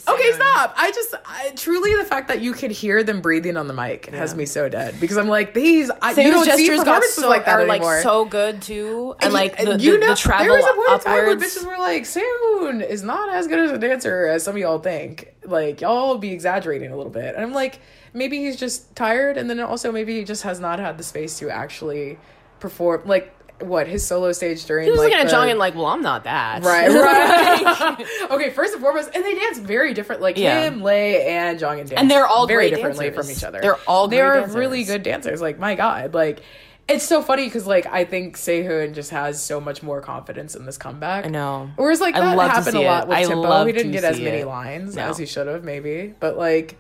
Okay, 0.08 0.32
stop. 0.32 0.74
I 0.78 0.92
just 0.94 1.14
I, 1.26 1.52
truly 1.56 1.96
the 1.96 2.06
fact 2.06 2.30
that 2.30 2.42
you 2.42 2.54
could 2.54 2.72
hear 2.72 3.04
them 3.04 3.22
breathing 3.22 3.58
on 3.58 3.68
the 3.68 3.74
mic 3.74 4.06
has 4.08 4.34
me 4.34 4.46
so 4.46 4.70
dead 4.70 5.00
because 5.02 5.18
I'm 5.18 5.28
like 5.28 5.54
these. 5.54 5.92
I, 6.02 6.10
you 6.10 6.16
Sam's 6.16 6.30
don't 6.30 6.46
see 6.46 6.50
gestures 6.52 6.78
got 6.78 6.86
performances 6.86 7.16
so 7.16 7.30
like 7.30 7.46
that 7.46 7.60
are 7.60 7.66
like 7.66 7.84
so 8.02 8.26
good 8.26 8.62
too, 8.62 9.16
and 9.20 9.34
like 9.34 9.58
the, 9.58 9.78
you 9.78 10.00
the, 10.00 10.08
the 10.08 10.16
travel 10.16 10.46
there 10.46 10.56
was 10.56 10.66
a 10.66 10.74
point 10.74 10.92
in 10.92 11.00
time 11.00 11.26
where 11.26 11.36
bitches 11.36 11.66
were 11.66 11.78
like, 11.78 12.06
Soon 12.06 12.82
is 12.82 13.04
not 13.04 13.34
as 13.34 13.48
good 13.48 13.60
as 13.60 13.72
a 13.72 13.78
dancer 13.78 14.28
as 14.28 14.44
some 14.44 14.56
of 14.56 14.62
y'all 14.62 14.80
think. 14.80 15.34
Like 15.44 15.82
y'all 15.82 16.18
be 16.18 16.32
exaggerating 16.32 16.92
a 16.92 16.96
little 16.96 17.12
bit, 17.12 17.36
and 17.36 17.44
I'm 17.44 17.54
like, 17.54 17.82
maybe 18.14 18.38
he's 18.38 18.56
just 18.56 18.96
tired, 18.96 19.38
and 19.38 19.50
then 19.50 19.60
also 19.60 19.92
maybe 19.92 20.18
he 20.18 20.24
just 20.24 20.44
has 20.44 20.60
not 20.60 20.80
had 20.80 20.98
the 20.98 21.04
space 21.04 21.38
to 21.40 21.50
actually 21.50 22.18
perform. 22.60 23.02
Like 23.06 23.36
what 23.64 23.88
his 23.88 24.06
solo 24.06 24.32
stage 24.32 24.66
during. 24.66 24.86
He 24.86 24.92
was 24.92 25.00
like, 25.00 25.12
looking 25.12 25.26
at 25.26 25.30
the- 25.32 25.42
and 25.42 25.60
like, 25.60 25.76
well, 25.76 25.88
I'm 25.88 26.02
not 26.02 26.24
that. 26.26 26.64
Right, 26.64 26.90
right. 26.90 28.08
okay, 28.32 28.50
first 28.50 28.74
and 28.74 28.82
foremost, 28.82 29.10
and 29.14 29.24
they 29.24 29.36
dance 29.36 29.60
very 29.60 29.94
different. 29.94 30.22
Like 30.22 30.38
Yeah. 30.38 30.62
him, 30.68 30.82
Lay, 30.82 31.28
and 31.28 31.60
Jong 31.60 31.80
and 31.80 31.90
dance, 31.90 32.00
And 32.00 32.10
they're 32.10 32.28
all 32.28 32.48
very 32.48 32.70
differently 32.70 33.08
dancers. 33.10 33.26
from 33.26 33.32
each 33.38 33.44
other. 33.44 33.62
They're 33.62 33.78
all 33.88 34.08
they 34.08 34.22
are 34.22 34.40
dancers. 34.42 34.56
really 34.56 34.84
good 34.84 35.04
dancers. 35.04 35.42
Like 35.42 35.60
my 35.60 35.76
god, 35.76 36.14
like 36.14 36.42
it's 36.88 37.06
so 37.06 37.22
funny 37.22 37.46
because 37.46 37.66
like 37.68 37.86
I 37.86 38.04
think 38.06 38.38
Sehun 38.38 38.94
just 38.94 39.12
has 39.12 39.42
so 39.42 39.62
much 39.62 39.82
more 39.84 40.02
confidence 40.02 40.56
in 40.56 40.66
this 40.66 40.78
comeback. 40.78 41.26
I 41.26 41.30
know. 41.30 41.70
Whereas 41.76 42.02
like 42.02 42.16
that 42.16 42.38
happened 42.38 42.76
a 42.76 42.82
lot 42.82 43.04
it. 43.04 43.10
with 43.10 43.18
I 43.18 43.24
Tempo. 43.24 43.66
He 43.66 43.72
didn't 43.72 43.92
get 43.92 44.04
as 44.04 44.20
many 44.20 44.40
it. 44.40 44.48
lines 44.48 44.96
No. 44.96 45.04
as 45.10 45.18
he 45.18 45.26
should 45.26 45.48
have, 45.48 45.64
maybe. 45.64 46.14
But 46.20 46.38
like 46.38 46.78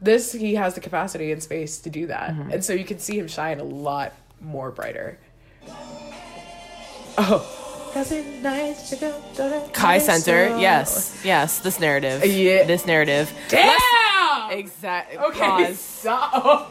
this, 0.00 0.32
he 0.32 0.56
has 0.56 0.74
the 0.74 0.80
capacity 0.80 1.32
and 1.32 1.42
space 1.42 1.78
to 1.78 1.90
do 1.90 2.06
that, 2.08 2.30
Mm-hmm. 2.30 2.50
and 2.52 2.64
so 2.64 2.72
you 2.74 2.84
can 2.84 2.98
see 2.98 3.18
him 3.18 3.28
shine 3.28 3.60
a 3.60 3.64
lot 3.64 4.12
more 4.40 4.70
brighter. 4.70 5.18
Oh. 7.18 7.52
Nice 8.42 8.90
to 8.90 8.96
go 8.96 9.10
to 9.36 9.42
the 9.42 9.70
Kai 9.72 9.96
Center, 9.98 10.58
yes, 10.58 11.18
yes. 11.24 11.60
This 11.60 11.80
narrative, 11.80 12.22
uh, 12.22 12.26
Yeah. 12.26 12.64
this 12.64 12.84
narrative. 12.84 13.32
Damn. 13.48 14.50
Exactly. 14.50 15.16
Okay. 15.18 15.38
Pause. 15.40 15.78
So, 15.78 16.18
oh. 16.20 16.70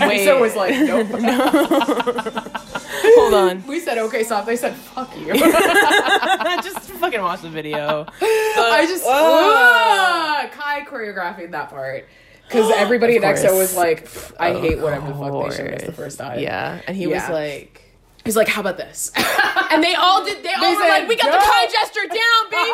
Wait. 0.00 0.24
so 0.24 0.38
was 0.38 0.54
like, 0.56 0.74
nope. 0.78 1.06
Hold 3.02 3.34
on. 3.34 3.66
we 3.66 3.80
said 3.80 3.96
okay, 3.98 4.22
soft. 4.22 4.46
They 4.46 4.56
said 4.56 4.74
fuck 4.76 5.16
you. 5.16 5.32
Just 6.62 6.90
fucking 7.00 7.20
watch 7.22 7.40
the 7.40 7.48
video. 7.48 8.06
I 8.20 8.86
just 8.86 9.04
Ugh. 9.06 9.10
Uh, 9.10 10.48
Kai 10.50 10.84
choreographing 10.84 11.50
that 11.52 11.70
part 11.70 12.06
because 12.46 12.70
everybody 12.76 13.16
at. 13.16 13.22
EXO 13.22 13.58
was 13.58 13.74
like, 13.76 14.04
"Pff, 14.04 14.32
I 14.38 14.52
hate 14.58 14.78
whatever 14.78 15.08
the 15.08 15.14
fuck 15.14 15.50
they 15.50 15.56
showed 15.56 15.74
us 15.74 15.82
the 15.84 15.92
first 15.92 16.18
time. 16.18 16.38
Yeah, 16.38 16.80
and 16.86 16.96
he 16.96 17.06
was 17.06 17.26
like, 17.30 17.82
he's 18.30 18.36
like, 18.36 18.46
how 18.46 18.60
about 18.60 18.76
this? 18.76 19.10
and 19.72 19.82
they 19.82 19.94
all 19.94 20.24
did. 20.24 20.42
They 20.44 20.54
all 20.54 20.60
They 20.62 20.76
were 20.76 20.82
said, 20.82 20.88
like, 20.88 21.08
"We 21.08 21.16
got 21.16 21.26
"Go." 21.26 21.32
the 21.32 21.42
Kai 21.44 21.66
gesture 21.66 22.06
down, 22.06 22.42
baby. 22.46 22.70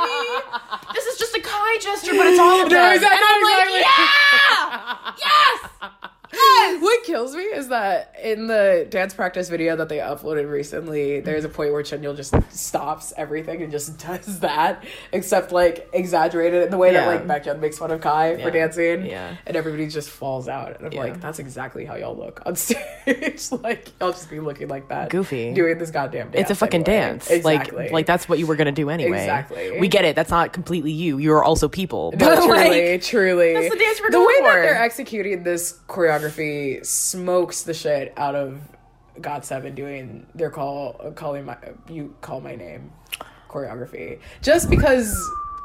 this 0.95 1.07
is 1.07 1.19
just 1.19 1.35
a 1.35 1.41
Kai 1.41 1.79
gesture, 1.81 2.13
but 2.13 2.27
it's 2.27 2.39
all 2.39 2.61
of 2.63 2.71
No, 2.71 2.77
them." 2.77 2.93
exactly, 2.93 3.17
and 3.17 3.25
I'm 3.25 3.41
exactly. 3.41 3.81
like, 3.81 3.89
"Yeah, 3.89 5.17
yes." 5.25 6.06
Yes! 6.33 6.83
What 6.83 7.05
kills 7.05 7.35
me 7.35 7.43
is 7.43 7.69
that 7.69 8.15
in 8.23 8.47
the 8.47 8.87
dance 8.91 9.15
practice 9.15 9.49
video 9.49 9.77
that 9.77 9.89
they 9.89 9.99
uploaded 9.99 10.51
recently, 10.51 11.21
there's 11.21 11.45
a 11.45 11.49
point 11.49 11.73
where 11.73 11.83
Chanyeol 11.83 12.17
just 12.17 12.35
stops 12.53 13.13
everything 13.17 13.63
and 13.63 13.71
just 13.71 13.99
does 14.07 14.41
that, 14.41 14.85
except 15.13 15.53
like 15.53 15.89
exaggerated 15.93 16.65
in 16.65 16.71
the 16.71 16.77
way 16.79 16.93
Yeah. 16.93 17.05
that 17.11 17.27
like 17.29 17.45
Baekhyun 17.45 17.61
makes 17.61 17.79
fun 17.79 17.91
of 17.91 18.01
Kai 18.01 18.35
Yeah. 18.35 18.45
for 18.45 18.51
dancing. 18.51 19.07
Yeah. 19.07 19.37
And 19.47 19.57
everybody 19.57 19.87
just 19.89 20.11
falls 20.11 20.49
out. 20.49 20.77
And 20.77 20.87
I'm 20.87 20.93
Yeah. 20.93 21.01
like, 21.01 21.21
that's 21.21 21.39
exactly 21.39 21.85
how 21.85 21.95
y'all 21.97 22.17
look 22.17 22.43
on 22.47 22.57
stage. 22.57 23.51
like, 23.63 23.93
y'all 24.01 24.11
just 24.13 24.29
be 24.31 24.41
looking 24.41 24.69
like 24.69 24.89
that. 24.89 25.11
Goofy. 25.11 25.53
Doing 25.55 25.79
this 25.79 25.91
goddamn 25.91 26.31
dance. 26.31 26.43
It's 26.43 26.51
a 26.51 26.55
fucking 26.55 26.83
anyway. 26.83 27.01
dance. 27.11 27.31
Exactly. 27.31 27.85
Like, 27.85 27.93
like 27.93 28.07
that's 28.07 28.29
what 28.29 28.39
you 28.39 28.47
were 28.47 28.57
gonna 28.57 28.73
do 28.73 28.91
anyway. 28.91 29.19
Exactly. 29.21 29.79
We 29.81 29.89
get 29.89 30.05
it. 30.05 30.17
That's 30.17 30.31
not 30.31 30.53
completely 30.53 30.93
you. 30.93 31.19
You 31.19 31.33
are 31.35 31.45
also 31.45 31.69
people. 31.69 32.13
No, 32.19 32.27
But, 32.27 32.45
truly, 32.47 32.93
like, 32.93 33.03
truly. 33.03 33.53
that's 33.55 33.71
the 33.71 33.79
dance 33.79 34.01
we're 34.01 34.11
the 34.11 34.19
going 34.19 34.27
way 34.27 34.51
that 34.51 34.63
they're 34.63 34.83
executing 34.83 35.43
this 35.43 35.79
choreography 35.89 36.16
smokes 36.85 37.63
the 37.63 37.75
shit 37.75 38.13
out 38.17 38.35
of 38.35 38.61
GOT7 39.21 39.75
doing 39.75 40.27
their 40.35 40.51
call 40.51 41.13
calling 41.15 41.45
my 41.45 41.57
you 41.89 42.15
call 42.21 42.41
my 42.41 42.55
name 42.55 42.93
choreography. 43.49 44.21
Just 44.43 44.69
because 44.69 45.15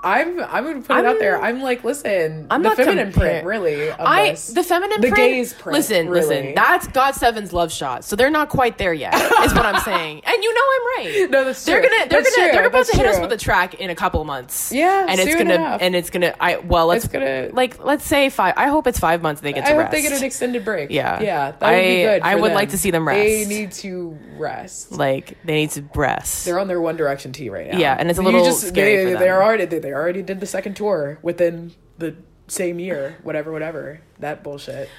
I'm 0.03 0.39
I'm 0.39 0.63
gonna 0.63 0.81
put 0.81 0.97
it 0.97 1.05
out 1.05 1.19
there. 1.19 1.41
I'm 1.41 1.61
like, 1.61 1.83
listen, 1.83 2.47
I'm 2.49 2.63
the 2.63 2.69
not 2.69 2.77
feminine 2.77 3.11
compar- 3.11 3.19
print, 3.19 3.45
really. 3.45 3.91
I 3.91 4.31
this. 4.31 4.47
the 4.47 4.63
feminine 4.63 4.99
the 5.01 5.09
print. 5.09 5.15
gaze 5.17 5.53
print. 5.53 5.77
Listen, 5.77 6.09
really. 6.09 6.27
listen. 6.27 6.55
That's 6.55 6.87
GOT7's 6.87 7.53
love 7.53 7.71
shot. 7.71 8.03
So 8.03 8.15
they're 8.15 8.31
not 8.31 8.49
quite 8.49 8.77
there 8.77 8.93
yet. 8.93 9.13
is 9.13 9.53
what 9.53 9.65
I'm 9.65 9.79
saying. 9.83 10.21
And 10.25 10.43
you 10.43 10.53
know 10.53 10.61
I'm 10.61 11.05
right. 11.05 11.29
No, 11.31 11.45
that's 11.45 11.63
true. 11.63 11.73
they're 11.73 11.81
gonna 11.83 12.09
they're 12.09 12.21
That's 12.23 12.35
gonna 12.35 12.47
true. 12.49 12.57
they're 12.57 12.67
about 12.67 12.77
That's 12.79 12.91
to 12.91 12.97
hit 12.97 13.05
us 13.05 13.19
with 13.19 13.31
a 13.31 13.37
track 13.37 13.75
in 13.75 13.89
a 13.91 13.95
couple 13.95 14.23
months. 14.23 14.71
Yeah, 14.71 15.05
and 15.07 15.19
it's 15.19 15.35
gonna 15.35 15.53
enough. 15.55 15.81
and 15.81 15.95
it's 15.95 16.09
gonna. 16.09 16.33
I 16.39 16.57
well, 16.57 16.87
let's 16.87 17.05
It's 17.05 17.13
gonna- 17.13 17.49
like 17.53 17.83
let's 17.83 18.05
say 18.05 18.29
five. 18.29 18.55
I 18.57 18.67
hope 18.67 18.87
it's 18.87 18.99
five 18.99 19.21
months. 19.21 19.41
They 19.41 19.53
get 19.53 19.65
to 19.65 19.71
I 19.71 19.73
hope 19.73 19.79
rest. 19.79 19.91
they 19.91 20.01
get 20.01 20.13
an 20.13 20.23
extended 20.23 20.65
break. 20.65 20.89
Yeah. 20.89 21.21
yeah, 21.21 21.51
that 21.51 21.61
would 21.61 21.77
be 21.81 22.07
I- 22.07 22.13
good. 22.17 22.21
I 22.23 22.35
would 22.35 22.49
them. 22.51 22.55
like 22.55 22.69
to 22.71 22.77
see 22.77 22.89
them 22.91 23.07
rest. 23.07 23.19
They 23.19 23.45
need 23.45 23.71
to 23.73 24.17
rest. 24.37 24.91
like 24.91 25.37
they 25.45 25.53
need 25.55 25.71
to 25.71 25.83
rest. 25.95 26.45
They're 26.45 26.59
on 26.59 26.67
their 26.67 26.81
One 26.81 26.95
Direction 26.97 27.31
tee 27.33 27.49
right 27.49 27.71
now. 27.71 27.77
Yeah, 27.77 27.95
and 27.99 28.09
it's 28.09 28.17
a 28.17 28.21
You 28.23 28.29
little 28.29 28.51
scary 28.53 29.05
They, 29.05 29.13
for 29.13 29.19
them. 29.19 29.29
already 29.41 29.65
they, 29.65 29.90
they 29.91 29.95
already 29.95 30.21
did 30.21 30.39
the 30.39 30.45
second 30.45 30.75
tour 30.75 31.19
within 31.21 31.73
the 31.97 32.15
same 32.47 32.79
year. 32.79 33.17
Whatever, 33.23 33.51
whatever. 33.51 33.99
That 34.19 34.41
bullshit 34.41 34.89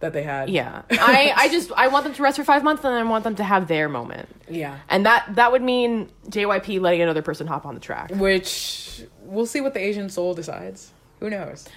that 0.00 0.14
they 0.14 0.22
had. 0.22 0.48
yeah, 0.48 0.82
I 0.90 1.34
I 1.36 1.48
just 1.50 1.70
I 1.76 1.88
want 1.88 2.04
them 2.04 2.14
to 2.14 2.22
rest 2.22 2.38
for 2.38 2.44
five 2.44 2.64
months, 2.64 2.82
and 2.82 2.94
I 2.94 3.02
want 3.02 3.24
them 3.24 3.34
to 3.36 3.44
have 3.44 3.68
their 3.68 3.90
moment. 3.90 4.28
yeah. 4.48 4.78
And 4.88 5.04
that 5.04 5.34
that 5.34 5.52
would 5.52 5.60
mean 5.60 6.10
JYP 6.28 6.80
letting 6.80 7.02
another 7.02 7.20
person 7.20 7.46
hop 7.46 7.66
on 7.66 7.74
the 7.74 7.80
track. 7.80 8.10
Which 8.14 9.02
we'll 9.20 9.44
see 9.46 9.60
what 9.60 9.74
the 9.74 9.80
Asian 9.80 10.08
soul 10.08 10.32
decides. 10.32 10.92
Who 11.20 11.28
knows? 11.28 11.68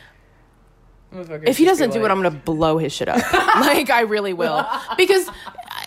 If 1.11 1.57
he 1.57 1.65
doesn't 1.65 1.91
do 1.91 2.03
it, 2.05 2.09
I'm 2.09 2.21
gonna 2.23 2.31
blow 2.31 2.77
his 2.77 2.93
shit 2.93 3.09
up. 3.09 3.17
like 3.33 3.89
I 3.89 4.01
really 4.01 4.33
will, 4.33 4.65
because 4.97 5.29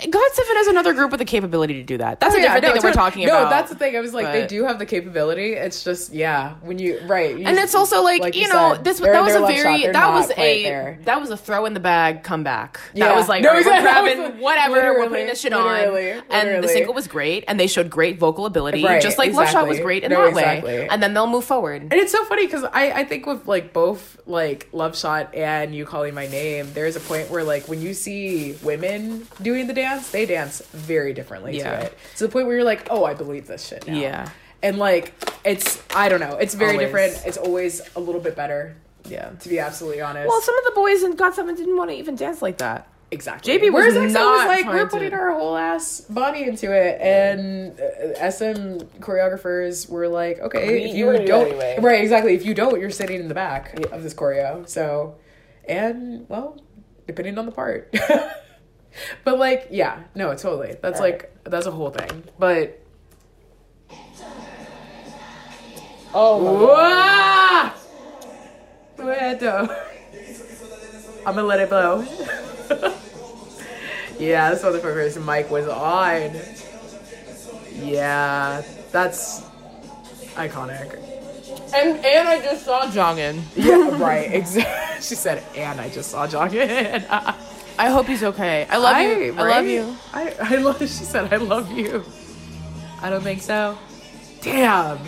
GOT7 0.01 0.61
is 0.61 0.67
another 0.69 0.95
group 0.95 1.11
with 1.11 1.19
the 1.19 1.25
capability 1.25 1.75
to 1.75 1.83
do 1.83 1.99
that. 1.99 2.21
That's 2.21 2.35
Oh, 2.35 2.39
a 2.39 2.41
yeah, 2.41 2.55
different 2.55 2.63
no, 2.63 2.69
thing 2.73 2.83
that 2.83 2.89
we're 2.89 2.93
talking 2.93 3.27
no, 3.27 3.33
about. 3.37 3.45
No, 3.45 3.51
that's 3.51 3.71
the 3.71 3.77
thing. 3.77 3.97
I 3.97 4.01
was 4.01 4.15
like, 4.15 4.33
they 4.33 4.47
do 4.47 4.65
have 4.65 4.79
the 4.79 4.87
capability. 4.87 5.55
It's 5.55 5.83
just, 5.83 6.13
yeah, 6.13 6.55
when 6.63 6.79
you 6.79 7.01
right, 7.07 7.31
you 7.37 7.47
and 7.47 7.57
just- 7.57 7.65
it's 7.65 7.75
also 7.75 8.03
like, 8.03 8.35
you 8.37 8.49
know 8.49 8.75
said, 8.75 8.85
this 8.85 9.01
that 9.01 9.23
was 9.23 9.35
a 9.35 9.41
very 9.41 9.87
that 9.89 10.11
was 10.13 10.31
a 10.37 10.63
there. 10.63 10.99
that 11.05 11.21
was 11.21 11.31
a 11.31 11.37
throw 11.37 11.67
in 11.67 11.75
the 11.75 11.81
bag 11.81 12.23
comeback. 12.23 12.79
Yeah. 12.95 13.09
That 13.09 13.17
was 13.17 13.29
like 13.29 13.43
No, 13.43 13.49
right, 13.51 13.55
we're 13.57 13.61
exactly. 13.61 13.89
Was 14.19 14.29
grabbing 14.29 14.41
whatever 14.41 14.99
we're 14.99 15.09
putting 15.09 15.27
this 15.27 15.41
shit 15.41 15.53
literally, 15.53 16.13
on, 16.13 16.23
and 16.31 16.63
the 16.65 16.69
single 16.69 16.95
was 16.95 17.07
great, 17.09 17.45
and 17.49 17.59
they 17.59 17.67
showed 17.67 17.91
great 17.91 18.19
vocal 18.19 18.47
ability, 18.47 18.85
Right, 18.85 19.03
just 19.03 19.19
like 19.19 19.33
Love 19.33 19.49
Shot 19.51 19.67
was 19.67 19.81
great 19.81 20.05
in 20.05 20.11
No, 20.11 20.23
that 20.23 20.29
exactly. 20.31 20.71
way, 20.79 20.89
and 20.89 21.03
then 21.03 21.15
they'll 21.15 21.27
move 21.27 21.45
forward. 21.45 21.83
And 21.83 21.93
it's 21.95 22.13
so 22.13 22.25
funny 22.25 22.47
because 22.47 22.65
I, 22.65 22.91
I 22.93 23.05
think 23.05 23.27
with 23.27 23.47
like 23.49 23.73
both 23.73 24.19
like 24.27 24.69
Love 24.73 24.97
Shot 24.97 25.35
and 25.35 25.75
You 25.75 25.85
Calling 25.87 26.15
My 26.15 26.27
Name, 26.29 26.69
there's 26.75 26.97
a 26.97 27.01
point 27.01 27.31
where 27.31 27.43
like 27.45 27.67
when 27.69 27.81
you 27.81 27.95
see 27.95 28.53
women 28.63 29.27
doing 29.43 29.67
the 29.67 29.73
dance, 29.75 29.88
they 30.13 30.27
dance 30.27 30.61
very 30.73 31.13
differently 31.13 31.57
Yeah. 31.59 31.79
to 31.81 31.87
it. 31.87 31.99
To 32.17 32.27
the 32.27 32.33
point 32.33 32.47
where 32.47 32.57
you're 32.57 32.65
like, 32.65 32.87
oh, 32.91 33.05
I 33.05 33.15
believe 33.15 33.47
this 33.47 33.67
shit 33.67 33.87
now. 33.87 33.95
Yeah. 33.99 34.29
And 34.63 34.79
like 34.79 35.15
it's 35.45 35.83
I 35.95 36.09
don't 36.09 36.21
know, 36.21 36.37
it's 36.37 36.55
very 36.55 36.73
Always. 36.73 36.87
different. 36.87 37.23
It's 37.27 37.37
always 37.39 37.81
a 37.97 38.01
little 38.01 38.21
bit 38.21 38.35
better, 38.37 38.77
Yeah. 39.05 39.29
to 39.41 39.49
be 39.49 39.59
absolutely 39.59 40.01
honest. 40.01 40.29
Well, 40.29 40.41
some 40.43 40.57
of 40.59 40.65
the 40.65 40.73
boys 40.73 41.03
in 41.03 41.17
GOT7 41.17 41.57
didn't 41.57 41.77
want 41.77 41.91
to 41.91 41.97
even 41.97 42.17
dance 42.17 42.43
like 42.43 42.59
that. 42.59 42.89
Exactly. 43.11 43.59
JB 43.59 43.73
was 43.73 43.95
Whereas 43.95 44.13
not 44.13 44.37
was 44.37 44.47
like, 44.47 44.67
we're 44.67 44.81
to- 44.85 44.87
putting 44.91 45.15
our 45.15 45.33
whole 45.33 45.57
ass 45.57 46.03
body 46.11 46.43
into 46.43 46.71
it, 46.73 47.01
and 47.01 47.81
uh, 47.81 48.31
SM 48.31 48.85
choreographers 49.01 49.89
were 49.89 50.09
like, 50.09 50.39
okay, 50.41 50.67
We- 50.75 50.85
if 50.91 50.95
you 50.95 51.17
do 51.17 51.25
don't, 51.25 51.47
anyway. 51.49 51.79
right, 51.81 52.03
exactly. 52.03 52.35
If 52.35 52.45
you 52.45 52.53
don't, 52.53 52.79
you're 52.79 52.91
sitting 52.91 53.19
in 53.19 53.29
the 53.29 53.35
back 53.35 53.79
of 53.93 54.03
this 54.03 54.13
choreo. 54.13 54.69
So, 54.69 55.17
and 55.67 56.29
well, 56.29 56.61
depending 57.07 57.39
on 57.39 57.47
the 57.47 57.53
part, 57.53 57.95
but 59.25 59.39
like, 59.39 59.69
yeah, 59.71 60.03
no, 60.15 60.35
totally. 60.35 60.77
That's 60.81 61.01
like 61.01 61.33
that's 61.45 61.67
a 61.67 61.71
whole 61.71 61.91
thing. 61.91 62.25
But 62.39 62.81
oh, 66.15 67.65
Bueno. 68.97 69.69
I'm 71.27 71.35
gonna 71.35 71.43
let 71.43 71.61
it 71.61 71.69
blow. 71.69 72.01
yeah, 74.19 74.51
this 74.51 74.63
motherfucker's 74.63 75.19
mic 75.19 75.51
was 75.51 75.69
on. 75.69 76.31
Yeah, 77.85 78.63
that's 78.91 79.43
iconic. 80.35 80.95
And 81.75 82.05
and 82.05 82.29
I 82.29 82.41
just 82.41 82.65
saw 82.65 82.87
Jongin. 82.87 83.43
Yeah, 83.55 84.01
right. 84.03 84.33
Exactly. 84.39 85.03
She 85.03 85.15
said, 85.15 85.43
and 85.55 85.81
I 85.81 85.91
just 85.91 86.11
saw 86.11 86.27
Jongin. 86.27 87.05
I 87.79 87.91
hope 87.91 88.07
he's 88.07 88.25
okay. 88.25 88.67
I 88.69 88.77
love 88.79 89.01
you. 89.01 89.35
I 89.39 89.43
love 89.49 89.67
you. 89.67 89.97
I, 90.13 90.35
I 90.41 90.57
love. 90.57 90.79
She 90.81 90.87
said, 90.89 91.33
I 91.33 91.37
love 91.37 91.71
you. 91.71 92.05
I 93.01 93.11
don't 93.11 93.23
think 93.23 93.43
so. 93.43 93.79
Damn. 94.41 94.99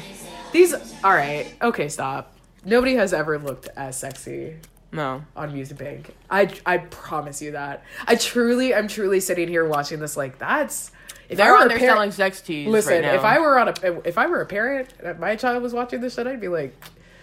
These. 0.52 0.74
All 1.04 1.12
right. 1.12 1.52
Okay. 1.62 1.88
Stop. 1.88 2.32
Nobody 2.64 2.94
has 2.94 3.12
ever 3.12 3.38
looked 3.38 3.68
as 3.76 3.96
sexy 3.98 4.56
No. 4.92 5.22
on 5.34 5.52
Music 5.52 5.78
Bank. 5.78 6.14
I 6.30 6.52
I 6.66 6.78
promise 6.78 7.40
you 7.40 7.52
that. 7.52 7.84
I 8.06 8.16
truly, 8.16 8.74
I'm 8.74 8.86
truly 8.86 9.20
sitting 9.20 9.48
here 9.48 9.66
watching 9.66 9.98
this 9.98 10.16
like 10.16 10.38
that's. 10.38 10.92
If 11.28 11.38
I 11.38 11.44
They're 11.44 11.52
were 11.52 11.58
on 11.58 11.66
a 11.66 11.68
there 11.70 11.78
parent- 11.78 11.96
selling 11.96 12.10
sex 12.12 12.40
teas. 12.40 12.68
Listen, 12.68 12.94
right 12.94 13.02
now. 13.02 13.14
if 13.14 13.22
I 13.24 13.38
were 13.38 13.58
on 13.58 13.68
a, 13.68 14.00
if 14.04 14.18
I 14.18 14.26
were 14.26 14.40
a 14.40 14.46
parent, 14.46 14.92
and 15.02 15.18
my 15.20 15.36
child 15.36 15.62
was 15.62 15.72
watching 15.72 16.00
this 16.00 16.14
shit, 16.16 16.26
I'd 16.26 16.40
be 16.40 16.48
like, 16.48 16.74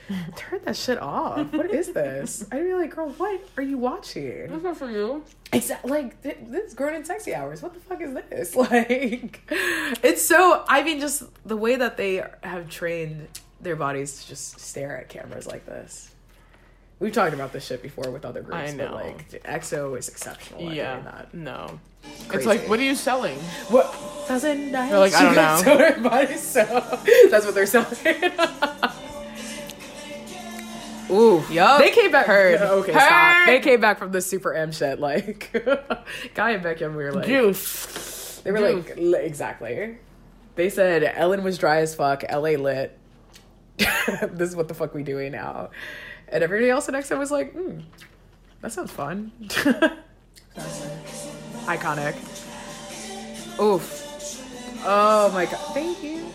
turn 0.36 0.62
that 0.66 0.76
shit 0.76 0.98
off. 1.00 1.52
What 1.54 1.72
is 1.72 1.92
this? 1.94 2.46
I'd 2.52 2.64
be 2.64 2.74
like, 2.74 2.96
girl, 2.96 3.10
what 3.10 3.42
are 3.58 3.64
you 3.64 3.78
watching? 3.78 4.48
That's 4.48 4.64
not 4.64 4.78
for 4.78 4.90
you. 4.90 5.24
It's 5.54 5.72
like 5.84 6.22
th- 6.24 6.38
this 6.48 6.70
is 6.70 6.74
grown 6.74 6.96
in 6.96 7.04
sexy 7.06 7.34
hours. 7.34 7.62
What 7.62 7.74
the 7.74 7.80
fuck 7.80 8.02
is 8.02 8.14
this? 8.14 8.56
Like, 8.56 9.42
it's 10.04 10.22
so. 10.26 10.64
I 10.68 10.84
mean, 10.84 11.00
just 11.00 11.24
the 11.48 11.58
way 11.58 11.76
that 11.76 11.98
they 11.98 12.24
have 12.44 12.70
trained 12.70 13.28
their 13.62 13.76
bodies 13.76 14.22
to 14.22 14.28
just 14.30 14.60
stare 14.60 14.98
at 14.98 15.10
cameras 15.10 15.48
like 15.48 15.66
this. 15.66 16.12
We've 17.00 17.14
talked 17.14 17.34
about 17.36 17.54
this 17.54 17.66
shit 17.66 17.84
before 17.84 18.10
with 18.10 18.26
other 18.26 18.42
groups, 18.42 18.72
I 18.72 18.74
know. 18.74 18.88
but 18.88 18.94
like 18.96 19.44
EXO 19.44 19.98
is 20.00 20.10
exceptional. 20.10 20.72
Yeah. 20.74 21.26
No. 21.32 21.80
It's 22.34 22.46
like, 22.46 22.68
what 22.68 22.80
are 22.80 22.84
you 22.84 22.96
selling? 22.96 23.38
What 23.70 23.94
thousand 24.28 24.72
nine? 24.72 24.90
They're 24.90 25.00
like, 25.00 25.14
I 25.14 25.22
don't 25.24 25.36
know. 25.36 25.62
So 25.64 25.78
their 25.78 26.00
bodies 26.00 26.42
so 26.42 26.64
that's 27.30 27.46
what 27.46 27.54
they're 27.54 27.66
selling. 27.68 27.98
Ooh, 31.10 31.44
Yup. 31.50 31.80
They 31.80 31.92
came 31.92 32.12
back. 32.12 32.26
Heard. 32.26 32.60
Okay, 32.62 32.92
Heard. 32.92 33.02
stop. 33.02 33.46
They 33.48 33.60
came 33.60 33.80
back 33.80 33.98
from 33.98 34.12
the 34.12 34.22
super 34.22 34.54
M 34.54 34.72
shit. 34.72 35.00
Like 35.00 35.52
Kai 36.36 36.52
and 36.52 36.64
Baekhyun, 36.64 36.92
we 36.96 37.04
were 37.04 37.14
like, 37.14 37.28
Juice. 37.28 38.42
they 38.44 38.52
were 38.52 38.60
like, 38.60 38.98
exactly. 38.98 39.98
They 40.56 40.70
said 40.70 41.04
Ellen 41.16 41.44
was 41.44 41.58
dry 41.58 41.78
as 41.80 41.96
fuck. 41.96 42.24
LA 42.30 42.52
lit. 42.52 42.98
this 43.78 44.50
is 44.50 44.56
what 44.56 44.68
the 44.68 44.74
fuck 44.74 44.94
we 44.94 45.04
doing 45.04 45.32
now. 45.32 45.70
And 46.30 46.44
everybody 46.44 46.70
else 46.70 46.90
in 46.90 46.96
EXO 46.96 47.18
was 47.18 47.32
like, 47.32 47.54
hmm, 47.54 47.80
that 48.62 48.72
sounds 48.72 48.92
fun. 48.92 49.32
Iconic. 51.68 52.16
Oof. 53.60 54.04
Oh 54.86 55.32
my 55.32 55.46
god. 55.46 55.74
Thank 55.74 56.04
you. 56.04 56.26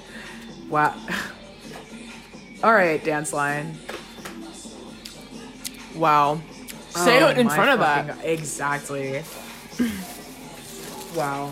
Wow. 0.69 0.95
All 2.63 2.73
right, 2.73 3.03
dance 3.05 3.33
line. 3.33 3.77
Wow. 5.95 6.41
Say 6.91 7.23
Oh 7.23 7.29
it 7.29 7.39
in 7.39 7.49
front 7.49 7.71
of 7.71 7.79
fucking 7.81 8.07
that. 8.07 8.17
God. 8.17 8.25
Exactly. 8.25 9.23
wow. 11.17 11.51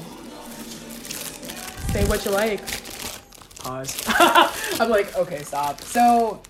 Say 1.92 2.04
what 2.06 2.24
you 2.24 2.30
like. 2.30 2.60
Pause. 3.58 4.04
I'm 4.80 4.90
like, 4.90 5.16
okay, 5.16 5.42
stop. 5.42 5.80
So, 5.80 6.42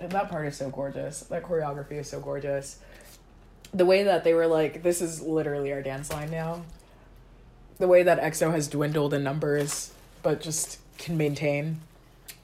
and 0.00 0.10
that 0.12 0.28
part 0.30 0.46
is 0.46 0.56
so 0.56 0.70
gorgeous. 0.70 1.20
That 1.22 1.42
choreography 1.42 1.92
is 1.92 2.08
so 2.08 2.20
gorgeous. 2.20 2.78
The 3.72 3.84
way 3.84 4.04
that 4.04 4.24
they 4.24 4.34
were 4.34 4.46
like, 4.46 4.82
this 4.82 5.00
is 5.00 5.22
literally 5.22 5.72
our 5.72 5.82
dance 5.82 6.12
line 6.12 6.30
now. 6.30 6.62
The 7.78 7.88
way 7.88 8.02
that 8.02 8.20
EXO 8.20 8.52
has 8.52 8.68
dwindled 8.68 9.12
in 9.12 9.22
numbers, 9.22 9.92
but 10.22 10.40
just 10.40 10.78
can 10.98 11.16
maintain. 11.16 11.80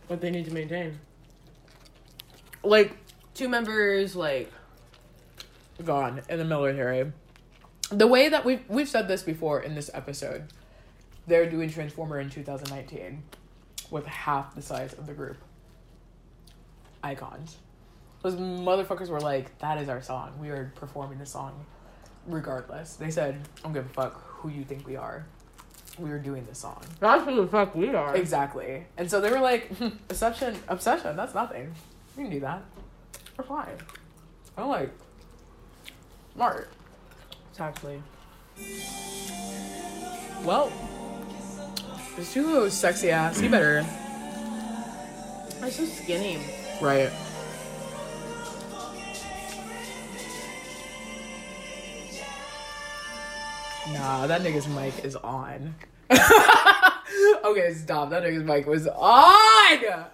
What 0.09 0.21
they 0.21 0.31
need 0.31 0.45
to 0.45 0.53
maintain. 0.53 0.99
Like, 2.63 2.97
Two 3.35 3.49
members, 3.49 4.15
like, 4.15 4.53
gone 5.85 6.23
in 6.29 6.39
the 6.39 6.45
military. 6.45 7.13
The 7.91 8.07
way 8.07 8.29
that 8.29 8.45
we've 8.45 8.63
we've 8.69 8.89
said 8.89 9.09
this 9.09 9.23
before 9.23 9.61
in 9.61 9.75
this 9.75 9.91
episode, 9.93 10.45
they're 11.27 11.49
doing 11.49 11.71
Transformer 11.71 12.21
in 12.21 12.31
2019 12.31 13.23
with 13.91 14.07
half 14.07 14.55
the 14.55 14.63
size 14.63 14.93
of 14.95 15.07
the 15.07 15.13
group. 15.13 15.37
Icons. 17.03 17.57
Those 18.23 18.37
motherfuckers 18.37 19.09
were 19.09 19.21
like, 19.21 19.59
"That 19.59 19.79
is 19.79 19.89
our 19.89 20.01
song. 20.01 20.33
We 20.41 20.51
are 20.51 20.73
performing 20.77 21.19
the 21.19 21.27
song, 21.27 21.67
regardless." 22.27 22.97
They 22.97 23.11
said, 23.11 23.41
"I 23.59 23.63
don't 23.63 23.73
give 23.73 23.87
a 23.87 23.89
fuck 23.89 24.23
who 24.23 24.49
you 24.49 24.65
think 24.65 24.87
we 24.87 24.97
are. 24.97 25.27
We 25.99 26.11
are 26.13 26.19
doing 26.19 26.47
the 26.49 26.55
song." 26.55 26.83
that's 27.01 27.25
who 27.25 27.35
the 27.37 27.49
fuck 27.49 27.75
we 27.75 27.95
are. 27.95 28.15
Exactly. 28.17 28.87
And 28.97 29.11
so 29.11 29.21
they 29.21 29.31
were 29.31 29.41
like, 29.41 29.69
"Hmm, 29.77 29.89
obsession, 30.09 30.57
obsession, 30.69 31.17
that's 31.17 31.35
nothing. 31.35 31.75
We 32.17 32.23
can 32.23 32.33
do 32.33 32.41
that. 32.41 32.63
We're 33.37 33.45
fine. 33.45 33.77
I'm 34.57 34.69
like, 34.69 34.91
smart. 36.35 36.69
Exactly. 37.51 38.03
Well, 40.45 40.73
it's 42.17 42.33
too 42.33 42.69
sexy 42.71 43.11
ass. 43.11 43.41
You 43.41 43.49
better. 43.49 43.85
I'm 45.63 45.71
so 45.71 45.85
skinny. 45.85 46.41
Right. 46.81 47.11
Nah, 53.93 54.27
that 54.27 54.43
nigga's 54.43 54.67
mic 54.69 55.05
is 55.05 55.17
on. 55.17 55.75
okay, 57.45 57.75
stop. 57.75 58.11
That 58.11 58.23
nigga's 58.23 58.45
mic 58.45 58.67
was 58.67 58.87
on. 58.89 60.07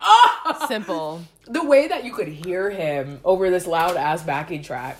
Ah! 0.00 0.64
Simple. 0.66 1.22
The 1.46 1.64
way 1.64 1.88
that 1.88 2.04
you 2.04 2.12
could 2.12 2.28
hear 2.28 2.70
him 2.70 3.20
over 3.24 3.50
this 3.50 3.66
loud 3.66 3.96
ass 3.96 4.22
backing 4.22 4.62
track, 4.62 4.98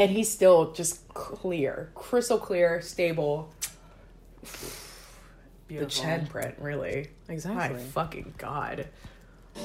and 0.00 0.10
he's 0.10 0.30
still 0.30 0.72
just 0.72 1.06
clear, 1.08 1.90
crystal 1.94 2.38
clear, 2.38 2.80
stable. 2.80 3.52
The 5.68 5.84
Chen 5.84 6.26
print, 6.26 6.54
really. 6.58 7.08
Exactly. 7.28 7.76
My 7.76 7.82
fucking 7.82 8.32
god. 8.38 8.86
I 9.54 9.60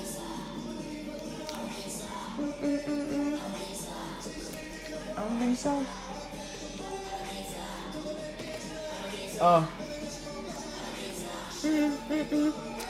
don't 5.15 5.39
think 5.39 5.57
so. 5.57 5.85
Oh. 9.39 9.72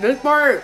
This 0.01 0.19
part. 0.19 0.64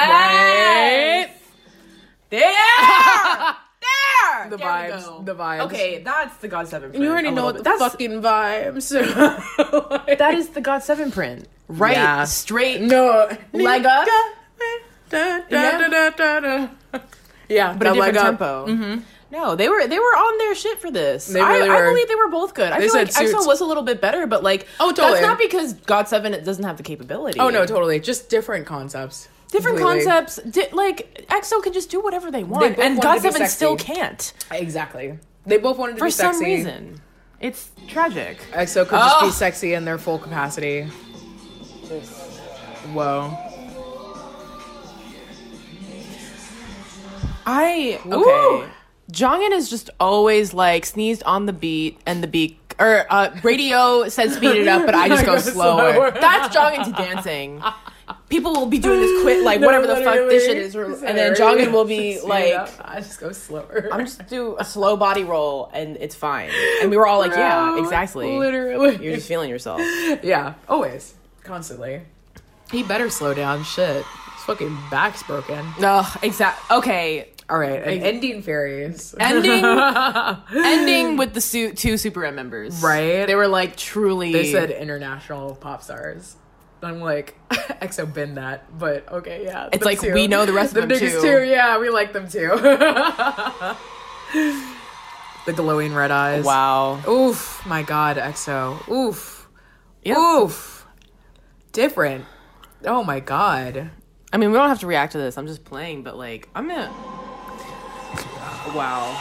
The 4.51 4.57
There 4.57 4.67
vibes. 4.67 5.25
The 5.25 5.35
vibes. 5.35 5.61
Okay, 5.61 6.03
that's 6.03 6.35
the 6.37 6.49
GOT7. 6.49 6.79
Print. 6.79 6.95
You 6.95 7.09
already 7.09 7.31
know 7.31 7.51
the. 7.53 7.61
That's 7.63 7.79
fucking 7.79 8.21
vibes. 8.21 8.89
that 10.17 10.33
is 10.33 10.49
the 10.49 10.61
GOT7 10.61 11.13
print. 11.13 11.47
Right. 11.69 11.93
Yeah. 11.95 12.25
Straight. 12.25 12.81
no 12.81 13.29
Leg 13.53 13.85
up. 13.85 14.07
Da, 15.09 15.39
da, 15.49 16.09
da. 16.09 16.67
Yeah, 17.49 17.75
but 17.77 17.87
a 17.87 17.93
different 17.93 18.17
tempo. 18.17 18.67
Mm-hmm. 18.67 18.99
No, 19.31 19.55
they 19.55 19.69
were 19.69 19.87
they 19.87 19.99
were 19.99 20.03
on 20.03 20.37
their 20.37 20.53
shit 20.55 20.79
for 20.81 20.91
this. 20.91 21.27
They 21.27 21.39
I, 21.39 21.53
really 21.57 21.69
I 21.69 21.75
were. 21.79 21.87
believe 21.89 22.07
they 22.09 22.15
were 22.15 22.29
both 22.29 22.53
good. 22.53 22.71
I 22.73 22.79
They 22.79 22.87
feel 22.87 22.95
like 22.95 23.11
said 23.11 23.27
EXO 23.27 23.47
was 23.47 23.61
a 23.61 23.65
little 23.65 23.83
bit 23.83 24.01
better, 24.01 24.27
but 24.27 24.43
like 24.43 24.67
Oh, 24.81 24.91
totally. 24.91 25.13
that's 25.13 25.25
not 25.25 25.37
because 25.39 25.73
GOT7 25.75 26.33
it 26.33 26.43
doesn't 26.43 26.63
have 26.65 26.75
the 26.75 26.83
capability. 26.83 27.39
Oh 27.39 27.49
no, 27.49 27.65
totally. 27.65 27.99
Just 28.01 28.29
different 28.29 28.65
concepts. 28.65 29.29
Different 29.51 29.77
Completely. 29.79 30.05
concepts. 30.05 30.37
Di- 30.49 30.69
like 30.71 31.27
EXO 31.29 31.61
can 31.61 31.73
just 31.73 31.89
do 31.89 31.99
whatever 32.01 32.31
they 32.31 32.43
want, 32.43 32.77
both 32.77 32.85
and 32.85 32.99
GOT7 32.99 33.47
still 33.47 33.75
can't 33.75 34.33
Exactly. 34.51 35.19
They 35.45 35.57
both 35.57 35.77
wanted 35.77 35.93
to 35.93 35.99
for 35.99 36.05
be 36.05 36.11
sexy. 36.11 36.33
some 36.39 36.43
reason. 36.45 37.01
It's 37.39 37.69
tragic. 37.87 38.37
EXO 38.53 38.87
could 38.87 38.97
just 38.99 39.15
Oh. 39.19 39.25
be 39.25 39.31
sexy 39.31 39.73
in 39.73 39.83
their 39.85 39.97
full 39.97 40.19
capacity. 40.19 40.83
Whoa. 42.93 43.37
I 47.45 47.99
okay. 48.05 48.71
Jongin 49.11 49.51
is 49.51 49.69
just 49.69 49.89
always 49.99 50.53
like 50.53 50.85
sneezed 50.85 51.23
on 51.23 51.45
the 51.45 51.53
beat 51.53 51.99
and 52.05 52.23
the 52.23 52.27
beat 52.27 52.57
or 52.79 53.05
uh, 53.09 53.35
radio 53.43 54.07
said 54.07 54.31
speed 54.31 54.55
it 54.55 54.67
up, 54.67 54.85
but 54.85 54.95
I 54.95 55.07
just 55.09 55.25
go 55.25 55.37
slower. 55.37 56.11
That's 56.11 56.55
Jongin 56.55 56.85
to 56.85 56.91
dancing. 56.91 57.61
People 58.31 58.53
will 58.53 58.65
be 58.65 58.79
doing 58.79 58.99
this 59.01 59.21
quit 59.21 59.43
like 59.43 59.59
whatever 59.67 59.85
the 59.85 59.97
fuck 59.97 60.15
this 60.15 60.45
shit 60.45 60.57
is, 60.57 60.73
and 60.73 61.17
then 61.17 61.33
Jongin 61.35 61.71
will 61.73 61.85
be 61.85 62.19
like, 62.23 62.53
I 62.81 63.01
just 63.01 63.19
go 63.19 63.31
slower. 63.33 63.89
"I'm 63.91 64.05
just 64.05 64.25
do 64.27 64.55
a 64.57 64.63
slow 64.63 64.95
body 64.95 65.23
roll 65.25 65.69
and 65.73 65.97
it's 65.97 66.15
fine." 66.15 66.49
And 66.81 66.89
we 66.89 66.95
were 66.97 67.05
all 67.05 67.19
like, 67.19 67.31
"Yeah, 67.31 67.77
exactly." 67.77 68.37
Literally. 68.39 69.03
You're 69.03 69.15
just 69.15 69.27
feeling 69.27 69.49
yourself. 69.49 69.81
yeah, 70.23 70.53
always. 70.69 71.13
Constantly. 71.43 72.01
He 72.71 72.83
better 72.83 73.09
slow 73.09 73.33
down. 73.33 73.65
Shit. 73.65 73.97
His 74.05 74.43
fucking 74.45 74.77
back's 74.89 75.23
broken. 75.23 75.65
No, 75.79 76.05
exact. 76.23 76.71
Okay, 76.71 77.29
All 77.49 77.59
right, 77.59 77.83
and 77.83 78.01
ending 78.01 78.41
fairies. 78.43 79.13
ending, 79.19 79.63
ending 80.55 81.17
with 81.17 81.33
the 81.33 81.41
su- 81.41 81.73
two 81.73 81.97
Super 81.97 82.23
M 82.25 82.35
members. 82.35 82.81
Right. 82.81 83.25
They 83.25 83.35
were 83.35 83.49
like 83.49 83.75
truly. 83.75 84.31
They 84.31 84.51
said 84.51 84.71
international 84.71 85.55
pop 85.55 85.83
stars. 85.83 86.37
I'm 86.83 86.99
like, 86.99 87.35
EXO 87.49 88.13
been 88.13 88.35
that, 88.35 88.77
but 88.77 89.07
okay, 89.11 89.43
yeah. 89.45 89.69
It's 89.71 89.85
like, 89.85 90.01
we 90.01 90.27
know 90.27 90.45
the 90.45 90.53
rest 90.53 90.75
of 90.75 90.87
them 90.87 90.97
niggas 90.97 91.21
too. 91.21 91.43
Yeah, 91.43 91.79
we 91.79 91.89
like 91.89 92.13
them 92.13 92.27
too. 92.27 92.49
the 95.45 95.53
glowing 95.53 95.93
red 95.93 96.11
eyes. 96.11 96.43
Wow. 96.43 97.01
Oof, 97.07 97.65
my 97.65 97.83
god, 97.83 98.17
EXO. 98.17 98.89
Oof. 98.89 99.47
Yep. 100.03 100.17
Oof. 100.17 100.85
Different. 101.71 102.25
Oh 102.85 103.03
my 103.03 103.19
god. 103.19 103.91
I 104.33 104.37
mean, 104.37 104.51
we 104.51 104.57
don't 104.57 104.69
have 104.69 104.79
to 104.79 104.87
react 104.87 105.11
to 105.11 105.17
this. 105.17 105.37
I'm 105.37 105.47
just 105.47 105.63
playing, 105.63 106.03
but 106.03 106.17
like, 106.17 106.49
I'm 106.55 106.67
gonna. 106.67 106.91
Wow. 108.75 109.11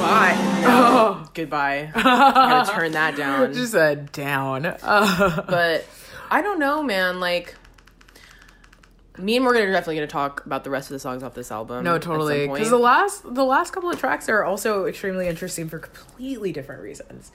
Bye. 0.00 0.34
Oh, 0.66 1.28
Goodbye. 1.34 1.90
I'm 1.94 2.64
gonna 2.64 2.66
turn 2.70 2.92
that 2.92 3.16
down. 3.16 3.52
just 3.52 3.74
a 3.74 3.96
down. 3.96 4.66
Uh, 4.66 5.44
but 5.48 5.86
I 6.30 6.42
don't 6.42 6.58
know, 6.58 6.82
man. 6.82 7.20
Like, 7.20 7.54
me 9.16 9.36
and 9.36 9.44
Morgan 9.44 9.62
are 9.62 9.72
definitely 9.72 9.96
gonna 9.96 10.06
talk 10.06 10.44
about 10.46 10.64
the 10.64 10.70
rest 10.70 10.90
of 10.90 10.94
the 10.94 10.98
songs 10.98 11.22
off 11.22 11.34
this 11.34 11.50
album. 11.50 11.84
no, 11.84 11.98
totally. 11.98 12.46
Because 12.46 12.70
the 12.70 12.76
last 12.78 13.22
the 13.34 13.44
last 13.44 13.72
couple 13.72 13.90
of 13.90 13.98
tracks 13.98 14.28
are 14.28 14.44
also 14.44 14.86
extremely 14.86 15.26
interesting 15.26 15.68
for 15.68 15.78
completely 15.78 16.52
different 16.52 16.82
reasons. 16.82 17.32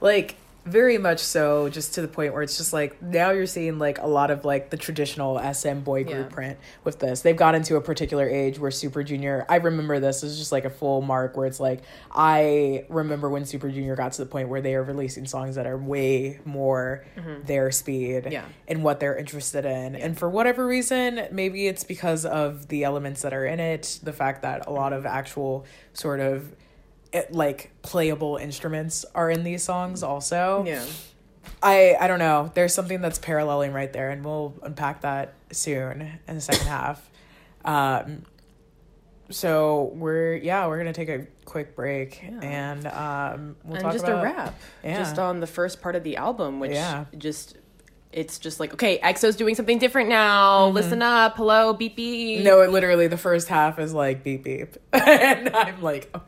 Like 0.00 0.36
very 0.66 0.98
much 0.98 1.20
so, 1.20 1.68
just 1.68 1.94
to 1.94 2.02
the 2.02 2.08
point 2.08 2.32
where 2.34 2.42
it's 2.42 2.56
just 2.58 2.72
like 2.72 3.00
now 3.00 3.30
you're 3.30 3.46
seeing 3.46 3.78
like 3.78 3.98
a 3.98 4.06
lot 4.06 4.30
of 4.30 4.44
like 4.44 4.70
the 4.70 4.76
traditional 4.76 5.38
SM 5.38 5.80
boy 5.80 6.04
group 6.04 6.28
Yeah. 6.30 6.34
print 6.34 6.58
with 6.84 6.98
this. 6.98 7.20
They've 7.22 7.36
got 7.36 7.54
into 7.54 7.76
a 7.76 7.80
particular 7.80 8.28
age 8.28 8.58
where 8.58 8.70
Super 8.70 9.02
Junior. 9.02 9.46
I 9.48 9.56
remember 9.56 10.00
this 10.00 10.22
is 10.22 10.38
just 10.38 10.52
like 10.52 10.64
a 10.64 10.70
full 10.70 11.02
mark 11.02 11.36
where 11.36 11.46
it's 11.46 11.60
like 11.60 11.82
I 12.10 12.84
remember 12.88 13.30
when 13.30 13.44
Super 13.44 13.68
Junior 13.70 13.94
got 13.96 14.12
to 14.12 14.24
the 14.24 14.26
point 14.30 14.48
where 14.48 14.60
they 14.60 14.74
are 14.74 14.82
releasing 14.82 15.26
songs 15.26 15.54
that 15.54 15.66
are 15.66 15.78
way 15.78 16.40
more 16.44 17.04
their 17.44 17.70
speed 17.70 18.24
Mm-hmm. 18.24 18.32
Yeah. 18.32 18.44
and 18.68 18.82
what 18.84 19.00
they're 19.00 19.16
interested 19.16 19.64
in. 19.64 19.94
And 19.96 20.18
for 20.18 20.28
whatever 20.28 20.66
reason, 20.66 21.28
maybe 21.32 21.66
it's 21.66 21.84
because 21.84 22.24
of 22.26 22.68
the 22.68 22.84
elements 22.84 23.22
that 23.22 23.32
are 23.32 23.46
in 23.46 23.60
it, 23.60 24.00
the 24.02 24.12
fact 24.12 24.42
that 24.42 24.66
a 24.66 24.70
lot 24.70 24.92
of 24.92 25.06
actual 25.06 25.64
sort 25.92 26.20
of 26.20 26.54
it, 27.12 27.32
like 27.32 27.70
playable 27.82 28.36
instruments 28.36 29.04
are 29.14 29.30
in 29.30 29.44
these 29.44 29.62
songs 29.62 30.02
also. 30.02 30.64
yeah. 30.66 30.84
I 31.62 31.96
I 32.00 32.06
don't 32.08 32.18
know. 32.18 32.50
There's 32.54 32.74
something 32.74 33.00
that's 33.00 33.18
paralleling 33.18 33.72
right 33.72 33.92
there 33.92 34.10
and 34.10 34.24
we'll 34.24 34.54
unpack 34.62 35.02
that 35.02 35.34
soon 35.52 36.18
in 36.28 36.34
the 36.34 36.40
second 36.40 36.66
half. 36.66 37.10
Um 37.64 38.22
so 39.30 39.90
we're 39.94 40.36
yeah, 40.36 40.66
we're 40.68 40.80
going 40.80 40.92
to 40.92 40.92
take 40.92 41.08
a 41.08 41.26
quick 41.44 41.74
break 41.74 42.22
and 42.42 42.86
um 42.86 43.56
we'll 43.64 43.74
and 43.74 43.82
talk 43.82 43.92
just 43.92 44.04
about 44.04 44.20
a 44.20 44.24
wrap. 44.24 44.54
Yeah. 44.84 44.98
Just 44.98 45.18
on 45.18 45.40
the 45.40 45.46
first 45.48 45.80
part 45.82 45.96
of 45.96 46.04
the 46.04 46.16
album, 46.16 46.60
which 46.60 46.72
Yeah. 46.72 47.06
just. 47.18 47.56
It's 48.12 48.38
just 48.38 48.60
like 48.60 48.72
okay, 48.72 48.98
EXO's 49.00 49.36
doing 49.36 49.54
something 49.56 49.78
different 49.78 50.08
now. 50.08 50.68
Listen 50.68 51.02
up, 51.02 51.36
hello, 51.36 51.74
beep 51.74 51.96
beep. 51.96 52.36
Mm-hmm. 52.38 52.44
No, 52.46 52.62
it 52.62 52.70
literally 52.70 53.08
the 53.08 53.18
first 53.18 53.48
half 53.48 53.78
is 53.78 53.92
like 53.92 54.22
beep 54.22 54.42
beep, 54.44 54.76
and 54.92 55.50
I'm 55.54 55.82
like, 55.82 56.08
oh, 56.14 56.22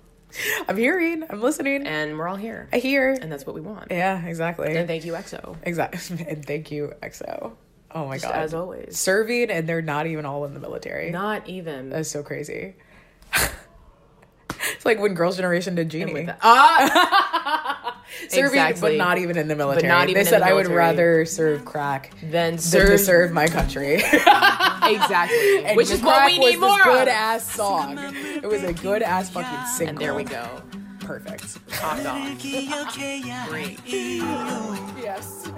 I'm 0.69 0.77
hearing, 0.77 1.25
I'm 1.31 1.41
listening, 1.41 1.87
and 1.87 2.19
we're 2.19 2.29
all 2.29 2.37
here, 2.37 2.69
I 2.73 2.79
hear. 2.79 3.13
and 3.13 3.31
that's 3.33 3.47
what 3.47 3.55
we 3.55 3.61
want. 3.61 3.89
yeah, 3.91 4.25
exactly, 4.27 4.77
And 4.77 4.87
thank 4.87 5.05
you, 5.05 5.13
EXO. 5.15 5.57
exactly, 5.63 6.25
and 6.29 6.45
thank 6.45 6.71
you, 6.71 6.93
EXO. 7.03 7.53
Oh 7.95 8.07
my 8.07 8.19
god, 8.19 8.33
as 8.33 8.53
always. 8.55 8.99
serving, 8.99 9.51
and 9.51 9.67
they're 9.69 9.81
not 9.83 10.07
even 10.07 10.27
all 10.27 10.45
in 10.45 10.53
the 10.55 10.61
military. 10.61 11.11
Not 11.11 11.49
even. 11.49 11.89
That's 11.91 12.11
so 12.11 12.23
crazy. 12.23 12.75
it's 14.51 14.85
like 14.85 14.99
when 15.01 15.15
Girls' 15.15 15.37
Generation 15.37 15.75
did 15.75 15.89
Genie. 15.89 16.29
Ah! 16.43 17.95
Exactly. 18.33 18.81
but 18.81 18.97
not 18.97 19.19
even 19.19 19.37
in 19.37 19.49
the 19.49 19.55
military. 19.55 19.83
But 19.83 19.89
not 19.89 20.09
even 20.09 20.15
they 20.15 20.29
said 20.29 20.43
I 20.43 20.53
would 20.55 20.67
rather 20.67 21.25
serve 21.25 21.65
crack 21.65 22.11
than 22.23 22.59
serve, 22.59 22.89
than 22.89 22.99
serve 22.99 23.33
my 23.33 23.47
country. 23.49 23.95
exactly, 23.97 25.65
and 25.65 25.77
which 25.77 25.91
is 25.91 26.03
what 26.03 26.27
we 26.27 26.39
need 26.39 26.59
more. 26.59 26.83
Good 26.83 27.09
ass 27.09 27.51
song. 27.51 27.99
It 27.99 28.47
was 28.47 28.65
a 28.65 28.73
good 28.73 29.03
ass 29.03 29.29
fucking 29.31 29.67
single. 29.69 29.89
And 29.91 29.99
there 29.99 30.15
we 30.15 30.25
go. 30.25 30.63
Perfect. 31.01 31.59
Hot 31.73 32.03
dog. 32.03 32.39
Great. 33.49 33.79
Yes. 33.87 35.49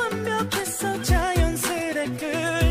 완벽했어 0.00 1.02
자연스레 1.02 2.06
끝 2.16 2.69